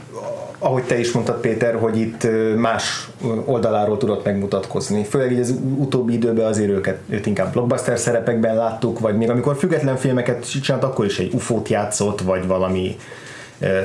ahogy 0.59 0.83
te 0.83 0.99
is 0.99 1.13
mondtad 1.13 1.41
Péter, 1.41 1.75
hogy 1.75 1.99
itt 1.99 2.27
más 2.57 3.09
oldaláról 3.45 3.97
tudott 3.97 4.25
megmutatkozni. 4.25 5.05
Főleg 5.05 5.33
így 5.33 5.41
az 5.41 5.55
utóbbi 5.77 6.13
időben 6.13 6.47
azért 6.47 6.71
őket, 6.71 6.99
őt 7.09 7.27
inkább 7.27 7.53
blockbuster 7.53 7.99
szerepekben 7.99 8.57
láttuk, 8.57 8.99
vagy 8.99 9.17
még 9.17 9.31
amikor 9.31 9.57
független 9.57 9.97
filmeket 9.97 10.63
csinált, 10.63 10.85
akkor 10.85 11.05
is 11.05 11.19
egy 11.19 11.35
ufót 11.35 11.69
játszott, 11.69 12.21
vagy 12.21 12.47
valami 12.47 12.97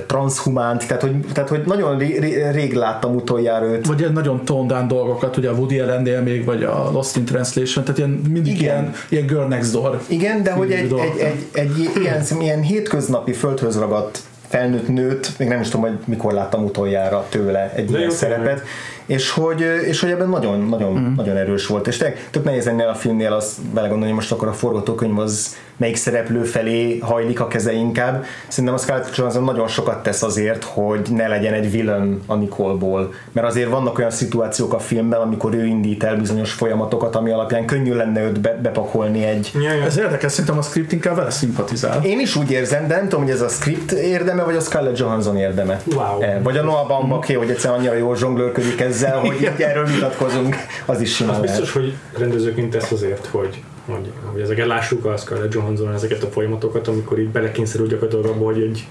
transhumánt, 0.07 0.87
tehát 0.87 1.01
hogy, 1.01 1.19
tehát 1.33 1.49
hogy 1.49 1.61
nagyon 1.65 1.97
ré, 1.97 2.17
ré, 2.17 2.49
rég 2.49 2.73
láttam 2.73 3.15
utoljára 3.15 3.65
őt. 3.65 3.87
Vagy 3.87 3.99
ilyen 3.99 4.11
nagyon 4.11 4.45
toned 4.45 4.67
down 4.67 4.87
dolgokat, 4.87 5.37
ugye 5.37 5.49
a 5.49 5.53
Woody 5.53 5.79
Allennél 5.79 6.21
még, 6.21 6.45
vagy 6.45 6.63
a 6.63 6.89
Lost 6.91 7.17
in 7.17 7.25
Translation, 7.25 7.83
tehát 7.83 7.97
ilyen, 7.97 8.09
mindig 8.09 8.53
Igen. 8.53 8.61
ilyen, 8.61 8.93
ilyen 9.09 9.27
girl 9.27 9.43
next 9.43 9.71
door. 9.71 10.01
Igen, 10.07 10.43
de 10.43 10.51
hogy 10.51 10.71
egy, 10.71 10.87
dolgok. 10.87 11.19
egy, 11.19 11.45
egy, 11.51 11.69
egy 11.77 12.01
ilyen, 12.01 12.23
ilyen 12.39 12.61
hétköznapi 12.61 13.33
földhöz 13.33 13.79
ragadt 13.79 14.19
felnőtt 14.53 14.87
nőt, 14.87 15.37
még 15.39 15.47
nem 15.47 15.61
is 15.61 15.69
tudom, 15.69 15.89
hogy 15.89 15.99
mikor 16.05 16.33
láttam 16.33 16.63
utoljára 16.63 17.25
tőle 17.29 17.71
egy 17.75 17.85
De 17.85 17.97
ilyen 17.97 18.09
jó, 18.09 18.15
szerepet, 18.15 18.61
és 19.05 19.29
hogy, 19.29 19.61
és 19.87 19.99
hogy 19.99 20.09
ebben 20.09 20.29
nagyon, 20.29 20.59
nagyon, 20.59 20.93
mm. 20.93 21.13
nagyon 21.15 21.37
erős 21.37 21.67
volt. 21.67 21.87
És 21.87 21.97
tényleg 21.97 22.27
tök 22.31 22.43
nehéz 22.43 22.67
ennél 22.67 22.87
a 22.87 22.93
filmnél 22.93 23.33
azt 23.33 23.61
belegondolni, 23.61 24.05
hogy 24.05 24.15
most 24.15 24.31
akkor 24.31 24.47
a 24.47 24.53
forgatókönyv 24.53 25.19
az 25.19 25.55
melyik 25.83 25.95
szereplő 25.97 26.43
felé 26.43 26.97
hajlik 26.97 27.39
a 27.39 27.47
keze 27.47 27.71
inkább. 27.73 28.25
Szerintem 28.47 28.73
a 28.73 28.77
Scarlett 28.77 29.15
Johansson 29.15 29.43
nagyon 29.43 29.67
sokat 29.67 30.03
tesz 30.03 30.23
azért, 30.23 30.63
hogy 30.63 31.07
ne 31.11 31.27
legyen 31.27 31.53
egy 31.53 31.71
villain 31.71 32.19
a 32.25 32.35
Nicole-ból. 32.35 33.13
Mert 33.31 33.47
azért 33.47 33.69
vannak 33.69 33.97
olyan 33.97 34.11
szituációk 34.11 34.73
a 34.73 34.79
filmben, 34.79 35.19
amikor 35.21 35.53
ő 35.53 35.65
indít 35.65 36.03
el 36.03 36.15
bizonyos 36.15 36.51
folyamatokat, 36.51 37.15
ami 37.15 37.31
alapján 37.31 37.65
könnyű 37.65 37.93
lenne 37.93 38.21
őt 38.23 38.39
be, 38.39 38.59
bepakolni 38.61 39.23
egy, 39.23 39.51
Ja, 39.63 39.73
ja. 39.73 39.83
Ez 39.83 39.97
érdekes, 39.97 40.31
szerintem 40.31 40.57
a 40.57 40.61
script 40.61 40.91
inkább 40.91 41.15
vele 41.15 41.29
szimpatizál. 41.29 42.03
én 42.03 42.19
is 42.19 42.35
úgy 42.35 42.51
érzem, 42.51 42.87
de 42.87 42.95
nem 42.95 43.03
tudom, 43.07 43.23
hogy 43.23 43.33
ez 43.33 43.41
a 43.41 43.47
script 43.47 43.91
érdeme, 43.91 44.43
vagy 44.43 44.55
a 44.55 44.59
Scarlett 44.59 44.97
Johansson 44.97 45.37
érdeme. 45.37 45.81
Wow. 45.95 46.21
Eh, 46.21 46.37
Vagy 46.43 46.57
a 46.57 46.63
Noah 46.63 46.87
Baumbach, 46.87 47.35
hogy 47.35 47.49
egyszerűen 47.49 47.79
annyira 47.79 47.93
jól 47.95 48.15
zsonglőrködik 48.15 48.81
ezzel, 48.81 49.17
hogy 49.19 49.51
erről 49.57 49.85
vitatkozunk, 49.85 50.55
az 50.85 51.01
is 51.01 51.15
simán 51.15 51.33
Az 51.35 51.41
lehet. 51.41 51.55
biztos, 51.59 51.81
hogy 51.81 51.93
rendezőként 52.17 52.69
tesz 52.71 52.91
azért, 52.91 53.25
hogy, 53.31 53.63
hogy, 53.85 54.11
hogy 54.31 54.41
ezeket 54.41 54.67
lássuk 54.67 55.05
a 55.05 55.17
Scarlett 55.17 55.53
Johansson 55.53 55.93
ezeket 55.93 56.23
a 56.23 56.27
folyamatokat, 56.27 56.87
amikor 56.87 57.19
így 57.19 57.29
belekényszerül 57.29 57.87
gyakorlatilag 57.87 58.25
abba, 58.35 58.45
hogy 58.45 58.61
egy, 58.61 58.87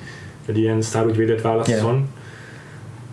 egy 0.47 0.59
ilyen 0.59 0.83
sztárügyvédet 0.83 1.41
válasszon. 1.41 1.95
Yeah. 1.95 2.07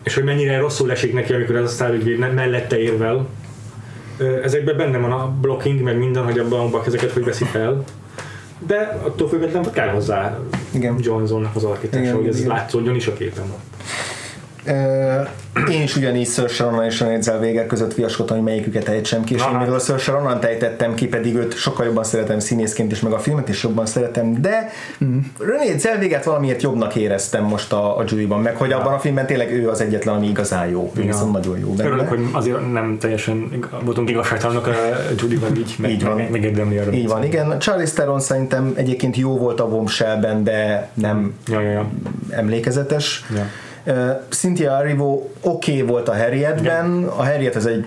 És 0.03 0.13
hogy 0.13 0.23
mennyire 0.23 0.59
rosszul 0.59 0.91
esik 0.91 1.13
neki, 1.13 1.33
amikor 1.33 1.55
ez 1.55 1.63
a 1.63 1.67
sztárügyvéd 1.67 2.33
mellette 2.33 2.79
érvel. 2.79 3.27
Ezekben 4.43 4.77
benne 4.77 4.97
van 4.97 5.11
a 5.11 5.35
blocking, 5.41 5.81
meg 5.81 5.97
minden, 5.97 6.23
hogy 6.23 6.39
abban 6.39 6.73
a 6.73 6.83
ezeket 6.85 7.11
hogy 7.11 7.23
veszi 7.23 7.43
fel. 7.43 7.83
De 8.67 8.99
attól 9.03 9.29
függetlenül 9.29 9.71
kell 9.71 9.89
hozzá 9.89 10.39
Igen. 10.71 10.95
Johanssonnak 11.01 11.55
az 11.55 11.63
alakítása, 11.63 12.15
hogy 12.15 12.27
ez 12.27 12.37
igen. 12.37 12.49
látszódjon 12.49 12.95
is 12.95 13.07
a 13.07 13.13
képen. 13.13 13.45
Én 15.71 15.81
is 15.81 15.95
ugyanígy 15.95 16.27
Sir 16.27 16.49
Sharon 16.49 16.83
és 16.83 16.99
René 16.99 17.19
Zellweger 17.21 17.65
között 17.67 17.93
viaskodtam, 17.93 18.35
hogy 18.35 18.45
melyiküket 18.45 18.87
ejtsem 18.87 19.23
ki, 19.23 19.33
és 19.33 19.41
én 19.41 19.47
Aha. 19.47 19.59
mivel 19.59 19.73
a 19.73 19.79
Sir 19.79 19.99
Sharon 19.99 20.43
ejtettem 20.43 20.93
ki, 20.95 21.07
pedig 21.07 21.35
őt 21.35 21.55
sokkal 21.57 21.85
jobban 21.85 22.03
szeretem 22.03 22.39
színészként 22.39 22.91
is, 22.91 22.99
meg 22.99 23.11
a 23.11 23.19
filmet 23.19 23.49
is 23.49 23.63
jobban 23.63 23.85
szeretem, 23.85 24.41
de 24.41 24.69
René 25.39 25.77
Zellwegert 25.77 26.23
valamiért 26.23 26.61
jobbnak 26.61 26.95
éreztem 26.95 27.43
most 27.43 27.73
a, 27.73 27.97
a 27.97 28.03
Judy-ban, 28.07 28.41
meg 28.41 28.55
hogy 28.55 28.71
abban 28.71 28.93
a 28.93 28.99
filmben 28.99 29.25
tényleg 29.25 29.51
ő 29.53 29.69
az 29.69 29.81
egyetlen, 29.81 30.15
ami 30.15 30.27
igazán 30.27 30.67
jó. 30.67 30.91
Ő 30.95 30.99
Ja. 30.99 31.05
viszont 31.05 31.31
nagyon 31.31 31.59
jó 31.59 31.69
benne. 31.73 31.89
Örülök, 31.89 32.07
hogy 32.09 32.19
azért 32.31 32.71
nem 32.71 32.97
teljesen 32.99 33.65
voltunk 33.83 34.09
igazságtalanok 34.09 34.67
a 34.67 34.71
Judy-ban 35.17 35.55
így, 35.57 35.75
meg, 35.77 35.91
Így 35.91 36.03
van. 36.03 36.15
meg, 36.15 36.31
megérdemli 36.31 36.77
arra. 36.77 36.91
Így 36.91 37.07
van, 37.07 37.23
igen. 37.23 37.59
Charlie 37.59 37.85
Theron 37.85 38.19
szerintem 38.19 38.73
egyébként 38.75 39.15
jó 39.17 39.37
volt 39.37 39.59
a 39.59 39.67
Bombshellben, 39.67 40.43
de 40.43 40.89
nem 40.93 41.33
Ja, 41.47 41.59
ja, 41.61 41.69
ja. 41.71 41.89
emlékezetes. 42.29 43.25
Ja. 43.35 43.43
Uh, 43.85 44.21
Cynthia 44.29 44.79
Erivo 44.79 45.23
oké 45.41 45.71
okay 45.71 45.81
volt 45.81 46.09
a 46.09 46.15
Harrietben, 46.15 47.03
a 47.03 47.23
Harriet 47.23 47.55
ez 47.55 47.65
egy 47.65 47.85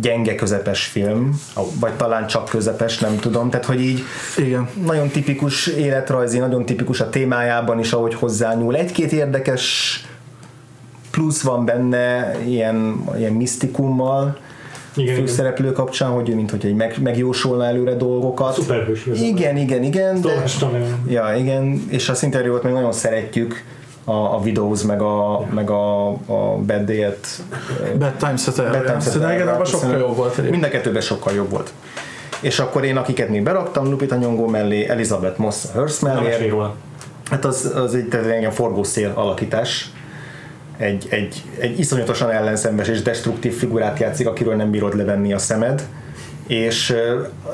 gyenge 0.00 0.34
közepes 0.34 0.84
film, 0.84 1.40
vagy 1.80 1.92
talán 1.92 2.26
csak 2.26 2.48
közepes, 2.48 2.98
nem 2.98 3.16
tudom, 3.16 3.50
tehát 3.50 3.66
hogy 3.66 3.80
így 3.80 4.02
Igen. 4.38 4.68
nagyon 4.84 5.08
tipikus 5.08 5.66
életrajzi, 5.66 6.38
nagyon 6.38 6.64
tipikus 6.64 7.00
a 7.00 7.08
témájában 7.10 7.78
is, 7.78 7.92
ahogy 7.92 8.14
hozzányúl. 8.14 8.76
Egy-két 8.76 9.12
érdekes 9.12 9.94
plusz 11.10 11.42
van 11.42 11.64
benne, 11.64 12.36
ilyen, 12.46 13.04
ilyen 13.16 13.32
misztikummal, 13.32 14.38
Igen, 14.94 15.14
igen. 15.14 15.26
főszereplő 15.26 15.72
kapcsán, 15.72 16.10
hogy 16.10 16.28
ő 16.28 16.34
mint 16.34 16.50
hogy 16.50 16.66
egy 16.66 16.74
meg, 16.74 17.02
megjósolna 17.02 17.64
előre 17.64 17.94
dolgokat. 17.94 18.54
Szuperhős. 18.54 19.06
Igen, 19.14 19.56
igen, 19.56 19.82
igen. 19.82 20.20
De, 20.20 20.44
ja, 21.08 21.34
igen, 21.38 21.84
és 21.88 22.08
a 22.08 22.14
Szinterjót 22.14 22.62
még 22.62 22.72
nagyon 22.72 22.92
szeretjük, 22.92 23.64
a, 24.04 24.12
a 24.12 24.40
Widows, 24.42 24.82
meg 24.82 25.02
a, 25.02 25.46
meg 25.54 25.70
a, 25.70 26.08
a 26.08 26.56
Bad 26.66 26.84
Day-et. 26.84 27.26
Bad 27.98 28.12
Times 28.12 28.46
at 28.46 28.56
Bad 28.56 29.66
sokkal 29.66 29.98
jobb 29.98 30.16
volt. 30.16 30.50
Mind 30.50 30.62
a 30.64 30.68
kettőben 30.68 31.02
sokkal 31.02 31.32
jobb 31.32 31.50
volt. 31.50 31.72
És 32.40 32.58
akkor 32.58 32.84
én, 32.84 32.96
akiket 32.96 33.28
még 33.28 33.42
beraktam, 33.42 33.90
Lupita 33.90 34.16
Nyongó 34.16 34.46
mellé, 34.46 34.88
Elizabeth 34.88 35.38
Moss 35.38 35.64
a 35.64 35.72
Hearst 35.72 36.02
mellé. 36.02 36.52
Hát 37.30 37.44
az, 37.44 37.72
az 37.74 37.94
egy 37.94 38.08
tehát 38.08 38.26
egy 38.26 38.38
ilyen 38.38 38.50
forgószél 38.50 39.12
alakítás. 39.14 39.90
egy, 40.76 41.06
egy, 41.10 41.42
egy 41.58 41.78
iszonyatosan 41.78 42.30
ellenszenves 42.30 42.88
és 42.88 43.02
destruktív 43.02 43.56
figurát 43.56 43.98
játszik, 43.98 44.26
akiről 44.28 44.54
nem 44.54 44.70
bírod 44.70 44.96
levenni 44.96 45.32
a 45.32 45.38
szemed 45.38 45.82
és 46.50 46.94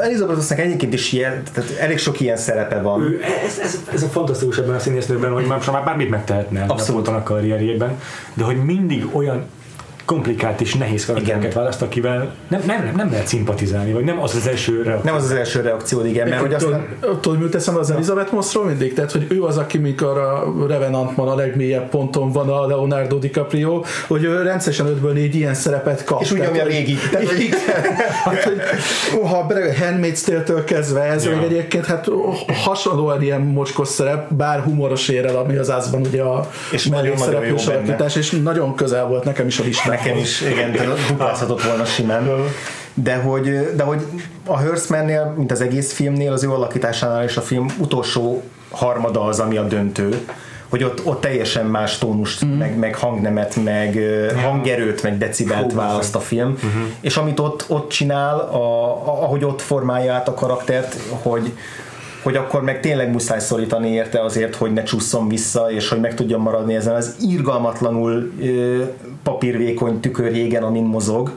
Elizabeth 0.01 0.39
Olsennek 0.39 0.65
egyébként 0.65 0.93
is 0.93 1.13
ilyen, 1.13 1.43
tehát 1.53 1.71
elég 1.79 1.99
sok 1.99 2.21
ilyen 2.21 2.37
szerepe 2.37 2.81
van. 2.81 3.03
Ő, 3.03 3.21
ez, 3.47 3.59
ez, 3.59 3.81
ez 3.93 4.03
a 4.03 4.07
fantasztikus 4.07 4.59
ebben 4.59 4.75
a 4.75 4.79
színésznőben, 4.79 5.33
hogy 5.33 5.47
már, 5.47 5.63
már 5.73 5.85
bármit 5.85 6.11
megtehetne 6.11 6.65
Abszolút. 6.69 7.09
a 7.09 7.23
karrierjében, 7.23 8.01
de 8.35 8.45
hogy 8.45 8.65
mindig 8.65 9.07
olyan 9.13 9.45
komplikált 10.07 10.61
és 10.61 10.75
nehéz 10.75 11.07
karaktereket 11.07 11.53
választ, 11.53 11.83
akivel 11.83 12.35
nem, 12.49 12.63
nem, 12.67 12.85
nem, 12.85 12.95
nem 12.97 13.11
lehet 13.11 13.27
szimpatizálni, 13.27 13.93
vagy 13.93 14.05
nem 14.05 14.23
az 14.23 14.35
az 14.35 14.47
első 14.47 14.83
reakció. 14.83 15.11
Nem 15.11 15.15
az 15.15 15.25
az 15.25 15.31
első 15.31 15.61
reakció, 15.61 16.05
igen, 16.05 16.29
mert 16.29 16.41
hogy 16.41 16.55
aztán... 16.55 16.87
Tudod, 17.21 17.41
mit 17.41 17.51
teszem 17.51 17.77
az 17.77 17.91
Elizabeth 17.91 18.33
Mossról 18.33 18.65
mindig? 18.65 18.95
Tehát, 18.95 19.13
hogy 19.13 19.27
ő 19.29 19.43
az, 19.43 19.57
aki 19.57 19.79
mikor 19.79 20.19
a 20.19 20.55
Revenantban 20.69 21.29
a 21.29 21.35
legmélyebb 21.35 21.89
ponton 21.89 22.33
van 22.33 22.49
a 22.49 22.67
Leonardo 22.67 23.19
DiCaprio, 23.19 23.83
hogy 24.07 24.25
ő 24.25 24.43
rendszeresen 24.43 24.87
5-ből 24.87 25.13
4 25.13 25.35
ilyen 25.35 25.55
szerepet 25.55 26.05
kap. 26.05 26.21
És 26.21 26.33
úgy 26.33 26.41
nyomja 26.41 26.65
végig. 26.65 26.99
Tehát, 27.11 27.27
hogy, 27.27 27.49
hát, 28.25 28.43
hogy, 28.43 28.61
ha 29.31 29.47
Handmaid's 29.81 30.25
Tale-től 30.25 30.65
kezdve 30.65 31.03
ez, 31.03 31.25
ja. 31.25 31.37
még 31.37 31.45
egyébként 31.45 31.87
hát 31.87 32.09
hasonlóan 32.65 33.23
ilyen 33.23 33.41
mocskos 33.41 33.89
szerep, 33.89 34.33
bár 34.33 34.61
humoros 34.61 35.09
érel, 35.09 35.37
ami 35.37 35.57
az 35.57 35.71
ázban 35.71 36.01
ugye 36.01 36.23
a 36.23 36.51
és 36.71 36.87
mellékszereplős 36.87 37.67
alakítás, 37.67 38.17
és 38.17 38.31
nagyon 38.31 38.75
közel 38.75 39.07
volt 39.07 39.25
nekem 39.25 39.47
is 39.47 39.59
a 39.59 39.65
listán 39.65 39.96
nekem 39.97 40.17
is, 40.17 40.41
igen, 40.41 40.77
duplázhatott 41.09 41.63
volna 41.63 41.85
simán. 41.85 42.31
De 42.95 43.17
hogy, 43.17 43.75
de 43.77 43.83
hogy 43.83 44.07
a 44.47 44.59
Hearstmannél, 44.59 45.35
mint 45.37 45.51
az 45.51 45.61
egész 45.61 45.93
filmnél, 45.93 46.33
az 46.33 46.45
ő 46.45 46.51
alakításánál 46.51 47.25
és 47.25 47.37
a 47.37 47.41
film 47.41 47.67
utolsó 47.79 48.43
harmada 48.71 49.25
az, 49.25 49.41
ami 49.41 49.57
a 49.57 49.63
döntő 49.63 50.27
hogy 50.69 50.85
ott, 50.85 51.07
ott 51.07 51.21
teljesen 51.21 51.67
más 51.67 51.99
tónust, 51.99 52.45
mm. 52.45 52.49
meg, 52.49 52.79
meg 52.79 52.95
hangnemet, 52.95 53.57
meg 53.65 53.99
hangerőt, 54.45 55.03
meg 55.03 55.19
decibelt 55.19 55.73
Hú, 55.73 55.77
választ 55.77 56.15
a 56.15 56.21
film, 56.21 56.51
uh-huh. 56.51 56.83
és 57.01 57.17
amit 57.17 57.41
ott, 57.41 57.65
ott 57.69 57.91
csinál, 57.91 58.39
a, 58.39 58.85
a, 59.07 59.23
ahogy 59.23 59.45
ott 59.45 59.61
formálja 59.61 60.13
át 60.13 60.29
a 60.29 60.35
karaktert, 60.35 60.97
hogy, 61.23 61.53
hogy 62.27 62.37
akkor 62.37 62.63
meg 62.63 62.81
tényleg 62.81 63.11
muszáj 63.11 63.41
szorítani 63.41 63.89
érte 63.89 64.23
azért, 64.23 64.55
hogy 64.55 64.73
ne 64.73 64.83
csusszon 64.83 65.29
vissza, 65.29 65.71
és 65.71 65.89
hogy 65.89 66.01
meg 66.01 66.15
tudjon 66.15 66.41
maradni 66.41 66.75
ezen 66.75 66.95
az 66.95 67.17
irgalmatlanul 67.21 68.33
ö, 68.41 68.83
papírvékony 69.23 70.01
tükörjégen, 70.01 70.63
amin 70.63 70.85
mozog. 70.85 71.31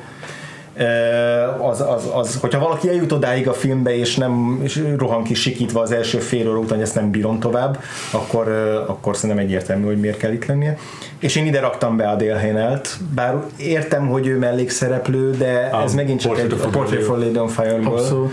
Az, 1.62 1.82
az, 1.82 2.10
az, 2.14 2.38
hogyha 2.42 2.60
valaki 2.60 2.90
eljut 2.90 3.12
odáig 3.12 3.48
a 3.48 3.54
filmbe, 3.54 3.98
és 3.98 4.16
nem 4.16 4.60
és 4.64 4.84
rohan 4.98 5.24
ki 5.24 5.34
sikítva 5.34 5.82
az 5.82 5.92
első 5.92 6.18
fél 6.18 6.50
óra 6.50 6.58
után, 6.58 6.74
hogy 6.78 6.86
ezt 6.86 6.96
nem 6.96 7.12
bírom 7.12 7.40
tovább, 7.40 7.84
akkor, 8.12 8.48
akkor 8.88 9.16
szerintem 9.16 9.46
egyértelmű, 9.46 9.86
hogy 9.86 10.00
miért 10.00 10.18
kell 10.18 10.32
itt 10.32 10.46
lennie. 10.46 10.78
És 11.20 11.36
én 11.36 11.46
ide 11.46 11.60
raktam 11.60 11.98
be 11.98 12.10
a 12.10 12.16
Délhénelt, 12.16 12.98
bár 13.16 13.36
értem, 13.58 14.08
hogy 14.08 14.28
ő 14.28 14.38
mellékszereplő, 14.38 15.32
de 15.32 15.72
ez 15.84 15.94
megint 15.94 16.20
csak 16.20 16.40
egy 16.40 16.56
a 16.64 16.68
Portrait 16.68 17.04
for 17.04 17.18
Lady 17.18 17.38
on 17.38 17.48
Fire-ből 17.48 18.30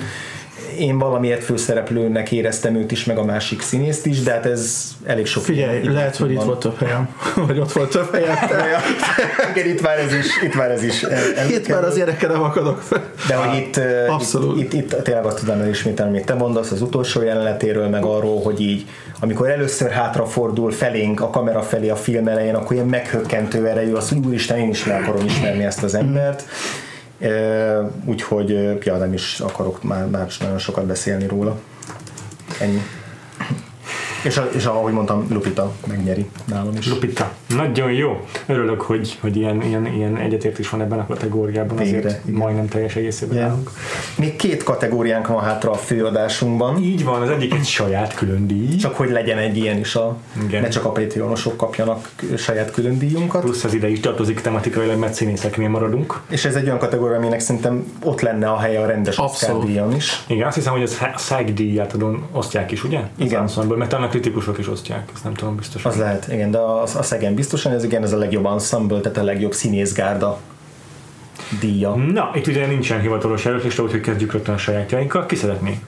én 0.79 0.99
valamiért 0.99 1.45
főszereplőnek 1.45 2.33
éreztem 2.33 2.77
őt 2.77 2.91
is, 2.91 3.05
meg 3.05 3.19
a 3.19 3.25
másik 3.25 3.63
színészt 3.63 4.07
is, 4.07 4.23
de 4.23 4.31
hát 4.31 4.47
ez 4.47 4.95
elég 5.05 5.27
sok. 5.27 5.43
Figyelj, 5.43 5.85
lehet, 5.85 6.17
hogy 6.17 6.31
itt 6.31 6.43
volt 6.43 6.59
több 6.59 6.79
helyem, 6.79 7.09
vagy 7.47 7.59
ott 7.59 7.73
volt 7.73 7.91
több 7.91 8.13
helyem. 8.13 8.37
Igen, 9.55 9.69
itt 9.69 9.83
már 9.83 9.99
ez 9.99 10.15
is. 10.15 10.27
Itt 10.43 10.55
már, 10.55 10.71
ez 10.71 10.83
is 10.83 11.05
itt 11.49 11.69
már 11.69 11.85
az 11.85 11.97
érekkel 11.97 12.31
nem 12.31 12.43
akadok 12.43 12.81
fel. 12.81 13.03
De 13.29 13.35
hogy 13.35 13.57
itt, 13.57 13.81
Abszolút. 14.09 14.61
Itt, 14.61 14.73
itt, 14.73 14.93
itt 14.93 15.03
tényleg 15.03 15.25
azt 15.25 15.39
tudom 15.39 15.61
elismételni, 15.61 16.11
amit 16.11 16.27
te 16.27 16.35
mondasz 16.35 16.71
az 16.71 16.83
utolsó 16.83 17.23
jelenetéről, 17.23 17.89
meg 17.89 18.05
arról, 18.05 18.43
hogy 18.43 18.61
így 18.61 18.87
amikor 19.21 19.51
először 19.51 19.91
hátrafordul 19.91 20.73
felénk 20.73 21.21
a 21.21 21.31
kamera 21.31 21.63
felé 21.63 21.89
a 21.89 21.97
film 21.97 22.29
elején, 22.29 22.55
akkor 22.55 22.73
ilyen 22.73 22.87
meghökkentő 22.87 23.67
erejű 23.67 23.93
az, 23.93 24.09
hogy 24.09 24.19
úristen, 24.27 24.59
én 24.59 24.69
is 24.69 24.85
meg 24.85 25.03
akarom 25.03 25.25
ismerni 25.25 25.65
ezt 25.65 25.83
az 25.83 25.95
embert. 25.95 26.43
Mm 26.43 26.86
úgyhogy 28.05 28.51
ja, 28.85 28.97
nem 28.97 29.13
is 29.13 29.41
akarok 29.41 29.83
már, 29.83 30.07
már 30.07 30.29
nagyon 30.41 30.59
sokat 30.59 30.85
beszélni 30.85 31.27
róla. 31.27 31.59
Ennyi. 32.61 32.81
És, 34.27 34.41
és 34.57 34.65
ahogy 34.65 34.93
mondtam, 34.93 35.27
Lupita 35.31 35.73
megnyeri 35.87 36.27
nálam 36.45 36.77
is. 36.79 36.89
Lupita. 36.89 37.33
Nagyon 37.49 37.93
jó. 37.93 38.25
Örülök, 38.47 38.81
hogy, 38.81 39.19
hogy 39.21 39.37
ilyen, 39.37 39.63
ilyen, 39.63 39.87
ilyen 39.87 40.17
egyetértés 40.17 40.69
van 40.69 40.81
ebben 40.81 40.99
a 40.99 41.07
kategóriában. 41.07 41.77
Végre, 41.77 41.99
azért 41.99 42.27
igen. 42.27 42.39
majdnem 42.39 42.69
teljes 42.69 42.97
egészében 42.97 43.37
yeah. 43.37 43.51
állunk. 43.51 43.71
Még 44.19 44.37
két 44.37 44.63
kategóriánk 44.63 45.27
van 45.27 45.43
hátra 45.43 45.71
a 45.71 45.75
főadásunkban. 45.75 46.83
Így 46.83 47.05
van, 47.05 47.23
az 47.23 47.31
egyik 47.31 47.55
egy 47.55 47.65
saját 47.65 48.15
külön 48.15 48.47
díj. 48.47 48.77
Csak 48.77 48.95
hogy 48.95 49.11
legyen 49.11 49.39
egy 49.39 49.57
ilyen 49.57 49.79
is, 49.79 49.95
a, 49.95 50.17
igen. 50.47 50.63
ne 50.63 50.69
csak 50.69 50.85
a 50.85 50.91
Patreonosok 50.91 51.57
kapjanak 51.57 52.11
saját 52.37 52.71
külön 52.71 52.99
díjunkat. 52.99 53.43
Plusz 53.43 53.65
az 53.65 53.75
ide 53.75 53.89
is 53.89 54.01
tartozik 54.01 54.41
tematikailag, 54.41 54.99
mert 54.99 55.15
színészeknél 55.15 55.69
maradunk. 55.69 56.21
És 56.29 56.45
ez 56.45 56.55
egy 56.55 56.65
olyan 56.65 56.79
kategória, 56.79 57.17
aminek 57.17 57.41
szerintem 57.41 57.93
ott 58.03 58.21
lenne 58.21 58.51
a 58.51 58.59
helye 58.59 58.81
a 58.81 58.87
rendes 58.87 59.19
Oscar 59.19 59.65
díjon 59.65 59.95
is. 59.95 60.25
Igen, 60.27 60.47
azt 60.47 60.57
hiszem, 60.57 60.73
hogy 60.73 60.83
a 60.83 61.19
SAG 61.19 61.55
díját 61.55 61.93
adon 61.93 62.27
osztják 62.33 62.71
is, 62.71 62.85
ugye? 62.85 63.01
Igen. 63.19 63.49
mert 63.77 63.93
annak 63.93 64.15
kritikusok 64.21 64.59
is 64.59 64.69
osztják, 64.69 65.11
ezt 65.15 65.25
nem 65.25 65.35
tudom 65.35 65.57
biztosan. 65.57 65.91
Az 65.91 65.99
lehet, 65.99 66.29
igen, 66.33 66.51
de 66.51 66.59
a, 66.59 66.83
a 66.83 67.03
Szegen 67.03 67.35
biztosan, 67.35 67.73
ez 67.73 67.85
igen, 67.85 68.03
ez 68.03 68.13
a 68.13 68.17
legjobb 68.17 68.47
ensemble, 68.47 69.01
tehát 69.01 69.19
a 69.19 69.23
legjobb 69.23 69.53
színészgárda 69.53 70.39
díja. 71.61 71.95
Na, 71.95 72.31
itt 72.35 72.47
ugye 72.47 72.67
nincsen 72.67 73.01
hivatalos 73.01 73.47
előtlista, 73.47 73.83
úgyhogy 73.83 74.01
kezdjük 74.01 74.33
rögtön 74.33 74.55
a 74.55 74.59
sajátjainkkal. 74.59 75.27
Ki 75.27 75.35
szeretné? 75.35 75.79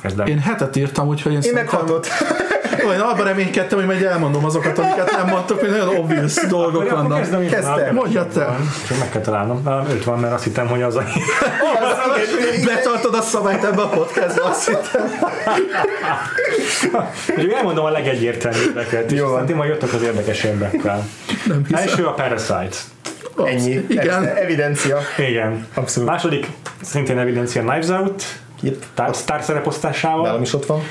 Kezdem. 0.00 0.26
Én 0.26 0.38
hetet 0.38 0.76
írtam, 0.76 1.08
úgyhogy 1.08 1.32
én, 1.32 1.40
én 1.40 1.54
meghallott. 2.88 3.06
Olyan 3.06 3.18
abban 3.18 3.26
reménykedtem, 3.26 3.78
hogy 3.78 3.86
majd 3.86 4.02
elmondom 4.02 4.44
azokat, 4.44 4.78
amiket 4.78 5.16
nem 5.16 5.26
mondtok, 5.26 5.60
hogy 5.60 5.70
nagyon 5.70 5.96
obvious 5.96 6.34
dolgok 6.48 6.90
vannak. 6.90 7.48
Kezdtem. 7.50 7.94
Mondja 7.94 8.26
te. 8.26 8.56
Csak 8.88 8.98
meg 8.98 9.10
kell 9.10 9.20
találnom. 9.20 9.62
Öt 9.90 10.04
van, 10.04 10.18
mert 10.18 10.32
azt 10.32 10.44
hittem, 10.44 10.66
hogy 10.66 10.82
az 10.82 10.96
a... 10.96 11.02
Betartod 12.64 13.14
a 13.14 13.20
szabályt 13.20 13.64
ebbe 13.64 13.82
a 13.82 13.88
podcastba, 13.88 14.44
azt 14.44 14.68
hittem. 14.68 15.10
Elmondom 17.56 17.84
a 17.84 17.90
legegyértelműbbeket, 17.90 19.12
és 19.12 19.20
aztán 19.20 19.46
ti 19.46 19.52
majd 19.52 19.70
jöttök 19.70 19.92
az 19.92 20.02
érdekesebbekkel. 20.02 21.06
Első 21.70 22.06
a 22.06 22.12
Parasite. 22.12 22.76
Ennyi. 23.44 23.84
Igen. 23.88 24.26
Evidencia. 24.26 24.98
Igen. 25.16 25.66
Abszolút. 25.74 26.08
Második, 26.08 26.46
szintén 26.82 27.18
evidencia 27.18 27.62
Knives 27.62 27.88
Out. 27.88 28.22
Yep. 28.60 28.84
Tár 29.24 29.42
szereposztásával. 29.42 30.22
Nálam 30.22 30.42
is 30.42 30.54
ott 30.54 30.66
van. 30.66 30.82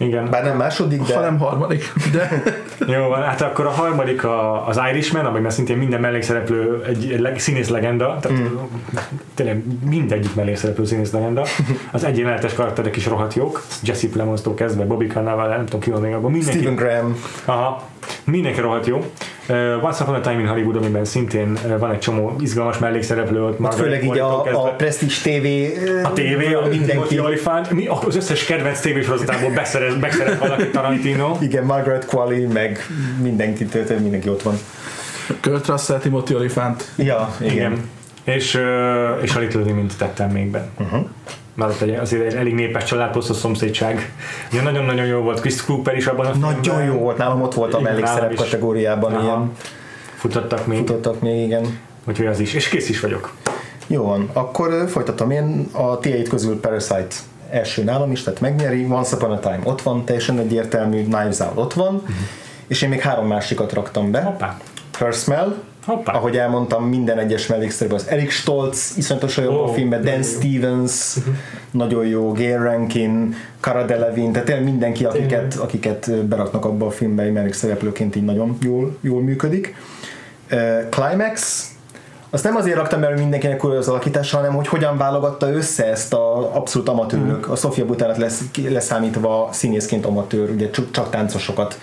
Igen. 0.00 0.30
Bár 0.30 0.44
nem 0.44 0.56
második, 0.56 1.02
de... 1.02 1.20
nem 1.20 1.38
harmadik, 1.38 1.92
de... 2.12 2.42
Jó 2.94 3.08
van, 3.08 3.22
hát 3.22 3.40
akkor 3.40 3.66
a 3.66 3.70
harmadik 3.70 4.24
a, 4.24 4.66
az 4.66 4.80
Irishman, 4.90 5.24
amiben 5.24 5.50
szintén 5.50 5.76
minden 5.76 6.00
mellékszereplő 6.00 6.84
egy, 6.88 7.12
egy 7.12 7.20
leg, 7.20 7.38
színész 7.38 7.68
legenda, 7.68 8.18
tehát 8.20 8.38
mm. 8.38 8.56
tényleg 9.34 9.62
mindegyik 9.84 10.34
mellékszereplő 10.34 10.84
színész 10.84 11.12
legenda. 11.12 11.44
Az 11.90 12.04
egyenletes 12.04 12.54
karakterek 12.54 12.96
is 12.96 13.06
rohadt 13.06 13.34
jók, 13.34 13.62
Jesse 13.82 14.08
Plemons-tól 14.08 14.54
kezdve, 14.54 14.84
Bobby 14.84 15.06
Cannavale, 15.06 15.56
nem 15.56 15.64
tudom 15.64 15.80
ki 15.80 15.90
van 15.90 16.00
még 16.00 16.12
abban. 16.12 16.30
Mindenki, 16.30 16.58
Stephen 16.58 16.74
Graham. 16.74 17.16
Aha, 17.44 17.82
mindenki 18.24 18.60
rohadt 18.60 18.86
jó. 18.86 19.04
Uh, 19.50 19.84
Once 19.84 20.02
Upon 20.02 20.14
a 20.14 20.20
Time 20.20 20.40
in 20.40 20.46
Hollywood, 20.46 20.76
amiben 20.76 21.04
szintén 21.04 21.58
uh, 21.64 21.78
van 21.78 21.90
egy 21.90 21.98
csomó 21.98 22.36
izgalmas 22.40 22.78
mellékszereplő 22.78 23.44
ott. 23.44 23.62
Hát 23.62 23.74
főleg 23.74 24.04
így 24.04 24.18
a, 24.18 24.64
a 24.64 24.70
Prestige 24.70 25.14
TV. 25.22 25.46
A 26.04 26.12
TV, 26.12 26.56
a 26.64 26.68
mindenki. 26.68 27.18
Olifant, 27.18 27.70
mi, 27.70 27.86
az 27.86 28.16
összes 28.16 28.44
kedvenc 28.44 28.80
tévésorozatából 28.80 29.50
beszerez, 29.50 29.94
beszerez 29.94 30.38
valaki 30.38 30.68
Tarantino. 30.68 31.36
Igen, 31.40 31.64
Margaret 31.64 32.06
Qualley, 32.06 32.52
meg 32.52 32.86
mindenki, 33.22 33.64
tehát 33.64 34.00
mindenki 34.00 34.28
ott 34.28 34.42
van. 34.42 34.54
Kurt 35.40 35.66
Russell, 35.66 35.98
Timothy 35.98 36.34
Olyphant. 36.34 36.92
Ja, 36.96 37.34
igen. 37.40 37.52
igen. 37.52 37.90
És, 38.24 38.54
uh, 38.54 38.62
és 39.22 39.34
a 39.34 39.38
Little 39.38 39.60
Women 39.60 39.86
tettem 39.98 40.30
még 40.30 40.50
be. 40.50 40.68
Uh-huh 40.78 41.06
már 41.60 41.68
ott 41.68 41.80
egy, 41.80 41.94
azért 41.94 42.26
egy 42.26 42.34
elég 42.34 42.54
népes 42.54 42.84
család, 42.84 43.10
plusz 43.10 43.30
a 43.30 43.34
szomszédság. 43.34 44.12
Ugye 44.52 44.62
nagyon-nagyon 44.62 45.06
jó 45.06 45.20
volt 45.20 45.40
Chris 45.40 45.64
Cooper 45.64 45.96
is 45.96 46.06
abban 46.06 46.26
a 46.26 46.36
Nagyon 46.36 46.62
filmben. 46.62 46.84
jó 46.84 46.98
volt, 46.98 47.16
nálam 47.16 47.42
ott 47.42 47.54
volt 47.54 47.74
a 47.74 47.80
mellékszerep 47.80 48.34
kategóriában 48.34 49.14
Aha. 49.14 49.22
ilyen. 49.22 49.52
Futottak 50.14 50.66
még. 50.66 50.78
Futottak 50.78 51.20
még, 51.20 51.44
igen. 51.44 51.78
Úgyhogy 52.08 52.26
az 52.26 52.40
is, 52.40 52.54
és 52.54 52.68
kész 52.68 52.88
is 52.88 53.00
vagyok. 53.00 53.34
Jó 53.86 54.04
van, 54.04 54.30
akkor 54.32 54.88
folytatom 54.88 55.30
én 55.30 55.68
a 55.72 55.98
t 55.98 56.28
közül 56.28 56.60
Parasite 56.60 57.14
első 57.50 57.84
nálam 57.84 58.10
is, 58.10 58.22
tehát 58.22 58.40
megnyeri, 58.40 58.86
Once 58.90 59.16
Upon 59.16 59.30
a 59.30 59.38
Time 59.38 59.60
ott 59.64 59.82
van, 59.82 60.04
teljesen 60.04 60.38
egyértelmű, 60.38 61.02
Knives 61.02 61.38
Out 61.38 61.56
ott 61.56 61.72
van, 61.72 61.94
uh-huh. 61.94 62.14
és 62.66 62.82
én 62.82 62.88
még 62.88 63.00
három 63.00 63.26
másikat 63.26 63.72
raktam 63.72 64.10
be. 64.10 64.20
Hoppá. 64.20 64.58
Her 64.98 65.12
Smell, 65.12 65.54
Hoppá. 65.90 66.12
Ahogy 66.12 66.36
elmondtam, 66.36 66.84
minden 66.84 67.18
egyes 67.18 67.46
mellékszerűen 67.46 67.96
az 67.96 68.08
Eric 68.08 68.32
Stoltz, 68.32 68.92
iszonyatosan 68.96 69.44
jó 69.44 69.50
oh, 69.50 69.68
a 69.68 69.72
filmben, 69.72 70.02
Dan 70.02 70.22
Stevens, 70.22 71.16
uh-huh. 71.16 71.34
nagyon 71.70 72.06
jó, 72.06 72.32
Gail 72.32 72.58
Rankin, 72.58 73.34
Cara 73.60 73.84
Delevingne, 73.84 74.32
tehát 74.32 74.46
tényleg 74.46 74.64
mindenki, 74.64 75.04
akiket, 75.04 75.54
akiket 75.54 76.24
beraknak 76.24 76.64
abba 76.64 76.86
a 76.86 76.90
filmbe, 76.90 77.30
mellékszereplőként 77.30 78.16
így 78.16 78.24
nagyon 78.24 78.58
jól, 78.62 78.96
jól 79.00 79.22
működik. 79.22 79.74
Uh, 80.52 80.88
Climax, 80.88 81.68
azt 82.30 82.44
nem 82.44 82.56
azért 82.56 82.76
raktam 82.76 83.00
mert 83.00 83.18
mindenkinek 83.18 83.64
az 83.64 83.88
alakítása, 83.88 84.36
hanem 84.36 84.54
hogy 84.54 84.68
hogyan 84.68 84.96
válogatta 84.96 85.52
össze 85.52 85.86
ezt 85.86 86.12
a 86.12 86.54
abszolút 86.56 86.88
amatőrök, 86.88 87.48
mm. 87.48 87.50
a 87.50 87.56
Sofia 87.56 87.84
Butánat 87.84 88.16
lesz, 88.16 88.42
leszámítva 88.68 89.48
színészként 89.52 90.06
amatőr, 90.06 90.50
ugye 90.50 90.70
csak, 90.70 90.90
csak 90.90 91.10
táncosokat 91.10 91.78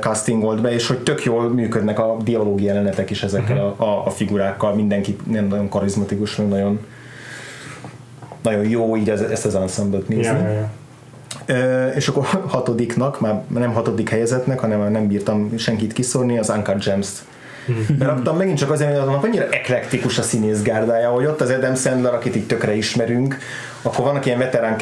castingolt 0.00 0.60
be, 0.60 0.72
és 0.72 0.86
hogy 0.86 0.98
tök 0.98 1.24
jól 1.24 1.48
működnek 1.48 1.98
a 1.98 2.16
dialógi 2.24 2.64
jelenetek 2.64 3.10
is 3.10 3.22
ezekkel 3.22 3.58
a, 3.58 3.82
a, 3.82 4.06
a 4.06 4.10
figurákkal, 4.10 4.74
mindenki 4.74 5.16
nem 5.30 5.46
nagyon 5.46 5.68
karizmatikus, 5.68 6.36
nagyon 6.36 6.80
nagyon 8.42 8.68
jó 8.68 8.96
így 8.96 9.10
ez, 9.10 9.20
ezt 9.20 9.46
az 9.46 9.54
ensemble-t 9.54 10.08
nézni. 10.08 10.24
Yeah, 10.24 10.52
yeah, 10.52 10.68
yeah. 11.46 11.96
és 11.96 12.08
akkor 12.08 12.24
hatodiknak, 12.46 13.20
már 13.20 13.42
nem 13.48 13.72
hatodik 13.72 14.08
helyezetnek, 14.08 14.58
hanem 14.60 14.90
nem 14.90 15.06
bírtam 15.06 15.56
senkit 15.58 15.92
kiszórni, 15.92 16.38
az 16.38 16.48
Uncut 16.48 16.84
Gems-t 16.84 17.24
beraktam 17.98 18.36
megint 18.36 18.58
csak 18.58 18.70
azért, 18.70 18.90
hogy 18.90 19.08
annak 19.08 19.24
annyira 19.24 19.48
eklektikus 19.50 20.18
a 20.18 20.22
színészgárdája, 20.22 21.10
hogy 21.10 21.26
ott 21.26 21.40
az 21.40 21.50
Adam 21.50 21.74
Sandler, 21.74 22.14
akit 22.14 22.36
így 22.36 22.46
tökre 22.46 22.74
ismerünk, 22.74 23.38
akkor 23.82 24.04
vannak 24.04 24.26
ilyen 24.26 24.38
veterán 24.38 24.76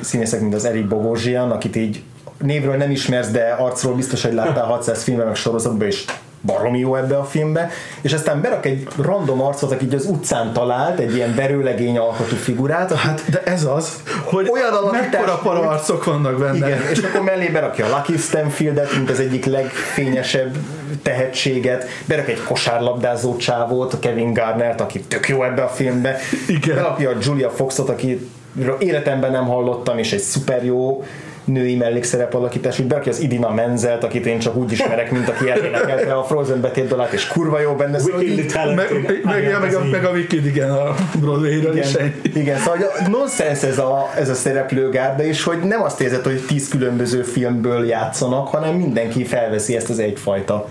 színészek, 0.00 0.40
mint 0.40 0.54
az 0.54 0.64
Eric 0.64 0.88
Bogosian, 0.88 1.50
akit 1.50 1.76
így 1.76 2.02
névről 2.38 2.76
nem 2.76 2.90
ismersz, 2.90 3.30
de 3.30 3.56
arcról 3.58 3.94
biztos, 3.94 4.22
hogy 4.22 4.32
láttál 4.32 4.64
600 4.64 5.02
filmben, 5.02 5.26
meg 5.26 5.36
sorozatban, 5.36 5.86
és 5.86 6.04
baromi 6.46 6.78
jó 6.78 6.96
ebbe 6.96 7.16
a 7.16 7.24
filmbe, 7.24 7.70
és 8.00 8.12
aztán 8.12 8.40
berak 8.40 8.66
egy 8.66 8.88
random 8.96 9.42
arcot, 9.42 9.72
aki 9.72 9.94
az 9.94 10.06
utcán 10.06 10.52
talált, 10.52 10.98
egy 10.98 11.14
ilyen 11.14 11.34
verőlegény 11.34 11.98
alkotú 11.98 12.36
figurát. 12.36 12.92
Hát, 12.92 13.22
de 13.30 13.42
ez 13.42 13.64
az, 13.64 14.02
hogy 14.24 14.48
olyan 14.52 14.72
mekkora 14.90 15.38
para 15.42 15.60
arcok 15.60 16.04
vannak 16.04 16.38
benne. 16.38 16.66
Igen, 16.66 16.80
és 16.90 16.98
akkor 16.98 17.20
mellé 17.20 17.48
berakja 17.48 17.86
a 17.86 17.88
Lucky 17.88 18.16
Stanfieldet, 18.16 18.94
mint 18.96 19.10
az 19.10 19.20
egyik 19.20 19.44
legfényesebb 19.44 20.56
tehetséget, 21.02 21.84
berak 22.04 22.28
egy 22.28 22.42
kosárlabdázó 22.42 23.36
csávót, 23.36 23.92
a 23.92 23.98
Kevin 23.98 24.32
Garnert, 24.32 24.80
aki 24.80 25.00
tök 25.00 25.28
jó 25.28 25.44
ebbe 25.44 25.62
a 25.62 25.68
filmbe, 25.68 26.16
Igen. 26.48 26.76
berakja 26.76 27.10
a 27.10 27.14
Julia 27.20 27.50
Foxot, 27.50 27.88
aki 27.88 28.30
életemben 28.78 29.30
nem 29.30 29.46
hallottam, 29.46 29.98
és 29.98 30.12
egy 30.12 30.20
szuper 30.20 30.64
jó 30.64 31.04
női 31.46 31.74
mellékszerep 31.76 32.34
alakítás, 32.34 32.78
úgy 32.78 32.86
berakja 32.86 33.12
az 33.12 33.20
Idina 33.20 33.50
Menzelt, 33.50 34.04
akit 34.04 34.26
én 34.26 34.38
csak 34.38 34.56
úgy 34.56 34.72
ismerek, 34.72 35.10
mint 35.10 35.28
aki 35.28 35.50
elénekelte 35.50 36.14
a 36.14 36.24
Frozen 36.24 36.60
betét 36.60 36.88
dalát, 36.88 37.12
és 37.12 37.26
kurva 37.26 37.60
jó 37.60 37.74
benne. 37.74 37.98
Szóval 37.98 38.22
így, 38.22 38.54
meg, 38.54 38.74
meg, 39.22 39.60
meg, 39.60 39.74
a, 39.74 39.84
meg 39.84 40.04
a 40.04 40.10
Wicked, 40.10 40.46
igen, 40.46 40.70
a 40.70 40.94
Broadway-ről 41.20 41.76
is 41.76 41.92
egy. 41.92 42.12
Igen, 42.34 42.58
szóval 42.58 42.78
nonsense 43.10 43.66
ez 43.66 43.78
a, 43.78 44.10
ez 44.16 44.28
a 44.28 44.34
szereplőgárda, 44.34 45.22
és 45.22 45.42
hogy 45.42 45.58
nem 45.58 45.82
azt 45.82 46.00
érzed, 46.00 46.24
hogy 46.24 46.44
tíz 46.46 46.68
különböző 46.68 47.22
filmből 47.22 47.86
játszanak, 47.86 48.48
hanem 48.48 48.74
mindenki 48.74 49.24
felveszi 49.24 49.76
ezt 49.76 49.90
az 49.90 49.98
egyfajta 49.98 50.68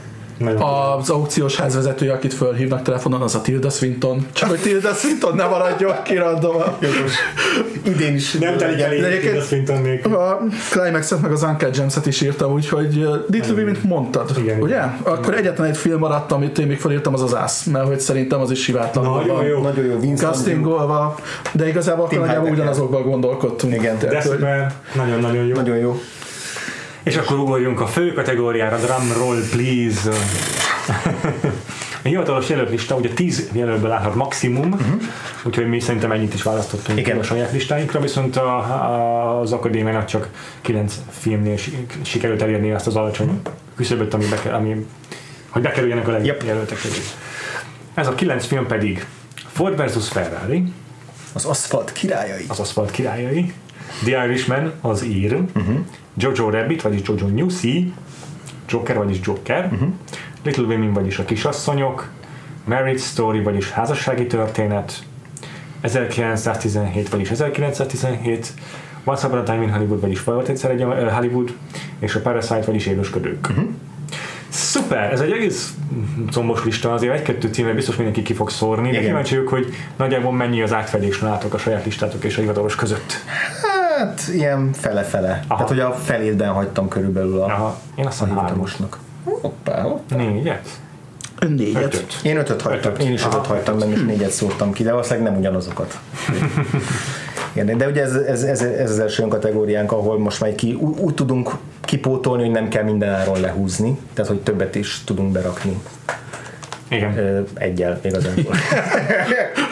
az 0.99 1.09
aukciós 1.09 1.55
házvezetője, 1.55 2.13
akit 2.13 2.33
fölhívnak 2.33 2.81
telefonon, 2.81 3.21
az 3.21 3.35
a 3.35 3.41
Tilda 3.41 3.69
Swinton. 3.69 4.25
Csak 4.33 4.49
hogy 4.49 4.59
Tilda 4.59 4.93
Swinton 4.93 5.35
ne 5.35 5.45
maradjon 5.45 5.93
ki 6.03 6.15
random. 6.15 6.55
Idén 7.83 8.15
is 8.15 8.31
nem 8.31 8.57
telik 8.57 8.81
elég 8.81 9.19
Tilda 9.21 9.41
Swinton 9.41 9.81
még. 9.81 10.07
A 10.07 10.41
Climax-et 10.69 11.21
meg 11.21 11.31
az 11.31 11.43
Uncle 11.43 11.69
James-et 11.73 12.05
is 12.05 12.21
írtam, 12.21 12.51
úgyhogy 12.51 13.07
Little 13.27 13.63
mint 13.63 13.83
mondtad, 13.83 14.31
igen, 14.37 14.61
ugye? 14.61 14.75
Igen. 14.75 14.97
Akkor 15.03 15.33
egyetlen 15.33 15.67
egy 15.67 15.77
film 15.77 15.99
maradt, 15.99 16.31
amit 16.31 16.59
én 16.59 16.67
még 16.67 16.79
felírtam, 16.79 17.13
az 17.13 17.21
az 17.21 17.35
Ász, 17.35 17.63
mert 17.63 17.87
hogy 17.87 17.99
szerintem 17.99 18.41
az 18.41 18.51
is 18.51 18.63
sivátlan. 18.63 19.03
Nagyon 19.05 19.43
jó. 19.43 19.61
Nagyon 19.61 19.85
jó. 19.85 20.13
Castingolva, 20.15 21.15
de 21.51 21.67
igazából 21.67 22.05
akkor 22.05 22.17
nagyjából 22.17 22.49
ugyanazokban 22.49 23.03
gondolkodtunk. 23.03 23.73
Igen. 23.73 23.97
De 23.99 24.23
nagyon-nagyon 24.95 25.45
jó. 25.45 25.55
Nagyon 25.55 25.77
jó. 25.77 25.99
És 27.05 27.15
akkor 27.15 27.37
ugorjunk 27.39 27.81
a 27.81 27.87
fő 27.87 28.13
kategóriára, 28.13 28.77
drum 28.77 29.11
roll 29.17 29.41
please. 29.51 30.09
A 32.03 32.07
hivatalos 32.07 32.49
jelölt 32.49 32.91
ugye 32.91 33.09
10 33.09 33.49
jelöltből 33.53 33.91
állhat 33.91 34.15
maximum, 34.15 34.71
uh-huh. 34.71 35.01
úgyhogy 35.43 35.67
mi 35.67 35.79
szerintem 35.79 36.11
ennyit 36.11 36.33
is 36.33 36.43
választottunk 36.43 36.99
Igen. 36.99 37.17
a 37.17 37.23
saját 37.23 37.51
listáinkra, 37.51 37.99
viszont 37.99 38.35
a, 38.35 38.57
a, 38.57 39.39
az 39.39 39.51
akadémiának 39.51 40.05
csak 40.05 40.29
9 40.61 40.95
filmnél 41.09 41.57
sikerült 42.01 42.41
elérni 42.41 42.71
azt 42.71 42.87
az 42.87 42.95
alacsony 42.95 43.41
küszöböt, 43.75 44.13
ami, 44.13 44.25
be, 44.25 44.53
ami 44.53 44.85
hogy 45.49 45.61
bekerüljenek 45.61 46.07
a 46.07 46.11
legjobb 46.11 46.43
yep. 46.43 46.67
közé. 46.67 47.01
Ez 47.93 48.07
a 48.07 48.15
9 48.15 48.45
film 48.45 48.67
pedig 48.67 49.05
Ford 49.47 49.83
vs. 49.83 50.07
Ferrari, 50.07 50.63
az 51.33 51.45
aszfalt 51.45 51.91
királyai. 51.91 52.45
Az 52.47 52.59
aszfalt 52.59 52.91
királyai. 52.91 53.53
The 54.03 54.25
Irishman, 54.25 54.73
az 54.81 55.03
ír. 55.03 55.33
Uh-huh. 55.33 55.77
Jojo 56.17 56.49
Rabbit, 56.49 56.81
vagyis 56.81 57.01
Jojo 57.07 57.27
Newsy, 57.27 57.93
Joker, 58.69 58.97
vagyis 58.97 59.19
Joker, 59.23 59.69
uh-huh. 59.73 59.89
Little 60.43 60.63
Women, 60.63 60.93
vagyis 60.93 61.19
a 61.19 61.25
kisasszonyok, 61.25 62.09
Marriage 62.63 62.99
Story, 62.99 63.41
vagyis 63.41 63.71
házassági 63.71 64.27
történet, 64.27 65.03
1917, 65.81 67.09
vagyis 67.09 67.29
1917, 67.29 68.53
Once 69.03 69.27
Upon 69.27 69.39
a 69.39 69.43
Time 69.43 69.63
in 69.63 69.71
Hollywood, 69.71 70.01
vagyis 70.01 70.23
Volt 70.23 70.47
egyszer 70.47 70.71
egy 70.71 70.85
Hollywood, 71.13 71.53
és 71.99 72.15
a 72.15 72.21
Parasite, 72.21 72.63
vagyis 72.65 72.85
élősködők. 72.85 73.47
Uh-huh. 73.49 73.65
Szuper, 74.49 75.11
ez 75.11 75.19
egy 75.19 75.31
egész 75.31 75.73
combos 76.31 76.63
lista, 76.63 76.93
azért 76.93 77.13
egy-kettő 77.13 77.47
címre 77.47 77.73
biztos 77.73 77.95
mindenki 77.95 78.21
ki 78.21 78.33
fog 78.33 78.49
szórni, 78.49 78.91
de 78.91 78.99
kíváncsi 78.99 79.35
vagyok, 79.35 79.49
hogy 79.49 79.73
nagyjából 79.95 80.31
mennyi 80.31 80.61
az 80.61 80.73
átfedés 80.73 81.19
nálatok 81.19 81.53
a 81.53 81.57
saját 81.57 81.85
listátok 81.85 82.23
és 82.23 82.37
a 82.37 82.41
hivatalos 82.41 82.75
között. 82.75 83.13
Hát 83.61 83.74
ilyen 84.33 84.73
fele-fele. 84.73 85.29
Aha. 85.29 85.43
Tehát, 85.47 85.67
hogy 85.67 85.79
a 85.79 85.93
felétben 85.93 86.49
hagytam 86.49 86.87
körülbelül 86.87 87.41
a, 87.41 87.45
Aha. 87.45 87.79
Én 87.95 88.05
azt 88.05 88.21
a 88.21 88.25
hivatalosnak. 88.25 88.99
Hoppá, 89.23 89.81
hoppá. 89.81 90.15
Négyet? 90.15 90.69
Négyet. 91.39 91.83
Ötöt. 91.83 92.19
Én 92.23 92.37
ötöt 92.37 92.61
hagytam. 92.61 92.93
Ötöt. 92.93 93.05
Én 93.05 93.13
is 93.13 93.25
ötöt 93.25 93.45
hagytam 93.45 93.79
benne, 93.79 93.93
és 93.93 94.01
négyet 94.01 94.31
szórtam 94.31 94.71
ki, 94.71 94.83
de 94.83 94.91
valószínűleg 94.91 95.29
nem 95.31 95.39
ugyanazokat. 95.39 95.99
Igen, 97.55 97.77
de 97.77 97.87
ugye 97.87 98.01
ez, 98.01 98.15
ez, 98.15 98.43
ez, 98.43 98.61
ez 98.61 98.89
az 98.89 98.99
első 98.99 99.27
kategóriánk, 99.27 99.91
ahol 99.91 100.19
most 100.19 100.41
már 100.41 100.55
ki, 100.55 100.73
úgy, 100.73 100.99
úgy 100.99 101.13
tudunk 101.13 101.51
kipótolni, 101.81 102.43
hogy 102.43 102.51
nem 102.51 102.67
kell 102.67 102.83
minden 102.83 103.13
áron 103.13 103.39
lehúzni, 103.39 103.99
tehát 104.13 104.31
hogy 104.31 104.41
többet 104.41 104.75
is 104.75 105.01
tudunk 105.05 105.31
berakni. 105.31 105.81
Igen. 106.87 107.17
Ö, 107.17 107.41
egyel 107.53 107.99
igazából. 108.03 108.55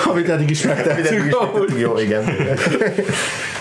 Amit 0.09 0.30
eddig 0.30 0.50
is 0.50 0.64
megtettünk. 0.64 1.35
Jó, 1.77 1.98
igen. 1.98 2.24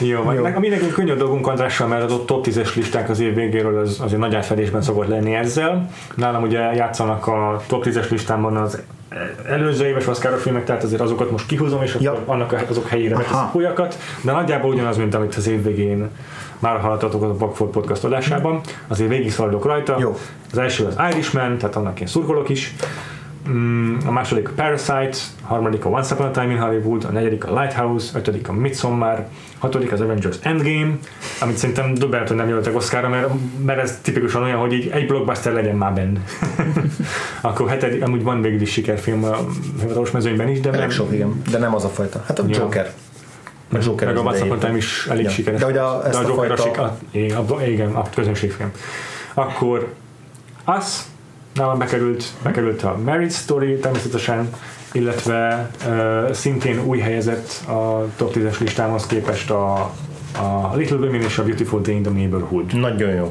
Jó, 0.00 0.32
Jó. 0.32 0.42
Meg, 0.42 0.68
nekünk 0.68 0.92
könnyű 0.92 1.14
dolgunk 1.14 1.46
Andrással, 1.46 1.86
mert 1.86 2.02
az 2.02 2.12
ott 2.12 2.26
top 2.26 2.46
10-es 2.46 2.74
listák 2.74 3.08
az 3.08 3.20
év 3.20 3.34
végéről 3.34 3.78
az, 3.78 4.00
azért 4.00 4.20
nagy 4.20 4.34
átfedésben 4.34 4.82
szokott 4.82 5.08
lenni 5.08 5.34
ezzel. 5.34 5.90
Nálam 6.14 6.42
ugye 6.42 6.58
játszanak 6.58 7.26
a 7.26 7.62
top 7.66 7.84
10-es 7.86 8.10
listámban 8.10 8.56
az 8.56 8.82
előző 9.48 9.86
éves 9.86 10.06
Oscar 10.06 10.38
filmek, 10.38 10.64
tehát 10.64 10.82
azért 10.82 11.00
azokat 11.00 11.30
most 11.30 11.46
kihúzom, 11.46 11.82
és 11.82 11.96
ja. 12.00 12.22
annak 12.26 12.64
azok 12.68 12.88
helyére 12.88 13.16
megteszek 13.16 13.54
újakat, 13.54 13.98
de 14.22 14.32
nagyjából 14.32 14.70
ugyanaz, 14.70 14.96
mint 14.96 15.14
amit 15.14 15.34
az 15.34 15.48
év 15.48 15.62
végén 15.62 16.08
már 16.58 16.80
hallottatok 16.80 17.22
a 17.22 17.34
Backford 17.34 17.70
podcast 17.70 18.04
adásában, 18.04 18.60
azért 18.88 19.10
végig 19.10 19.32
szaladok 19.32 19.64
rajta. 19.64 19.96
Jó. 19.98 20.16
Az 20.52 20.58
első 20.58 20.84
az 20.84 20.96
Irishman, 21.10 21.58
tehát 21.58 21.76
annak 21.76 22.00
én 22.00 22.06
szurkolok 22.06 22.48
is. 22.48 22.74
Mm, 23.48 23.96
a 24.06 24.10
második 24.10 24.48
a 24.48 24.52
Parasite, 24.56 25.16
a 25.42 25.46
harmadik 25.46 25.84
a 25.84 25.88
Once 25.88 26.14
Upon 26.14 26.26
a 26.26 26.30
Time 26.30 26.52
in 26.52 26.58
Hollywood, 26.58 27.04
a 27.04 27.08
negyedik 27.08 27.46
a 27.46 27.60
Lighthouse, 27.60 28.10
a 28.14 28.18
ötödik 28.18 28.48
a 28.48 28.52
Midsommar, 28.52 29.18
a 29.18 29.26
hatodik 29.58 29.92
az 29.92 30.00
Avengers 30.00 30.36
Endgame, 30.42 30.98
amit 31.40 31.56
szerintem 31.56 31.94
döbbent, 31.94 32.28
hogy 32.28 32.36
nem 32.36 32.48
jelöltek 32.48 32.74
Oscarra, 32.76 33.08
mert, 33.08 33.28
mert 33.64 33.80
ez 33.80 33.98
tipikusan 34.02 34.42
olyan, 34.42 34.58
hogy 34.58 34.90
egy 34.92 35.06
blockbuster 35.06 35.52
legyen 35.52 35.76
már 35.76 35.94
benne. 35.94 36.20
Akkor 37.40 37.68
hetedik, 37.68 38.02
amúgy 38.02 38.22
van 38.22 38.42
végül 38.42 38.60
is 38.60 38.70
sikerfilm 38.70 39.24
a 39.24 39.36
hivatalos 39.80 40.10
mezőnyben 40.10 40.48
is, 40.48 40.60
de 40.60 40.70
nem. 40.70 40.90
sok, 40.90 41.12
igen. 41.12 41.42
De 41.50 41.58
nem 41.58 41.74
az 41.74 41.84
a 41.84 41.88
fajta. 41.88 42.24
Hát 42.26 42.38
a 42.38 42.44
Joker. 42.48 42.92
A 43.72 43.78
Joker 43.82 44.06
meg 44.06 44.16
a 44.16 44.20
Once 44.20 44.44
Upon 44.44 44.56
a 44.56 44.60
Time 44.60 44.76
is 44.76 45.06
elég 45.10 45.24
ja. 45.24 45.30
sikeres. 45.30 45.60
De, 45.60 45.66
hogy 45.66 45.76
a, 45.76 46.02
de 46.10 46.16
a 46.16 46.22
Joker 46.22 46.50
a, 46.50 46.56
fajta... 46.56 46.82
a, 47.12 47.54
a, 47.54 47.66
igen, 47.66 47.92
a 47.92 48.02
közönségfilm. 48.14 48.70
Akkor 49.34 49.92
az, 50.64 51.10
nálam 51.54 51.78
bekerült, 51.78 52.24
bekerült 52.42 52.82
a 52.82 52.98
Marriage 53.04 53.32
Story 53.32 53.76
természetesen, 53.76 54.50
illetve 54.92 55.70
uh, 55.86 56.32
szintén 56.32 56.84
új 56.84 56.98
helyezett 56.98 57.68
a 57.68 58.06
top 58.16 58.34
10-es 58.34 58.58
listámhoz 58.58 59.06
képest 59.06 59.50
a, 59.50 59.72
a 60.38 60.72
Little 60.74 60.96
Women 60.96 61.20
és 61.20 61.38
a 61.38 61.44
Beautiful 61.44 61.80
Day 61.80 61.94
in 61.94 62.02
the 62.02 62.12
Neighborhood. 62.12 62.74
Nagyon 62.80 63.10
jó. 63.10 63.30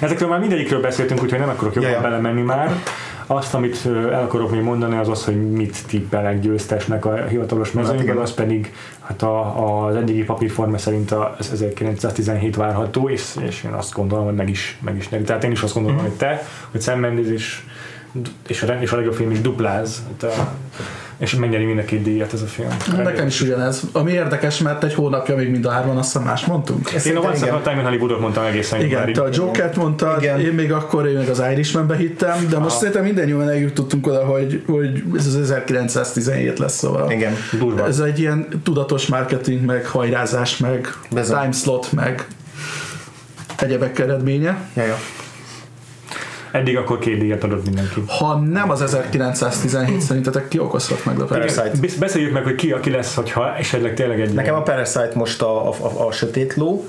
Ezekről 0.00 0.28
már 0.28 0.40
mindegyikről 0.40 0.80
beszéltünk, 0.80 1.22
úgyhogy 1.22 1.38
nem 1.38 1.48
akarok 1.48 1.74
jobban 1.74 1.90
ja. 1.90 2.00
belemenni 2.00 2.42
már. 2.42 2.82
Azt, 3.26 3.54
amit 3.54 3.86
el 3.86 4.22
akarok 4.22 4.50
még 4.50 4.60
mondani, 4.60 4.96
az 4.96 5.08
az, 5.08 5.24
hogy 5.24 5.50
mit 5.50 5.86
tippelek 5.86 6.40
győztesnek 6.40 7.04
a 7.04 7.26
hivatalos 7.26 7.70
hát 7.70 7.82
mezőnyben, 7.82 8.16
az 8.16 8.34
pedig 8.34 8.72
hát 9.12 9.22
a, 9.22 9.86
az 9.86 9.96
eddigi 9.96 10.24
papírforma 10.24 10.78
szerint 10.78 11.10
az 11.10 11.50
1917 11.52 12.56
várható, 12.56 13.08
és, 13.08 13.36
és 13.40 13.64
én 13.64 13.72
azt 13.72 13.92
gondolom, 13.92 14.24
hogy 14.24 14.34
meg 14.34 14.48
is, 14.48 14.78
meg 14.80 14.96
is 14.96 15.08
Tehát 15.08 15.44
én 15.44 15.50
is 15.50 15.62
azt 15.62 15.74
gondolom, 15.74 15.98
mm-hmm. 15.98 16.08
hogy 16.08 16.16
te, 16.16 16.42
hogy 16.70 16.82
Sam 16.82 17.00
Mendes 17.00 17.28
is 17.28 17.64
és 18.46 18.62
a, 18.62 18.72
és 18.80 18.92
a 18.92 18.96
legjobb 18.96 19.14
film 19.14 19.30
is 19.30 19.40
dupláz. 19.40 20.02
Hát 20.06 20.32
a, 20.32 20.54
és 21.22 21.34
megnyeri 21.34 21.64
mind 21.64 21.78
a 21.78 21.84
két 21.84 22.02
díjat 22.02 22.32
ez 22.32 22.42
a 22.42 22.46
film. 22.46 22.68
Nekem 22.96 23.26
is 23.26 23.40
ugyanez. 23.40 23.82
Ami 23.92 24.12
érdekes, 24.12 24.58
mert 24.58 24.84
egy 24.84 24.94
hónapja 24.94 25.36
még 25.36 25.50
mind 25.50 25.64
a 25.64 25.70
hárman 25.70 25.96
azt 25.96 26.12
hiszem 26.12 26.26
más 26.26 26.44
mondtunk. 26.44 26.92
Ezt 26.92 27.06
én 27.06 27.16
a 27.16 27.20
Once 27.20 27.46
Upon 27.46 27.58
a 27.58 27.62
Time 27.62 27.80
in 27.80 27.86
Hollywoodot 27.86 28.20
mondtam 28.20 28.44
egészen 28.44 28.80
Igen, 28.80 29.12
te 29.12 29.22
a 29.22 29.28
Joker-t 29.32 29.76
mondtad, 29.76 30.22
Igen. 30.22 30.40
én 30.40 30.52
még 30.52 30.72
akkor 30.72 31.06
én 31.06 31.18
még 31.18 31.28
az 31.28 31.42
Irishman-be 31.52 31.96
hittem, 31.96 32.46
de 32.48 32.58
most 32.58 32.76
szerintem 32.76 33.04
minden 33.04 33.28
jól 33.28 33.50
eljutottunk 33.50 34.06
oda, 34.06 34.24
hogy, 34.24 34.62
hogy 34.66 35.02
ez 35.16 35.26
az 35.26 35.36
1917 35.36 36.58
lesz, 36.58 36.76
szóval. 36.76 37.10
Igen, 37.10 37.32
durva. 37.58 37.86
Ez 37.86 37.98
egy 37.98 38.18
ilyen 38.18 38.48
tudatos 38.62 39.06
marketing, 39.06 39.64
meg 39.64 39.86
hajrázás, 39.86 40.56
meg 40.56 40.94
Bezem. 41.10 41.40
time 41.40 41.52
slot, 41.52 41.92
meg 41.92 42.26
egyebek 43.58 43.98
eredménye. 43.98 44.58
Ja, 44.74 44.84
ja. 44.84 44.96
Eddig 46.52 46.76
akkor 46.76 46.98
két 46.98 47.18
díjat 47.18 47.44
adott 47.44 47.64
mindenki. 47.64 48.02
Ha 48.06 48.36
nem 48.36 48.70
az 48.70 48.82
1917 48.82 50.00
szerintetek 50.08 50.48
ki 50.48 50.58
okozhat 50.58 51.04
meg 51.04 51.20
a 51.20 51.24
Parasite. 51.24 51.70
Igen, 51.74 51.98
Beszéljük 51.98 52.32
meg, 52.32 52.44
hogy 52.44 52.54
ki 52.54 52.72
aki 52.72 52.90
lesz, 52.90 53.14
hogyha 53.14 53.56
esetleg 53.56 53.94
tényleg 53.94 54.20
egy 54.20 54.32
Nekem 54.34 54.54
a 54.54 54.62
Parasite 54.62 55.12
most 55.14 55.42
a, 55.42 55.68
a, 55.68 55.74
a, 55.80 56.06
a 56.06 56.12
sötét 56.12 56.54
ló, 56.54 56.86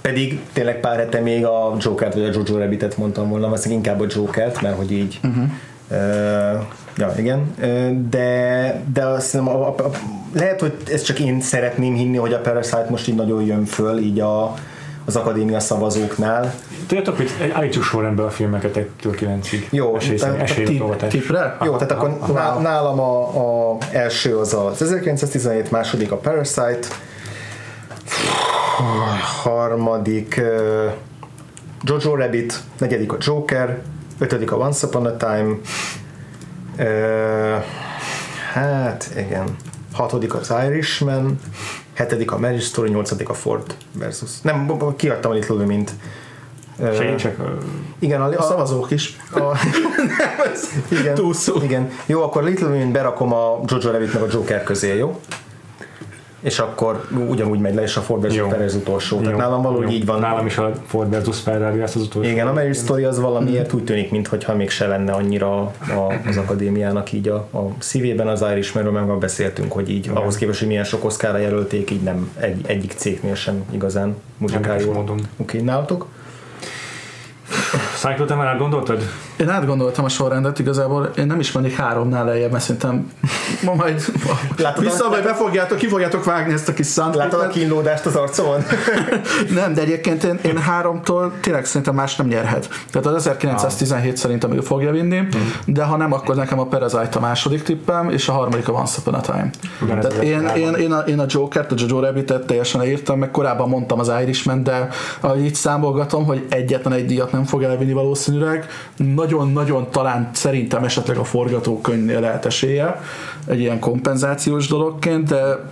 pedig 0.00 0.40
tényleg 0.52 0.80
pár 0.80 0.98
hete 0.98 1.20
még 1.20 1.44
a 1.44 1.76
Joker-t 1.78 2.14
vagy 2.14 2.22
a 2.22 2.30
Jojo 2.32 2.58
Rabbitet 2.58 2.96
mondtam 2.96 3.28
volna, 3.28 3.44
valószínűleg 3.44 3.84
inkább 3.84 4.00
a 4.00 4.06
Jokert, 4.14 4.62
mert 4.62 4.76
hogy 4.76 4.92
így 4.92 5.20
uh-huh. 5.24 5.44
uh, 5.90 6.62
ja, 6.96 7.14
igen, 7.18 7.54
uh, 7.58 8.08
de, 8.08 8.82
de 8.92 9.04
azt 9.04 9.30
hiszem, 9.30 9.48
a, 9.48 9.68
a, 9.68 9.74
a, 9.78 9.90
lehet, 10.34 10.60
hogy 10.60 10.74
ezt 10.92 11.04
csak 11.04 11.18
én 11.18 11.40
szeretném 11.40 11.94
hinni, 11.94 12.16
hogy 12.16 12.32
a 12.32 12.40
Parasite 12.40 12.86
most 12.90 13.08
így 13.08 13.14
nagyon 13.14 13.44
jön 13.44 13.64
föl, 13.64 13.98
így 13.98 14.20
a, 14.20 14.54
az 15.04 15.16
akadémia 15.16 15.60
szavazóknál. 15.60 16.54
Tudjátok, 16.86 17.16
hogy 17.16 17.30
állítsuk 17.52 17.82
sorrendbe 17.82 18.24
a 18.24 18.30
filmeket 18.30 18.76
1-től 18.76 19.38
9-ig. 19.42 19.70
Jó, 19.70 19.96
tipre? 21.08 21.56
Jó, 21.64 21.76
tehát 21.76 21.92
akkor 21.92 22.34
ná- 22.34 22.60
nálam 22.60 23.00
a, 23.00 23.72
a 23.72 23.78
első 23.92 24.38
az 24.38 24.54
az 24.54 24.82
1917, 24.82 25.70
második 25.70 26.12
a 26.12 26.16
Parasite, 26.16 26.88
harmadik 29.42 30.40
Jojo 31.82 32.14
Rabbit, 32.14 32.60
negyedik 32.78 33.12
a 33.12 33.16
Joker, 33.20 33.82
ötödik 34.18 34.52
a 34.52 34.56
Once 34.56 34.86
Upon 34.86 35.06
a 35.06 35.16
Time, 35.16 35.56
hát 38.52 39.10
igen, 39.16 39.56
hatodik 39.92 40.34
az 40.34 40.52
Irishman, 40.66 41.38
hetedik 41.94 42.30
a 42.32 42.38
Marriage 42.38 42.64
Story, 42.64 42.90
nyolcadik 42.90 43.28
a 43.28 43.34
Ford 43.34 43.74
versus. 43.92 44.40
Nem, 44.42 44.78
kiadtam 44.96 45.30
a 45.30 45.34
Little 45.34 45.54
Women-t. 45.56 45.90
Uh, 46.78 46.94
Segítsek. 46.94 47.36
igen, 47.98 48.20
a, 48.20 48.28
A 48.38 48.42
szavazók 48.42 48.90
is. 48.90 49.16
a, 49.34 49.40
igen, 51.00 51.14
Túlszó. 51.14 51.62
igen. 51.62 51.90
Jó, 52.06 52.22
akkor 52.22 52.44
Little 52.44 52.66
Women 52.66 52.92
berakom 52.92 53.32
a 53.32 53.60
Jojo 53.66 53.90
Rabbit 53.90 54.12
meg 54.12 54.22
a 54.22 54.26
Joker 54.32 54.62
közé, 54.62 54.96
jó? 54.96 55.20
És 56.44 56.58
akkor 56.58 57.04
ugyanúgy 57.28 57.58
megy 57.58 57.74
le, 57.74 57.82
és 57.82 57.96
a 57.96 58.00
Ford 58.00 58.22
versus 58.22 58.40
az 58.64 58.74
utolsó. 58.74 59.16
Tehát 59.16 59.32
Jó, 59.32 59.38
nálam 59.38 59.62
valahogy 59.62 59.86
jó. 59.86 59.92
így 59.92 60.06
van. 60.06 60.20
Nálam 60.20 60.46
is 60.46 60.58
a 60.58 60.72
Ford 60.86 61.10
versus 61.10 61.40
Ferrari 61.40 61.78
lesz 61.78 61.94
az 61.94 62.02
utolsó. 62.02 62.30
Igen, 62.30 62.46
a 62.46 62.52
Marriage 62.52 62.78
Story 62.78 63.04
az 63.04 63.20
valamiért 63.20 63.72
úgy 63.72 63.84
tűnik, 63.84 64.10
mintha 64.10 64.54
még 64.54 64.70
se 64.70 64.86
lenne 64.86 65.12
annyira 65.12 65.56
a, 65.60 65.72
az 66.26 66.36
akadémiának 66.36 67.12
így 67.12 67.28
a, 67.28 67.34
a 67.34 67.68
szívében 67.78 68.28
az 68.28 68.44
Irishmanről 68.52 68.92
meg 68.92 69.06
már 69.06 69.16
beszéltünk, 69.16 69.72
hogy 69.72 69.90
így 69.90 70.04
Igen. 70.04 70.16
ahhoz 70.16 70.36
képest, 70.36 70.58
hogy 70.58 70.68
milyen 70.68 70.84
sok 70.84 71.04
oszkára 71.04 71.38
jelölték, 71.38 71.90
így 71.90 72.02
nem 72.02 72.30
egy, 72.40 72.60
egyik 72.66 72.92
cégnél 72.96 73.34
sem 73.34 73.64
igazán 73.70 74.16
muzsikál 74.38 74.62
Érdekes 74.64 74.84
jól. 74.86 74.94
módon. 74.94 75.20
Oké, 75.36 75.60
nálatok? 75.60 76.06
Cycle, 77.96 78.24
te 78.24 78.34
már 78.34 78.46
átgondoltad? 78.46 79.02
Én 79.36 79.48
átgondoltam 79.48 80.04
a 80.04 80.08
sorrendet, 80.08 80.58
igazából 80.58 81.10
én 81.16 81.26
nem 81.26 81.40
is 81.40 81.52
mennék 81.52 81.76
háromnál 81.76 82.24
lejjebb, 82.24 82.50
mert 82.50 82.64
szerintem 82.64 83.12
ma 83.62 83.74
majd 83.74 84.04
Látod, 84.56 84.84
vissza, 84.84 85.06
a- 85.06 85.08
majd 85.08 85.24
befogjátok, 85.24 85.78
ki 85.78 85.86
fogjátok 85.86 86.24
vágni 86.24 86.52
ezt 86.52 86.68
a 86.68 86.72
kis 86.72 86.96
Látod 86.96 87.40
a 87.40 87.46
kínlódást 87.48 88.06
az 88.06 88.16
arcomon? 88.16 88.64
Nem, 89.54 89.74
de 89.74 89.80
egyébként 89.80 90.24
én, 90.24 90.38
én 90.42 90.58
háromtól 90.58 91.32
tényleg 91.40 91.64
szerintem 91.64 91.94
más 91.94 92.16
nem 92.16 92.26
nyerhet. 92.26 92.68
Tehát 92.90 93.06
az 93.06 93.14
1917 93.14 94.16
szerintem 94.16 94.52
ő 94.52 94.60
fogja 94.60 94.90
vinni, 94.90 95.28
de 95.64 95.82
ha 95.84 95.96
nem, 95.96 96.12
akkor 96.12 96.36
nekem 96.36 96.58
a 96.58 96.66
Parasite 96.66 97.08
a 97.12 97.20
második 97.20 97.62
tippem, 97.62 98.10
és 98.10 98.28
a 98.28 98.32
harmadik 98.32 98.68
a 98.68 98.72
Once 98.72 98.96
Upon 99.00 99.14
a 99.14 99.20
Time. 99.20 99.50
Tehát 99.86 100.12
én, 100.12 100.50
én, 100.56 100.74
én, 100.74 100.92
a, 100.92 100.98
én 100.98 101.18
a 101.18 101.24
Joker-t, 101.28 101.72
a 101.72 101.74
Jojo 101.78 102.00
Rabbit-et 102.00 102.46
teljesen 102.46 102.80
leírtam, 102.80 103.18
meg 103.18 103.30
korábban 103.30 103.68
mondtam 103.68 103.98
az 103.98 104.10
Irishman, 104.22 104.62
de 104.62 104.88
ahogy 105.20 105.44
így 105.44 105.54
számolgatom, 105.54 106.24
hogy 106.24 106.46
egyetlen 106.48 106.92
egy 106.92 107.06
díjat 107.06 107.32
nem 107.32 107.44
fog 107.44 107.62
elvinni 107.62 107.92
valószínűleg, 107.92 108.66
nagyon-nagyon 109.24 109.90
talán 109.90 110.30
szerintem 110.32 110.84
esetleg 110.84 111.16
a 111.16 111.24
forgatókönyvnél 111.24 112.20
lehet 112.20 112.46
esélye, 112.46 113.00
egy 113.46 113.60
ilyen 113.60 113.78
kompenzációs 113.78 114.68
dologként, 114.68 115.28
de 115.28 115.70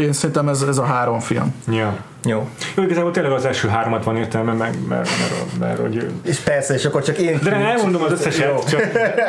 én 0.00 0.12
szerintem 0.12 0.48
ez, 0.48 0.62
ez 0.62 0.78
a 0.78 0.84
három 0.84 1.18
film. 1.18 1.54
Ja. 1.68 1.96
Jó. 2.24 2.48
Jó, 2.76 2.82
igazából 2.82 3.10
tényleg 3.10 3.32
az 3.32 3.44
első 3.44 3.68
háromat 3.68 4.04
van 4.04 4.16
értelme, 4.16 4.52
meg, 4.52 4.74
mert, 4.88 5.08
mert, 5.18 5.58
mert, 5.58 5.78
hogy... 5.78 6.10
És 6.22 6.38
persze, 6.38 6.74
és 6.74 6.84
akkor 6.84 7.02
csak 7.02 7.18
én... 7.18 7.38
De 7.42 7.50
nem 7.50 7.62
elmondom 7.62 8.02
az 8.02 8.12
összeset, 8.12 8.68
csak 8.68 8.82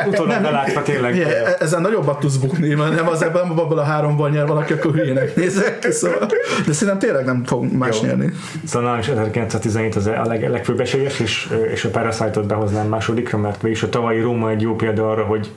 utólag 0.06 0.42
belátva 0.42 0.82
tényleg. 0.82 1.14
Igen, 1.14 1.28
e- 1.28 1.56
ezen 1.58 1.80
nagyobbat 1.80 2.20
tudsz 2.20 2.36
bukni, 2.36 2.74
mert 2.74 2.94
nem 2.94 3.08
az 3.08 3.22
ebben 3.22 3.48
abból 3.48 3.78
a 3.78 3.82
háromban 3.82 4.30
nyer 4.30 4.46
valaki, 4.46 4.72
akkor 4.72 4.92
hülyének 4.92 5.36
nézek 5.36 5.86
szóval. 5.90 6.26
De 6.66 6.72
szerintem 6.72 6.98
tényleg 6.98 7.24
nem 7.24 7.44
fog 7.44 7.72
más 7.72 8.00
Jó. 8.00 8.06
nyerni. 8.06 8.32
Szóval 8.64 8.82
nálam 8.82 9.00
is 9.00 9.08
1917 9.08 9.96
az 9.96 10.06
a 10.06 10.24
leg, 10.24 10.50
legfőbb 10.50 10.80
esélyes, 10.80 11.20
és, 11.20 11.48
és 11.72 11.84
a 11.84 11.88
Parasite-ot 11.88 12.46
behoznám 12.46 12.86
másodikra, 12.86 13.38
mert 13.38 13.62
mégis 13.62 13.82
a 13.82 13.88
tavalyi 13.88 14.20
Róma 14.20 14.50
egy 14.50 14.60
jó 14.60 14.74
példa 14.74 15.10
arra, 15.10 15.24
hogy 15.24 15.50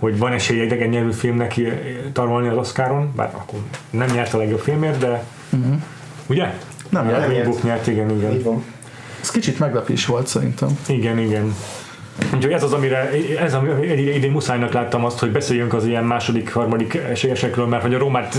hogy 0.00 0.18
van 0.18 0.32
esély 0.32 0.60
egy 0.60 0.66
idegen 0.66 0.88
nyelvű 0.88 1.12
filmnek 1.12 1.60
tarolni 2.12 2.48
az 2.48 2.56
Oscaron, 2.56 3.12
bár 3.16 3.30
akkor 3.34 3.58
nem 3.90 4.08
nyert 4.14 4.34
a 4.34 4.38
legjobb 4.38 4.58
filmért, 4.58 4.98
de 4.98 5.22
uh-huh. 5.50 5.74
ugye? 6.26 6.52
Nem 6.90 7.06
A 7.06 7.10
nyert. 7.10 7.26
Green 7.26 7.44
Book 7.44 7.62
nyert, 7.62 7.86
igen, 7.86 8.10
igen. 8.10 8.64
Ez 9.20 9.30
kicsit 9.30 9.58
meglepés 9.58 10.06
volt 10.06 10.26
szerintem. 10.26 10.78
Igen, 10.88 11.18
igen. 11.18 11.54
Úgyhogy 12.34 12.52
ez 12.52 12.62
az, 12.62 12.72
amire 12.72 13.10
ez 13.40 13.54
ami 13.54 13.86
idén, 13.86 14.30
muszájnak 14.30 14.72
láttam 14.72 15.04
azt, 15.04 15.18
hogy 15.18 15.30
beszéljünk 15.30 15.74
az 15.74 15.86
ilyen 15.86 16.04
második, 16.04 16.52
harmadik 16.52 16.94
esélyesekről, 17.10 17.66
mert 17.66 17.82
hogy 17.82 17.94
a 17.94 17.98
Rómát 17.98 18.36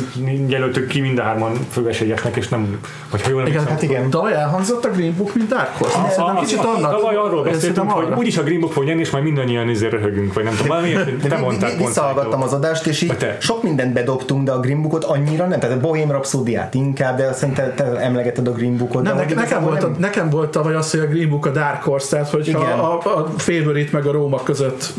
jelöltük 0.47 0.87
ki 0.87 0.99
mind 0.99 1.17
a 1.17 1.21
hárman 1.21 1.51
főesélyesnek, 1.69 2.35
és 2.35 2.47
nem, 2.47 2.79
vagy 3.11 3.21
ha 3.21 3.29
jól 3.29 3.47
Igen, 3.47 3.67
hát 3.67 3.81
igen. 3.81 4.09
Tavaly 4.09 4.33
elhangzott 4.33 4.85
a 4.85 4.89
Green 4.89 5.13
Book, 5.17 5.35
mint 5.35 5.47
Dark 5.47 5.77
Horse. 5.77 5.97
Én 5.97 6.09
szerintem 6.09 6.35
A- 6.35 6.39
kicsit 6.39 6.59
a- 6.59 6.75
annak. 6.75 6.91
Tavaly 6.91 7.15
arról 7.15 7.43
beszéltünk, 7.43 7.91
hogy 7.91 8.07
úgyis 8.17 8.37
a 8.37 8.43
Green 8.43 8.59
Book 8.59 8.71
fog 8.71 8.83
nyerni, 8.83 9.01
és 9.01 9.09
majd 9.09 9.23
mindannyian 9.23 9.69
izé 9.69 9.87
röhögünk, 9.87 10.33
vagy 10.33 10.43
nem 10.43 10.53
tudom, 10.53 10.67
valami 10.67 10.93
te 11.27 11.37
mondtál 11.37 11.69
pont. 11.69 11.85
Visszahallgattam 11.85 12.41
az 12.41 12.53
adást, 12.53 12.87
és 12.87 13.01
így 13.01 13.35
sok 13.39 13.63
mindent 13.63 13.93
bedobtunk, 13.93 14.43
de 14.43 14.51
a 14.51 14.59
Green 14.59 14.81
Bookot 14.81 15.03
annyira 15.03 15.45
nem. 15.47 15.59
Tehát 15.59 15.75
a 15.75 15.79
Bohém 15.79 16.09
Rhapsody-át 16.11 16.73
inkább, 16.73 17.17
de 17.17 17.33
szerintem 17.33 17.73
te, 17.75 17.83
te 17.83 17.99
emlegeted 17.99 18.47
a 18.47 18.51
Green 18.51 18.77
Bookot. 18.77 19.03
Nem, 19.03 19.15
nekem, 19.35 19.63
volt, 19.63 19.83
a, 19.83 19.91
nekem 19.97 20.29
volt 20.29 20.49
tavaly 20.49 20.75
az, 20.75 20.91
hogy 20.91 20.99
a 20.99 21.05
Green 21.05 21.29
Book 21.29 21.45
a 21.45 21.49
Dark 21.49 21.83
Horse, 21.83 22.09
tehát 22.09 22.29
hogyha 22.29 22.59
a, 22.59 23.17
a 23.19 23.27
Favorite 23.71 23.97
meg 23.97 24.05
a 24.05 24.11
Róma 24.11 24.43
között 24.43 24.93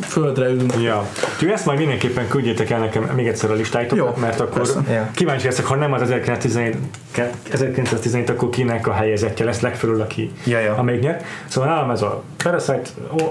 földre 0.00 0.48
ülünk. 0.48 0.74
Ja. 0.82 1.06
Úgyhogy 1.34 1.48
ezt 1.48 1.66
majd 1.66 1.78
mindenképpen 1.78 2.28
küldjétek 2.28 2.70
el 2.70 2.78
nekem 2.78 3.02
még 3.02 3.26
egyszer 3.26 3.50
a 3.50 3.54
listáitokat, 3.54 4.14
Jó, 4.16 4.22
mert 4.22 4.40
akkor 4.40 4.52
persze. 4.52 5.10
Kíváncsi 5.14 5.46
leszek, 5.46 5.64
ha 5.64 5.74
nem 5.74 5.92
az 5.92 6.00
1917, 6.02 6.76
1917 7.52 8.30
akkor 8.30 8.48
kinek 8.50 8.86
a 8.86 8.92
helyezettje 8.92 9.44
lesz 9.44 9.60
legfelül, 9.60 10.00
aki 10.00 10.32
Ja, 10.44 10.58
ja. 10.58 10.74
amelyik 10.74 11.00
nyert. 11.02 11.24
Szóval 11.46 11.68
nálam 11.70 11.90
ez 11.90 12.02
a 12.02 12.22
Parasite, 12.42 12.82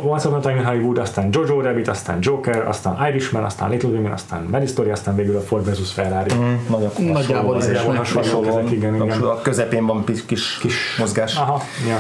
Once 0.03 0.27
Upon 0.27 0.39
a 0.39 0.41
Time 0.41 0.55
in 0.55 0.65
Hollywood, 0.65 0.97
aztán 0.97 1.29
Jojo 1.31 1.61
Rabbit, 1.61 1.87
aztán 1.87 2.17
Joker, 2.21 2.67
aztán 2.67 3.07
Irishman, 3.09 3.43
aztán 3.43 3.69
Little 3.69 3.89
Women, 3.89 4.11
aztán 4.11 4.47
Mary 4.51 4.67
Story, 4.67 4.89
aztán 4.89 5.15
végül 5.15 5.35
a 5.35 5.41
Ford 5.41 5.69
vs. 5.69 5.91
Ferrari. 5.93 6.33
Mm, 6.33 6.53
nagyon 6.69 6.91
Nagyjából 6.97 7.55
ez 7.57 7.61
is 7.63 7.67
Nagyjából 7.67 7.93
meg. 7.93 8.05
hasonlók 8.13 8.47
ezek, 8.47 8.71
igen, 8.71 8.95
igen. 8.95 9.21
A 9.21 9.41
közepén 9.41 9.85
van 9.85 10.03
kis, 10.03 10.25
kis, 10.25 10.57
kis 10.61 10.95
mozgás. 10.97 11.35
Aha, 11.35 11.61
ja. 11.87 11.97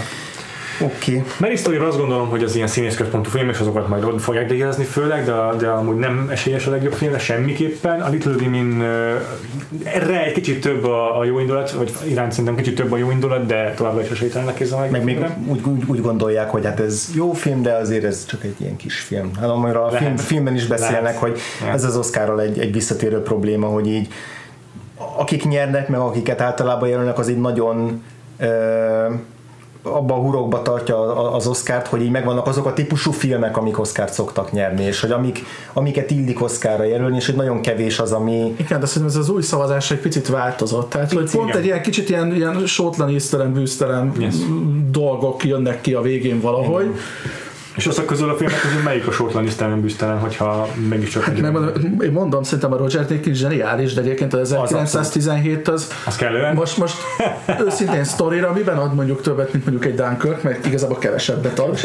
Oké. 0.81 1.11
Okay. 1.11 1.31
Mary 1.39 1.55
story 1.55 1.77
azt 1.77 1.97
gondolom, 1.97 2.29
hogy 2.29 2.43
az 2.43 2.55
ilyen 2.55 2.67
színészközpontú 2.67 3.29
film, 3.29 3.49
és 3.49 3.59
azokat 3.59 3.87
majd 3.87 4.03
ott 4.03 4.21
fogják 4.21 4.47
díjazni 4.47 4.83
főleg, 4.83 5.25
de, 5.25 5.33
de 5.57 5.67
amúgy 5.67 5.95
nem 5.95 6.27
esélyes 6.31 6.67
a 6.67 6.71
legjobb 6.71 6.93
filmre 6.93 7.19
semmiképpen. 7.19 8.01
A 8.01 8.09
Little 8.09 8.33
Women 8.33 8.81
erre 9.83 10.23
egy 10.23 10.33
kicsit 10.33 10.61
több 10.61 10.85
a, 10.85 11.19
a 11.19 11.23
jó 11.23 11.39
indulat, 11.39 11.71
vagy 11.71 11.91
iránt 12.07 12.31
szerintem 12.31 12.55
kicsit 12.55 12.75
több 12.75 12.91
a 12.91 12.97
jó 12.97 13.11
indulat, 13.11 13.45
de 13.45 13.73
továbbra 13.75 14.01
is 14.01 14.09
esélytelenek 14.09 14.59
érzem 14.59 14.79
meg. 14.79 14.91
Meg 14.91 15.03
még 15.03 15.25
úgy, 15.47 15.61
úgy, 15.65 15.83
úgy, 15.87 16.01
gondolják, 16.01 16.49
hogy 16.49 16.65
hát 16.65 16.79
ez 16.79 17.09
jó 17.15 17.33
film, 17.33 17.61
de 17.61 17.73
azért 17.73 18.03
ez 18.03 18.25
csak 18.25 18.43
egy 18.43 18.55
ilyen 18.57 18.75
kis 18.75 18.99
film. 18.99 19.31
Hát 19.39 19.49
amire 19.49 19.79
a 19.79 19.85
Lehet. 19.85 19.99
film, 19.99 20.15
filmben 20.15 20.55
is 20.55 20.65
beszélnek, 20.65 21.01
Lehet. 21.01 21.17
hogy 21.17 21.39
Ja. 21.65 21.71
ez 21.71 21.83
az 21.83 21.97
Oscarral 21.97 22.41
egy, 22.41 22.59
egy 22.59 22.73
visszatérő 22.73 23.21
probléma, 23.21 23.67
hogy 23.67 23.87
így 23.87 24.07
akik 25.17 25.47
nyernek, 25.47 25.87
meg 25.87 25.99
akiket 25.99 26.41
általában 26.41 26.89
jelölnek, 26.89 27.17
az 27.17 27.29
így 27.29 27.39
nagyon 27.39 28.03
ö, 28.37 29.05
abba 29.83 30.13
a 30.13 30.17
hurokba 30.17 30.61
tartja 30.61 31.31
az 31.31 31.47
Oscárt, 31.47 31.87
hogy 31.87 32.01
így 32.01 32.11
megvannak 32.11 32.47
azok 32.47 32.65
a 32.65 32.73
típusú 32.73 33.11
filmek, 33.11 33.57
amik 33.57 33.79
Oscárt 33.79 34.13
szoktak 34.13 34.51
nyerni, 34.51 34.83
és 34.83 35.01
hogy 35.01 35.11
amik, 35.11 35.43
amiket 35.73 36.11
illik 36.11 36.41
Oscarra 36.41 36.83
jelölni, 36.83 37.15
és 37.15 37.25
hogy 37.25 37.35
nagyon 37.35 37.61
kevés 37.61 37.99
az, 37.99 38.11
ami 38.11 38.55
Igen, 38.57 38.79
de 38.79 38.85
szerintem 38.85 39.17
ez 39.17 39.27
az 39.27 39.29
új 39.29 39.41
szavazás 39.41 39.91
egy 39.91 39.99
picit 39.99 40.27
változott. 40.27 40.89
Tehát, 40.89 41.11
hogy 41.11 41.31
pont 41.31 41.49
igen. 41.49 41.59
egy 41.59 41.65
ilyen 41.65 41.81
kicsit 41.81 42.09
ilyen, 42.09 42.35
ilyen 42.35 42.65
sótlan, 42.65 43.09
íztelen, 43.09 43.53
bűztelen 43.53 44.11
Yes. 44.19 44.35
dolgok 44.91 45.43
jönnek 45.43 45.81
ki 45.81 45.93
a 45.93 46.01
végén 46.01 46.41
valahogy. 46.41 46.85
És 47.75 47.85
azok 47.85 48.05
közül 48.05 48.29
a 48.29 48.35
filmek 48.35 48.59
közül 48.61 48.81
melyik 48.83 49.07
a 49.07 49.11
sortlan 49.11 49.43
isztelen 49.43 49.81
bűztelen, 49.81 50.19
hogyha 50.19 50.67
mégiscsak 50.89 51.27
egy 51.27 51.41
Megmondom, 51.41 52.01
én 52.01 52.11
mondom, 52.11 52.43
szerintem 52.43 52.73
a 52.73 52.77
Roger 52.77 53.05
Deakins 53.05 53.37
zseniális, 53.37 53.93
de 53.93 54.01
egyébként 54.01 54.33
az 54.33 54.39
1917 54.51 55.67
az, 55.67 55.87
Az 56.05 56.15
kellően? 56.15 56.55
most, 56.55 56.77
most 56.77 56.95
őszintén 57.65 58.03
sztorira, 58.03 58.53
miben 58.53 58.77
ad 58.77 58.95
mondjuk 58.95 59.21
többet, 59.21 59.53
mint 59.53 59.65
mondjuk 59.65 59.85
egy 59.91 59.95
Dunkirk, 59.95 60.43
meg 60.43 60.59
igazából 60.65 60.97
kevesebbet 60.97 61.59
ad, 61.59 61.79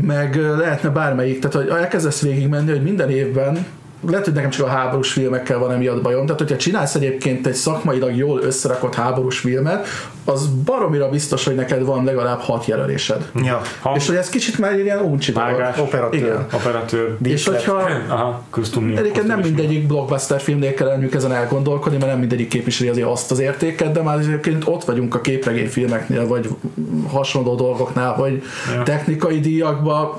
meg 0.00 0.36
ö, 0.36 0.56
lehetne 0.56 0.88
bármelyik, 0.88 1.38
tehát 1.40 1.56
hogy 1.68 1.78
elkezdesz 1.78 2.20
végigmenni, 2.22 2.70
hogy 2.70 2.82
minden 2.82 3.10
évben 3.10 3.66
lehet, 4.06 4.24
hogy 4.24 4.34
nekem 4.34 4.50
csak 4.50 4.66
a 4.66 4.68
háborús 4.70 5.12
filmekkel 5.12 5.58
van 5.58 5.72
emiatt 5.72 6.02
bajom, 6.02 6.24
tehát 6.26 6.40
hogyha 6.40 6.56
csinálsz 6.56 6.94
egyébként 6.94 7.46
egy 7.46 7.54
szakmailag 7.54 8.16
jól 8.16 8.40
összerakott 8.40 8.94
háborús 8.94 9.38
filmet, 9.38 9.86
az 10.24 10.46
baromira 10.64 11.08
biztos, 11.08 11.44
hogy 11.44 11.54
neked 11.54 11.84
van 11.84 12.04
legalább 12.04 12.38
hat 12.40 12.66
jelölésed. 12.66 13.30
Ja. 13.34 13.60
Ha- 13.80 13.96
És 13.96 14.06
hogy 14.06 14.16
ez 14.16 14.28
kicsit 14.28 14.58
már 14.58 14.72
egy 14.72 14.78
ilyen 14.78 14.98
uncsi. 14.98 15.32
Vágás, 15.32 15.78
Operatőr. 15.78 16.20
Igen. 16.20 16.46
operatőr. 16.54 17.16
És 17.22 17.46
hogyha 17.46 17.88
Aha, 18.08 18.42
köztudni. 18.50 18.96
Egyébként 18.96 19.26
nem 19.26 19.38
mindegyik 19.40 19.86
blockbuster 19.86 20.40
filmnél 20.40 20.74
kell 20.74 20.88
elműk 20.88 21.14
ezen 21.14 21.32
elgondolkodni, 21.32 21.98
mert 21.98 22.10
nem 22.10 22.18
mindegyik 22.20 22.48
képviseli 22.48 22.88
azért 22.90 23.06
azt 23.08 23.30
az 23.30 23.38
értéket, 23.38 23.92
de 23.92 24.02
már 24.02 24.18
egyébként 24.18 24.62
ott 24.66 24.84
vagyunk 24.84 25.14
a 25.14 25.20
képregényfilmeknél, 25.20 26.26
vagy 26.26 26.48
hasonló 27.08 27.54
dolgoknál, 27.54 28.14
vagy 28.16 28.42
Ja. 28.74 28.82
technikai 28.82 29.40
díjakban. 29.40 30.12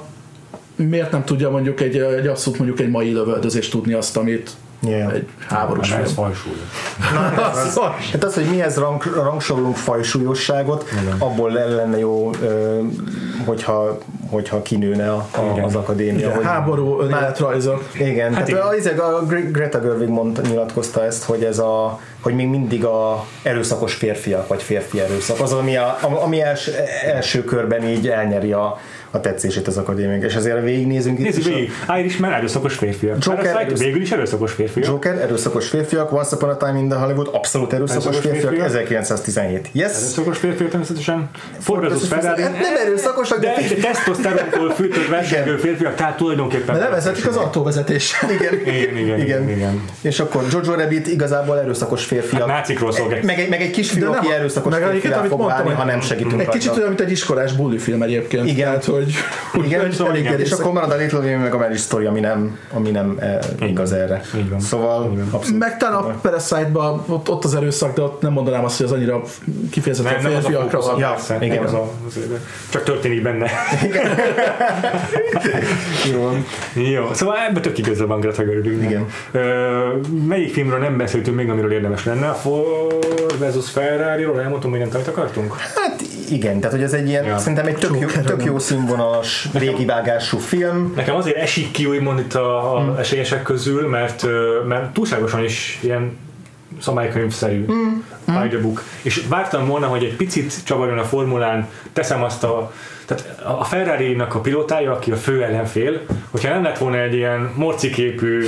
Miért 0.76 1.12
nem 1.12 1.24
tudja 1.24 1.50
mondjuk 1.50 1.82
egy, 1.82 1.98
egy 1.98 2.28
abszolút 2.28 2.60
mondjuk 2.60 2.80
egy 2.80 2.90
mai 2.90 3.14
lövöldözés 3.14 3.70
tudni 3.70 3.94
azt, 3.94 4.18
amit 4.18 4.50
Yeah. 4.88 5.14
egy 5.14 5.28
háborús 5.48 5.92
ez 5.92 5.96
film. 5.96 6.14
fajsúly. 6.14 6.54
Az, 7.52 7.80
hát 8.12 8.24
az, 8.24 8.34
hogy 8.34 8.46
mihez 8.46 8.78
rang, 8.78 9.04
rangsorolunk 9.16 9.76
fajsúlyosságot, 9.76 10.90
abból 11.18 11.52
le- 11.52 11.66
lenne 11.66 11.98
jó, 12.00 12.30
hogyha, 13.46 13.98
hogyha 14.30 14.62
kinőne 14.62 15.12
a, 15.12 15.28
a, 15.32 15.52
Igen. 15.52 15.64
az 15.64 15.76
akadémia. 15.76 16.18
Igen, 16.20 16.36
hogy, 16.36 16.46
háború 16.46 17.00
önéletrajzok. 17.00 17.84
igen, 17.94 18.34
hát 18.34 18.48
igen. 18.48 18.62
tehát 18.62 18.78
igen. 18.78 18.98
A, 19.00 19.18
a 19.18 19.26
Gre- 19.26 19.52
Greta 19.52 19.80
Gerwig 19.80 20.08
mond, 20.08 20.42
nyilatkozta 20.50 21.06
ezt, 21.06 21.24
hogy 21.24 21.44
ez 21.44 21.60
a 21.60 22.00
hogy 22.22 22.36
még 22.36 22.48
mindig 22.48 22.86
a 22.86 23.26
erőszakos 23.42 23.94
férfiak, 23.94 24.48
vagy 24.48 24.64
férfi 24.64 25.00
erőszak, 25.00 25.40
az, 25.40 25.54
ami, 25.54 25.76
a, 25.78 25.98
ami 26.24 26.42
els, 26.42 26.68
első 27.06 27.44
körben 27.44 27.88
így 27.88 28.08
elnyeri 28.08 28.52
a, 28.52 28.80
a 29.16 29.20
tetszését 29.20 29.68
az 29.68 29.78
akadémiák, 29.78 30.24
és 30.24 30.36
ezért 30.36 30.64
végignézünk 30.64 31.20
itt 31.20 31.26
Nézzük 31.26 31.42
is 31.46 31.48
a- 31.52 31.54
végig. 31.54 31.72
Irishman 32.00 32.34
erőszakos 32.34 32.76
férfiak. 32.76 33.16
Joker 33.26 33.36
Parasite 33.42 33.60
erősz- 33.66 33.80
végül 33.84 34.02
is 34.02 34.12
erőszakos 34.12 34.52
férfiak. 34.52 34.86
Joker, 34.86 35.18
erőszakos 35.22 35.68
férfiak, 35.68 36.12
Once 36.14 36.36
Upon 36.36 36.50
a 36.50 36.58
Time 36.58 36.78
in 36.78 36.90
the 36.90 36.98
Hollywood, 37.00 37.30
abszolút 37.32 37.74
erőszakos 37.74 38.06
Erőszakos 38.06 38.32
férfiak, 38.32 38.50
férfiak. 38.50 38.68
1917. 38.68 39.70
Yes! 39.72 39.92
Erőszakos 39.96 40.38
férfiak 40.38 40.70
természetesen. 40.70 41.30
Versus 41.68 42.08
Ferrari. 42.08 42.42
Hát 42.42 42.52
nem 42.60 42.76
erőszakosak, 42.86 43.40
de, 43.40 43.54
De, 43.56 43.76
de 43.76 43.82
tesztoszterontól 43.82 44.70
fűtött 44.72 45.08
versenyző 45.08 45.44
Igen. 45.50 45.58
férfiak, 45.58 45.96
tehát 45.96 46.18
tulajdonképpen... 46.18 46.76
De 46.76 46.82
levezetik 46.82 47.28
az 47.28 47.36
autóvezetéssel. 47.36 48.30
igen. 48.32 48.54
Igen, 48.76 48.98
igen, 48.98 49.20
igen, 49.20 49.50
igen. 49.50 49.84
És 50.02 50.20
akkor 50.20 50.44
Jojo 50.52 50.74
Rabbit 50.74 51.08
igazából 51.08 51.60
erőszakos 51.60 52.06
férfiak. 52.06 52.50
Hát 52.50 52.58
nácikról 52.58 52.92
szolgál. 52.92 53.20
meg, 53.24 53.40
egy, 53.40 53.50
meg 53.50 53.62
egy 53.62 53.72
kisfiú, 53.72 54.12
aki 54.12 54.32
erőszakos 54.32 54.74
amit 54.74 55.28
fog 55.28 55.46
válni, 55.46 55.74
ha 55.74 55.84
nem 55.84 56.02
segítünk 56.02 56.42
Egy 56.42 56.48
kicsit 56.48 56.76
olyan, 56.76 56.88
mint 56.88 57.02
egy 57.02 57.12
iskolás 57.12 57.54
bulli 57.54 57.78
film 57.78 58.02
egyébként. 58.02 58.46
Igen. 58.48 58.56
Tehát, 58.66 58.86
hogy, 58.86 59.03
Igen, 59.66 59.82
hogy 59.82 59.92
szóval 59.92 60.16
igen, 60.16 60.40
és 60.40 60.52
akkor 60.52 60.72
marad 60.72 60.92
a 60.92 60.96
Little 60.96 61.20
Women 61.20 61.40
meg 61.40 61.54
a 61.54 61.58
Marriage 61.58 61.80
Story, 61.80 62.06
ami 62.06 62.20
nem, 62.20 62.58
ami 62.74 62.92
nem 62.92 63.18
eh, 63.20 63.40
igaz 63.70 63.92
erre. 63.92 64.22
Így 64.36 64.50
van. 64.50 64.60
Szóval 64.60 65.00
van. 65.00 65.28
abszolút. 65.32 65.60
Meg 65.60 65.78
talán 65.78 65.96
a 65.96 66.08
Parasite-ban 66.22 67.04
ott, 67.08 67.30
ott 67.30 67.44
az 67.44 67.56
erőszak, 67.56 67.94
de 67.94 68.02
ott 68.02 68.22
nem 68.22 68.32
mondanám 68.32 68.64
azt, 68.64 68.78
hogy 68.78 68.86
az 68.86 68.92
annyira 68.92 69.22
kifejezetten 69.72 70.14
Nem, 70.14 70.22
nem 70.22 70.32
az 70.32 70.38
a 70.38 70.48
férfiakra 70.48 70.80
van. 70.80 71.00
Ja, 71.00 71.10
persze, 71.10 71.38
igen. 71.42 71.56
nem 71.56 71.66
az 71.66 71.74
a, 71.74 71.92
az, 72.08 72.20
csak 72.70 72.84
történik 72.84 73.22
benne. 73.22 73.50
Jó. 76.14 76.38
Jó, 76.84 77.14
szóval 77.14 77.38
ebbe 77.50 77.60
tök 77.60 77.78
igaza 77.78 78.08
van 78.08 78.20
Greta 78.20 78.44
Gerwignek. 78.44 78.90
Igen. 78.90 79.06
Ö, 79.32 79.98
melyik 80.28 80.54
filmről 80.54 80.80
nem 80.80 80.98
beszéltünk 80.98 81.36
még, 81.36 81.50
amiről 81.50 81.72
érdemes 81.72 82.06
lenne? 82.06 82.28
A 82.28 82.34
Ford 82.34 83.40
versus 83.40 83.70
Ferrari-ról 83.70 84.42
elmondtunk 84.42 84.74
mindent, 84.74 84.96
amit 84.96 85.08
akartunk? 85.08 85.56
Hát 85.58 86.02
igen, 86.34 86.60
tehát 86.60 86.76
hogy 86.76 86.84
ez 86.84 86.94
egy 86.94 87.08
ilyen, 87.08 87.26
Ja. 87.26 87.38
szerintem 87.38 87.66
egy 87.66 87.76
tök 87.76 88.00
jó, 88.00 88.08
tök 88.08 88.44
jó 88.44 88.60
színvonalas, 88.60 89.48
régi 89.54 89.86
vágású 89.86 90.38
film. 90.38 90.94
Nekem 90.96 91.16
azért 91.16 91.38
esik 91.38 91.72
ki 91.72 91.86
úgymond 91.86 92.20
itt 92.20 92.34
a, 92.34 92.76
a 92.76 92.80
Hmm. 92.80 92.96
esélyesek 92.98 93.42
közül, 93.42 93.88
mert, 93.88 94.26
mert 94.68 94.94
túlságosan 94.94 95.44
is 95.44 95.80
ilyen 95.82 96.18
szabálykönyvszerű 96.82 97.66
mm. 97.72 97.98
by 98.26 98.48
the 98.48 98.58
book. 98.62 98.84
És 99.02 99.24
vártam 99.30 99.68
volna, 99.68 99.88
hogy 99.88 100.04
egy 100.04 100.16
picit 100.16 100.64
csavarjon 100.64 100.98
a 100.98 101.04
formulán, 101.04 101.68
teszem 101.94 102.24
azt 102.24 102.44
a 102.44 102.72
tehát 103.06 103.42
a 103.60 103.64
Ferrari-nak 103.64 104.36
a 104.36 104.40
pilótája, 104.40 104.92
aki 104.92 105.12
a 105.12 105.16
fő 105.16 105.44
ellenfél, 105.44 106.02
hogyha 106.32 106.50
nem 106.54 106.64
lett 106.64 106.78
volna 106.78 106.98
egy 106.98 107.14
ilyen 107.14 107.52
morciképű 107.56 108.46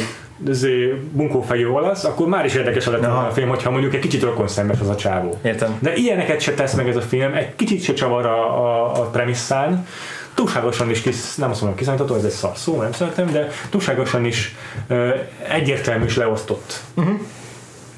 bunkófejű 1.11 1.67
olasz, 1.67 2.03
akkor 2.03 2.27
már 2.27 2.45
is 2.45 2.53
érdekes 2.53 2.85
lett 2.85 2.99
volna 2.99 3.27
a 3.27 3.31
film, 3.31 3.49
hogyha 3.49 3.71
mondjuk 3.71 3.93
egy 3.93 3.99
kicsit 3.99 4.21
rokon 4.21 4.47
szembes 4.47 4.79
az 4.79 4.89
a 4.89 4.95
csávó. 4.95 5.39
Értem. 5.41 5.77
De 5.79 5.95
ilyeneket 5.95 6.39
se 6.39 6.53
tesz 6.53 6.73
meg 6.73 6.89
ez 6.89 6.95
a 6.95 7.01
film, 7.01 7.33
egy 7.33 7.55
kicsit 7.55 7.83
se 7.83 7.93
csavar 7.93 8.25
a, 8.25 8.63
a, 8.63 8.91
a 9.01 9.09
premisszán, 9.09 9.87
túlságosan 10.33 10.89
is 10.89 11.01
kis, 11.01 11.35
nem 11.35 11.49
azt 11.49 11.61
mondom 11.61 11.79
kiszámítható, 11.79 12.15
ez 12.15 12.23
egy 12.23 12.31
szar 12.31 12.57
szó, 12.57 12.81
nem 12.81 12.91
szeretem, 12.91 13.31
de 13.31 13.47
túlságosan 13.69 14.25
is 14.25 14.55
ö, 14.87 15.09
egyértelmű 15.49 16.05
és 16.05 16.15
leosztott. 16.15 16.79
Uh-huh. 16.93 17.19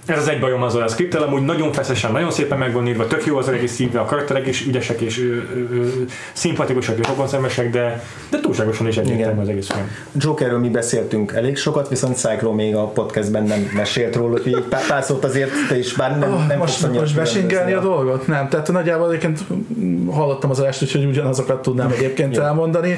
Ez 0.08 0.18
az 0.18 0.28
egy 0.28 0.40
bajom 0.40 0.64
azzal 0.64 0.82
a 0.82 0.88
szkriptel, 0.88 1.22
amúgy 1.22 1.42
nagyon 1.42 1.72
feszesen, 1.72 2.12
nagyon 2.12 2.32
szépen 2.32 2.58
meg 2.58 2.74
van 2.74 2.88
írva, 2.88 3.08
tök 3.08 3.26
jó 3.26 3.38
az 3.38 3.50
egész 3.50 3.74
szívve, 3.74 4.00
a 4.00 4.06
karakterek 4.06 4.48
is 4.48 4.66
ügyesek 4.66 5.02
és 5.02 5.20
ö, 5.20 5.24
ö, 5.24 5.76
ö, 5.76 5.88
szimpatikusak 6.34 7.00
és 7.00 7.08
rokonszemesek, 7.08 7.70
de, 7.70 8.04
de 8.30 8.40
túlságosan 8.40 8.88
is 8.88 8.98
egyértelmű 8.98 9.42
az 9.42 9.50
egész 9.50 9.68
film. 9.68 9.92
Jokerről 10.16 10.60
mi 10.60 10.70
beszéltünk 10.70 11.32
elég 11.32 11.58
sokat, 11.58 11.90
viszont 11.90 12.18
Cyclo 12.18 12.54
még 12.54 12.76
a 12.76 12.86
podcastben 12.86 13.44
nem 13.44 13.70
mesélt 13.76 14.16
róla, 14.16 14.38
egy 14.46 14.66
pár, 14.70 14.88
pár 14.88 15.04
szót 15.04 15.24
azért 15.24 15.52
te 15.70 15.78
is, 15.78 15.94
bár 15.94 16.18
nem, 16.18 16.30
nem 16.30 16.32
Oh, 16.32 16.58
most, 16.58 16.74
fogsz 16.74 16.84
annyira 16.84 17.02
most 17.02 17.16
besingelni 17.16 17.74
a 17.74 17.82
dolgot? 17.82 18.28
Nem, 18.28 18.50
tehát 18.50 18.72
nagyjából 18.72 19.08
egyébként 19.10 19.40
hallottam 20.12 20.50
az 20.50 20.60
est, 20.60 20.82
úgyhogy 20.82 21.06
ugyanazokat 21.06 21.62
tudnám 21.62 21.92
egyébként 21.92 22.36
Jó. 22.36 22.44
elmondani. 22.44 22.98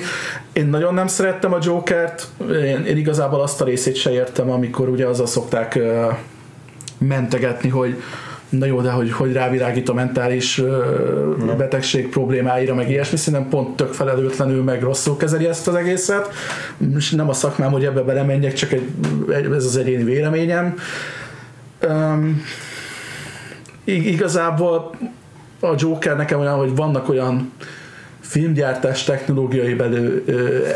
Én 0.54 0.68
nagyon 0.68 0.94
nem 0.94 1.08
szerettem 1.08 1.54
a 1.54 1.58
Jokert, 1.62 2.28
én, 2.50 2.86
én 2.86 2.98
igazából 2.98 3.42
azt 3.42 3.62
a 3.62 3.66
részét 3.66 3.96
se 3.96 4.12
értem, 4.12 4.52
amikor 4.52 4.90
ugye 4.90 5.06
azzal 5.06 5.28
szokták 5.28 5.80
mentegetni, 7.00 7.70
hogy 7.70 8.02
na 8.50 8.66
jó, 8.66 8.82
de 8.82 8.92
hogy, 8.92 9.12
hogy 9.12 9.34
rávilágít 9.34 9.90
a 9.90 9.94
mentális 9.94 10.60
ö, 10.60 11.56
betegség 11.58 12.10
problémáira, 12.10 12.76
meg 12.76 12.90
ilyesmi, 12.90 13.18
szerintem 13.18 13.50
pont 13.50 13.76
tök 13.76 13.94
felelőtlenül, 13.94 14.64
meg 14.64 14.82
rosszul 14.82 15.18
kezeli 15.18 15.46
ezt 15.46 15.68
az 15.68 15.76
egészet. 15.76 16.30
És 16.96 17.12
nem 17.12 17.30
a 17.30 17.34
szakmám, 17.34 17.72
hogy 17.72 17.86
ebbe 17.86 18.02
belemenjek, 18.02 18.54
csak 18.54 18.72
egy, 18.72 18.90
egy, 19.30 19.46
ez 19.46 19.66
az 19.66 19.78
egyéni 19.78 20.04
véleményem. 20.04 20.76
Um, 21.88 22.44
igazából 23.84 24.92
a 25.60 25.74
Joker 25.78 26.16
nekem 26.16 26.40
olyan, 26.40 26.58
hogy 26.58 26.76
vannak 26.76 27.10
olyan 27.10 27.52
filmgyártás 28.30 29.04
technológiai 29.04 29.74
belő, 29.74 30.24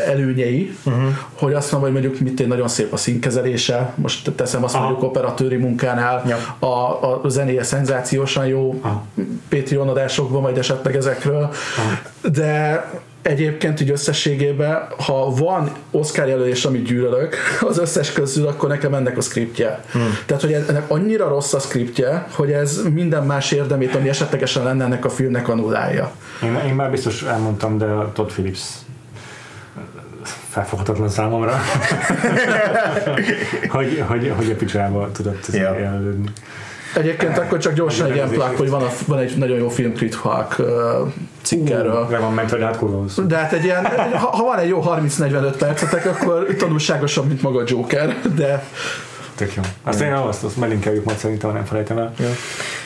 előnyei, 0.06 0.76
uh-huh. 0.84 1.02
hogy 1.34 1.52
azt 1.52 1.72
mondom, 1.72 1.92
hogy 1.92 2.02
mondjuk 2.02 2.22
mit 2.22 2.40
én 2.40 2.48
nagyon 2.48 2.68
szép 2.68 2.92
a 2.92 2.96
színkezelése, 2.96 3.92
most 3.94 4.32
teszem 4.32 4.64
azt 4.64 4.74
Aha. 4.74 4.84
mondjuk 4.84 5.08
operatőri 5.08 5.56
munkánál, 5.56 6.22
Ja. 6.26 6.68
a, 6.68 7.22
a 7.24 7.28
zenéje 7.28 7.62
szenzációsan 7.62 8.46
jó, 8.46 8.78
Aha. 8.82 9.04
Patreon 9.48 9.88
adásokban 9.88 10.40
majd 10.40 10.58
esetleg 10.58 10.96
ezekről, 10.96 11.50
de 12.32 12.84
egyébként 13.24 13.80
így 13.80 13.90
összességében, 13.90 14.88
ha 14.98 15.30
van 15.30 15.70
Oscar 15.90 16.28
jelölés, 16.28 16.64
amit 16.64 16.84
gyűlölök, 16.84 17.36
az 17.68 17.78
összes 17.78 18.12
közül, 18.12 18.46
akkor 18.46 18.68
nekem 18.68 18.94
ennek 18.94 19.16
a 19.16 19.20
skriptje. 19.20 19.84
Hmm. 19.92 20.18
Tehát, 20.26 20.42
hogy 20.42 20.52
ennek 20.52 20.90
annyira 20.90 21.28
rossz 21.28 21.52
a 21.52 21.58
skriptje, 21.58 22.26
hogy 22.30 22.52
ez 22.52 22.80
minden 22.92 23.26
más 23.26 23.52
érdemét, 23.52 23.94
ami 23.94 24.08
esetlegesen 24.08 24.64
lenne 24.64 24.84
ennek 24.84 25.04
a 25.04 25.08
filmnek 25.08 25.48
annulálja. 25.48 26.10
Én, 26.42 26.60
én 26.66 26.74
már 26.74 26.90
biztos 26.90 27.22
elmondtam, 27.22 27.78
de 27.78 27.86
Todd 28.12 28.26
Phillips 28.26 28.60
felfoghatatlan 30.50 31.08
számomra, 31.08 31.52
hogy, 33.68 34.04
hogy, 34.06 34.32
hogy 34.36 34.50
a 34.50 34.54
picsába 34.54 35.10
tudott 35.12 35.46
yeah. 35.52 35.80
jelölődni. 35.80 36.28
Egyébként 36.94 37.38
akkor 37.38 37.58
csak 37.58 37.72
gyorsan 37.72 38.06
egy 38.06 38.14
ilyen 38.14 38.28
plák, 38.28 38.56
hogy 38.56 38.70
van, 38.70 38.82
a, 38.82 38.88
van 39.06 39.18
egy 39.18 39.36
nagyon 39.36 39.58
jó 39.58 39.68
filmkrit 39.68 40.14
Hawk 40.14 40.58
uh, 40.58 40.66
cikk 41.44 41.68
erről. 41.68 42.06
Le 42.10 42.18
van 42.18 42.34
mentve, 42.34 42.58
de 42.58 42.64
hát. 42.64 43.26
De 43.26 43.36
hát 43.36 43.52
egy 43.52 43.64
ilyen, 43.64 43.86
ha, 44.12 44.26
ha 44.26 44.44
van 44.44 44.58
egy 44.58 44.68
jó 44.68 44.82
30-45 44.86 45.54
percetek, 45.58 46.06
akkor 46.06 46.46
tanulságosabb, 46.58 47.26
mint 47.26 47.42
maga 47.42 47.60
a 47.60 47.64
Joker, 47.66 48.16
de 48.34 48.64
Tök 49.34 49.54
jó. 49.54 49.62
Azt 49.82 50.00
én 50.00 50.12
azt, 50.12 50.44
azt 50.44 50.56
melinkeljük 50.56 51.04
majd 51.04 51.18
szerintem, 51.18 51.52
nem 51.52 51.64
felejtem 51.64 51.98
el. 51.98 52.14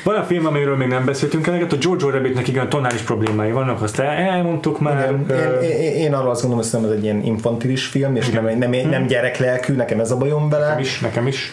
Van 0.04 0.14
a 0.14 0.22
film, 0.22 0.46
amiről 0.46 0.76
még 0.76 0.88
nem 0.88 1.04
beszéltünk 1.04 1.46
eleget, 1.46 1.72
a 1.72 1.76
Jojo 1.80 2.10
Rabbitnek 2.10 2.48
igen 2.48 2.68
tonális 2.68 3.00
problémái 3.00 3.52
vannak, 3.52 3.82
azt 3.82 3.98
el- 3.98 4.16
elmondtuk 4.16 4.80
már. 4.80 5.14
Igen. 5.24 5.62
Én, 5.62 5.70
én, 5.70 5.94
én 5.94 6.14
arra 6.14 6.30
azt 6.30 6.42
gondolom, 6.42 6.66
hogy 6.70 6.84
ez 6.84 6.90
egy 6.96 7.02
ilyen 7.02 7.22
infantilis 7.24 7.86
film, 7.86 8.16
és 8.16 8.28
nem, 8.28 8.58
nem, 8.58 8.70
nem 8.70 9.06
gyereklelkű, 9.06 9.74
nekem 9.74 10.00
ez 10.00 10.10
a 10.10 10.16
bajom 10.16 10.48
vele. 10.48 10.66
Nekem 10.66 10.80
is, 10.80 11.00
nekem 11.00 11.26
is. 11.26 11.52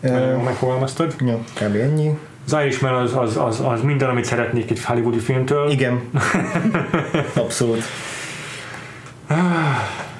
Jól 0.00 0.42
megfogalmaztad. 0.44 1.14
Ja, 1.26 1.38
kb. 1.54 1.74
ennyi. 1.76 2.18
Az 2.46 2.52
Irishman 2.52 2.94
az, 2.94 3.16
az, 3.16 3.36
az, 3.36 3.60
az 3.64 3.82
minden, 3.82 4.08
amit 4.08 4.24
szeretnék 4.24 4.70
egy 4.70 4.84
hollywoodi 4.84 5.18
filmtől. 5.18 5.70
Igen. 5.70 6.00
Abszolút. 7.34 7.82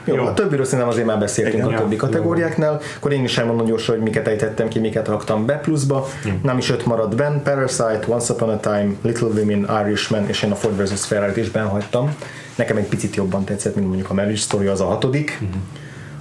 Jó, 0.05 0.15
Jó. 0.15 0.25
a 0.25 0.35
többiről 0.35 0.65
szerintem 0.65 0.89
azért 0.89 1.07
már 1.07 1.19
beszéltünk 1.19 1.65
Igen. 1.65 1.75
a 1.75 1.81
többi 1.81 1.95
Ja, 1.95 2.01
kategóriáknál, 2.01 2.81
akkor 2.97 3.13
én 3.13 3.25
is 3.25 3.39
elmondom 3.39 3.67
gyorsan, 3.67 3.95
hogy 3.95 4.05
miket 4.05 4.29
ejtettem 4.29 4.69
ki, 4.69 4.79
miket 4.79 5.09
raktam 5.09 5.47
be 5.47 5.55
pluszba. 5.59 6.07
Nem 6.43 6.59
is 6.59 6.71
öt 6.71 6.87
maradt 6.87 7.17
benn, 7.17 7.43
Parasite, 7.43 8.05
Once 8.07 8.33
Upon 8.33 8.49
a 8.49 8.61
Time, 8.61 8.89
Little 9.03 9.27
Women, 9.27 9.87
Irishman, 9.87 10.29
és 10.29 10.43
én 10.43 10.51
a 10.51 10.55
Ford 10.55 10.83
vs. 10.83 11.07
Ferrari-t 11.07 11.37
is 11.37 11.51
benn 11.51 11.67
hagytam. 11.67 12.17
Nekem 12.55 12.77
egy 12.77 12.87
picit 12.87 13.17
jobban 13.17 13.45
tetszett, 13.45 13.75
mint 13.75 13.87
mondjuk 13.87 14.11
a 14.11 14.15
Marriage 14.15 14.39
Story, 14.39 14.67
az 14.67 14.81
a 14.81 14.85
hatodik. 14.85 15.39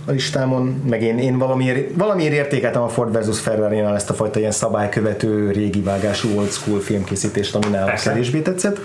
A 0.06 0.11
listámon, 0.11 0.82
meg 0.90 1.01
én, 1.01 1.17
én 1.19 1.38
valamiért, 1.38 1.90
valamiért 1.95 2.33
értékeltem 2.33 2.82
a 2.82 2.88
Ford 2.90 3.11
versus 3.11 3.40
ferrari 3.40 3.80
ezt 3.80 4.09
a 4.09 4.14
fajta 4.14 4.40
ilyen 4.40 4.51
szabálykövető, 4.51 5.51
régi 5.51 5.82
vágású 5.82 6.38
old 6.38 6.49
school 6.51 6.80
filmkészítést, 6.80 7.56
ami 7.56 7.67
nálam 7.67 7.95
kevésbé 7.95 8.40
tetszett. 8.41 8.80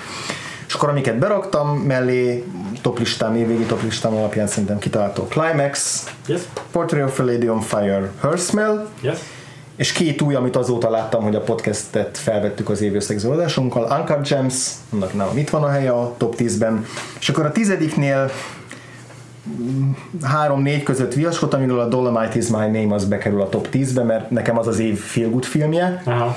És 0.69 0.75
akkor 0.75 0.89
amiket 0.89 1.19
beraktam 1.19 1.69
mellé, 1.69 2.45
top 2.83 2.99
listám, 2.99 3.35
évvégi 3.37 3.63
top 3.63 3.83
listám 3.83 4.15
alapján 4.15 4.47
szerintem 4.47 4.79
kitalálható 4.79 5.23
Climax, 5.23 6.05
Yes. 6.27 6.41
Portrait 6.71 7.05
of 7.05 7.19
a 7.19 7.25
Lady 7.25 7.49
on 7.49 7.61
Fire, 7.61 8.11
Her 8.23 8.39
Smell, 8.39 8.89
Yes. 9.03 9.19
és 9.77 9.93
két 9.93 10.23
új, 10.23 10.35
amit 10.35 10.57
azóta 10.57 10.91
láttam, 10.91 11.23
hogy 11.23 11.35
a 11.35 11.41
podcastet 11.41 12.19
felvettük 12.19 12.69
az 12.69 12.81
évösszegző 12.81 13.29
adásunkkal, 13.29 13.99
Uncut 14.01 14.29
Gems, 14.29 14.71
annak 14.93 15.15
nálam 15.15 15.37
itt 15.39 15.51
van 15.51 15.63
a 15.63 15.69
helye 15.69 15.91
a 15.91 16.15
top 16.17 16.35
10-ben, 16.39 16.87
és 17.21 17.29
akkor 17.29 17.45
a 17.45 17.53
tizediknél 17.53 18.31
három-négy 20.23 20.83
között 20.83 21.15
viaskodtam, 21.15 21.61
amiről 21.61 21.81
a 21.81 21.89
Dolomite 21.89 22.37
is 22.37 22.47
my 22.47 22.67
name 22.67 22.95
az 22.95 23.05
bekerül 23.05 23.41
a 23.41 23.49
top 23.49 23.69
10-be, 23.73 24.03
mert 24.03 24.31
nekem 24.31 24.59
az 24.59 24.67
az 24.67 24.79
év 24.79 24.99
feel 24.99 25.31
good 25.31 25.45
filmje, 25.45 26.03
Aha. 26.05 26.37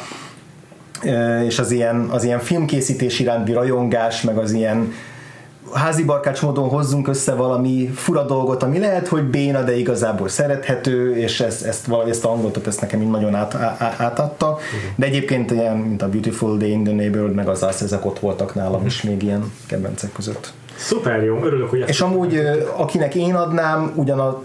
És 1.45 1.59
az 1.59 1.71
ilyen, 1.71 2.09
az 2.11 2.23
ilyen 2.23 2.39
filmkészítés 2.39 3.19
iránti 3.19 3.53
rajongás, 3.53 4.21
meg 4.21 4.37
az 4.37 4.51
ilyen 4.51 4.93
házi 5.73 6.03
barkács 6.03 6.41
módon 6.41 6.69
hozzunk 6.69 7.07
össze 7.07 7.33
valami 7.33 7.91
fura 7.95 8.25
dolgot, 8.25 8.63
ami 8.63 8.79
lehet, 8.79 9.07
hogy 9.07 9.23
béna, 9.23 9.63
de 9.63 9.77
igazából 9.77 10.27
szerethető, 10.27 11.15
és 11.15 11.39
ezt, 11.39 11.65
ezt 11.65 11.85
valahogy 11.85 12.11
ezt 12.11 12.25
a 12.25 12.27
hangulatot 12.27 12.67
ezt 12.67 12.81
nekem 12.81 13.01
így 13.01 13.09
nagyon 13.09 13.35
át, 13.35 13.55
á, 13.55 13.95
átadta. 13.97 14.57
De 14.95 15.05
egyébként 15.05 15.51
ilyen, 15.51 15.77
mint 15.77 16.01
a 16.01 16.09
Beautiful 16.09 16.57
Day 16.57 16.71
in 16.71 16.83
the 16.83 16.93
Neighborhood, 16.93 17.35
meg 17.35 17.47
az 17.47 17.63
Us, 17.69 17.81
ezek 17.81 18.05
ott 18.05 18.19
voltak 18.19 18.55
nálam 18.55 18.85
is 18.85 19.01
még 19.01 19.23
ilyen 19.23 19.51
kedvencek 19.65 20.11
között. 20.11 20.53
Szuper 20.81 21.23
jó, 21.23 21.43
örülök, 21.43 21.69
hogy 21.69 21.81
ezt 21.81 21.89
És 21.89 22.01
amúgy 22.01 22.41
akinek 22.75 23.15
én 23.15 23.35
adnám, 23.35 23.91
ugyan 23.95 24.19
a 24.19 24.41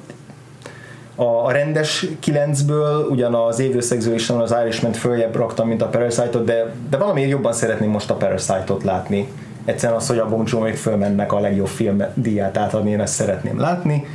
a, 1.18 1.50
rendes 1.50 2.06
kilencből 2.20 3.06
ugyan 3.10 3.34
az 3.34 3.58
évőszegző 3.58 4.15
is 4.15 4.31
az 4.31 4.55
Irishman 4.62 4.92
följebb 4.92 5.36
raktam, 5.36 5.68
mint 5.68 5.82
a 5.82 5.86
Parasite-ot, 5.86 6.44
de, 6.44 6.74
de 6.90 6.97
valamiért 6.97 7.31
jobban 7.31 7.52
szeretném 7.52 7.90
most 7.90 8.10
a 8.10 8.15
Parasite-ot 8.15 8.82
látni. 8.82 9.28
Egyszerűen 9.65 9.98
az, 9.98 10.06
hogy 10.06 10.18
a 10.18 10.28
Bong 10.28 10.48
Joon-ék 10.48 10.76
fölmennek 10.76 11.32
a 11.32 11.40
legjobb 11.40 11.66
film 11.66 12.02
díját 12.15 12.56
átadni, 12.56 12.90
én 12.90 13.00
ezt 13.00 13.15
szeretném 13.15 13.60
látni. 13.60 14.06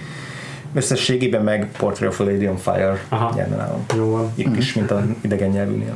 Összességében 0.74 1.43
meg 1.43 1.72
Portrait 1.77 2.11
of 2.11 2.19
a 2.19 2.24
Lady 2.24 2.48
on 2.48 2.58
Fire 2.58 3.06
nyerne 3.35 3.56
nálam. 3.56 3.85
Jó 3.95 4.11
van. 4.11 4.32
Itt 4.35 4.58
is, 4.58 4.74
mint 4.74 4.91
a 4.91 5.03
idegen 5.22 5.50
nyelvűnél. 5.50 5.95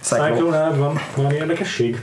Cyclone. 0.00 0.34
Cyclone 0.34 0.70
van 0.70 0.98
valami 1.16 1.34
érdekesség? 1.34 2.00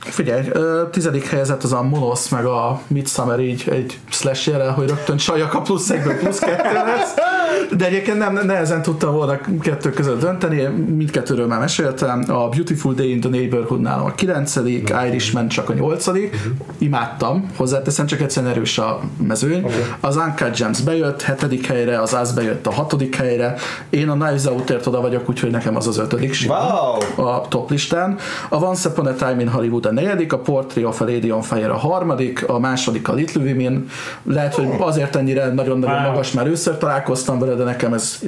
Figyelj, 0.00 0.48
ö, 0.52 0.82
tizedik 0.90 1.26
helyezett 1.26 1.62
az 1.62 1.72
a 1.72 1.82
Monosz 1.82 2.28
meg 2.28 2.44
a 2.44 2.80
Midsummer 2.86 3.40
így 3.40 3.64
egy 3.70 3.98
slasherrel, 4.10 4.72
hogy 4.72 4.88
rögtön 4.88 5.16
csajak 5.16 5.54
a 5.54 5.60
plusz 5.60 5.90
egyből 5.90 6.18
plusz 6.18 6.38
kettő 6.38 6.72
lesz. 6.72 7.14
De 7.76 7.86
egyébként 7.86 8.18
nem, 8.18 8.40
nehezen 8.46 8.82
tudtam 8.82 9.14
volna 9.14 9.38
kettő 9.60 9.90
között 9.90 10.20
dönteni, 10.20 10.62
mindkettőről 10.96 11.46
már 11.46 11.60
meséltem. 11.60 12.24
A 12.28 12.48
Beautiful 12.48 12.94
Day 12.94 13.10
in 13.10 13.20
the 13.20 13.28
Neighborhood 13.30 13.80
nálam 13.80 14.04
a 14.04 14.14
kilencedik, 14.14 14.94
Irishman 15.06 15.48
csak 15.48 15.68
a 15.68 15.72
nyolcadik. 15.72 16.36
Imádtam, 16.78 17.50
hozzáteszem, 17.56 18.06
csak 18.06 18.20
egyszerűen 18.20 18.52
erős 18.52 18.78
a 18.78 19.00
mezőny. 19.26 19.66
Az 20.00 20.16
Uncut 20.16 20.56
Gems 20.58 20.80
bejött, 20.80 21.22
hetedik 21.22 21.66
helyre, 21.66 22.00
az 22.00 22.14
Az 22.14 22.32
bejött 22.32 22.66
a 22.66 22.72
hatodik 22.72 23.14
helyre. 23.16 23.54
Én 23.90 24.08
a 24.08 24.12
Knives 24.12 24.44
Out-ért 24.44 24.86
oda 24.86 25.00
vagyok, 25.00 25.28
úgyhogy 25.28 25.50
nekem 25.50 25.76
az 25.76 25.86
az 25.86 25.98
ötödik 25.98 26.32
simán 26.32 26.60
Wow! 27.16 27.26
a 27.26 27.46
top 27.48 27.70
listán. 27.70 28.18
A 28.48 28.56
Once 28.64 28.88
Upon 28.88 29.06
a 29.06 29.14
Time 29.14 29.36
in 29.40 29.48
Hollywood 29.48 29.86
a 29.86 29.92
negyedik, 29.92 30.32
a 30.32 30.38
Portrait 30.38 30.86
of 30.86 31.00
a 31.00 31.04
Lady 31.04 31.30
on 31.30 31.42
Fire 31.42 31.68
a 31.70 31.76
harmadik, 31.76 32.48
a 32.48 32.58
második 32.58 33.08
a 33.08 33.12
Little 33.12 33.42
Women. 33.42 33.88
Lehet, 34.22 34.54
hogy 34.54 34.68
azért 34.78 35.16
ennyire 35.16 35.52
nagyon-nagyon 35.52 35.94
Wow. 36.00 36.08
magas, 36.10 36.32
mert 36.32 36.46
először 36.46 36.76
találkoztam 36.78 37.38
vele, 37.38 37.54
de 37.60 37.66
nekem 37.66 37.92
ez 37.92 38.18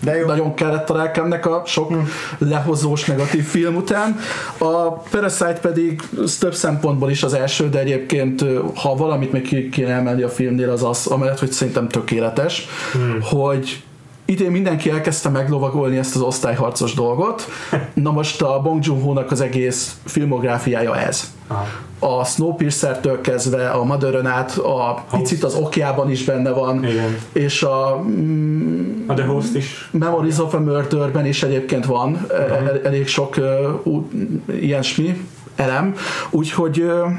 De 0.00 0.16
jó. 0.16 0.26
nagyon 0.26 0.54
kellett 0.54 0.90
a 0.90 0.96
lelkemnek 0.96 1.46
a 1.46 1.62
sok 1.66 1.92
lehozós 2.38 3.04
negatív 3.04 3.44
film 3.44 3.76
után. 3.76 4.16
A 4.58 4.90
Parasite 4.90 5.58
pedig 5.60 6.02
több 6.38 6.54
szempontból 6.54 7.10
is 7.10 7.22
az 7.22 7.34
első, 7.34 7.68
de 7.68 7.78
egyébként 7.78 8.44
ha 8.74 8.96
valamit 8.96 9.32
még 9.32 9.42
ki 9.42 9.68
kéne 9.68 9.92
emelni 9.92 10.22
a 10.22 10.28
filmnél, 10.28 10.70
az 10.70 10.82
az, 10.82 11.06
amellett, 11.06 11.38
hogy 11.38 11.52
szerintem 11.52 11.88
tökéletes, 11.88 12.68
hogy 13.20 13.82
idén 14.30 14.50
mindenki 14.50 14.90
elkezdte 14.90 15.28
meglovagolni 15.28 15.98
ezt 15.98 16.14
az 16.14 16.20
osztályharcos 16.20 16.94
dolgot. 16.94 17.48
Na 17.94 18.10
most 18.10 18.42
a 18.42 18.60
Bong 18.60 18.84
Joon-ho-nak 18.84 19.30
az 19.30 19.40
egész 19.40 19.96
filmográfiája 20.04 20.96
ez. 20.96 21.32
Aha. 21.46 21.66
A 21.98 22.24
Snowpiercer-től 22.24 23.20
kezdve, 23.20 23.68
a 23.70 23.84
Motherön 23.84 24.26
át, 24.26 24.56
a 24.56 25.04
picit 25.10 25.44
az 25.44 25.54
okjában 25.54 26.10
is 26.10 26.24
benne 26.24 26.50
van, 26.50 26.84
Igen. 26.84 27.16
és 27.32 27.62
a 27.62 27.94
A 29.06 29.14
The 29.14 29.24
Host 29.24 29.54
is. 29.54 29.88
Memories 29.90 30.38
of 30.38 30.54
a 30.54 30.60
Murderben 30.60 31.26
is 31.26 31.42
egyébként 31.42 31.86
van 31.86 32.26
el, 32.30 32.80
elég 32.84 33.06
sok 33.06 33.36
uh, 33.36 33.46
ú, 33.86 34.08
ilyesmi 34.60 35.26
elem, 35.56 35.94
úgyhogy 36.30 36.80
uh, 36.80 37.10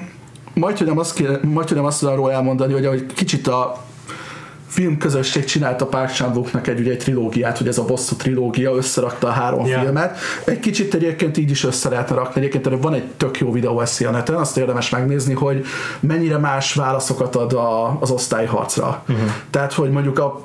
majd 0.54 0.76
tudom 0.76 0.98
azt, 0.98 1.14
kéne, 1.14 1.40
majd 1.42 1.68
tudom 1.68 1.86
azt 1.86 2.00
tudom 2.00 2.16
róla 2.16 2.32
elmondani, 2.32 2.74
hogy 2.74 2.86
ahogy 2.86 3.06
kicsit 3.06 3.48
a 3.48 3.84
filmközösség 4.72 5.44
csinálta 5.44 5.86
Park 5.86 6.12
chan 6.12 6.46
egy, 6.64 6.80
ugye, 6.80 6.92
egy 6.92 6.98
trilógiát, 6.98 7.58
hogy 7.58 7.68
ez 7.68 7.78
a 7.78 7.86
bosszú 7.86 8.16
trilógia, 8.16 8.76
összerakta 8.76 9.28
a 9.28 9.32
három 9.32 9.66
Ja. 9.66 9.80
filmet. 9.80 10.18
Egy 10.46 10.60
kicsit 10.60 10.94
egyébként 10.94 11.38
így 11.38 11.50
is 11.50 11.64
össze 11.64 11.90
lehetne 11.90 12.16
rakni. 12.16 12.42
Egyébként 12.42 12.82
van 12.82 12.94
egy 12.94 13.04
tök 13.18 13.40
jó 13.40 13.52
videó 13.52 13.82
eszi 13.82 14.06
a 14.06 14.12
neten, 14.12 14.36
azt 14.36 14.58
érdemes 14.58 14.90
megnézni, 14.90 15.34
hogy 15.34 15.66
mennyire 16.00 16.38
más 16.38 16.74
válaszokat 16.74 17.36
ad 17.36 17.54
a, 17.54 17.98
az 18.00 18.12
osztályharcra. 18.12 19.04
Uh-huh. 19.08 19.30
Tehát, 19.50 19.74
hogy 19.74 19.92
mondjuk 19.92 20.20
a 20.20 20.42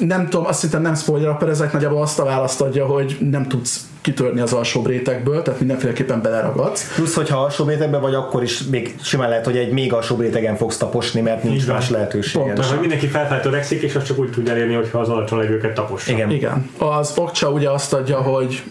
nem 0.00 0.28
tudom, 0.28 0.46
azt 0.46 0.60
hiszem 0.60 0.82
nem 0.82 0.94
spoiler, 0.94 1.28
a 1.28 1.36
Perezek 1.36 1.72
nagyjából 1.72 2.02
azt 2.02 2.18
a 2.18 2.24
választ 2.24 2.60
adja, 2.60 2.86
hogy 2.86 3.16
nem 3.30 3.48
tudsz 3.48 3.80
kitörni 4.08 4.40
az 4.40 4.52
alsóbb 4.52 4.86
rétegből, 4.86 5.42
tehát 5.42 5.58
mindenféleképpen 5.58 6.22
beleragadsz. 6.22 6.94
Plusz, 6.94 7.14
hogyha 7.14 7.38
alsó 7.38 7.64
rétegben 7.64 8.00
vagy, 8.00 8.14
akkor 8.14 8.42
is 8.42 8.62
még 8.62 8.96
simán 9.02 9.28
lehet, 9.28 9.44
hogy 9.44 9.56
egy 9.56 9.72
még 9.72 9.92
alsó 9.92 10.16
rétegen 10.16 10.56
fogsz 10.56 10.76
taposni, 10.76 11.20
mert 11.20 11.42
nincs 11.42 11.64
van. 11.64 11.74
más 11.74 11.90
lehetőség. 11.90 12.40
Pontos. 12.40 12.58
Mert 12.58 12.70
hogy 12.70 12.80
mindenki 12.80 13.06
felfeltörekszik, 13.06 13.82
és 13.82 13.94
azt 13.94 14.06
csak 14.06 14.18
úgy 14.18 14.30
tud 14.30 14.48
elérni, 14.48 14.74
hogyha 14.74 14.98
az 14.98 15.08
alacsony 15.08 15.38
levőket 15.38 15.74
tapossa. 15.74 16.12
Igen. 16.12 16.30
Igen. 16.30 16.70
Az 16.78 17.12
Okcsa 17.16 17.50
ugye 17.50 17.70
azt 17.70 17.92
adja, 17.92 18.20
hogy 18.20 18.62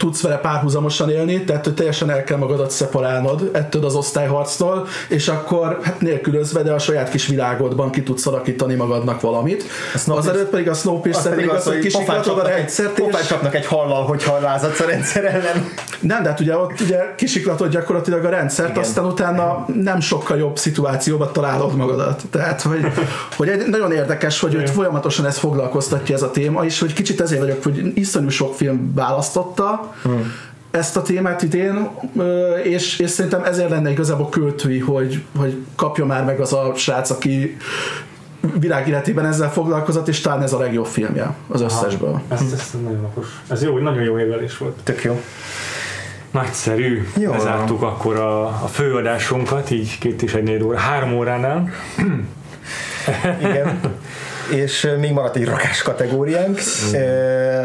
tudsz 0.00 0.20
vele 0.20 0.36
párhuzamosan 0.36 1.10
élni, 1.10 1.44
tehát 1.44 1.64
hogy 1.64 1.74
teljesen 1.74 2.10
el 2.10 2.24
kell 2.24 2.36
magadat 2.36 2.70
szeparálnod 2.70 3.50
ettől 3.52 3.84
az 3.84 3.94
osztályharctól, 3.94 4.86
és 5.08 5.28
akkor 5.28 5.78
hát 5.82 6.00
nélkülözve, 6.00 6.62
de 6.62 6.72
a 6.72 6.78
saját 6.78 7.10
kis 7.10 7.26
világodban 7.26 7.90
ki 7.90 8.02
tudsz 8.02 8.26
alakítani 8.26 8.74
magadnak 8.74 9.20
valamit. 9.20 9.64
Az 10.06 10.26
előtt 10.26 10.50
pedig 10.50 10.68
a 10.68 10.74
Snowpiercer 10.74 11.34
pedig 11.34 11.48
az, 11.48 11.64
hogy 11.64 11.78
kisiklatod 11.78 12.38
a 12.38 12.42
rendszert, 12.42 12.98
és 12.98 13.26
csapnak 13.26 13.54
egy 13.54 13.66
hallal, 13.66 14.04
hogyha 14.04 14.40
lázadsz 14.40 14.80
a 14.80 14.84
rendszer 14.84 15.24
ellen. 15.24 15.68
Nem, 16.00 16.22
de 16.22 16.28
hát 16.28 16.40
ugye 16.40 16.56
ott 16.56 16.80
ugye 16.80 17.14
kisiklatod 17.16 17.70
gyakorlatilag 17.70 18.24
a 18.24 18.28
rendszert, 18.28 18.70
Igen. 18.70 18.82
aztán 18.82 19.04
utána 19.04 19.66
nem 19.74 20.00
sokkal 20.00 20.38
jobb 20.38 20.58
szituációba 20.58 21.32
találod 21.32 21.76
magadat. 21.76 22.22
Tehát, 22.30 22.62
hogy, 22.62 22.86
hogy 23.36 23.48
egy, 23.48 23.66
nagyon 23.66 23.92
érdekes, 23.92 24.40
hogy 24.40 24.54
őt 24.54 24.70
folyamatosan 24.70 25.26
ez 25.26 25.38
foglalkoztatja 25.38 26.14
ez 26.14 26.22
a 26.22 26.30
téma, 26.30 26.64
és 26.64 26.80
hogy 26.80 26.92
kicsit 26.92 27.20
ezért 27.20 27.40
vagyok, 27.40 27.62
hogy 27.62 27.92
iszonyú 27.94 28.28
sok 28.28 28.54
film 28.54 28.94
választotta, 28.94 29.89
Hmm. 30.02 30.32
ezt 30.70 30.96
a 30.96 31.02
témát 31.02 31.42
idén, 31.42 31.88
és, 32.62 32.98
és 32.98 33.10
szerintem 33.10 33.44
ezért 33.44 33.70
lenne 33.70 33.90
igazából 33.90 34.28
költői, 34.28 34.78
hogy, 34.78 35.22
hogy 35.38 35.56
kapja 35.76 36.04
már 36.04 36.24
meg 36.24 36.40
az 36.40 36.52
a 36.52 36.72
srác, 36.76 37.10
aki 37.10 37.56
világéletében 38.58 39.26
ezzel 39.26 39.52
foglalkozott, 39.52 40.08
és 40.08 40.20
talán 40.20 40.42
ez 40.42 40.52
a 40.52 40.58
legjobb 40.58 40.86
filmje 40.86 41.34
az 41.48 41.60
összesből. 41.60 42.20
Ez, 42.28 42.40
ez 42.52 42.70
nagyon 42.82 43.04
okos. 43.04 43.26
Ez 43.48 43.62
jó, 43.62 43.78
nagyon 43.78 44.02
jó 44.02 44.18
érvelés 44.18 44.58
volt. 44.58 44.78
Tök 44.82 45.02
jó. 45.02 45.20
Nagyszerű. 46.30 47.08
Jó. 47.16 47.30
Lezártuk 47.30 47.82
akkor 47.82 48.16
a, 48.16 48.46
a 48.46 48.68
főadásunkat, 48.72 49.70
így 49.70 49.98
két 49.98 50.22
és 50.22 50.34
egy 50.34 50.42
négy 50.42 50.62
óra, 50.62 50.78
három 50.78 51.12
óránál. 51.12 51.70
Igen. 53.40 53.80
És 54.50 54.88
még 55.00 55.12
maradt 55.12 55.36
egy 55.36 55.44
rakás 55.44 55.82
kategóriánk. 55.82 56.60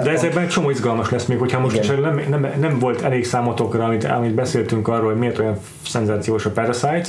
De 0.04 0.12
ezekben 0.12 0.48
csomó 0.48 0.70
izgalmas 0.70 1.10
lesz 1.10 1.26
még, 1.26 1.38
hogyha 1.38 1.60
most 1.60 1.78
is 1.80 1.88
nem, 1.88 2.22
nem, 2.30 2.54
nem, 2.60 2.80
volt 2.80 3.02
elég 3.02 3.26
számotokra, 3.26 3.84
amit, 3.84 4.04
amit 4.04 4.34
beszéltünk 4.34 4.88
arról, 4.88 5.10
hogy 5.10 5.20
miért 5.20 5.40
olyan 5.40 5.60
szenzációs 5.88 6.46
a 6.46 6.50
Parasite, 6.50 7.08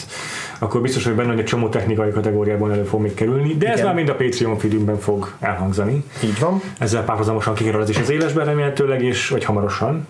akkor 0.58 0.80
biztos, 0.80 1.04
hogy 1.04 1.14
benne, 1.14 1.28
hogy 1.28 1.38
egy 1.38 1.44
csomó 1.44 1.68
technikai 1.68 2.10
kategóriában 2.10 2.72
elő 2.72 2.84
fog 2.84 3.00
még 3.00 3.14
kerülni, 3.14 3.54
de 3.56 3.66
ez 3.66 3.72
Igen. 3.72 3.86
már 3.86 3.94
mind 3.94 4.08
a 4.08 4.14
Patreon 4.14 4.58
feedünkben 4.58 4.98
fog 4.98 5.32
elhangzani. 5.40 6.04
Így 6.24 6.38
van. 6.38 6.62
Ezzel 6.78 7.04
párhuzamosan 7.04 7.54
kikerül 7.54 7.80
az 7.80 7.88
is 7.88 7.98
az 7.98 8.10
élesben 8.10 8.44
remélhetőleg, 8.44 9.02
és 9.02 9.28
vagy 9.28 9.44
hamarosan. 9.44 10.06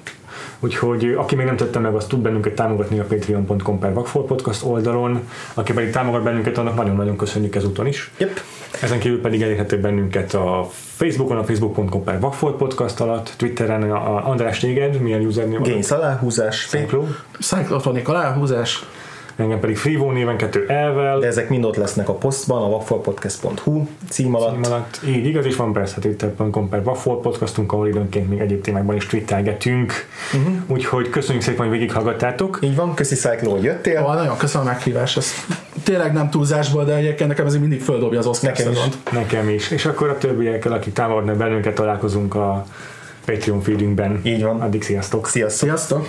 Úgyhogy 0.61 1.15
aki 1.17 1.35
még 1.35 1.47
nem 1.47 1.57
tette 1.57 1.79
meg, 1.79 1.95
azt 1.95 2.09
tud 2.09 2.21
bennünket 2.21 2.55
támogatni 2.55 2.99
a 2.99 3.05
patreon.com 3.05 3.79
per 3.79 3.93
Podcast 4.27 4.65
oldalon. 4.65 5.29
Aki 5.55 5.73
pedig 5.73 5.91
támogat 5.91 6.23
bennünket, 6.23 6.59
annak 6.59 6.77
nagyon-nagyon 6.77 7.17
köszönjük 7.17 7.55
ezúton 7.55 7.87
is. 7.87 8.11
Yep. 8.19 8.41
Ezen 8.83 8.99
kívül 8.99 9.21
pedig 9.21 9.43
elérhető 9.43 9.81
bennünket 9.81 10.35
a 10.35 10.69
Facebookon, 10.97 11.37
a 11.37 11.45
facebook.com 11.45 12.05
per 12.05 12.19
Podcast 12.59 13.01
alatt, 13.01 13.35
Twitteren, 13.37 13.91
a 13.91 14.29
András 14.29 14.59
téged, 14.59 15.01
milyen 15.01 15.27
username 15.27 15.59
van? 15.59 15.69
Gains 15.69 15.91
aláhúzás. 15.91 16.67
Szép 16.69 16.91
jó. 16.91 17.09
Cyclotronic 17.41 18.09
aláhúzás, 18.09 18.85
engem 19.37 19.61
pedig 19.61 19.77
Frivó 19.77 20.11
néven 20.11 20.37
kettő 20.37 20.65
elvel. 20.69 21.19
De 21.19 21.27
ezek 21.27 21.49
mind 21.49 21.65
ott 21.65 21.77
lesznek 21.77 22.09
a 22.09 22.13
posztban, 22.13 22.63
a 22.63 22.67
wafflepodcast.hu 22.67 23.87
cím 24.09 24.35
alatt. 24.35 24.53
Cím 24.53 24.73
alatt. 24.73 25.01
Így 25.07 25.27
igaz, 25.27 25.45
és 25.47 25.57
van 25.57 25.73
persze 25.73 26.01
twitter.com 26.01 26.69
per 26.69 26.81
Waffle 26.85 27.15
podcastunk, 27.23 27.73
ahol 27.73 27.89
időnként 27.89 28.29
még 28.29 28.39
egyéb 28.39 28.61
témákban 28.61 28.97
is 28.97 29.07
twittelgetünk. 29.07 29.93
Uh-huh. 30.35 30.55
Úgyhogy 30.67 31.11
köszönjük 31.11 31.43
szépen, 31.43 31.69
hogy 31.69 31.79
végighallgattátok. 31.79 32.59
Így 32.63 32.77
van, 32.77 32.95
köszi 32.95 33.15
Cyclo, 33.15 33.51
hogy 33.51 33.63
jöttél. 33.63 33.99
Ah, 33.99 34.15
nagyon 34.15 34.37
köszönöm 34.37 34.67
a 34.67 34.71
meghívást, 34.71 35.17
ez 35.17 35.33
tényleg 35.83 36.13
nem 36.13 36.31
túlzásból, 36.31 36.85
de 36.85 36.95
egyébként 36.95 37.29
nekem 37.29 37.47
ez 37.47 37.57
mindig 37.57 37.81
földobja 37.81 38.19
az 38.19 38.27
Oscar 38.27 38.51
nekem 38.51 38.73
is. 38.73 38.79
Nekem 39.13 39.49
is. 39.49 39.71
És 39.71 39.87
akkor 39.87 40.09
a 40.09 40.19
többiekkel, 40.19 40.73
akik 40.73 40.93
támogatnak 40.93 41.37
bennünket, 41.37 41.75
találkozunk 41.75 42.35
a 42.35 42.67
Patreon 43.25 43.61
feedünkben. 43.61 44.21
Így 44.23 44.43
van. 44.43 44.61
Addig 44.61 44.83
sziasztok! 44.83 45.29
Sziasztok! 45.29 45.69
sziasztok. 45.69 46.09